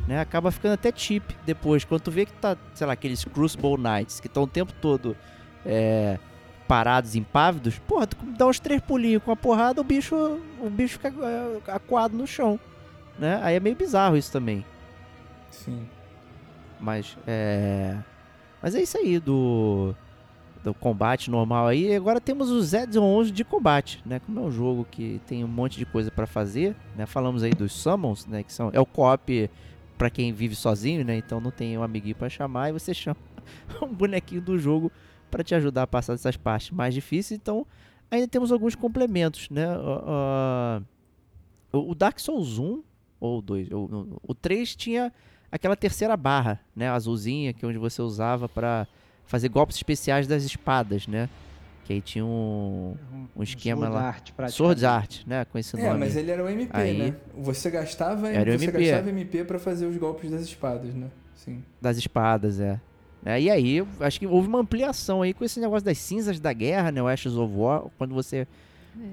Né? 0.07 0.21
Acaba 0.21 0.51
ficando 0.51 0.75
até 0.75 0.93
cheap 0.95 1.35
depois. 1.45 1.85
Quando 1.85 2.03
tu 2.03 2.11
vê 2.11 2.25
que 2.25 2.33
tá, 2.33 2.57
sei 2.73 2.87
lá, 2.87 2.93
aqueles 2.93 3.25
Crucible 3.25 3.77
Knights 3.77 4.21
que 4.21 4.27
estão 4.29 4.45
o 4.45 4.47
tempo 4.47 4.73
todo 4.81 5.17
é, 5.67 6.19
parados, 6.69 7.17
impávidos, 7.17 7.79
porra, 7.79 8.07
tu 8.07 8.17
dá 8.37 8.47
uns 8.47 8.61
três 8.61 8.81
pulinhos 8.83 9.23
com 9.23 9.33
a 9.33 9.37
porrada, 9.37 9.81
o 9.81 9.85
bicho, 9.85 10.15
o 10.61 10.69
bicho 10.69 10.99
fica 10.99 11.09
é, 11.09 11.73
acuado 11.73 12.17
no 12.17 12.27
chão. 12.27 12.61
Né? 13.19 13.41
Aí 13.43 13.57
é 13.57 13.61
meio 13.61 13.75
bizarro 13.75 14.17
isso 14.17 14.31
também. 14.31 14.65
Sim. 15.51 15.89
Mas 16.79 17.17
é. 17.27 17.97
Mas 18.63 18.75
é 18.75 18.83
isso 18.83 18.99
aí 18.99 19.19
do. 19.19 19.95
Do 20.63 20.75
combate 20.75 21.31
normal 21.31 21.69
aí. 21.69 21.93
E 21.93 21.95
agora 21.95 22.21
temos 22.21 22.51
os 22.51 22.75
add-ons 22.75 23.33
de 23.33 23.45
combate, 23.45 24.03
né? 24.05 24.21
Como 24.21 24.41
é 24.41 24.43
um 24.43 24.51
jogo 24.51 24.87
que 24.91 25.21
tem 25.27 25.45
um 25.45 25.49
monte 25.49 25.79
de 25.79 25.87
coisa 25.87 26.11
pra 26.11 26.27
fazer, 26.27 26.77
né? 26.97 27.07
Falamos 27.07 27.43
aí 27.43 27.53
dos 27.53 27.73
summons, 27.73 28.27
né? 28.27 28.43
Que 28.43 28.53
são. 28.53 28.71
É 28.73 28.81
o 28.81 28.87
co-op 28.87 29.51
pra 29.97 30.11
quem 30.11 30.33
vive 30.33 30.55
sozinho, 30.55 31.05
né? 31.05 31.17
Então 31.17 31.41
não 31.41 31.51
tem 31.51 31.79
um 31.79 31.83
amiguinho 31.83 32.15
pra 32.15 32.29
chamar 32.29 32.69
e 32.69 32.73
você 32.73 32.93
chama 32.95 33.17
um 33.81 33.87
bonequinho 33.87 34.41
do 34.41 34.59
jogo 34.59 34.93
pra 35.31 35.43
te 35.45 35.55
ajudar 35.55 35.83
a 35.83 35.87
passar 35.87 36.13
dessas 36.15 36.37
partes 36.37 36.71
mais 36.71 36.93
difíceis. 36.95 37.39
Então 37.41 37.67
ainda 38.11 38.27
temos 38.29 38.51
alguns 38.53 38.75
complementos, 38.75 39.49
né? 39.51 39.67
Ah, 40.07 40.83
o 41.73 41.95
Dark 41.95 42.19
Souls 42.19 42.59
1 42.59 42.83
ou 43.21 43.43
2, 43.43 43.69
o, 43.73 44.21
o 44.23 44.35
3 44.35 44.75
tinha 44.77 45.13
aquela 45.51 45.77
terceira 45.77 46.17
barra, 46.17 46.61
né, 46.75 46.89
azulzinha, 46.89 47.53
que 47.53 47.65
é 47.65 47.69
onde 47.69 47.79
você 47.79 48.01
usava 48.01 48.49
pra 48.49 48.87
fazer 49.27 49.49
golpes 49.49 49.77
especiais 49.77 50.27
das 50.27 50.45
espadas, 50.45 51.07
né? 51.07 51.29
Que 51.85 51.95
aí 51.95 52.01
tinha 52.03 52.25
um, 52.25 52.95
um 53.35 53.43
esquema 53.43 53.87
Sword 53.87 53.95
lá. 53.97 54.09
Art. 54.09 54.31
Sword 54.51 54.87
Art, 54.87 55.27
né, 55.27 55.45
com 55.47 55.59
esse 55.59 55.79
É, 55.79 55.87
nome. 55.89 56.01
mas 56.01 56.17
ele 56.17 56.31
era 56.31 56.45
o 56.45 56.49
MP, 56.49 56.71
Aí- 56.77 56.99
né? 56.99 57.17
Você 57.39 57.71
gastava, 57.71 58.29
Era 58.29 58.51
o 58.55 58.59
você 58.59 58.67
MP. 58.67 58.79
gastava 58.91 59.09
MP 59.11 59.45
pra 59.45 59.59
fazer 59.59 59.87
os 59.87 59.97
golpes 59.97 60.31
das 60.31 60.43
espadas, 60.43 60.95
né? 60.95 61.09
Sim. 61.35 61.63
das 61.81 61.97
espadas, 61.97 62.61
é. 62.61 62.79
É, 63.25 63.41
e 63.41 63.51
aí, 63.51 63.77
eu 63.79 63.89
acho 64.01 64.19
que 64.19 64.27
houve 64.27 64.49
uma 64.49 64.61
ampliação 64.61 65.23
aí 65.23 65.35
com 65.35 65.45
esse 65.45 65.59
negócio 65.61 65.85
das 65.85 65.99
cinzas 65.99 66.39
da 66.39 66.53
guerra, 66.53 66.93
né, 66.93 67.03
o 67.03 67.09
Ashes 67.09 67.35
of 67.35 67.53
War, 67.55 67.85
quando 67.99 68.15
você 68.15 68.47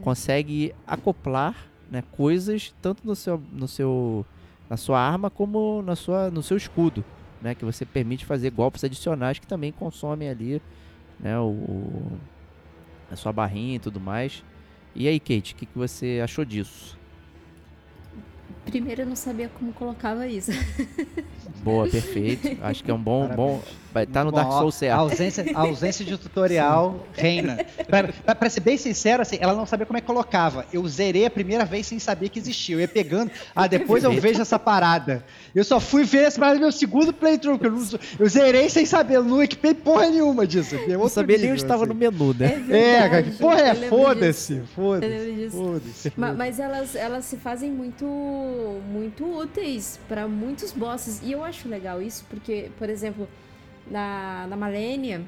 consegue 0.02 0.74
acoplar, 0.86 1.56
né, 1.92 2.04
coisas 2.12 2.74
tanto 2.82 3.06
no 3.06 3.16
seu, 3.16 3.42
no 3.52 3.68
seu, 3.68 4.26
na 4.70 4.78
sua 4.78 5.00
arma 5.00 5.30
como 5.30 5.82
na 5.82 5.96
sua, 5.96 6.30
no 6.30 6.44
seu 6.44 6.56
escudo, 6.58 7.04
né, 7.42 7.56
que 7.56 7.66
você 7.66 7.86
permite 7.86 8.26
fazer 8.26 8.52
golpes 8.52 8.84
adicionais 8.84 9.40
que 9.40 9.48
também 9.48 9.72
consomem 9.72 10.30
ali, 10.30 10.62
né, 11.20 11.38
o, 11.40 11.46
o- 11.50 12.18
a 13.12 13.16
sua 13.16 13.32
barrinha 13.34 13.76
e 13.76 13.80
tudo 13.80 14.00
mais. 14.00 14.44
E 14.96 15.08
aí, 15.08 15.20
Kate, 15.20 15.54
o 15.54 15.56
que, 15.58 15.66
que 15.66 15.78
você 15.78 16.22
achou 16.24 16.46
disso? 16.46 16.98
Primeiro 18.66 19.02
eu 19.02 19.06
não 19.06 19.16
sabia 19.16 19.50
como 19.50 19.72
colocava 19.74 20.28
isso. 20.28 20.52
Boa, 21.64 21.88
perfeito. 21.88 22.58
Acho 22.64 22.84
que 22.84 22.90
é 22.90 22.94
um 22.94 23.02
bom, 23.02 23.28
bom, 23.36 23.62
vai 23.96 24.04
estar 24.04 24.26
no 24.26 24.32
Bom, 24.32 24.36
Dark 24.36 24.52
Souls 24.52 24.76
A 24.76 24.78
certo. 24.80 25.00
ausência, 25.00 25.46
a 25.56 25.60
ausência 25.62 26.04
de 26.06 26.18
tutorial 26.18 27.08
reina. 27.16 27.66
Pra, 28.36 28.50
ser 28.50 28.60
bem 28.60 28.76
sincero, 28.78 29.22
assim, 29.22 29.38
ela 29.40 29.54
não 29.54 29.66
sabia 29.66 29.86
como 29.86 29.98
é 29.98 30.02
que 30.02 30.08
colocava. 30.08 30.66
Eu 30.74 30.86
zerei 30.86 31.26
a 31.26 31.30
primeira 31.30 31.64
vez 31.64 31.88
sem 31.88 31.98
saber 31.98 32.28
que 32.28 32.38
existia. 32.38 32.76
Eu 32.76 32.82
ia 32.82 32.88
pegando. 32.90 33.32
Ah, 33.56 33.68
depois 33.68 34.04
eu 34.04 34.12
vejo 34.12 34.42
essa 34.42 34.60
parada. 34.60 35.24
Eu 35.56 35.64
só 35.64 35.80
fui 35.80 36.04
ver 36.04 36.24
essa 36.26 36.38
parada 36.38 36.56
no 36.58 36.62
meu 36.64 36.72
segundo 36.74 37.14
playthrough. 37.14 37.58
Eu, 37.64 37.72
não- 37.72 37.88
eu 38.20 38.28
zerei 38.30 38.70
sem 38.70 38.86
saber. 38.86 39.16
Eu 39.16 39.24
não 39.24 39.42
equipei 39.42 39.74
porra 39.74 40.10
nenhuma 40.10 40.46
disso. 40.46 40.76
É 40.76 40.88
Não 40.98 41.08
sabia 41.08 41.38
nem 41.38 41.52
onde 41.54 41.62
estava 41.62 41.84
assim. 41.86 41.94
no 41.94 41.98
menu, 41.98 42.34
né? 42.38 42.66
É, 42.70 43.10
cara, 43.10 43.24
que 43.24 43.32
porra 43.38 43.60
eu 43.62 43.66
é? 43.68 43.76
Foda-se. 43.76 44.54
Eu 44.58 44.66
Foda-se. 44.76 45.08
lembro 45.14 45.34
disso. 45.36 45.58
Foda-se. 45.58 46.14
Ma- 46.18 46.34
Mas 46.34 46.60
elas, 46.60 46.96
elas 46.96 47.24
se 47.24 47.38
fazem 47.38 47.72
muito, 47.72 48.06
muito 48.92 49.24
úteis 49.26 49.98
para 50.10 50.28
muitos 50.28 50.74
bosses. 50.74 51.22
E 51.24 51.32
eu 51.32 51.44
acho 51.46 51.70
legal 51.70 52.02
isso, 52.02 52.26
porque, 52.30 52.70
por 52.78 52.90
exemplo, 52.90 53.26
na, 53.90 54.48
na 54.48 54.56
Malenia, 54.56 55.26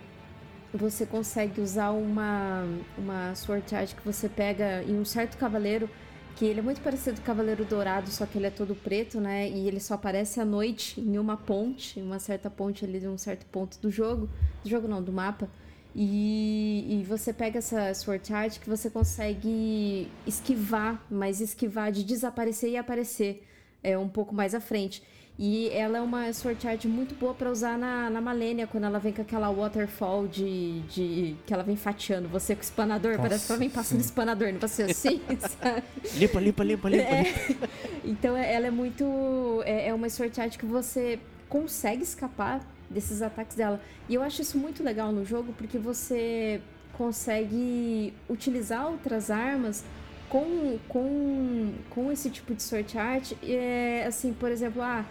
você 0.73 1.05
consegue 1.05 1.61
usar 1.61 1.91
uma, 1.91 2.65
uma 2.97 3.35
Sword 3.35 3.73
Art 3.75 3.95
que 3.95 4.05
você 4.05 4.27
pega 4.27 4.83
em 4.83 4.99
um 4.99 5.05
certo 5.05 5.37
cavaleiro, 5.37 5.89
que 6.35 6.45
ele 6.45 6.59
é 6.59 6.63
muito 6.63 6.81
parecido 6.81 7.17
com 7.17 7.23
o 7.23 7.25
Cavaleiro 7.25 7.65
Dourado, 7.65 8.09
só 8.09 8.25
que 8.25 8.37
ele 8.37 8.45
é 8.45 8.51
todo 8.51 8.75
preto, 8.75 9.19
né? 9.19 9.49
E 9.49 9.67
ele 9.67 9.79
só 9.79 9.95
aparece 9.95 10.39
à 10.39 10.45
noite 10.45 11.01
em 11.01 11.17
uma 11.17 11.35
ponte, 11.35 11.99
em 11.99 12.03
uma 12.03 12.19
certa 12.19 12.49
ponte 12.49 12.85
ali 12.85 12.99
de 12.99 13.07
um 13.07 13.17
certo 13.17 13.45
ponto 13.47 13.79
do 13.79 13.89
jogo. 13.89 14.29
Do 14.63 14.69
jogo 14.69 14.87
não, 14.87 15.01
do 15.01 15.11
mapa. 15.11 15.49
E, 15.95 16.85
e 16.87 17.03
você 17.05 17.33
pega 17.33 17.57
essa 17.57 17.91
Sword 17.95 18.31
Art 18.31 18.59
que 18.59 18.69
você 18.69 18.87
consegue 18.87 20.11
esquivar, 20.27 21.03
mas 21.09 21.41
esquivar 21.41 21.91
de 21.91 22.03
desaparecer 22.03 22.69
e 22.69 22.77
aparecer 22.77 23.43
é, 23.81 23.97
um 23.97 24.07
pouco 24.07 24.35
mais 24.35 24.53
à 24.53 24.59
frente. 24.59 25.01
E 25.39 25.69
ela 25.69 25.99
é 25.99 26.01
uma 26.01 26.33
Sword 26.33 26.67
Art 26.67 26.85
muito 26.85 27.13
boa 27.13 27.31
pra 27.31 27.51
usar 27.51 27.77
na, 27.77 28.09
na 28.09 28.19
Malenia, 28.19 28.65
quando 28.65 28.85
ela 28.85 28.97
vem 28.97 29.13
com 29.13 29.21
aquela 29.21 29.51
waterfall 29.51 30.27
de, 30.27 30.79
de. 30.81 31.35
que 31.45 31.53
ela 31.53 31.61
vem 31.61 31.75
fatiando 31.75 32.27
você 32.27 32.55
com 32.55 32.61
o 32.61 32.63
espanador. 32.63 33.17
parece 33.17 33.45
que 33.45 33.51
ela 33.51 33.59
vem 33.59 33.69
passando 33.69 33.99
espanador 34.01 34.47
em 34.47 34.57
você 34.57 34.83
assim, 34.83 35.21
sabe? 35.37 35.83
Limpa, 36.15 36.39
limpa, 36.39 36.63
limpa, 36.63 36.89
limpa. 36.89 37.03
É. 37.03 37.23
limpa. 37.49 37.69
Então 38.03 38.35
é- 38.35 38.51
ela 38.51 38.65
é 38.67 38.71
muito. 38.71 39.61
É, 39.63 39.89
é 39.89 39.93
uma 39.93 40.09
Sword 40.09 40.41
Art 40.41 40.57
que 40.57 40.65
você 40.65 41.19
consegue 41.47 42.01
escapar 42.01 42.61
desses 42.89 43.21
ataques 43.21 43.55
dela. 43.55 43.79
E 44.09 44.15
eu 44.15 44.23
acho 44.23 44.41
isso 44.41 44.57
muito 44.57 44.83
legal 44.83 45.11
no 45.11 45.23
jogo 45.23 45.53
porque 45.55 45.77
você 45.77 46.59
consegue 46.93 48.11
utilizar 48.27 48.87
outras 48.87 49.29
armas 49.29 49.83
com, 50.29 50.79
com, 50.89 51.73
com 51.91 52.11
esse 52.11 52.29
tipo 52.31 52.55
de 52.55 52.63
Sword 52.63 52.97
Art. 52.97 53.33
É, 53.43 54.03
assim, 54.07 54.33
por 54.33 54.51
exemplo, 54.51 54.81
ah, 54.81 55.05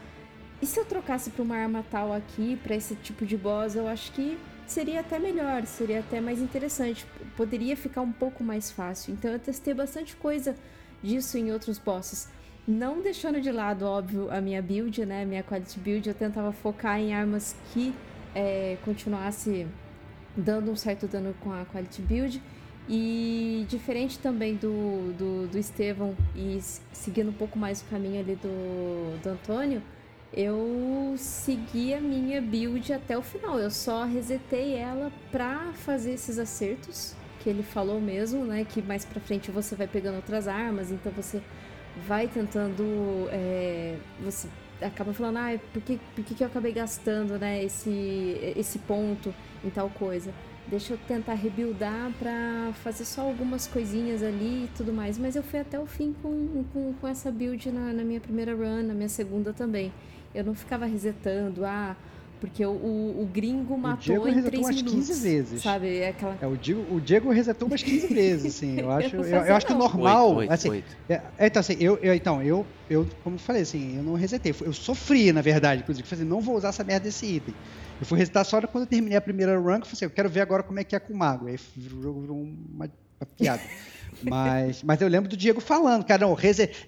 e 0.60 0.66
se 0.66 0.80
eu 0.80 0.84
trocasse 0.84 1.30
pra 1.30 1.42
uma 1.42 1.56
arma 1.56 1.84
tal 1.90 2.12
aqui, 2.12 2.58
pra 2.62 2.74
esse 2.74 2.94
tipo 2.96 3.26
de 3.26 3.36
boss, 3.36 3.74
eu 3.74 3.86
acho 3.86 4.12
que 4.12 4.38
seria 4.66 5.00
até 5.00 5.18
melhor, 5.18 5.64
seria 5.66 6.00
até 6.00 6.20
mais 6.20 6.40
interessante. 6.40 7.06
Poderia 7.36 7.76
ficar 7.76 8.00
um 8.00 8.12
pouco 8.12 8.42
mais 8.42 8.70
fácil. 8.70 9.12
Então 9.12 9.30
eu 9.30 9.38
testei 9.38 9.74
bastante 9.74 10.16
coisa 10.16 10.56
disso 11.02 11.36
em 11.38 11.52
outros 11.52 11.78
bosses. 11.78 12.28
Não 12.66 13.00
deixando 13.00 13.40
de 13.40 13.52
lado, 13.52 13.84
óbvio, 13.84 14.28
a 14.30 14.40
minha 14.40 14.60
build, 14.60 15.04
né? 15.06 15.24
Minha 15.24 15.42
quality 15.42 15.78
build, 15.78 16.08
eu 16.08 16.14
tentava 16.14 16.50
focar 16.52 16.98
em 16.98 17.14
armas 17.14 17.54
que 17.72 17.94
é, 18.34 18.76
continuasse 18.84 19.66
dando 20.36 20.70
um 20.70 20.76
certo 20.76 21.06
dano 21.06 21.34
com 21.40 21.52
a 21.52 21.64
quality 21.66 22.02
build. 22.02 22.42
E 22.88 23.66
diferente 23.68 24.18
também 24.18 24.54
do, 24.54 25.12
do, 25.18 25.48
do 25.48 25.58
Estevão 25.58 26.16
e 26.36 26.60
seguindo 26.92 27.30
um 27.30 27.32
pouco 27.32 27.58
mais 27.58 27.82
o 27.82 27.84
caminho 27.86 28.20
ali 28.20 28.36
do, 28.36 29.20
do 29.20 29.28
Antônio, 29.30 29.82
eu 30.36 31.14
segui 31.16 31.94
a 31.94 32.00
minha 32.00 32.42
build 32.42 32.92
até 32.92 33.16
o 33.16 33.22
final. 33.22 33.58
Eu 33.58 33.70
só 33.70 34.04
resetei 34.04 34.74
ela 34.74 35.10
pra 35.32 35.72
fazer 35.72 36.12
esses 36.12 36.38
acertos 36.38 37.14
que 37.40 37.48
ele 37.48 37.62
falou 37.62 38.00
mesmo, 38.00 38.44
né? 38.44 38.64
Que 38.64 38.82
mais 38.82 39.04
pra 39.04 39.20
frente 39.20 39.50
você 39.50 39.74
vai 39.74 39.86
pegando 39.86 40.16
outras 40.16 40.46
armas, 40.46 40.90
então 40.92 41.10
você 41.12 41.40
vai 42.06 42.28
tentando. 42.28 42.84
é, 43.30 43.96
você 44.20 44.48
acaba 44.82 45.14
falando, 45.14 45.38
ah, 45.38 45.58
por 45.72 45.80
que, 45.80 45.98
por 46.14 46.22
que, 46.22 46.42
eu 46.42 46.48
acabei 46.48 46.70
gastando 46.70 47.38
né, 47.38 47.64
esse, 47.64 48.52
esse 48.54 48.78
ponto 48.80 49.34
em 49.64 49.70
tal 49.70 49.88
coisa? 49.88 50.34
Deixa 50.68 50.94
eu 50.94 50.98
tentar 51.08 51.34
rebuildar 51.34 52.12
pra 52.18 52.72
fazer 52.82 53.04
só 53.04 53.22
algumas 53.22 53.66
coisinhas 53.66 54.22
ali 54.22 54.64
e 54.64 54.70
tudo 54.76 54.92
mais. 54.92 55.16
Mas 55.16 55.36
eu 55.36 55.42
fui 55.42 55.60
até 55.60 55.78
o 55.78 55.86
fim 55.86 56.14
com, 56.20 56.64
com, 56.72 56.92
com 56.94 57.08
essa 57.08 57.30
build 57.30 57.70
na, 57.70 57.92
na 57.92 58.04
minha 58.04 58.20
primeira 58.20 58.54
run, 58.54 58.82
na 58.82 58.92
minha 58.92 59.08
segunda 59.08 59.52
também. 59.52 59.92
Eu 60.36 60.44
não 60.44 60.54
ficava 60.54 60.84
resetando, 60.86 61.64
ah, 61.64 61.96
porque 62.40 62.64
o, 62.64 62.70
o, 62.70 63.22
o 63.22 63.26
gringo 63.32 63.78
matou 63.78 64.02
Diego 64.02 64.28
em 64.28 64.34
resetou 64.34 64.50
3 64.50 64.64
umas 64.64 64.82
15 64.82 64.90
minutos. 64.90 65.22
vezes. 65.22 65.62
Sabe? 65.62 65.98
É 65.98 66.08
aquela. 66.08 66.38
É, 66.40 66.46
o, 66.46 66.56
Diego, 66.56 66.94
o 66.94 67.00
Diego 67.00 67.30
resetou 67.30 67.66
umas 67.66 67.82
15 67.82 68.06
vezes, 68.08 68.54
assim. 68.56 68.80
Eu 68.80 68.90
acho, 68.92 69.16
eu, 69.16 69.24
eu 69.24 69.38
fazia 69.38 69.56
acho 69.56 69.66
que 69.66 69.74
normal. 69.74 70.28
Oito, 70.28 70.38
oito, 70.40 70.52
assim, 70.52 70.68
oito. 70.70 70.96
É, 71.08 71.22
é, 71.38 71.46
então, 71.46 71.60
assim, 71.60 71.76
eu, 71.80 71.96
eu, 72.02 72.14
então, 72.14 72.42
eu, 72.42 72.66
eu, 72.90 73.08
como 73.24 73.36
eu 73.36 73.40
falei, 73.40 73.62
assim, 73.62 73.96
eu 73.96 74.02
não 74.02 74.14
resetei. 74.14 74.54
Eu 74.60 74.72
sofri, 74.72 75.32
na 75.32 75.40
verdade, 75.40 75.82
inclusive. 75.82 76.04
Eu 76.04 76.08
falei 76.08 76.22
assim, 76.22 76.30
não 76.30 76.40
vou 76.40 76.56
usar 76.56 76.68
essa 76.68 76.84
merda 76.84 77.04
desse 77.04 77.26
item. 77.26 77.54
Eu 77.98 78.06
fui 78.06 78.18
resetar 78.18 78.44
só 78.44 78.60
quando 78.60 78.84
eu 78.84 78.88
terminei 78.88 79.16
a 79.16 79.22
primeira 79.22 79.58
run, 79.58 79.64
que 79.64 79.70
eu 79.70 79.86
falei 79.86 79.92
assim, 79.92 80.04
eu 80.04 80.10
quero 80.10 80.28
ver 80.28 80.42
agora 80.42 80.62
como 80.62 80.78
é 80.78 80.84
que 80.84 80.94
é 80.94 80.98
com 80.98 81.14
o 81.14 81.16
mago. 81.16 81.46
Aí 81.46 81.54
o 81.54 82.02
jogo 82.02 82.20
virou 82.20 82.36
uma, 82.36 82.90
uma 83.18 83.26
piada. 83.36 83.62
Mas, 84.22 84.82
mas 84.82 85.00
eu 85.00 85.08
lembro 85.08 85.28
do 85.28 85.36
Diego 85.36 85.60
falando, 85.60 86.04
cara, 86.04 86.26
não, 86.26 86.36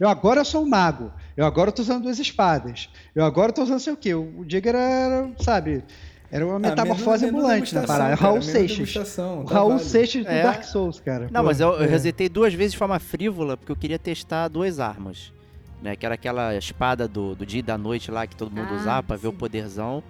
eu 0.01 0.09
agora 0.09 0.45
sou 0.45 0.63
um 0.63 0.69
mago, 0.69 1.13
eu 1.37 1.45
agora 1.45 1.71
tô 1.71 1.83
usando 1.83 2.03
duas 2.05 2.19
espadas, 2.19 2.89
eu 3.15 3.25
agora 3.25 3.53
tô 3.53 3.63
usando 3.63 3.81
sei 3.81 3.93
o 3.93 3.97
quê. 3.97 4.15
O 4.15 4.45
Diego 4.45 4.69
era, 4.69 4.79
era, 4.79 5.31
sabe, 5.41 5.85
era 6.31 6.47
uma 6.47 6.59
metamorfose 6.59 7.25
menu 7.27 7.39
ambulante 7.39 7.75
na 7.75 7.83
parada. 7.83 8.17
cara, 8.17 8.29
Raul 8.31 8.43
Seixas. 8.43 8.95
O 8.95 9.45
tá 9.45 9.55
Raul 9.55 9.71
válido. 9.71 9.89
Seixas 9.89 10.25
do 10.25 10.31
É. 10.31 10.43
Dark 10.43 10.63
Souls, 10.65 11.01
cara. 11.01 11.29
Não, 11.31 11.41
Pô, 11.41 11.47
mas 11.47 11.61
eu, 11.61 11.71
eu 11.73 11.85
é. 11.85 11.87
resetei 11.87 12.29
duas 12.29 12.53
vezes 12.53 12.73
de 12.73 12.79
forma 12.79 12.99
frívola, 12.99 13.57
porque 13.57 13.73
eu 13.73 13.77
queria 13.77 13.99
testar 13.99 14.49
duas 14.49 14.79
armas. 14.79 15.33
Né, 15.81 15.95
que 15.95 16.05
era 16.05 16.17
aquela 16.17 16.57
espada 16.57 17.07
do, 17.07 17.37
do 17.37 17.47
dia 17.47 17.61
e 17.61 17.63
da 17.63 17.79
noite 17.79 18.11
lá 18.11 18.27
que 18.27 18.35
todo 18.35 18.51
mundo 18.51 18.71
Ah, 18.73 18.77
usava 18.77 19.03
pra 19.05 19.17
ver 19.17 19.29
o 19.29 19.33
poderzão. 19.33 20.03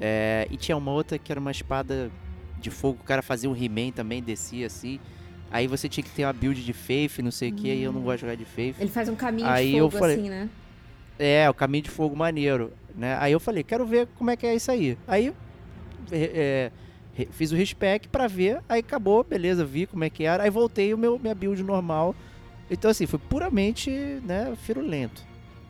É, 0.00 0.46
e 0.48 0.56
tinha 0.56 0.76
uma 0.76 0.92
outra 0.92 1.18
que 1.18 1.32
era 1.32 1.40
uma 1.40 1.50
espada 1.50 2.08
de 2.60 2.70
fogo, 2.70 3.00
o 3.02 3.04
cara 3.04 3.20
fazia 3.20 3.50
um 3.50 3.56
He-Man 3.56 3.90
também, 3.90 4.22
descia 4.22 4.68
assim. 4.68 5.00
Aí 5.50 5.66
você 5.66 5.88
tinha 5.88 6.04
que 6.04 6.10
ter 6.10 6.24
uma 6.24 6.32
build 6.32 6.62
de 6.64 6.72
Faith, 6.72 7.18
não 7.20 7.30
sei 7.30 7.48
o 7.50 7.52
que, 7.54 7.68
e 7.72 7.82
eu 7.82 7.92
não 7.92 8.02
gosto 8.02 8.16
de 8.16 8.20
jogar 8.22 8.34
de 8.36 8.44
Faith. 8.44 8.76
Ele 8.78 8.90
faz 8.90 9.08
um 9.08 9.14
caminho 9.16 9.48
Aí 9.48 9.70
de 9.72 9.76
eu 9.78 9.90
fogo 9.90 9.98
falei- 10.00 10.16
assim, 10.18 10.28
né? 10.28 10.48
É, 11.18 11.48
o 11.50 11.54
caminho 11.54 11.84
de 11.84 11.90
fogo 11.90 12.14
maneiro, 12.14 12.72
né? 12.94 13.16
Aí 13.18 13.32
eu 13.32 13.40
falei, 13.40 13.64
quero 13.64 13.84
ver 13.86 14.06
como 14.16 14.30
é 14.30 14.36
que 14.36 14.46
é 14.46 14.54
isso 14.54 14.70
aí. 14.70 14.96
Aí 15.06 15.32
é, 16.12 16.70
fiz 17.32 17.50
o 17.50 17.56
respec 17.56 18.08
pra 18.08 18.26
ver, 18.26 18.60
aí 18.68 18.80
acabou, 18.80 19.24
beleza, 19.24 19.64
vi 19.64 19.86
como 19.86 20.04
é 20.04 20.10
que 20.10 20.24
era, 20.24 20.44
aí 20.44 20.50
voltei 20.50 20.92
o 20.94 20.98
meu 20.98 21.18
minha 21.18 21.34
build 21.34 21.62
normal. 21.62 22.14
Então 22.70 22.90
assim, 22.90 23.06
foi 23.06 23.18
puramente, 23.18 23.90
né, 24.24 24.54
firulento, 24.62 25.24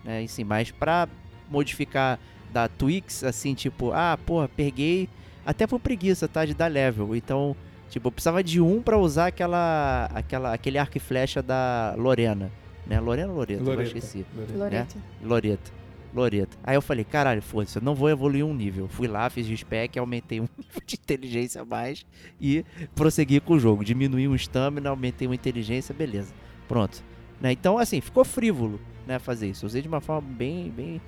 né? 0.05 0.23
Assim, 0.23 0.45
mas 0.45 0.71
pra 0.71 1.09
modificar 1.51 2.19
da 2.53 2.69
tweaks 2.69 3.23
assim, 3.25 3.55
tipo, 3.55 3.93
ah, 3.93 4.19
porra, 4.27 4.49
peguei 4.49 5.09
até 5.47 5.67
por 5.67 5.79
preguiça, 5.81 6.29
tá, 6.29 6.45
de 6.45 6.53
dar 6.55 6.67
level. 6.71 7.15
Então, 7.17 7.57
tipo, 7.89 8.09
eu 8.09 8.13
precisava 8.13 8.43
de 8.43 8.61
um 8.61 8.83
pra 8.83 8.99
usar 8.99 9.27
aquela 9.27 10.07
aquela 10.15 10.53
aquele 10.55 10.79
arco 10.79 10.97
e 10.97 11.01
flecha 11.01 11.43
da 11.43 11.95
Lorena, 11.97 12.51
né? 12.87 13.01
Lorena 13.01 13.29
ou 13.31 13.37
Loreto, 13.37 13.63
eu 13.63 13.67
Loreta. 13.67 13.99
esqueci. 13.99 14.27
Loreta. 14.35 14.57
Loreto. 14.57 14.97
Loreta. 15.23 15.79
Loreta. 16.15 16.57
Aí 16.65 16.75
eu 16.75 16.83
falei, 16.83 17.05
caralho, 17.05 17.43
foda-se, 17.43 17.77
eu 17.77 17.83
não 17.83 17.95
vou 17.95 18.09
evoluir 18.09 18.45
um 18.45 18.55
nível. 18.55 18.89
Fui 18.89 19.07
lá, 19.07 19.29
fiz 19.29 19.47
respec, 19.47 19.99
aumentei 19.99 20.41
um 20.41 20.49
nível 20.57 20.83
de 20.87 20.95
inteligência 20.95 21.63
a 21.63 21.65
mais 21.65 22.05
e 22.41 22.65
prossegui 22.95 23.41
com 23.41 23.55
o 23.55 23.61
jogo. 23.61 23.85
Diminuí 23.85 24.27
um 24.27 24.35
stamina, 24.35 24.91
aumentei 24.91 25.29
uma 25.29 25.35
inteligência, 25.35 25.95
beleza. 25.95 26.33
Pronto. 26.67 27.03
Né? 27.41 27.53
Então, 27.53 27.79
assim, 27.79 28.01
ficou 28.01 28.25
frívolo, 28.25 28.81
né, 29.07 29.19
fazer 29.19 29.49
isso. 29.49 29.65
Eu 29.65 29.69
usei 29.69 29.83
de 29.83 29.89
uma 29.89 30.01
forma 30.01 30.27
bem, 30.29 30.71
bem, 30.71 31.01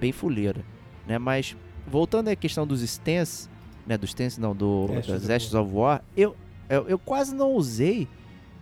bem 0.00 0.10
fuleira, 0.12 0.64
né? 1.06 1.18
Mas, 1.18 1.56
voltando 1.86 2.28
à 2.28 2.36
questão 2.36 2.66
dos 2.66 2.82
stance, 2.82 3.48
né, 3.86 3.96
dos 3.96 4.10
stance 4.10 4.40
não, 4.40 4.54
do, 4.54 4.88
Ashes 4.98 5.06
das 5.06 5.24
of 5.24 5.32
Ashes 5.32 5.54
of 5.54 5.72
War, 5.72 6.02
eu, 6.16 6.36
eu, 6.68 6.88
eu 6.88 6.98
quase 6.98 7.34
não 7.34 7.52
usei, 7.52 8.08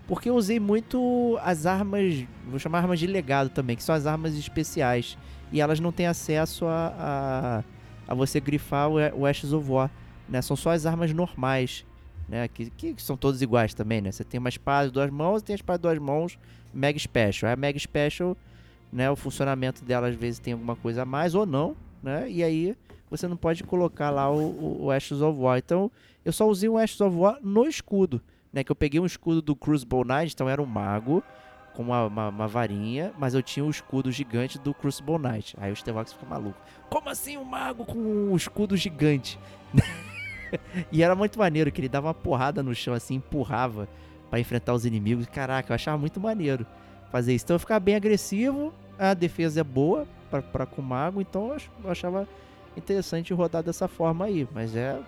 porque 0.07 0.29
eu 0.29 0.37
usei 0.37 0.61
muito 0.61 1.39
as 1.43 1.65
armas, 1.65 2.25
vou 2.47 2.59
chamar 2.59 2.81
armas 2.81 2.99
de 2.99 3.07
legado 3.07 3.49
também, 3.49 3.75
que 3.75 3.83
são 3.83 3.95
as 3.95 4.07
armas 4.07 4.37
especiais. 4.37 5.17
E 5.53 5.61
elas 5.61 5.81
não 5.81 5.93
têm 5.93 6.07
acesso 6.07 6.67
a, 6.67 7.63
a, 8.09 8.13
a 8.13 8.15
você 8.15 8.41
grifar 8.41 8.91
o, 8.91 8.97
o 9.21 9.27
Ashes 9.27 9.53
of 9.53 9.71
War, 9.71 9.91
né? 10.29 10.43
São 10.43 10.57
só 10.57 10.71
as 10.71 10.85
armas 10.85 11.13
normais, 11.13 11.87
né? 12.29 12.49
Que, 12.49 12.71
que 12.71 13.01
são 13.01 13.17
todas 13.17 13.41
iguais 13.41 13.73
também, 13.73 14.01
né? 14.01 14.11
Você 14.11 14.25
tem 14.25 14.39
uma 14.39 14.49
espada 14.49 14.89
de 14.89 14.95
duas 14.95 15.11
mãos 15.11 15.41
e 15.41 15.45
tem 15.45 15.55
a 15.55 15.57
espada 15.57 15.79
de 15.79 15.83
duas 15.83 15.99
mãos 15.99 16.39
Mega 16.73 16.99
Special. 16.99 17.53
A 17.53 17.57
Mega 17.57 17.79
Special, 17.79 18.37
né? 18.93 19.11
O 19.11 19.17
funcionamento 19.17 19.85
dela 19.85 20.09
às 20.09 20.17
vezes 20.17 20.41
tem 20.41 20.55
alguma 20.55 20.75
coisa 20.77 21.03
a 21.03 21.05
mais 21.05 21.35
ou 21.35 21.47
não, 21.47 21.77
né? 22.05 22.31
E 22.31 22.45
aí 22.45 22.77
você 23.11 23.27
não 23.27 23.37
pode 23.37 23.65
colocar 23.65 24.11
lá 24.11 24.31
o, 24.31 24.85
o, 24.85 24.91
Ashes 24.91 25.21
of 25.21 25.39
War. 25.41 25.59
Então 25.59 25.91
eu 26.25 26.33
só 26.33 26.47
usei 26.47 26.69
o 26.69 26.77
Ashes 26.77 27.01
of 27.01 27.17
War 27.17 27.39
no 27.43 27.67
escudo, 27.67 28.21
né? 28.53 28.63
Que 28.63 28.71
eu 28.71 28.77
peguei 28.77 29.01
um 29.01 29.07
escudo 29.07 29.41
do 29.41 29.57
Crucible 29.57 30.05
Knight, 30.05 30.35
então 30.35 30.49
era 30.49 30.63
um 30.63 30.67
mago 30.67 31.25
com 31.75 31.83
uma, 31.83 32.07
uma, 32.07 32.29
uma 32.29 32.47
varinha, 32.47 33.13
mas 33.19 33.35
eu 33.35 33.43
tinha 33.43 33.65
o 33.65 33.71
escudo 33.71 34.13
gigante 34.13 34.59
do 34.59 34.73
Crucible 34.73 35.19
Knight. 35.19 35.57
Aí 35.59 35.73
o 35.73 35.77
Stevox 35.77 36.13
fica 36.13 36.27
maluco. 36.27 36.61
Como 36.89 37.09
assim 37.09 37.37
um 37.37 37.45
mago 37.45 37.85
com 37.85 37.99
um 37.99 38.37
escudo 38.37 38.77
gigante? 38.77 39.39
e 40.93 41.03
era 41.03 41.17
muito 41.17 41.39
maneiro, 41.39 41.73
que 41.73 41.81
ele 41.81 41.89
dava 41.89 42.09
uma 42.09 42.15
porrada 42.15 42.63
no 42.63 42.75
chão 42.75 42.95
assim, 42.95 43.17
empurrava 43.17 43.89
pra 44.31 44.39
enfrentar 44.39 44.75
os 44.75 44.85
inimigos. 44.85 45.27
Caraca, 45.27 45.73
eu 45.73 45.75
achava 45.75 45.99
muito 45.99 46.21
maneiro 46.21 46.65
fazer 47.11 47.35
isso. 47.35 47.45
Então 47.45 47.57
eu 47.57 47.61
ficava 47.61 47.81
bem 47.81 47.97
agressivo, 47.97 48.73
a 48.99 49.15
defesa 49.15 49.61
é 49.61 49.65
boa 49.65 50.07
pra 50.53 50.67
com 50.67 50.83
o 50.83 50.85
mago, 50.85 51.21
então 51.21 51.49
eu 51.49 51.55
ach- 51.55 51.69
eu 51.85 51.91
achava 51.91 52.29
interessante 52.77 53.33
rodar 53.33 53.63
dessa 53.63 53.87
forma 53.89 54.25
aí. 54.25 54.49
Mas 54.53 54.75
é. 54.77 54.99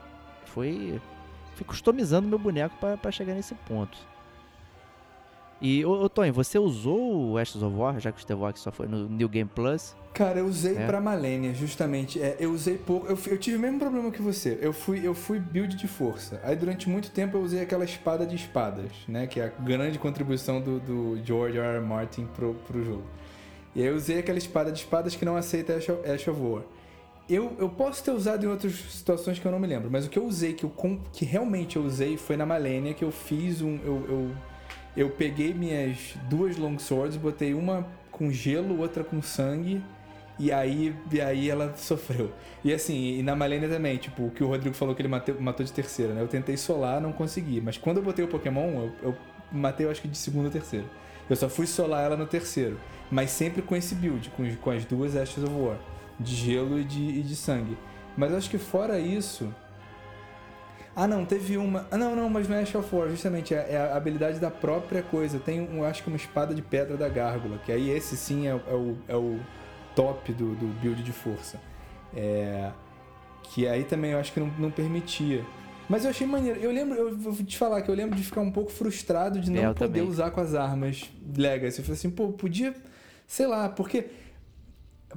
Foi. 0.46 1.00
Fui 1.54 1.64
customizando 1.66 2.28
meu 2.28 2.38
boneco 2.38 2.74
pra 3.00 3.10
chegar 3.10 3.34
nesse 3.34 3.54
ponto. 3.54 3.96
E, 5.60 5.82
ô, 5.86 6.02
ô 6.02 6.08
Tony, 6.08 6.30
você 6.30 6.58
usou 6.58 7.30
o 7.32 7.38
Ashes 7.38 7.62
of 7.62 7.74
War, 7.74 7.98
já 7.98 8.12
que 8.12 8.18
o 8.18 8.20
Stevox 8.20 8.60
só 8.60 8.70
foi 8.70 8.86
no 8.86 9.08
New 9.08 9.26
Game 9.26 9.48
Plus? 9.54 9.96
Cara, 10.12 10.38
eu 10.40 10.46
usei 10.46 10.76
É. 10.76 10.86
pra 10.86 11.00
Malenia, 11.00 11.54
justamente. 11.54 12.20
É, 12.20 12.36
eu 12.38 12.52
usei 12.52 12.76
pouco. 12.76 13.06
Eu, 13.06 13.18
eu 13.26 13.38
tive 13.38 13.56
o 13.56 13.60
mesmo 13.60 13.78
problema 13.78 14.10
que 14.10 14.20
você. 14.20 14.58
Eu 14.60 14.74
fui, 14.74 15.00
eu 15.06 15.14
fui 15.14 15.38
build 15.40 15.74
de 15.74 15.88
força. 15.88 16.38
Aí 16.44 16.54
durante 16.54 16.88
muito 16.90 17.10
tempo 17.10 17.38
eu 17.38 17.42
usei 17.42 17.62
aquela 17.62 17.84
espada 17.84 18.26
de 18.26 18.36
espadas, 18.36 18.90
né? 19.08 19.26
Que 19.26 19.40
é 19.40 19.46
a 19.46 19.62
grande 19.62 19.98
contribuição 19.98 20.60
do, 20.60 20.78
do 20.78 21.20
George 21.24 21.56
R. 21.58 21.76
R. 21.78 21.80
Martin 21.84 22.26
pro, 22.36 22.52
pro 22.66 22.84
jogo. 22.84 23.04
E 23.76 23.82
aí 23.82 23.88
eu 23.88 23.94
usei 23.94 24.18
aquela 24.18 24.38
espada 24.38 24.72
de 24.72 24.78
espadas 24.78 25.14
que 25.14 25.22
não 25.22 25.36
aceita 25.36 25.76
Ash 25.76 26.28
of, 26.28 26.40
War. 26.40 26.62
Eu, 27.28 27.54
eu 27.58 27.68
posso 27.68 28.02
ter 28.02 28.10
usado 28.10 28.46
em 28.46 28.48
outras 28.48 28.72
situações 28.72 29.38
que 29.38 29.44
eu 29.44 29.52
não 29.52 29.58
me 29.58 29.66
lembro, 29.66 29.90
mas 29.90 30.06
o 30.06 30.08
que 30.08 30.18
eu 30.18 30.24
usei, 30.24 30.54
que, 30.54 30.64
eu, 30.64 30.72
que 31.12 31.26
realmente 31.26 31.76
eu 31.76 31.82
usei, 31.82 32.16
foi 32.16 32.38
na 32.38 32.46
Malenia, 32.46 32.94
que 32.94 33.04
eu 33.04 33.12
fiz 33.12 33.60
um. 33.60 33.78
Eu, 33.84 34.06
eu, 34.08 34.30
eu 34.96 35.10
peguei 35.10 35.52
minhas 35.52 36.14
duas 36.30 36.56
longswords, 36.56 37.18
botei 37.18 37.52
uma 37.52 37.86
com 38.10 38.30
gelo, 38.30 38.80
outra 38.80 39.04
com 39.04 39.20
sangue, 39.20 39.82
e 40.38 40.50
aí, 40.50 40.96
e 41.12 41.20
aí 41.20 41.50
ela 41.50 41.74
sofreu. 41.76 42.32
E 42.64 42.72
assim, 42.72 43.18
e 43.18 43.22
na 43.22 43.36
Malenia 43.36 43.68
também, 43.68 43.98
tipo, 43.98 44.28
o 44.28 44.30
que 44.30 44.42
o 44.42 44.46
Rodrigo 44.46 44.74
falou 44.74 44.94
que 44.94 45.02
ele 45.02 45.08
mateu- 45.08 45.38
matou 45.38 45.66
de 45.66 45.72
terceira, 45.72 46.14
né? 46.14 46.22
Eu 46.22 46.28
tentei 46.28 46.56
solar, 46.56 46.98
não 46.98 47.12
consegui. 47.12 47.60
Mas 47.60 47.76
quando 47.76 47.98
eu 47.98 48.02
botei 48.02 48.24
o 48.24 48.28
Pokémon, 48.28 48.70
eu, 48.80 48.92
eu 49.02 49.16
matei, 49.52 49.84
eu 49.84 49.90
acho 49.90 50.00
que 50.00 50.08
de 50.08 50.16
segundo 50.16 50.46
ou 50.46 50.50
terceiro. 50.50 50.86
Eu 51.28 51.36
só 51.36 51.48
fui 51.48 51.66
solar 51.66 52.04
ela 52.04 52.16
no 52.16 52.26
terceiro. 52.26 52.78
Mas 53.10 53.30
sempre 53.30 53.62
com 53.62 53.76
esse 53.76 53.94
build, 53.94 54.30
com, 54.30 54.56
com 54.56 54.70
as 54.70 54.84
duas 54.84 55.16
Ashes 55.16 55.44
of 55.44 55.52
War. 55.52 55.76
De 56.18 56.34
gelo 56.34 56.78
e 56.78 56.84
de, 56.84 57.02
e 57.02 57.22
de 57.22 57.36
sangue. 57.36 57.76
Mas 58.16 58.30
eu 58.30 58.38
acho 58.38 58.50
que 58.50 58.58
fora 58.58 58.98
isso... 58.98 59.52
Ah, 60.94 61.06
não, 61.06 61.26
teve 61.26 61.58
uma... 61.58 61.86
Ah, 61.90 61.98
não, 61.98 62.16
não, 62.16 62.30
mas 62.30 62.48
não 62.48 62.56
é 62.56 62.62
Ash 62.62 62.74
of 62.74 62.94
War, 62.94 63.08
justamente. 63.10 63.52
É, 63.54 63.72
é 63.72 63.76
a 63.76 63.96
habilidade 63.96 64.38
da 64.38 64.50
própria 64.50 65.02
coisa. 65.02 65.38
Tem, 65.38 65.60
um, 65.60 65.78
eu 65.78 65.84
acho 65.84 66.02
que 66.02 66.08
uma 66.08 66.16
espada 66.16 66.54
de 66.54 66.62
pedra 66.62 66.96
da 66.96 67.08
gárgula. 67.08 67.58
Que 67.58 67.70
aí 67.70 67.90
esse 67.90 68.16
sim 68.16 68.46
é, 68.46 68.50
é 68.50 68.74
o... 68.74 68.96
É 69.06 69.16
o 69.16 69.38
top 69.94 70.30
do, 70.34 70.54
do 70.54 70.66
build 70.80 71.02
de 71.02 71.10
força. 71.10 71.58
É, 72.14 72.70
que 73.44 73.66
aí 73.66 73.82
também 73.82 74.10
eu 74.10 74.18
acho 74.18 74.30
que 74.30 74.38
não, 74.38 74.48
não 74.58 74.70
permitia. 74.70 75.42
Mas 75.88 76.04
eu 76.04 76.10
achei 76.10 76.26
maneiro. 76.26 76.60
Eu 76.60 76.70
lembro, 76.70 76.98
eu 76.98 77.16
vou 77.16 77.32
te 77.32 77.56
falar 77.56 77.80
que 77.80 77.90
eu 77.90 77.94
lembro 77.94 78.14
de 78.14 78.22
ficar 78.22 78.42
um 78.42 78.50
pouco 78.50 78.70
frustrado 78.70 79.40
de 79.40 79.50
É, 79.50 79.54
não 79.54 79.70
eu 79.70 79.74
poder 79.74 80.00
também. 80.00 80.02
usar 80.02 80.30
com 80.32 80.40
as 80.42 80.54
armas 80.54 81.10
Legacy. 81.34 81.78
Eu 81.78 81.84
falei 81.86 81.98
assim, 81.98 82.10
pô, 82.10 82.28
podia, 82.28 82.74
sei 83.26 83.46
lá, 83.46 83.68
porque 83.68 84.06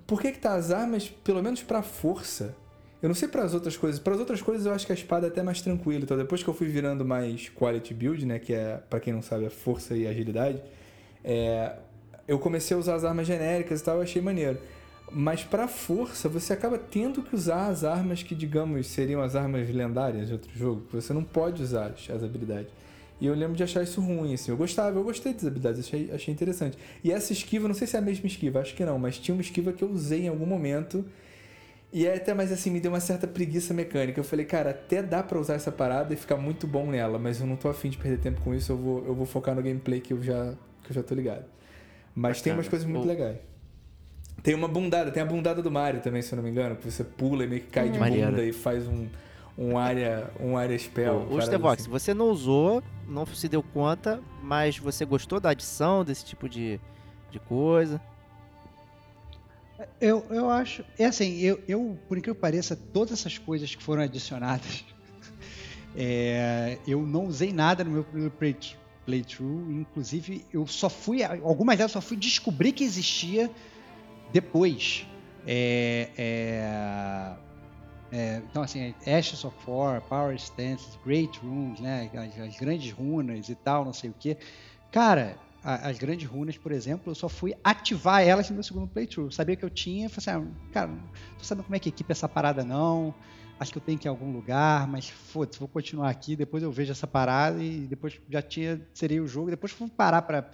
por 0.06 0.22
que 0.22 0.32
que 0.32 0.40
tá 0.40 0.54
as 0.56 0.72
armas, 0.72 1.10
pelo 1.10 1.42
menos 1.42 1.62
pra 1.62 1.82
força? 1.82 2.56
Eu 3.02 3.08
não 3.08 3.16
sei 3.16 3.28
para 3.28 3.44
as 3.44 3.54
outras 3.54 3.78
coisas. 3.78 4.00
Para 4.00 4.14
as 4.14 4.20
outras 4.20 4.42
coisas 4.42 4.66
eu 4.66 4.74
acho 4.74 4.86
que 4.86 4.92
a 4.92 4.96
espada 4.96 5.28
é 5.28 5.30
até 5.30 5.42
mais 5.42 5.62
tranquila. 5.62 6.04
Então 6.04 6.18
depois 6.18 6.44
que 6.44 6.50
eu 6.50 6.54
fui 6.54 6.68
virando 6.68 7.06
mais 7.06 7.50
quality 7.50 7.94
build, 7.94 8.26
né, 8.26 8.40
que 8.40 8.54
é 8.54 8.82
para 8.90 9.00
quem 9.00 9.14
não 9.14 9.22
sabe, 9.22 9.46
é 9.46 9.50
força 9.50 9.96
e 9.96 10.06
agilidade, 10.06 10.62
é, 11.24 11.78
eu 12.28 12.38
comecei 12.38 12.76
a 12.76 12.80
usar 12.80 12.96
as 12.96 13.04
armas 13.04 13.26
genéricas 13.26 13.80
e 13.80 13.84
tal, 13.84 13.98
eu 13.98 14.02
achei 14.02 14.22
maneiro. 14.22 14.60
Mas 15.12 15.44
pra 15.44 15.68
força, 15.68 16.30
você 16.30 16.54
acaba 16.54 16.78
tendo 16.78 17.24
que 17.24 17.34
usar 17.34 17.68
as 17.68 17.84
armas 17.84 18.22
que, 18.22 18.36
digamos, 18.36 18.86
seriam 18.88 19.22
as 19.22 19.36
armas 19.36 19.68
lendárias 19.70 20.28
de 20.28 20.34
outro 20.34 20.52
jogo. 20.54 20.82
que 20.82 20.96
Você 20.96 21.14
não 21.14 21.24
pode 21.24 21.64
usar 21.64 21.88
as 21.88 22.24
habilidades. 22.24 22.72
E 23.22 23.26
eu 23.28 23.34
lembro 23.36 23.56
de 23.56 23.64
achar 23.64 23.84
isso 23.84 24.00
ruim, 24.00 24.34
assim. 24.34 24.50
Eu 24.52 24.58
gostava, 24.58 24.98
eu 24.98 25.04
gostei 25.04 25.34
das 25.34 25.46
habilidades, 25.46 25.80
achei, 25.86 26.10
achei 26.12 26.34
interessante. 26.34 26.78
E 27.04 27.12
essa 27.12 27.34
esquiva, 27.34 27.68
não 27.68 27.76
sei 27.76 27.86
se 27.86 27.96
é 27.96 28.00
a 28.00 28.02
mesma 28.02 28.28
esquiva, 28.28 28.60
acho 28.62 28.74
que 28.74 28.86
não, 28.86 28.98
mas 28.98 29.18
tinha 29.18 29.36
uma 29.36 29.42
esquiva 29.42 29.74
que 29.74 29.84
eu 29.84 29.90
usei 29.92 30.24
em 30.26 30.28
algum 30.30 30.46
momento. 30.46 31.06
E 31.92 32.06
é 32.06 32.16
até 32.16 32.34
mais 32.34 32.52
assim, 32.52 32.70
me 32.70 32.80
deu 32.80 32.92
uma 32.92 33.00
certa 33.00 33.28
preguiça 33.28 33.74
mecânica. 33.74 34.20
Eu 34.20 34.24
falei, 34.24 34.46
cara, 34.46 34.70
até 34.70 35.02
dá 35.04 35.22
pra 35.24 35.40
usar 35.40 35.56
essa 35.56 35.72
parada 35.72 36.14
e 36.14 36.18
ficar 36.18 36.38
muito 36.38 36.66
bom 36.68 36.86
nela, 36.90 37.18
mas 37.20 37.42
eu 37.42 37.48
não 37.48 37.56
tô 37.56 37.68
afim 37.68 37.90
de 37.90 37.98
perder 37.98 38.20
tempo 38.20 38.40
com 38.42 38.54
isso, 38.54 38.72
eu 38.72 38.78
vou, 38.78 39.06
eu 39.06 39.14
vou 39.16 39.26
focar 39.26 39.56
no 39.56 39.62
gameplay 39.62 40.00
que 40.00 40.14
eu 40.14 40.22
já, 40.22 40.54
que 40.84 40.92
eu 40.92 40.96
já 40.96 41.04
tô 41.04 41.14
ligado. 41.16 41.44
Mas 42.16 42.42
tem 42.42 42.52
Bacana. 42.54 42.58
umas 42.62 42.70
coisas 42.70 42.88
muito 42.88 43.04
O- 43.04 43.08
legais. 43.08 43.38
Tem 44.44 44.56
uma 44.56 44.68
bundada, 44.70 45.12
tem 45.12 45.22
a 45.22 45.26
bundada 45.26 45.62
do 45.62 45.70
Mario 45.70 46.00
também, 46.00 46.22
se 46.22 46.32
eu 46.32 46.38
não 46.38 46.44
me 46.44 46.50
engano, 46.50 46.76
que 46.78 46.90
você 46.90 47.04
pula 47.04 47.44
e 47.44 47.48
meio 47.48 47.62
que 47.62 47.68
cai 47.68 47.90
de 47.90 48.00
Maneiro. 48.00 48.30
bunda 48.32 48.44
e 48.46 48.54
faz 48.54 48.88
um, 48.88 49.08
um 49.58 49.78
área, 49.78 50.30
um 50.40 50.56
área 50.58 50.78
spell. 50.80 51.18
o 51.18 51.26
parada 51.26 51.46
Stevox, 51.48 51.82
assim. 51.82 51.90
você 51.92 52.14
não 52.14 52.30
usou, 52.30 52.82
não 53.10 53.26
se 53.26 53.50
deu 53.50 53.64
conta, 53.64 54.22
mas 54.42 54.78
você 54.78 55.04
gostou 55.04 55.40
da 55.40 55.50
adição 55.50 56.06
desse 56.06 56.24
tipo 56.24 56.48
de, 56.48 56.80
de 57.32 57.40
coisa? 57.40 58.02
Eu, 60.00 60.26
eu 60.30 60.50
acho. 60.50 60.84
É 60.98 61.06
assim, 61.06 61.40
eu, 61.40 61.62
eu, 61.68 61.98
por 62.08 62.18
incrível 62.18 62.36
que 62.36 62.42
pareça, 62.42 62.76
todas 62.76 63.20
essas 63.20 63.38
coisas 63.38 63.74
que 63.74 63.82
foram 63.82 64.04
adicionadas, 64.04 64.84
é, 65.96 66.78
eu 66.88 67.02
não 67.06 67.26
usei 67.26 67.52
nada 67.54 67.84
no 67.84 67.92
meu 67.92 68.04
primeiro 68.04 68.32
play- 68.32 68.58
playthrough. 69.06 69.72
Inclusive, 69.72 70.46
eu 70.54 70.68
só 70.68 70.90
fui. 70.90 71.24
Algumas 71.24 71.78
delas 71.78 71.92
só 71.92 72.02
fui 72.02 72.18
descobrir 72.18 72.74
que 72.74 72.84
existia 72.84 73.50
depois. 74.32 75.06
É, 75.48 76.10
é, 76.18 77.49
é, 78.12 78.38
então, 78.38 78.64
assim, 78.64 78.96
Ashes 79.06 79.44
of 79.44 79.58
War, 79.68 80.02
Power 80.02 80.36
Stances, 80.36 80.96
Great 80.96 81.40
Runes, 81.40 81.80
né? 81.80 82.10
As, 82.16 82.38
as 82.40 82.56
grandes 82.56 82.92
runas 82.92 83.50
e 83.50 83.56
tal, 83.56 83.86
não 83.86 83.94
sei 83.94 84.10
o 84.10 84.14
que. 84.14 84.38
Cara, 84.92 85.42
a- 85.62 85.90
as 85.90 85.98
grandes 86.00 86.28
runas, 86.28 86.58
por 86.58 86.72
exemplo, 86.72 87.12
eu 87.12 87.16
só 87.16 87.30
fui 87.30 87.54
ativar 87.64 88.24
elas 88.24 88.50
no 88.50 88.56
meu 88.56 88.64
segundo 88.64 88.88
playthrough. 88.88 89.32
Sabia 89.32 89.56
que 89.56 89.64
eu 89.66 89.70
tinha, 89.70 90.10
falei 90.10 90.40
assim, 90.40 90.52
ah, 90.52 90.58
cara, 90.72 90.88
não 90.88 91.10
tô 91.38 91.46
sabendo 91.46 91.66
como 91.66 91.76
é 91.76 91.80
que 91.80 91.90
equipa 91.90 92.12
essa 92.14 92.28
parada 92.30 92.64
não. 92.64 93.16
acho 93.60 93.72
que 93.72 93.78
eu 93.78 93.82
tenho 93.82 94.00
que 94.00 94.08
ir 94.08 94.10
a 94.10 94.12
algum 94.12 94.32
lugar, 94.32 94.88
mas 94.88 95.10
foda-se, 95.10 95.60
vou 95.60 95.68
continuar 95.68 96.10
aqui, 96.10 96.36
depois 96.36 96.64
eu 96.64 96.72
vejo 96.72 96.92
essa 96.92 97.06
parada 97.08 97.62
e 97.64 97.88
depois 97.88 98.20
já 98.30 98.42
tinha, 98.42 98.88
seria 98.94 99.22
o 99.22 99.28
jogo, 99.28 99.50
depois 99.52 99.74
vou 99.74 99.90
parar 99.90 100.22
para 100.24 100.50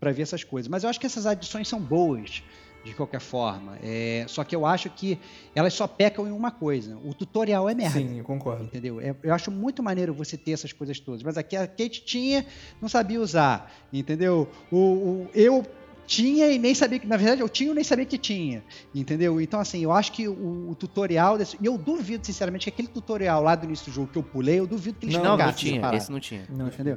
para 0.00 0.12
ver 0.12 0.22
essas 0.22 0.44
coisas. 0.44 0.68
Mas 0.68 0.84
eu 0.84 0.90
acho 0.90 1.00
que 1.00 1.06
essas 1.06 1.26
adições 1.26 1.68
são 1.68 1.80
boas 1.82 2.42
de 2.88 2.94
qualquer 2.94 3.20
forma. 3.20 3.78
É, 3.82 4.24
só 4.28 4.42
que 4.44 4.54
eu 4.56 4.64
acho 4.66 4.88
que 4.90 5.18
elas 5.54 5.74
só 5.74 5.86
pecam 5.86 6.26
em 6.26 6.32
uma 6.32 6.50
coisa: 6.50 6.96
o 7.04 7.12
tutorial 7.14 7.68
é 7.68 7.74
merda. 7.74 7.98
Sim, 7.98 8.18
eu 8.18 8.24
concordo. 8.24 8.64
Entendeu? 8.64 9.00
É, 9.00 9.14
eu 9.22 9.34
acho 9.34 9.50
muito 9.50 9.82
maneiro 9.82 10.12
você 10.14 10.36
ter 10.36 10.52
essas 10.52 10.72
coisas 10.72 10.98
todas. 10.98 11.22
Mas 11.22 11.36
aqui 11.38 11.56
a 11.56 11.66
Kate 11.66 12.02
tinha, 12.04 12.44
não 12.80 12.88
sabia 12.88 13.20
usar. 13.20 13.72
Entendeu? 13.92 14.48
O, 14.70 14.76
o, 14.76 15.30
eu 15.34 15.64
tinha 16.06 16.48
e 16.48 16.58
nem 16.58 16.74
sabia 16.74 16.98
que, 16.98 17.06
na 17.06 17.18
verdade, 17.18 17.42
eu 17.42 17.48
tinha 17.50 17.70
e 17.70 17.74
nem 17.74 17.84
sabia 17.84 18.06
que 18.06 18.16
tinha, 18.16 18.64
entendeu? 18.94 19.38
Então, 19.42 19.60
assim, 19.60 19.82
eu 19.84 19.92
acho 19.92 20.10
que 20.12 20.26
o, 20.26 20.70
o 20.70 20.74
tutorial, 20.74 21.36
desse, 21.36 21.58
e 21.60 21.66
eu 21.66 21.76
duvido, 21.76 22.24
sinceramente, 22.24 22.62
que 22.64 22.70
aquele 22.70 22.88
tutorial 22.88 23.42
lá 23.42 23.54
do 23.54 23.66
início 23.66 23.84
do 23.90 23.92
jogo 23.94 24.08
que 24.10 24.16
eu 24.16 24.22
pulei, 24.22 24.58
eu 24.58 24.66
duvido 24.66 24.98
que 24.98 25.04
eles 25.04 25.16
Não, 25.16 25.22
não 25.24 25.36
pegassem 25.36 25.72
tinha. 25.72 25.80
essa 25.86 25.96
Esse 25.96 26.10
não 26.10 26.18
tinha. 26.18 26.46
Não, 26.48 26.68
entendeu? 26.68 26.96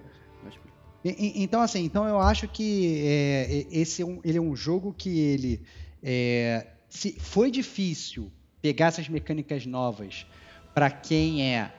E- 1.04 1.10
e- 1.10 1.44
Então, 1.44 1.62
assim, 1.62 1.84
então 1.84 2.08
eu 2.08 2.20
acho 2.20 2.48
que 2.48 3.02
é, 3.04 3.66
esse 3.72 4.02
é 4.02 4.06
um, 4.06 4.20
ele 4.24 4.38
é 4.38 4.42
um 4.42 4.56
jogo 4.56 4.94
que 4.98 5.20
ele 5.20 5.60
é, 6.04 6.68
se 6.90 7.14
foi 7.20 7.50
difícil 7.52 8.32
pegar 8.62 8.88
essas 8.88 9.08
mecânicas 9.10 9.66
novas 9.66 10.26
para 10.74 10.90
quem 10.90 11.54
é 11.56 11.72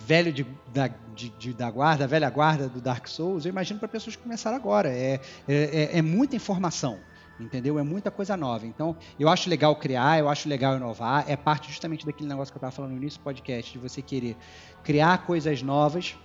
velho 0.00 0.32
de, 0.32 0.46
da, 0.72 0.88
de- 1.14 1.30
de- 1.30 1.52
da 1.54 1.70
guarda, 1.70 2.06
velha 2.06 2.28
guarda 2.30 2.68
do 2.68 2.80
Dark 2.80 3.06
Souls, 3.08 3.44
eu 3.44 3.50
imagino 3.50 3.78
para 3.80 3.88
pessoas 3.88 4.14
que 4.16 4.22
começaram 4.22 4.56
agora. 4.56 4.88
É, 4.90 5.20
é, 5.48 5.54
é- 5.94 5.98
é 5.98 6.02
muita 6.02 6.36
informação. 6.36 6.98
Entendeu? 7.38 7.78
É 7.78 7.82
muita 7.82 8.10
coisa 8.10 8.34
nova. 8.34 8.66
Então, 8.66 8.96
eu 9.20 9.28
acho 9.28 9.50
legal 9.50 9.76
criar, 9.76 10.18
eu 10.18 10.26
acho 10.26 10.48
legal 10.48 10.74
inovar. 10.74 11.22
É 11.28 11.36
parte 11.36 11.68
justamente 11.68 12.06
daquele 12.06 12.26
negócio 12.30 12.50
que 12.50 12.56
eu 12.56 12.60
estava 12.60 12.70
falando 12.72 12.92
no 12.92 12.96
início 12.96 13.20
do 13.20 13.24
podcast, 13.24 13.72
de 13.72 13.78
você 13.78 14.00
querer 14.00 14.38
criar 14.82 15.18
coisas 15.26 15.60
novas 15.60 16.16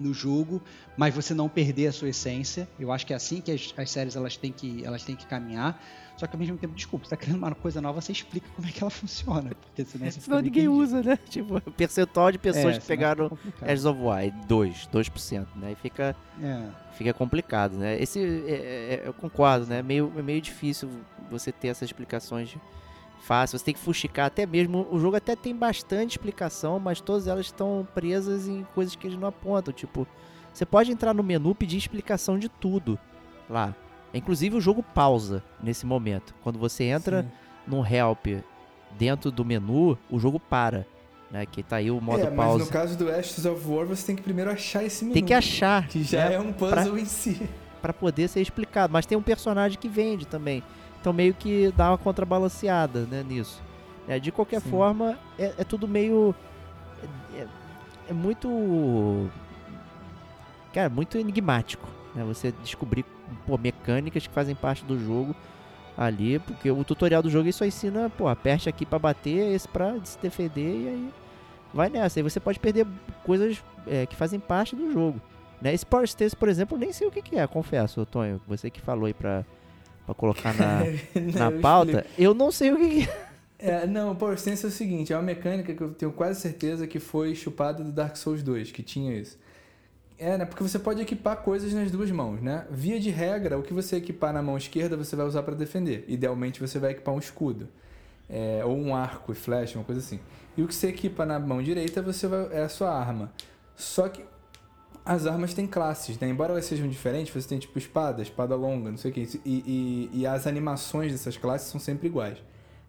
no 0.00 0.14
jogo, 0.14 0.62
mas 0.96 1.14
você 1.14 1.34
não 1.34 1.48
perder 1.48 1.88
a 1.88 1.92
sua 1.92 2.08
essência. 2.08 2.68
Eu 2.78 2.92
acho 2.92 3.06
que 3.06 3.12
é 3.12 3.16
assim 3.16 3.40
que 3.40 3.50
as, 3.50 3.72
as 3.76 3.90
séries 3.90 4.16
elas 4.16 4.36
têm 4.36 4.52
que 4.52 4.84
elas 4.84 5.02
têm 5.04 5.16
que 5.16 5.26
caminhar. 5.26 5.80
Só 6.16 6.26
que 6.26 6.34
ao 6.34 6.40
mesmo 6.40 6.58
tempo, 6.58 6.74
desculpa, 6.74 7.04
você 7.04 7.10
tá 7.10 7.16
criando 7.16 7.38
uma 7.38 7.54
coisa 7.54 7.80
nova, 7.80 8.00
você 8.00 8.10
explica 8.10 8.48
como 8.56 8.66
é 8.66 8.72
que 8.72 8.82
ela 8.82 8.90
funciona, 8.90 9.50
porque 9.54 9.84
senão 9.84 10.10
você 10.10 10.20
Senão 10.20 10.38
ninguém 10.38 10.64
perdido. 10.64 10.72
usa, 10.82 11.00
né? 11.02 11.16
Tipo, 11.30 11.60
percentual 11.72 12.32
de 12.32 12.38
pessoas 12.38 12.76
É, 12.76 12.80
que 12.80 12.86
pegaram. 12.86 13.30
Edge 13.64 13.86
of 13.86 14.00
War, 14.00 14.22
2, 14.48 14.88
2%, 14.92 15.46
né? 15.54 15.72
E 15.72 15.74
fica, 15.76 16.16
É. 16.42 16.68
fica 16.94 17.14
complicado, 17.14 17.76
né? 17.76 18.02
Esse, 18.02 18.18
é- 18.20 18.50
é- 18.50 19.02
eu 19.06 19.12
concordo, 19.14 19.66
né? 19.66 19.78
É 19.78 19.82
meio, 19.82 20.12
é 20.16 20.22
meio 20.22 20.40
difícil 20.40 20.90
você 21.30 21.52
ter 21.52 21.68
essas 21.68 21.88
explicações 21.88 22.56
fáceis. 23.18 23.60
Você 23.60 23.66
tem 23.66 23.74
que 23.74 23.80
fuxicar 23.80 24.26
até 24.26 24.46
mesmo. 24.46 24.86
O 24.90 24.98
jogo 24.98 25.16
até 25.16 25.36
tem 25.36 25.54
bastante 25.54 26.12
explicação, 26.12 26.78
mas 26.78 27.00
todas 27.00 27.26
elas 27.26 27.46
estão 27.46 27.86
presas 27.94 28.48
em 28.48 28.66
coisas 28.74 28.94
que 28.94 29.06
eles 29.06 29.18
não 29.18 29.28
apontam. 29.28 29.72
Tipo, 29.72 30.06
você 30.52 30.64
pode 30.64 30.90
entrar 30.90 31.14
no 31.14 31.22
menu 31.22 31.50
e 31.50 31.54
pedir 31.54 31.76
explicação 31.76 32.38
de 32.38 32.48
tudo 32.48 32.98
lá. 33.48 33.74
Inclusive 34.12 34.56
o 34.56 34.60
jogo 34.60 34.82
pausa 34.82 35.42
nesse 35.62 35.84
momento. 35.84 36.34
Quando 36.42 36.58
você 36.58 36.84
entra 36.84 37.22
Sim. 37.22 37.28
no 37.66 37.86
help 37.86 38.26
dentro 38.98 39.30
do 39.30 39.44
menu, 39.44 39.98
o 40.10 40.18
jogo 40.18 40.40
para. 40.40 40.86
Né? 41.30 41.44
Que 41.44 41.62
tá 41.62 41.76
aí 41.76 41.90
o 41.90 42.00
modo 42.00 42.22
é, 42.22 42.30
mas 42.30 42.46
pausa. 42.46 42.64
no 42.64 42.70
caso 42.70 42.96
do 42.96 43.10
Ashes 43.10 43.44
of 43.44 43.68
War, 43.68 43.86
você 43.86 44.06
tem 44.06 44.16
que 44.16 44.22
primeiro 44.22 44.50
achar 44.50 44.82
esse 44.82 45.04
menu. 45.04 45.14
Tem 45.14 45.24
que 45.24 45.34
achar. 45.34 45.86
Que 45.86 46.02
já 46.02 46.28
né? 46.28 46.34
é 46.36 46.40
um 46.40 46.52
puzzle 46.52 46.98
em 46.98 47.04
si. 47.04 47.48
Pra 47.82 47.92
poder 47.92 48.28
ser 48.28 48.40
explicado. 48.40 48.92
Mas 48.92 49.04
tem 49.04 49.16
um 49.16 49.22
personagem 49.22 49.78
que 49.78 49.88
vende 49.88 50.26
também. 50.26 50.62
Então 51.00 51.12
meio 51.12 51.34
que 51.34 51.72
dá 51.76 51.90
uma 51.90 51.98
contrabalanceada 51.98 53.00
né, 53.06 53.22
nisso. 53.22 53.62
É, 54.06 54.18
de 54.18 54.32
qualquer 54.32 54.60
Sim. 54.60 54.70
forma, 54.70 55.18
é, 55.38 55.54
é 55.58 55.64
tudo 55.64 55.86
meio. 55.86 56.34
É, 57.34 57.46
é 58.08 58.12
muito. 58.12 59.28
Cara, 60.72 60.88
muito 60.88 61.18
enigmático. 61.18 61.86
Né? 62.14 62.24
Você 62.24 62.52
descobrir 62.62 63.04
pô, 63.46 63.58
mecânicas 63.58 64.26
que 64.26 64.32
fazem 64.32 64.54
parte 64.54 64.84
do 64.84 64.98
jogo 64.98 65.36
ali. 65.96 66.38
Porque 66.38 66.70
o 66.70 66.82
tutorial 66.84 67.22
do 67.22 67.30
jogo 67.30 67.52
só 67.52 67.64
ensina, 67.64 68.10
pô, 68.10 68.28
aperte 68.28 68.68
aqui 68.68 68.86
pra 68.86 68.98
bater, 68.98 69.54
esse 69.54 69.68
pra 69.68 69.94
se 70.04 70.18
defender 70.18 70.84
e 70.84 70.88
aí 70.88 71.12
vai 71.72 71.88
nessa. 71.90 72.18
Aí 72.18 72.22
você 72.22 72.40
pode 72.40 72.58
perder 72.58 72.86
coisas 73.24 73.62
é, 73.86 74.06
que 74.06 74.16
fazem 74.16 74.40
parte 74.40 74.74
do 74.74 74.90
jogo. 74.92 75.20
Né? 75.60 75.74
Esse 75.74 75.84
Power 75.84 76.06
Stance, 76.06 76.36
por 76.36 76.48
exemplo, 76.48 76.76
eu 76.76 76.80
nem 76.80 76.92
sei 76.92 77.06
o 77.06 77.10
que, 77.10 77.20
que 77.20 77.36
é, 77.36 77.46
confesso, 77.46 78.06
Tonho. 78.06 78.40
Você 78.46 78.70
que 78.70 78.80
falou 78.80 79.06
aí 79.06 79.14
pra, 79.14 79.44
pra 80.08 80.14
colocar 80.14 80.54
na, 80.54 80.80
na 81.38 81.50
Eu 81.50 81.60
pauta, 81.60 81.90
explico. 81.98 82.08
eu 82.16 82.34
não 82.34 82.50
sei 82.50 82.72
o 82.72 82.76
que, 82.76 83.04
que 83.04 83.10
é. 83.10 83.28
É, 83.58 83.86
não, 83.86 84.14
Power 84.14 84.36
Stance 84.38 84.64
é 84.64 84.68
o 84.68 84.70
seguinte, 84.72 85.12
é 85.12 85.16
uma 85.16 85.22
mecânica 85.22 85.74
que 85.74 85.80
eu 85.82 85.92
tenho 85.92 86.12
quase 86.12 86.40
certeza 86.40 86.86
que 86.86 86.98
foi 86.98 87.34
chupada 87.34 87.82
do 87.82 87.90
Dark 87.92 88.16
Souls 88.16 88.42
2, 88.42 88.70
que 88.70 88.82
tinha 88.82 89.14
isso. 89.14 89.36
É, 90.16 90.38
né? 90.38 90.44
Porque 90.44 90.62
você 90.62 90.78
pode 90.78 91.00
equipar 91.02 91.36
coisas 91.38 91.72
nas 91.72 91.90
duas 91.90 92.10
mãos, 92.10 92.40
né? 92.40 92.66
Via 92.70 92.98
de 92.98 93.10
regra, 93.10 93.58
o 93.58 93.62
que 93.62 93.72
você 93.74 93.96
equipar 93.96 94.32
na 94.32 94.42
mão 94.42 94.56
esquerda 94.56 94.96
você 94.96 95.14
vai 95.14 95.26
usar 95.26 95.42
para 95.42 95.54
defender. 95.54 96.04
Idealmente 96.08 96.60
você 96.60 96.78
vai 96.78 96.92
equipar 96.92 97.14
um 97.14 97.18
escudo. 97.18 97.68
É, 98.28 98.62
ou 98.64 98.76
um 98.76 98.94
arco 98.94 99.32
e 99.32 99.34
flecha, 99.34 99.78
uma 99.78 99.84
coisa 99.84 100.00
assim. 100.00 100.18
E 100.56 100.62
o 100.62 100.66
que 100.66 100.74
você 100.74 100.88
equipa 100.88 101.24
na 101.24 101.38
mão 101.38 101.62
direita 101.62 102.02
você 102.02 102.26
vai, 102.26 102.48
é 102.52 102.62
a 102.62 102.68
sua 102.68 102.90
arma. 102.92 103.32
Só 103.76 104.08
que 104.08 104.24
as 105.08 105.26
armas 105.26 105.54
têm 105.54 105.66
classes, 105.66 106.18
né? 106.18 106.28
Embora 106.28 106.52
elas 106.52 106.66
sejam 106.66 106.86
diferentes, 106.88 107.32
você 107.32 107.48
tem 107.48 107.58
tipo 107.58 107.78
espada, 107.78 108.20
espada 108.22 108.54
longa, 108.54 108.90
não 108.90 108.98
sei 108.98 109.10
o 109.10 109.14
que. 109.14 109.22
E, 109.44 110.10
e, 110.14 110.20
e 110.20 110.26
as 110.26 110.46
animações 110.46 111.12
dessas 111.12 111.36
classes 111.36 111.68
são 111.68 111.80
sempre 111.80 112.08
iguais. 112.08 112.38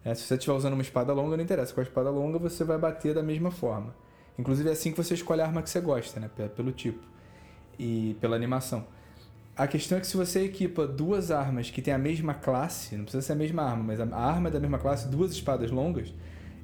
É, 0.04 0.14
se 0.14 0.22
você 0.24 0.34
estiver 0.34 0.52
usando 0.54 0.74
uma 0.74 0.82
espada 0.82 1.12
longa, 1.12 1.36
não 1.36 1.42
interessa. 1.44 1.72
Com 1.72 1.80
a 1.80 1.82
espada 1.82 2.10
longa 2.10 2.38
você 2.38 2.62
vai 2.62 2.78
bater 2.78 3.14
da 3.14 3.22
mesma 3.22 3.50
forma. 3.50 3.94
Inclusive 4.38 4.68
é 4.68 4.72
assim 4.72 4.92
que 4.92 4.96
você 5.02 5.14
escolhe 5.14 5.40
a 5.40 5.46
arma 5.46 5.62
que 5.62 5.70
você 5.70 5.80
gosta, 5.80 6.20
né? 6.20 6.30
Pe- 6.34 6.48
Pelo 6.50 6.72
tipo 6.72 7.02
e 7.78 8.16
pela 8.20 8.36
animação. 8.36 8.86
A 9.56 9.66
questão 9.66 9.98
é 9.98 10.00
que 10.00 10.06
se 10.06 10.16
você 10.16 10.44
equipa 10.44 10.86
duas 10.86 11.30
armas 11.30 11.70
que 11.70 11.82
têm 11.82 11.92
a 11.92 11.98
mesma 11.98 12.34
classe, 12.34 12.96
não 12.96 13.04
precisa 13.04 13.22
ser 13.26 13.32
a 13.32 13.36
mesma 13.36 13.62
arma, 13.62 13.82
mas 13.82 14.00
a 14.00 14.04
arma 14.16 14.48
é 14.48 14.52
da 14.52 14.60
mesma 14.60 14.78
classe, 14.78 15.08
duas 15.08 15.32
espadas 15.32 15.70
longas, 15.70 16.12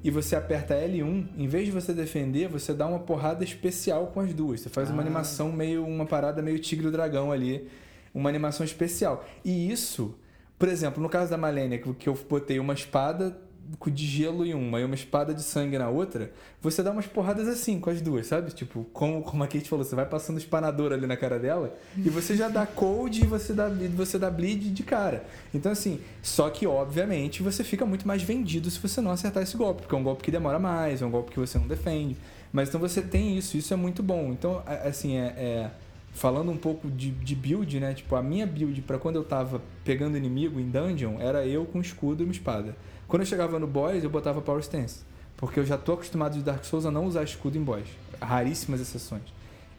e 0.07 0.09
você 0.09 0.37
aperta 0.37 0.73
L1, 0.73 1.25
em 1.37 1.47
vez 1.49 1.65
de 1.65 1.71
você 1.71 1.93
defender, 1.93 2.47
você 2.47 2.73
dá 2.73 2.87
uma 2.87 2.99
porrada 2.99 3.43
especial 3.43 4.07
com 4.07 4.21
as 4.21 4.33
duas. 4.33 4.61
Você 4.61 4.69
faz 4.69 4.89
uma 4.89 5.01
animação 5.01 5.51
meio, 5.51 5.85
uma 5.85 6.05
parada 6.05 6.41
meio 6.41 6.57
tigre 6.59 6.89
dragão 6.89 7.29
ali, 7.29 7.67
uma 8.13 8.29
animação 8.29 8.65
especial. 8.65 9.25
E 9.43 9.69
isso, 9.69 10.17
por 10.57 10.69
exemplo, 10.69 11.03
no 11.03 11.09
caso 11.09 11.29
da 11.29 11.35
Malenia, 11.35 11.77
que 11.77 12.07
eu 12.07 12.17
botei 12.29 12.57
uma 12.57 12.73
espada 12.73 13.37
com- 13.79 13.89
de 13.89 14.05
gelo 14.05 14.45
em 14.45 14.53
uma 14.53 14.79
e 14.79 14.83
uma 14.83 14.95
espada 14.95 15.33
de 15.33 15.41
sangue 15.43 15.77
na 15.77 15.89
outra, 15.89 16.31
você 16.61 16.81
dá 16.83 16.91
umas 16.91 17.05
porradas 17.05 17.47
assim 17.47 17.79
com 17.79 17.89
as 17.89 18.01
duas, 18.01 18.27
sabe? 18.27 18.51
Tipo, 18.51 18.85
como, 18.93 19.21
como 19.21 19.43
a 19.43 19.47
Kate 19.47 19.67
falou, 19.69 19.83
você 19.83 19.95
vai 19.95 20.05
passando 20.05 20.37
espanador 20.37 20.91
ali 20.91 21.05
na 21.07 21.17
cara 21.17 21.37
dela 21.39 21.75
e 21.97 22.09
você 22.09 22.35
já 22.35 22.47
dá 22.49 22.65
cold 22.65 23.21
e 23.23 23.25
você 23.27 23.53
dá, 23.53 23.69
você 23.95 24.17
dá 24.17 24.29
bleed 24.29 24.69
de 24.73 24.83
cara. 24.83 25.25
Então, 25.53 25.71
assim, 25.71 25.99
só 26.21 26.49
que 26.49 26.65
obviamente 26.67 27.43
você 27.43 27.63
fica 27.63 27.85
muito 27.85 28.07
mais 28.07 28.21
vendido 28.23 28.69
se 28.69 28.79
você 28.79 29.01
não 29.01 29.11
acertar 29.11 29.43
esse 29.43 29.57
golpe, 29.57 29.81
porque 29.83 29.95
é 29.95 29.97
um 29.97 30.03
golpe 30.03 30.23
que 30.23 30.31
demora 30.31 30.59
mais, 30.59 31.01
é 31.01 31.05
um 31.05 31.11
golpe 31.11 31.31
que 31.31 31.39
você 31.39 31.57
não 31.57 31.67
defende. 31.67 32.15
Mas 32.51 32.69
então 32.69 32.79
você 32.79 33.01
tem 33.01 33.37
isso, 33.37 33.57
isso 33.57 33.73
é 33.73 33.77
muito 33.77 34.01
bom. 34.01 34.31
Então, 34.31 34.63
assim, 34.85 35.17
é. 35.17 35.25
é- 35.37 35.71
falando 36.13 36.49
um 36.49 36.57
pouco 36.57 36.89
de, 36.89 37.11
de 37.11 37.35
build, 37.35 37.79
né? 37.79 37.93
Tipo, 37.93 38.15
a 38.15 38.23
minha 38.23 38.47
build 38.47 38.81
pra 38.81 38.97
quando 38.97 39.17
eu 39.17 39.23
tava 39.23 39.61
pegando 39.83 40.17
inimigo 40.17 40.59
em 40.59 40.67
dungeon 40.67 41.19
era 41.19 41.45
eu 41.45 41.63
com 41.63 41.79
escudo 41.79 42.23
e 42.23 42.25
uma 42.25 42.31
espada. 42.31 42.75
Quando 43.07 43.21
eu 43.21 43.25
chegava 43.25 43.57
no 43.59 43.67
boss, 43.67 44.03
eu 44.03 44.09
botava 44.09 44.41
power 44.41 44.61
stance. 44.61 44.99
Porque 45.37 45.59
eu 45.59 45.65
já 45.65 45.77
tô 45.77 45.93
acostumado 45.93 46.33
de 46.33 46.41
Dark 46.43 46.63
Souls 46.65 46.85
a 46.85 46.91
não 46.91 47.05
usar 47.05 47.23
escudo 47.23 47.57
em 47.57 47.63
boss. 47.63 47.83
Raríssimas 48.21 48.81
exceções. 48.81 49.21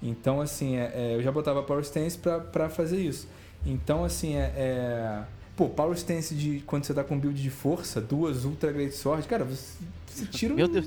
Então, 0.02 0.40
assim, 0.40 0.76
é- 0.76 0.92
é, 0.94 1.14
eu 1.16 1.22
já 1.22 1.32
botava 1.32 1.62
power 1.62 1.82
stance 1.84 2.16
pra, 2.16 2.38
pra 2.38 2.68
fazer 2.68 2.98
isso. 3.00 3.26
Então, 3.66 4.04
assim, 4.04 4.34
é, 4.36 4.52
é- 4.56 5.22
Pô, 5.56 5.68
power 5.68 5.96
stance 5.96 6.36
de 6.36 6.60
quando 6.64 6.84
você 6.84 6.94
tá 6.94 7.02
com 7.02 7.18
build 7.18 7.42
de 7.42 7.50
força, 7.50 8.00
duas 8.00 8.44
ultra 8.44 8.70
great 8.70 8.94
sword, 8.94 9.26
cara, 9.26 9.44
você, 9.44 9.76
você 10.06 10.24
tira 10.26 10.54
um 10.54 10.56
Meu 10.56 10.68
Deus, 10.68 10.86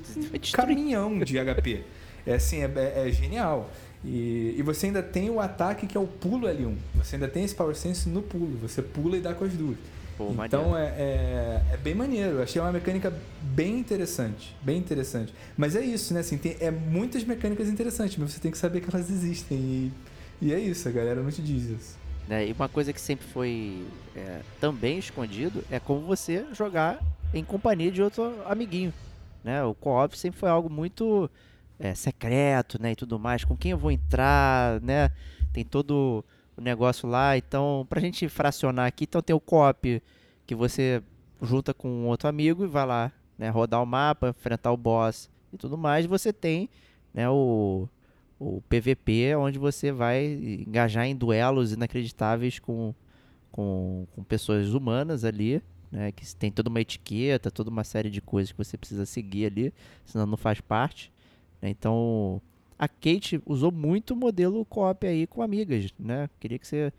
caminhão 0.53 1.19
de 1.19 1.37
HP. 1.37 1.83
É 2.25 2.35
assim, 2.35 2.61
é, 2.63 2.71
é- 2.77 3.09
é 3.09 3.11
genial. 3.11 3.69
E, 4.05 4.55
e 4.57 4.61
você 4.63 4.85
ainda 4.85 5.03
tem 5.03 5.29
o 5.29 5.41
ataque 5.41 5.85
que 5.85 5.97
é 5.97 5.99
o 5.99 6.07
pulo 6.07 6.47
L1. 6.47 6.75
Você 6.95 7.17
ainda 7.17 7.27
tem 7.27 7.43
esse 7.43 7.53
power 7.53 7.75
sense 7.75 8.07
no 8.07 8.21
pulo. 8.21 8.57
Você 8.61 8.81
pula 8.81 9.17
e 9.17 9.19
dá 9.19 9.33
com 9.33 9.43
as 9.43 9.51
duas. 9.51 9.75
Pô, 10.27 10.45
então 10.45 10.77
é, 10.77 10.87
é, 10.87 11.61
é 11.73 11.77
bem 11.77 11.95
maneiro. 11.95 12.37
Eu 12.37 12.43
achei 12.43 12.61
uma 12.61 12.71
mecânica 12.71 13.13
bem 13.41 13.79
interessante. 13.79 14.55
Bem 14.61 14.77
interessante. 14.77 15.33
Mas 15.57 15.75
é 15.75 15.81
isso, 15.81 16.13
né? 16.13 16.19
Assim, 16.21 16.37
tem 16.37 16.57
é 16.59 16.71
muitas 16.71 17.23
mecânicas 17.23 17.67
interessantes, 17.67 18.17
mas 18.17 18.31
você 18.31 18.39
tem 18.39 18.51
que 18.51 18.57
saber 18.57 18.81
que 18.81 18.93
elas 18.93 19.09
existem. 19.09 19.57
E, 19.57 19.91
e 20.41 20.53
é 20.53 20.59
isso, 20.59 20.87
a 20.87 20.91
galera 20.91 21.21
não 21.21 21.31
te 21.31 21.41
diz 21.41 21.63
isso. 21.65 21.97
né? 22.27 22.47
E 22.47 22.51
uma 22.51 22.69
coisa 22.69 22.91
que 22.93 23.01
sempre 23.01 23.25
foi 23.27 23.85
é, 24.15 24.41
também 24.59 24.97
escondido 24.97 25.63
é 25.69 25.79
como 25.79 26.01
você 26.01 26.45
jogar 26.53 26.99
em 27.33 27.43
companhia 27.43 27.91
de 27.91 28.01
outro 28.01 28.33
amiguinho. 28.45 28.93
Né? 29.43 29.63
O 29.63 29.73
co-op 29.73 30.17
sempre 30.17 30.39
foi 30.39 30.49
algo 30.49 30.69
muito 30.69 31.29
é, 31.79 31.95
secreto 31.95 32.81
né? 32.81 32.91
e 32.91 32.95
tudo 32.95 33.19
mais. 33.19 33.43
Com 33.43 33.55
quem 33.57 33.71
eu 33.71 33.77
vou 33.77 33.91
entrar, 33.91 34.79
né? 34.81 35.11
Tem 35.51 35.65
todo 35.65 36.23
o 36.57 36.61
negócio 36.61 37.07
lá. 37.07 37.37
Então, 37.37 37.85
pra 37.89 38.01
gente 38.01 38.27
fracionar 38.29 38.87
aqui, 38.87 39.05
então 39.05 39.21
tem 39.21 39.35
o 39.35 39.39
co-op 39.39 40.01
que 40.45 40.55
você 40.55 41.01
junta 41.41 41.73
com 41.73 42.05
outro 42.05 42.27
amigo 42.27 42.63
e 42.63 42.67
vai 42.67 42.85
lá 42.85 43.11
né? 43.41 43.49
rodar 43.49 43.81
o 43.81 43.85
mapa, 43.85 44.29
enfrentar 44.29 44.71
o 44.71 44.77
boss 44.77 45.27
e 45.51 45.57
tudo 45.57 45.75
mais. 45.75 46.05
Você 46.05 46.31
tem 46.31 46.69
né, 47.11 47.27
o, 47.27 47.89
o 48.39 48.61
PVP, 48.69 49.35
onde 49.35 49.57
você 49.57 49.91
vai 49.91 50.25
engajar 50.67 51.07
em 51.07 51.15
duelos 51.15 51.73
inacreditáveis 51.73 52.59
com, 52.59 52.93
com, 53.51 54.05
com 54.11 54.23
pessoas 54.23 54.75
humanas 54.75 55.25
ali, 55.25 55.59
né, 55.91 56.11
que 56.11 56.35
tem 56.35 56.51
toda 56.51 56.69
uma 56.69 56.79
etiqueta, 56.79 57.49
toda 57.49 57.71
uma 57.71 57.83
série 57.83 58.11
de 58.11 58.21
coisas 58.21 58.51
que 58.51 58.57
você 58.57 58.77
precisa 58.77 59.07
seguir 59.07 59.47
ali, 59.47 59.73
senão 60.05 60.27
não 60.27 60.37
faz 60.37 60.61
parte. 60.61 61.11
né. 61.59 61.69
Então, 61.69 62.39
a 62.81 62.87
Kate 62.87 63.39
usou 63.45 63.71
muito 63.71 64.15
o 64.15 64.17
modelo 64.17 64.65
co-op 64.65 65.05
aí 65.05 65.27
com 65.27 65.43
amigas, 65.43 65.93
né? 65.99 66.27
Queria 66.39 66.57
que 66.57 66.67
você 66.67 66.91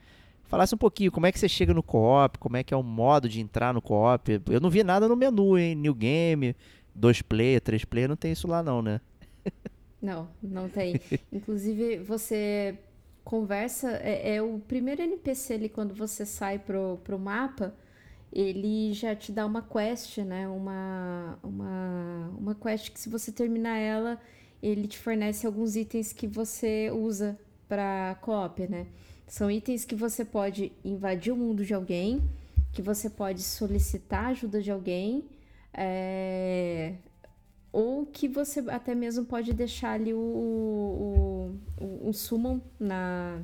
falasse 0.44 0.72
um 0.72 0.78
pouquinho 0.78 1.10
como 1.10 1.26
é 1.26 1.32
que 1.32 1.40
você 1.40 1.48
chega 1.48 1.74
no 1.74 1.82
co-op, 1.82 2.38
como 2.38 2.56
é 2.56 2.62
que 2.62 2.72
é 2.72 2.76
o 2.76 2.84
modo 2.84 3.28
de 3.28 3.40
entrar 3.40 3.74
no 3.74 3.82
co-op. 3.82 4.40
Eu 4.48 4.60
não 4.60 4.70
vi 4.70 4.84
nada 4.84 5.08
no 5.08 5.16
menu, 5.16 5.58
hein? 5.58 5.74
New 5.74 5.92
Game, 5.92 6.54
dois 6.94 7.20
player, 7.20 7.60
três 7.60 7.84
player, 7.84 8.08
não 8.08 8.14
tem 8.14 8.30
isso 8.30 8.46
lá 8.46 8.62
não, 8.62 8.80
né? 8.80 9.00
Não, 10.00 10.28
não 10.42 10.68
tem. 10.68 11.00
Inclusive, 11.30 11.98
você 11.98 12.76
conversa. 13.22 13.88
É, 14.02 14.34
é 14.34 14.42
o 14.42 14.58
primeiro 14.58 15.00
NPC 15.00 15.54
ali, 15.54 15.68
quando 15.68 15.94
você 15.94 16.26
sai 16.26 16.58
pro, 16.58 16.98
pro 17.04 17.16
mapa, 17.16 17.72
ele 18.32 18.92
já 18.92 19.14
te 19.14 19.30
dá 19.30 19.46
uma 19.46 19.62
quest, 19.62 20.18
né? 20.18 20.48
Uma, 20.48 21.38
uma, 21.40 22.34
uma 22.36 22.54
quest 22.56 22.90
que, 22.90 22.98
se 22.98 23.08
você 23.08 23.30
terminar 23.30 23.76
ela, 23.78 24.18
ele 24.62 24.86
te 24.86 24.98
fornece 24.98 25.46
alguns 25.46 25.74
itens 25.74 26.12
que 26.12 26.26
você 26.26 26.90
usa 26.90 27.38
para 27.68 28.16
co-op, 28.20 28.66
né? 28.68 28.86
São 29.26 29.50
itens 29.50 29.84
que 29.84 29.94
você 29.94 30.24
pode 30.24 30.72
invadir 30.84 31.32
o 31.32 31.36
mundo 31.36 31.64
de 31.64 31.74
alguém, 31.74 32.22
que 32.72 32.80
você 32.80 33.10
pode 33.10 33.42
solicitar 33.42 34.26
ajuda 34.26 34.60
de 34.60 34.70
alguém, 34.70 35.24
é, 35.74 36.94
ou 37.72 38.04
que 38.06 38.28
você 38.28 38.60
até 38.68 38.94
mesmo 38.94 39.24
pode 39.24 39.52
deixar 39.52 39.92
ali 39.92 40.12
o, 40.12 40.18
o, 40.18 41.58
o, 41.80 42.08
o 42.10 42.12
summon 42.12 42.60
na, 42.78 43.40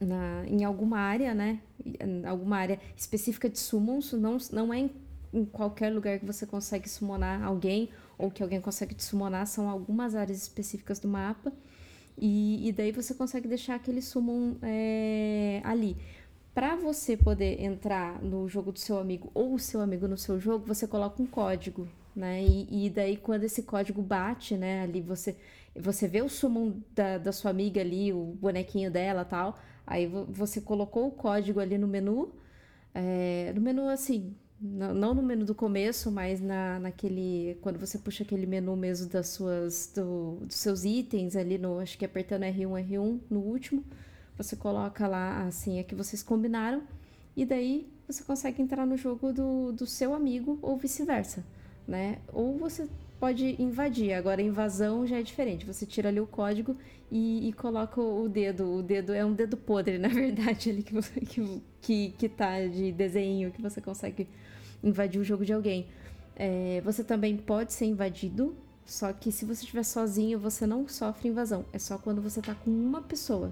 na, 0.00 0.44
em 0.46 0.64
alguma 0.64 0.98
área, 0.98 1.34
né? 1.34 1.60
Em 1.84 2.24
alguma 2.26 2.56
área 2.56 2.80
específica 2.96 3.48
de 3.48 3.58
summons, 3.58 4.12
não, 4.12 4.38
não 4.50 4.72
é 4.72 4.78
em, 4.78 4.90
em 5.32 5.44
qualquer 5.44 5.92
lugar 5.92 6.18
que 6.18 6.24
você 6.24 6.46
consegue 6.46 6.88
summonar 6.88 7.42
alguém 7.42 7.90
ou 8.18 8.30
que 8.30 8.42
alguém 8.42 8.60
consegue 8.60 8.94
te 8.94 9.02
summonar, 9.04 9.46
são 9.46 9.68
algumas 9.68 10.14
áreas 10.14 10.38
específicas 10.42 10.98
do 10.98 11.08
mapa. 11.08 11.52
E, 12.16 12.68
e 12.68 12.72
daí 12.72 12.92
você 12.92 13.14
consegue 13.14 13.48
deixar 13.48 13.74
aquele 13.76 14.00
summon 14.00 14.56
é, 14.62 15.60
ali. 15.64 15.96
Para 16.54 16.76
você 16.76 17.16
poder 17.16 17.60
entrar 17.60 18.22
no 18.22 18.48
jogo 18.48 18.70
do 18.72 18.78
seu 18.78 18.98
amigo 18.98 19.30
ou 19.34 19.54
o 19.54 19.58
seu 19.58 19.80
amigo 19.80 20.06
no 20.06 20.16
seu 20.16 20.38
jogo, 20.38 20.64
você 20.66 20.86
coloca 20.86 21.20
um 21.20 21.26
código, 21.26 21.88
né? 22.14 22.42
E, 22.44 22.86
e 22.86 22.90
daí 22.90 23.16
quando 23.16 23.42
esse 23.44 23.62
código 23.64 24.00
bate, 24.02 24.56
né? 24.56 24.82
Ali 24.82 25.00
você 25.00 25.36
você 25.76 26.06
vê 26.06 26.22
o 26.22 26.28
summon 26.28 26.74
da, 26.94 27.18
da 27.18 27.32
sua 27.32 27.50
amiga 27.50 27.80
ali, 27.80 28.12
o 28.12 28.36
bonequinho 28.40 28.88
dela 28.90 29.24
tal. 29.24 29.58
Aí 29.84 30.06
vo- 30.06 30.26
você 30.30 30.60
colocou 30.60 31.08
o 31.08 31.10
código 31.10 31.58
ali 31.58 31.76
no 31.76 31.88
menu. 31.88 32.32
é, 32.94 33.52
no 33.54 33.60
menu 33.60 33.88
assim, 33.88 34.34
não, 34.66 35.14
no 35.14 35.22
menu 35.22 35.44
do 35.44 35.54
começo, 35.54 36.10
mas 36.10 36.40
na, 36.40 36.80
naquele. 36.80 37.58
Quando 37.60 37.78
você 37.78 37.98
puxa 37.98 38.24
aquele 38.24 38.46
menu 38.46 38.74
mesmo 38.74 39.10
das 39.10 39.28
suas. 39.28 39.92
Do, 39.94 40.38
dos 40.40 40.56
seus 40.56 40.84
itens 40.84 41.36
ali 41.36 41.58
no. 41.58 41.78
Acho 41.80 41.98
que 41.98 42.04
apertando 42.04 42.44
R1, 42.44 42.88
R1 42.88 43.20
no 43.28 43.40
último. 43.40 43.84
Você 44.38 44.56
coloca 44.56 45.06
lá 45.06 45.44
a 45.44 45.50
senha 45.50 45.84
que 45.84 45.94
vocês 45.94 46.22
combinaram. 46.22 46.82
E 47.36 47.44
daí 47.44 47.92
você 48.08 48.24
consegue 48.24 48.62
entrar 48.62 48.86
no 48.86 48.96
jogo 48.96 49.34
do, 49.34 49.70
do 49.72 49.86
seu 49.86 50.14
amigo 50.14 50.58
ou 50.62 50.78
vice-versa. 50.78 51.44
Né? 51.86 52.18
Ou 52.32 52.56
você 52.56 52.88
pode 53.20 53.60
invadir. 53.60 54.14
Agora, 54.14 54.40
invasão 54.40 55.06
já 55.06 55.18
é 55.18 55.22
diferente. 55.22 55.66
Você 55.66 55.84
tira 55.84 56.08
ali 56.08 56.20
o 56.20 56.26
código 56.26 56.74
e, 57.12 57.50
e 57.50 57.52
coloca 57.52 58.00
o 58.00 58.26
dedo. 58.30 58.76
O 58.76 58.82
dedo 58.82 59.12
é 59.12 59.22
um 59.24 59.34
dedo 59.34 59.58
podre, 59.58 59.98
na 60.00 60.08
verdade, 60.08 60.70
ali 60.70 60.82
que, 60.82 60.94
você, 60.94 61.20
que, 61.20 61.62
que, 61.82 62.14
que 62.16 62.28
tá 62.30 62.66
de 62.66 62.92
desenho, 62.92 63.50
que 63.50 63.60
você 63.60 63.82
consegue 63.82 64.26
invadir 64.84 65.20
o 65.20 65.24
jogo 65.24 65.44
de 65.44 65.52
alguém. 65.52 65.86
É, 66.36 66.80
você 66.84 67.02
também 67.02 67.36
pode 67.36 67.72
ser 67.72 67.86
invadido, 67.86 68.54
só 68.84 69.12
que 69.12 69.32
se 69.32 69.44
você 69.44 69.62
estiver 69.62 69.82
sozinho, 69.82 70.38
você 70.38 70.66
não 70.66 70.86
sofre 70.86 71.28
invasão. 71.28 71.64
É 71.72 71.78
só 71.78 71.96
quando 71.96 72.20
você 72.20 72.42
tá 72.42 72.54
com 72.54 72.70
uma 72.70 73.00
pessoa 73.00 73.50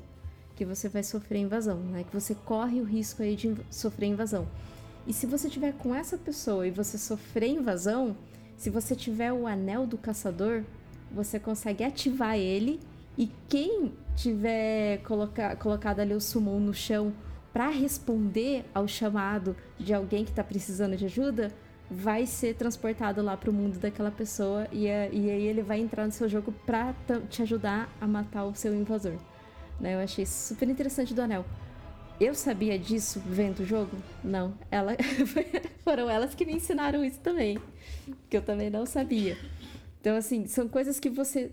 que 0.54 0.64
você 0.64 0.88
vai 0.88 1.02
sofrer 1.02 1.40
invasão, 1.40 1.78
né? 1.78 2.04
Que 2.04 2.12
você 2.12 2.34
corre 2.34 2.80
o 2.80 2.84
risco 2.84 3.22
aí 3.22 3.34
de 3.34 3.56
sofrer 3.70 4.08
invasão. 4.08 4.46
E 5.06 5.12
se 5.12 5.26
você 5.26 5.48
tiver 5.48 5.72
com 5.72 5.94
essa 5.94 6.16
pessoa 6.16 6.66
e 6.66 6.70
você 6.70 6.98
sofrer 6.98 7.48
invasão, 7.48 8.16
se 8.56 8.70
você 8.70 8.94
tiver 8.94 9.32
o 9.32 9.46
anel 9.46 9.86
do 9.86 9.98
caçador, 9.98 10.62
você 11.10 11.40
consegue 11.40 11.82
ativar 11.82 12.36
ele 12.36 12.78
e 13.16 13.30
quem 13.48 13.92
tiver 14.14 14.98
coloca, 14.98 15.56
colocado 15.56 16.00
ali 16.00 16.14
o 16.14 16.20
summon 16.20 16.60
no 16.60 16.74
chão 16.74 17.12
para 17.52 17.68
responder 17.68 18.64
ao 18.74 18.86
chamado 18.88 19.54
de 19.78 19.92
alguém 19.92 20.24
que 20.24 20.30
está 20.30 20.42
precisando 20.42 20.96
de 20.96 21.04
ajuda, 21.04 21.52
vai 21.90 22.24
ser 22.24 22.54
transportado 22.54 23.20
lá 23.22 23.36
pro 23.36 23.52
mundo 23.52 23.78
daquela 23.78 24.10
pessoa 24.10 24.66
e, 24.72 24.86
é- 24.86 25.10
e 25.12 25.30
aí 25.30 25.42
ele 25.46 25.62
vai 25.62 25.78
entrar 25.80 26.06
no 26.06 26.12
seu 26.12 26.28
jogo 26.28 26.52
pra 26.64 26.94
ta- 27.06 27.20
te 27.28 27.42
ajudar 27.42 27.94
a 28.00 28.06
matar 28.06 28.44
o 28.44 28.54
seu 28.54 28.74
invasor. 28.74 29.16
Né? 29.78 29.94
Eu 29.94 29.98
achei 29.98 30.24
super 30.24 30.68
interessante 30.70 31.12
do 31.12 31.20
anel. 31.20 31.44
Eu 32.18 32.34
sabia 32.34 32.78
disso 32.78 33.20
vendo 33.26 33.60
o 33.60 33.66
jogo? 33.66 33.96
Não. 34.24 34.54
Ela 34.70 34.96
foram 35.84 36.08
elas 36.08 36.34
que 36.34 36.46
me 36.46 36.54
ensinaram 36.54 37.04
isso 37.04 37.18
também, 37.20 37.58
que 38.30 38.36
eu 38.36 38.42
também 38.42 38.70
não 38.70 38.86
sabia. 38.86 39.36
Então 40.00 40.16
assim, 40.16 40.46
são 40.46 40.68
coisas 40.68 40.98
que 40.98 41.10
você 41.10 41.50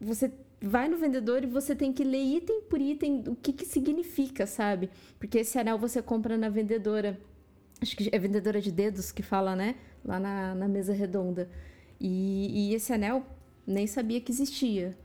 você 0.00 0.30
vai 0.62 0.88
no 0.88 0.96
vendedor 0.96 1.42
e 1.44 1.46
você 1.46 1.74
tem 1.74 1.92
que 1.92 2.04
ler 2.04 2.22
item 2.22 2.62
por 2.62 2.80
item 2.80 3.24
o 3.26 3.34
que 3.36 3.52
que 3.52 3.66
significa, 3.66 4.46
sabe? 4.46 4.90
Porque 5.18 5.38
esse 5.38 5.58
anel 5.58 5.78
você 5.78 6.00
compra 6.00 6.36
na 6.36 6.48
vendedora 6.48 7.18
acho 7.82 7.96
que 7.96 8.08
é 8.12 8.18
vendedora 8.18 8.60
de 8.60 8.70
dedos 8.70 9.10
que 9.10 9.22
fala, 9.22 9.56
né? 9.56 9.74
Lá 10.04 10.18
na, 10.20 10.54
na 10.54 10.68
mesa 10.68 10.92
redonda. 10.92 11.50
E, 12.00 12.70
e 12.70 12.74
esse 12.74 12.92
anel 12.92 13.26
nem 13.66 13.86
sabia 13.86 14.20
que 14.20 14.30
existia. 14.30 14.96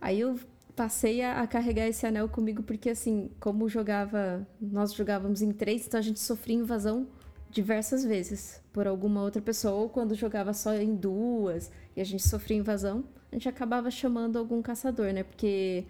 Aí 0.00 0.20
eu 0.20 0.38
passei 0.74 1.22
a, 1.22 1.40
a 1.40 1.46
carregar 1.46 1.88
esse 1.88 2.06
anel 2.06 2.28
comigo 2.28 2.62
porque 2.62 2.90
assim, 2.90 3.30
como 3.40 3.68
jogava, 3.68 4.46
nós 4.60 4.92
jogávamos 4.92 5.40
em 5.40 5.50
três, 5.50 5.86
então 5.86 5.98
a 5.98 6.02
gente 6.02 6.20
sofria 6.20 6.56
invasão 6.56 7.08
diversas 7.56 8.04
vezes 8.04 8.62
por 8.70 8.86
alguma 8.86 9.22
outra 9.22 9.40
pessoa, 9.40 9.74
ou 9.74 9.88
quando 9.88 10.14
jogava 10.14 10.52
só 10.52 10.74
em 10.74 10.94
duas 10.94 11.70
e 11.96 12.02
a 12.02 12.04
gente 12.04 12.22
sofria 12.22 12.58
invasão, 12.58 13.02
a 13.32 13.34
gente 13.34 13.48
acabava 13.48 13.90
chamando 13.90 14.38
algum 14.38 14.60
caçador, 14.60 15.10
né? 15.10 15.22
Porque 15.22 15.86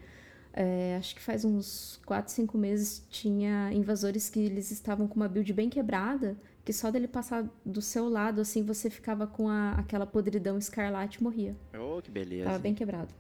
é, 0.53 0.95
acho 0.97 1.13
que 1.17 1.21
faz 1.21 1.45
uns 1.45 2.01
4, 2.07 2.33
5 2.33 2.57
meses 2.57 3.05
tinha 3.11 3.73
invasores 3.73 4.31
que 4.31 4.39
eles 4.39 4.71
estavam 4.71 5.09
com 5.09 5.17
uma 5.17 5.29
build 5.29 5.53
bem 5.53 5.69
quebrada, 5.69 6.37
que 6.65 6.73
só 6.73 6.89
dele 6.89 7.09
passar 7.09 7.45
do 7.65 7.83
seu 7.83 8.09
lado, 8.09 8.41
assim, 8.41 8.63
você 8.65 8.89
ficava 8.89 9.27
com 9.27 9.49
a, 9.49 9.73
aquela 9.73 10.07
podridão 10.07 10.57
escarlate 10.57 11.19
e 11.19 11.23
morria. 11.25 11.57
Oh, 11.77 12.01
que 12.01 12.13
beleza. 12.13 12.45
Tava 12.45 12.61
bem 12.61 12.75
quebrado. 12.77 13.13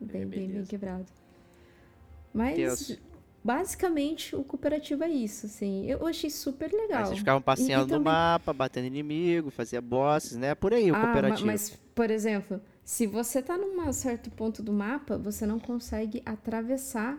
Bem, 0.00 0.22
bem, 0.22 0.26
bem 0.26 0.48
beleza. 0.48 0.68
quebrado. 0.68 1.06
Mas, 2.34 2.56
Tenso. 2.56 2.98
Basicamente, 3.42 4.34
o 4.36 4.42
cooperativo 4.44 5.02
é 5.04 5.08
isso, 5.08 5.46
assim. 5.46 5.86
Eu 5.86 6.06
achei 6.06 6.30
super 6.30 6.70
legal. 6.72 7.00
Aí 7.00 7.06
vocês 7.06 7.18
ficavam 7.18 7.40
E- 7.40 7.42
e 7.42 7.44
passeando 7.44 7.84
no 7.86 7.88
também- 7.98 8.12
mapa, 8.12 8.52
batendo 8.52 8.86
inimigo, 8.86 9.50
fazia 9.50 9.80
bosses, 9.80 10.36
né? 10.36 10.54
Por 10.54 10.72
aí 10.74 10.90
o 10.90 10.94
Ah, 10.94 11.00
cooperativo. 11.06 11.46
mas, 11.46 11.70
por 11.94 12.10
exemplo, 12.10 12.60
se 12.84 13.06
você 13.06 13.40
tá 13.42 13.56
num 13.56 13.92
certo 13.92 14.30
ponto 14.30 14.62
do 14.62 14.72
mapa, 14.72 15.16
você 15.16 15.46
não 15.46 15.58
consegue 15.58 16.22
atravessar, 16.24 17.18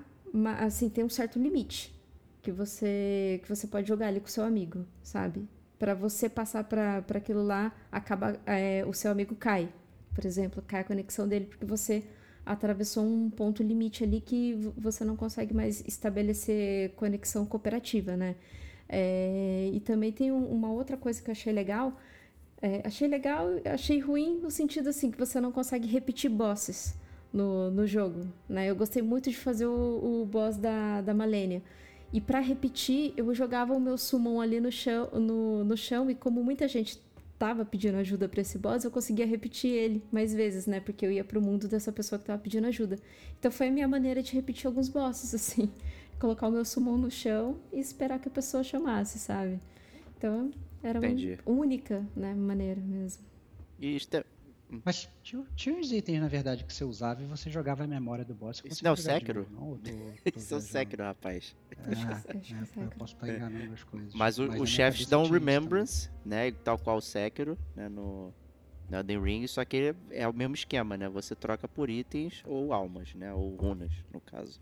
assim, 0.59 0.89
tem 0.89 1.03
um 1.03 1.09
certo 1.09 1.39
limite 1.39 1.93
que 2.41 2.51
você 2.51 3.39
que 3.43 3.49
você 3.49 3.67
pode 3.67 3.87
jogar 3.87 4.07
ali 4.07 4.19
com 4.19 4.27
o 4.27 4.29
seu 4.29 4.43
amigo, 4.43 4.85
sabe? 5.03 5.47
Pra 5.77 5.93
você 5.93 6.27
passar 6.29 6.63
pra 6.65 7.03
aquilo 7.15 7.43
lá, 7.43 7.71
acaba 7.91 8.37
é, 8.45 8.83
o 8.87 8.93
seu 8.93 9.11
amigo 9.11 9.35
cai, 9.35 9.69
por 10.13 10.25
exemplo, 10.25 10.63
cai 10.67 10.81
a 10.81 10.83
conexão 10.83 11.27
dele 11.27 11.45
porque 11.45 11.65
você 11.65 12.03
atravessou 12.51 13.03
um 13.03 13.29
ponto 13.29 13.61
limite 13.63 14.03
ali 14.03 14.19
que 14.21 14.55
você 14.77 15.05
não 15.05 15.15
consegue 15.15 15.53
mais 15.53 15.83
estabelecer 15.87 16.91
conexão 16.95 17.45
cooperativa, 17.45 18.17
né? 18.17 18.35
É, 18.87 19.69
e 19.73 19.79
também 19.79 20.11
tem 20.11 20.31
um- 20.31 20.45
uma 20.51 20.71
outra 20.71 20.97
coisa 20.97 21.21
que 21.21 21.29
eu 21.29 21.31
achei 21.31 21.53
legal, 21.53 21.93
é, 22.61 22.81
achei 22.85 23.07
legal, 23.07 23.47
achei 23.65 23.99
ruim 23.99 24.39
no 24.41 24.49
sentido 24.51 24.89
assim 24.89 25.11
que 25.11 25.17
você 25.17 25.39
não 25.39 25.51
consegue 25.51 25.87
repetir 25.87 26.29
bosses 26.29 26.95
no, 27.31 27.69
no 27.71 27.85
jogo, 27.87 28.25
né? 28.49 28.69
Eu 28.69 28.75
gostei 28.75 29.01
muito 29.03 29.29
de 29.29 29.37
fazer 29.37 29.67
o, 29.67 30.21
o 30.23 30.25
boss 30.25 30.57
da, 30.57 31.01
da 31.01 31.13
Malenia. 31.13 31.61
E 32.11 32.19
pra 32.19 32.39
repetir, 32.39 33.13
eu 33.15 33.33
jogava 33.35 33.73
o 33.73 33.79
meu 33.79 33.95
summon 33.97 34.41
ali 34.41 34.59
no 34.59 34.71
chão, 34.71 35.07
no, 35.13 35.63
no 35.63 35.77
chão 35.77 36.09
e 36.09 36.15
como 36.15 36.43
muita 36.43 36.67
gente 36.67 36.99
tava 37.39 37.63
pedindo 37.63 37.95
ajuda 37.95 38.27
pra 38.27 38.41
esse 38.41 38.57
boss, 38.57 38.83
eu 38.83 38.91
conseguia 38.91 39.25
repetir 39.25 39.71
ele 39.71 40.03
mais 40.11 40.33
vezes, 40.33 40.67
né? 40.67 40.81
Porque 40.81 41.05
eu 41.05 41.11
ia 41.11 41.23
pro 41.23 41.41
mundo 41.41 41.69
dessa 41.69 41.89
pessoa 41.89 42.19
que 42.19 42.25
tava 42.25 42.39
pedindo 42.41 42.67
ajuda. 42.67 42.99
Então 43.39 43.49
foi 43.49 43.69
a 43.69 43.71
minha 43.71 43.87
maneira 43.87 44.21
de 44.21 44.33
repetir 44.33 44.67
alguns 44.67 44.89
bosses, 44.89 45.33
assim. 45.33 45.71
Colocar 46.19 46.49
o 46.49 46.51
meu 46.51 46.65
summon 46.65 46.97
no 46.97 47.09
chão 47.09 47.57
e 47.71 47.79
esperar 47.79 48.19
que 48.19 48.27
a 48.27 48.31
pessoa 48.31 48.61
chamasse, 48.61 49.17
sabe? 49.17 49.57
Então 50.17 50.51
era 50.83 50.99
Entendi. 50.99 51.39
uma 51.45 51.61
única, 51.61 52.05
né, 52.13 52.35
maneira 52.35 52.81
mesmo. 52.81 53.23
E 53.79 53.95
Mas 54.85 55.09
tinha, 55.23 55.43
tinha 55.55 55.75
uns 55.75 55.91
itens, 55.91 56.21
na 56.21 56.27
verdade, 56.27 56.63
que 56.63 56.71
você 56.73 56.83
usava 56.83 57.23
e 57.23 57.25
você 57.25 57.49
jogava 57.49 57.83
a 57.83 57.87
memória 57.87 58.23
do 58.23 58.35
boss. 58.35 58.61
Isso 58.63 58.83
não 58.83 58.91
é 58.91 58.93
o 58.93 58.97
Sekiro? 58.97 59.47
não? 59.51 59.69
Ou 59.69 59.77
tô- 59.77 59.89
tô 60.31 60.39
Isso 60.39 60.53
é 60.53 60.57
o? 60.57 60.61
Sekiro, 60.61 61.03
rapaz. 61.03 61.55
É, 61.71 61.75
que 61.75 62.53
é, 62.53 62.81
é 62.81 62.85
eu 62.85 62.91
posso 62.91 63.13
estar 63.15 63.27
enganando 63.29 63.73
as 63.73 63.83
coisas. 63.83 64.13
Mas 64.13 64.37
o- 64.37 64.47
na 64.47 64.55
os 64.57 64.69
chefes 64.69 65.07
dão. 65.07 65.23
Remembrance, 65.29 66.09
né? 66.23 66.51
Tal 66.51 66.77
qual 66.77 66.97
o 66.97 67.01
Sekiro, 67.01 67.57
né? 67.75 67.89
No, 67.89 68.31
no 68.89 68.97
Elden 68.97 69.21
Ring, 69.23 69.47
só 69.47 69.65
que 69.65 69.95
é 70.11 70.27
o 70.27 70.33
mesmo 70.33 70.53
esquema, 70.55 70.95
né? 70.95 71.09
Você 71.09 71.35
troca 71.35 71.67
por 71.67 71.89
itens 71.89 72.43
ou 72.45 72.71
almas, 72.71 73.13
né? 73.15 73.33
Ou 73.33 73.55
runas, 73.55 73.91
no 74.13 74.21
caso. 74.21 74.61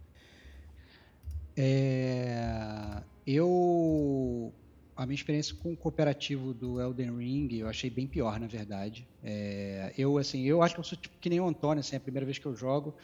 É, 1.56 3.04
eu 3.26 4.54
a 4.98 5.06
minha 5.06 5.16
experiência 5.16 5.56
com 5.56 5.72
o 5.74 5.78
cooperativo 5.78 6.54
do 6.54 6.82
Elden 6.82 7.16
Ring 7.18 7.48
eu 7.54 7.68
achei 7.68 7.90
bem 7.90 8.08
pior 8.08 8.40
na 8.40 8.48
verdade. 8.48 9.08
É, 9.22 9.94
eu 9.98 10.18
assim 10.18 10.44
eu 10.44 10.62
acho 10.64 10.74
que 10.76 10.80
eu 10.80 10.84
sou 10.84 10.98
tipo 10.98 11.18
que 11.20 11.30
nem 11.30 11.40
o 11.40 11.48
Antônio 11.48 11.80
assim, 11.82 11.96
é 11.96 11.98
a 11.98 12.02
primeira 12.02 12.26
vez 12.26 12.38
que 12.40 12.46
eu 12.46 12.56
jogo 12.56 12.96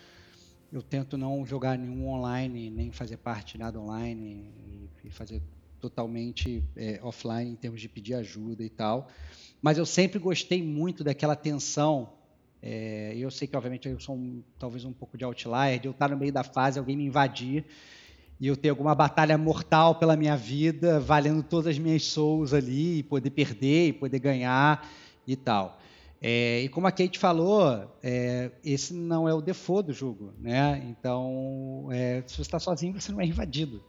eu 0.72 0.82
tento 0.82 1.18
não 1.18 1.46
jogar 1.46 1.78
nenhum 1.78 2.08
online 2.08 2.70
nem 2.70 2.92
fazer 2.92 3.18
parte 3.18 3.54
de 3.54 3.60
nada 3.60 3.80
online 3.80 4.90
e, 5.04 5.08
e 5.08 5.12
fazer 5.12 5.42
totalmente 5.80 6.64
é, 6.76 7.00
offline 7.04 7.52
em 7.52 7.56
termos 7.56 7.82
de 7.82 7.90
pedir 7.90 8.14
ajuda 8.16 8.64
e 8.64 8.70
tal. 8.70 9.10
Mas 9.62 9.78
eu 9.78 9.86
sempre 9.86 10.18
gostei 10.20 10.64
muito 10.64 11.04
daquela 11.04 11.36
tensão 11.36 12.18
é, 12.66 13.14
eu 13.18 13.30
sei 13.30 13.46
que 13.48 13.58
obviamente 13.58 13.90
eu 13.90 14.00
sou 14.00 14.16
um- 14.16 14.42
talvez 14.58 14.86
um 14.86 14.94
pouco 14.94 15.18
de 15.18 15.26
outlier 15.26 15.80
de 15.80 15.88
eu 15.88 15.92
estar 15.92 16.10
no 16.10 16.18
meio 16.18 16.32
da 16.32 16.44
fase 16.46 16.80
alguém 16.80 16.96
me 16.96 17.04
invadir 17.06 17.66
e 18.44 18.48
eu 18.48 18.58
ter 18.58 18.68
alguma 18.68 18.94
batalha 18.94 19.38
mortal 19.38 19.96
pela 19.96 20.18
minha 20.18 20.36
vida, 20.36 21.00
valendo 21.00 21.42
todas 21.42 21.68
as 21.68 21.80
minhas 21.80 22.04
souls 22.04 22.54
ali, 22.54 22.98
e 22.98 23.04
poder 23.04 23.30
perder, 23.30 23.88
e 23.88 23.94
poder 23.94 24.20
ganhar 24.20 24.86
e 25.26 25.34
tal. 25.34 25.80
É, 26.22 26.60
e 26.60 26.68
como 26.68 26.86
a 26.86 26.92
Kate 26.92 27.18
falou, 27.18 27.90
é, 28.04 28.52
esse 28.62 28.94
não 28.94 29.30
é 29.30 29.34
o 29.34 29.40
default 29.40 29.88
do 29.88 29.94
jogo, 29.94 30.34
né? 30.38 30.84
Então, 30.90 31.88
é, 31.90 32.22
se 32.28 32.36
você 32.36 32.42
está 32.42 32.60
sozinho, 32.60 33.00
você 33.00 33.14
não 33.14 33.22
é 33.22 33.26
invadido, 33.26 33.82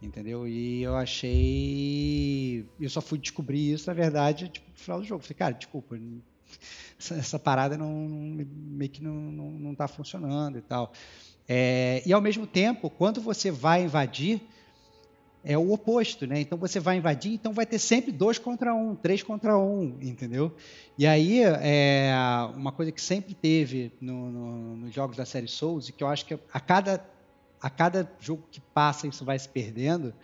entendeu? 0.00 0.48
E 0.48 0.80
eu 0.82 0.96
achei, 0.96 2.66
eu 2.80 2.88
só 2.88 3.02
fui 3.02 3.18
descobrir 3.18 3.70
isso, 3.70 3.86
na 3.86 3.92
verdade, 3.92 4.48
tipo, 4.48 4.70
no 4.70 4.78
final 4.78 5.00
do 5.00 5.04
jogo. 5.04 5.22
Falei, 5.22 5.36
cara, 5.36 5.52
desculpa, 5.52 6.00
essa, 6.98 7.16
essa 7.16 7.38
parada 7.38 7.76
não, 7.76 7.92
meio 7.92 8.90
que 8.90 9.02
não, 9.02 9.12
não, 9.12 9.50
não 9.50 9.74
tá 9.74 9.86
funcionando 9.86 10.56
e 10.56 10.62
tal. 10.62 10.90
É, 11.52 12.00
e 12.06 12.12
ao 12.12 12.20
mesmo 12.20 12.46
tempo, 12.46 12.88
quando 12.88 13.20
você 13.20 13.50
vai 13.50 13.82
invadir, 13.82 14.40
é 15.42 15.58
o 15.58 15.72
oposto, 15.72 16.24
né? 16.24 16.38
Então 16.40 16.56
você 16.56 16.78
vai 16.78 16.98
invadir, 16.98 17.32
então 17.32 17.52
vai 17.52 17.66
ter 17.66 17.80
sempre 17.80 18.12
dois 18.12 18.38
contra 18.38 18.72
um, 18.72 18.94
três 18.94 19.20
contra 19.20 19.58
um, 19.58 19.98
entendeu? 20.00 20.54
E 20.96 21.08
aí, 21.08 21.42
é, 21.42 22.12
uma 22.54 22.70
coisa 22.70 22.92
que 22.92 23.02
sempre 23.02 23.34
teve 23.34 23.90
no- 24.00 24.30
no- 24.30 24.76
nos 24.76 24.94
jogos 24.94 25.16
da 25.16 25.24
série 25.26 25.48
Souls, 25.48 25.88
e 25.88 25.92
que 25.92 26.04
eu 26.04 26.08
acho 26.08 26.24
que 26.24 26.34
a 26.52 26.60
cada, 26.60 27.04
a 27.60 27.68
cada 27.68 28.08
jogo 28.20 28.44
que 28.48 28.60
passa 28.60 29.08
isso 29.08 29.24
vai 29.24 29.36
se 29.36 29.48
perdendo, 29.48 30.14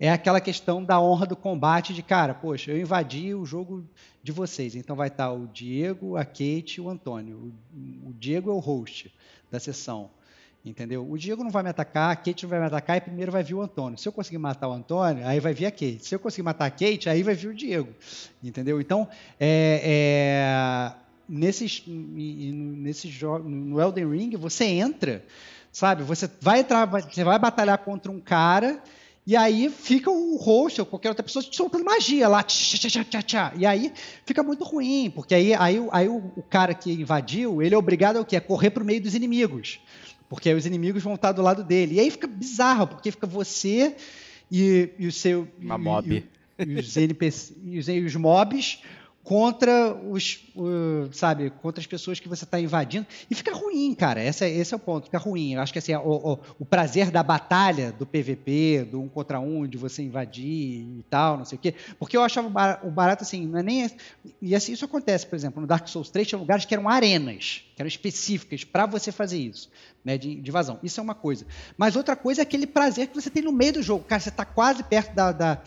é 0.00 0.10
aquela 0.10 0.40
questão 0.40 0.82
da 0.82 1.00
honra 1.00 1.26
do 1.26 1.36
combate 1.36 1.94
de, 1.94 2.02
cara, 2.02 2.34
poxa, 2.34 2.72
eu 2.72 2.80
invadi 2.80 3.36
o 3.36 3.46
jogo 3.46 3.84
de 4.20 4.32
vocês, 4.32 4.74
então 4.74 4.96
vai 4.96 5.06
estar 5.06 5.30
o 5.32 5.46
Diego, 5.46 6.16
a 6.16 6.24
Kate 6.24 6.80
o 6.80 6.88
Antônio. 6.88 7.54
O, 7.72 8.08
o 8.08 8.12
Diego 8.14 8.50
é 8.50 8.52
o 8.52 8.58
host 8.58 9.14
da 9.48 9.60
sessão. 9.60 10.10
Entendeu? 10.66 11.08
O 11.08 11.16
Diego 11.16 11.44
não 11.44 11.50
vai 11.50 11.62
me 11.62 11.68
atacar, 11.68 12.10
a 12.10 12.16
Kate 12.16 12.42
não 12.42 12.50
vai 12.50 12.58
me 12.58 12.66
atacar 12.66 12.96
e 12.96 13.00
primeiro 13.00 13.30
vai 13.30 13.40
vir 13.40 13.54
o 13.54 13.62
Antônio. 13.62 13.96
Se 13.96 14.08
eu 14.08 14.12
conseguir 14.12 14.38
matar 14.38 14.68
o 14.68 14.72
Antônio, 14.72 15.24
aí 15.24 15.38
vai 15.38 15.54
vir 15.54 15.66
a 15.66 15.70
Kate. 15.70 16.00
Se 16.00 16.12
eu 16.12 16.18
conseguir 16.18 16.42
matar 16.42 16.66
a 16.66 16.70
Kate, 16.70 17.08
aí 17.08 17.22
vai 17.22 17.36
vir 17.36 17.48
o 17.50 17.54
Diego. 17.54 17.94
Entendeu? 18.42 18.80
Então, 18.80 19.08
é, 19.38 19.80
é, 19.84 20.92
nesses, 21.28 21.84
nesses 21.86 23.12
jogos, 23.12 23.48
no 23.48 23.80
Elden 23.80 24.10
Ring, 24.10 24.36
você 24.36 24.64
entra, 24.64 25.24
sabe? 25.70 26.02
Você 26.02 26.28
vai 26.40 26.58
entrar, 26.60 26.84
você 26.84 27.22
vai 27.22 27.38
batalhar 27.38 27.78
contra 27.78 28.10
um 28.10 28.18
cara. 28.18 28.82
E 29.24 29.36
aí 29.36 29.70
fica 29.70 30.10
o 30.10 30.36
host 30.36 30.80
ou 30.80 30.86
qualquer 30.86 31.10
outra 31.10 31.22
pessoa 31.22 31.44
soltando 31.48 31.84
magia 31.84 32.26
lá. 32.26 32.42
tchá, 32.42 33.04
tchá, 33.04 33.22
tchá. 33.22 33.52
E 33.56 33.64
aí 33.64 33.92
fica 34.24 34.42
muito 34.42 34.64
ruim, 34.64 35.12
porque 35.14 35.34
aí, 35.34 35.54
aí, 35.54 35.78
aí 35.92 36.08
o, 36.08 36.32
o 36.36 36.42
cara 36.42 36.74
que 36.74 36.92
invadiu, 36.92 37.62
ele 37.62 37.74
é 37.74 37.78
obrigado 37.78 38.18
a, 38.18 38.24
quê? 38.24 38.40
correr 38.40 38.70
para 38.70 38.82
o 38.82 38.86
meio 38.86 39.00
dos 39.00 39.14
inimigos. 39.14 39.80
Porque 40.28 40.48
aí 40.48 40.54
os 40.54 40.66
inimigos 40.66 41.02
vão 41.02 41.14
estar 41.14 41.32
do 41.32 41.42
lado 41.42 41.62
dele. 41.62 41.96
E 41.96 42.00
aí 42.00 42.10
fica 42.10 42.26
bizarro, 42.26 42.86
porque 42.86 43.10
fica 43.10 43.26
você 43.26 43.94
e, 44.50 44.90
e 44.98 45.06
o 45.06 45.12
seu. 45.12 45.48
Uma 45.60 45.78
mob. 45.78 46.24
E, 46.58 46.62
e 46.64 46.74
os 46.76 46.96
NPC, 46.96 47.54
e 47.64 47.78
os, 47.78 47.88
e 47.88 48.00
os 48.00 48.16
mobs 48.16 48.80
contra 49.26 49.92
os, 49.92 50.38
o- 50.54 51.08
sabe, 51.12 51.50
contra 51.50 51.80
as 51.80 51.86
pessoas 51.86 52.20
que 52.20 52.28
você 52.28 52.44
está 52.44 52.60
invadindo. 52.60 53.04
E 53.28 53.34
fica 53.34 53.52
ruim, 53.52 53.92
cara. 53.92 54.22
Esse 54.24 54.44
é, 54.44 54.48
esse 54.50 54.72
é 54.72 54.76
o 54.76 54.78
ponto, 54.78 55.06
fica 55.06 55.18
ruim. 55.18 55.54
Eu 55.54 55.60
acho 55.60 55.72
que 55.72 55.80
assim, 55.80 55.92
o, 55.96 55.98
o- 56.32 56.38
o 56.60 56.64
prazer 56.64 57.10
da 57.10 57.24
batalha, 57.24 57.90
do 57.90 58.06
PVP, 58.06 58.86
do 58.88 59.00
um 59.02 59.08
contra 59.08 59.40
um, 59.40 59.66
de 59.66 59.76
você 59.76 60.00
invadir 60.04 60.46
e 60.46 61.04
tal, 61.10 61.36
não 61.38 61.44
sei 61.44 61.58
o 61.58 61.60
quê. 61.60 61.74
Porque 61.98 62.16
eu 62.16 62.22
achava 62.22 62.46
o 62.84 62.90
barato 62.90 63.24
assim, 63.24 63.48
não 63.48 63.58
é 63.58 63.64
nem. 63.64 63.90
E 64.40 64.54
assim, 64.54 64.72
isso 64.72 64.84
acontece, 64.84 65.26
por 65.26 65.34
exemplo, 65.34 65.60
no 65.60 65.66
Dark 65.66 65.88
Souls 65.88 66.08
3 66.08 66.28
tinha 66.28 66.38
lugares 66.38 66.64
que 66.64 66.72
eram 66.72 66.88
arenas, 66.88 67.64
que 67.74 67.82
eram 67.82 67.88
específicas 67.88 68.62
para 68.62 68.86
você 68.86 69.10
fazer 69.10 69.38
isso, 69.38 69.68
né, 70.04 70.16
de, 70.16 70.36
de 70.36 70.50
invasão. 70.50 70.78
Isso 70.84 71.00
é 71.00 71.02
uma 71.02 71.16
coisa. 71.16 71.44
Mas 71.76 71.96
outra 71.96 72.14
coisa 72.14 72.42
é 72.42 72.44
aquele 72.44 72.64
prazer 72.68 73.08
que 73.08 73.14
você 73.20 73.28
tem 73.28 73.42
no 73.42 73.50
meio 73.50 73.72
do 73.72 73.82
jogo. 73.82 74.04
Cara, 74.04 74.20
você 74.20 74.28
está 74.28 74.44
quase 74.44 74.84
perto 74.84 75.12
da, 75.16 75.32
da, 75.32 75.60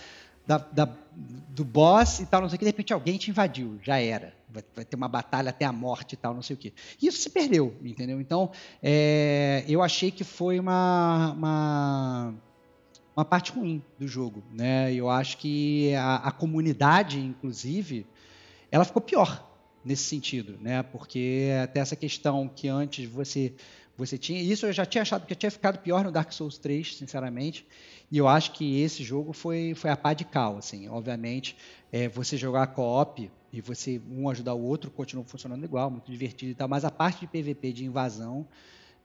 da- 0.47 0.57
da- 0.71 1.08
do 1.49 1.65
boss 1.65 2.19
e 2.19 2.25
tal, 2.25 2.41
não 2.41 2.49
sei 2.49 2.55
o 2.55 2.59
que, 2.59 2.65
de 2.65 2.71
repente 2.71 2.93
alguém 2.93 3.17
te 3.17 3.29
invadiu, 3.29 3.79
já 3.83 3.99
era. 3.99 4.33
Vai, 4.49 4.63
vai 4.75 4.85
ter 4.85 4.95
uma 4.95 5.07
batalha 5.07 5.49
até 5.49 5.65
a 5.65 5.71
morte 5.71 6.13
e 6.13 6.17
tal, 6.17 6.33
não 6.33 6.41
sei 6.41 6.55
o 6.55 6.57
que. 6.57 6.73
E 7.01 7.07
isso 7.07 7.19
se 7.19 7.29
perdeu, 7.29 7.75
entendeu? 7.83 8.19
Então, 8.19 8.51
é, 8.81 9.63
eu 9.67 9.81
achei 9.81 10.09
que 10.09 10.23
foi 10.23 10.59
uma, 10.59 11.33
uma, 11.33 12.33
uma 13.15 13.25
parte 13.25 13.51
ruim 13.51 13.83
do 13.99 14.07
jogo, 14.07 14.43
né? 14.51 14.93
Eu 14.93 15.09
acho 15.09 15.37
que 15.37 15.93
a, 15.95 16.15
a 16.15 16.31
comunidade, 16.31 17.19
inclusive, 17.19 18.07
ela 18.71 18.85
ficou 18.85 19.01
pior 19.01 19.45
nesse 19.83 20.03
sentido, 20.03 20.57
né? 20.61 20.83
Porque 20.83 21.49
até 21.63 21.79
essa 21.79 21.95
questão 21.95 22.47
que 22.47 22.67
antes 22.67 23.09
você 23.09 23.53
você 23.99 24.17
tinha, 24.17 24.41
isso 24.41 24.65
eu 24.65 24.71
já 24.71 24.85
tinha 24.85 25.01
achado 25.01 25.25
que 25.25 25.35
tinha 25.35 25.51
ficado 25.51 25.79
pior 25.79 26.05
no 26.05 26.11
Dark 26.11 26.31
Souls 26.31 26.57
3, 26.57 26.95
sinceramente. 26.95 27.67
E 28.09 28.17
eu 28.17 28.29
acho 28.29 28.53
que 28.53 28.81
esse 28.81 29.03
jogo 29.03 29.33
foi 29.33 29.73
foi 29.75 29.89
a 29.89 29.97
pá 29.97 30.13
de 30.13 30.23
cal, 30.23 30.57
assim. 30.57 30.87
Obviamente, 30.87 31.57
é, 31.91 32.07
você 32.07 32.37
jogar 32.37 32.67
co-op 32.67 33.29
e 33.51 33.59
você 33.59 34.01
um 34.09 34.29
ajudar 34.29 34.53
o 34.53 34.61
outro 34.63 34.89
continua 34.89 35.25
funcionando 35.25 35.65
igual, 35.65 35.91
muito 35.91 36.09
divertido 36.09 36.51
e 36.51 36.55
tal, 36.55 36.67
mas 36.69 36.85
a 36.85 36.91
parte 36.91 37.19
de 37.19 37.27
PVP 37.27 37.73
de 37.73 37.85
invasão 37.85 38.47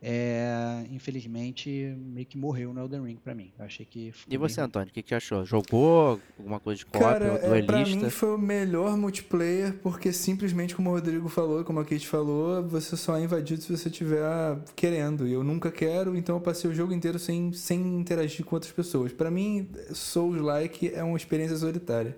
é, 0.07 0.85
infelizmente 0.91 1.97
meio 1.99 2.27
que 2.27 2.37
morreu 2.37 2.75
no 2.75 2.81
Elden 2.83 3.03
Ring 3.05 3.17
pra 3.17 3.35
mim. 3.35 3.51
Eu 3.59 3.65
achei 3.65 3.87
que 3.87 4.13
E 4.29 4.37
você, 4.37 4.57
bem- 4.57 4.65
Antônio, 4.67 4.89
o 4.91 4.93
que, 4.93 5.03
que 5.03 5.15
achou? 5.15 5.45
Jogou 5.47 6.21
alguma 6.39 6.61
coisa 6.61 6.79
de 6.81 6.85
cópia, 6.87 7.01
Cara, 7.09 7.25
é, 7.27 7.63
pra 7.63 7.79
duelista? 7.79 8.05
mim 8.05 8.11
foi 8.11 8.35
o 8.35 8.39
melhor 8.39 8.97
multiplayer, 8.99 9.73
porque 9.83 10.13
simplesmente 10.13 10.77
como 10.77 10.91
o 10.91 10.93
Rodrigo 10.93 11.29
falou 11.31 11.65
como 11.65 11.81
a 11.81 11.85
Kate 11.85 12.07
falou, 12.07 12.63
você 12.63 12.97
só 12.97 13.17
é 13.17 13.23
invadido 13.23 13.63
se 13.63 13.75
você 13.75 13.89
estiver 13.89 14.59
querendo. 14.77 15.27
E 15.27 15.33
eu 15.33 15.43
nunca 15.43 15.71
quero, 15.73 16.15
então 16.17 16.37
eu 16.37 16.41
passei 16.41 16.71
o 16.71 16.75
jogo 16.75 16.93
inteiro 16.93 17.19
sem, 17.19 17.53
sem 17.55 17.81
interagir 17.99 18.45
com 18.45 18.55
outras 18.57 18.73
pessoas. 18.73 19.13
Pra 19.13 19.31
mim, 19.31 19.67
Souls-like 19.93 20.93
é 20.95 21.03
uma 21.03 21.17
experiência 21.17 21.57
solitária. 21.57 22.15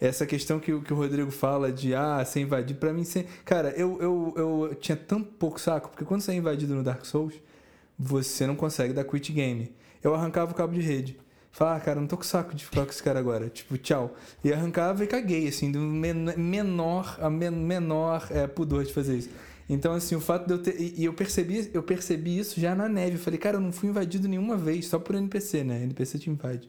Essa 0.00 0.24
questão 0.26 0.58
que, 0.58 0.72
o- 0.72 0.80
que 0.80 0.92
o 0.92 0.96
Rodrigo 0.96 1.30
fala 1.30 1.70
de 1.70 1.94
ah, 1.94 2.24
ser 2.24 2.40
invadido, 2.40 2.78
pra 2.80 2.92
mim, 2.92 3.04
ser... 3.04 3.26
cara, 3.44 3.70
eu, 3.76 3.98
eu, 4.00 4.34
eu 4.36 4.74
tinha 4.80 4.96
tão 4.96 5.22
pouco 5.22 5.60
saco, 5.60 5.90
porque 5.90 6.04
quando 6.04 6.22
você 6.22 6.32
é 6.32 6.34
invadido 6.36 6.74
no 6.74 6.82
Dark 6.82 7.04
Souls, 7.04 7.34
você 7.98 8.46
não 8.46 8.56
consegue 8.56 8.92
dar 8.94 9.04
quit 9.04 9.30
game. 9.32 9.72
Eu 10.02 10.14
arrancava 10.14 10.52
o 10.52 10.54
cabo 10.54 10.72
de 10.72 10.80
rede. 10.80 11.18
Falava, 11.52 11.76
ah, 11.76 11.80
cara, 11.80 12.00
não 12.00 12.06
tô 12.06 12.16
com 12.16 12.22
saco 12.22 12.54
de 12.54 12.64
ficar 12.64 12.84
com 12.84 12.90
esse 12.90 13.02
cara 13.02 13.18
agora. 13.18 13.48
Tipo, 13.50 13.76
tchau. 13.76 14.14
E 14.42 14.52
arrancava 14.52 15.02
e 15.04 15.06
caguei, 15.06 15.48
assim, 15.48 15.70
do 15.70 15.80
men- 15.80 16.14
menor, 16.36 17.18
a 17.20 17.28
men- 17.28 17.50
menor 17.50 18.26
é, 18.30 18.46
pudor 18.46 18.84
de 18.84 18.92
fazer 18.94 19.18
isso. 19.18 19.28
Então, 19.68 19.92
assim, 19.92 20.14
o 20.14 20.20
fato 20.20 20.46
de 20.46 20.52
eu 20.54 20.58
ter. 20.62 20.76
E 20.80 21.04
eu 21.04 21.12
percebi, 21.12 21.68
eu 21.74 21.82
percebi 21.82 22.38
isso 22.38 22.58
já 22.60 22.74
na 22.74 22.88
neve. 22.88 23.16
Eu 23.16 23.18
falei, 23.20 23.38
cara, 23.38 23.56
eu 23.56 23.60
não 23.60 23.72
fui 23.72 23.88
invadido 23.88 24.26
nenhuma 24.28 24.56
vez, 24.56 24.86
só 24.86 24.98
por 24.98 25.14
NPC, 25.14 25.62
né? 25.64 25.82
NPC 25.82 26.18
te 26.20 26.30
invade. 26.30 26.68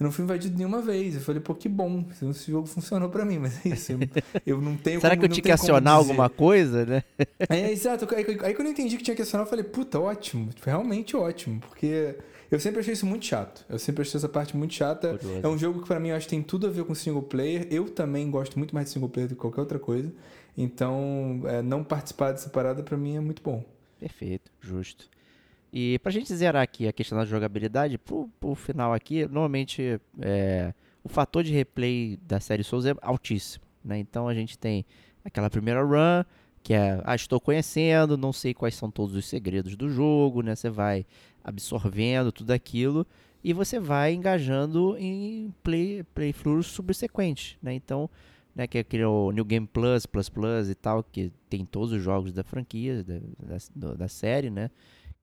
Eu 0.00 0.04
não 0.04 0.10
fui 0.12 0.24
invadido 0.24 0.56
nenhuma 0.56 0.80
vez. 0.80 1.14
Eu 1.14 1.20
falei, 1.20 1.42
pô, 1.42 1.54
que 1.54 1.68
bom. 1.68 2.02
Esse 2.30 2.50
jogo 2.50 2.66
funcionou 2.66 3.10
pra 3.10 3.22
mim, 3.24 3.36
mas 3.38 3.64
é 3.66 3.68
isso. 3.68 3.92
Eu, 3.92 3.98
eu 4.46 4.60
não 4.62 4.74
tenho 4.74 4.98
Será 4.98 5.14
como- 5.14 5.20
que 5.20 5.26
eu 5.26 5.34
tinha 5.34 5.42
que 5.44 5.52
acionar 5.52 5.94
alguma 5.94 6.30
coisa, 6.30 6.86
né? 6.86 7.04
É, 7.50 7.70
exato. 7.70 8.08
Aí, 8.14 8.24
aí 8.42 8.54
quando 8.54 8.68
eu 8.68 8.72
entendi 8.72 8.96
que 8.96 9.02
tinha 9.02 9.14
que 9.14 9.20
acionar, 9.20 9.46
eu 9.46 9.50
falei, 9.50 9.64
puta, 9.64 10.00
ótimo. 10.00 10.48
Tipo, 10.54 10.64
realmente 10.66 11.14
ótimo. 11.14 11.60
Porque 11.60 12.16
eu 12.50 12.58
sempre 12.58 12.80
achei 12.80 12.94
isso 12.94 13.04
muito 13.04 13.26
chato. 13.26 13.62
Eu 13.68 13.78
sempre 13.78 14.00
achei 14.00 14.16
essa 14.16 14.28
parte 14.28 14.56
muito 14.56 14.72
chata. 14.72 15.20
É 15.42 15.46
um 15.46 15.58
jogo 15.58 15.82
que 15.82 15.86
pra 15.86 16.00
mim 16.00 16.08
eu 16.08 16.16
acho 16.16 16.26
que 16.26 16.30
tem 16.30 16.42
tudo 16.42 16.66
a 16.66 16.70
ver 16.70 16.84
com 16.84 16.94
single 16.94 17.22
player. 17.22 17.66
Eu 17.70 17.90
também 17.90 18.30
gosto 18.30 18.58
muito 18.58 18.74
mais 18.74 18.86
de 18.86 18.92
single 18.94 19.08
player 19.10 19.28
do 19.28 19.34
que 19.34 19.40
qualquer 19.42 19.60
outra 19.60 19.78
coisa. 19.78 20.10
Então, 20.56 21.42
é, 21.44 21.60
não 21.62 21.84
participar 21.84 22.32
dessa 22.32 22.48
parada 22.48 22.82
pra 22.82 22.96
mim 22.96 23.16
é 23.16 23.20
muito 23.20 23.42
bom. 23.42 23.62
Perfeito, 23.98 24.50
justo. 24.62 25.08
E 25.72 25.98
pra 26.00 26.10
gente 26.10 26.34
zerar 26.34 26.62
aqui 26.62 26.88
a 26.88 26.92
questão 26.92 27.16
da 27.16 27.24
jogabilidade, 27.24 27.96
pro, 27.96 28.28
pro 28.40 28.54
final 28.54 28.92
aqui, 28.92 29.24
normalmente 29.26 30.00
é, 30.20 30.74
o 31.04 31.08
fator 31.08 31.44
de 31.44 31.52
replay 31.52 32.18
da 32.22 32.40
série 32.40 32.64
Souls 32.64 32.86
é 32.86 32.94
altíssimo, 33.00 33.64
né? 33.84 33.98
Então 33.98 34.26
a 34.26 34.34
gente 34.34 34.58
tem 34.58 34.84
aquela 35.24 35.48
primeira 35.48 35.82
run, 35.82 36.24
que 36.62 36.74
é, 36.74 37.00
ah, 37.04 37.14
estou 37.14 37.40
conhecendo, 37.40 38.16
não 38.16 38.32
sei 38.32 38.52
quais 38.52 38.74
são 38.74 38.90
todos 38.90 39.14
os 39.14 39.26
segredos 39.26 39.76
do 39.76 39.88
jogo, 39.88 40.42
né? 40.42 40.56
Você 40.56 40.68
vai 40.68 41.06
absorvendo 41.42 42.32
tudo 42.32 42.50
aquilo 42.50 43.06
e 43.42 43.52
você 43.52 43.78
vai 43.78 44.12
engajando 44.12 44.96
em 44.98 45.54
play, 45.62 46.02
playthroughs 46.14 46.66
subsequentes, 46.66 47.56
né? 47.62 47.72
Então, 47.72 48.10
né, 48.54 48.66
que 48.66 48.76
é 48.76 48.80
aquele 48.80 49.04
New 49.32 49.44
Game 49.44 49.66
Plus, 49.66 50.04
Plus 50.04 50.28
Plus 50.28 50.68
e 50.68 50.74
tal, 50.74 51.02
que 51.02 51.32
tem 51.48 51.64
todos 51.64 51.92
os 51.92 52.02
jogos 52.02 52.32
da 52.32 52.42
franquia, 52.42 53.04
da, 53.04 53.56
da, 53.74 53.94
da 53.94 54.08
série, 54.08 54.50
né? 54.50 54.70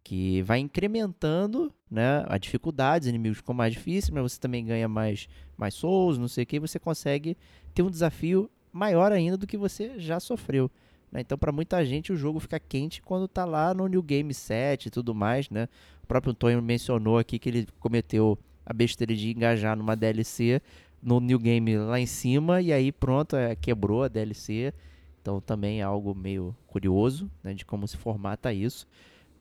Que 0.07 0.41
vai 0.41 0.59
incrementando 0.59 1.69
né, 1.91 2.23
a 2.29 2.37
dificuldade, 2.37 3.03
os 3.03 3.09
inimigos 3.09 3.39
ficam 3.39 3.53
mais 3.53 3.73
difíceis, 3.73 4.09
mas 4.09 4.23
você 4.23 4.39
também 4.39 4.63
ganha 4.63 4.87
mais, 4.87 5.27
mais 5.57 5.73
souls, 5.73 6.17
não 6.17 6.29
sei 6.29 6.45
o 6.45 6.47
que, 6.47 6.61
você 6.61 6.79
consegue 6.79 7.35
ter 7.73 7.81
um 7.81 7.89
desafio 7.89 8.49
maior 8.71 9.11
ainda 9.11 9.35
do 9.35 9.45
que 9.45 9.57
você 9.57 9.99
já 9.99 10.17
sofreu. 10.17 10.71
Né? 11.11 11.19
Então, 11.19 11.37
para 11.37 11.51
muita 11.51 11.83
gente, 11.83 12.13
o 12.13 12.15
jogo 12.15 12.39
fica 12.39 12.57
quente 12.57 13.01
quando 13.01 13.25
está 13.25 13.43
lá 13.43 13.73
no 13.73 13.85
New 13.85 14.01
Game 14.01 14.33
7 14.33 14.85
e 14.85 14.89
tudo 14.89 15.13
mais. 15.13 15.49
Né? 15.49 15.67
O 16.01 16.07
próprio 16.07 16.31
Antônio 16.31 16.61
mencionou 16.61 17.17
aqui 17.17 17.37
que 17.37 17.49
ele 17.49 17.67
cometeu 17.77 18.39
a 18.65 18.71
besteira 18.71 19.13
de 19.13 19.31
engajar 19.31 19.75
numa 19.75 19.93
DLC 19.93 20.61
no 21.03 21.19
New 21.19 21.37
Game 21.37 21.77
lá 21.79 21.99
em 21.99 22.05
cima 22.05 22.61
e 22.61 22.71
aí 22.71 22.93
pronto, 22.93 23.35
é, 23.35 23.57
quebrou 23.57 24.03
a 24.03 24.07
DLC. 24.07 24.73
Então 25.21 25.41
também 25.41 25.81
é 25.81 25.83
algo 25.83 26.15
meio 26.15 26.55
curioso 26.65 27.29
né, 27.43 27.53
de 27.53 27.65
como 27.65 27.85
se 27.85 27.97
formata 27.97 28.53
isso. 28.53 28.87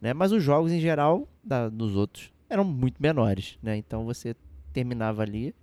Né? 0.00 0.12
Mas 0.12 0.32
os 0.32 0.42
jogos 0.42 0.72
em 0.72 0.80
geral, 0.80 1.28
da, 1.42 1.68
dos 1.68 1.96
outros, 1.96 2.32
eram 2.48 2.64
muito 2.64 3.02
menores. 3.02 3.58
Né? 3.62 3.76
Então 3.76 4.04
você 4.04 4.34
terminava 4.72 5.22
ali 5.22 5.54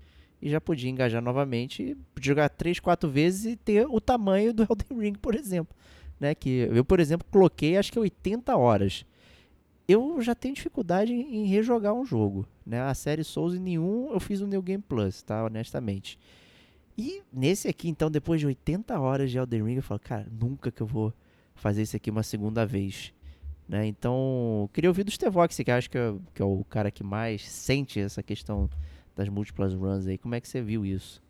e 0.41 0.49
já 0.49 0.59
podia 0.59 0.89
engajar 0.89 1.21
novamente, 1.21 1.95
podia 2.13 2.31
jogar 2.31 2.49
3, 2.49 2.79
4 2.79 3.09
vezes 3.09 3.53
e 3.53 3.55
ter 3.55 3.85
o 3.87 4.01
tamanho 4.01 4.53
do 4.53 4.63
Elden 4.63 4.99
Ring, 4.99 5.13
por 5.13 5.35
exemplo. 5.35 5.75
Né? 6.19 6.35
Que 6.35 6.67
eu, 6.71 6.83
por 6.83 6.99
exemplo, 6.99 7.27
coloquei 7.31 7.77
acho 7.77 7.91
que 7.91 7.99
80 7.99 8.55
horas. 8.55 9.05
Eu 9.87 10.21
já 10.21 10.33
tenho 10.33 10.55
dificuldade 10.55 11.13
em 11.13 11.45
rejogar 11.45 11.93
um 11.93 12.05
jogo. 12.05 12.47
Né? 12.65 12.81
A 12.81 12.93
série 12.93 13.23
Souls 13.23 13.53
em 13.53 13.59
nenhum 13.59 14.11
eu 14.11 14.19
fiz 14.19 14.41
o 14.41 14.47
New 14.47 14.61
Game 14.61 14.83
Plus, 14.87 15.21
tá? 15.21 15.43
Honestamente. 15.43 16.17
E 16.97 17.21
nesse 17.31 17.67
aqui, 17.67 17.89
então, 17.89 18.09
depois 18.09 18.39
de 18.39 18.47
80 18.47 18.99
horas 18.99 19.31
de 19.31 19.37
Elden 19.37 19.63
Ring, 19.63 19.75
eu 19.75 19.83
falo, 19.83 19.99
cara, 19.99 20.27
nunca 20.31 20.71
que 20.71 20.81
eu 20.81 20.87
vou 20.87 21.13
fazer 21.55 21.81
isso 21.81 21.95
aqui 21.95 22.09
uma 22.09 22.23
segunda 22.23 22.65
vez. 22.65 23.13
Né? 23.67 23.87
Então, 23.87 24.69
queria 24.73 24.89
ouvir 24.89 25.03
do 25.03 25.11
Stevox, 25.11 25.55
que 25.55 25.71
acho 25.71 25.89
que 25.89 25.97
é, 25.97 26.13
que 26.33 26.41
é 26.41 26.45
o 26.45 26.63
cara 26.65 26.91
que 26.91 27.03
mais 27.03 27.49
sente 27.49 27.99
essa 27.99 28.21
questão 28.21 28.69
das 29.15 29.29
múltiplas 29.29 29.73
runs 29.73 30.07
aí. 30.07 30.17
Como 30.17 30.35
é 30.35 30.41
que 30.41 30.47
você 30.47 30.61
viu 30.61 30.85
isso? 30.85 31.21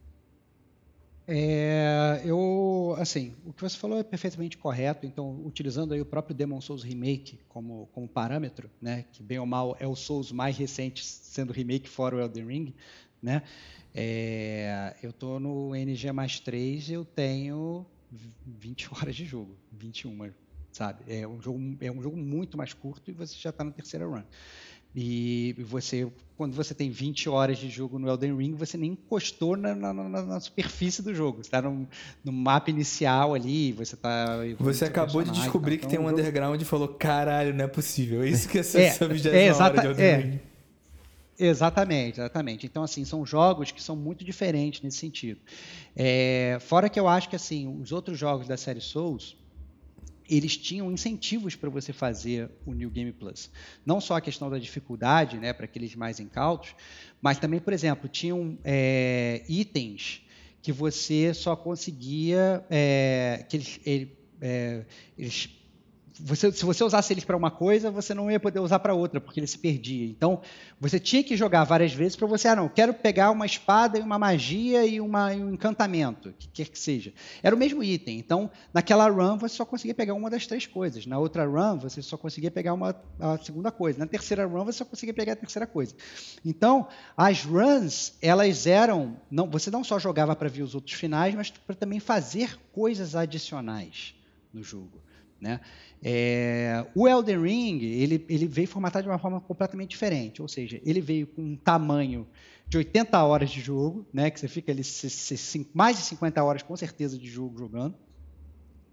É, 1.26 2.22
eu, 2.26 2.96
assim, 2.98 3.34
o 3.46 3.54
que 3.54 3.62
você 3.62 3.78
falou 3.78 3.98
é 3.98 4.04
perfeitamente 4.04 4.58
correto. 4.58 5.06
Então, 5.06 5.42
utilizando 5.46 5.94
aí 5.94 6.02
o 6.02 6.06
próprio 6.06 6.36
Demon 6.36 6.60
Souls 6.60 6.84
Remake 6.84 7.40
como, 7.48 7.88
como 7.94 8.08
parâmetro, 8.08 8.70
né, 8.82 9.06
que 9.12 9.24
bem 9.24 9.40
ou 9.40 9.46
mal 9.46 9.78
é 9.80 9.88
o 9.88 9.96
Souls 9.96 10.32
mais 10.32 10.58
recente 10.58 11.06
sendo 11.06 11.54
remake 11.54 11.88
fora 11.88 12.16
o 12.16 12.20
Elden 12.20 12.46
Ring, 12.46 12.74
né? 13.22 13.44
É, 13.96 14.96
eu 15.04 15.12
estou 15.12 15.40
no 15.40 15.76
NG 15.76 16.12
mais 16.12 16.40
3 16.40 16.90
eu 16.90 17.06
tenho 17.06 17.86
20 18.46 18.90
horas 18.92 19.16
de 19.16 19.24
jogo, 19.24 19.56
21, 19.72 20.34
sabe? 20.74 21.04
É 21.08 21.28
um 21.28 21.42
jogo, 21.42 21.78
é 21.80 21.92
um 21.92 22.02
jogo 22.02 22.18
muito 22.18 22.58
mais 22.58 22.74
curto 22.74 23.10
e 23.10 23.14
você 23.14 23.36
já 23.38 23.52
está 23.52 23.64
na 23.64 23.72
terceira 23.72 24.06
run. 24.06 24.24
E 24.96 25.56
você, 25.58 26.08
quando 26.38 26.54
você 26.54 26.72
tem 26.76 26.92
20 26.92 27.28
horas 27.28 27.58
de 27.58 27.68
jogo 27.68 27.98
no 27.98 28.08
Elden 28.08 28.38
Ring, 28.38 28.54
você 28.54 28.78
nem 28.78 28.92
encostou 28.92 29.58
na, 29.58 29.74
na, 29.74 29.94
na 29.94 30.40
superfície 30.40 31.02
do 31.02 31.16
jogo. 31.16 31.38
Você 31.38 31.48
está 31.48 31.64
no, 31.64 31.88
no, 32.24 32.32
mapa 32.32 32.70
inicial 32.70 33.34
ali, 33.34 33.72
você 33.72 33.96
está. 33.96 34.38
Você 34.60 34.86
acabou 34.86 35.24
de 35.24 35.32
descobrir 35.32 35.78
tá, 35.78 35.88
que 35.88 35.90
tem 35.90 36.00
um 36.00 36.08
underground 36.08 36.62
e 36.62 36.66
falou: 36.66 36.90
caralho, 36.90 37.56
não 37.56 37.66
é 37.66 37.68
possível. 37.68 38.22
É 38.22 38.30
isso 38.30 38.48
que 38.48 38.60
é 38.60 38.62
essa 38.62 38.80
é, 38.80 39.48
é, 39.48 39.54
hora 39.54 39.82
de 39.82 39.88
Elden 39.88 40.06
é, 40.06 40.16
Ring. 40.18 40.40
Exatamente, 41.40 42.20
exatamente. 42.20 42.66
Então, 42.68 42.84
assim, 42.84 43.04
são 43.04 43.26
jogos 43.26 43.72
que 43.72 43.82
são 43.82 43.96
muito 43.96 44.24
diferentes 44.24 44.82
nesse 44.84 44.98
sentido. 44.98 45.42
É, 45.96 46.60
fora 46.62 46.88
que 46.88 47.00
eu 47.00 47.08
acho 47.08 47.30
que, 47.30 47.36
assim, 47.36 47.68
os 47.82 47.92
outros 47.92 48.20
jogos 48.20 48.48
da 48.48 48.58
série 48.58 48.80
Souls, 48.80 49.36
eles 50.38 50.58
tinham 50.58 50.92
incentivos 50.92 51.56
para 51.56 51.70
você 51.70 51.94
fazer 51.94 52.50
o 52.66 52.74
New 52.74 52.90
Game 52.90 53.12
Plus. 53.12 53.52
Não 53.86 54.02
só 54.02 54.16
a 54.16 54.22
questão 54.22 54.50
da 54.50 54.58
dificuldade, 54.58 55.38
né, 55.38 55.54
para 55.54 55.66
aqueles 55.66 55.96
mais 55.96 56.20
incautos, 56.20 56.76
mas 57.22 57.38
também, 57.38 57.60
por 57.60 57.74
exemplo, 57.74 58.10
tinham 58.10 58.58
é, 58.64 59.44
itens 59.48 60.22
que 60.62 60.72
você 60.72 61.34
só 61.34 61.56
conseguia, 61.56 62.66
é, 62.70 63.46
que 63.50 63.58
eles, 63.58 63.80
ele, 63.86 64.18
é, 64.42 64.86
eles 65.18 65.50
você, 66.20 66.52
se 66.52 66.64
você 66.64 66.84
usasse 66.84 67.12
eles 67.12 67.24
para 67.24 67.36
uma 67.36 67.50
coisa, 67.50 67.90
você 67.90 68.14
não 68.14 68.30
ia 68.30 68.40
poder 68.40 68.60
usar 68.60 68.80
para 68.80 68.94
outra, 68.94 69.20
porque 69.20 69.40
ele 69.40 69.48
se 69.48 69.58
perdia. 69.58 70.06
Então, 70.06 70.42
você 70.80 71.00
tinha 71.00 71.24
que 71.24 71.36
jogar 71.36 71.64
várias 71.64 71.94
vezes 71.94 72.16
para 72.16 72.28
você, 72.28 72.48
ah, 72.48 72.56
não, 72.56 72.70
quero 72.70 72.94
pegar 72.94 73.32
uma 73.32 73.46
espada 73.46 73.98
e 73.98 74.02
uma 74.02 74.20
magia 74.20 74.86
e, 74.86 75.02
uma, 75.02 75.34
e 75.34 75.44
um 75.44 75.54
encantamento, 75.54 76.34
que 76.38 76.48
quer 76.48 76.68
que 76.68 76.78
seja. 76.78 77.14
Era 77.42 77.56
o 77.56 77.58
mesmo 77.58 77.84
item. 77.84 78.20
Então, 78.20 78.52
naquela 78.74 79.10
run, 79.10 79.38
você 79.38 79.56
só 79.56 79.66
conseguia 79.66 79.96
pegar 79.96 80.14
uma 80.14 80.30
das 80.30 80.46
três 80.46 80.68
coisas. 80.68 81.06
Na 81.06 81.18
outra 81.18 81.46
run, 81.46 81.80
você 81.80 82.02
só 82.02 82.18
conseguia 82.18 82.52
pegar 82.52 82.74
uma, 82.74 82.96
a 83.20 83.38
segunda 83.40 83.72
coisa. 83.72 84.00
Na 84.00 84.06
terceira 84.06 84.46
run, 84.46 84.66
você 84.66 84.80
só 84.80 84.86
conseguia 84.86 85.14
pegar 85.14 85.34
a 85.34 85.38
terceira 85.38 85.66
coisa. 85.66 85.96
Então, 86.46 86.88
as 87.18 87.44
runs, 87.44 88.14
elas 88.22 88.68
eram. 88.68 89.18
Não, 89.32 89.50
você 89.50 89.72
não 89.72 89.84
só 89.84 89.98
jogava 89.98 90.36
para 90.36 90.50
ver 90.50 90.62
os 90.62 90.76
outros 90.76 90.96
finais, 90.96 91.34
mas 91.34 91.50
para 91.50 91.76
também 91.76 92.00
fazer 92.00 92.60
coisas 92.72 93.16
adicionais 93.16 94.14
no 94.54 94.62
jogo. 94.62 95.02
Né? 95.44 95.60
É, 96.02 96.86
o 96.96 97.06
Elden 97.06 97.42
Ring 97.42 97.84
ele, 97.84 98.26
ele 98.30 98.48
veio 98.48 98.68
formatado 98.68 99.04
de 99.04 99.10
uma 99.10 99.20
forma 99.20 99.42
completamente 99.42 99.90
diferente, 99.90 100.42
ou 100.42 100.48
seja, 100.48 100.80
ele 100.86 101.02
veio 101.02 101.28
com 101.28 101.42
um 101.42 101.58
tamanho 101.58 102.26
de 102.70 102.78
80 102.78 103.22
horas 103.22 103.52
de 103.52 103.60
jogo, 103.60 104.08
né, 104.14 104.32
que 104.32 104.40
você 104.40 104.48
fica 104.48 104.72
ali 104.72 104.82
mais 105.74 105.98
de 105.98 106.04
50 106.04 106.42
horas 106.42 106.64
com 106.64 106.76
certeza 106.78 107.20
de 107.20 107.28
jogo 107.28 107.58
jogando. 107.58 107.94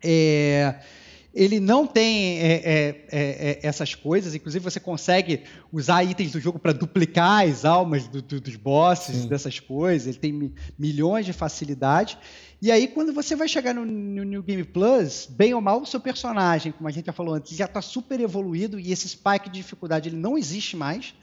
É, 0.02 0.80
ele 1.32 1.60
não 1.60 1.86
tem 1.86 2.38
é, 2.38 2.52
é, 2.52 3.06
é, 3.10 3.10
é 3.12 3.60
essas 3.62 3.94
coisas, 3.94 4.34
inclusive 4.34 4.62
você 4.64 4.80
consegue 4.80 5.42
usar 5.72 6.02
itens 6.02 6.32
do 6.32 6.40
jogo 6.40 6.58
para 6.58 6.72
duplicar 6.72 7.46
as 7.46 7.64
almas 7.64 8.08
do, 8.08 8.20
do, 8.20 8.40
dos 8.40 8.56
bosses, 8.56 9.16
Sim. 9.16 9.28
dessas 9.28 9.60
coisas, 9.60 10.08
ele 10.08 10.18
tem 10.18 10.52
milhões 10.78 11.24
de 11.24 11.32
facilidade. 11.32 12.18
E 12.60 12.70
aí, 12.70 12.88
quando 12.88 13.12
você 13.12 13.34
vai 13.34 13.48
chegar 13.48 13.72
no, 13.72 13.86
no, 13.86 14.22
New 14.22 14.42
Game 14.42 14.64
Plus, 14.64 15.26
bem 15.30 15.54
ou 15.54 15.60
mal, 15.60 15.80
o 15.80 15.86
seu 15.86 16.00
personagem, 16.00 16.72
como 16.72 16.88
a 16.88 16.90
gente 16.90 17.06
já 17.06 17.12
falou 17.12 17.34
antes, 17.34 17.56
já 17.56 17.64
está 17.64 17.80
super 17.80 18.20
evoluído 18.20 18.78
e 18.78 18.92
esse 18.92 19.08
spike 19.08 19.48
de 19.48 19.60
dificuldade 19.60 20.08
ele 20.08 20.16
não 20.16 20.36
existe 20.36 20.76
mais. 20.76 21.14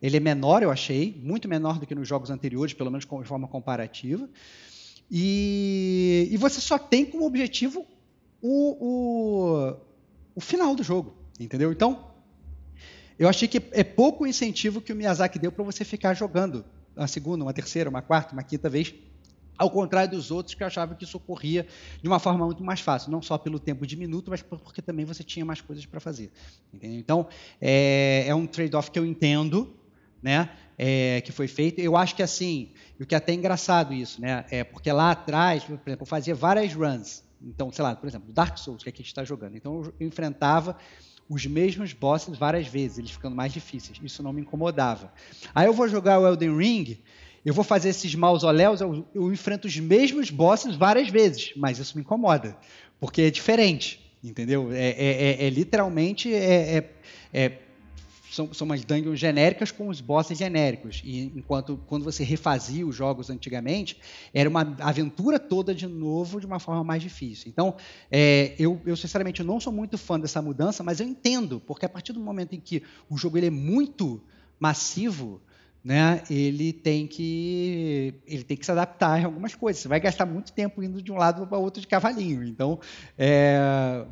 Ele 0.00 0.16
é 0.16 0.20
menor, 0.20 0.62
eu 0.62 0.70
achei, 0.70 1.20
muito 1.22 1.48
menor 1.48 1.78
do 1.78 1.86
que 1.86 1.94
nos 1.94 2.06
jogos 2.06 2.30
anteriores, 2.30 2.72
pelo 2.72 2.90
menos 2.90 3.04
de 3.04 3.28
forma 3.28 3.48
comparativa. 3.48 4.28
E, 5.10 6.28
e 6.30 6.36
você 6.36 6.60
só 6.60 6.78
tem 6.78 7.04
como 7.04 7.26
objetivo 7.26 7.84
o, 8.42 8.76
o, 8.80 9.76
o 10.34 10.40
final 10.40 10.74
do 10.74 10.82
jogo, 10.82 11.16
entendeu? 11.38 11.72
Então, 11.72 12.06
eu 13.18 13.28
achei 13.28 13.48
que 13.48 13.62
é 13.72 13.82
pouco 13.82 14.26
incentivo 14.26 14.80
que 14.80 14.92
o 14.92 14.96
Miyazaki 14.96 15.38
deu 15.38 15.50
para 15.50 15.64
você 15.64 15.84
ficar 15.84 16.14
jogando 16.14 16.64
uma 16.96 17.08
segunda, 17.08 17.44
uma 17.44 17.52
terceira, 17.52 17.90
uma 17.90 18.02
quarta, 18.02 18.32
uma 18.32 18.42
quinta 18.42 18.68
vez 18.68 18.94
ao 19.58 19.68
contrário 19.68 20.12
dos 20.12 20.30
outros 20.30 20.54
que 20.54 20.62
achavam 20.62 20.96
que 20.96 21.02
isso 21.04 21.16
ocorria 21.16 21.66
de 22.00 22.08
uma 22.08 22.20
forma 22.20 22.46
muito 22.46 22.62
mais 22.62 22.80
fácil, 22.80 23.10
não 23.10 23.20
só 23.20 23.36
pelo 23.36 23.58
tempo 23.58 23.84
de 23.84 23.96
minuto, 23.96 24.30
mas 24.30 24.40
porque 24.40 24.80
também 24.80 25.04
você 25.04 25.24
tinha 25.24 25.44
mais 25.44 25.60
coisas 25.60 25.84
para 25.84 25.98
fazer. 25.98 26.30
Entendeu? 26.72 26.98
Então, 26.98 27.28
é, 27.60 28.24
é 28.28 28.34
um 28.34 28.46
trade-off 28.46 28.90
que 28.90 28.98
eu 28.98 29.04
entendo, 29.04 29.76
né, 30.22 30.50
é, 30.78 31.20
que 31.22 31.32
foi 31.32 31.48
feito. 31.48 31.80
Eu 31.80 31.96
acho 31.96 32.14
que 32.14 32.22
assim, 32.22 32.70
o 33.00 33.04
que 33.04 33.14
é 33.16 33.18
até 33.18 33.32
engraçado 33.32 33.92
isso, 33.92 34.20
né, 34.20 34.46
é 34.48 34.62
porque 34.62 34.92
lá 34.92 35.10
atrás, 35.10 35.64
por 35.64 35.72
exemplo, 35.72 36.02
eu 36.02 36.06
fazia 36.06 36.36
várias 36.36 36.72
runs. 36.72 37.24
Então, 37.42 37.70
sei 37.72 37.82
lá, 37.82 37.94
por 37.94 38.08
exemplo, 38.08 38.32
Dark 38.32 38.58
Souls, 38.58 38.82
que, 38.82 38.88
é 38.88 38.92
que 38.92 39.00
a 39.00 39.02
gente 39.02 39.12
está 39.12 39.24
jogando. 39.24 39.56
Então, 39.56 39.92
eu 39.98 40.06
enfrentava 40.06 40.76
os 41.28 41.44
mesmos 41.46 41.92
bosses 41.92 42.38
várias 42.38 42.66
vezes, 42.66 42.98
eles 42.98 43.10
ficando 43.10 43.36
mais 43.36 43.52
difíceis. 43.52 43.98
Isso 44.02 44.22
não 44.22 44.32
me 44.32 44.40
incomodava. 44.40 45.12
Aí 45.54 45.66
eu 45.66 45.72
vou 45.72 45.88
jogar 45.88 46.18
o 46.18 46.26
Elden 46.26 46.56
Ring, 46.56 46.98
eu 47.44 47.52
vou 47.52 47.64
fazer 47.64 47.90
esses 47.90 48.14
mausoléus, 48.14 48.80
eu, 48.80 49.06
eu 49.14 49.32
enfrento 49.32 49.68
os 49.68 49.76
mesmos 49.76 50.30
bosses 50.30 50.74
várias 50.74 51.08
vezes, 51.08 51.52
mas 51.56 51.78
isso 51.78 51.96
me 51.96 52.02
incomoda, 52.02 52.56
porque 52.98 53.22
é 53.22 53.30
diferente, 53.30 54.00
entendeu? 54.24 54.72
É, 54.72 54.88
é, 54.88 55.44
é, 55.44 55.46
é 55.46 55.50
literalmente 55.50 56.32
é, 56.32 56.76
é, 56.76 56.90
é, 57.32 57.58
são, 58.30 58.52
são 58.52 58.64
umas 58.64 58.84
dungeons 58.84 59.18
genéricas 59.18 59.70
com 59.70 59.88
os 59.88 60.00
bosses 60.00 60.38
genéricos. 60.38 61.02
E 61.04 61.32
enquanto 61.34 61.78
quando 61.86 62.04
você 62.04 62.22
refazia 62.24 62.86
os 62.86 62.94
jogos 62.94 63.30
antigamente, 63.30 63.98
era 64.32 64.48
uma 64.48 64.76
aventura 64.80 65.38
toda 65.38 65.74
de 65.74 65.86
novo 65.86 66.40
de 66.40 66.46
uma 66.46 66.58
forma 66.58 66.84
mais 66.84 67.02
difícil. 67.02 67.48
Então, 67.48 67.74
é, 68.10 68.54
eu, 68.58 68.80
eu 68.84 68.96
sinceramente 68.96 69.42
não 69.42 69.58
sou 69.60 69.72
muito 69.72 69.96
fã 69.96 70.18
dessa 70.18 70.42
mudança, 70.42 70.82
mas 70.82 71.00
eu 71.00 71.06
entendo, 71.06 71.60
porque 71.60 71.86
a 71.86 71.88
partir 71.88 72.12
do 72.12 72.20
momento 72.20 72.54
em 72.54 72.60
que 72.60 72.82
o 73.08 73.16
jogo 73.16 73.38
ele 73.38 73.46
é 73.46 73.50
muito 73.50 74.20
massivo, 74.58 75.40
né, 75.82 76.22
ele 76.28 76.72
tem 76.72 77.06
que 77.06 78.14
ele 78.26 78.44
tem 78.44 78.56
que 78.56 78.66
se 78.66 78.72
adaptar 78.72 79.22
a 79.22 79.24
algumas 79.24 79.54
coisas. 79.54 79.80
Você 79.80 79.88
vai 79.88 80.00
gastar 80.00 80.26
muito 80.26 80.52
tempo 80.52 80.82
indo 80.82 81.00
de 81.00 81.10
um 81.10 81.16
lado 81.16 81.46
para 81.46 81.58
outro 81.58 81.80
de 81.80 81.86
cavalinho. 81.86 82.44
Então, 82.44 82.78
é, 83.16 84.04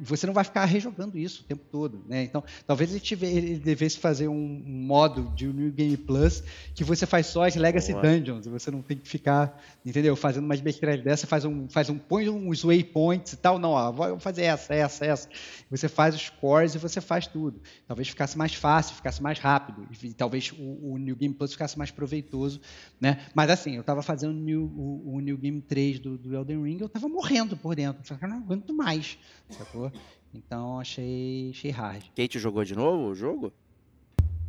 você 0.00 0.26
não 0.26 0.34
vai 0.34 0.44
ficar 0.44 0.64
rejogando 0.64 1.18
isso 1.18 1.42
o 1.42 1.44
tempo 1.44 1.64
todo, 1.70 2.02
né? 2.08 2.22
Então, 2.22 2.42
talvez 2.66 2.90
ele, 2.90 3.00
tiver, 3.00 3.28
ele 3.28 3.56
devesse 3.58 3.98
fazer 3.98 4.28
um, 4.28 4.62
modo 4.66 5.32
de 5.34 5.46
New 5.46 5.70
Game 5.70 5.96
Plus 5.96 6.42
que 6.74 6.84
você 6.84 7.06
faz 7.06 7.26
só 7.26 7.46
as 7.46 7.56
Legacy 7.56 7.92
Boa. 7.92 8.02
Dungeons, 8.02 8.46
você 8.46 8.70
não 8.70 8.82
tem 8.82 8.96
que 8.96 9.08
ficar, 9.08 9.62
entendeu? 9.84 10.14
Fazendo 10.16 10.46
mais 10.46 10.60
besteira 10.60 10.96
dessa, 10.96 11.26
faz 11.26 11.44
um, 11.44 11.68
faz 11.68 11.88
um, 11.88 11.98
põe 11.98 12.28
uns 12.28 12.62
waypoints 12.62 13.32
e 13.32 13.36
tal, 13.36 13.58
não, 13.58 13.70
ó, 13.70 13.92
vou 13.92 14.18
fazer 14.18 14.42
essa, 14.42 14.74
essa, 14.74 15.04
essa. 15.06 15.28
Você 15.70 15.88
faz 15.88 16.14
os 16.14 16.28
cores 16.28 16.74
e 16.74 16.78
você 16.78 17.00
faz 17.00 17.26
tudo. 17.26 17.60
Talvez 17.86 18.08
ficasse 18.08 18.36
mais 18.36 18.54
fácil, 18.54 18.94
ficasse 18.94 19.22
mais 19.22 19.38
rápido, 19.38 19.86
e 20.02 20.14
talvez 20.14 20.52
o, 20.58 20.92
o 20.92 20.98
New 20.98 21.16
Game 21.16 21.34
Plus 21.34 21.52
ficasse 21.52 21.78
mais 21.78 21.90
proveitoso, 21.90 22.60
né? 23.00 23.26
Mas 23.34 23.50
assim, 23.50 23.74
eu 23.74 23.80
estava 23.80 24.02
fazendo 24.02 24.30
o 24.30 24.40
New, 24.40 24.64
o, 24.76 25.16
o 25.16 25.20
New 25.20 25.36
Game 25.36 25.60
3 25.60 25.98
do, 25.98 26.18
do 26.18 26.34
Elden 26.34 26.62
Ring, 26.62 26.78
eu 26.80 26.86
estava 26.86 27.08
morrendo 27.08 27.56
por 27.56 27.74
dentro, 27.74 28.02
eu 28.20 28.28
não 28.28 28.38
aguento 28.38 28.72
mais, 28.74 29.18
sacou? 29.50 29.85
Então 30.34 30.78
achei, 30.78 31.50
achei 31.50 31.70
hard. 31.70 32.04
Kate 32.14 32.38
jogou 32.38 32.64
de 32.64 32.74
novo 32.74 33.08
o 33.08 33.14
jogo? 33.14 33.52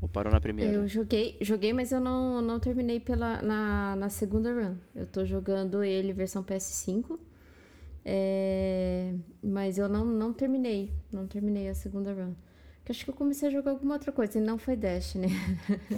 Ou 0.02 0.08
parou 0.08 0.32
na 0.32 0.40
primeira? 0.40 0.72
Eu 0.72 0.88
joguei, 0.88 1.38
joguei 1.42 1.74
mas 1.74 1.92
eu 1.92 2.00
não, 2.00 2.42
não 2.42 2.60
terminei 2.60 3.00
pela, 3.00 3.42
na, 3.42 3.96
na 3.96 4.10
segunda 4.10 4.54
run. 4.54 4.76
Eu 4.96 5.08
tô 5.08 5.26
jogando 5.26 5.84
ele 5.84 6.14
versão 6.14 6.44
PS5. 6.44 7.18
É, 8.06 9.14
mas 9.42 9.78
eu 9.78 9.90
não, 9.90 10.06
não 10.06 10.32
terminei. 10.32 10.92
Não 11.12 11.26
terminei 11.26 11.68
a 11.68 11.74
segunda 11.74 12.14
run. 12.14 12.34
Porque 12.78 12.92
acho 12.92 13.04
que 13.04 13.10
eu 13.10 13.16
comecei 13.16 13.50
a 13.50 13.52
jogar 13.52 13.72
alguma 13.72 13.96
outra 13.96 14.12
coisa. 14.12 14.38
E 14.38 14.42
não 14.42 14.58
foi 14.58 14.76
Dash, 14.76 15.16
né? 15.16 15.28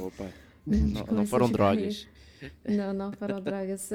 Opa. 0.01 0.29
não, 0.65 1.17
não 1.17 1.25
foram 1.25 1.51
drogas. 1.51 2.07
Não, 2.67 2.93
não 2.93 3.11
foram 3.11 3.41
drogas. 3.41 3.91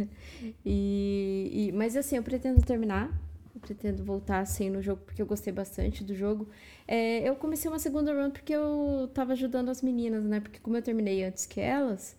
e, 0.64 1.68
e, 1.68 1.72
mas 1.72 1.96
assim, 1.96 2.16
eu 2.16 2.22
pretendo 2.22 2.62
terminar 2.62 3.12
pretendo 3.60 4.04
voltar 4.04 4.40
assim 4.40 4.68
no 4.68 4.82
jogo 4.82 5.02
porque 5.04 5.22
eu 5.22 5.26
gostei 5.26 5.52
bastante 5.52 6.02
do 6.04 6.14
jogo. 6.14 6.48
É, 6.86 7.28
eu 7.28 7.36
comecei 7.36 7.70
uma 7.70 7.78
segunda 7.78 8.12
run 8.12 8.30
porque 8.30 8.52
eu 8.52 9.10
tava 9.14 9.32
ajudando 9.32 9.68
as 9.68 9.82
meninas, 9.82 10.24
né? 10.24 10.40
Porque 10.40 10.58
como 10.58 10.76
eu 10.76 10.82
terminei 10.82 11.24
antes 11.24 11.46
que 11.46 11.60
elas, 11.60 12.16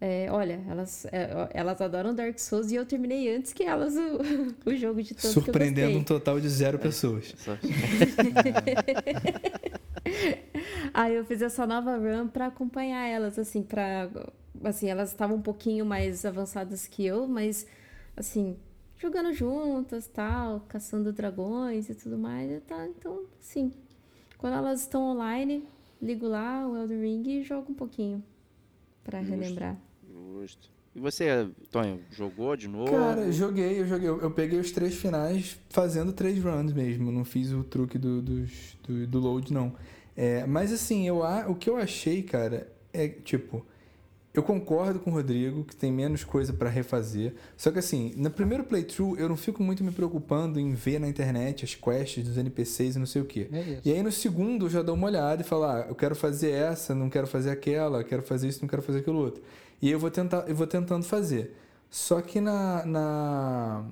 é, 0.00 0.28
olha, 0.30 0.60
elas, 0.68 1.06
é, 1.06 1.48
elas 1.54 1.80
adoram 1.80 2.14
Dark 2.14 2.38
Souls 2.38 2.70
e 2.70 2.74
eu 2.74 2.84
terminei 2.84 3.34
antes 3.34 3.52
que 3.52 3.62
elas 3.62 3.94
o, 3.96 4.20
o 4.70 4.76
jogo 4.76 5.02
de 5.02 5.14
tanto 5.14 5.32
Surpreendendo 5.32 5.98
um 5.98 6.04
total 6.04 6.38
de 6.38 6.48
zero 6.48 6.78
pessoas. 6.78 7.34
Aí 10.92 11.14
eu 11.14 11.24
fiz 11.24 11.42
essa 11.42 11.66
nova 11.66 11.96
run 11.96 12.28
para 12.28 12.46
acompanhar 12.46 13.06
elas, 13.06 13.38
assim, 13.38 13.62
para 13.62 14.10
assim, 14.64 14.88
elas 14.88 15.10
estavam 15.10 15.36
um 15.36 15.42
pouquinho 15.42 15.84
mais 15.84 16.24
avançadas 16.24 16.86
que 16.86 17.04
eu, 17.04 17.26
mas 17.26 17.66
assim, 18.16 18.56
jogando 18.98 19.32
juntas, 19.32 20.06
tal, 20.06 20.60
caçando 20.68 21.12
dragões 21.12 21.88
e 21.88 21.94
tudo 21.94 22.18
mais. 22.18 22.62
Tá, 22.64 22.86
então, 22.86 23.24
sim. 23.40 23.72
Quando 24.38 24.54
elas 24.54 24.80
estão 24.80 25.02
online, 25.02 25.64
ligo 26.00 26.26
lá 26.26 26.66
o 26.66 26.76
Elden 26.76 27.00
Ring 27.00 27.28
e 27.28 27.42
jogo 27.42 27.72
um 27.72 27.74
pouquinho 27.74 28.22
para 29.02 29.20
relembrar. 29.20 29.76
Justo. 30.10 30.70
E 30.94 31.00
você, 31.00 31.46
Tonho, 31.70 32.00
jogou 32.10 32.56
de 32.56 32.68
novo? 32.68 32.90
Cara, 32.90 33.30
joguei, 33.30 33.80
eu 33.80 33.86
joguei. 33.86 34.08
Eu 34.08 34.30
peguei 34.30 34.58
os 34.58 34.72
três 34.72 34.94
finais 34.94 35.58
fazendo 35.68 36.10
três 36.10 36.42
runs 36.42 36.72
mesmo. 36.72 37.12
Não 37.12 37.22
fiz 37.22 37.52
o 37.52 37.62
truque 37.62 37.98
do, 37.98 38.22
do, 38.22 38.46
do, 38.82 39.06
do 39.06 39.18
load, 39.18 39.52
não. 39.52 39.74
É, 40.16 40.46
mas 40.46 40.72
assim, 40.72 41.06
eu, 41.06 41.20
o 41.48 41.54
que 41.54 41.68
eu 41.68 41.76
achei, 41.76 42.22
cara, 42.22 42.72
é 42.94 43.08
tipo 43.08 43.66
eu 44.36 44.42
concordo 44.42 45.00
com 45.00 45.10
o 45.10 45.14
Rodrigo 45.14 45.64
que 45.64 45.74
tem 45.74 45.90
menos 45.90 46.22
coisa 46.22 46.52
para 46.52 46.68
refazer. 46.68 47.34
Só 47.56 47.70
que 47.70 47.78
assim, 47.78 48.12
no 48.16 48.30
primeiro 48.30 48.64
playthrough 48.64 49.18
eu 49.18 49.30
não 49.30 49.36
fico 49.36 49.62
muito 49.62 49.82
me 49.82 49.90
preocupando 49.90 50.60
em 50.60 50.74
ver 50.74 51.00
na 51.00 51.08
internet 51.08 51.64
as 51.64 51.74
quests 51.74 52.22
dos 52.22 52.36
NPCs 52.36 52.96
e 52.96 52.98
não 52.98 53.06
sei 53.06 53.22
o 53.22 53.24
quê. 53.24 53.48
É 53.50 53.78
e 53.82 53.92
aí 53.92 54.02
no 54.02 54.12
segundo 54.12 54.66
eu 54.66 54.70
já 54.70 54.82
dou 54.82 54.94
uma 54.94 55.06
olhada 55.06 55.40
e 55.40 55.44
falo, 55.44 55.64
ah, 55.64 55.86
eu 55.88 55.94
quero 55.94 56.14
fazer 56.14 56.50
essa, 56.50 56.94
não 56.94 57.08
quero 57.08 57.26
fazer 57.26 57.48
aquela, 57.48 58.04
quero 58.04 58.22
fazer 58.22 58.48
isso, 58.48 58.60
não 58.60 58.68
quero 58.68 58.82
fazer 58.82 58.98
aquilo 58.98 59.18
outro. 59.18 59.42
E 59.80 59.90
eu 59.90 59.98
vou 59.98 60.10
tentar, 60.10 60.44
eu 60.46 60.54
vou 60.54 60.66
tentando 60.66 61.04
fazer. 61.04 61.56
Só 61.88 62.20
que 62.20 62.38
na, 62.38 62.84
na... 62.84 63.86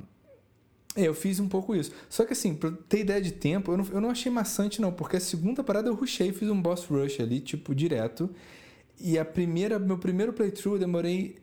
É, 0.95 1.09
eu 1.09 1.15
fiz 1.15 1.41
um 1.41 1.49
pouco 1.49 1.75
isso. 1.75 1.91
Só 2.11 2.23
que 2.27 2.35
assim, 2.35 2.55
pra 2.55 2.71
ter 2.87 3.01
ideia 3.01 3.21
de 3.23 3.33
tempo, 3.33 3.73
eu 3.73 3.79
não, 3.79 3.87
eu 3.93 4.01
não 4.01 4.11
achei 4.11 4.31
maçante 4.31 4.79
não, 4.79 4.93
porque 4.93 5.17
a 5.17 5.21
segunda 5.21 5.65
parada 5.65 5.89
eu 5.89 5.95
rushei, 5.95 6.33
fiz 6.33 6.51
um 6.51 6.61
boss 6.61 6.85
rush 6.85 7.19
ali, 7.21 7.41
tipo, 7.41 7.75
direto. 7.75 8.29
E 9.01 9.19
a 9.19 9.25
primeira, 9.25 9.79
meu 9.79 9.99
primeiro 9.99 10.33
playthrough 10.33 10.75
eu 10.75 10.79
demorei. 10.79 11.37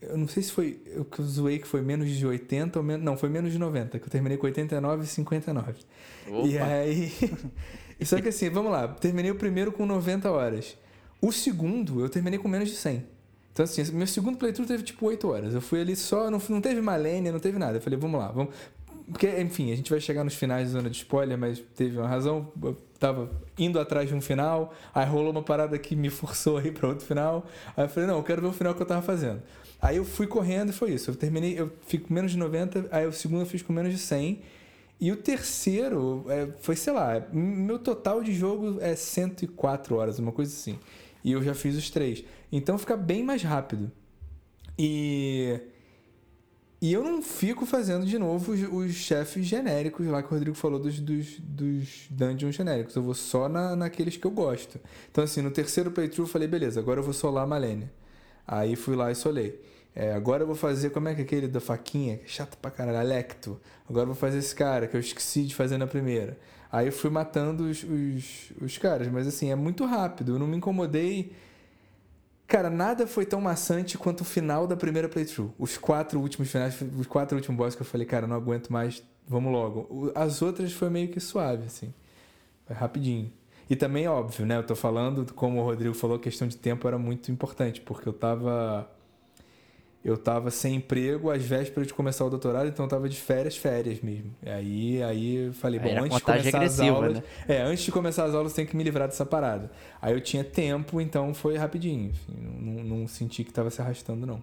Eu 0.00 0.16
não 0.16 0.28
sei 0.28 0.42
se 0.42 0.52
foi. 0.52 0.80
Eu 0.86 1.06
zoei 1.22 1.58
que 1.58 1.66
foi 1.66 1.80
menos 1.82 2.08
de 2.10 2.26
80 2.26 2.78
ou 2.78 2.84
menos. 2.84 3.04
Não, 3.04 3.16
foi 3.16 3.28
menos 3.28 3.52
de 3.52 3.58
90, 3.58 3.98
que 3.98 4.04
eu 4.04 4.10
terminei 4.10 4.36
com 4.36 4.46
89 4.46 5.04
e 5.04 5.06
59. 5.06 5.72
Opa. 6.28 6.46
E 6.46 6.58
aí. 6.58 7.12
Só 8.02 8.20
que 8.20 8.28
assim, 8.28 8.50
vamos 8.50 8.70
lá. 8.70 8.86
Terminei 8.88 9.30
o 9.30 9.36
primeiro 9.36 9.72
com 9.72 9.86
90 9.86 10.30
horas. 10.30 10.76
O 11.20 11.32
segundo, 11.32 12.00
eu 12.00 12.08
terminei 12.08 12.38
com 12.38 12.46
menos 12.46 12.68
de 12.68 12.76
100. 12.76 13.04
Então, 13.52 13.64
assim, 13.64 13.82
meu 13.92 14.06
segundo 14.06 14.36
playthrough 14.36 14.68
teve 14.68 14.82
tipo 14.82 15.06
8 15.06 15.28
horas. 15.28 15.54
Eu 15.54 15.62
fui 15.62 15.80
ali 15.80 15.96
só, 15.96 16.30
não, 16.30 16.40
não 16.50 16.60
teve 16.60 16.82
malênia, 16.82 17.32
não 17.32 17.40
teve 17.40 17.58
nada. 17.58 17.78
Eu 17.78 17.80
falei, 17.80 17.98
vamos 17.98 18.20
lá, 18.20 18.28
vamos. 18.28 18.54
Porque, 19.08 19.40
enfim, 19.40 19.72
a 19.72 19.76
gente 19.76 19.90
vai 19.90 19.98
chegar 19.98 20.24
nos 20.24 20.34
finais 20.34 20.68
da 20.68 20.78
zona 20.78 20.90
de 20.90 20.96
spoiler, 20.98 21.38
mas 21.38 21.62
teve 21.74 21.96
uma 21.96 22.06
razão. 22.06 22.52
Eu 22.62 22.76
tava 22.98 23.30
indo 23.58 23.78
atrás 23.78 24.08
de 24.08 24.14
um 24.14 24.20
final, 24.20 24.72
aí 24.94 25.06
rolou 25.06 25.30
uma 25.30 25.42
parada 25.42 25.78
que 25.78 25.94
me 25.94 26.10
forçou 26.10 26.58
aí 26.58 26.70
para 26.70 26.88
outro 26.88 27.04
final. 27.04 27.46
Aí 27.76 27.84
eu 27.84 27.88
falei, 27.88 28.08
não, 28.08 28.16
eu 28.16 28.22
quero 28.22 28.42
ver 28.42 28.48
o 28.48 28.52
final 28.52 28.74
que 28.74 28.82
eu 28.82 28.86
tava 28.86 29.02
fazendo. 29.02 29.42
Aí 29.80 29.96
eu 29.96 30.04
fui 30.04 30.26
correndo 30.26 30.70
e 30.70 30.72
foi 30.72 30.92
isso. 30.92 31.10
Eu 31.10 31.14
terminei, 31.14 31.58
eu 31.58 31.70
fico 31.86 32.08
com 32.08 32.14
menos 32.14 32.32
de 32.32 32.38
90, 32.38 32.88
aí 32.90 33.06
o 33.06 33.12
segundo 33.12 33.42
eu 33.42 33.46
fiz 33.46 33.62
com 33.62 33.72
menos 33.72 33.92
de 33.92 33.98
100. 33.98 34.40
E 34.98 35.12
o 35.12 35.16
terceiro 35.16 36.24
é, 36.28 36.48
foi, 36.60 36.74
sei 36.74 36.92
lá, 36.92 37.22
meu 37.30 37.78
total 37.78 38.22
de 38.22 38.32
jogo 38.32 38.78
é 38.80 38.96
104 38.96 39.94
horas, 39.94 40.18
uma 40.18 40.32
coisa 40.32 40.52
assim. 40.52 40.78
E 41.22 41.32
eu 41.32 41.42
já 41.42 41.54
fiz 41.54 41.76
os 41.76 41.90
três. 41.90 42.24
Então 42.50 42.78
fica 42.78 42.96
bem 42.96 43.22
mais 43.22 43.42
rápido. 43.42 43.92
E 44.78 45.60
e 46.80 46.92
eu 46.92 47.02
não 47.02 47.22
fico 47.22 47.64
fazendo 47.64 48.04
de 48.04 48.18
novo 48.18 48.52
os, 48.52 48.60
os 48.62 48.94
chefes 48.94 49.46
genéricos 49.46 50.06
lá 50.06 50.22
que 50.22 50.28
o 50.28 50.32
Rodrigo 50.32 50.56
falou 50.56 50.78
dos, 50.78 51.00
dos, 51.00 51.38
dos 51.40 52.06
dungeons 52.10 52.54
genéricos. 52.54 52.94
Eu 52.94 53.02
vou 53.02 53.14
só 53.14 53.48
na, 53.48 53.74
naqueles 53.74 54.16
que 54.16 54.26
eu 54.26 54.30
gosto. 54.30 54.78
Então, 55.10 55.24
assim, 55.24 55.40
no 55.40 55.50
terceiro 55.50 55.90
playthrough 55.90 56.26
eu 56.26 56.30
falei, 56.30 56.46
beleza, 56.46 56.78
agora 56.78 57.00
eu 57.00 57.04
vou 57.04 57.14
solar 57.14 57.44
a 57.44 57.46
Malenia. 57.46 57.90
Aí 58.46 58.76
fui 58.76 58.94
lá 58.94 59.10
e 59.10 59.14
solei. 59.14 59.58
É, 59.94 60.12
agora 60.12 60.42
eu 60.42 60.46
vou 60.46 60.54
fazer, 60.54 60.90
como 60.90 61.08
é 61.08 61.14
que 61.14 61.22
é 61.22 61.24
aquele 61.24 61.48
da 61.48 61.60
faquinha? 61.60 62.20
É 62.22 62.28
chato 62.28 62.58
pra 62.58 62.70
caralho, 62.70 62.98
Alecto. 62.98 63.58
Agora 63.88 64.02
eu 64.02 64.08
vou 64.08 64.14
fazer 64.14 64.38
esse 64.38 64.54
cara, 64.54 64.86
que 64.86 64.94
eu 64.94 65.00
esqueci 65.00 65.44
de 65.44 65.54
fazer 65.54 65.78
na 65.78 65.86
primeira. 65.86 66.36
Aí 66.70 66.86
eu 66.86 66.92
fui 66.92 67.08
matando 67.08 67.64
os, 67.64 67.82
os, 67.82 68.52
os 68.60 68.76
caras. 68.76 69.08
Mas 69.08 69.26
assim, 69.26 69.50
é 69.50 69.56
muito 69.56 69.86
rápido. 69.86 70.34
Eu 70.34 70.38
não 70.38 70.46
me 70.46 70.58
incomodei 70.58 71.32
Cara, 72.46 72.70
nada 72.70 73.06
foi 73.06 73.26
tão 73.26 73.40
maçante 73.40 73.98
quanto 73.98 74.20
o 74.20 74.24
final 74.24 74.66
da 74.66 74.76
primeira 74.76 75.08
playthrough. 75.08 75.52
Os 75.58 75.76
quatro 75.76 76.20
últimos 76.20 76.50
finais, 76.50 76.80
os 76.96 77.06
quatro 77.06 77.36
últimos 77.36 77.56
bosses 77.58 77.74
que 77.74 77.82
eu 77.82 77.86
falei, 77.86 78.06
cara, 78.06 78.26
não 78.26 78.36
aguento 78.36 78.72
mais, 78.72 79.02
vamos 79.26 79.52
logo. 79.52 80.12
As 80.14 80.42
outras 80.42 80.72
foi 80.72 80.88
meio 80.88 81.08
que 81.08 81.18
suave, 81.18 81.64
assim. 81.66 81.92
Foi 82.64 82.76
rapidinho. 82.76 83.32
E 83.68 83.74
também, 83.74 84.06
óbvio, 84.06 84.46
né? 84.46 84.56
Eu 84.56 84.62
tô 84.62 84.76
falando, 84.76 85.32
como 85.34 85.60
o 85.60 85.64
Rodrigo 85.64 85.94
falou, 85.94 86.16
a 86.16 86.20
questão 86.20 86.46
de 86.46 86.56
tempo 86.56 86.86
era 86.86 86.96
muito 86.96 87.32
importante, 87.32 87.80
porque 87.80 88.08
eu 88.08 88.12
tava 88.12 88.88
eu 90.06 90.14
estava 90.14 90.52
sem 90.52 90.76
emprego 90.76 91.32
às 91.32 91.42
vésperas 91.42 91.88
de 91.88 91.92
começar 91.92 92.24
o 92.24 92.30
doutorado, 92.30 92.68
então 92.68 92.84
eu 92.84 92.86
estava 92.86 93.08
de 93.08 93.16
férias, 93.16 93.56
férias 93.56 94.00
mesmo. 94.00 94.32
E 94.40 94.48
aí, 94.48 95.02
aí 95.02 95.36
eu 95.46 95.52
falei, 95.52 95.80
bom, 95.80 96.04
antes 96.04 96.18
de 96.18 96.22
começar 96.22 96.62
as 96.62 96.78
aulas, 96.78 97.14
né? 97.14 97.22
é, 97.48 97.62
antes 97.62 97.84
de 97.84 97.90
começar 97.90 98.24
as 98.24 98.32
aulas 98.32 98.52
tem 98.52 98.64
que 98.64 98.76
me 98.76 98.84
livrar 98.84 99.08
dessa 99.08 99.26
parada. 99.26 99.68
Aí 100.00 100.14
eu 100.14 100.20
tinha 100.20 100.44
tempo, 100.44 101.00
então 101.00 101.34
foi 101.34 101.56
rapidinho. 101.56 102.10
Enfim, 102.10 102.34
não, 102.38 102.84
não 102.84 103.08
senti 103.08 103.42
que 103.42 103.50
estava 103.50 103.68
se 103.68 103.80
arrastando 103.80 104.24
não. 104.24 104.40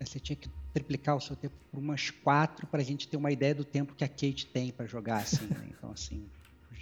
Você 0.00 0.18
tinha 0.18 0.34
que 0.34 0.50
triplicar 0.74 1.16
o 1.16 1.20
seu 1.20 1.36
tempo 1.36 1.54
por 1.70 1.78
umas 1.78 2.10
quatro 2.10 2.66
para 2.66 2.80
a 2.80 2.84
gente 2.84 3.06
ter 3.06 3.16
uma 3.16 3.30
ideia 3.30 3.54
do 3.54 3.64
tempo 3.64 3.94
que 3.94 4.02
a 4.02 4.08
Kate 4.08 4.44
tem 4.52 4.72
para 4.72 4.86
jogar 4.86 5.18
assim. 5.18 5.46
Né? 5.46 5.68
Então 5.70 5.92
assim, 5.92 6.24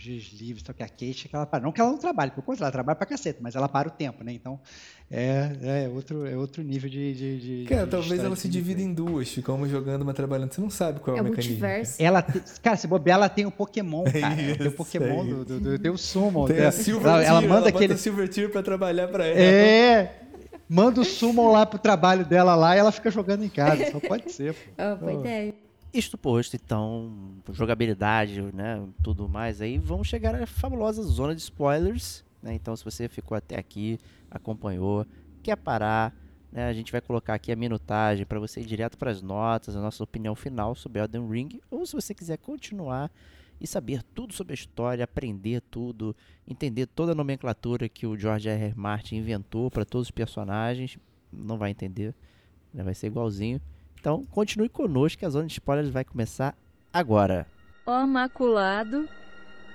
dias 0.05 0.25
livres, 0.39 0.63
só 0.65 0.73
que 0.73 0.83
a 0.83 0.89
Kate, 0.89 1.29
que 1.29 1.35
ela 1.35 1.47
para. 1.47 1.63
Não 1.63 1.73
que 1.73 1.81
ela 1.81 1.91
não 1.91 1.99
trabalhe, 1.99 2.31
por 2.31 2.43
conta 2.43 2.63
ela 2.63 2.71
trabalha 2.71 2.97
para 2.97 3.07
caceta, 3.07 3.41
mas 3.43 3.57
ela 3.57 3.69
para 3.69 3.89
o 3.89 3.91
tempo, 3.91 4.23
né? 4.23 4.33
Então, 4.33 4.61
é, 5.11 5.51
é, 5.63 5.89
outro, 5.89 6.27
é 6.27 6.37
outro 6.37 6.63
nível 6.63 6.89
de. 6.91 7.15
de, 7.15 7.63
de 7.63 7.69
cara, 7.69 7.85
de 7.85 7.91
talvez 7.91 8.23
ela 8.23 8.37
se 8.37 8.49
divida 8.49 8.83
em 8.83 8.93
duas, 8.93 9.29
fica 9.29 9.53
uma 9.53 9.69
jogando, 9.69 10.03
uma 10.03 10.13
trabalhando. 10.13 10.53
Você 10.53 10.61
não 10.61 10.71
sabe 10.71 11.01
qual 11.01 11.17
é, 11.17 11.19
é 11.19 11.23
o 11.23 11.25
mecanismo. 11.25 11.53
Multiverso. 11.53 12.03
Ela, 12.03 12.23
cara, 12.63 12.77
se 12.77 12.87
bobear, 12.87 13.17
ela 13.17 13.29
tem 13.29 13.47
o 13.47 13.51
Pokémon, 13.51 14.05
cara. 14.21 14.41
É 14.41 14.51
isso, 14.51 14.59
tem 14.59 14.69
o 14.69 14.73
Pokémon 14.73 15.23
é 15.23 15.27
do, 15.27 15.45
do, 15.45 15.61
do, 15.61 15.79
Tem 15.79 15.91
o 15.91 15.99
Summon. 15.99 16.47
Tem 16.47 16.61
a 16.61 16.71
Silver 16.71 17.13
ela, 17.13 17.25
ela 17.25 17.41
manda 17.41 17.55
ela 17.55 17.69
aquele. 17.71 17.97
Silver 17.97 18.29
Tier 18.29 18.51
pra 18.51 18.63
trabalhar 18.63 19.09
pra 19.09 19.27
ela. 19.27 19.41
É! 19.41 20.21
Manda 20.69 21.01
o 21.01 21.05
Summon 21.05 21.53
lá 21.53 21.67
pro 21.67 21.79
trabalho 21.79 22.25
dela 22.25 22.55
lá 22.55 22.75
e 22.75 22.79
ela 22.79 22.91
fica 22.91 23.11
jogando 23.11 23.45
em 23.45 23.49
casa. 23.49 23.91
Só 23.91 24.01
pode 24.01 24.33
ser. 24.33 24.55
Pô. 24.55 24.61
Oh, 24.79 24.97
boa 24.97 25.13
ideia. 25.13 25.64
Isto 25.95 26.19
posto, 26.19 26.57
então, 26.57 27.41
jogabilidade, 27.53 28.43
né, 28.53 28.85
tudo 29.01 29.29
mais 29.29 29.61
aí, 29.61 29.79
vamos 29.79 30.09
chegar 30.09 30.35
à 30.35 30.45
fabulosa 30.45 31.01
zona 31.05 31.37
de 31.37 31.41
spoilers, 31.41 32.25
né? 32.43 32.53
Então, 32.53 32.75
se 32.75 32.85
você 32.85 33.09
ficou 33.09 33.37
até 33.37 33.57
aqui, 33.57 34.01
acompanhou, 34.29 35.07
quer 35.41 35.55
parar, 35.57 36.13
né, 36.51 36.67
a 36.67 36.73
gente 36.73 36.91
vai 36.91 37.01
colocar 37.01 37.35
aqui 37.35 37.53
a 37.53 37.57
minutagem 37.57 38.27
para 38.27 38.41
você 38.41 38.61
ir 38.61 38.67
direto 38.67 38.99
para 38.99 39.13
as 39.13 39.23
notas, 39.23 39.77
a 39.77 39.81
nossa 39.81 40.03
opinião 40.03 40.35
final 40.35 40.75
sobre 40.75 41.01
Elden 41.01 41.29
Ring, 41.29 41.61
ou 41.71 41.87
se 41.87 41.95
você 41.95 42.13
quiser 42.13 42.39
continuar 42.39 43.09
e 43.61 43.67
saber 43.67 44.03
tudo 44.03 44.35
sobre 44.35 44.53
a 44.53 44.55
história, 44.55 45.05
aprender 45.05 45.63
tudo, 45.71 46.17
entender 46.45 46.87
toda 46.87 47.13
a 47.13 47.15
nomenclatura 47.15 47.89
que 47.89 48.05
o 48.05 48.17
George 48.17 48.49
R. 48.49 48.65
R. 48.65 48.75
Martin 48.75 49.19
inventou 49.19 49.71
para 49.71 49.85
todos 49.85 50.09
os 50.09 50.11
personagens, 50.11 50.99
não 51.33 51.57
vai 51.57 51.71
entender, 51.71 52.13
né, 52.73 52.83
vai 52.83 52.95
ser 52.95 53.07
igualzinho. 53.07 53.61
Então, 54.05 54.23
continue 54.27 54.69
conosco 54.69 55.21
que 55.21 55.25
a 55.25 55.31
zona 55.31 55.47
de 55.47 55.55
spoilers 55.55 55.89
vai 55.89 56.05
começar 56.05 56.55
agora. 56.93 57.47
Ó 57.87 58.07
Maculado, 58.07 59.09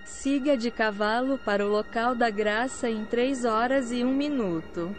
siga 0.05 0.55
de 0.55 0.69
cavalo 0.69 1.39
para 1.39 1.65
o 1.65 1.67
local 1.67 2.13
da 2.13 2.29
graça 2.29 2.87
em 2.91 3.03
3 3.05 3.43
horas 3.43 3.91
e 3.91 4.03
1 4.03 4.13
minuto. 4.13 4.95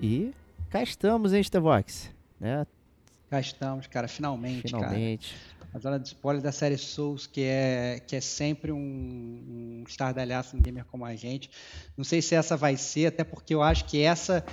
E 0.00 0.34
cá 0.70 0.82
estamos, 0.82 1.32
hein, 1.32 1.44
Stevox? 1.44 2.10
Né? 2.40 2.66
Cá 3.30 3.38
estamos, 3.38 3.86
cara, 3.86 4.08
finalmente, 4.08 4.62
Finalmente. 4.62 5.32
cara. 5.32 5.57
A 5.78 5.80
zona 5.80 5.96
de 5.96 6.08
spoiler 6.08 6.42
da 6.42 6.50
série 6.50 6.76
Souls, 6.76 7.28
que 7.28 7.40
é, 7.40 8.02
que 8.04 8.16
é 8.16 8.20
sempre 8.20 8.72
um, 8.72 8.76
um 8.76 9.84
estardalhaço 9.86 10.56
no 10.56 10.62
gamer 10.62 10.84
como 10.84 11.04
a 11.04 11.14
gente. 11.14 11.48
Não 11.96 12.04
sei 12.04 12.20
se 12.20 12.34
essa 12.34 12.56
vai 12.56 12.76
ser, 12.76 13.06
até 13.06 13.22
porque 13.22 13.54
eu 13.54 13.62
acho 13.62 13.84
que 13.84 14.02
essa 14.02 14.44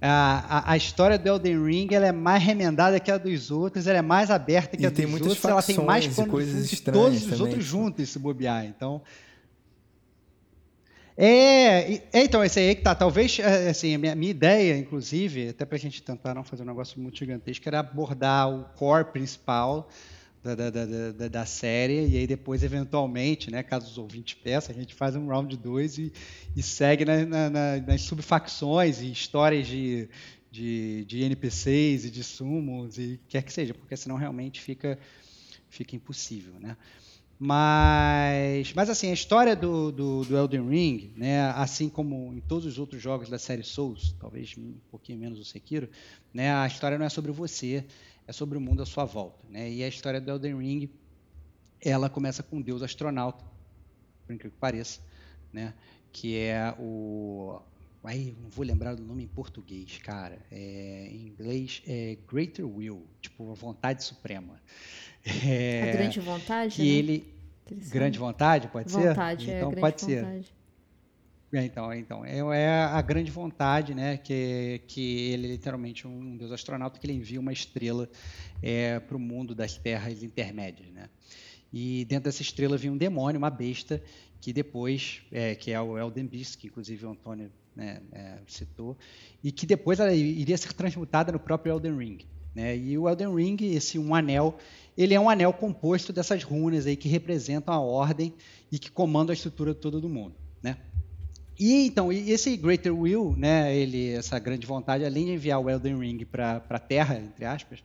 a, 0.00 0.70
a, 0.70 0.72
a, 0.74 0.76
história 0.76 1.18
do 1.18 1.28
Elden 1.28 1.64
Ring 1.64 1.88
ela 1.90 2.06
é 2.06 2.12
mais 2.12 2.44
remendada 2.44 3.00
que 3.00 3.10
a 3.10 3.18
dos 3.18 3.50
outros, 3.50 3.88
ela 3.88 3.98
é 3.98 4.02
mais 4.02 4.30
aberta 4.30 4.76
que 4.76 4.84
E 4.84 4.86
a 4.86 4.90
tem 4.92 5.04
dos 5.04 5.10
muitas 5.10 5.30
outros, 5.30 5.44
ela 5.46 5.62
tem 5.62 5.78
mais 5.78 6.06
coisas 6.14 6.68
que 6.68 6.74
estranhas 6.76 7.02
todos 7.02 7.22
os 7.22 7.24
também, 7.24 7.40
outros 7.40 7.64
tipo. 7.64 7.76
juntos 7.76 8.08
se 8.08 8.18
bobear. 8.20 8.64
Então, 8.64 9.02
é, 11.16 11.94
é, 11.94 12.22
então, 12.22 12.44
esse 12.44 12.60
aí 12.60 12.76
que 12.76 12.82
tá. 12.82 12.94
Talvez, 12.94 13.36
é, 13.40 13.70
assim, 13.70 13.96
a 13.96 13.98
minha, 13.98 14.14
minha 14.14 14.30
ideia, 14.30 14.78
inclusive, 14.78 15.48
até 15.48 15.64
pra 15.64 15.76
gente 15.76 16.00
tentar 16.00 16.32
não 16.32 16.44
fazer 16.44 16.62
um 16.62 16.66
negócio 16.66 17.00
muito 17.00 17.18
gigantesco, 17.18 17.68
era 17.68 17.80
abordar 17.80 18.48
o 18.48 18.62
core 18.76 19.06
principal 19.06 19.88
da, 20.54 20.70
da, 20.70 20.86
da, 21.12 21.28
da, 21.28 21.46
série, 21.46 22.06
e 22.08 22.16
aí 22.16 22.26
depois, 22.26 22.62
eventualmente, 22.62 23.50
né, 23.50 23.62
caso 23.62 23.90
os 23.90 23.98
ouvintes 23.98 24.34
peçam, 24.34 24.74
a 24.74 24.78
gente 24.78 24.94
faz 24.94 25.14
um 25.16 25.26
round 25.26 25.56
2 25.56 25.98
e, 25.98 26.12
e 26.56 26.62
segue 26.62 27.04
na- 27.04 27.24
na- 27.24 27.50
na- 27.50 27.76
nas 27.78 28.02
subfacções 28.02 29.00
e 29.00 29.10
histórias 29.10 29.66
de, 29.66 30.08
de, 30.50 31.04
de 31.06 31.22
NPCs 31.22 32.04
e 32.06 32.10
de 32.10 32.22
summons 32.24 32.98
e 32.98 33.20
quer 33.28 33.42
que 33.42 33.52
seja, 33.52 33.74
porque 33.74 33.96
senão 33.96 34.16
realmente 34.16 34.60
fica, 34.60 34.98
fica 35.68 35.94
impossível, 35.96 36.54
né? 36.60 36.76
Mas, 37.40 38.72
mas 38.74 38.90
assim, 38.90 39.10
a 39.10 39.14
história 39.14 39.54
do, 39.54 39.92
do, 39.92 40.24
do 40.24 40.36
Elden 40.36 40.68
Ring, 40.68 41.12
né, 41.16 41.42
assim 41.50 41.88
como 41.88 42.34
em 42.34 42.40
todos 42.40 42.66
os 42.66 42.80
outros 42.80 43.00
jogos 43.00 43.28
da 43.28 43.38
série 43.38 43.62
Souls, 43.62 44.12
talvez 44.18 44.56
um 44.58 44.74
pouquinho 44.90 45.18
menos 45.20 45.38
o 45.38 45.44
Sekiro, 45.44 45.88
né, 46.34 46.52
a 46.52 46.66
história 46.66 46.98
não 46.98 47.06
é 47.06 47.08
sobre 47.08 47.30
você, 47.30 47.84
é 48.28 48.32
sobre 48.32 48.58
o 48.58 48.60
mundo 48.60 48.82
à 48.82 48.86
sua 48.86 49.06
volta. 49.06 49.42
Né? 49.48 49.72
E 49.72 49.82
a 49.82 49.88
história 49.88 50.20
do 50.20 50.30
Elden 50.30 50.58
Ring, 50.58 50.90
ela 51.80 52.10
começa 52.10 52.42
com 52.42 52.56
um 52.56 52.60
deus 52.60 52.82
astronauta, 52.82 53.42
por 54.26 54.34
incrível 54.34 54.52
que 54.52 54.60
pareça, 54.60 55.00
né, 55.50 55.72
que 56.12 56.36
é 56.36 56.74
o... 56.78 57.58
Aí, 58.04 58.36
não 58.40 58.48
vou 58.48 58.64
lembrar 58.64 58.94
do 58.94 59.02
nome 59.02 59.24
em 59.24 59.26
português, 59.26 59.98
cara. 59.98 60.38
É, 60.50 61.08
em 61.10 61.26
inglês 61.26 61.82
é 61.86 62.16
Greater 62.30 62.66
Will, 62.66 63.06
tipo 63.20 63.50
a 63.50 63.54
vontade 63.54 64.04
suprema. 64.04 64.60
É, 65.44 65.90
A 65.90 65.96
grande 65.96 66.20
vontade, 66.20 66.76
que 66.76 66.82
né? 66.82 66.88
ele 66.88 67.34
grande 67.90 68.18
vontade 68.18 68.68
pode 68.68 68.90
ser 68.90 69.08
vontade, 69.08 69.50
é, 69.50 69.56
então 69.56 69.70
grande 69.70 69.80
pode 69.80 70.00
ser 70.00 70.24
vontade. 70.24 70.54
É, 71.50 71.64
então 71.64 71.94
então 71.94 72.24
é, 72.24 72.38
é 72.38 72.68
a 72.68 73.00
grande 73.00 73.30
vontade 73.30 73.94
né 73.94 74.18
que 74.18 74.82
que 74.86 75.30
ele 75.30 75.46
é 75.46 75.50
literalmente 75.52 76.06
um 76.06 76.36
deus 76.36 76.52
astronauta 76.52 76.98
que 76.98 77.06
ele 77.06 77.14
envia 77.14 77.40
uma 77.40 77.52
estrela 77.52 78.06
é, 78.62 79.00
para 79.00 79.16
o 79.16 79.20
mundo 79.20 79.54
das 79.54 79.78
terras 79.78 80.22
intermédias 80.22 80.90
né 80.90 81.08
e 81.72 82.04
dentro 82.04 82.24
dessa 82.24 82.42
estrela 82.42 82.76
vinha 82.76 82.92
um 82.92 82.98
demônio 82.98 83.38
uma 83.38 83.48
besta 83.48 84.02
que 84.42 84.52
depois 84.52 85.22
é, 85.32 85.54
que 85.54 85.70
é 85.70 85.80
o 85.80 85.96
Elden 85.96 86.26
Beast 86.26 86.58
que 86.58 86.66
inclusive 86.66 87.06
o 87.06 87.10
Antônio 87.10 87.50
né, 87.74 88.02
é, 88.12 88.38
citou 88.46 88.94
e 89.42 89.50
que 89.50 89.64
depois 89.64 90.00
ela 90.00 90.12
iria 90.12 90.56
ser 90.58 90.74
transmutada 90.74 91.32
no 91.32 91.38
próprio 91.38 91.72
Elden 91.72 91.96
Ring 91.96 92.18
né? 92.54 92.76
E 92.76 92.98
o 92.98 93.08
Elden 93.08 93.32
Ring, 93.32 93.56
esse 93.60 94.00
um 94.00 94.12
anel, 94.14 94.58
ele 94.96 95.14
é 95.14 95.20
um 95.20 95.30
anel 95.30 95.52
composto 95.52 96.12
dessas 96.12 96.42
runas 96.42 96.86
aí 96.86 96.96
que 96.96 97.08
representam 97.08 97.72
a 97.72 97.78
ordem 97.78 98.34
e 98.72 98.80
que 98.80 98.90
comandam 98.90 99.30
a 99.30 99.34
estrutura 99.34 99.72
toda 99.72 100.00
do 100.00 100.08
mundo? 100.08 100.34
E 101.58 101.86
então, 101.86 102.12
e 102.12 102.30
esse 102.30 102.56
Greater 102.56 102.94
Will, 102.94 103.34
né, 103.36 103.76
ele, 103.76 104.10
essa 104.10 104.38
grande 104.38 104.64
vontade, 104.66 105.04
além 105.04 105.26
de 105.26 105.32
enviar 105.32 105.58
o 105.60 105.68
Elden 105.68 105.98
Ring 105.98 106.24
para 106.24 106.62
a 106.68 106.78
Terra, 106.78 107.18
entre 107.18 107.44
aspas, 107.44 107.82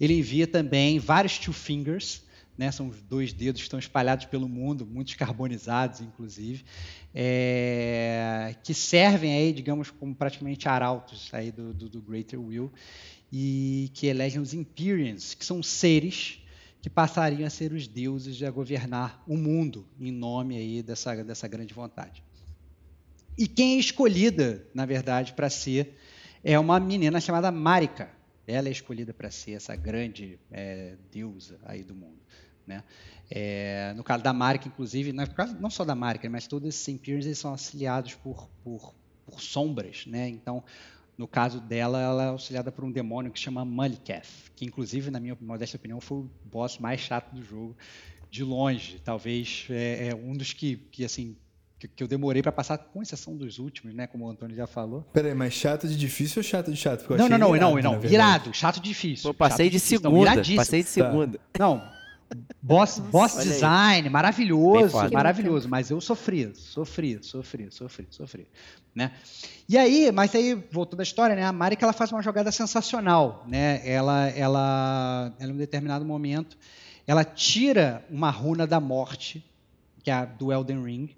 ele 0.00 0.14
envia 0.14 0.46
também 0.46 1.00
vários 1.00 1.36
Two 1.38 1.52
Fingers, 1.52 2.22
né, 2.56 2.70
são 2.70 2.88
os 2.88 3.02
dois 3.02 3.32
dedos 3.32 3.60
que 3.60 3.66
estão 3.66 3.78
espalhados 3.78 4.26
pelo 4.26 4.48
mundo, 4.48 4.86
muitos 4.86 5.14
carbonizados, 5.14 6.00
inclusive, 6.00 6.64
é, 7.12 8.54
que 8.62 8.72
servem 8.72 9.34
aí, 9.34 9.52
digamos, 9.52 9.90
como 9.90 10.14
praticamente 10.14 10.68
arautos 10.68 11.28
aí 11.32 11.50
do, 11.50 11.74
do, 11.74 11.88
do 11.88 12.00
Greater 12.00 12.40
Will 12.40 12.72
e 13.32 13.90
que 13.94 14.06
elegem 14.06 14.40
os 14.40 14.54
Empyreans, 14.54 15.34
que 15.34 15.44
são 15.44 15.62
seres 15.62 16.40
que 16.80 16.88
passariam 16.88 17.46
a 17.46 17.50
ser 17.50 17.72
os 17.72 17.88
deuses 17.88 18.40
a 18.42 18.50
governar 18.50 19.22
o 19.26 19.36
mundo 19.36 19.84
em 20.00 20.12
nome 20.12 20.56
aí 20.56 20.82
dessa, 20.82 21.24
dessa 21.24 21.48
grande 21.48 21.74
vontade. 21.74 22.27
E 23.38 23.46
quem 23.46 23.76
é 23.76 23.78
escolhida, 23.78 24.66
na 24.74 24.84
verdade, 24.84 25.32
para 25.32 25.48
ser 25.48 25.96
é 26.42 26.58
uma 26.58 26.80
menina 26.80 27.20
chamada 27.20 27.52
Marika. 27.52 28.10
Ela 28.44 28.68
é 28.68 28.72
escolhida 28.72 29.14
para 29.14 29.30
ser 29.30 29.52
essa 29.52 29.76
grande 29.76 30.40
é, 30.50 30.96
deusa 31.12 31.60
aí 31.64 31.84
do 31.84 31.94
mundo. 31.94 32.18
Né? 32.66 32.82
É, 33.30 33.92
no 33.96 34.02
caso 34.02 34.24
da 34.24 34.32
Marika, 34.32 34.66
inclusive, 34.66 35.12
não, 35.12 35.70
só 35.70 35.84
da 35.84 35.94
Marika, 35.94 36.28
mas 36.28 36.48
todos 36.48 36.68
esses 36.68 36.88
Empyreans 36.88 37.38
são 37.38 37.52
auxiliados 37.52 38.14
por, 38.16 38.48
por, 38.64 38.92
por 39.24 39.40
sombras. 39.40 40.04
Né? 40.06 40.28
Então, 40.28 40.64
no 41.16 41.28
caso 41.28 41.60
dela, 41.60 42.00
ela 42.00 42.24
é 42.24 42.28
auxiliada 42.28 42.72
por 42.72 42.84
um 42.84 42.90
demônio 42.90 43.30
que 43.30 43.38
chama 43.38 43.64
Maliketh, 43.64 44.50
que 44.56 44.64
inclusive, 44.64 45.12
na 45.12 45.20
minha 45.20 45.38
modesta 45.40 45.76
opinião, 45.76 46.00
foi 46.00 46.18
o 46.18 46.30
boss 46.44 46.78
mais 46.78 47.00
chato 47.00 47.32
do 47.32 47.42
jogo, 47.44 47.76
de 48.30 48.42
longe. 48.42 49.00
Talvez 49.04 49.66
é, 49.70 50.08
é 50.08 50.14
um 50.14 50.32
dos 50.32 50.52
que, 50.52 50.76
que 50.90 51.04
assim, 51.04 51.36
que, 51.78 51.88
que 51.88 52.02
eu 52.02 52.08
demorei 52.08 52.42
para 52.42 52.50
passar, 52.50 52.78
com 52.78 53.02
exceção 53.02 53.36
dos 53.36 53.58
últimos, 53.58 53.94
né? 53.94 54.06
Como 54.06 54.26
o 54.26 54.30
Antônio 54.30 54.56
já 54.56 54.66
falou. 54.66 55.02
Peraí, 55.12 55.34
mas 55.34 55.54
chato 55.54 55.86
de 55.86 55.96
difícil 55.96 56.40
ou 56.40 56.42
chato 56.42 56.70
de 56.70 56.76
chato? 56.76 57.04
Porque 57.04 57.22
Não, 57.22 57.28
não, 57.28 57.38
não, 57.38 57.56
irado, 57.56 57.82
não, 57.82 58.00
não. 58.00 58.04
Irado, 58.04 58.52
chato 58.52 58.80
difícil. 58.80 59.30
Pô, 59.30 59.34
passei 59.34 59.66
chato 59.66 59.72
de 59.72 59.78
difícil, 59.78 60.00
não, 60.02 60.10
segunda. 60.10 60.32
iradíssimo. 60.32 60.56
passei 60.56 60.82
de 60.82 60.88
segunda. 60.88 61.40
Não, 61.58 61.82
boss, 62.60 62.98
boss 62.98 63.36
Olha 63.36 63.44
design, 63.44 64.10
maravilhoso, 64.10 64.96
maravilhoso, 65.12 65.68
mas 65.68 65.90
eu 65.90 66.00
sofri, 66.00 66.52
sofri, 66.54 67.18
sofri, 67.22 67.68
sofri, 67.70 68.06
sofri, 68.10 68.48
né? 68.94 69.12
E 69.68 69.76
aí, 69.76 70.10
mas 70.12 70.34
aí, 70.34 70.54
voltando 70.70 71.00
à 71.00 71.02
história, 71.02 71.36
né, 71.36 71.44
a 71.44 71.52
Marika, 71.52 71.84
ela 71.84 71.92
faz 71.92 72.10
uma 72.12 72.22
jogada 72.22 72.50
sensacional, 72.50 73.44
né? 73.46 73.80
Ela, 73.88 74.28
ela, 74.30 75.32
ela, 75.38 75.48
em 75.48 75.52
um 75.52 75.56
determinado 75.56 76.04
momento, 76.04 76.56
ela 77.06 77.24
tira 77.24 78.04
uma 78.10 78.30
runa 78.30 78.66
da 78.66 78.80
morte, 78.80 79.44
que 80.02 80.10
é 80.10 80.14
a 80.14 80.24
do 80.24 80.52
Elden 80.52 80.84
Ring, 80.84 81.17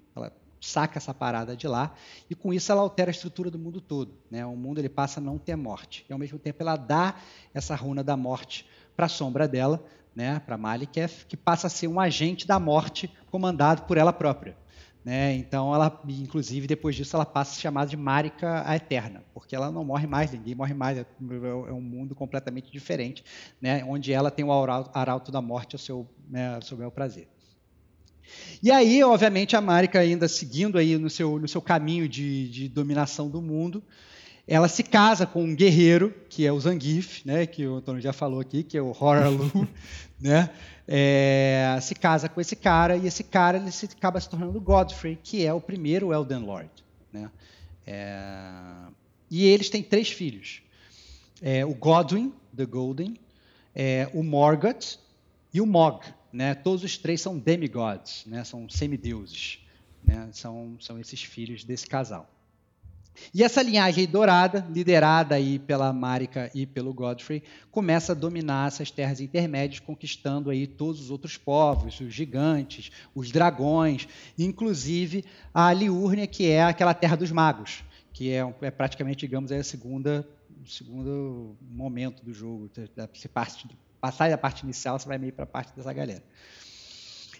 saca 0.61 0.99
essa 0.99 1.13
parada 1.13 1.57
de 1.57 1.67
lá, 1.67 1.93
e 2.29 2.35
com 2.35 2.53
isso 2.53 2.71
ela 2.71 2.81
altera 2.81 3.09
a 3.09 3.11
estrutura 3.11 3.49
do 3.49 3.57
mundo 3.57 3.81
todo, 3.81 4.13
né? 4.29 4.45
O 4.45 4.55
mundo 4.55 4.79
ele 4.79 4.89
passa 4.89 5.19
a 5.19 5.23
não 5.23 5.37
ter 5.37 5.55
morte, 5.55 6.05
e 6.07 6.13
ao 6.13 6.19
mesmo 6.19 6.37
tempo 6.37 6.61
ela 6.61 6.75
dá 6.75 7.15
essa 7.53 7.75
runa 7.75 8.03
da 8.03 8.15
morte 8.15 8.65
para 8.95 9.07
a 9.07 9.09
sombra 9.09 9.47
dela, 9.47 9.83
né, 10.15 10.39
para 10.45 10.57
Maliketh, 10.57 11.25
que 11.27 11.37
passa 11.37 11.67
a 11.67 11.69
ser 11.69 11.87
um 11.87 11.99
agente 11.99 12.45
da 12.45 12.59
morte 12.59 13.09
comandado 13.29 13.83
por 13.83 13.97
ela 13.97 14.13
própria. 14.13 14.55
Né? 15.03 15.33
Então, 15.33 15.73
ela, 15.73 15.99
inclusive, 16.07 16.67
depois 16.67 16.95
disso, 16.95 17.15
ela 17.15 17.25
passa 17.25 17.51
a 17.51 17.55
se 17.55 17.61
chamar 17.61 17.87
de 17.87 17.97
Marika 17.97 18.63
a 18.67 18.75
Eterna, 18.75 19.23
porque 19.33 19.55
ela 19.55 19.71
não 19.71 19.83
morre 19.83 20.05
mais, 20.05 20.31
ninguém 20.31 20.53
morre 20.53 20.75
mais, 20.75 20.97
é 20.97 21.01
é 21.01 21.73
um 21.73 21.81
mundo 21.81 22.13
completamente 22.13 22.71
diferente, 22.71 23.23
né? 23.59 23.83
onde 23.83 24.13
ela 24.13 24.29
tem 24.29 24.45
o 24.45 24.51
arauto 24.51 25.31
da 25.31 25.41
morte 25.41 25.75
ao 25.75 25.79
seu, 25.79 26.07
né, 26.29 26.55
ao 26.55 26.61
seu 26.61 26.77
bel 26.77 26.91
prazer. 26.91 27.27
E 28.61 28.71
aí, 28.71 29.03
obviamente, 29.03 29.55
a 29.55 29.61
Marika 29.61 29.99
ainda 29.99 30.27
seguindo 30.27 30.77
aí 30.77 30.97
no 30.97 31.09
seu, 31.09 31.39
no 31.39 31.47
seu 31.47 31.61
caminho 31.61 32.07
de, 32.07 32.49
de 32.49 32.69
dominação 32.69 33.29
do 33.29 33.41
mundo, 33.41 33.83
ela 34.47 34.67
se 34.67 34.83
casa 34.83 35.25
com 35.25 35.43
um 35.43 35.55
guerreiro, 35.55 36.13
que 36.29 36.45
é 36.45 36.51
o 36.51 36.59
Zangief, 36.59 37.25
né, 37.25 37.45
que 37.45 37.65
o 37.65 37.75
Antônio 37.75 38.01
já 38.01 38.11
falou 38.11 38.39
aqui, 38.39 38.63
que 38.63 38.77
é 38.77 38.81
o 38.81 38.95
Horalu, 38.99 39.67
né, 40.19 40.49
é, 40.87 41.77
se 41.81 41.95
casa 41.95 42.27
com 42.27 42.41
esse 42.41 42.55
cara, 42.55 42.97
e 42.97 43.07
esse 43.07 43.23
cara 43.23 43.57
ele 43.57 43.71
se, 43.71 43.85
acaba 43.85 44.19
se 44.19 44.29
tornando 44.29 44.59
Godfrey, 44.59 45.17
que 45.21 45.45
é 45.45 45.53
o 45.53 45.61
primeiro 45.61 46.13
Elden 46.13 46.39
Lord. 46.39 46.69
Né, 47.13 47.31
é, 47.85 48.51
e 49.29 49.45
eles 49.45 49.69
têm 49.69 49.81
três 49.81 50.09
filhos, 50.09 50.61
é, 51.41 51.65
o 51.65 51.73
Godwin, 51.73 52.33
the 52.55 52.65
Golden, 52.65 53.15
é, 53.73 54.09
o 54.13 54.21
Morgoth 54.21 54.99
e 55.53 55.61
o 55.61 55.65
Mog. 55.65 56.05
Né, 56.31 56.55
todos 56.55 56.83
os 56.83 56.97
três 56.97 57.19
são 57.21 57.37
demigods, 57.37 58.23
né, 58.25 58.43
são 58.43 58.69
semideuses. 58.69 59.59
Né? 60.03 60.29
São, 60.31 60.77
são 60.79 60.99
esses 60.99 61.21
filhos 61.23 61.63
desse 61.63 61.87
casal. 61.87 62.29
E 63.33 63.43
essa 63.43 63.61
linhagem 63.61 64.07
dourada, 64.07 64.65
liderada 64.69 65.35
aí 65.35 65.59
pela 65.59 65.91
Marika 65.91 66.49
e 66.55 66.65
pelo 66.65 66.93
Godfrey, 66.93 67.43
começa 67.69 68.13
a 68.13 68.15
dominar 68.15 68.67
essas 68.67 68.89
terras 68.89 69.19
intermédias, 69.19 69.79
conquistando 69.79 70.49
aí 70.49 70.65
todos 70.65 71.01
os 71.01 71.11
outros 71.11 71.37
povos, 71.37 71.99
os 71.99 72.13
gigantes, 72.13 72.89
os 73.13 73.31
dragões, 73.31 74.07
inclusive 74.37 75.25
a 75.53 75.71
Liurnia, 75.73 76.25
que 76.25 76.49
é 76.49 76.63
aquela 76.63 76.93
terra 76.93 77.17
dos 77.17 77.31
magos, 77.31 77.83
que 78.13 78.31
é, 78.31 78.39
é 78.61 78.71
praticamente, 78.71 79.19
digamos, 79.19 79.51
é 79.51 79.59
a 79.59 79.63
segunda, 79.63 80.27
segundo 80.65 81.55
momento 81.61 82.23
do 82.23 82.33
jogo. 82.33 82.71
Você 83.13 83.27
parte, 83.27 83.67
passar 84.01 84.29
da 84.29 84.37
parte 84.37 84.63
inicial, 84.63 84.99
você 84.99 85.07
vai 85.07 85.17
meio 85.17 85.31
para 85.31 85.43
a 85.43 85.47
parte 85.47 85.73
dessa 85.75 85.93
galera. 85.93 86.23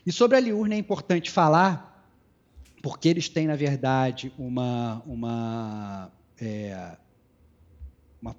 E 0.05 0.11
sobre 0.11 0.37
a 0.37 0.39
Liurnia 0.39 0.75
é 0.75 0.79
importante 0.79 1.29
falar 1.29 1.91
porque 2.81 3.09
eles 3.09 3.29
têm, 3.29 3.47
na 3.47 3.55
verdade, 3.55 4.33
uma, 4.37 5.03
uma, 5.05 6.11
é, 6.39 6.97
uma, 8.21 8.35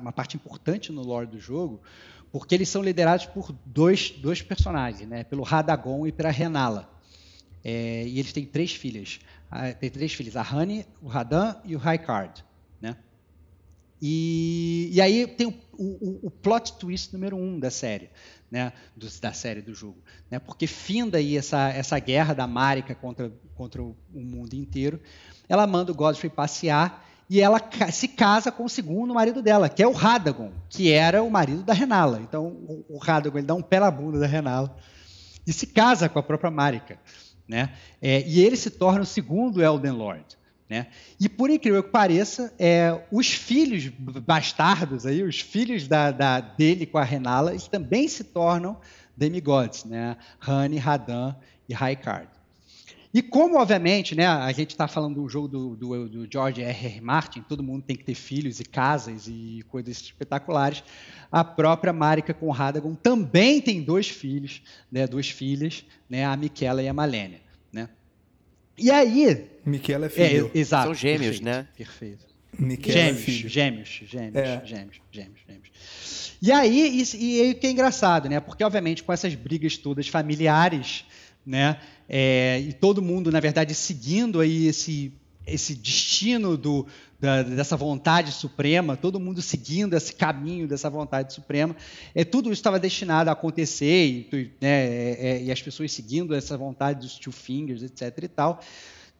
uma, 0.00 0.12
parte 0.12 0.36
importante 0.36 0.90
no 0.90 1.02
lore 1.02 1.26
do 1.26 1.38
jogo, 1.38 1.80
porque 2.32 2.54
eles 2.54 2.68
são 2.68 2.82
liderados 2.82 3.26
por 3.26 3.52
dois, 3.64 4.10
dois 4.10 4.40
personagens, 4.40 5.08
né? 5.08 5.24
pelo 5.24 5.42
Radagon 5.42 6.06
e 6.06 6.12
pela 6.12 6.30
Renala. 6.30 6.90
É, 7.62 8.06
e 8.06 8.18
eles 8.18 8.32
têm 8.32 8.46
três 8.46 8.72
filhas. 8.72 9.20
Tem 9.80 9.90
três 9.90 10.12
filhos, 10.12 10.36
a 10.36 10.42
Honey, 10.42 10.86
o 11.02 11.08
Radan 11.08 11.56
e 11.64 11.74
o 11.74 11.78
Raikard. 11.78 12.44
Né? 12.80 12.96
E, 14.00 14.90
e 14.92 15.00
aí 15.00 15.26
tem 15.26 15.46
o, 15.46 15.52
o, 15.76 16.26
o 16.26 16.30
plot 16.30 16.74
twist 16.74 17.12
número 17.12 17.36
um 17.36 17.58
da 17.58 17.70
série 17.70 18.10
né, 18.50 18.72
do, 18.96 19.08
da 19.20 19.32
série 19.32 19.60
do 19.60 19.74
jogo. 19.74 19.98
Né, 20.30 20.38
porque 20.38 20.66
finda 20.66 21.18
aí 21.18 21.36
essa, 21.36 21.68
essa 21.70 21.98
guerra 21.98 22.34
da 22.34 22.46
Marika 22.46 22.94
contra, 22.94 23.32
contra 23.54 23.82
o, 23.82 23.96
mundo 24.12 24.54
inteiro. 24.54 25.00
Ela 25.48 25.66
manda 25.66 25.92
o 25.92 25.94
Godfrey 25.94 26.30
passear 26.30 27.06
e 27.28 27.40
ela 27.40 27.60
se 27.92 28.08
casa 28.08 28.50
com 28.50 28.64
o 28.64 28.68
segundo 28.68 29.12
marido 29.12 29.42
dela, 29.42 29.68
que 29.68 29.82
é 29.82 29.86
o 29.86 29.92
Radagon, 29.92 30.50
que 30.68 30.90
era 30.92 31.22
o 31.22 31.30
marido 31.30 31.62
da 31.62 31.74
Renala. 31.74 32.20
Então, 32.20 32.46
o, 32.46 32.84
o 32.88 32.98
Radagon 32.98 33.38
ele 33.38 33.46
dá 33.46 33.54
um 33.54 33.62
pé 33.62 33.80
na 33.80 33.90
bunda 33.90 34.18
da 34.18 34.26
Renala 34.26 34.74
e 35.46 35.52
se 35.52 35.66
casa 35.66 36.08
com 36.08 36.18
a 36.18 36.22
própria 36.22 36.50
Marika. 36.50 36.98
Né? 37.46 37.72
É, 38.00 38.26
e 38.26 38.40
ele 38.40 38.56
se 38.56 38.70
torna 38.70 39.00
o 39.00 39.06
segundo 39.06 39.62
Elden 39.62 39.92
Lord. 39.92 40.38
Né? 40.68 40.86
E 41.18 41.28
por 41.28 41.48
incrível 41.48 41.82
que 41.82 41.90
pareça, 41.90 42.52
é, 42.58 43.00
os 43.10 43.28
filhos 43.28 43.88
bastardos, 43.88 45.06
aí, 45.06 45.22
os 45.22 45.40
filhos 45.40 45.88
da, 45.88 46.10
da, 46.10 46.40
dele 46.40 46.84
com 46.84 46.98
a 46.98 47.04
Renala, 47.04 47.52
eles 47.52 47.68
também 47.68 48.06
se 48.06 48.22
tornam 48.24 48.78
demigods, 49.16 49.84
né? 49.84 50.16
Hani, 50.40 50.76
Radan 50.76 51.34
e 51.68 51.74
Raikard. 51.74 52.28
E 53.12 53.22
como, 53.22 53.58
obviamente, 53.58 54.14
né, 54.14 54.26
a 54.26 54.52
gente 54.52 54.70
está 54.70 54.86
falando 54.86 55.14
do 55.14 55.28
jogo 55.28 55.48
do, 55.48 55.74
do, 55.74 56.08
do, 56.08 56.28
George 56.30 56.62
R. 56.62 56.86
R. 56.86 57.00
Martin, 57.00 57.40
todo 57.40 57.62
mundo 57.62 57.82
tem 57.82 57.96
que 57.96 58.04
ter 58.04 58.14
filhos 58.14 58.60
e 58.60 58.64
casas 58.64 59.26
e 59.26 59.64
coisas 59.68 59.96
espetaculares, 59.96 60.84
a 61.32 61.42
própria 61.42 61.92
Marika 61.92 62.34
com 62.34 62.50
Radagon 62.50 62.94
também 62.94 63.62
tem 63.62 63.82
dois 63.82 64.08
filhos, 64.08 64.62
né, 64.92 65.06
duas 65.06 65.30
filhas, 65.30 65.84
né, 66.08 66.26
a 66.26 66.36
Miquela 66.36 66.82
e 66.82 66.88
a 66.88 66.92
Malenia. 66.92 67.40
Né? 67.72 67.88
E 68.78 68.90
aí. 68.90 69.46
Miquela 69.64 70.06
é 70.06 70.08
filho. 70.08 70.50
É, 70.54 70.58
exato. 70.58 70.86
São 70.86 70.94
gêmeos, 70.94 71.40
perfeito, 71.40 71.44
né? 71.44 71.68
Perfeito. 71.76 72.26
Miquela 72.58 72.98
gêmeos, 72.98 73.18
é 73.18 73.22
filho. 73.22 73.48
gêmeos, 73.48 74.02
gêmeos, 74.06 74.36
é. 74.36 74.62
gêmeos, 74.64 74.96
gêmeos, 75.10 75.40
gêmeos. 75.46 75.68
E 76.40 76.52
aí, 76.52 77.02
e, 77.02 77.16
e 77.16 77.40
aí 77.40 77.54
que 77.54 77.66
é 77.66 77.70
engraçado, 77.70 78.28
né? 78.28 78.40
Porque, 78.40 78.62
obviamente, 78.62 79.02
com 79.02 79.12
essas 79.12 79.34
brigas 79.34 79.76
todas 79.76 80.08
familiares, 80.08 81.04
né? 81.44 81.78
É, 82.08 82.60
e 82.60 82.72
todo 82.72 83.02
mundo, 83.02 83.30
na 83.30 83.40
verdade, 83.40 83.74
seguindo 83.74 84.40
aí 84.40 84.66
esse, 84.66 85.12
esse 85.46 85.74
destino 85.74 86.56
do, 86.56 86.86
da, 87.20 87.42
dessa 87.42 87.76
vontade 87.76 88.32
suprema, 88.32 88.96
todo 88.96 89.18
mundo 89.18 89.42
seguindo 89.42 89.94
esse 89.94 90.14
caminho 90.14 90.68
dessa 90.68 90.88
vontade 90.88 91.32
suprema. 91.32 91.74
É, 92.14 92.24
tudo 92.24 92.46
isso 92.46 92.60
estava 92.60 92.78
destinado 92.78 93.30
a 93.30 93.32
acontecer, 93.32 94.28
e, 94.32 94.52
né, 94.60 94.68
é, 94.68 95.16
é, 95.20 95.42
e 95.42 95.52
as 95.52 95.60
pessoas 95.60 95.92
seguindo 95.92 96.34
essa 96.34 96.56
vontade 96.56 97.00
dos 97.00 97.18
Two 97.18 97.32
Fingers, 97.32 97.82
etc. 97.82 98.22
e 98.22 98.28
tal. 98.28 98.60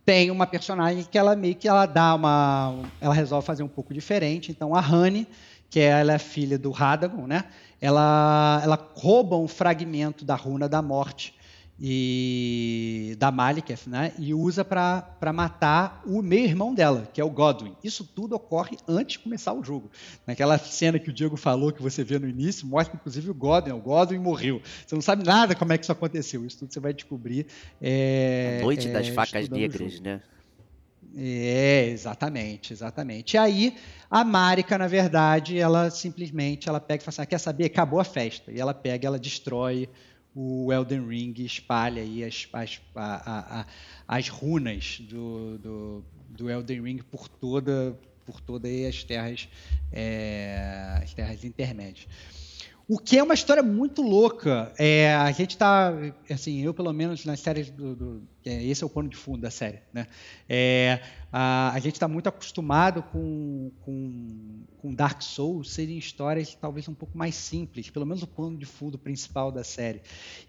Tem 0.04 0.30
uma 0.30 0.46
personagem 0.46 1.04
que 1.04 1.18
ela 1.18 1.36
meio 1.36 1.54
que 1.54 1.68
ela 1.68 1.84
dá 1.84 2.14
uma. 2.14 2.82
Ela 3.00 3.12
resolve 3.12 3.46
fazer 3.46 3.62
um 3.62 3.68
pouco 3.68 3.92
diferente. 3.92 4.50
Então 4.50 4.74
a 4.74 4.80
Honey, 4.80 5.26
que 5.68 5.80
é, 5.80 6.00
ela 6.00 6.14
é 6.14 6.18
filha 6.18 6.58
do 6.58 6.70
Radagon, 6.70 7.26
né? 7.26 7.44
ela, 7.80 8.60
ela 8.62 8.90
rouba 8.94 9.36
um 9.36 9.48
fragmento 9.48 10.24
da 10.24 10.34
runa 10.34 10.68
da 10.68 10.82
morte 10.82 11.34
e 11.80 13.14
da 13.18 13.30
Maliketh, 13.30 13.86
né? 13.86 14.12
E 14.18 14.34
usa 14.34 14.64
para 14.64 15.32
matar 15.32 16.02
o 16.04 16.20
meio-irmão 16.20 16.74
dela, 16.74 17.08
que 17.12 17.20
é 17.20 17.24
o 17.24 17.30
Godwin. 17.30 17.76
Isso 17.84 18.04
tudo 18.04 18.34
ocorre 18.34 18.76
antes 18.88 19.12
de 19.12 19.18
começar 19.20 19.52
o 19.52 19.62
jogo. 19.62 19.88
Naquela 20.26 20.58
cena 20.58 20.98
que 20.98 21.08
o 21.08 21.12
Diego 21.12 21.36
falou, 21.36 21.72
que 21.72 21.80
você 21.80 22.02
vê 22.02 22.18
no 22.18 22.28
início, 22.28 22.66
mostra 22.66 22.96
inclusive 22.96 23.30
o 23.30 23.34
Godwin. 23.34 23.72
O 23.72 23.80
Godwin 23.80 24.18
morreu. 24.18 24.60
Você 24.84 24.94
não 24.94 25.02
sabe 25.02 25.24
nada 25.24 25.54
como 25.54 25.72
é 25.72 25.78
que 25.78 25.84
isso 25.84 25.92
aconteceu. 25.92 26.44
Isso 26.44 26.58
tudo 26.58 26.72
você 26.72 26.80
vai 26.80 26.92
descobrir. 26.92 27.46
É, 27.80 28.58
a 28.60 28.64
noite 28.64 28.88
é, 28.88 28.92
das 28.92 29.08
facas 29.08 29.48
negras, 29.48 30.00
né? 30.00 30.20
É, 31.16 31.88
exatamente, 31.88 32.72
exatamente. 32.72 33.34
E 33.34 33.38
aí, 33.38 33.76
a 34.10 34.24
Marika, 34.24 34.76
na 34.76 34.86
verdade, 34.86 35.58
ela 35.58 35.90
simplesmente 35.90 36.68
ela 36.68 36.80
pega 36.80 37.02
e 37.02 37.04
fala 37.04 37.12
assim, 37.12 37.22
ah, 37.22 37.26
quer 37.26 37.38
saber? 37.38 37.64
Acabou 37.64 37.98
a 37.98 38.04
festa. 38.04 38.52
E 38.52 38.60
ela 38.60 38.74
pega, 38.74 39.06
ela 39.06 39.18
destrói 39.18 39.88
o 40.40 40.72
Elden 40.72 41.04
Ring 41.04 41.34
espalha 41.40 42.00
aí 42.00 42.22
as, 42.22 42.46
as, 42.52 42.80
a, 42.94 43.60
a, 43.60 43.66
as 44.06 44.28
runas 44.28 45.00
do, 45.00 45.58
do, 45.58 46.04
do, 46.28 46.48
Elden 46.48 46.80
Ring 46.80 46.98
por 46.98 47.26
toda 47.26 47.98
por 48.24 48.40
todas 48.40 48.70
as 48.86 49.02
terras 49.02 49.48
é, 49.90 51.00
as 51.02 51.12
terras 51.12 51.42
intermédias. 51.42 52.06
O 52.88 52.98
que 52.98 53.18
é 53.18 53.22
uma 53.22 53.34
história 53.34 53.62
muito 53.62 54.00
louca. 54.00 54.72
É, 54.78 55.14
a 55.14 55.30
gente 55.30 55.50
está, 55.50 55.92
assim, 56.30 56.62
eu 56.62 56.72
pelo 56.72 56.90
menos 56.90 57.22
nas 57.26 57.38
séries 57.38 57.68
do, 57.68 57.94
do 57.94 58.22
é, 58.46 58.64
esse 58.64 58.82
é 58.82 58.86
o 58.86 58.88
pano 58.88 59.10
de 59.10 59.16
fundo 59.16 59.42
da 59.42 59.50
série, 59.50 59.80
né? 59.92 60.06
É, 60.48 61.02
a, 61.30 61.70
a, 61.74 61.78
gente 61.80 61.96
está 61.96 62.08
muito 62.08 62.30
acostumado 62.30 63.02
com, 63.02 63.70
com, 63.82 64.64
com, 64.80 64.94
Dark 64.94 65.20
Souls 65.20 65.70
serem 65.70 65.98
histórias 65.98 66.56
talvez 66.58 66.88
um 66.88 66.94
pouco 66.94 67.18
mais 67.18 67.34
simples, 67.34 67.90
pelo 67.90 68.06
menos 68.06 68.22
o 68.22 68.26
pano 68.26 68.56
de 68.56 68.64
fundo 68.64 68.96
principal 68.96 69.52
da 69.52 69.62
série. 69.62 70.00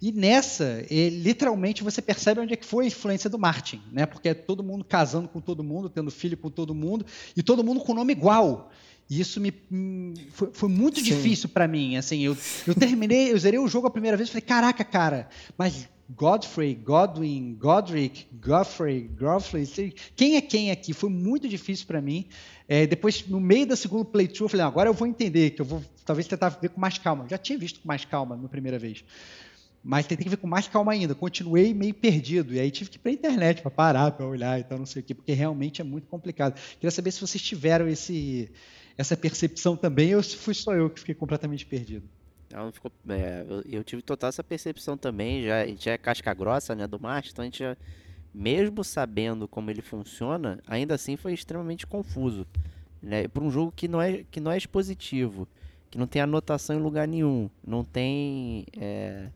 E 0.02 0.14
nessa, 0.14 0.86
é, 0.90 1.10
literalmente 1.10 1.84
você 1.84 2.02
percebe 2.02 2.40
onde 2.40 2.54
é 2.54 2.56
que 2.56 2.66
foi 2.66 2.86
a 2.86 2.88
influência 2.88 3.30
do 3.30 3.38
Martin, 3.38 3.82
né? 3.92 4.06
Porque 4.06 4.30
é 4.30 4.34
todo 4.34 4.64
mundo 4.64 4.86
casando 4.86 5.28
com 5.28 5.42
todo 5.42 5.62
mundo, 5.62 5.90
tendo 5.90 6.10
filho 6.10 6.38
com 6.38 6.50
todo 6.50 6.74
mundo 6.74 7.06
e 7.36 7.44
todo 7.44 7.66
mundo 7.66 7.82
com 7.82 7.94
nome 7.94 8.14
igual. 8.14 8.72
E 9.10 9.20
isso 9.20 9.42
me 9.42 9.54
hum, 9.72 10.14
foi, 10.32 10.50
foi 10.54 10.70
muito 10.70 11.00
Sim. 11.00 11.06
difícil 11.06 11.50
para 11.50 11.68
mim. 11.68 11.98
Assim, 11.98 12.22
eu, 12.22 12.38
eu 12.68 12.76
terminei, 12.76 13.32
eu 13.32 13.38
zerei 13.40 13.60
o 13.60 13.68
jogo 13.68 13.88
a 13.88 13.92
primeira 13.92 14.16
vez 14.16 14.30
e 14.30 14.32
falei, 14.32 14.42
caraca, 14.42 14.84
cara, 14.84 15.30
mas 15.58 15.90
Godfrey, 16.10 16.74
Godwin, 16.74 17.56
Godric, 17.56 18.28
Godfrey, 18.34 19.02
Godfrey, 19.02 19.94
quem 20.16 20.38
é 20.38 20.42
quem 20.42 20.72
aqui? 20.72 20.92
Foi 20.92 21.10
muito 21.10 21.48
difícil 21.48 21.86
para 21.86 22.02
mim. 22.02 22.26
É, 22.68 22.88
depois, 22.88 23.28
no 23.28 23.40
meio 23.40 23.68
da 23.68 23.76
segunda 23.76 24.06
playthrough, 24.06 24.46
eu 24.46 24.50
falei, 24.50 24.66
agora 24.66 24.90
eu 24.90 24.94
vou 24.94 25.08
entender, 25.08 25.52
que 25.52 25.62
eu 25.62 25.66
vou 25.66 25.84
talvez 26.06 26.28
tentar 26.28 26.50
ver 26.50 26.70
com 26.70 26.82
mais 26.82 26.98
calma. 26.98 27.28
Já 27.30 27.38
tinha 27.38 27.58
visto 27.58 27.80
com 27.80 27.88
mais 27.88 28.06
calma 28.06 28.36
na 28.36 28.48
primeira 28.48 28.80
vez. 28.80 29.04
Mas 29.84 30.08
tentei 30.08 30.28
ver 30.28 30.38
com 30.38 30.48
mais 30.48 30.68
calma 30.68 30.92
ainda. 30.92 31.14
Continuei 31.16 31.74
meio 31.74 31.94
perdido. 31.94 32.54
E 32.54 32.60
aí 32.60 32.72
tive 32.72 32.90
que 32.90 32.98
ir 32.98 33.00
para 33.00 33.12
a 33.12 33.14
internet 33.14 33.62
para 33.62 33.72
parar, 33.72 34.12
para 34.12 34.26
olhar 34.26 34.60
e 34.60 34.64
tal, 34.64 34.80
não 34.80 34.86
sei 34.86 35.02
o 35.02 35.06
quê, 35.06 35.14
porque 35.14 35.32
realmente 35.32 35.80
é 35.80 35.84
muito 35.84 36.08
complicado. 36.08 36.60
Queria 36.74 36.92
saber 36.92 37.12
se 37.12 37.22
vocês 37.22 37.42
tiveram 37.42 37.88
esse, 37.88 38.52
essa 39.00 39.16
percepção 39.16 39.78
também, 39.78 40.14
ou 40.14 40.22
se 40.22 40.36
fui 40.36 40.54
só 40.54 40.76
eu 40.76 40.90
que 40.90 41.00
fiquei 41.00 41.16
completamente 41.16 41.66
perdido. 41.66 42.06
Não, 42.52 42.70
ficou, 42.70 42.92
é, 43.08 43.46
eu, 43.72 43.82
tive 43.82 44.02
total 44.02 44.28
essa 44.28 44.44
percepção 44.44 44.98
também, 44.98 45.42
já, 45.42 45.66
gente 45.66 45.90
é 45.90 45.98
casca 45.98 46.34
grossa 46.34 46.76
né, 46.76 46.86
do 46.86 47.00
Marte, 47.00 47.32
então 47.32 47.44
a 47.44 47.46
gente 47.46 47.60
já, 47.60 47.78
mesmo 48.34 48.84
sabendo 48.84 49.48
como 49.48 49.72
ele 49.72 49.82
funciona, 49.82 50.60
ainda 50.68 50.96
assim 50.96 51.16
foi 51.16 51.32
extremamente 51.32 51.88
confuso. 51.88 52.46
Né, 53.02 53.26
Para 53.30 53.42
um 53.42 53.50
jogo 53.50 53.72
que 53.74 53.88
não, 53.88 54.02
é, 54.02 54.26
que 54.30 54.42
não 54.42 54.52
é 54.52 54.58
expositivo, 54.58 55.48
que 55.90 55.98
não 55.98 56.06
tem 56.06 56.22
anotação 56.22 56.76
em 56.76 56.82
lugar 56.82 57.08
nenhum, 57.08 57.50
não 57.66 57.86
tem 57.86 58.66
é, 58.78 59.30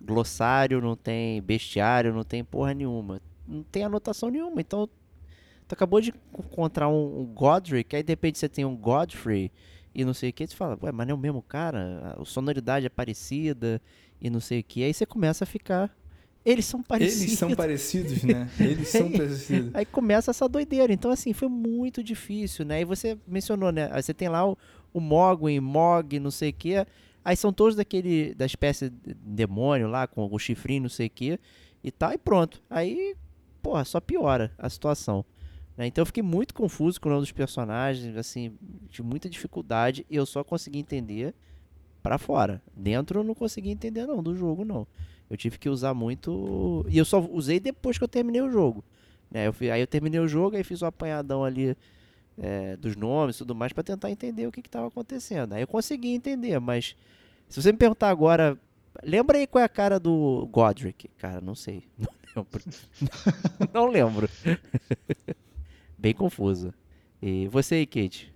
glossário, 0.00 0.80
não 0.80 0.94
tem 0.94 1.42
bestiário, 1.42 2.14
não 2.14 2.22
tem 2.22 2.44
porra 2.44 2.72
nenhuma. 2.74 3.20
Não 3.44 3.64
tem 3.64 3.82
anotação 3.82 4.30
nenhuma, 4.30 4.60
então 4.60 4.88
Tu 5.70 5.74
acabou 5.74 6.00
de 6.00 6.12
encontrar 6.36 6.88
um, 6.88 7.20
um 7.20 7.24
Godric, 7.26 7.94
aí 7.94 8.02
de 8.02 8.10
repente 8.10 8.40
você 8.40 8.48
tem 8.48 8.64
um 8.64 8.76
Godfrey 8.76 9.52
e 9.94 10.04
não 10.04 10.12
sei 10.12 10.30
o 10.30 10.32
que, 10.32 10.44
você 10.44 10.56
fala, 10.56 10.76
ué, 10.82 10.90
mas 10.90 11.06
não 11.06 11.12
é 11.12 11.14
o 11.14 11.20
mesmo 11.20 11.40
cara? 11.40 12.16
A 12.20 12.24
sonoridade 12.24 12.86
é 12.86 12.88
parecida 12.88 13.80
e 14.20 14.28
não 14.28 14.40
sei 14.40 14.58
o 14.58 14.64
que. 14.64 14.82
Aí 14.82 14.92
você 14.92 15.06
começa 15.06 15.44
a 15.44 15.46
ficar. 15.46 15.96
Eles 16.44 16.64
são 16.64 16.82
parecidos. 16.82 17.22
Eles 17.22 17.38
são 17.38 17.54
parecidos, 17.54 18.22
né? 18.24 18.50
Eles 18.58 18.88
são 18.88 19.12
parecidos. 19.12 19.70
Aí 19.72 19.84
começa 19.84 20.32
essa 20.32 20.48
doideira. 20.48 20.92
Então, 20.92 21.08
assim, 21.12 21.32
foi 21.32 21.48
muito 21.48 22.02
difícil, 22.02 22.64
né? 22.64 22.80
E 22.80 22.84
você 22.84 23.16
mencionou, 23.24 23.70
né? 23.70 23.88
Aí 23.92 24.02
você 24.02 24.12
tem 24.12 24.28
lá 24.28 24.44
o, 24.44 24.58
o 24.92 24.98
Mogwin, 24.98 25.60
Mog, 25.60 26.18
não 26.18 26.32
sei 26.32 26.50
o 26.50 26.54
que. 26.54 26.84
Aí 27.24 27.36
são 27.36 27.52
todos 27.52 27.76
daquele, 27.76 28.34
da 28.34 28.44
espécie 28.44 28.90
de 28.90 29.14
demônio 29.14 29.86
lá, 29.86 30.08
com 30.08 30.28
o 30.28 30.38
chifrinho, 30.38 30.82
não 30.82 30.88
sei 30.88 31.06
o 31.06 31.10
que. 31.10 31.38
E 31.84 31.92
tal, 31.92 32.12
e 32.12 32.18
pronto. 32.18 32.60
Aí 32.68 33.14
porra, 33.62 33.84
só 33.84 34.00
piora 34.00 34.52
a 34.58 34.68
situação. 34.68 35.24
Né? 35.80 35.86
Então 35.86 36.02
eu 36.02 36.06
fiquei 36.06 36.22
muito 36.22 36.54
confuso 36.54 37.00
com 37.00 37.08
o 37.08 37.12
nome 37.12 37.22
dos 37.22 37.32
personagens, 37.32 38.16
assim, 38.16 38.52
de 38.90 39.02
muita 39.02 39.28
dificuldade, 39.28 40.06
e 40.10 40.16
eu 40.16 40.26
só 40.26 40.44
consegui 40.44 40.78
entender 40.78 41.34
pra 42.02 42.18
fora. 42.18 42.62
Dentro 42.76 43.20
eu 43.20 43.24
não 43.24 43.34
consegui 43.34 43.70
entender 43.70 44.06
não, 44.06 44.22
do 44.22 44.34
jogo 44.36 44.64
não. 44.64 44.86
Eu 45.28 45.36
tive 45.36 45.58
que 45.58 45.68
usar 45.68 45.94
muito. 45.94 46.84
E 46.88 46.98
eu 46.98 47.04
só 47.04 47.20
usei 47.20 47.60
depois 47.60 47.98
que 47.98 48.04
eu 48.04 48.08
terminei 48.08 48.40
o 48.42 48.50
jogo. 48.50 48.84
né? 49.30 49.46
Eu 49.46 49.52
fi- 49.52 49.70
aí 49.70 49.80
eu 49.80 49.86
terminei 49.86 50.20
o 50.20 50.28
jogo, 50.28 50.56
aí 50.56 50.64
fiz 50.64 50.82
o 50.82 50.86
apanhadão 50.86 51.44
ali 51.44 51.76
é, 52.38 52.76
dos 52.76 52.96
nomes 52.96 53.36
e 53.36 53.38
tudo 53.40 53.54
mais 53.54 53.72
pra 53.72 53.82
tentar 53.84 54.10
entender 54.10 54.46
o 54.46 54.52
que 54.52 54.60
estava 54.60 54.88
acontecendo. 54.88 55.52
Aí 55.54 55.62
eu 55.62 55.68
consegui 55.68 56.10
entender, 56.14 56.58
mas 56.60 56.96
se 57.48 57.62
você 57.62 57.72
me 57.72 57.78
perguntar 57.78 58.10
agora, 58.10 58.58
lembra 59.04 59.38
aí 59.38 59.46
qual 59.46 59.62
é 59.62 59.64
a 59.66 59.68
cara 59.68 60.00
do 60.00 60.48
Godric? 60.50 61.08
Cara, 61.18 61.40
não 61.40 61.54
sei. 61.54 61.84
Não 62.34 62.44
lembro. 62.44 62.64
não 63.74 63.86
lembro. 63.88 64.28
Bem 66.00 66.14
confuso. 66.14 66.72
E 67.22 67.46
você 67.48 67.76
aí, 67.76 67.86
Kate? 67.86 68.32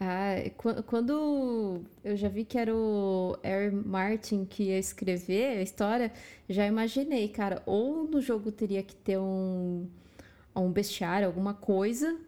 Ah, 0.00 0.34
qu- 0.56 0.82
quando 0.84 1.82
eu 2.02 2.16
já 2.16 2.28
vi 2.28 2.44
que 2.44 2.58
era 2.58 2.74
o 2.74 3.36
R. 3.42 3.70
Martin 3.70 4.44
que 4.44 4.64
ia 4.64 4.78
escrever 4.78 5.58
a 5.58 5.62
história, 5.62 6.12
já 6.48 6.66
imaginei, 6.66 7.28
cara, 7.28 7.62
ou 7.64 8.04
no 8.08 8.20
jogo 8.20 8.50
teria 8.50 8.82
que 8.82 8.94
ter 8.94 9.18
um, 9.18 9.86
um 10.56 10.70
bestiário, 10.72 11.26
alguma 11.28 11.54
coisa, 11.54 12.18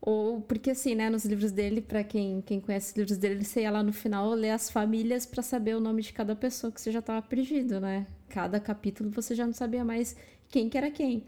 ou 0.00 0.40
porque 0.42 0.70
assim, 0.70 0.94
né, 0.94 1.10
nos 1.10 1.24
livros 1.24 1.52
dele, 1.52 1.80
pra 1.82 2.04
quem, 2.04 2.42
quem 2.42 2.60
conhece 2.60 2.92
os 2.92 2.96
livros 2.98 3.18
dele, 3.18 3.44
você 3.44 3.62
ia 3.62 3.70
lá 3.72 3.82
no 3.82 3.92
final 3.92 4.30
ler 4.34 4.50
as 4.50 4.70
famílias 4.70 5.26
pra 5.26 5.42
saber 5.42 5.76
o 5.76 5.80
nome 5.80 6.02
de 6.02 6.12
cada 6.12 6.36
pessoa 6.36 6.72
que 6.72 6.80
você 6.80 6.92
já 6.92 7.02
tava 7.02 7.22
perdido, 7.22 7.80
né? 7.80 8.06
Cada 8.30 8.60
capítulo 8.60 9.10
você 9.10 9.34
já 9.34 9.46
não 9.46 9.54
sabia 9.54 9.84
mais 9.84 10.16
quem 10.50 10.68
que 10.70 10.78
era 10.78 10.90
quem. 10.90 11.24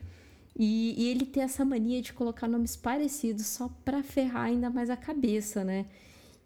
E, 0.56 0.94
e 0.96 1.08
ele 1.08 1.24
tem 1.24 1.42
essa 1.42 1.64
mania 1.64 2.02
de 2.02 2.12
colocar 2.12 2.48
nomes 2.48 2.76
parecidos 2.76 3.46
só 3.46 3.68
pra 3.84 4.02
ferrar 4.02 4.44
ainda 4.46 4.68
mais 4.68 4.90
a 4.90 4.96
cabeça, 4.96 5.64
né? 5.64 5.86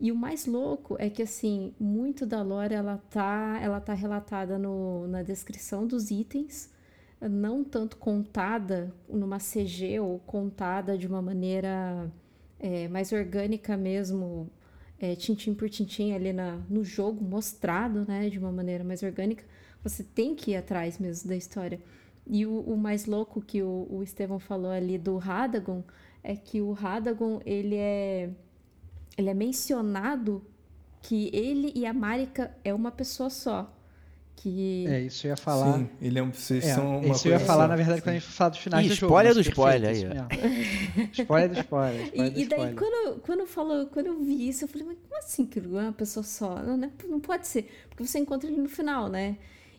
E 0.01 0.11
o 0.13 0.17
mais 0.17 0.47
louco 0.47 0.97
é 0.99 1.09
que, 1.09 1.23
assim, 1.23 1.73
muito 1.79 2.27
da 2.27 2.43
lore, 2.43 2.75
ela 2.75 2.99
tá, 3.11 3.59
ela 3.63 3.81
tá 3.81 3.95
relatada 3.95 4.59
no, 4.59 5.07
na 5.09 5.23
descrição 5.23 5.87
dos 5.87 6.11
itens, 6.11 6.71
não 7.21 7.65
tanto 7.65 7.97
contada 7.97 8.93
numa 9.09 9.39
CG 9.39 10.01
ou 10.01 10.19
contada 10.21 10.99
de 10.99 11.07
uma 11.07 11.23
maneira 11.23 12.13
é, 12.59 12.89
mais 12.89 13.13
orgânica 13.13 13.77
mesmo, 13.77 14.51
é, 14.99 15.15
tintim 15.15 15.55
por 15.55 15.71
tintim 15.71 16.13
ali 16.13 16.33
na, 16.33 16.57
no 16.69 16.85
jogo, 16.85 17.25
mostrado, 17.25 18.05
né? 18.07 18.29
De 18.29 18.39
uma 18.39 18.53
maneira 18.53 18.85
mais 18.85 19.03
orgânica. 19.03 19.45
Você 19.83 20.03
tem 20.03 20.35
que 20.35 20.53
ir 20.53 20.57
atrás 20.57 20.99
mesmo 20.99 21.29
da 21.29 21.37
história. 21.37 21.81
E 22.27 22.47
o, 22.47 22.61
o 22.61 22.77
mais 22.77 23.07
louco 23.07 23.41
que 23.41 23.63
o, 23.63 23.87
o 23.91 24.03
Estevão 24.03 24.39
falou 24.39 24.71
ali 24.71 24.97
do 24.99 25.19
Radagon 25.19 25.83
é 26.23 26.35
que 26.35 26.61
o 26.61 26.73
Radagon, 26.73 27.41
ele 27.45 27.77
é, 27.77 28.31
ele 29.19 29.29
é 29.31 29.35
mencionado 29.35 30.43
que 31.03 31.31
ele 31.35 31.71
e 31.75 31.85
a 31.85 31.93
Marika 31.93 32.57
é 32.65 32.73
uma 32.73 32.91
pessoa 32.91 33.29
só. 33.29 33.71
Que 34.37 34.85
É, 34.89 35.01
isso 35.03 35.27
eu 35.27 35.31
ia 35.31 35.37
falar. 35.37 35.79
Sim, 35.79 35.89
ele 36.01 36.19
é 36.19 36.23
um, 36.23 36.33
vocês 36.33 36.65
É, 36.65 36.75
são 36.75 36.99
uma 36.99 37.15
isso 37.15 37.29
eu 37.29 37.33
ia 37.33 37.39
falar, 37.41 37.65
só. 37.65 37.69
na 37.69 37.77
verdade, 37.77 38.01
Sim. 38.01 38.05
quando 38.05 38.17
a 38.17 38.19
gente 38.19 38.33
falar 38.33 38.51
dos 38.51 38.59
finais 38.59 38.85
Ih, 38.87 38.89
do 38.89 38.93
spoiler 38.95 39.35
do 39.35 39.41
spoiler 39.41 39.91
aí, 39.91 40.05
mesmo. 40.05 40.27
spoiler 41.13 41.51
do 41.51 41.59
spoiler. 41.61 42.03
spoiler 42.09 42.33
do 42.33 42.39
E, 42.39 42.43
e 42.43 42.47
daí, 42.47 42.75
spoiler. 42.75 42.75
quando, 42.75 43.21
quando, 43.21 43.47
falou, 43.47 43.87
quando 43.87 44.07
eu 44.07 44.19
vi 44.25 44.49
isso, 44.49 44.65
eu 44.65 44.69
falei, 44.69 44.87
mas 44.89 44.99
como 44.99 45.19
assim 45.19 45.47
que 45.47 45.59
ele 45.59 45.69
é 45.77 45.81
uma 45.83 45.93
pessoa 45.93 46.25
só? 46.25 46.57
Não, 46.63 46.77
né? 46.77 46.91
não 47.09 47.21
pode 47.21 47.47
ser, 47.47 47.71
porque 47.89 48.05
você 48.07 48.19
encontra 48.19 48.49
ele 48.51 48.61
no 48.61 48.69
final, 48.69 49.09
né? 49.09 49.37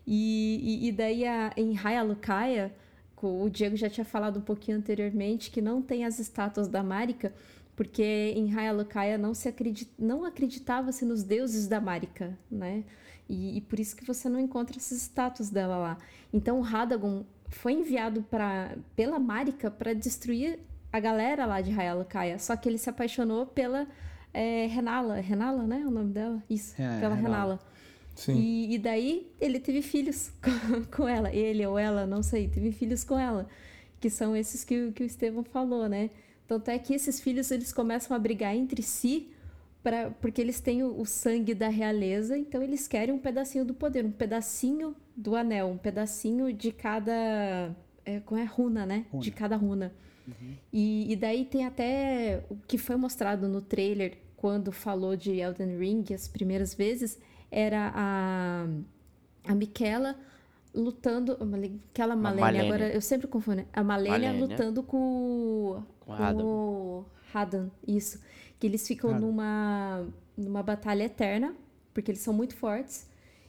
E, 0.08 0.82
e, 0.84 0.88
e 0.88 0.92
daí, 0.92 1.26
a, 1.26 1.52
em 1.58 1.74
Raya 1.74 2.04
Lucaia, 2.04 2.74
co- 3.16 3.44
o 3.44 3.50
Diego 3.50 3.76
já 3.76 3.90
tinha 3.90 4.06
falado 4.06 4.38
um 4.38 4.42
pouquinho 4.42 4.78
anteriormente 4.78 5.50
que 5.52 5.62
não 5.62 5.82
tem 5.82 6.06
as 6.06 6.20
estátuas 6.20 6.68
da 6.68 6.84
Marika, 6.84 7.34
porque 7.76 8.34
em 8.36 8.48
Raya 8.52 8.72
Lucaia 8.72 9.18
não, 9.18 9.34
se 9.34 9.48
acredit, 9.50 9.90
não 9.98 10.24
acreditava-se 10.24 11.04
nos 11.06 11.24
deuses 11.24 11.68
da 11.68 11.82
Marika, 11.82 12.38
né? 12.50 12.84
E, 13.28 13.58
e 13.58 13.62
por 13.62 13.80
isso 13.80 13.96
que 13.96 14.06
você 14.06 14.30
não 14.30 14.40
encontra 14.40 14.78
essas 14.78 15.00
estátuas 15.02 15.50
dela 15.50 15.78
lá. 15.78 15.98
Então, 16.32 16.60
o 16.60 16.62
Radagon 16.62 17.26
foi 17.50 17.74
enviado 17.74 18.22
pra, 18.24 18.76
pela 18.96 19.18
Marika 19.20 19.72
para 19.72 19.94
destruir 19.94 20.60
a 20.94 21.00
galera 21.00 21.46
lá 21.46 21.60
de 21.60 21.72
Raya 21.72 21.96
Lucaia. 21.96 22.38
Só 22.38 22.56
que 22.56 22.70
ele 22.70 22.78
se 22.78 22.90
apaixonou 22.90 23.46
pela 23.48 23.88
é, 24.34 24.68
Renala. 24.68 25.16
Renala, 25.16 25.64
né? 25.64 25.84
O 25.88 25.92
nome 25.92 26.14
dela? 26.14 26.42
Isso, 26.50 26.80
É, 26.80 27.00
pela 27.00 27.16
Renala. 27.16 27.20
Renala. 27.56 27.60
Sim. 28.16 28.36
E, 28.40 28.76
e 28.76 28.78
daí 28.78 29.32
ele 29.40 29.60
teve 29.60 29.82
filhos 29.82 30.32
com, 30.42 30.84
com 30.86 31.08
ela. 31.08 31.34
Ele 31.34 31.66
ou 31.66 31.78
ela, 31.78 32.08
não 32.08 32.24
sei, 32.24 32.48
teve 32.48 32.72
filhos 32.72 33.04
com 33.04 33.20
ela. 33.20 33.48
Que 34.00 34.10
são 34.10 34.36
esses 34.36 34.64
que, 34.64 34.92
que 34.92 35.04
o 35.04 35.06
Estevão 35.06 35.44
falou, 35.44 35.88
né? 35.88 36.10
Tanto 36.48 36.70
é 36.70 36.80
que 36.80 36.94
esses 36.94 37.20
filhos 37.20 37.52
eles 37.52 37.74
começam 37.74 38.16
a 38.16 38.20
brigar 38.20 38.56
entre 38.56 38.82
si 38.82 39.30
pra, 39.86 40.10
porque 40.10 40.42
eles 40.42 40.60
têm 40.60 40.84
o, 40.84 41.00
o 41.00 41.06
sangue 41.06 41.54
da 41.54 41.68
realeza, 41.70 42.38
então 42.38 42.62
eles 42.62 42.88
querem 42.88 43.14
um 43.14 43.20
pedacinho 43.20 43.64
do 43.64 43.74
poder, 43.74 44.04
um 44.04 44.12
pedacinho 44.12 44.96
do 45.16 45.36
anel, 45.36 45.68
um 45.68 45.78
pedacinho 45.78 46.52
de 46.52 46.72
cada. 46.72 47.76
É, 48.04 48.20
como 48.20 48.40
é 48.40 48.46
runa, 48.46 48.86
né? 48.86 49.06
Runa. 49.12 49.24
De 49.24 49.32
cada 49.32 49.56
runa. 49.56 49.94
E, 50.74 51.12
e 51.12 51.16
daí 51.16 51.46
tem 51.46 51.66
até 51.66 52.44
o 52.50 52.56
que 52.68 52.80
foi 52.80 52.96
mostrado 52.96 53.48
no 53.48 53.62
trailer 53.62 54.18
quando 54.36 54.72
falou 54.72 55.16
de 55.16 55.40
Elden 55.40 55.78
Ring 55.78 56.04
as 56.14 56.28
primeiras 56.28 56.74
vezes, 56.74 57.20
era 57.58 57.92
a, 57.96 58.68
a 59.48 59.56
Miquela 59.56 60.16
lutando. 60.74 61.38
Aquela 61.92 62.16
Malenia, 62.16 62.42
Malenia. 62.46 62.64
agora 62.74 62.90
eu 62.94 63.02
sempre 63.02 63.28
confundo. 63.28 63.58
né? 63.58 63.66
A 63.74 63.84
Malenia, 63.84 64.12
Malenia. 64.34 64.48
lutando 64.48 64.84
com, 64.84 64.98
o- 64.98 65.84
Com 66.02 66.12
o 66.12 66.16
Radan. 66.16 66.44
o 66.44 67.06
Radan, 67.32 67.70
isso. 67.88 68.20
Que 68.60 68.68
eles 68.68 68.86
ficam 68.88 69.18
numa, 69.20 70.06
numa 70.38 70.62
batalha 70.64 71.04
eterna, 71.04 71.56
porque 71.94 72.12
eles 72.12 72.22
são 72.22 72.34
muito 72.34 72.56
fortes. 72.56 73.08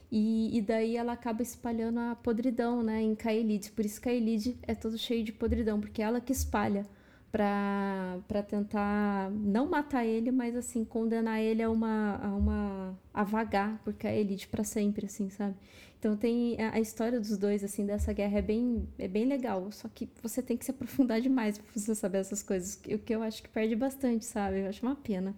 E, 0.09 0.57
e 0.57 0.61
daí 0.61 0.95
ela 0.95 1.11
acaba 1.11 1.41
espalhando 1.41 1.99
a 1.99 2.15
podridão, 2.15 2.81
né, 2.81 3.01
em 3.01 3.13
Kaelid. 3.13 3.71
Por 3.73 3.83
isso 3.85 3.99
Kaelid 3.99 4.57
é 4.63 4.73
todo 4.73 4.97
cheio 4.97 5.21
de 5.23 5.33
podridão, 5.33 5.81
porque 5.81 6.01
é 6.01 6.05
ela 6.05 6.21
que 6.21 6.31
espalha 6.31 6.85
pra 7.31 8.43
tentar 8.47 9.29
não 9.31 9.67
matar 9.69 10.05
ele, 10.05 10.31
mas 10.31 10.55
assim, 10.55 10.85
condenar 10.85 11.41
ele 11.41 11.61
a 11.61 11.69
uma. 11.69 12.15
a, 12.21 12.35
uma, 12.35 12.99
a 13.13 13.23
vagar 13.23 13.79
por 13.83 13.93
Kaelid 13.93 14.47
pra 14.47 14.63
sempre, 14.63 15.05
assim, 15.05 15.29
sabe? 15.29 15.55
Então 15.99 16.15
tem 16.15 16.59
a, 16.61 16.75
a 16.75 16.79
história 16.79 17.19
dos 17.19 17.37
dois, 17.37 17.63
assim, 17.63 17.85
dessa 17.85 18.13
guerra 18.13 18.39
é 18.39 18.41
bem, 18.41 18.87
é 18.97 19.07
bem 19.07 19.25
legal. 19.25 19.71
Só 19.71 19.87
que 19.87 20.09
você 20.21 20.41
tem 20.41 20.55
que 20.57 20.65
se 20.65 20.71
aprofundar 20.71 21.19
demais 21.21 21.57
pra 21.57 21.67
você 21.73 21.95
saber 21.95 22.19
essas 22.19 22.43
coisas. 22.43 22.79
O 22.87 22.99
que 22.99 23.13
eu 23.13 23.21
acho 23.23 23.41
que 23.43 23.49
perde 23.49 23.75
bastante, 23.75 24.25
sabe? 24.25 24.61
Eu 24.61 24.69
acho 24.69 24.85
uma 24.85 24.95
pena. 24.95 25.35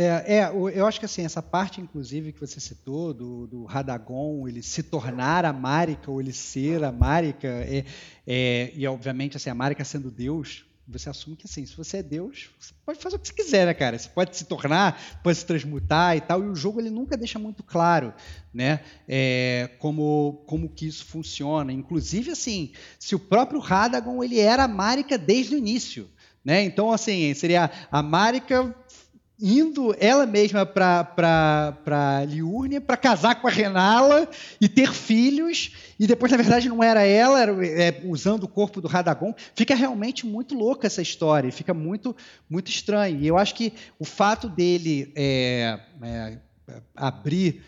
É, 0.00 0.36
é, 0.36 0.50
eu 0.78 0.86
acho 0.86 1.00
que 1.00 1.06
assim, 1.06 1.24
essa 1.24 1.42
parte, 1.42 1.80
inclusive, 1.80 2.32
que 2.32 2.38
você 2.38 2.60
citou, 2.60 3.12
do, 3.12 3.48
do 3.48 3.64
Radagon, 3.64 4.46
ele 4.46 4.62
se 4.62 4.80
tornar 4.80 5.44
a 5.44 5.52
Marika, 5.52 6.08
ou 6.08 6.20
ele 6.20 6.32
ser 6.32 6.84
a 6.84 6.92
Marika, 6.92 7.48
é, 7.48 7.84
é, 8.24 8.72
e 8.76 8.86
obviamente 8.86 9.36
assim, 9.36 9.50
a 9.50 9.54
Marika 9.56 9.82
sendo 9.82 10.08
Deus, 10.08 10.64
você 10.86 11.10
assume 11.10 11.34
que 11.34 11.46
assim, 11.46 11.66
se 11.66 11.76
você 11.76 11.96
é 11.96 12.02
Deus, 12.04 12.48
você 12.60 12.72
pode 12.86 13.00
fazer 13.00 13.16
o 13.16 13.18
que 13.18 13.26
você 13.26 13.34
quiser, 13.34 13.66
né, 13.66 13.74
cara? 13.74 13.98
Você 13.98 14.08
pode 14.08 14.36
se 14.36 14.44
tornar, 14.44 15.20
pode 15.20 15.36
se 15.36 15.44
transmutar 15.44 16.16
e 16.16 16.20
tal, 16.20 16.44
e 16.44 16.48
o 16.48 16.54
jogo 16.54 16.80
ele 16.80 16.90
nunca 16.90 17.16
deixa 17.16 17.40
muito 17.40 17.64
claro, 17.64 18.14
né, 18.54 18.84
é, 19.08 19.68
como, 19.80 20.44
como 20.46 20.68
que 20.68 20.86
isso 20.86 21.04
funciona. 21.06 21.72
Inclusive, 21.72 22.30
assim, 22.30 22.70
se 23.00 23.16
o 23.16 23.18
próprio 23.18 23.58
Radagon, 23.58 24.22
ele 24.22 24.38
era 24.38 24.62
a 24.62 24.68
Marika 24.68 25.18
desde 25.18 25.56
o 25.56 25.58
início, 25.58 26.08
né? 26.44 26.62
Então, 26.62 26.92
assim, 26.92 27.34
seria 27.34 27.68
a 27.90 28.00
Marika 28.00 28.72
indo 29.40 29.94
ela 30.00 30.26
mesma 30.26 30.66
para 30.66 32.24
Liurnia 32.26 32.80
para 32.80 32.96
casar 32.96 33.40
com 33.40 33.46
a 33.46 33.50
Renala 33.50 34.28
e 34.60 34.68
ter 34.68 34.92
filhos, 34.92 35.70
e 35.98 36.06
depois, 36.06 36.32
na 36.32 36.38
verdade, 36.38 36.68
não 36.68 36.82
era 36.82 37.04
ela, 37.04 37.40
era 37.40 37.66
é, 37.66 38.02
usando 38.04 38.44
o 38.44 38.48
corpo 38.48 38.80
do 38.80 38.88
Radagon. 38.88 39.34
Fica 39.54 39.74
realmente 39.74 40.26
muito 40.26 40.54
louca 40.54 40.86
essa 40.86 41.02
história, 41.02 41.52
fica 41.52 41.72
muito, 41.72 42.16
muito 42.50 42.68
estranho. 42.68 43.20
E 43.20 43.26
eu 43.26 43.38
acho 43.38 43.54
que 43.54 43.72
o 43.98 44.04
fato 44.04 44.48
dele 44.48 45.12
é, 45.14 45.78
é, 46.02 46.38
abrir 46.96 47.62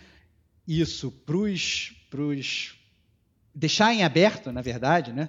isso 0.66 1.10
para 1.10 1.36
os. 1.36 2.74
deixar 3.54 3.94
em 3.94 4.02
aberto, 4.02 4.50
na 4.50 4.62
verdade, 4.62 5.12
né? 5.12 5.28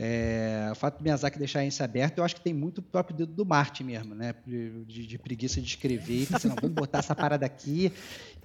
É, 0.00 0.68
o 0.70 0.76
fato 0.76 0.98
do 0.98 1.02
Miyazaki 1.02 1.38
deixar 1.38 1.64
isso 1.64 1.82
aberto, 1.82 2.18
eu 2.18 2.24
acho 2.24 2.36
que 2.36 2.40
tem 2.40 2.54
muito 2.54 2.78
o 2.78 2.82
próprio 2.82 3.16
dedo 3.16 3.32
do 3.32 3.44
Martin 3.44 3.82
mesmo, 3.82 4.14
né? 4.14 4.32
De, 4.46 5.06
de 5.06 5.18
preguiça 5.18 5.60
de 5.60 5.66
escrever 5.66 6.24
falar 6.26 6.36
assim, 6.36 6.48
não, 6.48 6.54
vamos 6.60 6.76
botar 6.76 6.98
essa 6.98 7.16
parada 7.16 7.44
aqui 7.44 7.92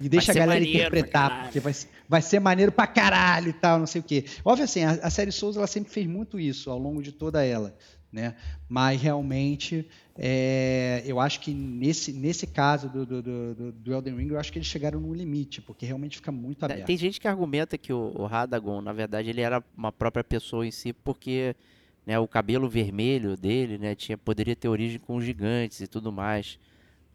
e 0.00 0.08
deixa 0.08 0.32
a 0.32 0.34
galera 0.34 0.64
interpretar, 0.90 1.28
porque 1.44 1.60
vai, 1.60 1.72
ser- 1.72 1.88
vai 2.08 2.20
ser 2.22 2.40
maneiro 2.40 2.72
pra 2.72 2.88
caralho 2.88 3.50
e 3.50 3.52
tal, 3.52 3.78
não 3.78 3.86
sei 3.86 4.00
o 4.00 4.04
quê. 4.04 4.24
Óbvio 4.44 4.64
assim, 4.64 4.82
a, 4.82 4.90
a 4.94 5.10
série 5.10 5.30
Souls 5.30 5.56
ela 5.56 5.68
sempre 5.68 5.92
fez 5.92 6.06
muito 6.08 6.40
isso 6.40 6.70
ao 6.70 6.78
longo 6.78 7.00
de 7.00 7.12
toda 7.12 7.44
ela. 7.44 7.76
né? 8.12 8.34
Mas 8.68 9.00
realmente, 9.00 9.88
é, 10.16 11.02
eu 11.06 11.18
acho 11.18 11.40
que 11.40 11.52
nesse, 11.52 12.12
nesse 12.12 12.46
caso 12.46 12.88
do, 12.88 13.04
do, 13.04 13.22
do, 13.22 13.72
do, 13.72 13.92
Elden 13.92 14.16
Ring, 14.16 14.28
eu 14.30 14.38
acho 14.38 14.52
que 14.52 14.58
eles 14.58 14.68
chegaram 14.68 15.00
no 15.00 15.12
limite, 15.12 15.60
porque 15.60 15.84
realmente 15.84 16.16
fica 16.18 16.30
muito 16.30 16.62
É, 16.62 16.66
aberto. 16.66 16.86
Tem 16.86 16.96
gente 16.96 17.20
que 17.20 17.26
argumenta 17.26 17.76
que 17.76 17.92
o, 17.92 18.12
o 18.16 18.26
Radagon, 18.26 18.80
na 18.80 18.92
verdade, 18.92 19.28
ele 19.30 19.40
era 19.40 19.62
uma 19.76 19.90
própria 19.90 20.22
pessoa 20.22 20.64
em 20.66 20.70
si, 20.70 20.92
porque 20.92 21.56
né, 22.06 22.18
o 22.18 22.28
cabelo 22.28 22.68
vermelho 22.68 23.36
dele 23.36 23.76
né, 23.78 23.94
tinha, 23.94 24.16
poderia 24.16 24.54
ter 24.54 24.68
origem 24.68 24.98
com 25.00 25.16
os 25.16 25.24
gigantes 25.24 25.80
e 25.80 25.86
tudo 25.88 26.12
mais 26.12 26.58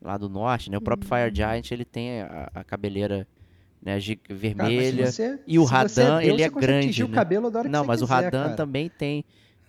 lá 0.01 0.17
do 0.17 0.27
norte. 0.27 0.69
Né? 0.69 0.77
O 0.77 0.81
próprio 0.81 1.07
Fire 1.07 1.33
Giant 1.33 1.71
ele 1.71 1.85
tem 1.85 2.21
a, 2.21 2.49
a 2.53 2.63
cabeleira 2.63 3.25
né, 3.81 3.97
gi- 3.99 4.17
Cara, 4.17 4.35
vermelha. 4.37 5.05
você- 5.11 5.39
e 5.47 5.57
o 5.57 5.63
é 5.63 5.67
Radan, 5.67 6.19
Deus, 6.19 6.33
ele 6.33 6.41
é 6.41 6.49
grande, 6.49 6.87
tingir 6.87 7.03
o 7.03 7.07
né? 7.07 7.15
cabelo 7.15 7.49
da 7.49 7.59
hora 7.59 7.69
Não, 7.69 7.85
mas 7.85 8.01
o 8.01 8.05
quiser, 8.05 8.23
Radan 8.25 8.43
cara. 8.43 8.55
também 8.55 8.89
tem 8.89 9.23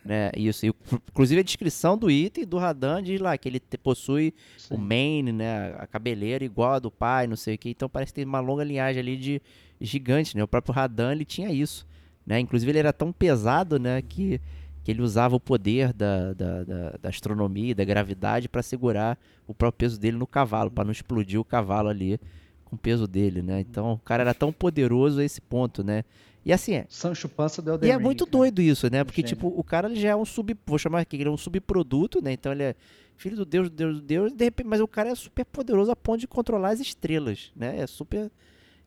né, 0.04 0.30
isso. 0.36 0.66
E, 0.66 0.70
o- 0.70 0.74
inclusive 1.10 1.40
a 1.40 1.44
descrição 1.44 1.96
do 1.96 2.10
item 2.10 2.44
do 2.46 2.58
Radan 2.58 3.02
diz 3.02 3.20
lá 3.20 3.36
que 3.36 3.48
ele 3.48 3.60
te- 3.60 3.76
possui 3.78 4.34
o 4.70 4.74
Sim. 4.74 4.76
mane, 4.76 5.32
né, 5.32 5.74
a 5.78 5.86
cabeleira 5.86 6.44
igual 6.44 6.72
a 6.74 6.78
do 6.78 6.90
pai, 6.90 7.26
não 7.26 7.36
sei 7.36 7.54
o 7.54 7.58
que. 7.58 7.70
Então 7.70 7.88
parece 7.88 8.12
que 8.12 8.16
tem 8.16 8.24
uma 8.24 8.40
longa 8.40 8.64
linhagem 8.64 9.00
ali 9.00 9.16
de 9.16 9.42
gigantes, 9.80 10.34
né? 10.34 10.42
O 10.42 10.48
próprio 10.48 10.74
Radan, 10.74 11.12
ele 11.12 11.24
tinha 11.24 11.50
isso, 11.52 11.86
né? 12.26 12.38
Inclusive 12.40 12.70
ele 12.70 12.78
era 12.78 12.92
tão 12.92 13.12
pesado, 13.12 13.78
né, 13.78 14.02
que, 14.02 14.40
que 14.84 14.90
ele 14.90 15.02
usava 15.02 15.36
o 15.36 15.40
poder 15.40 15.92
da, 15.92 16.32
da, 16.32 16.64
da, 16.64 16.90
da 17.02 17.08
astronomia, 17.08 17.70
e 17.70 17.74
da 17.74 17.84
gravidade 17.84 18.48
para 18.48 18.62
segurar 18.62 19.18
o 19.46 19.54
próprio 19.54 19.78
peso 19.88 19.98
dele 20.00 20.16
no 20.16 20.26
cavalo, 20.26 20.70
para 20.70 20.84
não 20.84 20.92
explodir 20.92 21.40
o 21.40 21.44
cavalo 21.44 21.88
ali 21.88 22.18
com 22.64 22.76
o 22.76 22.78
peso 22.78 23.06
dele, 23.08 23.42
né? 23.42 23.60
Então 23.60 23.92
o 23.94 23.98
cara 23.98 24.22
era 24.22 24.32
tão 24.34 24.52
poderoso 24.52 25.20
a 25.20 25.24
esse 25.24 25.40
ponto, 25.40 25.82
né? 25.82 26.04
E 26.44 26.52
assim, 26.52 26.72
é, 26.74 26.86
Sancho 26.88 27.28
Panza 27.28 27.60
do 27.60 27.70
Elden 27.70 27.88
e 27.88 27.92
é 27.92 27.96
Ring, 27.96 28.02
muito 28.02 28.24
cara. 28.24 28.30
doido 28.38 28.62
isso, 28.62 28.90
né? 28.90 29.04
Porque, 29.04 29.20
Gênio. 29.20 29.36
tipo, 29.36 29.48
o 29.48 29.62
cara 29.62 29.88
ele 29.88 30.00
já 30.00 30.10
é 30.10 30.16
um 30.16 30.24
sub. 30.24 30.56
Vou 30.66 30.78
chamar 30.78 31.00
aqui, 31.00 31.16
ele 31.16 31.28
é 31.28 31.30
um 31.30 31.36
subproduto, 31.36 32.22
né? 32.22 32.32
Então 32.32 32.52
ele 32.52 32.62
é 32.62 32.74
filho 33.16 33.36
do 33.36 33.44
Deus, 33.44 33.68
do 33.68 33.76
Deus, 33.76 33.94
do 33.96 34.00
Deus, 34.00 34.32
de 34.32 34.44
repente, 34.44 34.66
mas 34.66 34.80
o 34.80 34.88
cara 34.88 35.10
é 35.10 35.14
super 35.14 35.44
poderoso 35.44 35.90
a 35.90 35.96
ponto 35.96 36.20
de 36.20 36.26
controlar 36.26 36.70
as 36.70 36.80
estrelas, 36.80 37.52
né? 37.54 37.78
É 37.78 37.86
super. 37.86 38.30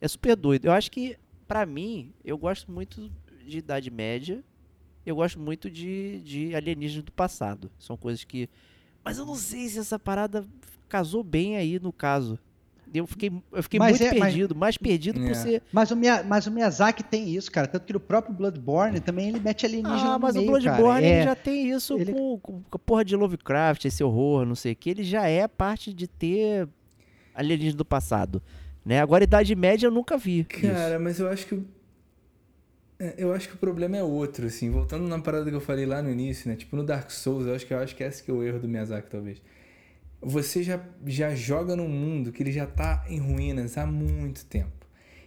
É 0.02 0.08
super 0.08 0.36
doido. 0.36 0.66
Eu 0.66 0.72
acho 0.72 0.92
que, 0.92 1.18
pra 1.48 1.66
mim, 1.66 2.12
eu 2.26 2.38
gosto 2.38 2.72
muito 2.72 3.10
de 3.46 3.60
Idade 3.60 3.90
Média. 3.92 4.44
Eu 5.06 5.16
gosto 5.16 5.40
muito 5.40 5.70
de, 5.70 6.22
de 6.22 6.56
alienígenas 6.56 7.04
do 7.06 7.12
passado. 7.12 7.70
São 7.78 7.96
coisas 7.96 8.24
que. 8.24 8.50
Mas 9.04 9.18
eu 9.18 9.26
não 9.26 9.36
sei 9.36 9.68
se 9.68 9.78
essa 9.80 10.00
parada 10.00 10.46
casou 10.90 11.24
bem 11.24 11.58
aí 11.58 11.80
no 11.80 11.94
caso. 11.94 12.40
Eu 12.94 13.08
fiquei, 13.08 13.32
eu 13.52 13.64
fiquei 13.64 13.80
Mas 13.80 14.00
muito 14.00 14.04
é- 14.14 14.20
mas- 14.20 14.34
perdido, 14.34 14.56
mais 14.56 14.78
perdido 14.78 15.20
por 15.20 15.32
É. 15.32 15.34
ser. 15.34 15.64
Mas 15.72 15.90
o, 15.90 15.96
Mia- 15.96 16.22
mas 16.24 16.46
o 16.46 16.52
Miyazaki 16.52 17.04
tem 17.04 17.28
isso, 17.34 17.52
cara. 17.52 17.66
Tanto 17.68 17.86
que 17.86 17.94
no 17.94 18.00
próprio 18.00 18.36
Bloodborne 18.36 19.00
também 19.00 19.30
ele 19.30 19.40
mete 19.40 19.66
alienígena 19.66 20.12
Ah, 20.12 20.14
no 20.14 20.20
mas 20.20 20.36
meio, 20.36 20.48
o 20.48 20.52
Bloodborne 20.52 21.06
É, 21.08 21.24
já 21.24 21.36
tem 21.36 21.72
isso 21.72 21.98
ele- 22.00 22.14
com, 22.14 22.38
com 22.40 22.62
a 22.72 22.78
porra 22.78 23.04
de 23.04 23.16
Lovecraft, 23.16 23.86
esse 23.86 24.04
horror, 24.04 24.46
não 24.46 24.54
sei 24.56 24.74
o 24.74 24.76
que. 24.76 24.90
Ele 24.92 25.04
já 25.04 25.28
é 25.28 25.48
parte 25.48 25.92
de 25.92 26.08
ter 26.08 26.68
alienígena 27.34 27.78
do 27.78 27.86
passado. 27.86 28.42
Né? 28.86 29.02
Agora, 29.02 29.24
Idade 29.24 29.56
Média 29.56 29.88
eu 29.88 29.92
nunca 29.92 30.16
vi. 30.18 30.44
Cara, 30.44 31.00
mas 31.00 31.20
eu 31.20 31.28
acho 31.30 31.48
que. 31.48 31.56
o- 31.56 31.66
é, 33.00 33.16
Eu 33.18 33.34
acho 33.34 33.48
que 33.50 33.56
o 33.56 33.58
problema 33.58 33.98
é 33.98 34.04
outro, 34.04 34.46
assim. 34.46 34.70
Voltando 34.70 35.08
na 35.08 35.18
parada 35.20 35.50
que 35.50 35.56
eu 35.56 35.62
falei 35.62 35.86
lá 35.86 36.02
no 36.02 36.12
início, 36.12 36.50
né? 36.50 36.56
Tipo, 36.56 36.76
no 36.76 36.84
Dark 36.84 37.10
Souls, 37.10 37.48
eu 37.48 37.56
acho 37.56 37.66
que 37.66 37.74
eu 37.74 37.80
acho 37.80 37.96
que 37.96 38.04
esse 38.04 38.22
que 38.22 38.30
é 38.30 38.34
o 38.34 38.44
erro 38.44 38.60
do 38.60 38.68
Miyazaki, 38.68 39.10
talvez. 39.10 39.42
Você 40.26 40.64
já, 40.64 40.80
já 41.06 41.34
joga 41.36 41.76
num 41.76 41.88
mundo 41.88 42.32
que 42.32 42.42
ele 42.44 42.52
já 42.52 42.66
tá 42.66 43.06
em 43.10 43.20
ruínas 43.20 43.78
há 43.78 43.86
muito 43.86 44.46
tempo. 44.46 44.72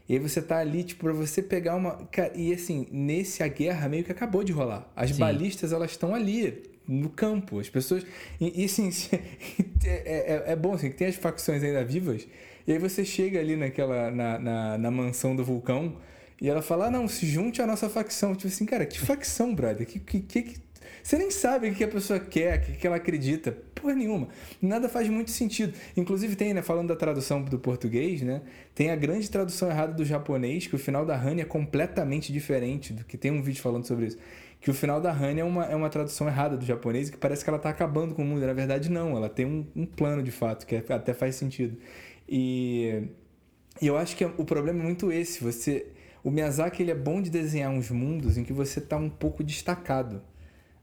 E 0.08 0.12
aí 0.14 0.18
você 0.20 0.40
tá 0.40 0.58
ali, 0.58 0.84
tipo, 0.84 1.04
pra 1.04 1.12
você 1.12 1.42
pegar 1.42 1.74
uma. 1.74 2.08
E 2.34 2.52
assim, 2.52 2.86
nesse 2.92 3.42
a 3.42 3.48
guerra 3.48 3.88
meio 3.88 4.04
que 4.04 4.12
acabou 4.12 4.44
de 4.44 4.52
rolar. 4.52 4.90
As 4.94 5.10
Sim. 5.10 5.18
balistas, 5.18 5.72
elas 5.72 5.90
estão 5.90 6.14
ali, 6.14 6.62
no 6.86 7.08
campo. 7.10 7.58
As 7.58 7.68
pessoas. 7.68 8.06
E, 8.40 8.62
e, 8.62 8.64
assim, 8.66 8.88
é, 9.84 10.44
é, 10.46 10.52
é 10.52 10.56
bom 10.56 10.74
assim, 10.74 10.90
que 10.90 10.96
tem 10.96 11.08
as 11.08 11.16
facções 11.16 11.62
ainda 11.62 11.84
vivas. 11.84 12.26
E 12.66 12.72
aí 12.72 12.78
você 12.78 13.04
chega 13.04 13.40
ali 13.40 13.56
naquela. 13.56 14.10
na, 14.10 14.38
na, 14.38 14.78
na 14.78 14.90
mansão 14.90 15.34
do 15.34 15.44
vulcão. 15.44 15.96
E 16.40 16.48
ela 16.48 16.62
fala: 16.62 16.86
ah, 16.86 16.90
não, 16.90 17.08
se 17.08 17.26
junte 17.26 17.60
à 17.60 17.66
nossa 17.66 17.88
facção. 17.88 18.34
Tipo 18.34 18.46
assim, 18.48 18.64
cara, 18.64 18.86
que 18.86 19.00
facção, 19.00 19.54
brother? 19.54 19.86
Que, 19.86 19.98
que, 19.98 20.20
que- 20.20 20.65
Você 21.06 21.18
nem 21.18 21.30
sabe 21.30 21.68
o 21.70 21.72
que 21.72 21.84
a 21.84 21.88
pessoa 21.88 22.18
quer, 22.18 22.58
o 22.58 22.78
que 22.78 22.84
ela 22.84 22.96
acredita. 22.96 23.56
Porra 23.76 23.94
nenhuma. 23.94 24.26
Nada 24.60 24.88
faz 24.88 25.08
muito 25.08 25.30
sentido. 25.30 25.72
Inclusive 25.96 26.34
tem, 26.34 26.52
né, 26.52 26.62
falando 26.62 26.88
da 26.88 26.96
tradução 26.96 27.40
do 27.44 27.60
português, 27.60 28.22
né? 28.22 28.42
Tem 28.74 28.90
a 28.90 28.96
grande 28.96 29.30
tradução 29.30 29.70
errada 29.70 29.92
do 29.92 30.04
japonês, 30.04 30.66
que 30.66 30.74
o 30.74 30.78
final 30.80 31.06
da 31.06 31.14
Han 31.16 31.36
é 31.38 31.44
completamente 31.44 32.32
diferente 32.32 32.92
do 32.92 33.04
que 33.04 33.16
tem 33.16 33.30
um 33.30 33.40
vídeo 33.40 33.62
falando 33.62 33.86
sobre 33.86 34.06
isso. 34.06 34.18
Que 34.60 34.68
o 34.68 34.74
final 34.74 35.00
da 35.00 35.12
Han 35.12 35.38
é 35.38 35.44
uma, 35.44 35.64
é 35.66 35.76
uma 35.76 35.88
tradução 35.88 36.26
errada 36.26 36.56
do 36.56 36.64
japonês, 36.66 37.08
que 37.08 37.16
parece 37.16 37.44
que 37.44 37.50
ela 37.50 37.60
tá 37.60 37.68
acabando 37.68 38.12
com 38.12 38.22
o 38.22 38.24
mundo. 38.24 38.44
Na 38.44 38.52
verdade, 38.52 38.90
não. 38.90 39.16
Ela 39.16 39.28
tem 39.28 39.46
um, 39.46 39.64
um 39.76 39.86
plano 39.86 40.24
de 40.24 40.32
fato, 40.32 40.66
que 40.66 40.74
é- 40.74 40.84
até 40.88 41.14
faz 41.14 41.36
sentido. 41.36 41.78
E 42.28 43.04
e 43.80 43.86
eu 43.86 43.96
acho 43.96 44.16
que 44.16 44.24
o 44.24 44.44
problema 44.44 44.80
é 44.80 44.82
muito 44.82 45.12
esse. 45.12 45.40
Você, 45.44 45.86
o 46.24 46.32
Miyazaki 46.32 46.82
ele 46.82 46.90
é 46.90 46.96
bom 46.96 47.22
de 47.22 47.30
desenhar 47.30 47.70
uns 47.70 47.92
mundos 47.92 48.36
em 48.36 48.42
que 48.42 48.52
você 48.52 48.80
tá 48.80 48.96
um 48.96 49.08
pouco 49.08 49.44
destacado 49.44 50.20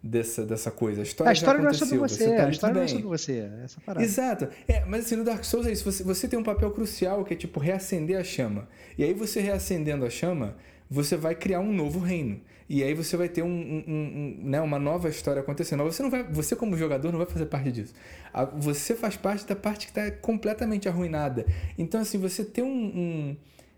dessa, 0.04 0.46
dessa 0.46 0.70
coisa. 0.70 1.02
A 1.02 1.04
história, 1.04 1.30
A 1.30 1.34
história 1.34 1.62
não 1.62 1.70
é 1.70 1.74
sobre 1.74 1.98
você, 1.98 2.36
tá 2.36 2.46
a 2.46 2.50
história 2.50 2.76
não 2.76 2.82
é 2.84 2.88
sobre 2.88 3.04
você. 3.04 3.32
é 3.40 3.64
Essa 3.64 3.80
parada. 3.82 4.06
Exato. 4.06 4.50
É, 4.68 4.84
mas 4.86 5.06
assim, 5.06 5.16
no 5.16 5.24
Dark 5.24 5.44
Souls 5.46 5.66
é 5.66 5.72
isso. 5.72 5.90
Você, 5.90 6.04
você 6.04 6.28
tem 6.28 6.38
um 6.38 6.44
papel 6.44 6.70
crucial 6.72 7.24
que 7.24 7.34
é 7.34 7.38
tipo 7.38 7.60
reacender 7.60 8.20
a 8.20 8.24
chama. 8.24 8.68
E 8.98 9.04
aí 9.04 9.14
você 9.14 9.40
reacendendo 9.40 10.06
a 10.06 10.10
chama, 10.10 10.56
você 10.90 11.16
vai 11.16 11.34
criar 11.34 11.62
um 11.62 11.72
novo 11.74 12.00
reino. 12.00 12.42
E 12.70 12.82
aí 12.84 12.94
você 12.94 13.16
vai 13.16 13.30
ter 13.30 13.44
um, 13.44 13.48
um- 13.48 13.84
um- 13.88 14.38
né, 14.50 14.60
uma 14.62 14.80
nova 14.80 15.08
história 15.10 15.40
acontecendo. 15.42 15.84
Mas 15.84 15.96
Você 15.96 16.04
não 16.04 16.10
vai, 16.10 16.24
você 16.24 16.56
como 16.56 16.76
jogador 16.78 17.12
não 17.12 17.18
vai 17.20 17.28
fazer 17.28 17.46
parte 17.46 17.72
disso. 17.72 17.94
Você 18.58 18.96
faz 18.96 19.16
parte 19.16 19.46
da 19.46 19.56
parte 19.56 19.86
que 19.88 19.92
está 19.92 20.10
completamente 20.12 20.90
arruinada. 20.90 21.46
Então 21.78 22.02
assim, 22.02 22.18
você 22.18 22.44
tem 22.44 22.64
um, 22.64 23.36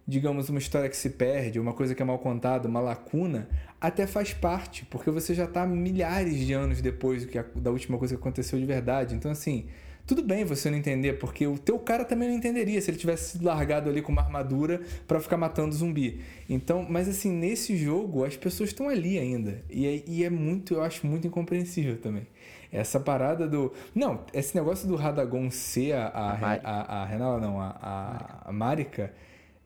digamos, 0.08 0.50
uma 0.50 0.59
história 0.59 0.88
que 0.90 0.95
se 0.98 1.09
perde, 1.11 1.59
uma 1.59 1.74
coisa 1.74 1.95
que 1.95 2.01
é 2.01 2.06
mal 2.06 2.19
contada, 2.19 2.67
uma 2.67 2.80
lacuna, 2.80 3.48
até 3.82 4.06
faz 4.06 4.34
parte, 4.34 4.85
porque 4.85 5.09
você 5.09 5.34
já 5.34 5.45
está 5.45 5.66
milhares 5.66 6.38
de 6.45 6.53
anos 6.53 6.82
depois 6.82 7.24
do 7.25 7.32
que 7.32 7.38
a- 7.40 7.45
da 7.56 7.72
última 7.72 7.98
coisa 7.98 8.16
que 8.16 8.19
aconteceu 8.22 8.59
de 8.59 8.66
verdade. 8.66 9.16
Então 9.16 9.32
assim, 9.32 9.66
tudo 10.06 10.22
bem 10.22 10.45
você 10.45 10.69
não 10.69 10.77
entender, 10.77 11.14
porque 11.14 11.48
o 11.48 11.58
teu 11.58 11.80
cara 11.80 12.06
também 12.06 12.30
não 12.30 12.35
entenderia 12.35 12.80
se 12.80 12.92
ele 12.92 12.98
tivesse 12.98 13.32
sido 13.32 13.45
largado 13.45 13.90
ali 13.90 14.03
com 14.03 14.11
uma 14.11 14.22
armadura 14.22 14.82
pra 15.08 15.19
ficar 15.19 15.38
matando 15.38 15.74
zumbi. 15.74 16.22
Então, 16.48 16.85
mas 16.88 17.09
assim, 17.09 17.32
nesse 17.32 17.75
jogo 17.75 18.24
as 18.24 18.38
pessoas 18.38 18.69
estão 18.69 18.88
ali 18.88 19.17
ainda. 19.17 19.64
E 19.72 19.88
é, 19.88 20.03
e 20.06 20.24
é 20.24 20.30
muito, 20.30 20.75
eu 20.75 20.84
acho 20.84 21.08
muito 21.08 21.25
incompreensível 21.25 21.98
também. 21.98 22.27
Essa 22.72 23.00
parada 23.00 23.48
do. 23.48 23.74
Não, 23.95 24.22
esse 24.34 24.56
negócio 24.56 24.88
do 24.88 24.95
Radagon 24.95 25.50
ser 25.50 25.93
a, 25.93 26.08
a, 26.08 26.32
A 26.34 26.59
a, 26.64 27.01
a 27.01 27.06
Renala, 27.06 27.40
não, 27.40 27.59
a, 27.59 27.69
a, 27.82 28.50
a 28.50 28.51
Marika. 28.51 29.11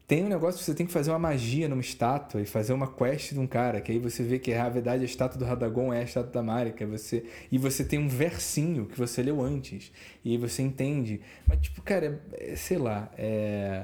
Tem 0.09 0.23
um 0.23 0.27
negócio 0.27 0.57
que 0.57 0.65
você 0.65 0.73
tem 0.73 0.87
que 0.87 0.91
fazer 0.91 1.11
uma 1.11 1.19
magia 1.19 1.69
numa 1.69 1.81
estátua 1.81 2.41
e 2.41 2.45
fazer 2.45 2.73
uma 2.73 2.87
quest 2.87 3.31
de 3.31 3.39
um 3.39 3.45
cara, 3.45 3.79
que 3.79 3.91
aí 3.91 3.99
você 3.99 4.23
vê 4.23 4.39
que 4.39 4.51
na 4.55 4.67
verdade 4.67 5.03
a 5.03 5.05
estátua 5.05 5.37
do 5.37 5.45
Radagon 5.45 5.93
é 5.93 5.99
a 5.99 6.03
estátua 6.03 6.31
da 6.31 6.41
Marika. 6.41 6.83
Você, 6.87 7.25
e 7.51 7.59
você 7.59 7.83
tem 7.85 7.99
um 7.99 8.07
versinho 8.09 8.87
que 8.87 8.97
você 8.97 9.21
leu 9.21 9.39
antes. 9.39 9.91
E 10.25 10.31
aí 10.31 10.37
você 10.37 10.63
entende. 10.63 11.21
Mas, 11.47 11.59
tipo, 11.61 11.79
cara, 11.83 12.19
é- 12.33 12.53
é- 12.53 12.55
sei 12.55 12.79
lá, 12.79 13.07
é. 13.15 13.83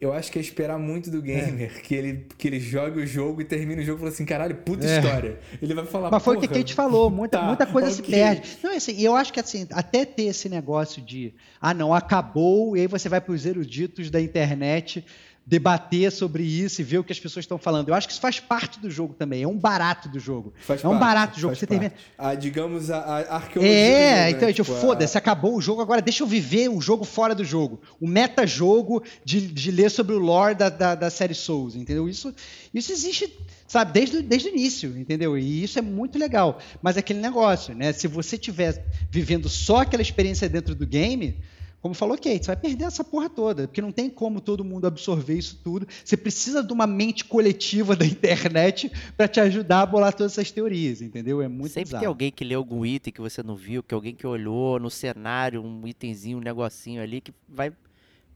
Eu 0.00 0.12
acho 0.12 0.30
que 0.30 0.38
é 0.38 0.42
esperar 0.42 0.78
muito 0.78 1.10
do 1.10 1.20
gamer 1.20 1.82
que, 1.82 1.92
ele, 1.92 2.26
que 2.38 2.46
ele 2.46 2.60
jogue 2.60 3.00
o 3.00 3.06
jogo 3.06 3.40
e 3.40 3.44
termine 3.44 3.82
o 3.82 3.84
jogo 3.84 3.98
e 3.98 4.00
fala 4.02 4.10
assim: 4.12 4.24
caralho, 4.24 4.54
puta 4.56 4.86
É. 4.86 4.96
história. 4.98 5.40
Ele 5.60 5.74
vai 5.74 5.86
falar 5.86 6.08
Mas 6.10 6.22
foi 6.22 6.36
o 6.36 6.38
que 6.40 6.46
a 6.46 6.48
"Porra, 6.48 6.60
Kate 6.60 6.72
falou, 6.74 7.10
muita, 7.10 7.38
tá, 7.38 7.44
muita 7.46 7.66
coisa 7.66 7.90
se 7.90 8.00
ok." 8.02 8.12
perde. 8.14 8.58
Não, 8.62 8.76
assim, 8.76 8.92
e 8.96 9.04
eu 9.04 9.16
acho 9.16 9.32
que 9.32 9.40
assim, 9.40 9.66
até 9.72 10.04
ter 10.04 10.24
esse 10.26 10.48
negócio 10.48 11.02
de, 11.02 11.34
ah 11.60 11.74
não, 11.74 11.92
acabou, 11.92 12.76
e 12.76 12.80
aí 12.82 12.86
você 12.86 13.08
vai 13.08 13.20
para 13.20 13.32
os 13.32 13.44
eruditos 13.44 14.08
da 14.08 14.20
internet 14.20 15.04
debater 15.48 16.12
sobre 16.12 16.42
isso 16.42 16.82
e 16.82 16.84
ver 16.84 16.98
o 16.98 17.04
que 17.04 17.10
as 17.10 17.18
pessoas 17.18 17.44
estão 17.44 17.56
falando. 17.56 17.88
Eu 17.88 17.94
acho 17.94 18.06
que 18.06 18.12
isso 18.12 18.20
faz 18.20 18.38
parte 18.38 18.78
do 18.78 18.90
jogo 18.90 19.14
também, 19.14 19.42
é 19.42 19.48
um 19.48 19.56
barato 19.56 20.06
do 20.06 20.20
jogo. 20.20 20.52
Faz 20.60 20.84
é 20.84 20.86
um 20.86 20.90
parte, 20.90 21.00
barato 21.00 21.34
do 21.36 21.40
jogo. 21.40 21.56
Você 21.56 21.66
termina... 21.66 21.90
parte. 21.90 22.04
A, 22.18 22.34
digamos, 22.34 22.90
a, 22.90 22.98
a 22.98 23.34
arqueologia. 23.36 23.74
É, 23.74 24.18
jogo, 24.18 24.22
né? 24.24 24.30
então, 24.30 24.52
tipo, 24.52 24.72
a- 24.72 24.76
foda-se, 24.76 25.16
acabou 25.16 25.56
o 25.56 25.60
jogo, 25.60 25.80
agora 25.80 26.02
deixa 26.02 26.22
eu 26.22 26.26
viver 26.26 26.68
o 26.68 26.82
jogo 26.82 27.02
fora 27.02 27.34
do 27.34 27.44
jogo. 27.44 27.80
O 27.98 28.06
meta-jogo 28.06 29.02
de, 29.24 29.40
de 29.40 29.70
ler 29.70 29.90
sobre 29.90 30.14
o 30.14 30.18
lore 30.18 30.54
da, 30.54 30.68
da, 30.68 30.94
da 30.94 31.08
série 31.08 31.34
Souls, 31.34 31.74
entendeu? 31.74 32.06
Isso, 32.06 32.34
isso 32.74 32.92
existe, 32.92 33.32
sabe, 33.66 33.92
desde, 33.92 34.20
desde 34.20 34.48
o 34.48 34.52
início, 34.52 34.98
entendeu? 34.98 35.38
E 35.38 35.64
isso 35.64 35.78
é 35.78 35.82
muito 35.82 36.18
legal. 36.18 36.58
Mas 36.82 36.96
é 36.96 37.00
aquele 37.00 37.20
negócio, 37.20 37.74
né? 37.74 37.94
Se 37.94 38.06
você 38.06 38.36
estiver 38.36 38.84
vivendo 39.10 39.48
só 39.48 39.78
aquela 39.78 40.02
experiência 40.02 40.46
dentro 40.46 40.74
do 40.74 40.86
game, 40.86 41.38
como 41.80 41.94
falou 41.94 42.16
Kate, 42.16 42.40
você 42.40 42.46
vai 42.46 42.56
perder 42.56 42.84
essa 42.84 43.04
porra 43.04 43.30
toda, 43.30 43.68
porque 43.68 43.80
não 43.80 43.92
tem 43.92 44.10
como 44.10 44.40
todo 44.40 44.64
mundo 44.64 44.86
absorver 44.86 45.34
isso 45.34 45.60
tudo. 45.62 45.86
Você 46.04 46.16
precisa 46.16 46.62
de 46.62 46.72
uma 46.72 46.86
mente 46.86 47.24
coletiva 47.24 47.94
da 47.94 48.04
internet 48.04 48.90
para 49.16 49.28
te 49.28 49.38
ajudar 49.40 49.82
a 49.82 49.86
bolar 49.86 50.12
todas 50.12 50.32
essas 50.32 50.50
teorias, 50.50 51.00
entendeu? 51.00 51.40
É 51.40 51.46
muito 51.48 51.72
Sempre 51.72 51.84
bizarro. 51.84 52.00
tem 52.00 52.08
alguém 52.08 52.32
que 52.32 52.44
leu 52.44 52.58
algum 52.58 52.84
item 52.84 53.12
que 53.12 53.20
você 53.20 53.42
não 53.42 53.54
viu, 53.54 53.82
que 53.82 53.94
alguém 53.94 54.14
que 54.14 54.26
olhou 54.26 54.80
no 54.80 54.90
cenário, 54.90 55.62
um 55.62 55.86
itemzinho, 55.86 56.38
um 56.38 56.42
negocinho 56.42 57.00
ali, 57.02 57.20
que 57.20 57.32
vai 57.48 57.72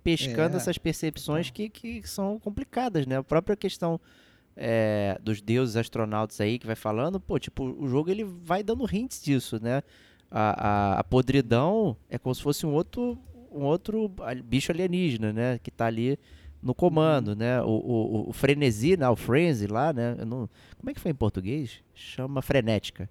pescando 0.05 0.55
É. 0.55 0.57
essas 0.59 0.79
percepções 0.79 1.51
que, 1.51 1.69
que 1.69 2.03
são 2.09 2.39
complicadas, 2.39 3.07
né? 3.07 3.19
A 3.19 3.23
própria 3.25 3.57
questão 3.57 4.01
é, 4.57 5.19
dos 5.23 5.41
deuses 5.41 5.77
astronautas 5.77 6.41
aí 6.41 6.59
que 6.59 6.67
vai 6.67 6.77
falando, 6.77 7.19
pô, 7.19 7.39
tipo, 7.39 7.65
o 7.65 7.89
jogo 7.89 8.11
ele 8.11 8.25
vai 8.25 8.63
dando 8.63 8.85
hints 8.93 9.23
disso, 9.23 9.59
né? 9.63 9.83
A, 10.31 10.95
a, 10.95 11.01
a 11.01 11.05
podridão 11.05 11.97
é 12.09 12.19
como 12.19 12.35
se 12.35 12.43
fosse 12.43 12.65
um 12.67 12.73
outro, 12.73 13.19
um 13.55 13.65
outro 13.65 14.11
bicho 14.45 14.73
alienígena, 14.73 15.33
né? 15.33 15.59
Que 15.63 15.71
tá 15.71 15.87
ali 15.87 16.19
no 16.63 16.75
comando, 16.75 17.35
né? 17.35 17.61
O, 17.63 17.71
o, 17.71 18.31
o 18.31 18.33
frenesi, 18.33 18.97
né? 18.97 19.09
o 19.09 19.17
frenzy 19.17 19.67
lá, 19.67 19.93
né? 19.93 20.15
Não, 20.25 20.49
como 20.79 20.91
é 20.91 20.95
que 20.95 21.01
foi 21.01 21.11
em 21.11 21.15
português? 21.15 21.83
Chama 21.95 22.41
frenética. 22.41 23.11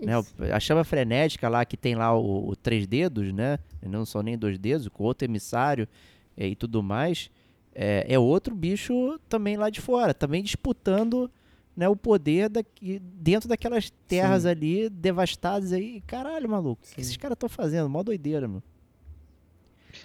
Né? 0.00 0.12
A 0.52 0.60
chama 0.60 0.84
frenética 0.84 1.48
lá, 1.48 1.64
que 1.64 1.76
tem 1.76 1.94
lá 1.94 2.16
o, 2.16 2.50
o 2.50 2.56
três 2.56 2.86
dedos, 2.86 3.32
né? 3.32 3.58
Não 3.82 4.04
são 4.04 4.22
nem 4.22 4.36
dois 4.36 4.58
dedos, 4.58 4.88
com 4.88 5.04
outro 5.04 5.26
emissário 5.26 5.88
é, 6.36 6.46
e 6.46 6.54
tudo 6.54 6.82
mais. 6.82 7.30
É, 7.74 8.06
é, 8.08 8.18
outro 8.18 8.54
bicho 8.54 9.18
também 9.28 9.56
lá 9.56 9.70
de 9.70 9.80
fora, 9.80 10.12
também 10.12 10.42
disputando 10.42 11.30
né, 11.76 11.88
o 11.88 11.96
poder 11.96 12.48
daqui, 12.48 12.98
dentro 12.98 13.48
daquelas 13.48 13.90
terras 14.08 14.42
Sim. 14.42 14.48
ali 14.48 14.88
devastadas 14.88 15.72
aí. 15.72 16.02
Caralho, 16.06 16.48
maluco, 16.48 16.82
o 16.84 16.94
que 16.94 17.00
esses 17.00 17.16
caras 17.16 17.36
estão 17.36 17.48
fazendo? 17.48 17.88
Mó 17.88 18.02
doideira, 18.02 18.48
mano. 18.48 18.62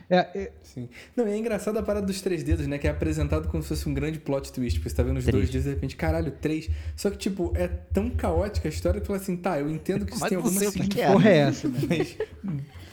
É, 0.09 0.17
é... 0.17 0.51
Sim. 0.63 0.89
Não, 1.15 1.25
é 1.25 1.37
engraçado 1.37 1.77
a 1.77 1.83
parada 1.83 2.05
dos 2.05 2.21
três 2.21 2.43
dedos, 2.43 2.67
né? 2.67 2.77
Que 2.77 2.87
é 2.87 2.89
apresentado 2.91 3.47
como 3.47 3.63
se 3.63 3.69
fosse 3.69 3.87
um 3.87 3.93
grande 3.93 4.19
plot 4.19 4.51
twist. 4.51 4.79
Porque 4.79 4.89
você 4.89 4.95
tá 4.95 5.03
vendo 5.03 5.17
os 5.17 5.25
três. 5.25 5.35
dois 5.35 5.49
dedos 5.49 5.65
e 5.65 5.69
de 5.69 5.75
repente, 5.75 5.95
caralho, 5.95 6.31
três. 6.31 6.69
Só 6.95 7.09
que, 7.09 7.17
tipo, 7.17 7.53
é 7.55 7.67
tão 7.67 8.09
caótica 8.09 8.67
a 8.67 8.69
história 8.69 8.99
que 8.99 9.07
fala 9.07 9.19
assim, 9.19 9.37
tá, 9.37 9.59
eu 9.59 9.69
entendo 9.69 10.05
que 10.05 10.11
isso 10.11 10.21
Mas 10.21 10.29
tem 10.29 10.37
alguma 10.37 10.59
significação. 10.59 11.13
Porra 11.13 11.29
é 11.29 11.37
essa, 11.37 11.67
né? 11.67 11.79
Mas 11.87 12.17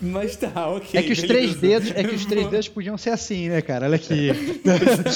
mas 0.02 0.34
tá, 0.34 0.68
ok. 0.68 0.98
É 0.98 1.02
que 1.04 1.12
os 1.12 1.22
três 1.22 1.54
dedos, 1.54 1.92
é 1.92 2.02
que 2.02 2.12
os 2.12 2.26
três 2.26 2.48
dedos 2.50 2.68
podiam 2.68 2.98
ser 2.98 3.10
assim, 3.10 3.48
né, 3.48 3.62
cara? 3.62 3.86
Olha 3.86 3.94
aqui. 3.94 4.30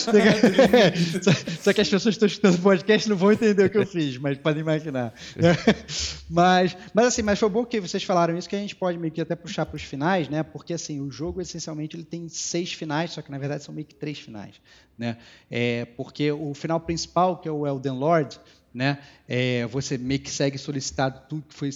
só, 1.60 1.72
que 1.72 1.80
as 1.80 1.88
pessoas 1.88 2.16
que 2.16 2.24
estão 2.24 2.26
escutando 2.28 2.54
o 2.54 2.62
podcast 2.62 3.08
não 3.08 3.16
vão 3.16 3.32
entender 3.32 3.64
o 3.64 3.70
que 3.70 3.78
eu 3.78 3.86
fiz, 3.86 4.16
mas 4.16 4.38
podem 4.38 4.60
imaginar. 4.60 5.12
mas, 6.30 6.76
mas 6.94 7.06
assim, 7.06 7.22
mas 7.22 7.36
foi 7.36 7.48
bom 7.48 7.64
que 7.64 7.80
vocês 7.80 8.04
falaram 8.04 8.38
isso, 8.38 8.48
que 8.48 8.54
a 8.54 8.60
gente 8.60 8.76
pode 8.76 8.96
meio 8.96 9.12
que 9.12 9.20
até 9.20 9.34
puxar 9.34 9.66
para 9.66 9.74
os 9.74 9.82
finais, 9.82 10.28
né? 10.28 10.44
Porque 10.44 10.72
assim, 10.72 11.00
o 11.00 11.10
jogo 11.10 11.40
essencialmente 11.40 11.85
ele 11.94 12.04
tem 12.04 12.28
seis 12.28 12.72
finais, 12.72 13.10
só 13.12 13.20
que 13.20 13.30
na 13.30 13.38
verdade 13.38 13.62
são 13.62 13.74
meio 13.74 13.86
que 13.86 13.94
três 13.94 14.18
finais, 14.18 14.54
né? 14.96 15.18
É, 15.50 15.84
porque 15.84 16.32
o 16.32 16.54
final 16.54 16.80
principal, 16.80 17.38
que 17.38 17.46
é 17.46 17.52
o 17.52 17.66
Elden 17.66 17.92
Lord, 17.92 18.40
né? 18.72 18.98
É, 19.28 19.66
você 19.66 19.98
meio 19.98 20.20
que 20.20 20.30
segue 20.30 20.56
solicitado 20.56 21.28
tudo 21.28 21.42
que 21.46 21.54
foi 21.54 21.70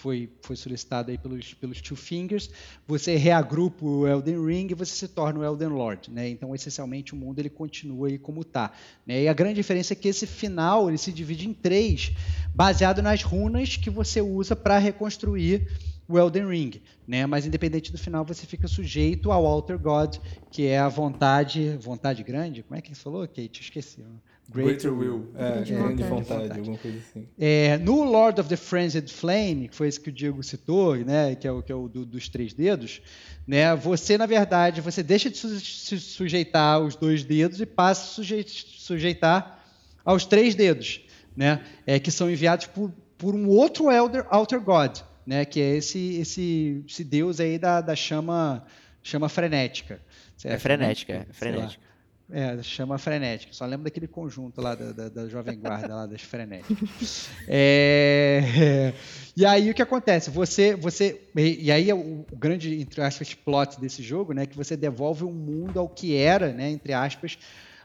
foi, 0.00 0.30
foi 0.40 0.56
solicitado 0.56 1.10
aí 1.10 1.18
pelos, 1.18 1.52
pelos 1.54 1.80
Two 1.80 1.96
Fingers, 1.96 2.48
você 2.86 3.16
reagrupa 3.16 3.84
o 3.84 4.08
Elden 4.08 4.44
Ring 4.44 4.68
e 4.70 4.74
você 4.74 4.94
se 4.94 5.08
torna 5.08 5.40
o 5.40 5.44
Elden 5.44 5.68
Lord. 5.68 6.10
Né? 6.10 6.28
Então, 6.30 6.54
essencialmente, 6.54 7.12
o 7.12 7.16
mundo 7.16 7.38
ele 7.38 7.50
continua 7.50 8.08
aí 8.08 8.18
como 8.18 8.40
está. 8.40 8.72
Né? 9.06 9.24
E 9.24 9.28
a 9.28 9.32
grande 9.34 9.56
diferença 9.56 9.92
é 9.92 9.96
que 9.96 10.08
esse 10.08 10.26
final 10.26 10.88
ele 10.88 10.96
se 10.96 11.12
divide 11.12 11.46
em 11.46 11.52
três, 11.52 12.12
baseado 12.54 13.02
nas 13.02 13.22
runas 13.22 13.76
que 13.76 13.90
você 13.90 14.22
usa 14.22 14.56
para 14.56 14.78
reconstruir 14.78 15.68
o 16.10 16.18
Elden 16.18 16.46
Ring, 16.46 16.82
né? 17.06 17.24
Mas 17.26 17.46
independente 17.46 17.92
do 17.92 17.98
final, 17.98 18.24
você 18.24 18.44
fica 18.46 18.66
sujeito 18.66 19.30
ao 19.30 19.46
Alter 19.46 19.78
God, 19.78 20.16
que 20.50 20.66
é 20.66 20.78
a 20.78 20.88
vontade, 20.88 21.76
vontade 21.80 22.22
grande. 22.22 22.62
Como 22.62 22.76
é 22.76 22.82
que 22.82 22.94
você 22.94 23.00
falou, 23.00 23.26
Kate? 23.28 23.60
Esqueci. 23.60 24.04
Greater, 24.52 24.92
Will. 24.92 25.30
É, 25.36 25.62
grande 25.62 26.02
vontade, 26.02 26.42
vontade, 26.42 26.58
alguma 26.58 26.76
coisa 26.76 26.98
assim. 26.98 27.28
É, 27.38 27.78
no 27.78 28.02
Lord 28.02 28.40
of 28.40 28.48
the 28.48 28.56
Frenzied 28.56 29.08
Flame, 29.12 29.68
que 29.68 29.76
foi 29.76 29.86
esse 29.86 30.00
que 30.00 30.08
o 30.08 30.12
Diego 30.12 30.42
citou, 30.42 30.96
né, 30.96 31.36
que 31.36 31.46
é 31.46 31.52
o, 31.52 31.62
que 31.62 31.70
é 31.70 31.74
o 31.74 31.88
do, 31.88 32.04
dos 32.04 32.28
três 32.28 32.52
dedos, 32.52 33.00
né, 33.46 33.76
você, 33.76 34.18
na 34.18 34.26
verdade, 34.26 34.80
você 34.80 35.04
deixa 35.04 35.30
de 35.30 35.36
se 35.36 36.00
sujeitar 36.00 36.76
aos 36.76 36.96
dois 36.96 37.22
dedos 37.22 37.60
e 37.60 37.66
passa 37.66 38.20
a 38.20 38.24
sujeitar 38.24 39.64
aos 40.04 40.26
três 40.26 40.56
dedos, 40.56 41.00
né, 41.36 41.64
é, 41.86 42.00
que 42.00 42.10
são 42.10 42.28
enviados 42.28 42.66
por, 42.66 42.92
por 43.16 43.36
um 43.36 43.46
outro 43.46 43.88
Elder, 43.88 44.26
Alter 44.30 44.60
God, 44.60 44.98
né, 45.30 45.44
que 45.44 45.60
é 45.60 45.76
esse, 45.76 46.16
esse, 46.16 46.82
esse 46.88 47.04
deus 47.04 47.38
aí 47.38 47.56
da, 47.56 47.80
da 47.80 47.94
chama, 47.94 48.66
chama 49.00 49.28
frenética. 49.28 50.00
É 50.42 50.58
frenética, 50.58 51.24
é 51.30 51.32
frenética. 51.32 51.90
É, 52.32 52.62
chama 52.62 52.96
Frenética. 52.96 53.52
Só 53.52 53.66
lembro 53.66 53.84
daquele 53.84 54.06
conjunto 54.06 54.60
lá 54.60 54.76
da, 54.76 54.92
da, 54.92 55.08
da 55.08 55.28
Jovem 55.28 55.58
Guarda, 55.58 55.94
lá 55.94 56.06
das 56.06 56.22
Frenéticas. 56.22 57.28
É, 57.48 58.40
é, 58.56 58.94
e 59.36 59.44
aí 59.44 59.68
o 59.70 59.74
que 59.74 59.82
acontece? 59.82 60.30
Você, 60.30 60.76
você 60.76 61.20
e 61.36 61.72
aí 61.72 61.92
o, 61.92 62.24
o 62.30 62.36
grande, 62.36 62.80
entre 62.80 63.00
aspas, 63.02 63.34
plot 63.34 63.80
desse 63.80 64.00
jogo, 64.02 64.32
né, 64.32 64.46
que 64.46 64.56
você 64.56 64.76
devolve 64.76 65.24
o 65.24 65.30
mundo 65.30 65.80
ao 65.80 65.88
que 65.88 66.16
era, 66.16 66.52
né, 66.52 66.70
entre 66.70 66.92
aspas, 66.92 67.36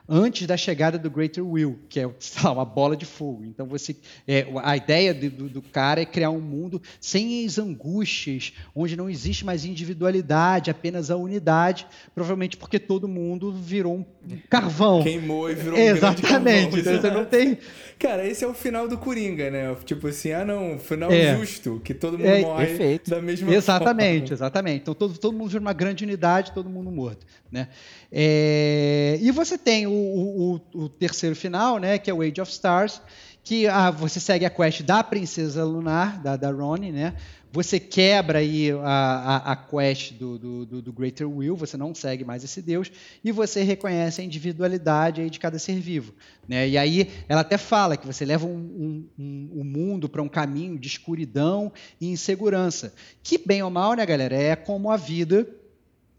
antes 0.08 0.46
da 0.48 0.56
chegada 0.56 0.98
do 0.98 1.10
Greater 1.10 1.46
Will, 1.46 1.80
que 1.90 2.00
é 2.00 2.10
lá, 2.44 2.52
uma 2.52 2.66
bola 2.66 2.96
de 2.96 3.06
fogo. 3.06 3.44
Então 3.46 3.66
você, 3.66 3.96
é, 4.28 4.46
a 4.64 4.78
ideia 4.78 5.14
do, 5.14 5.50
do, 5.50 5.62
cara 5.62 6.02
é 6.02 6.06
criar 6.06 6.30
um 6.30 6.40
mundo 6.40 6.82
sem 7.00 7.46
as 7.46 7.58
angústias, 7.58 8.54
onde 8.76 8.96
não 8.96 9.10
existe 9.10 9.46
mais 9.46 9.66
individualidade, 9.66 10.70
apenas 10.70 11.10
a 11.10 11.16
unidade, 11.16 11.88
provavelmente 12.14 12.58
porque 12.58 12.80
todo 12.80 13.08
mundo 13.08 13.52
virou 13.52 13.96
um 13.98 14.06
carvão. 14.50 15.04
Queimou 15.04 15.50
e 15.50 15.56
virou 15.56 15.78
Exatamente. 15.78 16.76
um 16.76 16.80
Então 16.80 17.02
você 17.02 17.12
não 17.12 17.26
tem. 17.26 17.58
Cara, 17.98 18.28
esse 18.28 18.44
é 18.44 18.48
o 18.48 18.54
final 18.54 18.88
do 18.88 18.98
Coringa, 18.98 19.50
né? 19.50 19.76
Tipo 19.86 20.08
assim, 20.08 20.32
ah 20.32 20.44
não, 20.44 20.78
final 20.78 21.12
é. 21.12 21.36
justo, 21.38 21.82
que 21.84 21.94
todo 21.94 22.18
mundo 22.18 22.28
é, 22.28 22.42
morre 22.42 22.66
perfeito. 22.66 23.10
da 23.10 23.22
mesma 23.22 23.54
exatamente, 23.54 24.30
forma. 24.30 24.36
Exatamente, 24.36 24.82
Então 24.82 24.94
todo, 24.94 25.18
todo 25.18 25.36
mundo 25.36 25.50
vira 25.50 25.62
uma 25.62 25.74
grande 25.74 26.04
unidade, 26.04 26.52
todo 26.52 26.70
mundo 26.70 26.92
morto, 26.92 27.26
né? 27.52 27.70
É, 28.12 29.18
e 29.22 29.32
você 29.32 29.58
tem 29.58 29.88
o, 29.88 29.92
o, 29.96 30.62
o, 30.74 30.90
terceiro 30.90 31.36
final, 31.36 31.80
né, 31.80 31.98
que 31.98 32.10
é 32.10 32.14
o 32.14 32.22
Age 32.22 32.42
of 32.42 32.52
Stars, 32.52 33.02
que 33.44 33.68
ah, 33.68 33.92
você 33.92 34.20
segue 34.20 34.44
a 34.44 34.50
quest 34.50 34.82
da 34.82 35.04
princesa 35.04 35.64
lunar, 35.64 36.22
da, 36.22 36.36
da 36.36 36.52
né? 36.52 37.16
Você 37.52 37.80
quebra 37.80 38.40
aí 38.40 38.72
a, 38.72 38.82
a, 38.84 39.52
a 39.54 39.56
quest 39.56 40.14
do, 40.14 40.38
do, 40.38 40.82
do, 40.82 40.92
Greater 40.92 41.30
Will, 41.30 41.56
você 41.56 41.78
não 41.78 41.96
segue 41.96 42.26
mais 42.26 42.44
esse 42.44 42.62
deus, 42.62 42.92
e 43.24 43.32
você 43.32 43.64
reconhece 43.64 44.20
a 44.20 44.26
individualidade 44.26 45.22
aí 45.22 45.30
de 45.30 45.40
cada 45.40 45.58
ser 45.58 45.80
vivo. 45.80 46.14
Né? 46.46 46.68
E 46.68 46.78
aí 46.78 47.10
ela 47.30 47.42
até 47.42 47.58
fala 47.58 47.96
que 47.96 48.06
você 48.06 48.26
leva 48.26 48.46
o 48.46 48.50
um, 48.50 48.58
um, 48.58 49.10
um, 49.18 49.50
um, 49.62 49.64
mundo 49.64 50.10
para 50.10 50.22
um 50.22 50.28
caminho 50.28 50.78
de 50.78 50.88
escuridão 50.88 51.72
e 52.02 52.08
insegurança. 52.08 52.94
Que, 53.24 53.38
bem 53.38 53.64
ou 53.64 53.70
mal, 53.70 53.94
né, 53.94 54.06
galera, 54.06 54.36
é 54.36 54.56
como 54.58 54.92
a 54.92 54.98
vida 54.98 55.48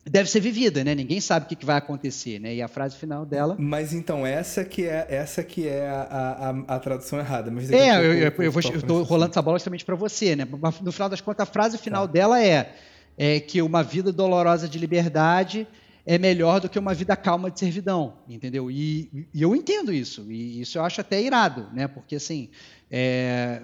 deve 0.08 0.30
ser 0.30 0.40
vivida, 0.40 0.84
né? 0.84 0.94
Ninguém 0.94 1.20
sabe 1.20 1.46
o 1.46 1.56
que, 1.56 1.66
vai 1.66 1.76
acontecer, 1.76 2.38
né? 2.38 2.54
E 2.54 2.62
a 2.62 2.68
frase 2.68 2.96
final 2.96 3.26
dela. 3.26 3.56
Mas 3.58 3.92
então 3.92 4.24
essa 4.24 4.64
que 4.64 4.84
é 4.84 5.06
essa 5.08 5.42
que 5.42 5.66
é 5.66 5.88
a, 5.88 6.64
a, 6.68 6.76
a 6.76 6.78
tradução 6.78 7.18
errada. 7.18 7.50
Mas 7.50 7.70
é, 7.70 7.96
eu, 7.96 8.14
eu, 8.14 8.32
eu, 8.38 8.52
vou, 8.52 8.62
eu 8.72 8.82
tô 8.82 9.02
rolando 9.02 9.32
essa 9.32 9.42
bola 9.42 9.58
justamente 9.58 9.84
para 9.84 9.96
você, 9.96 10.36
né? 10.36 10.46
No 10.80 10.92
final 10.92 11.08
das 11.08 11.20
contas, 11.20 11.48
a 11.48 11.50
frase 11.50 11.76
final 11.76 12.06
tá. 12.06 12.12
dela 12.12 12.42
é, 12.42 12.74
é 13.18 13.40
que 13.40 13.60
uma 13.60 13.82
vida 13.82 14.12
dolorosa 14.12 14.68
de 14.68 14.78
liberdade 14.78 15.66
é 16.06 16.18
melhor 16.18 16.60
do 16.60 16.68
que 16.68 16.78
uma 16.78 16.94
vida 16.94 17.16
calma 17.16 17.50
de 17.50 17.58
servidão, 17.58 18.14
entendeu? 18.28 18.70
E, 18.70 19.26
e 19.34 19.42
eu 19.42 19.56
entendo 19.56 19.92
isso, 19.92 20.30
e 20.30 20.60
isso 20.60 20.78
eu 20.78 20.84
acho 20.84 21.00
até 21.00 21.20
irado, 21.20 21.66
né? 21.72 21.88
Porque 21.88 22.14
assim, 22.14 22.48
é, 22.88 23.62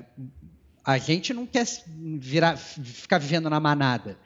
a 0.84 0.98
gente 0.98 1.32
não 1.32 1.46
quer 1.46 1.64
virar, 2.18 2.56
ficar 2.56 3.18
vivendo 3.18 3.48
na 3.48 3.60
manada. 3.60 4.18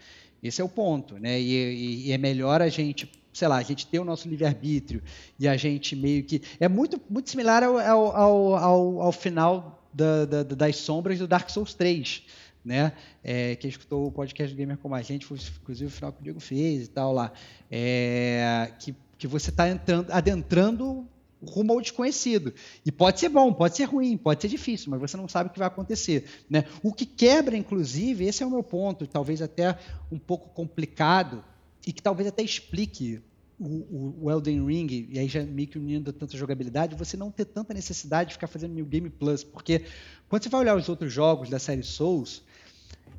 Esse 0.47 0.60
é 0.60 0.65
o 0.65 0.68
ponto, 0.68 1.18
né? 1.18 1.41
E, 1.41 1.52
e, 1.52 2.08
e 2.08 2.12
é 2.12 2.18
melhor 2.18 2.62
a 2.62 2.68
gente 2.68 3.10
sei 3.36 3.49
lá, 3.49 3.57
a 3.57 3.62
gente 3.62 3.86
ter 3.86 3.99
o 3.99 4.05
nosso 4.05 4.26
livre-arbítrio 4.28 5.02
e 5.39 5.47
a 5.47 5.58
gente 5.58 5.94
meio 5.94 6.25
que. 6.25 6.41
É 6.58 6.68
muito, 6.68 6.99
muito 7.08 7.28
similar 7.28 7.62
ao, 7.62 7.78
ao, 7.78 8.57
ao, 8.57 9.02
ao 9.02 9.12
final 9.12 9.84
da, 9.92 10.25
da, 10.25 10.42
das 10.42 10.76
sombras 10.76 11.18
do 11.18 11.28
Dark 11.28 11.50
Souls 11.50 11.75
3. 11.75 12.23
Né? 12.65 12.92
É, 13.23 13.55
quem 13.57 13.68
escutou 13.68 14.07
o 14.07 14.10
podcast 14.10 14.55
do 14.55 14.58
Gamer 14.58 14.78
como 14.78 14.94
a 14.94 15.02
gente, 15.02 15.26
foi 15.26 15.39
inclusive 15.60 15.86
o 15.86 15.91
final 15.91 16.12
que 16.12 16.20
o 16.20 16.25
Diego 16.25 16.41
fez 16.41 16.86
e 16.86 16.89
tal 16.89 17.12
lá. 17.12 17.31
É, 17.70 18.73
que, 18.78 18.94
que 19.18 19.26
você 19.26 19.50
está 19.50 19.65
adentrando 20.10 21.07
rumo 21.47 21.73
ao 21.73 21.81
desconhecido. 21.81 22.52
E 22.84 22.92
pode 22.92 23.20
ser 23.20 23.28
bom, 23.28 23.52
pode 23.52 23.76
ser 23.76 23.84
ruim, 23.84 24.16
pode 24.16 24.42
ser 24.42 24.49
difícil, 24.49 24.91
mas 24.91 25.00
você 25.00 25.16
não 25.16 25.28
sabe 25.28 25.49
o 25.49 25.52
que 25.52 25.58
vai 25.58 25.68
acontecer. 25.68 26.25
Né? 26.49 26.65
O 26.83 26.92
que 26.92 27.07
quebra, 27.07 27.57
inclusive, 27.57 28.26
esse 28.26 28.42
é 28.42 28.47
o 28.47 28.50
meu 28.50 28.62
ponto, 28.62 29.07
talvez 29.07 29.41
até 29.41 29.78
um 30.10 30.18
pouco 30.18 30.50
complicado, 30.50 31.44
e 31.86 31.92
que 31.92 32.02
talvez 32.02 32.28
até 32.28 32.42
explique 32.42 33.20
o, 33.58 34.25
o, 34.25 34.31
Elden 34.31 34.66
Ring, 34.66 35.08
e 35.10 35.18
aí 35.18 35.28
já 35.28 35.42
meio 35.42 35.68
que 35.68 35.78
unindo 35.78 36.12
tanta 36.12 36.36
jogabilidade, 36.36 36.94
você 36.94 37.16
não 37.16 37.31
ter 37.31 37.47
tanta 37.47 37.73
necessidade 37.73 38.28
de 38.28 38.34
ficar 38.34 38.49
fazendo 38.49 38.75
New 38.75 38.84
Game 38.84 39.08
Plus, 39.08 39.42
porque 39.42 39.83
quando 40.28 40.42
você 40.42 40.49
vai 40.49 40.60
olhar 40.60 40.76
os 40.76 40.89
outros 40.89 41.12
jogos 41.12 41.49
da 41.49 41.58
série 41.58 41.83
Souls, 41.83 42.42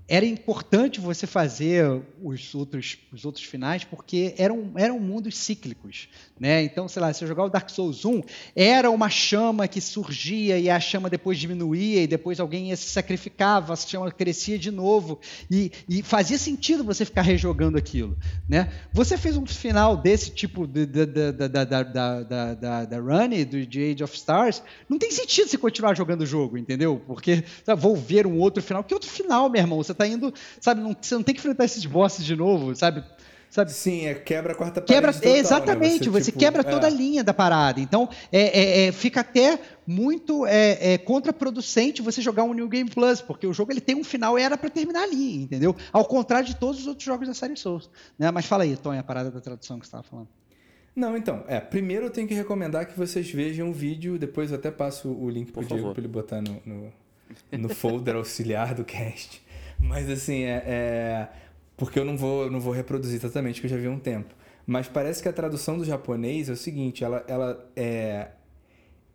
era 0.07 0.25
importante 0.25 1.01
você 1.01 1.27
fazer 1.27 2.01
os 2.23 2.55
outros, 2.55 2.97
os 3.11 3.25
outros 3.25 3.43
finais 3.43 3.83
porque 3.83 4.33
eram, 4.37 4.71
eram 4.75 4.99
mundos 4.99 5.37
cíclicos. 5.37 6.07
Né? 6.39 6.63
Então, 6.63 6.87
sei 6.87 7.01
lá, 7.01 7.11
se 7.11 7.23
eu 7.23 7.27
jogar 7.27 7.43
o 7.43 7.49
Dark 7.49 7.69
Souls 7.69 8.05
1, 8.05 8.21
era 8.55 8.89
uma 8.89 9.09
chama 9.09 9.67
que 9.67 9.81
surgia 9.81 10.57
e 10.57 10.69
a 10.69 10.79
chama 10.79 11.09
depois 11.09 11.37
diminuía 11.37 12.03
e 12.03 12.07
depois 12.07 12.39
alguém 12.39 12.73
se 12.75 12.89
sacrificava, 12.89 13.73
a 13.73 13.75
chama 13.75 14.09
crescia 14.11 14.57
de 14.57 14.71
novo 14.71 15.19
e, 15.51 15.71
e 15.89 16.01
fazia 16.01 16.37
sentido 16.37 16.83
você 16.83 17.03
ficar 17.03 17.23
rejogando 17.23 17.77
aquilo. 17.77 18.17
Né? 18.47 18.71
Você 18.93 19.17
fez 19.17 19.35
um 19.35 19.45
final 19.45 19.97
desse 19.97 20.31
tipo 20.31 20.65
da, 20.65 20.85
da, 20.85 21.31
da, 21.31 21.47
da, 21.47 21.83
da, 21.83 22.53
da, 22.53 22.85
da 22.85 22.97
Run, 22.97 23.43
do 23.49 23.65
de 23.65 23.91
Age 23.91 24.03
of 24.03 24.15
Stars, 24.15 24.63
não 24.87 24.97
tem 24.97 25.11
sentido 25.11 25.49
você 25.49 25.57
continuar 25.57 25.95
jogando 25.95 26.21
o 26.21 26.25
jogo, 26.25 26.57
entendeu? 26.57 27.01
Porque 27.05 27.43
sabe, 27.65 27.81
vou 27.81 27.95
ver 27.95 28.25
um 28.25 28.39
outro 28.39 28.63
final. 28.63 28.83
Que 28.83 28.93
outro 28.93 29.09
final, 29.09 29.49
meu 29.49 29.61
irmão? 29.61 29.77
Você 29.77 29.93
tá 29.97 30.07
indo, 30.07 30.33
sabe, 30.59 30.81
não, 30.81 30.95
você 30.99 31.15
não 31.15 31.23
tem 31.23 31.33
que 31.33 31.39
enfrentar 31.39 31.65
esses 31.65 31.85
bosses 31.85 32.25
de 32.25 32.35
novo, 32.35 32.75
sabe? 32.75 33.03
Sabe? 33.49 33.71
Sim, 33.71 34.05
é 34.05 34.13
quebra 34.13 34.51
a 34.51 34.55
quarta 34.55 34.81
quebra, 34.81 35.13
parede. 35.13 35.21
Total, 35.21 35.37
exatamente, 35.37 36.05
né? 36.05 36.11
você, 36.11 36.23
você, 36.23 36.31
tipo, 36.31 36.39
quebra 36.39 36.61
é. 36.61 36.63
toda 36.63 36.87
a 36.87 36.89
linha 36.89 37.23
da 37.23 37.33
parada. 37.33 37.79
Então, 37.79 38.09
é, 38.31 38.41
é, 38.41 38.87
é, 38.87 38.91
fica 38.91 39.21
até 39.21 39.57
muito 39.85 40.45
é, 40.45 40.93
é, 40.93 40.97
contraproducente 40.97 42.01
você 42.01 42.21
jogar 42.21 42.43
um 42.43 42.53
New 42.53 42.67
Game 42.67 42.89
Plus, 42.89 43.21
porque 43.21 43.47
o 43.47 43.53
jogo 43.53 43.71
ele 43.71 43.79
tem 43.79 43.95
um 43.95 44.03
final 44.03 44.37
e 44.37 44.41
era 44.41 44.57
para 44.57 44.69
terminar 44.69 45.03
ali, 45.03 45.43
entendeu? 45.43 45.75
Ao 45.93 46.03
contrário 46.03 46.45
de 46.45 46.55
todos 46.55 46.81
os 46.81 46.87
outros 46.87 47.05
jogos 47.05 47.27
da 47.27 47.33
série 47.33 47.55
Souls. 47.55 47.89
Né? 48.19 48.29
Mas 48.31 48.45
fala 48.45 48.63
aí, 48.63 48.75
Tony, 48.75 48.99
a 48.99 49.03
parada 49.03 49.31
da 49.31 49.39
tradução 49.39 49.79
que 49.79 49.85
você 49.85 49.89
estava 49.89 50.03
falando. 50.03 50.27
Não, 50.93 51.15
então, 51.15 51.43
é, 51.47 51.59
primeiro 51.59 52.07
eu 52.07 52.09
tenho 52.09 52.27
que 52.27 52.33
recomendar 52.33 52.87
que 52.87 52.97
vocês 52.97 53.31
vejam 53.31 53.69
o 53.69 53.73
vídeo, 53.73 54.17
depois 54.17 54.51
eu 54.51 54.57
até 54.57 54.71
passo 54.71 55.09
o 55.09 55.29
link 55.29 55.51
pro 55.51 55.61
Por 55.61 55.67
Diego 55.67 55.81
favor. 55.83 55.93
pra 55.93 56.01
ele 56.01 56.07
botar 56.07 56.41
no, 56.41 56.61
no, 56.65 56.91
no 57.51 57.69
folder 57.69 58.15
auxiliar 58.15 58.73
do 58.73 58.83
cast. 58.83 59.41
Mas 59.79 60.09
assim, 60.09 60.43
é, 60.43 60.63
é- 60.65 61.27
porque 61.75 61.99
eu 61.99 62.05
não 62.05 62.17
vou, 62.17 62.49
não 62.49 62.59
vou 62.59 62.73
reproduzir 62.73 63.19
totalmente, 63.21 63.59
que 63.61 63.67
eu 63.67 63.71
já 63.71 63.77
vi 63.77 63.87
há 63.87 63.91
um 63.91 63.99
tempo. 63.99 64.33
Mas 64.65 64.87
parece 64.87 65.21
que 65.21 65.29
a 65.29 65.33
tradução 65.33 65.77
do 65.77 65.85
japonês 65.85 66.49
é 66.49 66.53
o 66.53 66.57
seguinte, 66.57 67.03
ela, 67.03 67.23
ela 67.27 67.69
é 67.75 68.29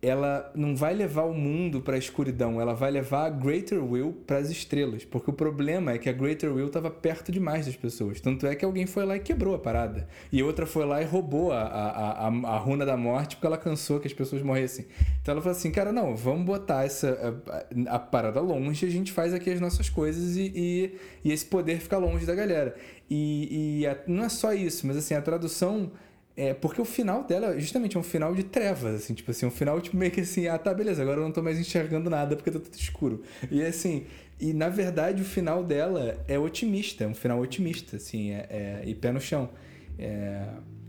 ela 0.03 0.51
não 0.53 0.75
vai 0.75 0.93
levar 0.93 1.23
o 1.23 1.33
mundo 1.33 1.81
para 1.81 1.95
a 1.95 1.99
escuridão, 1.99 2.61
ela 2.61 2.75
vai 2.75 2.91
levar 2.91 3.27
a 3.27 3.31
Greater 3.31 3.81
Will 3.81 4.13
para 4.27 4.39
as 4.39 4.51
estrelas. 4.51 5.05
Porque 5.05 5.31
o 5.31 5.33
problema 5.33 5.93
é 5.93 5.99
que 5.99 6.09
a 6.09 6.13
Greater 6.13 6.53
Will 6.53 6.67
estava 6.67 6.91
perto 6.91 7.31
demais 7.31 7.67
das 7.67 7.77
pessoas. 7.77 8.21
Tanto 8.21 8.45
é 8.45 8.57
que 8.57 8.65
alguém 8.65 8.85
foi 8.85 9.07
lá 9.07 9.17
e 9.17 9.21
quebrou 9.21 9.55
a 9.55 9.61
parada. 9.61 10.09
E 10.33 10.43
outra 10.43 10.67
foi 10.67 10.85
lá 10.85 11.01
e 11.01 11.05
roubou 11.05 11.53
a, 11.53 11.63
a, 11.63 12.27
a, 12.27 12.27
a 12.27 12.59
runa 12.59 12.85
da 12.85 12.97
morte 12.97 13.37
porque 13.37 13.47
ela 13.47 13.57
cansou 13.57 14.01
que 14.01 14.09
as 14.09 14.13
pessoas 14.13 14.43
morressem. 14.43 14.87
Então 15.23 15.33
ela 15.33 15.41
falou 15.41 15.57
assim: 15.57 15.71
cara, 15.71 15.93
não, 15.93 16.17
vamos 16.17 16.45
botar 16.45 16.85
essa, 16.85 17.41
a, 17.87 17.95
a 17.95 17.99
parada 18.01 18.41
longe, 18.41 18.85
a 18.85 18.91
gente 18.91 19.13
faz 19.13 19.33
aqui 19.33 19.51
as 19.51 19.61
nossas 19.61 19.89
coisas 19.89 20.37
e, 20.37 20.53
e, 20.53 20.99
e 21.25 21.31
esse 21.31 21.47
poder 21.47 21.79
fica 21.79 21.97
longe 21.97 22.27
da 22.27 22.35
galera. 22.35 22.75
E, 23.09 23.85
e 23.85 24.11
não 24.11 24.25
é 24.25 24.29
só 24.29 24.53
isso, 24.53 24.85
mas 24.85 24.97
assim, 24.97 25.15
a 25.15 25.23
tradução. 25.23 25.93
É, 26.37 26.55
porque 26.55 26.81
o 26.81 26.85
final 26.85 27.25
dela, 27.25 27.59
justamente, 27.61 27.97
é 27.97 28.01
um 28.01 28.03
final 28.03 28.35
de 28.35 28.43
trevas, 28.43 28.95
assim, 29.03 29.13
tipo 29.13 29.31
assim, 29.31 29.45
um 29.45 29.51
final, 29.51 29.81
tipo, 29.81 29.97
meio 29.97 30.11
que 30.11 30.23
assim, 30.23 30.47
ah, 30.49 30.57
tá, 30.59 30.73
beleza, 30.73 31.03
agora 31.03 31.19
eu 31.21 31.25
não 31.25 31.33
tô 31.33 31.43
mais 31.43 31.59
enxergando 31.59 32.09
nada 32.09 32.35
porque 32.37 32.51
tá 32.51 32.59
tudo 32.59 32.75
escuro. 32.75 33.23
E 33.51 33.63
assim, 33.63 34.07
e 34.41 34.53
na 34.55 34.69
verdade 34.71 35.21
o 35.21 35.25
final 35.27 35.63
dela 35.63 36.25
é 36.27 36.39
otimista, 36.39 37.05
é 37.05 37.07
um 37.07 37.15
final 37.15 37.39
otimista, 37.39 37.97
assim, 37.97 38.31
é, 38.31 38.47
é- 38.49 38.83
e 38.87 38.95
pé 38.95 39.13
no 39.13 39.21
chão. 39.21 39.51
É, 39.99 40.47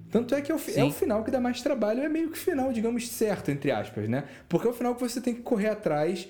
Tanto 0.09 0.35
é 0.35 0.41
que 0.41 0.51
é 0.51 0.55
o, 0.55 0.59
é 0.75 0.83
o 0.83 0.91
final 0.91 1.23
que 1.23 1.31
dá 1.31 1.39
mais 1.39 1.59
trabalho, 1.61 2.01
é 2.01 2.07
meio 2.07 2.29
que 2.29 2.37
o 2.37 2.39
final, 2.39 2.71
digamos, 2.71 3.07
certo, 3.09 3.49
entre 3.49 3.71
aspas, 3.71 4.07
né? 4.07 4.25
Porque 4.47 4.67
é 4.67 4.69
o 4.69 4.73
final 4.73 4.93
que 4.93 5.01
você 5.01 5.19
tem 5.19 5.33
que 5.33 5.41
correr 5.41 5.69
atrás 5.69 6.27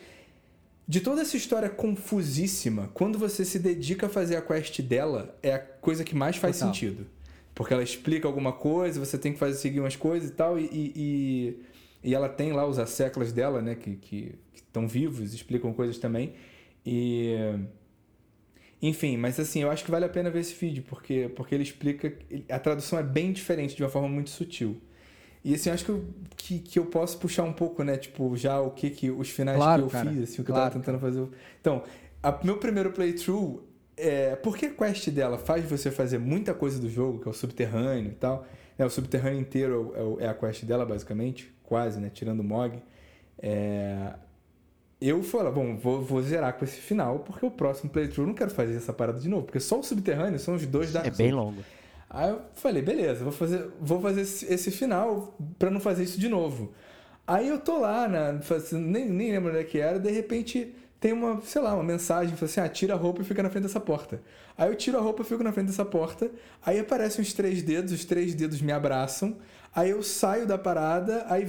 de 0.88 1.02
toda 1.02 1.22
essa 1.22 1.36
história 1.36 1.70
confusíssima, 1.70 2.90
quando 2.94 3.20
você 3.20 3.44
se 3.44 3.60
dedica 3.60 4.06
a 4.06 4.10
fazer 4.10 4.38
a 4.38 4.42
quest 4.42 4.82
dela, 4.82 5.38
é 5.44 5.54
a 5.54 5.60
coisa 5.60 6.04
que 6.04 6.16
mais 6.16 6.38
faz 6.38 6.58
Total. 6.58 6.74
sentido. 6.74 7.06
Porque 7.56 7.74
ela 7.74 7.84
explica 7.84 8.28
alguma 8.28 8.52
coisa, 8.54 9.00
você 9.00 9.18
tem 9.18 9.34
que 9.34 9.40
fazer 9.40 9.56
seguir 9.58 9.80
umas 9.80 9.96
coisas 9.96 10.30
e 10.30 10.34
tal, 10.34 10.60
e, 10.60 10.66
e, 10.74 11.60
e- 12.04 12.14
ela 12.16 12.28
tem 12.30 12.52
lá 12.52 12.66
os 12.66 12.80
asseclas 12.80 13.32
dela, 13.32 13.62
né, 13.62 13.76
que 13.76 14.36
estão 14.54 14.88
vivos, 14.88 15.34
explicam 15.34 15.74
coisas 15.74 15.98
também. 16.00 16.34
E. 16.86 17.36
Enfim, 18.82 19.16
mas 19.18 19.40
assim, 19.40 19.62
eu 19.62 19.72
acho 19.72 19.86
que 19.86 19.92
vale 19.92 20.04
a 20.06 20.10
pena 20.10 20.30
ver 20.30 20.40
esse 20.42 20.54
vídeo, 20.54 20.84
porque, 20.88 21.30
porque 21.36 21.56
ele 21.56 21.64
explica. 21.64 22.14
A 22.50 22.60
tradução 22.60 23.00
é 23.00 23.04
bem 23.04 23.32
diferente, 23.32 23.76
de 23.76 23.84
uma 23.84 23.90
forma 23.90 24.10
muito 24.10 24.30
sutil. 24.30 24.78
E 25.44 25.54
assim, 25.56 25.70
eu 25.70 25.76
acho 25.76 25.86
que 25.86 25.92
eu, 25.92 26.06
que, 26.38 26.60
que 26.60 26.80
eu 26.80 26.86
posso 26.88 27.18
puxar 27.20 27.44
um 27.44 27.54
pouco, 27.54 27.84
né? 27.84 27.98
Tipo, 27.98 28.36
já 28.38 28.60
o 28.62 28.72
que 28.72 28.90
que. 28.90 29.12
Os 29.12 29.30
finais 29.30 29.58
Claro, 29.58 29.84
que 29.84 29.88
eu 29.88 29.90
cara. 29.90 30.12
fiz, 30.12 30.24
assim, 30.24 30.42
o 30.42 30.46
que 30.46 30.52
eu 30.52 30.56
Claro, 30.56 30.72
tava 30.72 30.84
tentando 30.86 31.00
fazer. 31.00 31.28
Então, 31.62 31.84
a- 32.24 32.40
meu 32.44 32.58
primeiro 32.58 32.92
playthrough. 32.92 33.64
É, 33.96 34.36
porque 34.38 34.68
a 34.68 34.74
quest 34.74 35.10
dela 35.10 35.38
faz 35.38 35.64
você 35.66 35.92
fazer 35.92 36.18
muita 36.18 36.54
coisa 36.54 36.80
do 36.80 36.90
jogo, 36.90 37.20
que 37.20 37.28
é 37.28 37.32
o 37.32 37.34
subterrâneo 37.34 38.12
e 38.12 38.16
tal. 38.16 38.46
É, 38.78 38.86
o 38.86 38.90
subterrâneo 38.90 39.40
inteiro 39.40 40.18
é, 40.20 40.26
é 40.26 40.28
a 40.28 40.34
quest 40.34 40.66
dela, 40.66 40.86
basicamente. 40.86 41.54
Quase, 41.64 42.00
né? 42.00 42.10
Tirando 42.10 42.40
o 42.40 42.44
Mog. 42.44 42.82
É, 43.38 44.14
eu 45.02 45.22
falei, 45.22 45.52
bom, 45.52 45.76
vou, 45.76 46.02
vou 46.02 46.22
zerar 46.22 46.54
com 46.54 46.64
esse 46.64 46.80
final, 46.80 47.20
porque 47.20 47.46
o 47.46 47.52
próximo 47.52 47.90
playthrough 47.90 48.24
eu 48.24 48.28
não 48.28 48.34
quero 48.34 48.52
fazer 48.52 48.78
essa 48.78 48.94
parada 48.94 49.20
de 49.20 49.28
novo, 49.28 49.44
porque 49.44 49.60
só 49.60 49.80
o 49.80 49.84
subterrâneo 49.84 50.40
são 50.40 50.56
os 50.56 50.66
dois 50.66 50.94
Dark 50.94 51.06
É 51.06 51.12
bem 51.12 51.34
longo. 51.34 51.62
Aí 52.10 52.30
eu 52.30 52.42
falei, 52.54 52.82
beleza, 52.82 53.22
vou 53.24 53.34
fazer, 53.34 53.68
vou 53.82 54.00
fazer 54.00 54.22
esse, 54.22 54.72
final 54.72 55.36
pra 55.60 55.70
não 55.70 55.82
fazer 55.82 56.04
isso 56.04 56.18
de 56.18 56.30
novo. 56.30 56.72
Aí 57.28 57.50
eu 57.50 57.60
tô 57.60 57.80
lá, 57.80 58.08
né, 58.08 58.40
nem, 58.72 59.10
nem 59.10 59.32
lembro 59.32 59.50
onde 59.50 59.60
é 59.60 59.64
que 59.66 59.78
era, 59.78 60.00
de 60.00 60.12
repente 60.12 60.74
tem 61.04 61.12
uma, 61.12 61.42
sei 61.42 61.62
lá, 61.62 61.74
uma 61.74 61.84
mensagem, 61.84 62.34
fala 62.34 62.50
assim, 62.50 62.62
ah, 62.62 62.70
tira 62.70 62.94
a 62.94 62.96
roupa 62.98 63.22
e 63.22 63.26
fica 63.26 63.44
na 63.44 63.50
frente 63.50 63.64
dessa 63.64 63.82
porta. 63.82 64.22
Aí 64.58 64.70
eu 64.70 64.76
tiro 64.76 64.98
a 64.98 65.02
roupa 65.02 65.22
e 65.22 65.26
fico 65.26 65.44
na 65.44 65.52
frente 65.52 65.68
dessa 65.68 65.84
porta, 65.84 66.32
aí 66.66 66.80
aparecem 66.80 67.22
os 67.22 67.34
três 67.34 67.62
dedos, 67.62 67.92
os 67.92 68.06
três 68.06 68.34
dedos 68.34 68.62
me 68.62 68.72
abraçam, 68.72 69.36
aí 69.76 69.90
eu 69.90 70.02
saio 70.02 70.48
da 70.48 70.58
parada, 70.58 71.26
aí, 71.28 71.46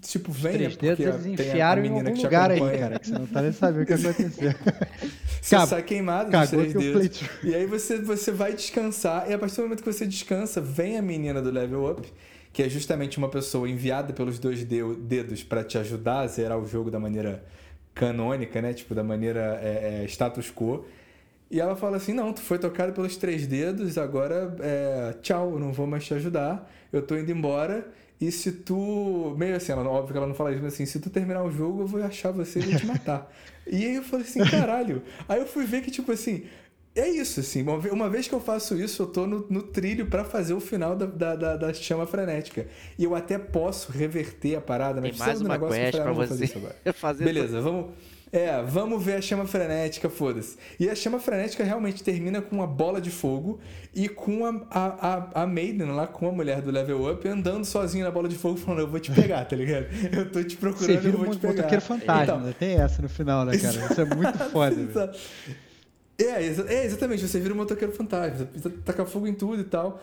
tipo, 0.00 0.32
vem, 0.32 0.52
né, 0.52 0.58
Três 0.70 0.76
dedos 0.78 1.26
eles 1.26 1.26
enfiaram 1.26 1.84
em 1.84 1.90
algum 1.90 2.22
lugar 2.22 2.50
aí, 2.50 2.58
cara, 2.78 2.98
que 2.98 3.06
você 3.06 3.18
não 3.18 3.26
tá 3.26 3.42
nem 3.42 3.52
sabendo 3.52 3.82
o 3.82 3.86
que 3.86 3.92
aconteceu. 3.92 4.54
Você 5.42 5.54
Cabo- 5.54 5.66
sai 5.68 5.82
queimado 5.82 6.30
dos 6.30 6.50
três 6.50 6.72
dedos. 6.72 7.20
E 7.44 7.54
aí 7.54 7.66
você, 7.66 7.98
você 7.98 8.32
vai 8.32 8.52
descansar, 8.52 9.30
e 9.30 9.34
a 9.34 9.38
partir 9.38 9.56
do 9.56 9.62
momento 9.62 9.82
que 9.84 9.92
você 9.92 10.04
descansa, 10.04 10.60
vem 10.60 10.98
a 10.98 11.02
menina 11.02 11.40
do 11.40 11.50
level 11.52 11.88
up, 11.88 12.12
que 12.52 12.62
é 12.64 12.68
justamente 12.68 13.18
uma 13.18 13.28
pessoa 13.28 13.68
enviada 13.68 14.12
pelos 14.12 14.38
dois 14.40 14.64
dedos 14.64 15.44
para 15.44 15.62
te 15.62 15.78
ajudar 15.78 16.20
a 16.20 16.26
zerar 16.26 16.58
o 16.58 16.66
jogo 16.66 16.90
da 16.90 16.98
maneira 16.98 17.44
canônica, 17.96 18.60
né? 18.62 18.72
Tipo, 18.74 18.94
da 18.94 19.02
maneira 19.02 19.58
é, 19.60 20.02
é, 20.02 20.04
status 20.04 20.52
quo. 20.52 20.84
E 21.50 21.60
ela 21.60 21.74
fala 21.74 21.96
assim: 21.96 22.12
não, 22.12 22.32
tu 22.32 22.40
foi 22.40 22.58
tocado 22.58 22.92
pelos 22.92 23.16
três 23.16 23.46
dedos, 23.46 23.98
agora 23.98 24.54
é, 24.60 25.14
tchau, 25.22 25.52
eu 25.52 25.58
não 25.58 25.72
vou 25.72 25.86
mais 25.86 26.04
te 26.04 26.14
ajudar, 26.14 26.70
eu 26.92 27.02
tô 27.02 27.16
indo 27.16 27.32
embora. 27.32 27.88
E 28.20 28.30
se 28.30 28.52
tu. 28.52 29.34
Meio 29.36 29.56
assim, 29.56 29.72
ela, 29.72 29.88
óbvio 29.88 30.12
que 30.12 30.18
ela 30.18 30.26
não 30.26 30.34
fala 30.34 30.52
isso, 30.52 30.62
mas 30.62 30.74
assim, 30.74 30.86
se 30.86 31.00
tu 31.00 31.10
terminar 31.10 31.42
o 31.42 31.50
jogo, 31.50 31.82
eu 31.82 31.86
vou 31.86 32.02
achar 32.02 32.30
você 32.30 32.60
e 32.60 32.62
vou 32.62 32.78
te 32.78 32.86
matar. 32.86 33.30
e 33.66 33.84
aí 33.84 33.94
eu 33.96 34.02
falei 34.02 34.24
assim, 34.24 34.40
caralho. 34.44 35.02
Aí 35.28 35.40
eu 35.40 35.46
fui 35.46 35.64
ver 35.64 35.82
que, 35.82 35.90
tipo 35.90 36.12
assim, 36.12 36.44
é 36.96 37.08
isso, 37.08 37.40
assim. 37.40 37.62
Uma 37.62 37.78
ve- 37.78 37.90
uma 37.90 38.08
vez 38.08 38.26
que 38.26 38.34
eu 38.34 38.40
faço 38.40 38.74
isso, 38.76 39.02
eu 39.02 39.06
tô 39.06 39.26
no, 39.26 39.46
no 39.50 39.62
trilho 39.62 40.06
pra 40.06 40.24
fazer 40.24 40.54
o 40.54 40.60
final 40.60 40.96
da, 40.96 41.06
da, 41.06 41.36
da- 41.36 41.56
da 41.56 41.74
chama 41.74 42.06
frenética. 42.06 42.66
E 42.98 43.04
eu 43.04 43.14
até 43.14 43.38
posso 43.38 43.92
reverter 43.92 44.56
a 44.56 44.60
parada, 44.60 45.00
mas 45.00 45.10
Tem 45.16 45.18
mais 45.26 45.40
uma 45.40 45.50
negócio, 45.54 45.76
quest 45.76 45.98
pra 46.00 46.14
fazer 46.14 46.34
você 46.36 46.44
isso 46.44 46.58
agora. 46.58 46.76
fazer. 46.94 47.24
Beleza, 47.24 47.60
vamos. 47.60 47.86
É, 48.32 48.60
vamos 48.60 49.02
ver 49.02 49.14
a 49.14 49.22
chama 49.22 49.46
frenética, 49.46 50.10
foda-se. 50.10 50.56
E 50.80 50.90
a 50.90 50.94
chama 50.96 51.18
frenética 51.20 51.62
realmente 51.62 52.02
termina 52.02 52.42
com 52.42 52.56
uma 52.56 52.66
bola 52.66 53.00
de 53.00 53.08
fogo 53.08 53.60
e 53.94 54.08
com 54.08 54.44
a, 54.44 54.60
a, 54.68 54.86
a, 55.40 55.42
a 55.42 55.46
Maiden 55.46 55.92
lá, 55.92 56.08
com 56.08 56.28
a 56.28 56.32
mulher 56.32 56.60
do 56.60 56.70
level 56.72 57.10
up, 57.10 57.26
andando 57.26 57.64
sozinha 57.64 58.04
na 58.04 58.10
bola 58.10 58.28
de 58.28 58.34
fogo, 58.34 58.56
falando: 58.58 58.80
Eu 58.80 58.88
vou 58.88 58.98
te 58.98 59.12
pegar, 59.12 59.44
tá 59.44 59.54
ligado? 59.54 59.86
Eu 60.12 60.30
tô 60.30 60.42
te 60.42 60.56
procurando 60.56 60.90
e 60.90 60.96
vira 60.96 61.14
eu 61.14 61.18
vou 61.20 61.28
um 61.28 61.30
te 61.30 61.38
pegar. 61.38 61.54
motoqueiro 61.54 61.80
fantasma, 61.82 62.22
Então, 62.24 62.40
né? 62.40 62.54
Tem 62.58 62.74
essa 62.74 63.00
no 63.00 63.08
final, 63.08 63.44
né, 63.44 63.56
cara? 63.56 63.76
Isso 63.92 64.00
é 64.00 64.04
muito 64.04 64.38
foda. 64.50 65.12
É, 66.18 66.24
é, 66.24 66.84
exatamente, 66.84 67.26
você 67.26 67.38
vira 67.38 67.52
um 67.52 67.56
motoqueiro 67.56 67.92
fantasma, 67.92 68.38
você 68.38 68.44
precisa 68.44 68.70
tacar 68.84 69.06
fogo 69.06 69.26
em 69.26 69.34
tudo 69.34 69.60
e 69.60 69.64
tal. 69.64 70.00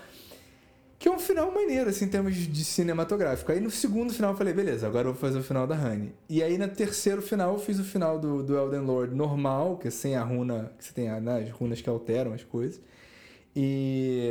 Que 0.99 1.09
é 1.09 1.11
um 1.11 1.19
final 1.19 1.51
maneiro, 1.51 1.89
assim, 1.89 2.05
em 2.05 2.07
termos 2.07 2.33
de 2.33 2.63
cinematográfico. 2.63 3.51
Aí 3.51 3.59
no 3.59 3.69
segundo 3.69 4.13
final 4.13 4.31
eu 4.31 4.37
falei, 4.37 4.53
beleza, 4.53 4.87
agora 4.87 5.07
eu 5.07 5.11
vou 5.11 5.19
fazer 5.19 5.39
o 5.39 5.43
final 5.43 5.67
da 5.67 5.75
Honey. 5.75 6.13
E 6.29 6.41
aí 6.41 6.57
no 6.57 6.67
terceiro 6.69 7.21
final 7.21 7.53
eu 7.53 7.59
fiz 7.59 7.77
o 7.77 7.83
final 7.83 8.17
do, 8.17 8.41
do 8.41 8.55
Elden 8.57 8.81
Lord 8.81 9.13
normal, 9.13 9.77
que 9.77 9.89
é 9.89 9.91
sem 9.91 10.15
a 10.15 10.23
runa, 10.23 10.71
que 10.77 10.85
você 10.85 10.93
tem 10.93 11.09
né, 11.19 11.39
as 11.41 11.49
runas 11.49 11.81
que 11.81 11.89
alteram 11.89 12.31
as 12.33 12.43
coisas. 12.43 12.79
E. 13.55 14.29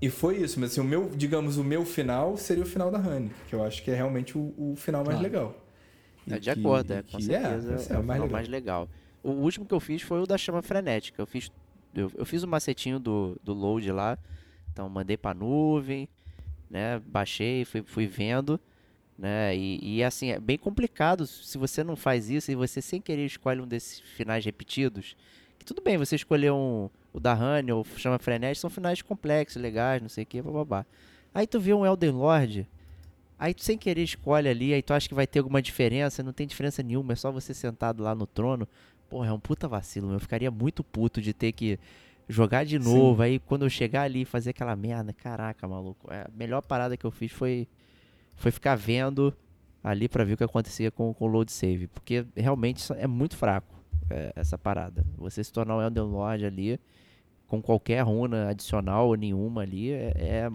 E 0.00 0.10
foi 0.10 0.38
isso, 0.38 0.58
mas 0.58 0.72
assim, 0.72 0.80
o 0.80 0.84
meu, 0.84 1.10
digamos, 1.14 1.56
o 1.56 1.64
meu 1.64 1.84
final 1.84 2.36
seria 2.36 2.62
o 2.62 2.66
final 2.66 2.90
da 2.90 2.98
Honey, 2.98 3.30
que 3.48 3.54
eu 3.54 3.62
acho 3.62 3.82
que 3.82 3.90
é 3.90 3.94
realmente 3.94 4.36
o, 4.36 4.52
o 4.56 4.74
final 4.76 5.04
mais 5.04 5.20
legal. 5.20 5.54
É 6.28 6.38
de 6.38 6.50
acordo, 6.50 6.92
é, 6.92 7.02
com 7.02 7.18
que 7.18 7.22
certeza. 7.22 7.74
esse 7.74 7.92
É, 7.92 7.96
é 7.96 7.98
o 7.98 8.02
mais 8.02 8.16
final 8.18 8.26
legal. 8.26 8.30
mais 8.30 8.48
legal. 8.48 8.88
O 9.24 9.30
último 9.30 9.64
que 9.64 9.74
eu 9.74 9.80
fiz 9.80 10.02
foi 10.02 10.20
o 10.20 10.26
da 10.26 10.38
chama 10.38 10.62
frenética. 10.62 11.20
Eu 11.20 11.26
fiz, 11.26 11.50
eu, 11.94 12.12
eu 12.14 12.26
fiz 12.26 12.42
o 12.42 12.48
macetinho 12.48 13.00
do, 13.00 13.40
do 13.42 13.54
load 13.54 13.90
lá. 13.90 14.18
Então 14.70 14.88
mandei 14.88 15.16
pra 15.16 15.32
nuvem, 15.32 16.08
né? 16.68 17.00
Baixei, 17.06 17.64
fui, 17.64 17.82
fui 17.82 18.06
vendo. 18.06 18.60
Né? 19.16 19.56
E, 19.56 19.96
e 19.98 20.04
assim, 20.04 20.30
é 20.30 20.40
bem 20.40 20.58
complicado 20.58 21.26
se 21.26 21.56
você 21.56 21.84
não 21.84 21.94
faz 21.96 22.28
isso 22.30 22.50
e 22.50 22.54
você 22.54 22.82
sem 22.82 23.00
querer 23.00 23.24
escolhe 23.24 23.60
um 23.60 23.66
desses 23.66 24.00
finais 24.00 24.44
repetidos, 24.44 25.16
Que 25.58 25.64
tudo 25.64 25.80
bem, 25.80 25.96
você 25.96 26.16
escolher 26.16 26.50
um, 26.52 26.90
o 27.12 27.20
da 27.20 27.32
Honey 27.32 27.72
ou 27.72 27.84
Chama 27.96 28.18
Frenética, 28.18 28.60
são 28.60 28.68
finais 28.68 29.00
complexos, 29.00 29.62
legais, 29.62 30.02
não 30.02 30.08
sei 30.08 30.24
o 30.24 30.26
que, 30.26 30.42
babá. 30.42 30.84
Aí 31.32 31.46
tu 31.46 31.60
vê 31.60 31.72
um 31.72 31.86
Elden 31.86 32.10
Lord, 32.10 32.68
aí 33.38 33.54
tu 33.54 33.62
sem 33.62 33.78
querer 33.78 34.02
escolhe 34.02 34.48
ali, 34.48 34.74
aí 34.74 34.82
tu 34.82 34.92
acha 34.92 35.08
que 35.08 35.14
vai 35.14 35.28
ter 35.28 35.38
alguma 35.38 35.62
diferença, 35.62 36.22
não 36.22 36.32
tem 36.32 36.46
diferença 36.46 36.82
nenhuma, 36.82 37.12
é 37.12 37.16
só 37.16 37.30
você 37.30 37.54
sentado 37.54 38.02
lá 38.02 38.14
no 38.16 38.26
trono. 38.26 38.68
Porra, 39.08 39.28
é 39.28 39.32
um 39.32 39.40
puta 39.40 39.68
vacilo, 39.68 40.12
eu 40.12 40.20
ficaria 40.20 40.50
muito 40.50 40.82
puto 40.82 41.20
de 41.20 41.32
ter 41.32 41.52
que 41.52 41.78
jogar 42.28 42.64
de 42.64 42.78
novo, 42.78 43.22
Sim. 43.22 43.22
aí 43.22 43.38
quando 43.38 43.64
eu 43.64 43.70
chegar 43.70 44.02
ali 44.02 44.22
e 44.22 44.24
fazer 44.24 44.50
aquela 44.50 44.74
merda, 44.74 45.12
caraca, 45.12 45.68
maluco. 45.68 46.12
É, 46.12 46.22
a 46.22 46.30
melhor 46.34 46.62
parada 46.62 46.96
que 46.96 47.04
eu 47.04 47.10
fiz 47.10 47.30
foi, 47.30 47.68
foi 48.34 48.50
ficar 48.50 48.74
vendo 48.74 49.34
ali 49.82 50.08
para 50.08 50.24
ver 50.24 50.32
o 50.32 50.36
que 50.36 50.44
acontecia 50.44 50.90
com, 50.90 51.12
com 51.12 51.24
o 51.26 51.28
load 51.28 51.52
save, 51.52 51.86
porque 51.88 52.24
realmente 52.34 52.90
é 52.94 53.06
muito 53.06 53.36
fraco 53.36 53.74
é, 54.10 54.32
essa 54.34 54.56
parada. 54.56 55.04
Você 55.18 55.44
se 55.44 55.52
tornar 55.52 55.76
um 55.76 55.82
Elden 55.82 56.04
Lord 56.04 56.44
ali 56.46 56.80
com 57.46 57.60
qualquer 57.60 58.02
runa 58.02 58.48
adicional 58.48 59.08
ou 59.08 59.14
nenhuma 59.14 59.62
ali 59.62 59.92
é, 59.92 60.12
é 60.16 60.50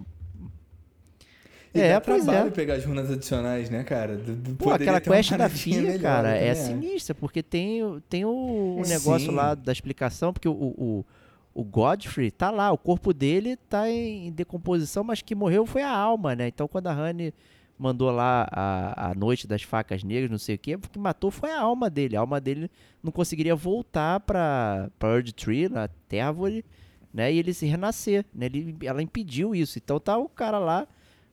e 1.74 1.80
é, 1.80 1.94
dá 1.94 2.02
trabalho 2.02 2.48
é. 2.48 2.52
pegar 2.52 2.76
as 2.76 2.86
runas 2.86 3.12
adicionais, 3.12 3.70
né, 3.70 3.84
cara? 3.84 4.20
Pô, 4.58 4.72
aquela 4.72 5.00
quest 5.00 5.32
da 5.36 5.50
FIA, 5.50 6.00
cara, 6.00 6.36
é, 6.36 6.48
é 6.48 6.56
sinistra, 6.56 7.14
porque 7.14 7.44
tem, 7.44 7.82
tem 8.10 8.26
o, 8.26 8.78
o 8.78 8.82
negócio 8.88 9.30
Sim. 9.30 9.36
lá 9.36 9.54
da 9.54 9.72
explicação, 9.72 10.34
porque 10.34 10.48
o, 10.48 10.54
o, 10.54 11.06
o, 11.54 11.64
Godfrey 11.64 12.32
tá 12.32 12.50
lá, 12.50 12.72
o 12.72 12.78
corpo 12.78 13.14
dele 13.14 13.56
tá 13.56 13.90
em 13.90 14.32
decomposição, 14.32 15.04
mas 15.04 15.22
que 15.22 15.36
morreu 15.36 15.66
foi 15.66 15.84
a 15.84 15.92
alma, 15.92 16.36
né? 16.36 16.48
Então 16.48 16.68
quando 16.68 16.88
a 16.88 16.94
Honey 16.94 17.34
mandou 17.78 18.12
lá 18.12 18.48
a, 18.52 19.12
a 19.12 19.16
noite 19.16 19.48
das 19.48 19.62
facas 19.62 20.04
negras, 20.04 20.30
não 20.30 20.38
sei 20.38 20.56
o 20.56 20.60
que, 20.60 20.76
o 20.76 20.80
que 20.80 21.00
matou 21.00 21.32
foi 21.32 21.52
a 21.52 21.62
alma 21.62 21.90
dele. 21.90 22.18
A 22.18 22.20
alma 22.20 22.42
dele 22.42 22.70
não 23.02 23.12
conseguiria 23.12 23.56
voltar 23.56 24.20
pra, 24.20 24.90
pra 25.00 25.16
Earth 25.16 25.32
Tree, 25.32 25.70
na 25.70 25.88
Térvore, 25.88 26.66
né? 27.14 27.32
E 27.32 27.38
ele 27.38 27.54
se 27.54 27.66
renascer, 27.66 28.26
né? 28.34 28.48
Ele, 28.48 28.76
ela 28.84 29.02
impediu 29.02 29.56
isso. 29.56 29.78
Então 29.78 29.98
tá 29.98 30.18
o 30.18 30.28
cara 30.28 30.60
lá 30.60 30.86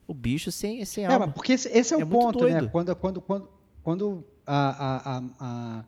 o 0.06 0.14
bicho 0.14 0.52
sem, 0.52 0.84
sem 0.84 1.04
é, 1.04 1.08
alma. 1.08 1.28
porque 1.28 1.52
esse, 1.52 1.68
esse 1.68 1.94
é, 1.94 2.00
é 2.00 2.04
o 2.04 2.06
ponto, 2.06 2.44
né? 2.48 2.66
Quando, 2.68 2.94
quando, 2.96 3.20
quando, 3.20 3.48
quando 3.82 4.24
a, 4.46 4.68
a, 4.68 5.18
a, 5.18 5.22
a 5.40 5.84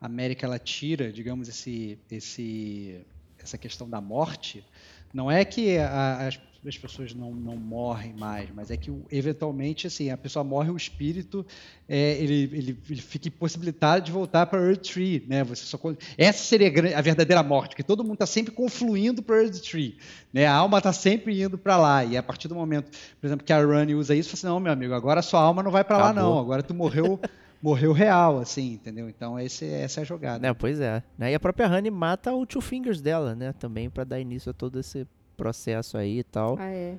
América 0.00 0.46
ela 0.46 0.58
tira, 0.58 1.12
digamos, 1.12 1.48
esse, 1.48 1.98
esse, 2.10 3.00
essa 3.38 3.56
questão 3.56 3.88
da 3.88 4.00
morte, 4.00 4.64
não 5.12 5.30
é 5.30 5.44
que 5.44 5.78
a, 5.78 6.26
as 6.26 6.38
as 6.68 6.76
pessoas 6.76 7.14
não, 7.14 7.32
não 7.32 7.56
morrem 7.56 8.12
mais, 8.18 8.50
mas 8.54 8.70
é 8.70 8.76
que 8.76 8.92
eventualmente 9.10 9.86
assim 9.86 10.10
a 10.10 10.16
pessoa 10.16 10.44
morre, 10.44 10.70
o 10.70 10.76
espírito 10.76 11.44
é, 11.88 12.18
ele, 12.18 12.50
ele, 12.52 12.78
ele 12.88 13.00
fica 13.00 13.28
impossibilitado 13.28 14.04
de 14.04 14.12
voltar 14.12 14.44
para 14.46 14.60
Earth 14.60 14.82
Tree, 14.82 15.24
né? 15.26 15.42
Você 15.44 15.64
só 15.64 15.78
essa 16.18 16.44
seria 16.44 16.68
a 16.96 17.00
verdadeira 17.00 17.42
morte, 17.42 17.74
que 17.74 17.82
todo 17.82 18.04
mundo 18.04 18.14
está 18.14 18.26
sempre 18.26 18.52
confluindo 18.52 19.22
para 19.22 19.42
Earth 19.42 19.60
Tree, 19.62 19.96
né? 20.32 20.46
A 20.46 20.54
alma 20.54 20.78
está 20.78 20.92
sempre 20.92 21.40
indo 21.42 21.56
para 21.56 21.78
lá 21.78 22.04
e 22.04 22.16
a 22.16 22.22
partir 22.22 22.46
do 22.46 22.54
momento, 22.54 22.90
por 23.18 23.26
exemplo, 23.26 23.44
que 23.44 23.52
a 23.52 23.64
Run 23.64 23.96
usa 23.96 24.14
isso, 24.14 24.30
você 24.30 24.46
assim, 24.46 24.46
não, 24.46 24.60
meu 24.60 24.72
amigo, 24.72 24.92
agora 24.92 25.20
a 25.20 25.22
sua 25.22 25.40
alma 25.40 25.62
não 25.62 25.70
vai 25.70 25.82
para 25.82 25.96
lá 25.96 26.12
não, 26.12 26.38
agora 26.38 26.62
tu 26.62 26.74
morreu 26.74 27.18
morreu 27.62 27.92
real, 27.92 28.38
assim, 28.38 28.74
entendeu? 28.74 29.08
Então 29.08 29.38
esse, 29.38 29.66
essa 29.66 30.00
é 30.00 30.02
a 30.02 30.04
jogada. 30.04 30.46
É, 30.46 30.54
pois 30.54 30.80
é. 30.80 31.02
Né? 31.18 31.32
E 31.32 31.34
a 31.34 31.40
própria 31.40 31.68
Honey 31.68 31.90
mata 31.90 32.32
o 32.32 32.46
Two 32.46 32.60
Fingers 32.60 33.00
dela, 33.00 33.34
né? 33.34 33.52
Também 33.52 33.90
para 33.90 34.04
dar 34.04 34.20
início 34.20 34.50
a 34.50 34.52
todo 34.52 34.78
esse 34.78 35.06
processo 35.36 35.96
aí 35.96 36.18
e 36.18 36.24
tal. 36.24 36.56
Ah, 36.58 36.70
é. 36.70 36.98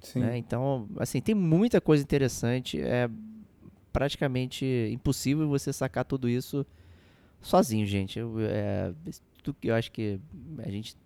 Sim. 0.00 0.20
Né? 0.20 0.36
Então, 0.36 0.88
assim, 0.98 1.20
tem 1.20 1.34
muita 1.34 1.80
coisa 1.80 2.02
interessante. 2.02 2.80
É 2.80 3.08
praticamente 3.92 4.64
impossível 4.92 5.48
você 5.48 5.72
sacar 5.72 6.04
tudo 6.04 6.28
isso 6.28 6.66
sozinho, 7.40 7.86
gente. 7.86 8.18
Eu, 8.18 8.36
é, 8.40 8.92
eu 9.62 9.74
acho 9.74 9.92
que 9.92 10.18
a 10.58 10.70
gente 10.70 10.96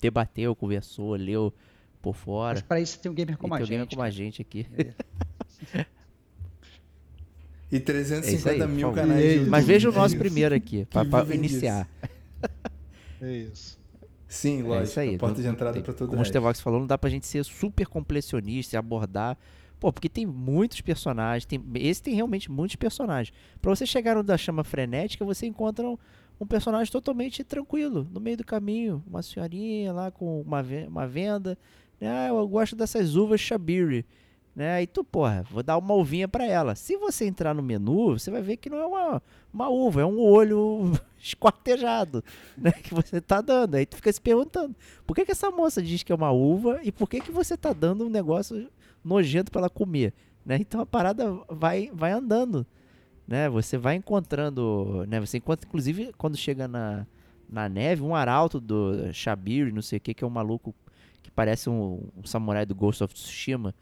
debateu, 0.00 0.54
conversou, 0.54 1.14
leu 1.14 1.52
por 2.00 2.14
fora. 2.14 2.54
Mas 2.54 2.62
para 2.62 2.80
isso 2.80 2.98
tem 2.98 3.10
um 3.10 3.14
gamer 3.14 3.38
como 3.38 3.54
a 3.54 3.58
gente. 3.58 3.68
Tem 3.68 3.76
um 3.76 3.80
gamer 3.80 3.90
como 3.90 4.02
a 4.02 4.10
gente 4.10 4.42
aqui. 4.42 4.66
É. 5.74 5.86
e 7.72 7.80
350 7.80 8.50
é 8.50 8.66
aí, 8.66 8.68
mil 8.70 8.92
canais. 8.92 9.48
Mas 9.48 9.64
veja 9.64 9.88
o 9.88 9.92
nosso 9.92 10.14
primeiro 10.18 10.54
aqui, 10.54 10.86
para 10.92 11.34
iniciar. 11.34 11.88
É 13.18 13.32
isso. 13.32 13.80
Sim, 14.28 14.60
é 14.60 14.62
lógico. 14.62 14.80
É 14.80 14.84
isso 14.84 15.00
aí. 15.00 15.14
A 15.14 15.18
porta 15.18 15.40
de 15.40 15.48
entrada 15.48 15.80
para 15.80 15.94
todo 15.94 16.10
Como 16.10 16.20
o 16.20 16.24
Stevox 16.24 16.60
falou, 16.60 16.80
não 16.80 16.86
dá 16.86 16.98
pra 16.98 17.08
gente 17.08 17.26
ser 17.26 17.42
super 17.44 17.86
completionista 17.86 18.76
e 18.76 18.78
abordar. 18.78 19.38
Pô, 19.80 19.90
porque 19.90 20.08
tem 20.08 20.26
muitos 20.26 20.82
personagens. 20.82 21.46
Tem, 21.46 21.62
esse 21.76 22.02
tem 22.02 22.14
realmente 22.14 22.50
muitos 22.50 22.76
personagens. 22.76 23.34
Para 23.60 23.74
você 23.74 23.86
chegar 23.86 24.16
no 24.16 24.22
da 24.22 24.36
chama 24.36 24.62
frenética, 24.62 25.24
você 25.24 25.46
encontra 25.46 25.88
um, 25.88 25.96
um, 26.38 26.46
personagem 26.46 26.92
totalmente 26.92 27.42
tranquilo, 27.42 28.06
no 28.12 28.20
meio 28.20 28.36
do 28.36 28.44
caminho. 28.44 29.02
Uma 29.06 29.22
senhorinha 29.22 29.94
lá 29.94 30.10
com 30.10 30.42
uma, 30.42 30.62
uma 30.88 31.06
venda. 31.06 31.56
Ah, 32.02 32.28
eu 32.28 32.46
gosto 32.46 32.76
dessas 32.76 33.16
uvas 33.16 33.40
Shabiri 33.40 34.04
né? 34.54 34.74
Aí 34.74 34.86
tu, 34.86 35.02
porra, 35.02 35.44
vou 35.50 35.62
dar 35.62 35.78
uma 35.78 35.94
uvinha 35.94 36.28
para 36.28 36.46
ela. 36.46 36.74
Se 36.74 36.96
você 36.96 37.26
entrar 37.26 37.54
no 37.54 37.62
menu, 37.62 38.18
você 38.18 38.30
vai 38.30 38.42
ver 38.42 38.58
que 38.58 38.68
não 38.68 38.78
é 38.78 38.86
uma, 38.86 39.22
uma 39.52 39.68
uva, 39.68 40.02
é 40.02 40.04
um 40.04 40.20
olho 40.20 40.92
esquartejado, 41.18 42.22
né? 42.56 42.70
Que 42.72 42.94
você 42.94 43.20
tá 43.20 43.40
dando. 43.40 43.76
Aí 43.76 43.86
tu 43.86 43.96
fica 43.96 44.12
se 44.12 44.20
perguntando, 44.20 44.76
por 45.06 45.14
que, 45.14 45.24
que 45.24 45.32
essa 45.32 45.50
moça 45.50 45.82
diz 45.82 46.02
que 46.02 46.12
é 46.12 46.14
uma 46.14 46.30
uva 46.30 46.80
e 46.82 46.92
por 46.92 47.08
que, 47.08 47.20
que 47.20 47.32
você 47.32 47.56
tá 47.56 47.72
dando 47.72 48.06
um 48.06 48.10
negócio 48.10 48.68
nojento 49.02 49.50
para 49.50 49.62
ela 49.62 49.70
comer, 49.70 50.12
né? 50.44 50.56
Então 50.60 50.80
a 50.80 50.86
parada 50.86 51.32
vai, 51.48 51.90
vai 51.92 52.12
andando, 52.12 52.66
né? 53.26 53.48
Você 53.48 53.78
vai 53.78 53.96
encontrando, 53.96 55.04
né? 55.08 55.18
Você 55.18 55.38
encontra, 55.38 55.66
inclusive, 55.66 56.12
quando 56.18 56.36
chega 56.36 56.68
na, 56.68 57.06
na 57.48 57.68
neve, 57.70 58.02
um 58.02 58.14
arauto 58.14 58.60
do 58.60 59.12
Shabir, 59.12 59.72
não 59.72 59.82
sei 59.82 59.96
o 59.96 60.00
que, 60.00 60.12
que 60.12 60.22
é 60.22 60.26
um 60.26 60.30
maluco 60.30 60.74
que 61.22 61.30
parece 61.30 61.70
um, 61.70 62.06
um 62.16 62.24
samurai 62.24 62.66
do 62.66 62.74
Ghost 62.74 63.02
of 63.02 63.14
Tsushima, 63.14 63.74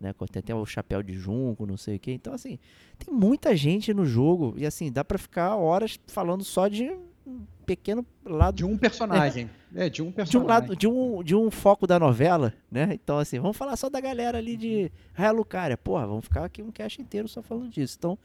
né? 0.00 0.14
Tem 0.30 0.40
até 0.40 0.54
o 0.54 0.64
chapéu 0.64 1.02
de 1.02 1.14
junco, 1.14 1.66
não 1.66 1.76
sei 1.76 1.96
o 1.96 1.98
que. 1.98 2.12
Então, 2.12 2.32
assim, 2.32 2.58
tem 2.98 3.12
muita 3.12 3.56
gente 3.56 3.92
no 3.92 4.04
jogo 4.04 4.54
e, 4.56 4.64
assim, 4.64 4.92
dá 4.92 5.04
para 5.04 5.18
ficar 5.18 5.56
horas 5.56 5.98
falando 6.06 6.44
só 6.44 6.68
de 6.68 6.90
um 7.26 7.44
pequeno 7.66 8.06
lado. 8.24 8.56
De 8.56 8.64
um 8.64 8.78
personagem. 8.78 9.50
É, 9.74 9.86
é 9.86 9.90
de 9.90 10.02
um 10.02 10.10
personagem. 10.12 10.30
De 10.30 10.38
um, 10.38 10.46
lado, 10.46 10.76
de, 10.76 10.86
um, 10.86 11.22
de 11.22 11.34
um 11.34 11.50
foco 11.50 11.86
da 11.86 11.98
novela, 11.98 12.54
né? 12.70 12.90
Então, 12.92 13.18
assim, 13.18 13.38
vamos 13.38 13.56
falar 13.56 13.76
só 13.76 13.90
da 13.90 14.00
galera 14.00 14.38
ali 14.38 14.56
de 14.56 14.90
Raia 15.12 15.32
Lucaria. 15.32 15.76
Porra, 15.76 16.06
vamos 16.06 16.24
ficar 16.24 16.44
aqui 16.44 16.62
um 16.62 16.70
cast 16.70 17.00
inteiro 17.00 17.28
só 17.28 17.42
falando 17.42 17.68
disso. 17.68 17.96
Então, 17.98 18.18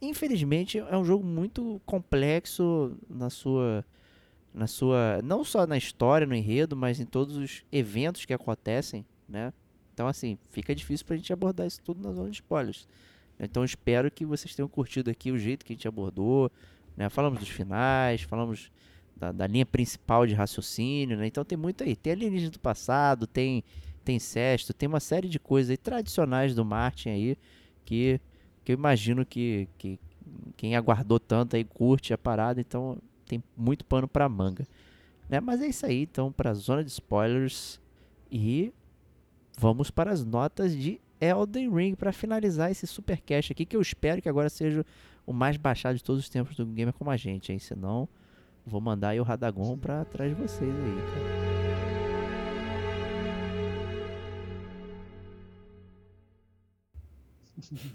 infelizmente, 0.00 0.78
é 0.78 0.96
um 0.96 1.04
jogo 1.04 1.24
muito 1.24 1.80
complexo 1.86 2.96
na 3.08 3.30
sua. 3.30 3.84
Na 4.52 4.68
sua. 4.68 5.20
Não 5.24 5.42
só 5.42 5.66
na 5.66 5.76
história, 5.76 6.26
no 6.26 6.34
enredo, 6.34 6.76
mas 6.76 7.00
em 7.00 7.06
todos 7.06 7.36
os 7.36 7.64
eventos 7.72 8.24
que 8.24 8.32
acontecem, 8.32 9.04
né? 9.28 9.52
Então, 9.94 10.08
assim, 10.08 10.36
fica 10.50 10.74
difícil 10.74 11.06
pra 11.06 11.16
gente 11.16 11.32
abordar 11.32 11.68
isso 11.68 11.80
tudo 11.80 12.02
na 12.02 12.12
zona 12.12 12.28
de 12.28 12.34
spoilers. 12.34 12.88
Então, 13.38 13.64
espero 13.64 14.10
que 14.10 14.26
vocês 14.26 14.52
tenham 14.52 14.68
curtido 14.68 15.08
aqui 15.08 15.30
o 15.30 15.38
jeito 15.38 15.64
que 15.64 15.72
a 15.72 15.76
gente 15.76 15.86
abordou. 15.86 16.50
Né? 16.96 17.08
Falamos 17.08 17.38
dos 17.38 17.48
finais, 17.48 18.22
falamos 18.22 18.72
da, 19.16 19.30
da 19.30 19.46
linha 19.46 19.64
principal 19.64 20.26
de 20.26 20.34
raciocínio. 20.34 21.16
Né? 21.16 21.28
Então, 21.28 21.44
tem 21.44 21.56
muito 21.56 21.84
aí. 21.84 21.94
Tem 21.94 22.12
alienígena 22.12 22.50
do 22.50 22.58
passado, 22.58 23.24
tem, 23.24 23.62
tem 24.04 24.16
incesto, 24.16 24.74
tem 24.74 24.88
uma 24.88 25.00
série 25.00 25.28
de 25.28 25.38
coisas 25.38 25.70
aí 25.70 25.76
tradicionais 25.76 26.56
do 26.56 26.64
Martin 26.64 27.10
aí 27.10 27.38
que, 27.84 28.20
que 28.64 28.72
eu 28.72 28.74
imagino 28.74 29.24
que, 29.24 29.68
que 29.78 30.00
quem 30.56 30.74
aguardou 30.74 31.20
tanto 31.20 31.54
aí 31.54 31.62
curte 31.62 32.12
a 32.12 32.18
parada. 32.18 32.60
Então, 32.60 32.98
tem 33.26 33.40
muito 33.56 33.84
pano 33.84 34.08
pra 34.08 34.28
manga. 34.28 34.66
Né? 35.28 35.38
Mas 35.38 35.62
é 35.62 35.68
isso 35.68 35.86
aí, 35.86 36.02
então, 36.02 36.32
pra 36.32 36.52
zona 36.52 36.82
de 36.82 36.90
spoilers. 36.90 37.80
E 38.28 38.72
vamos 39.58 39.90
para 39.90 40.10
as 40.10 40.24
notas 40.24 40.76
de 40.76 41.00
Elden 41.20 41.70
Ring 41.74 41.94
para 41.94 42.12
finalizar 42.12 42.70
esse 42.70 42.86
super 42.86 43.20
cash 43.20 43.50
aqui 43.50 43.64
que 43.64 43.76
eu 43.76 43.80
espero 43.80 44.20
que 44.20 44.28
agora 44.28 44.48
seja 44.48 44.84
o 45.26 45.32
mais 45.32 45.56
baixado 45.56 45.96
de 45.96 46.04
todos 46.04 46.22
os 46.22 46.28
tempos 46.28 46.56
do 46.56 46.66
gamer 46.66 46.92
como 46.92 47.10
a 47.10 47.16
gente, 47.16 47.52
hein? 47.52 47.58
Senão 47.58 48.08
vou 48.66 48.80
mandar 48.80 49.10
aí 49.10 49.20
o 49.20 49.24
Radagon 49.24 49.76
para 49.78 50.04
trás 50.04 50.34
de 50.34 50.42
vocês 50.42 50.74
aí, 50.74 50.96
cara. 51.12 51.54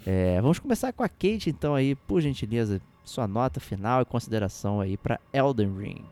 É, 0.06 0.42
vamos 0.42 0.58
começar 0.58 0.92
com 0.94 1.04
a 1.04 1.10
Kate 1.10 1.50
então 1.50 1.76
aí, 1.76 1.94
por 1.94 2.22
gentileza, 2.22 2.82
sua 3.04 3.28
nota 3.28 3.60
final 3.60 4.02
e 4.02 4.06
consideração 4.06 4.80
aí 4.80 4.98
para 4.98 5.20
Elden 5.34 5.78
Ring. 5.78 6.06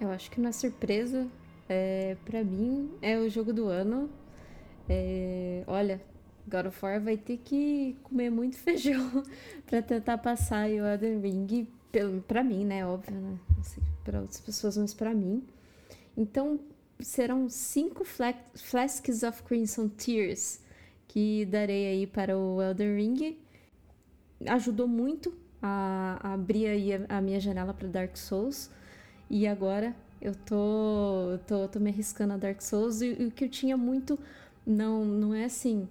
Eu 0.00 0.10
acho 0.10 0.30
que 0.30 0.40
não 0.40 0.48
é 0.48 0.52
surpresa, 0.52 1.26
é, 1.68 2.16
para 2.24 2.42
mim 2.44 2.90
é 3.02 3.18
o 3.18 3.28
jogo 3.28 3.52
do 3.52 3.66
ano. 3.66 4.08
É, 4.88 5.62
olha, 5.66 6.00
God 6.48 6.66
of 6.66 6.84
War 6.84 7.00
vai 7.00 7.16
ter 7.16 7.38
que 7.38 7.96
comer 8.02 8.30
muito 8.30 8.56
feijão 8.58 9.22
para 9.66 9.82
tentar 9.82 10.18
passar 10.18 10.68
o 10.68 10.86
Elden 10.86 11.20
Ring, 11.20 11.68
para 12.26 12.42
mim, 12.42 12.64
né? 12.64 12.86
Óbvio, 12.86 13.16
né? 13.16 13.38
Para 14.04 14.20
outras 14.20 14.40
pessoas, 14.40 14.76
mas 14.76 14.94
para 14.94 15.14
mim. 15.14 15.42
Então, 16.16 16.58
serão 17.00 17.48
cinco 17.48 18.04
Flasks 18.04 19.22
of 19.22 19.42
Crimson 19.42 19.88
Tears 19.88 20.60
que 21.06 21.46
darei 21.46 21.86
aí 21.86 22.06
para 22.06 22.36
o 22.36 22.62
Elden 22.62 22.96
Ring. 22.96 23.38
Ajudou 24.46 24.86
muito 24.86 25.34
a, 25.60 26.18
a 26.22 26.34
abrir 26.34 26.66
aí 26.66 26.92
a, 26.94 27.18
a 27.18 27.20
minha 27.20 27.40
janela 27.40 27.72
para 27.72 27.88
Dark 27.88 28.16
Souls. 28.16 28.70
E 29.30 29.46
agora 29.46 29.94
eu 30.20 30.34
tô, 30.34 31.38
tô, 31.46 31.68
tô 31.68 31.80
me 31.80 31.90
arriscando 31.90 32.34
a 32.34 32.36
Dark 32.36 32.60
Souls 32.60 33.00
e 33.00 33.10
o 33.12 33.30
que 33.30 33.44
eu 33.44 33.48
tinha 33.48 33.76
muito. 33.76 34.18
Não, 34.68 35.02
não 35.02 35.34
é 35.34 35.46
assim. 35.46 35.88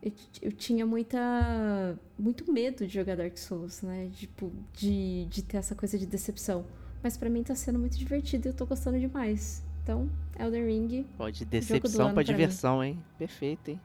Eu, 0.00 0.12
eu, 0.40 0.52
tinha 0.52 0.86
muita 0.86 1.98
muito 2.16 2.50
medo 2.50 2.86
de 2.86 2.94
jogar 2.94 3.16
Dark 3.16 3.36
Souls, 3.36 3.82
né? 3.82 4.08
Tipo, 4.12 4.52
de, 4.72 5.26
de 5.26 5.42
ter 5.42 5.56
essa 5.56 5.74
coisa 5.74 5.98
de 5.98 6.06
decepção. 6.06 6.64
Mas 7.02 7.16
para 7.16 7.28
mim 7.28 7.42
tá 7.42 7.56
sendo 7.56 7.80
muito 7.80 7.98
divertido 7.98 8.46
e 8.46 8.50
eu 8.50 8.54
tô 8.54 8.64
gostando 8.64 9.00
demais. 9.00 9.64
Então, 9.82 10.08
Elden 10.38 10.64
Ring. 10.64 11.06
Pode 11.16 11.44
decepção 11.44 12.14
pra 12.14 12.22
diversão, 12.22 12.84
hein? 12.84 13.02
Perfeito, 13.18 13.72
hein? 13.72 13.80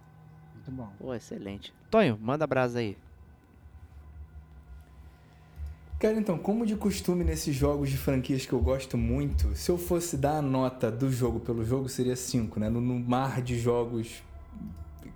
Muito 0.54 0.72
bom. 0.72 0.90
Pô, 1.00 1.16
excelente. 1.16 1.74
Tonho, 1.90 2.16
manda 2.22 2.46
brasa 2.46 2.80
aí. 2.80 2.96
Cara, 5.98 6.20
então, 6.20 6.38
como 6.38 6.68
de 6.68 6.76
costume 6.76 7.24
nesses 7.24 7.56
jogos 7.56 7.90
de 7.90 7.98
franquias 7.98 8.46
que 8.46 8.54
eu 8.54 8.60
gosto 8.60 8.96
muito, 8.96 9.56
se 9.56 9.72
eu 9.72 9.78
fosse 9.78 10.18
dar 10.18 10.38
a 10.38 10.42
nota 10.42 10.92
do 10.92 11.12
jogo 11.12 11.40
pelo 11.40 11.66
jogo, 11.66 11.90
seria 11.90 12.16
5, 12.16 12.60
né? 12.60 12.70
No, 12.70 12.80
no, 12.80 13.00
mar 13.00 13.42
de 13.42 13.58
jogos 13.58 14.22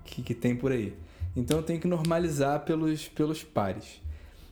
que, 0.09 0.21
que 0.21 0.33
tem 0.33 0.55
por 0.55 0.71
aí. 0.71 0.93
Então 1.35 1.57
eu 1.57 1.63
tenho 1.63 1.79
que 1.79 1.87
normalizar 1.87 2.61
pelos, 2.61 3.07
pelos 3.07 3.43
pares. 3.43 4.01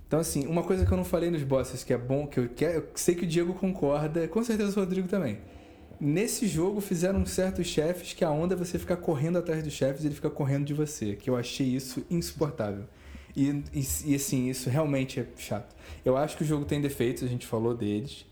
Então, 0.08 0.20
assim, 0.20 0.48
uma 0.48 0.64
coisa 0.64 0.86
que 0.86 0.92
eu 0.92 0.98
não 0.98 1.04
falei 1.04 1.30
nos 1.30 1.44
bosses 1.44 1.84
que 1.84 1.92
é 1.92 1.98
bom, 1.98 2.26
que 2.28 2.40
eu, 2.40 2.48
que 2.48 2.64
eu 2.64 2.88
sei 2.96 3.14
que 3.14 3.26
o 3.26 3.28
Diego 3.28 3.54
concorda, 3.54 4.28
com 4.28 4.42
certeza 4.42 4.72
o 4.72 4.84
Rodrigo 4.84 5.08
também. 5.08 5.40
Nesse 6.00 6.48
jogo 6.48 6.80
fizeram 6.80 7.26
certos 7.26 7.68
chefes 7.68 8.14
que 8.14 8.24
a 8.24 8.32
onda 8.32 8.54
é 8.54 8.58
você 8.58 8.80
ficar 8.80 8.98
correndo 8.98 9.38
atrás 9.38 9.64
dos 9.64 9.74
chefes 9.74 10.04
e 10.04 10.08
ele 10.08 10.16
fica 10.16 10.30
correndo 10.30 10.66
de 10.66 10.74
você, 10.74 11.16
que 11.16 11.30
eu 11.30 11.36
achei 11.36 11.68
isso 11.68 12.06
insuportável. 12.10 12.86
E, 13.36 13.50
e, 13.74 13.86
e, 14.06 14.16
assim, 14.16 14.50
isso 14.50 14.70
realmente 14.70 15.20
é 15.20 15.28
chato. 15.38 15.76
Eu 16.06 16.16
acho 16.16 16.38
que 16.38 16.44
o 16.44 16.46
jogo 16.46 16.66
tem 16.66 16.80
defeitos, 16.80 17.24
a 17.24 17.28
gente 17.28 17.46
falou 17.46 17.76
deles. 17.76 18.26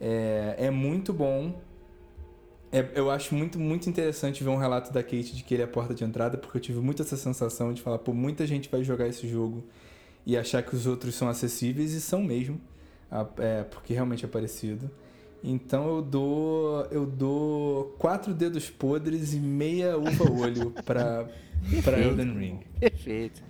É, 0.00 0.56
é 0.58 0.70
muito 0.70 1.12
bom. 1.12 1.60
É, 2.72 2.88
eu 2.94 3.10
acho 3.10 3.34
muito, 3.34 3.58
muito 3.58 3.90
interessante 3.90 4.44
ver 4.44 4.50
um 4.50 4.56
relato 4.56 4.92
da 4.92 5.02
Kate 5.02 5.34
de 5.34 5.42
que 5.42 5.54
ele 5.54 5.62
é 5.62 5.64
a 5.64 5.68
porta 5.68 5.92
de 5.92 6.04
entrada, 6.04 6.38
porque 6.38 6.58
eu 6.58 6.62
tive 6.62 6.78
muito 6.80 7.02
essa 7.02 7.16
sensação 7.16 7.72
de 7.72 7.82
falar, 7.82 7.98
pô, 7.98 8.12
muita 8.12 8.46
gente 8.46 8.68
vai 8.68 8.84
jogar 8.84 9.08
esse 9.08 9.28
jogo 9.28 9.64
e 10.24 10.36
achar 10.36 10.62
que 10.62 10.74
os 10.76 10.86
outros 10.86 11.14
são 11.14 11.28
acessíveis, 11.28 11.92
e 11.92 12.00
são 12.00 12.22
mesmo, 12.22 12.60
é, 13.38 13.64
porque 13.64 13.92
realmente 13.92 14.24
é 14.24 14.28
parecido. 14.28 14.90
Então 15.42 15.96
eu 15.96 16.02
dou 16.02 16.86
eu 16.90 17.06
dou 17.06 17.96
quatro 17.98 18.34
dedos 18.34 18.68
podres 18.68 19.32
e 19.32 19.40
meia 19.40 19.96
uva 19.96 20.30
olho 20.30 20.70
para 20.84 21.26
para 21.82 21.98
Elden 21.98 22.38
Ring. 22.38 22.60
Perfeito. 22.78 23.42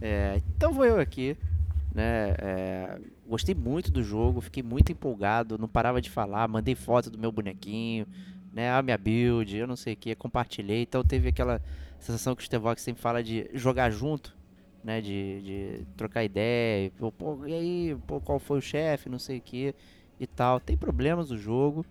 É, 0.00 0.40
então 0.56 0.72
vou 0.72 0.84
eu 0.84 1.00
aqui. 1.00 1.36
Né, 1.94 2.34
é, 2.38 3.00
gostei 3.26 3.54
muito 3.54 3.90
do 3.90 4.02
jogo, 4.04 4.40
fiquei 4.40 4.62
muito 4.62 4.92
empolgado, 4.92 5.58
não 5.58 5.66
parava 5.66 6.00
de 6.00 6.10
falar, 6.10 6.46
mandei 6.46 6.74
foto 6.74 7.10
do 7.10 7.18
meu 7.18 7.32
bonequinho, 7.32 8.06
né, 8.52 8.70
a 8.70 8.82
minha 8.82 8.98
build, 8.98 9.56
eu 9.56 9.66
não 9.66 9.76
sei 9.76 9.94
o 9.94 9.96
que, 9.96 10.14
compartilhei, 10.14 10.82
então 10.82 11.02
teve 11.04 11.28
aquela 11.28 11.60
sensação 11.98 12.34
que 12.34 12.42
o 12.42 12.44
Stevox 12.44 12.82
sempre 12.82 13.02
fala 13.02 13.22
de 13.22 13.48
jogar 13.54 13.90
junto, 13.90 14.36
né, 14.82 15.00
de, 15.00 15.42
de 15.42 15.86
trocar 15.96 16.24
ideia, 16.24 16.90
pô, 17.16 17.46
e 17.46 17.52
aí, 17.52 17.96
pô, 18.06 18.20
qual 18.20 18.38
foi 18.38 18.58
o 18.58 18.62
chefe, 18.62 19.08
não 19.08 19.18
sei 19.18 19.38
o 19.38 19.40
que 19.42 19.74
e 20.18 20.26
tal. 20.26 20.60
Tem 20.60 20.76
problemas 20.76 21.30
o 21.30 21.36
jogo, 21.36 21.84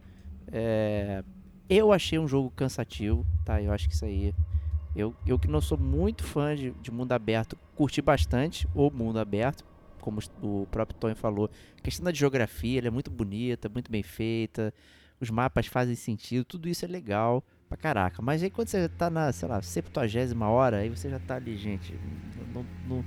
é, 0.51 1.23
eu 1.69 1.91
achei 1.91 2.17
um 2.17 2.27
jogo 2.27 2.51
cansativo, 2.51 3.25
tá, 3.45 3.61
eu 3.61 3.71
acho 3.71 3.87
que 3.87 3.93
isso 3.93 4.05
aí 4.05 4.33
eu, 4.97 5.13
eu 5.27 5.37
que 5.37 5.47
não 5.47 5.61
sou 5.61 5.77
muito 5.77 6.23
fã 6.23 6.55
de, 6.55 6.71
de 6.71 6.89
mundo 6.89 7.11
aberto, 7.11 7.55
curti 7.75 8.01
bastante 8.01 8.67
o 8.73 8.89
mundo 8.89 9.19
aberto, 9.19 9.63
como 10.01 10.19
o 10.41 10.67
próprio 10.71 10.97
Tony 10.99 11.13
falou. 11.13 11.51
A 11.77 11.81
questão 11.81 12.03
da 12.03 12.11
geografia, 12.11 12.79
ela 12.79 12.87
é 12.87 12.89
muito 12.89 13.11
bonita, 13.11 13.69
muito 13.69 13.91
bem 13.91 14.01
feita, 14.01 14.73
os 15.19 15.29
mapas 15.29 15.67
fazem 15.67 15.95
sentido, 15.95 16.45
tudo 16.45 16.69
isso 16.69 16.85
é 16.85 16.87
legal 16.87 17.43
pra 17.67 17.77
caraca. 17.77 18.21
Mas 18.21 18.43
aí 18.43 18.49
quando 18.49 18.67
você 18.67 18.87
tá 18.87 19.09
na, 19.09 19.31
sei 19.31 19.47
lá, 19.47 19.61
70 19.61 20.47
hora, 20.47 20.77
aí 20.77 20.89
você 20.89 21.09
já 21.09 21.19
tá 21.19 21.35
ali, 21.35 21.57
gente, 21.57 21.93
não, 22.53 22.65
não, 22.87 23.05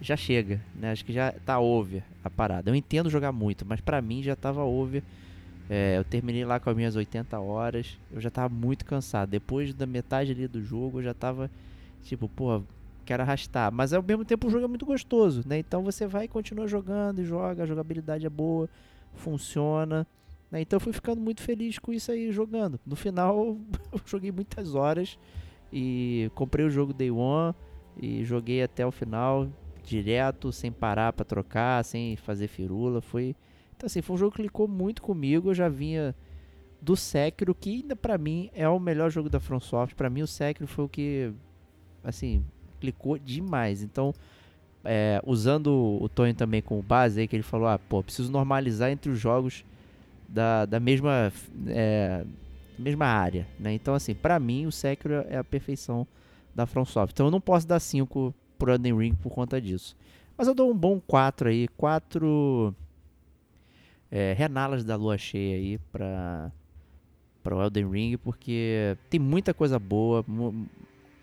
já 0.00 0.16
chega, 0.16 0.60
né? 0.74 0.92
Acho 0.92 1.04
que 1.04 1.12
já 1.12 1.32
tá 1.44 1.58
over 1.58 2.02
a 2.24 2.30
parada. 2.30 2.70
Eu 2.70 2.74
entendo 2.74 3.10
jogar 3.10 3.32
muito, 3.32 3.64
mas 3.64 3.80
para 3.80 4.00
mim 4.02 4.22
já 4.22 4.34
tava 4.34 4.62
over 4.62 5.02
é, 5.70 5.96
eu 5.96 6.04
terminei 6.04 6.44
lá 6.44 6.60
com 6.60 6.68
as 6.68 6.76
minhas 6.76 6.96
80 6.96 7.38
horas. 7.40 7.98
Eu 8.10 8.20
já 8.20 8.30
tava 8.30 8.52
muito 8.52 8.84
cansado. 8.84 9.30
Depois 9.30 9.72
da 9.72 9.86
metade 9.86 10.32
ali 10.32 10.46
do 10.46 10.62
jogo, 10.62 10.98
eu 10.98 11.04
já 11.04 11.14
tava 11.14 11.50
tipo, 12.02 12.28
pô, 12.28 12.62
quero 13.04 13.22
arrastar. 13.22 13.72
Mas 13.72 13.92
ao 13.92 14.02
mesmo 14.02 14.24
tempo 14.24 14.46
o 14.46 14.50
jogo 14.50 14.64
é 14.64 14.68
muito 14.68 14.84
gostoso, 14.84 15.42
né? 15.46 15.58
Então 15.58 15.82
você 15.82 16.06
vai 16.06 16.24
e 16.24 16.28
continua 16.28 16.66
jogando 16.66 17.20
e 17.20 17.24
joga, 17.24 17.62
a 17.62 17.66
jogabilidade 17.66 18.26
é 18.26 18.30
boa, 18.30 18.68
funciona. 19.14 20.06
Né? 20.52 20.60
Então 20.60 20.76
eu 20.76 20.80
fui 20.80 20.92
ficando 20.92 21.20
muito 21.20 21.40
feliz 21.40 21.78
com 21.78 21.92
isso 21.92 22.12
aí 22.12 22.30
jogando. 22.30 22.78
No 22.86 22.94
final 22.94 23.56
eu 23.90 24.00
joguei 24.04 24.30
muitas 24.30 24.74
horas 24.74 25.18
e 25.72 26.30
comprei 26.34 26.66
o 26.66 26.70
jogo 26.70 26.92
Day 26.92 27.10
One 27.10 27.54
e 27.96 28.22
joguei 28.24 28.62
até 28.62 28.86
o 28.86 28.92
final 28.92 29.48
direto, 29.82 30.52
sem 30.52 30.70
parar 30.70 31.12
para 31.12 31.24
trocar, 31.24 31.82
sem 31.84 32.16
fazer 32.16 32.46
firula. 32.46 33.00
Foi 33.00 33.34
então, 33.82 33.88
assim, 33.88 34.00
foi 34.00 34.14
um 34.14 34.18
jogo 34.18 34.30
que 34.30 34.42
clicou 34.42 34.68
muito 34.68 35.02
comigo. 35.02 35.50
Eu 35.50 35.54
já 35.54 35.68
vinha 35.68 36.14
do 36.80 36.94
Sekiro, 36.94 37.52
que 37.52 37.70
ainda 37.70 37.96
para 37.96 38.16
mim 38.16 38.48
é 38.54 38.68
o 38.68 38.78
melhor 38.78 39.10
jogo 39.10 39.28
da 39.28 39.40
From 39.40 39.58
Software. 39.58 39.96
Para 39.96 40.08
mim, 40.08 40.22
o 40.22 40.26
Sekiro 40.26 40.68
foi 40.68 40.84
o 40.84 40.88
que, 40.88 41.32
assim, 42.04 42.44
clicou 42.78 43.18
demais. 43.18 43.82
Então, 43.82 44.14
é, 44.84 45.20
usando 45.26 45.98
o 46.00 46.08
Tony 46.08 46.32
também 46.32 46.62
como 46.62 46.80
base, 46.80 47.20
aí, 47.20 47.26
que 47.26 47.34
ele 47.34 47.42
falou: 47.42 47.66
ah, 47.66 47.76
pô, 47.76 48.04
preciso 48.04 48.30
normalizar 48.30 48.88
entre 48.88 49.10
os 49.10 49.18
jogos 49.18 49.64
da, 50.32 50.64
da 50.64 50.80
mesma, 50.80 51.32
é, 51.66 52.24
mesma 52.78 53.06
área. 53.06 53.46
Né? 53.58 53.74
Então, 53.74 53.94
assim, 53.94 54.14
para 54.14 54.38
mim, 54.40 54.66
o 54.66 54.72
Sekiro 54.72 55.24
é 55.28 55.36
a 55.36 55.44
perfeição 55.44 56.06
da 56.54 56.66
From. 56.66 56.84
Então, 57.10 57.26
eu 57.26 57.30
não 57.30 57.40
posso 57.40 57.66
dar 57.66 57.78
5 57.78 58.34
pro 58.58 58.72
Elden 58.72 58.96
Ring 58.96 59.14
por 59.14 59.30
conta 59.30 59.60
disso. 59.60 59.96
Mas 60.36 60.48
eu 60.48 60.54
dou 60.54 60.70
um 60.70 60.76
bom 60.76 61.00
4 61.00 61.50
aí. 61.50 61.68
4 61.76 62.74
é, 64.10 64.32
renalas 64.32 64.84
da 64.84 64.96
lua 64.96 65.18
cheia 65.18 65.56
aí 65.56 65.78
para 65.90 66.50
para 67.42 67.56
o 67.56 67.60
Elden 67.60 67.90
Ring, 67.90 68.16
porque 68.16 68.96
tem 69.10 69.18
muita 69.18 69.52
coisa 69.52 69.76
boa, 69.76 70.24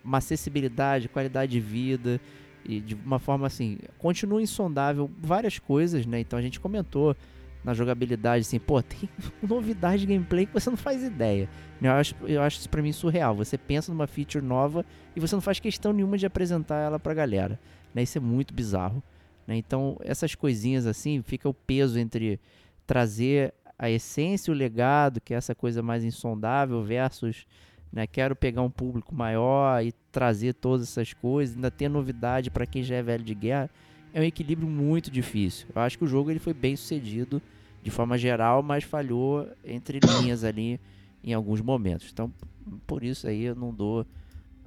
uma 0.03 0.17
acessibilidade, 0.17 1.07
qualidade 1.07 1.53
de 1.53 1.61
vida 1.61 2.19
e 2.65 2.81
de 2.81 2.93
uma 2.93 3.19
forma 3.19 3.47
assim, 3.47 3.77
continua 3.97 4.41
insondável 4.41 5.09
várias 5.17 5.59
coisas, 5.59 6.05
né? 6.05 6.19
Então 6.19 6.37
a 6.37 6.41
gente 6.41 6.59
comentou 6.59 7.15
na 7.63 7.73
jogabilidade 7.73 8.41
assim, 8.41 8.59
pô, 8.59 8.81
tem 8.81 9.09
novidade 9.43 10.05
de 10.05 10.13
gameplay 10.13 10.45
que 10.45 10.53
você 10.53 10.69
não 10.69 10.77
faz 10.77 11.03
ideia. 11.03 11.49
Eu 11.81 11.91
acho, 11.91 12.15
eu 12.25 12.41
acho 12.41 12.59
isso 12.59 12.69
para 12.69 12.81
mim 12.81 12.91
surreal. 12.91 13.35
Você 13.35 13.57
pensa 13.57 13.91
numa 13.91 14.07
feature 14.07 14.43
nova 14.43 14.85
e 15.15 15.19
você 15.19 15.35
não 15.35 15.41
faz 15.41 15.59
questão 15.59 15.93
nenhuma 15.93 16.17
de 16.17 16.25
apresentar 16.25 16.77
ela 16.77 16.99
pra 16.99 17.13
galera, 17.13 17.59
né? 17.93 18.03
Isso 18.03 18.17
é 18.17 18.21
muito 18.21 18.53
bizarro, 18.53 19.03
né? 19.47 19.55
Então, 19.55 19.97
essas 20.01 20.35
coisinhas 20.35 20.85
assim, 20.85 21.21
fica 21.21 21.47
o 21.47 21.53
peso 21.53 21.99
entre 21.99 22.39
trazer 22.85 23.53
a 23.77 23.89
essência, 23.89 24.51
o 24.51 24.55
legado, 24.55 25.21
que 25.21 25.33
é 25.33 25.37
essa 25.37 25.55
coisa 25.55 25.81
mais 25.81 26.03
insondável, 26.03 26.83
versus 26.83 27.45
né, 27.91 28.05
quero 28.05 28.35
pegar 28.35 28.61
um 28.61 28.69
público 28.69 29.15
maior 29.15 29.83
e 29.83 29.91
trazer 30.11 30.53
todas 30.53 30.87
essas 30.87 31.13
coisas, 31.13 31.55
ainda 31.55 31.71
ter 31.71 31.89
novidade 31.89 32.51
para 32.51 32.65
quem 32.65 32.83
já 32.83 32.95
é 32.95 33.01
velho 33.01 33.23
de 33.23 33.33
guerra, 33.33 33.69
é 34.13 34.21
um 34.21 34.23
equilíbrio 34.23 34.67
muito 34.67 35.11
difícil. 35.11 35.67
Eu 35.73 35.81
acho 35.81 35.97
que 35.97 36.03
o 36.03 36.07
jogo 36.07 36.31
ele 36.31 36.39
foi 36.39 36.53
bem 36.53 36.75
sucedido 36.75 37.41
de 37.81 37.91
forma 37.91 38.17
geral, 38.17 38.61
mas 38.61 38.83
falhou 38.83 39.47
entre 39.63 39.99
linhas 40.21 40.43
ali 40.43 40.79
em 41.23 41.33
alguns 41.33 41.61
momentos. 41.61 42.09
Então, 42.11 42.31
por 42.85 43.03
isso 43.03 43.27
aí 43.27 43.43
eu 43.43 43.55
não 43.55 43.73
dou 43.73 44.05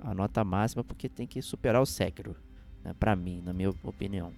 a 0.01 0.15
nota 0.15 0.45
máxima, 0.45 0.83
porque 0.83 1.09
tem 1.09 1.27
que 1.27 1.41
superar 1.41 1.81
o 1.81 1.87
Sekiro, 1.87 2.37
né, 2.85 2.95
para 2.99 3.15
mim, 3.15 3.43
na 3.45 3.53
minha 3.53 3.71
opinião. 3.83 4.33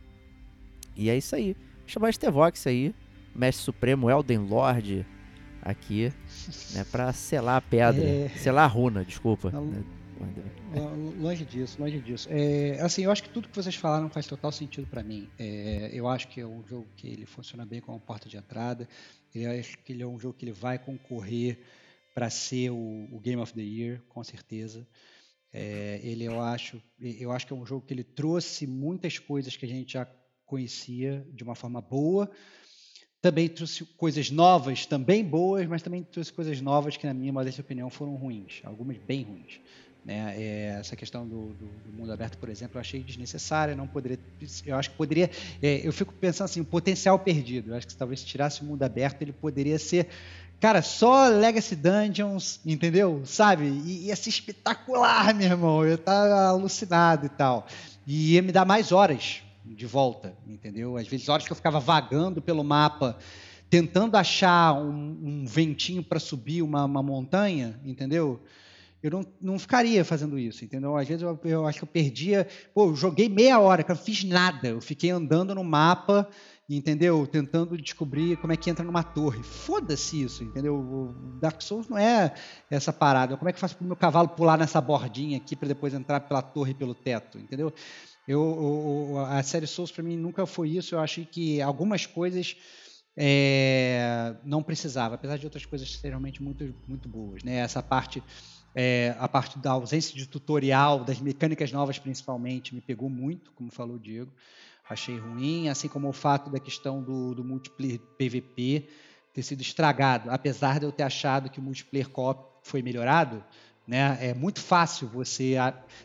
E 0.97 1.08
é 1.08 1.16
isso 1.16 1.34
aí. 1.34 1.57
Chamar 1.86 2.10
Estevox 2.10 2.66
aí, 2.66 2.94
Mestre 3.34 3.65
Supremo 3.65 4.10
Elden 4.10 4.39
Lord 4.39 5.07
aqui, 5.62 6.12
né, 6.74 6.84
para 6.91 7.12
selar 7.12 7.57
a 7.57 7.60
pedra, 7.60 8.05
é... 8.05 8.28
selar 8.36 8.65
a 8.65 8.68
runa, 8.68 9.05
desculpa. 9.05 9.50
Não, 9.50 9.84
longe 11.18 11.44
disso, 11.44 11.81
longe 11.81 12.01
disso. 12.01 12.28
É, 12.31 12.81
assim, 12.81 13.02
eu 13.02 13.10
acho 13.10 13.23
que 13.23 13.28
tudo 13.28 13.49
que 13.49 13.57
vocês 13.57 13.75
falaram 13.75 14.09
faz 14.09 14.26
total 14.26 14.52
sentido 14.52 14.86
para 14.86 15.02
mim. 15.02 15.28
É, 15.39 15.91
eu 15.93 16.09
acho 16.09 16.28
que 16.28 16.41
é 16.41 16.47
um 16.47 16.65
jogo 16.67 16.86
que 16.97 17.07
ele 17.07 17.26
funciona 17.26 17.65
bem 17.65 17.81
como 17.81 17.99
porta 18.01 18.28
de 18.28 18.36
entrada. 18.36 18.89
Eu 19.34 19.51
acho 19.51 19.78
que 19.78 19.93
ele 19.93 20.02
é 20.02 20.07
um 20.07 20.18
jogo 20.18 20.34
que 20.34 20.44
ele 20.44 20.52
vai 20.52 20.78
concorrer 20.78 21.59
para 22.15 22.31
ser 22.31 22.70
o, 22.70 23.09
o, 23.10 23.20
Game 23.20 23.41
of 23.41 23.52
the 23.52 23.62
Year, 23.62 24.01
com 24.09 24.23
certeza. 24.23 24.86
É, 25.52 26.01
ele, 26.02 26.25
eu 26.25 26.41
acho, 26.41 26.83
eu 27.01 27.33
acho 27.33 27.47
que 27.47 27.52
é 27.52 27.57
um 27.57 27.67
jogo 27.67 27.86
que 27.86 27.94
ele 27.94 28.05
trouxe 28.05 28.67
muitas 28.67 29.18
coisas 29.18 29.57
que 29.57 29.65
a 29.65 29.68
gente 29.68 29.94
já 29.94 30.07
conhecia 30.47 31.26
de 31.33 31.43
uma 31.43 31.55
forma 31.55 31.81
boa 31.81 32.31
também 33.25 33.49
trouxe 33.49 33.86
coisas 33.97 34.31
novas, 34.31 34.84
também 34.84 35.25
boas, 35.25 35.67
mas 35.67 35.81
também 35.81 36.02
trouxe 36.02 36.31
coisas 36.31 36.60
novas 36.60 36.99
que, 36.99 37.07
na 37.07 37.15
minha 37.15 37.33
modesta 37.33 37.62
opinião, 37.62 37.89
foram 37.89 38.17
ruins, 38.17 38.60
algumas 38.65 38.99
bem 38.99 39.23
ruins. 39.23 39.62
Né? 40.05 40.34
É, 40.36 40.76
essa 40.81 40.94
questão 40.94 41.26
do, 41.26 41.47
do, 41.49 41.66
do, 41.86 41.92
mundo 41.97 42.12
aberto, 42.12 42.36
por 42.36 42.49
exemplo, 42.49 42.76
eu 42.76 42.81
achei 42.81 43.02
desnecessária, 43.02 43.74
não 43.74 43.86
poderia, 43.86 44.18
eu 44.66 44.76
acho 44.76 44.91
que 44.91 44.97
poderia, 44.97 45.31
é, 45.62 45.81
eu 45.83 45.92
fico 45.92 46.12
pensando 46.12 46.44
assim, 46.44 46.60
o 46.60 46.65
potencial 46.65 47.18
perdido, 47.18 47.70
eu 47.70 47.76
acho 47.76 47.86
que 47.86 47.97
talvez 47.97 48.20
se 48.20 48.26
tirasse 48.26 48.60
o 48.60 48.65
mundo 48.65 48.83
aberto, 48.83 49.23
ele 49.23 49.33
poderia 49.33 49.78
ser 49.78 50.08
Cara, 50.60 50.81
só 50.81 51.28
Legacy 51.28 51.76
Dungeons, 51.76 52.58
entendeu? 52.65 53.20
Sabe? 53.26 53.65
E 53.65 54.07
ia 54.07 54.16
ser 54.16 54.31
espetacular, 54.31 55.34
meu 55.34 55.47
irmão. 55.47 55.84
Eu 55.84 55.99
tava 55.99 56.47
alucinado 56.47 57.26
e 57.26 57.28
tal. 57.28 57.66
E 58.07 58.33
ia 58.33 58.41
me 58.41 58.50
dar 58.50 58.65
mais 58.65 58.91
horas 58.91 59.42
de 59.62 59.84
volta, 59.84 60.34
entendeu? 60.47 60.97
Às 60.97 61.07
vezes, 61.07 61.28
horas 61.28 61.44
que 61.44 61.52
eu 61.52 61.57
ficava 61.57 61.81
vagando 61.81 62.41
pelo 62.41 62.65
mapa, 62.65 63.18
tentando 63.68 64.16
achar 64.16 64.73
um, 64.74 65.18
um 65.23 65.44
ventinho 65.47 66.02
para 66.02 66.18
subir 66.18 66.62
uma, 66.62 66.84
uma, 66.84 67.02
montanha, 67.02 67.78
entendeu? 67.84 68.41
Eu 69.05 69.10
não, 69.10 69.26
não 69.39 69.58
ficaria 69.58 70.02
fazendo 70.02 70.39
isso, 70.39 70.65
entendeu? 70.65 70.97
Às 70.97 71.07
vezes 71.07 71.23
eu, 71.23 71.39
eu 71.44 71.66
acho 71.66 71.78
que 71.81 71.84
eu 71.84 71.89
perdia. 71.89 72.49
Pô, 72.73 72.86
eu 72.86 72.97
joguei 72.97 73.28
meia 73.28 73.60
hora, 73.60 73.83
eu 73.83 73.86
não 73.86 73.97
fiz 73.97 74.24
nada. 74.24 74.68
Eu 74.68 74.81
fiquei 74.81 75.10
andando 75.10 75.55
no 75.55 75.62
mapa 75.62 76.26
entendeu? 76.68 77.26
Tentando 77.26 77.76
descobrir 77.76 78.39
como 78.39 78.52
é 78.52 78.57
que 78.57 78.70
entra 78.70 78.84
numa 78.84 79.02
torre. 79.02 79.42
Foda-se 79.42 80.23
isso, 80.23 80.42
entendeu? 80.42 80.74
O 80.74 81.39
Dark 81.39 81.60
Souls 81.60 81.89
não 81.89 81.99
é 81.99 82.33
essa 82.70 82.92
parada. 82.92 83.36
Como 83.36 83.49
é 83.49 83.52
que 83.52 83.57
eu 83.57 83.60
faço 83.60 83.76
para 83.76 83.84
o 83.84 83.86
meu 83.86 83.97
cavalo 83.97 84.28
pular 84.31 84.57
nessa 84.57 84.81
bordinha 84.81 85.36
aqui 85.36 85.55
para 85.55 85.68
depois 85.68 85.92
entrar 85.92 86.20
pela 86.20 86.41
torre 86.41 86.70
e 86.70 86.74
pelo 86.74 86.94
teto, 86.94 87.39
entendeu? 87.39 87.73
Eu, 88.26 89.18
a 89.28 89.42
série 89.42 89.66
Souls 89.66 89.92
para 89.92 90.02
mim 90.02 90.16
nunca 90.16 90.47
foi 90.47 90.70
isso. 90.70 90.94
Eu 90.94 91.00
achei 91.00 91.26
que 91.26 91.60
algumas 91.60 92.07
coisas 92.07 92.57
é, 93.16 94.34
não 94.42 94.62
precisava, 94.62 95.15
apesar 95.16 95.36
de 95.36 95.44
outras 95.44 95.66
coisas 95.66 95.91
serem 95.92 96.12
realmente 96.12 96.42
muito, 96.42 96.74
muito 96.89 97.08
boas, 97.08 97.42
né? 97.44 97.57
Essa 97.57 97.83
parte 97.83 98.23
é, 98.75 99.15
a 99.19 99.28
parte 99.28 99.59
da 99.59 99.73
ausência 99.73 100.15
de 100.15 100.27
tutorial, 100.27 101.05
das 101.05 101.20
mecânicas 101.20 101.70
novas 101.73 101.99
principalmente, 101.99 102.75
me 102.75 102.81
pegou 102.81 103.09
muito, 103.09 103.53
como 103.53 103.70
falou 103.70 103.97
o 103.97 104.01
Diego 104.01 104.31
achei 104.89 105.19
ruim, 105.19 105.69
assim 105.69 105.89
como 105.89 106.09
o 106.09 106.12
fato 106.12 106.51
da 106.51 106.61
questão 106.61 107.03
do, 107.03 107.35
do 107.35 107.43
multiplayer 107.43 107.99
PVP 108.19 108.89
ter 109.33 109.43
sido 109.43 109.62
estragado, 109.62 110.31
apesar 110.31 110.78
de 110.78 110.86
eu 110.86 110.93
ter 110.93 111.03
achado 111.03 111.51
que 111.51 111.59
o 111.59 111.62
multiplayer 111.62 112.09
co-op 112.09 112.41
foi 112.62 112.83
melhorado, 112.83 113.43
né? 113.86 114.17
É 114.20 114.33
muito 114.33 114.61
fácil 114.61 115.09
você 115.09 115.55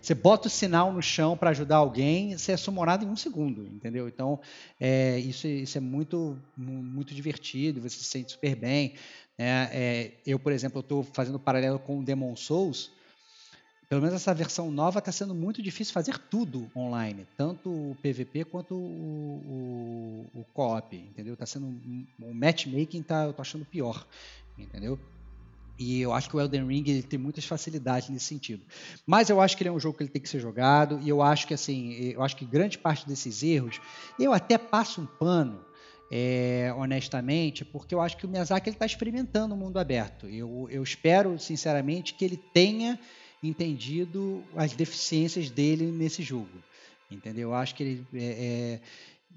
você 0.01 0.15
bota 0.15 0.47
o 0.47 0.49
sinal 0.51 0.91
no 0.91 1.01
chão 1.01 1.37
para 1.37 1.51
ajudar 1.51 1.77
alguém, 1.77 2.35
você 2.35 2.53
é 2.53 2.57
summonado 2.57 3.05
em 3.05 3.07
um 3.07 3.15
segundo, 3.15 3.67
entendeu? 3.67 4.07
Então 4.07 4.39
é, 4.79 5.19
isso, 5.19 5.47
isso 5.47 5.77
é 5.77 5.81
muito 5.81 6.37
muito 6.57 7.13
divertido, 7.13 7.81
você 7.81 7.97
se 7.97 8.05
sente 8.05 8.31
super 8.31 8.55
bem. 8.55 8.95
Né? 9.39 9.69
É, 9.71 10.11
eu, 10.25 10.37
por 10.37 10.51
exemplo, 10.51 10.81
estou 10.81 11.01
fazendo 11.01 11.39
paralelo 11.39 11.79
com 11.79 11.99
o 11.99 12.03
Demon 12.03 12.35
Souls 12.35 12.91
pelo 13.89 14.01
menos 14.01 14.15
essa 14.15 14.35
versão 14.35 14.69
nova 14.69 14.99
está 14.99 15.11
sendo 15.11 15.33
muito 15.33 15.63
difícil 15.63 15.95
fazer 15.95 16.15
tudo 16.29 16.69
online, 16.75 17.25
tanto 17.35 17.71
o 17.71 17.97
PVP 18.03 18.45
quanto 18.45 18.75
o, 18.75 20.29
o, 20.35 20.41
o 20.41 20.45
co-op, 20.53 20.95
entendeu? 20.95 21.35
Tá 21.35 21.47
sendo 21.47 21.65
o 22.21 22.31
matchmaking 22.31 23.01
tá, 23.01 23.25
eu 23.25 23.33
tô 23.33 23.41
achando 23.41 23.65
pior, 23.65 24.05
entendeu? 24.55 24.99
E 25.79 26.01
eu 26.01 26.13
acho 26.13 26.29
que 26.29 26.37
o 26.37 26.39
Elden 26.39 26.67
Ring 26.67 26.83
ele 26.85 27.01
tem 27.01 27.17
muitas 27.17 27.45
facilidades 27.45 28.09
nesse 28.09 28.25
sentido. 28.25 28.63
Mas 29.07 29.29
eu 29.31 29.41
acho 29.41 29.57
que 29.57 29.63
ele 29.63 29.69
é 29.69 29.71
um 29.71 29.79
jogo 29.79 29.97
que 29.97 30.03
ele 30.03 30.11
tem 30.11 30.21
que 30.21 30.29
ser 30.29 30.39
jogado 30.39 30.99
e 31.01 31.09
eu 31.09 31.23
acho 31.23 31.47
que 31.47 31.53
assim, 31.55 31.93
eu 31.93 32.21
acho 32.21 32.35
que 32.35 32.45
grande 32.45 32.77
parte 32.77 33.07
desses 33.07 33.41
erros, 33.41 33.81
eu 34.19 34.31
até 34.33 34.55
passo 34.55 35.01
um 35.01 35.05
pano 35.07 35.65
é, 36.11 36.73
honestamente, 36.75 37.63
porque 37.63 37.93
eu 37.93 38.01
acho 38.01 38.17
que 38.17 38.25
o 38.25 38.29
Miyazaki 38.29 38.69
está 38.69 38.85
experimentando 38.85 39.53
o 39.53 39.57
mundo 39.57 39.77
aberto. 39.77 40.27
Eu, 40.27 40.67
eu 40.71 40.81
espero, 40.81 41.37
sinceramente, 41.37 42.13
que 42.13 42.25
ele 42.25 42.37
tenha 42.37 42.99
entendido 43.43 44.43
as 44.55 44.73
deficiências 44.73 45.49
dele 45.49 45.85
nesse 45.85 46.23
jogo. 46.23 46.63
Entendeu? 47.11 47.49
Eu 47.49 47.55
acho 47.55 47.75
que 47.75 47.83
ele. 47.83 48.07
É, 48.13 48.25
é, 48.25 48.79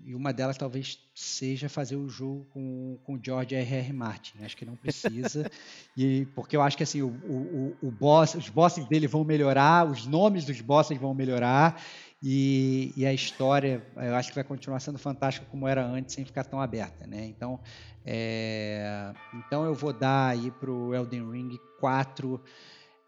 e 0.05 0.15
uma 0.15 0.33
delas 0.33 0.59
talvez 0.59 0.99
seja 1.15 1.69
fazer 1.69 1.95
o 1.95 2.09
jogo 2.09 2.45
com, 2.53 2.99
com 3.05 3.21
George 3.23 3.55
R.R. 3.55 3.93
Martin. 3.93 4.43
Acho 4.43 4.57
que 4.57 4.65
não 4.65 4.75
precisa. 4.75 5.49
e 5.97 6.27
porque 6.35 6.57
eu 6.57 6.63
acho 6.63 6.77
que 6.77 6.83
assim, 6.83 7.03
o, 7.03 7.09
o, 7.09 7.77
o 7.81 7.91
boss, 7.91 8.35
os 8.35 8.49
bosses 8.49 8.85
dele 8.87 9.07
vão 9.07 9.23
melhorar, 9.23 9.89
os 9.89 10.05
nomes 10.07 10.45
dos 10.45 10.61
bosses 10.61 10.99
vão 10.99 11.15
melhorar. 11.15 11.81
E, 12.23 12.93
e, 12.97 13.05
a 13.05 13.13
história, 13.13 13.85
eu 13.97 14.15
acho 14.15 14.29
que 14.29 14.35
vai 14.37 14.45
continuar 14.45 14.79
sendo 14.79 14.97
fantástica 14.97 15.45
como 15.51 15.67
era 15.67 15.85
antes, 15.85 16.15
sem 16.15 16.25
ficar 16.25 16.45
tão 16.45 16.61
aberta, 16.61 17.05
né? 17.05 17.27
Então, 17.27 17.59
é, 18.07 19.13
então 19.35 19.65
eu 19.65 19.75
vou 19.75 19.93
dar 19.93 20.29
aí 20.29 20.51
para 20.53 20.71
o 20.71 20.95
Elden 20.95 21.29
Ring 21.33 21.59
4 21.81 22.41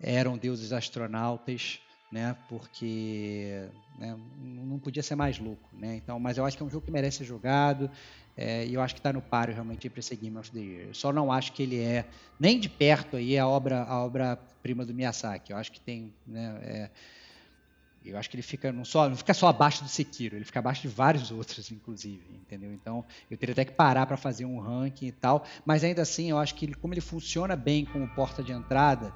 eram 0.01 0.37
deuses 0.37 0.73
astronautas, 0.73 1.79
né? 2.11 2.37
Porque 2.49 3.69
né, 3.97 4.19
não 4.37 4.81
podia 4.81 5.03
ser 5.03 5.15
mais 5.15 5.39
louco, 5.39 5.71
né? 5.73 5.95
Então, 5.95 6.19
mas 6.19 6.37
eu 6.37 6.45
acho 6.45 6.57
que 6.57 6.63
é 6.65 6.67
um 6.67 6.71
jogo 6.71 6.85
que 6.85 6.91
merece 6.91 7.19
ser 7.19 7.25
jogado 7.25 7.89
é, 8.37 8.67
e 8.67 8.75
eu 8.75 8.83
acho 8.83 8.95
que 8.95 9.01
está 9.01 9.13
no 9.13 9.23
páreo 9.23 9.55
realmente 9.55 9.89
para 9.89 10.03
ser 10.03 10.17
Game 10.17 10.37
of 10.37 10.51
the 10.51 10.59
Year. 10.59 10.89
Eu 10.89 10.95
só 10.95 11.13
não 11.13 11.31
acho 11.31 11.53
que 11.53 11.63
ele 11.63 11.79
é 11.79 12.05
nem 12.39 12.59
de 12.59 12.69
perto 12.69 13.17
aí 13.17 13.39
a 13.39 13.47
obra 13.47 13.85
a 13.85 14.05
obra 14.05 14.37
prima 14.61 14.85
do 14.85 14.93
Miyazaki. 14.93 15.53
Eu 15.53 15.57
acho 15.57 15.71
que 15.71 15.81
tem, 15.81 16.13
né? 16.27 16.59
É, 16.63 16.91
eu 18.05 18.19
acho 18.19 18.29
que 18.29 18.37
ele 18.37 18.43
fica 18.43 18.73
não 18.73 18.85
só 18.85 19.09
não 19.09 19.17
fica 19.17 19.33
só 19.33 19.49
abaixo 19.49 19.83
do 19.83 19.89
Sekiro, 19.89 20.37
ele 20.37 20.45
fica 20.45 20.59
abaixo 20.59 20.83
de 20.83 20.89
vários 20.89 21.31
outros, 21.31 21.71
inclusive, 21.71 22.25
entendeu? 22.35 22.73
Então 22.73 23.05
eu 23.31 23.37
teria 23.37 23.53
até 23.53 23.65
que 23.65 23.73
parar 23.73 24.07
para 24.07 24.17
fazer 24.17 24.45
um 24.45 24.59
ranking 24.59 25.07
e 25.07 25.13
tal, 25.13 25.45
mas 25.65 25.85
ainda 25.85 26.03
assim 26.03 26.31
eu 26.31 26.39
acho 26.39 26.55
que 26.55 26.67
ele, 26.67 26.75
como 26.75 26.95
ele 26.95 27.01
funciona 27.01 27.57
bem 27.57 27.85
como 27.85 28.07
porta 28.09 28.43
de 28.43 28.53
entrada, 28.53 29.13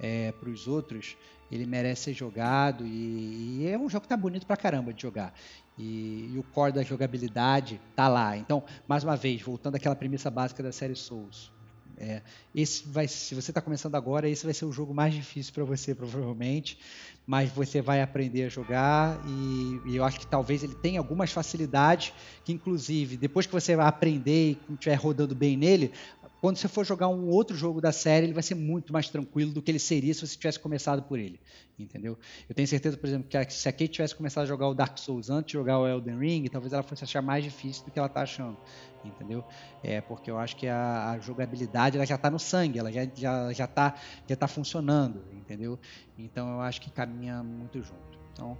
é, 0.00 0.32
para 0.32 0.48
os 0.48 0.66
outros, 0.66 1.16
ele 1.50 1.66
merece 1.66 2.02
ser 2.02 2.14
jogado 2.14 2.86
e, 2.86 3.62
e, 3.62 3.66
é 3.66 3.78
um 3.78 3.88
jogo 3.88 4.02
que 4.02 4.08
tá 4.08 4.16
bonito 4.16 4.46
pra 4.46 4.56
caramba 4.56 4.92
de 4.92 5.02
jogar. 5.02 5.34
E, 5.76 6.30
e, 6.32 6.38
o 6.38 6.42
core 6.42 6.72
da 6.72 6.82
jogabilidade 6.82 7.80
tá 7.94 8.08
lá. 8.08 8.36
Então, 8.36 8.64
mais 8.86 9.04
uma 9.04 9.16
vez, 9.16 9.40
voltando 9.40 9.76
àquela 9.76 9.96
premissa 9.96 10.30
básica 10.30 10.62
da 10.62 10.72
série 10.72 10.94
Souls. 10.94 11.52
É, 12.00 12.22
esse 12.54 12.86
vai, 12.86 13.08
se 13.08 13.34
você 13.34 13.50
está 13.50 13.60
começando 13.60 13.96
agora, 13.96 14.28
esse 14.28 14.44
vai 14.44 14.54
ser 14.54 14.64
o 14.64 14.70
jogo 14.70 14.94
mais 14.94 15.12
difícil 15.12 15.52
para 15.52 15.64
você, 15.64 15.96
provavelmente, 15.96 16.78
mas 17.26 17.50
você 17.50 17.82
vai 17.82 18.00
aprender 18.00 18.44
a 18.44 18.48
jogar 18.48 19.20
e, 19.26 19.82
e, 19.84 19.96
eu 19.96 20.04
acho 20.04 20.20
que 20.20 20.26
talvez 20.26 20.62
ele 20.62 20.74
tenha 20.74 21.00
algumas 21.00 21.32
facilidades 21.32 22.12
que, 22.44 22.52
inclusive, 22.52 23.16
depois 23.16 23.46
que 23.46 23.52
você 23.52 23.74
aprender 23.74 24.64
e 24.68 24.74
estiver 24.74 24.94
rodando 24.94 25.34
bem 25.34 25.56
nele, 25.56 25.92
quando 26.40 26.56
você 26.56 26.68
for 26.68 26.84
jogar 26.84 27.08
um 27.08 27.28
outro 27.28 27.56
jogo 27.56 27.80
da 27.80 27.90
série, 27.90 28.26
ele 28.26 28.32
vai 28.32 28.42
ser 28.42 28.54
muito 28.54 28.92
mais 28.92 29.08
tranquilo 29.08 29.52
do 29.52 29.60
que 29.60 29.70
ele 29.70 29.78
seria 29.78 30.14
se 30.14 30.26
você 30.26 30.36
tivesse 30.36 30.58
começado 30.58 31.02
por 31.02 31.18
ele, 31.18 31.40
entendeu? 31.78 32.16
Eu 32.48 32.54
tenho 32.54 32.66
certeza, 32.68 32.96
por 32.96 33.08
exemplo, 33.08 33.28
que 33.28 33.52
se 33.52 33.68
a 33.68 33.72
Kate 33.72 33.88
tivesse 33.88 34.14
começado 34.14 34.44
a 34.44 34.46
jogar 34.46 34.68
o 34.68 34.74
Dark 34.74 34.96
Souls 34.98 35.30
antes 35.30 35.48
de 35.48 35.52
jogar 35.54 35.78
o 35.80 35.86
Elden 35.86 36.18
Ring, 36.18 36.44
talvez 36.48 36.72
ela 36.72 36.82
fosse 36.82 37.02
achar 37.02 37.20
mais 37.20 37.42
difícil 37.42 37.84
do 37.84 37.90
que 37.90 37.98
ela 37.98 38.06
está 38.06 38.22
achando, 38.22 38.56
entendeu? 39.04 39.44
É 39.82 40.00
porque 40.00 40.30
eu 40.30 40.38
acho 40.38 40.56
que 40.56 40.68
a, 40.68 41.10
a 41.10 41.18
jogabilidade 41.18 41.96
ela 41.96 42.06
já 42.06 42.14
está 42.14 42.30
no 42.30 42.38
sangue, 42.38 42.78
ela 42.78 42.92
já 42.92 43.04
já 43.14 43.52
já 43.52 43.64
está 43.64 43.94
já 44.28 44.36
tá 44.36 44.46
funcionando, 44.46 45.24
entendeu? 45.32 45.78
Então 46.16 46.48
eu 46.52 46.60
acho 46.60 46.80
que 46.80 46.90
caminha 46.90 47.42
muito 47.42 47.82
junto. 47.82 48.18
Então 48.32 48.56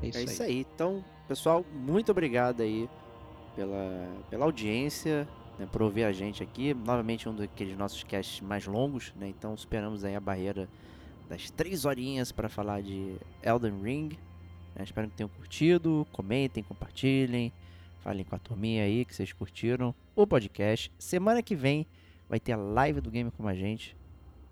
é 0.00 0.08
isso, 0.08 0.18
é 0.18 0.22
isso 0.24 0.42
aí. 0.42 0.48
aí. 0.48 0.66
Então, 0.74 1.04
pessoal, 1.28 1.64
muito 1.74 2.10
obrigado 2.10 2.62
aí 2.62 2.88
pela 3.54 4.08
pela 4.30 4.46
audiência 4.46 5.28
né, 5.58 5.66
por 5.70 5.82
ouvir 5.82 6.04
a 6.04 6.12
gente 6.12 6.42
aqui. 6.42 6.74
Novamente 6.74 7.28
um 7.28 7.34
daqueles 7.34 7.76
nossos 7.76 8.02
casts 8.04 8.40
mais 8.40 8.66
longos, 8.66 9.12
né? 9.16 9.28
Então 9.28 9.54
esperamos 9.54 10.04
aí 10.04 10.14
a 10.14 10.20
barreira 10.20 10.68
das 11.28 11.50
três 11.50 11.84
horinhas 11.84 12.32
para 12.32 12.48
falar 12.48 12.82
de 12.82 13.16
Elden 13.42 13.80
Ring. 13.82 14.08
Né? 14.74 14.84
Espero 14.84 15.08
que 15.08 15.16
tenham 15.16 15.28
curtido, 15.28 16.06
comentem, 16.12 16.62
compartilhem, 16.62 17.52
falem 18.00 18.24
com 18.24 18.34
a 18.34 18.38
turminha 18.38 18.84
aí 18.84 19.04
que 19.04 19.14
vocês 19.14 19.32
curtiram 19.32 19.94
o 20.14 20.26
podcast. 20.26 20.90
Semana 20.98 21.42
que 21.42 21.54
vem 21.54 21.86
vai 22.28 22.40
ter 22.40 22.52
a 22.52 22.56
live 22.56 23.00
do 23.00 23.10
Game 23.10 23.30
com 23.30 23.46
a 23.46 23.54
gente. 23.54 23.96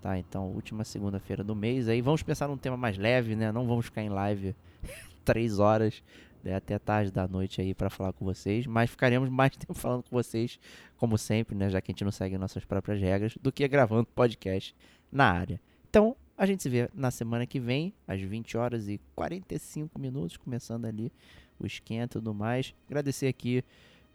Tá, 0.00 0.18
então, 0.18 0.46
última 0.46 0.82
segunda-feira 0.82 1.44
do 1.44 1.54
mês. 1.54 1.86
Aí 1.86 2.00
vamos 2.00 2.22
pensar 2.22 2.48
num 2.48 2.56
tema 2.56 2.76
mais 2.76 2.96
leve, 2.96 3.36
né? 3.36 3.52
Não 3.52 3.66
vamos 3.66 3.84
ficar 3.84 4.02
em 4.02 4.08
live 4.08 4.54
três 5.24 5.58
horas 5.58 6.02
né, 6.42 6.54
até 6.54 6.78
tarde 6.78 7.10
da 7.10 7.26
noite 7.26 7.60
aí 7.60 7.74
para 7.74 7.90
falar 7.90 8.12
com 8.12 8.24
vocês, 8.24 8.66
mas 8.66 8.90
ficaremos 8.90 9.28
mais 9.30 9.56
tempo 9.56 9.74
falando 9.74 10.02
com 10.02 10.10
vocês, 10.10 10.58
como 10.96 11.16
sempre, 11.16 11.54
né, 11.54 11.68
já 11.70 11.80
que 11.80 11.90
a 11.90 11.92
gente 11.92 12.04
não 12.04 12.12
segue 12.12 12.36
nossas 12.38 12.64
próprias 12.64 13.00
regras, 13.00 13.36
do 13.40 13.50
que 13.52 13.66
gravando 13.68 14.06
podcast 14.06 14.74
na 15.10 15.30
área. 15.30 15.60
Então, 15.88 16.16
a 16.36 16.46
gente 16.46 16.62
se 16.62 16.68
vê 16.68 16.88
na 16.94 17.10
semana 17.10 17.46
que 17.46 17.60
vem, 17.60 17.92
às 18.06 18.20
20 18.20 18.56
horas 18.56 18.88
e 18.88 19.00
45 19.14 19.98
minutos, 19.98 20.36
começando 20.36 20.86
ali 20.86 21.12
o 21.58 21.66
esquenta 21.66 22.18
e 22.18 22.20
tudo 22.20 22.32
mais. 22.32 22.74
Agradecer 22.86 23.26
aqui, 23.26 23.62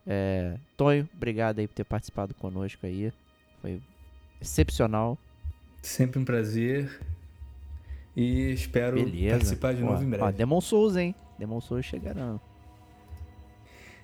é, 0.07 0.57
Tonho, 0.75 1.07
obrigado 1.13 1.59
aí 1.59 1.67
por 1.67 1.73
ter 1.73 1.83
participado 1.83 2.33
conosco 2.33 2.85
aí, 2.85 3.11
foi 3.61 3.81
excepcional. 4.41 5.17
Sempre 5.81 6.19
um 6.19 6.25
prazer. 6.25 6.99
E 8.15 8.51
espero 8.53 8.95
Beleza. 8.95 9.35
participar 9.35 9.73
de 9.73 9.83
novo 9.83 10.01
em 10.01 10.09
breve. 10.09 10.23
Ó, 10.23 10.31
Demon 10.31 10.61
Souls, 10.61 10.95
hein? 10.95 11.13
Demon 11.37 11.61
Souls 11.61 11.85
chegarão. 11.85 12.39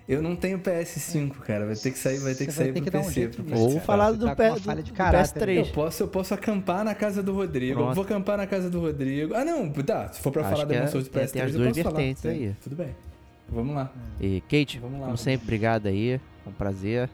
Eu 0.08 0.20
não 0.20 0.34
tenho 0.34 0.58
PS5, 0.58 1.30
cara. 1.38 1.64
Vai 1.64 1.76
ter 1.76 1.92
que 1.92 1.98
sair, 1.98 2.18
vai 2.18 2.34
ter 2.34 2.46
que 2.46 2.52
sair 2.52 2.72
ter 2.72 2.82
pro 2.82 2.84
que 2.84 2.90
PC. 2.90 3.26
Um 3.26 3.30
pro 3.30 3.58
Ou 3.58 3.80
falar 3.80 4.10
do, 4.12 4.26
tá 4.26 4.34
do, 4.34 4.54
do 4.60 4.92
PS3. 4.92 5.56
Eu 5.56 5.66
posso, 5.72 6.02
eu 6.02 6.08
posso 6.08 6.34
acampar 6.34 6.84
na 6.84 6.94
casa 6.94 7.22
do 7.22 7.32
Rodrigo. 7.32 7.80
Eu 7.80 7.94
vou 7.94 8.04
acampar 8.04 8.36
na 8.36 8.46
casa 8.46 8.68
do 8.68 8.80
Rodrigo. 8.80 9.34
Ah, 9.34 9.44
não, 9.44 9.70
tá. 9.70 10.08
Se 10.12 10.20
for 10.20 10.32
pra 10.32 10.42
Acho 10.42 10.50
falar 10.50 10.64
Demon 10.64 10.84
é- 10.84 10.86
Souls 10.88 11.06
do 11.06 11.10
PS3, 11.12 11.22
é, 11.22 11.26
tem 11.28 11.42
as 11.42 11.52
duas 11.52 11.76
eu 11.76 11.84
posso 11.84 11.96
vertentes 11.96 12.22
falar. 12.22 12.34
Aí. 12.34 12.56
Tudo 12.62 12.76
bem. 12.76 12.96
Vamos 13.48 13.74
lá. 13.74 13.92
E 14.20 14.40
Kate, 14.42 14.80
lá, 14.80 15.06
como 15.06 15.16
sempre, 15.16 15.44
obrigado 15.44 15.86
aí. 15.86 16.20
Um 16.46 16.52
prazer. 16.52 17.08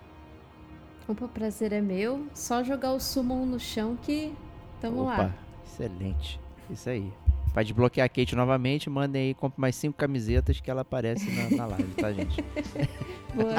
Opa, 1.06 1.24
o 1.24 1.28
prazer 1.28 1.72
é 1.72 1.80
meu. 1.80 2.26
Só 2.32 2.62
jogar 2.62 2.92
o 2.92 3.00
Summon 3.00 3.44
no 3.44 3.60
chão 3.60 3.97
que 4.00 4.32
tamo 4.80 5.02
Opa, 5.02 5.16
lá. 5.16 5.34
Excelente. 5.64 6.40
Isso 6.70 6.88
aí. 6.88 7.12
Pra 7.58 7.64
desbloquear 7.64 8.04
a 8.04 8.08
Kate 8.08 8.36
novamente, 8.36 8.88
mandem 8.88 9.20
aí, 9.20 9.34
compre 9.34 9.60
mais 9.60 9.74
cinco 9.74 9.98
camisetas 9.98 10.60
que 10.60 10.70
ela 10.70 10.82
aparece 10.82 11.28
na, 11.28 11.56
na 11.56 11.66
live, 11.66 11.92
tá, 11.94 12.12
gente? 12.12 12.40
boa. 13.34 13.54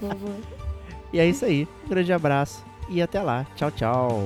boa, 0.00 0.14
boa. 0.16 0.36
E 1.12 1.20
é 1.20 1.26
isso 1.26 1.44
aí. 1.44 1.68
Um 1.84 1.90
grande 1.90 2.10
abraço 2.10 2.64
e 2.88 3.02
até 3.02 3.20
lá. 3.20 3.46
Tchau, 3.54 3.70
tchau. 3.70 4.24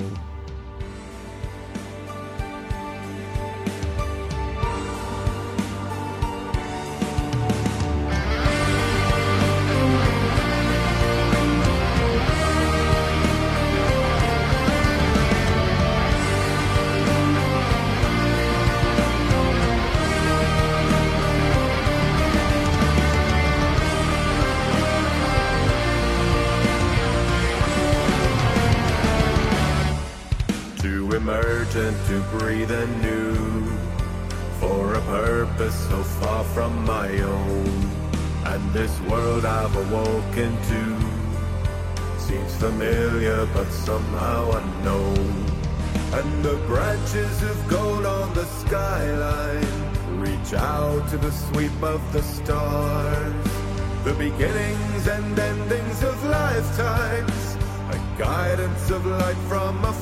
somehow 43.84 44.50
unknown. 44.52 45.44
And 46.18 46.44
the 46.44 46.56
branches 46.68 47.42
of 47.42 47.68
gold 47.68 48.06
on 48.06 48.32
the 48.34 48.44
skyline 48.44 50.20
reach 50.20 50.52
out 50.54 51.08
to 51.10 51.16
the 51.16 51.32
sweep 51.32 51.82
of 51.82 52.00
the 52.12 52.22
stars. 52.22 53.34
The 54.04 54.14
beginnings 54.14 55.06
and 55.08 55.38
endings 55.38 56.02
of 56.02 56.16
lifetimes, 56.24 57.56
a 57.90 57.98
guidance 58.18 58.90
of 58.90 59.04
light 59.04 59.40
from 59.48 59.84
afar. 59.84 60.01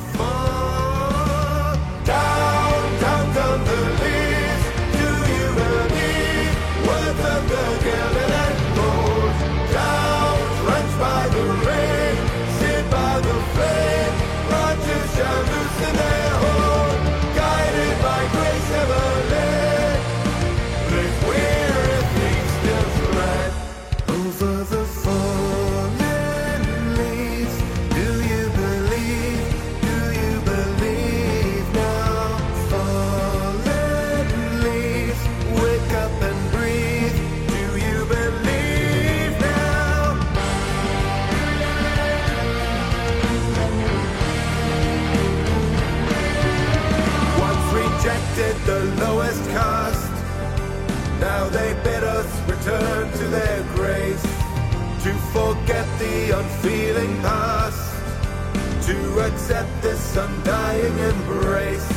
this 59.81 60.15
undying 60.15 60.97
embrace. 60.99 61.89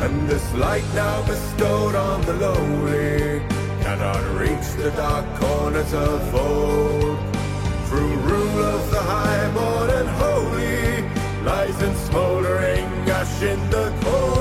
And 0.00 0.28
this 0.28 0.54
light 0.54 0.84
now 0.94 1.26
bestowed 1.26 1.94
on 1.94 2.22
the 2.22 2.32
lowly 2.34 3.42
Cannot 3.82 4.22
reach 4.40 4.68
the 4.82 4.90
dark 4.96 5.26
corners 5.40 5.92
of 5.92 6.34
old. 6.34 7.18
Through 7.86 8.14
rule 8.16 8.64
of 8.74 8.90
the 8.90 9.00
high, 9.00 9.50
born 9.52 9.90
and 9.90 10.08
holy 10.08 11.02
Lies 11.44 11.82
in 11.82 11.94
smoldering 12.08 12.84
ash 13.20 13.42
in 13.42 13.70
the 13.70 13.92
cold. 14.00 14.39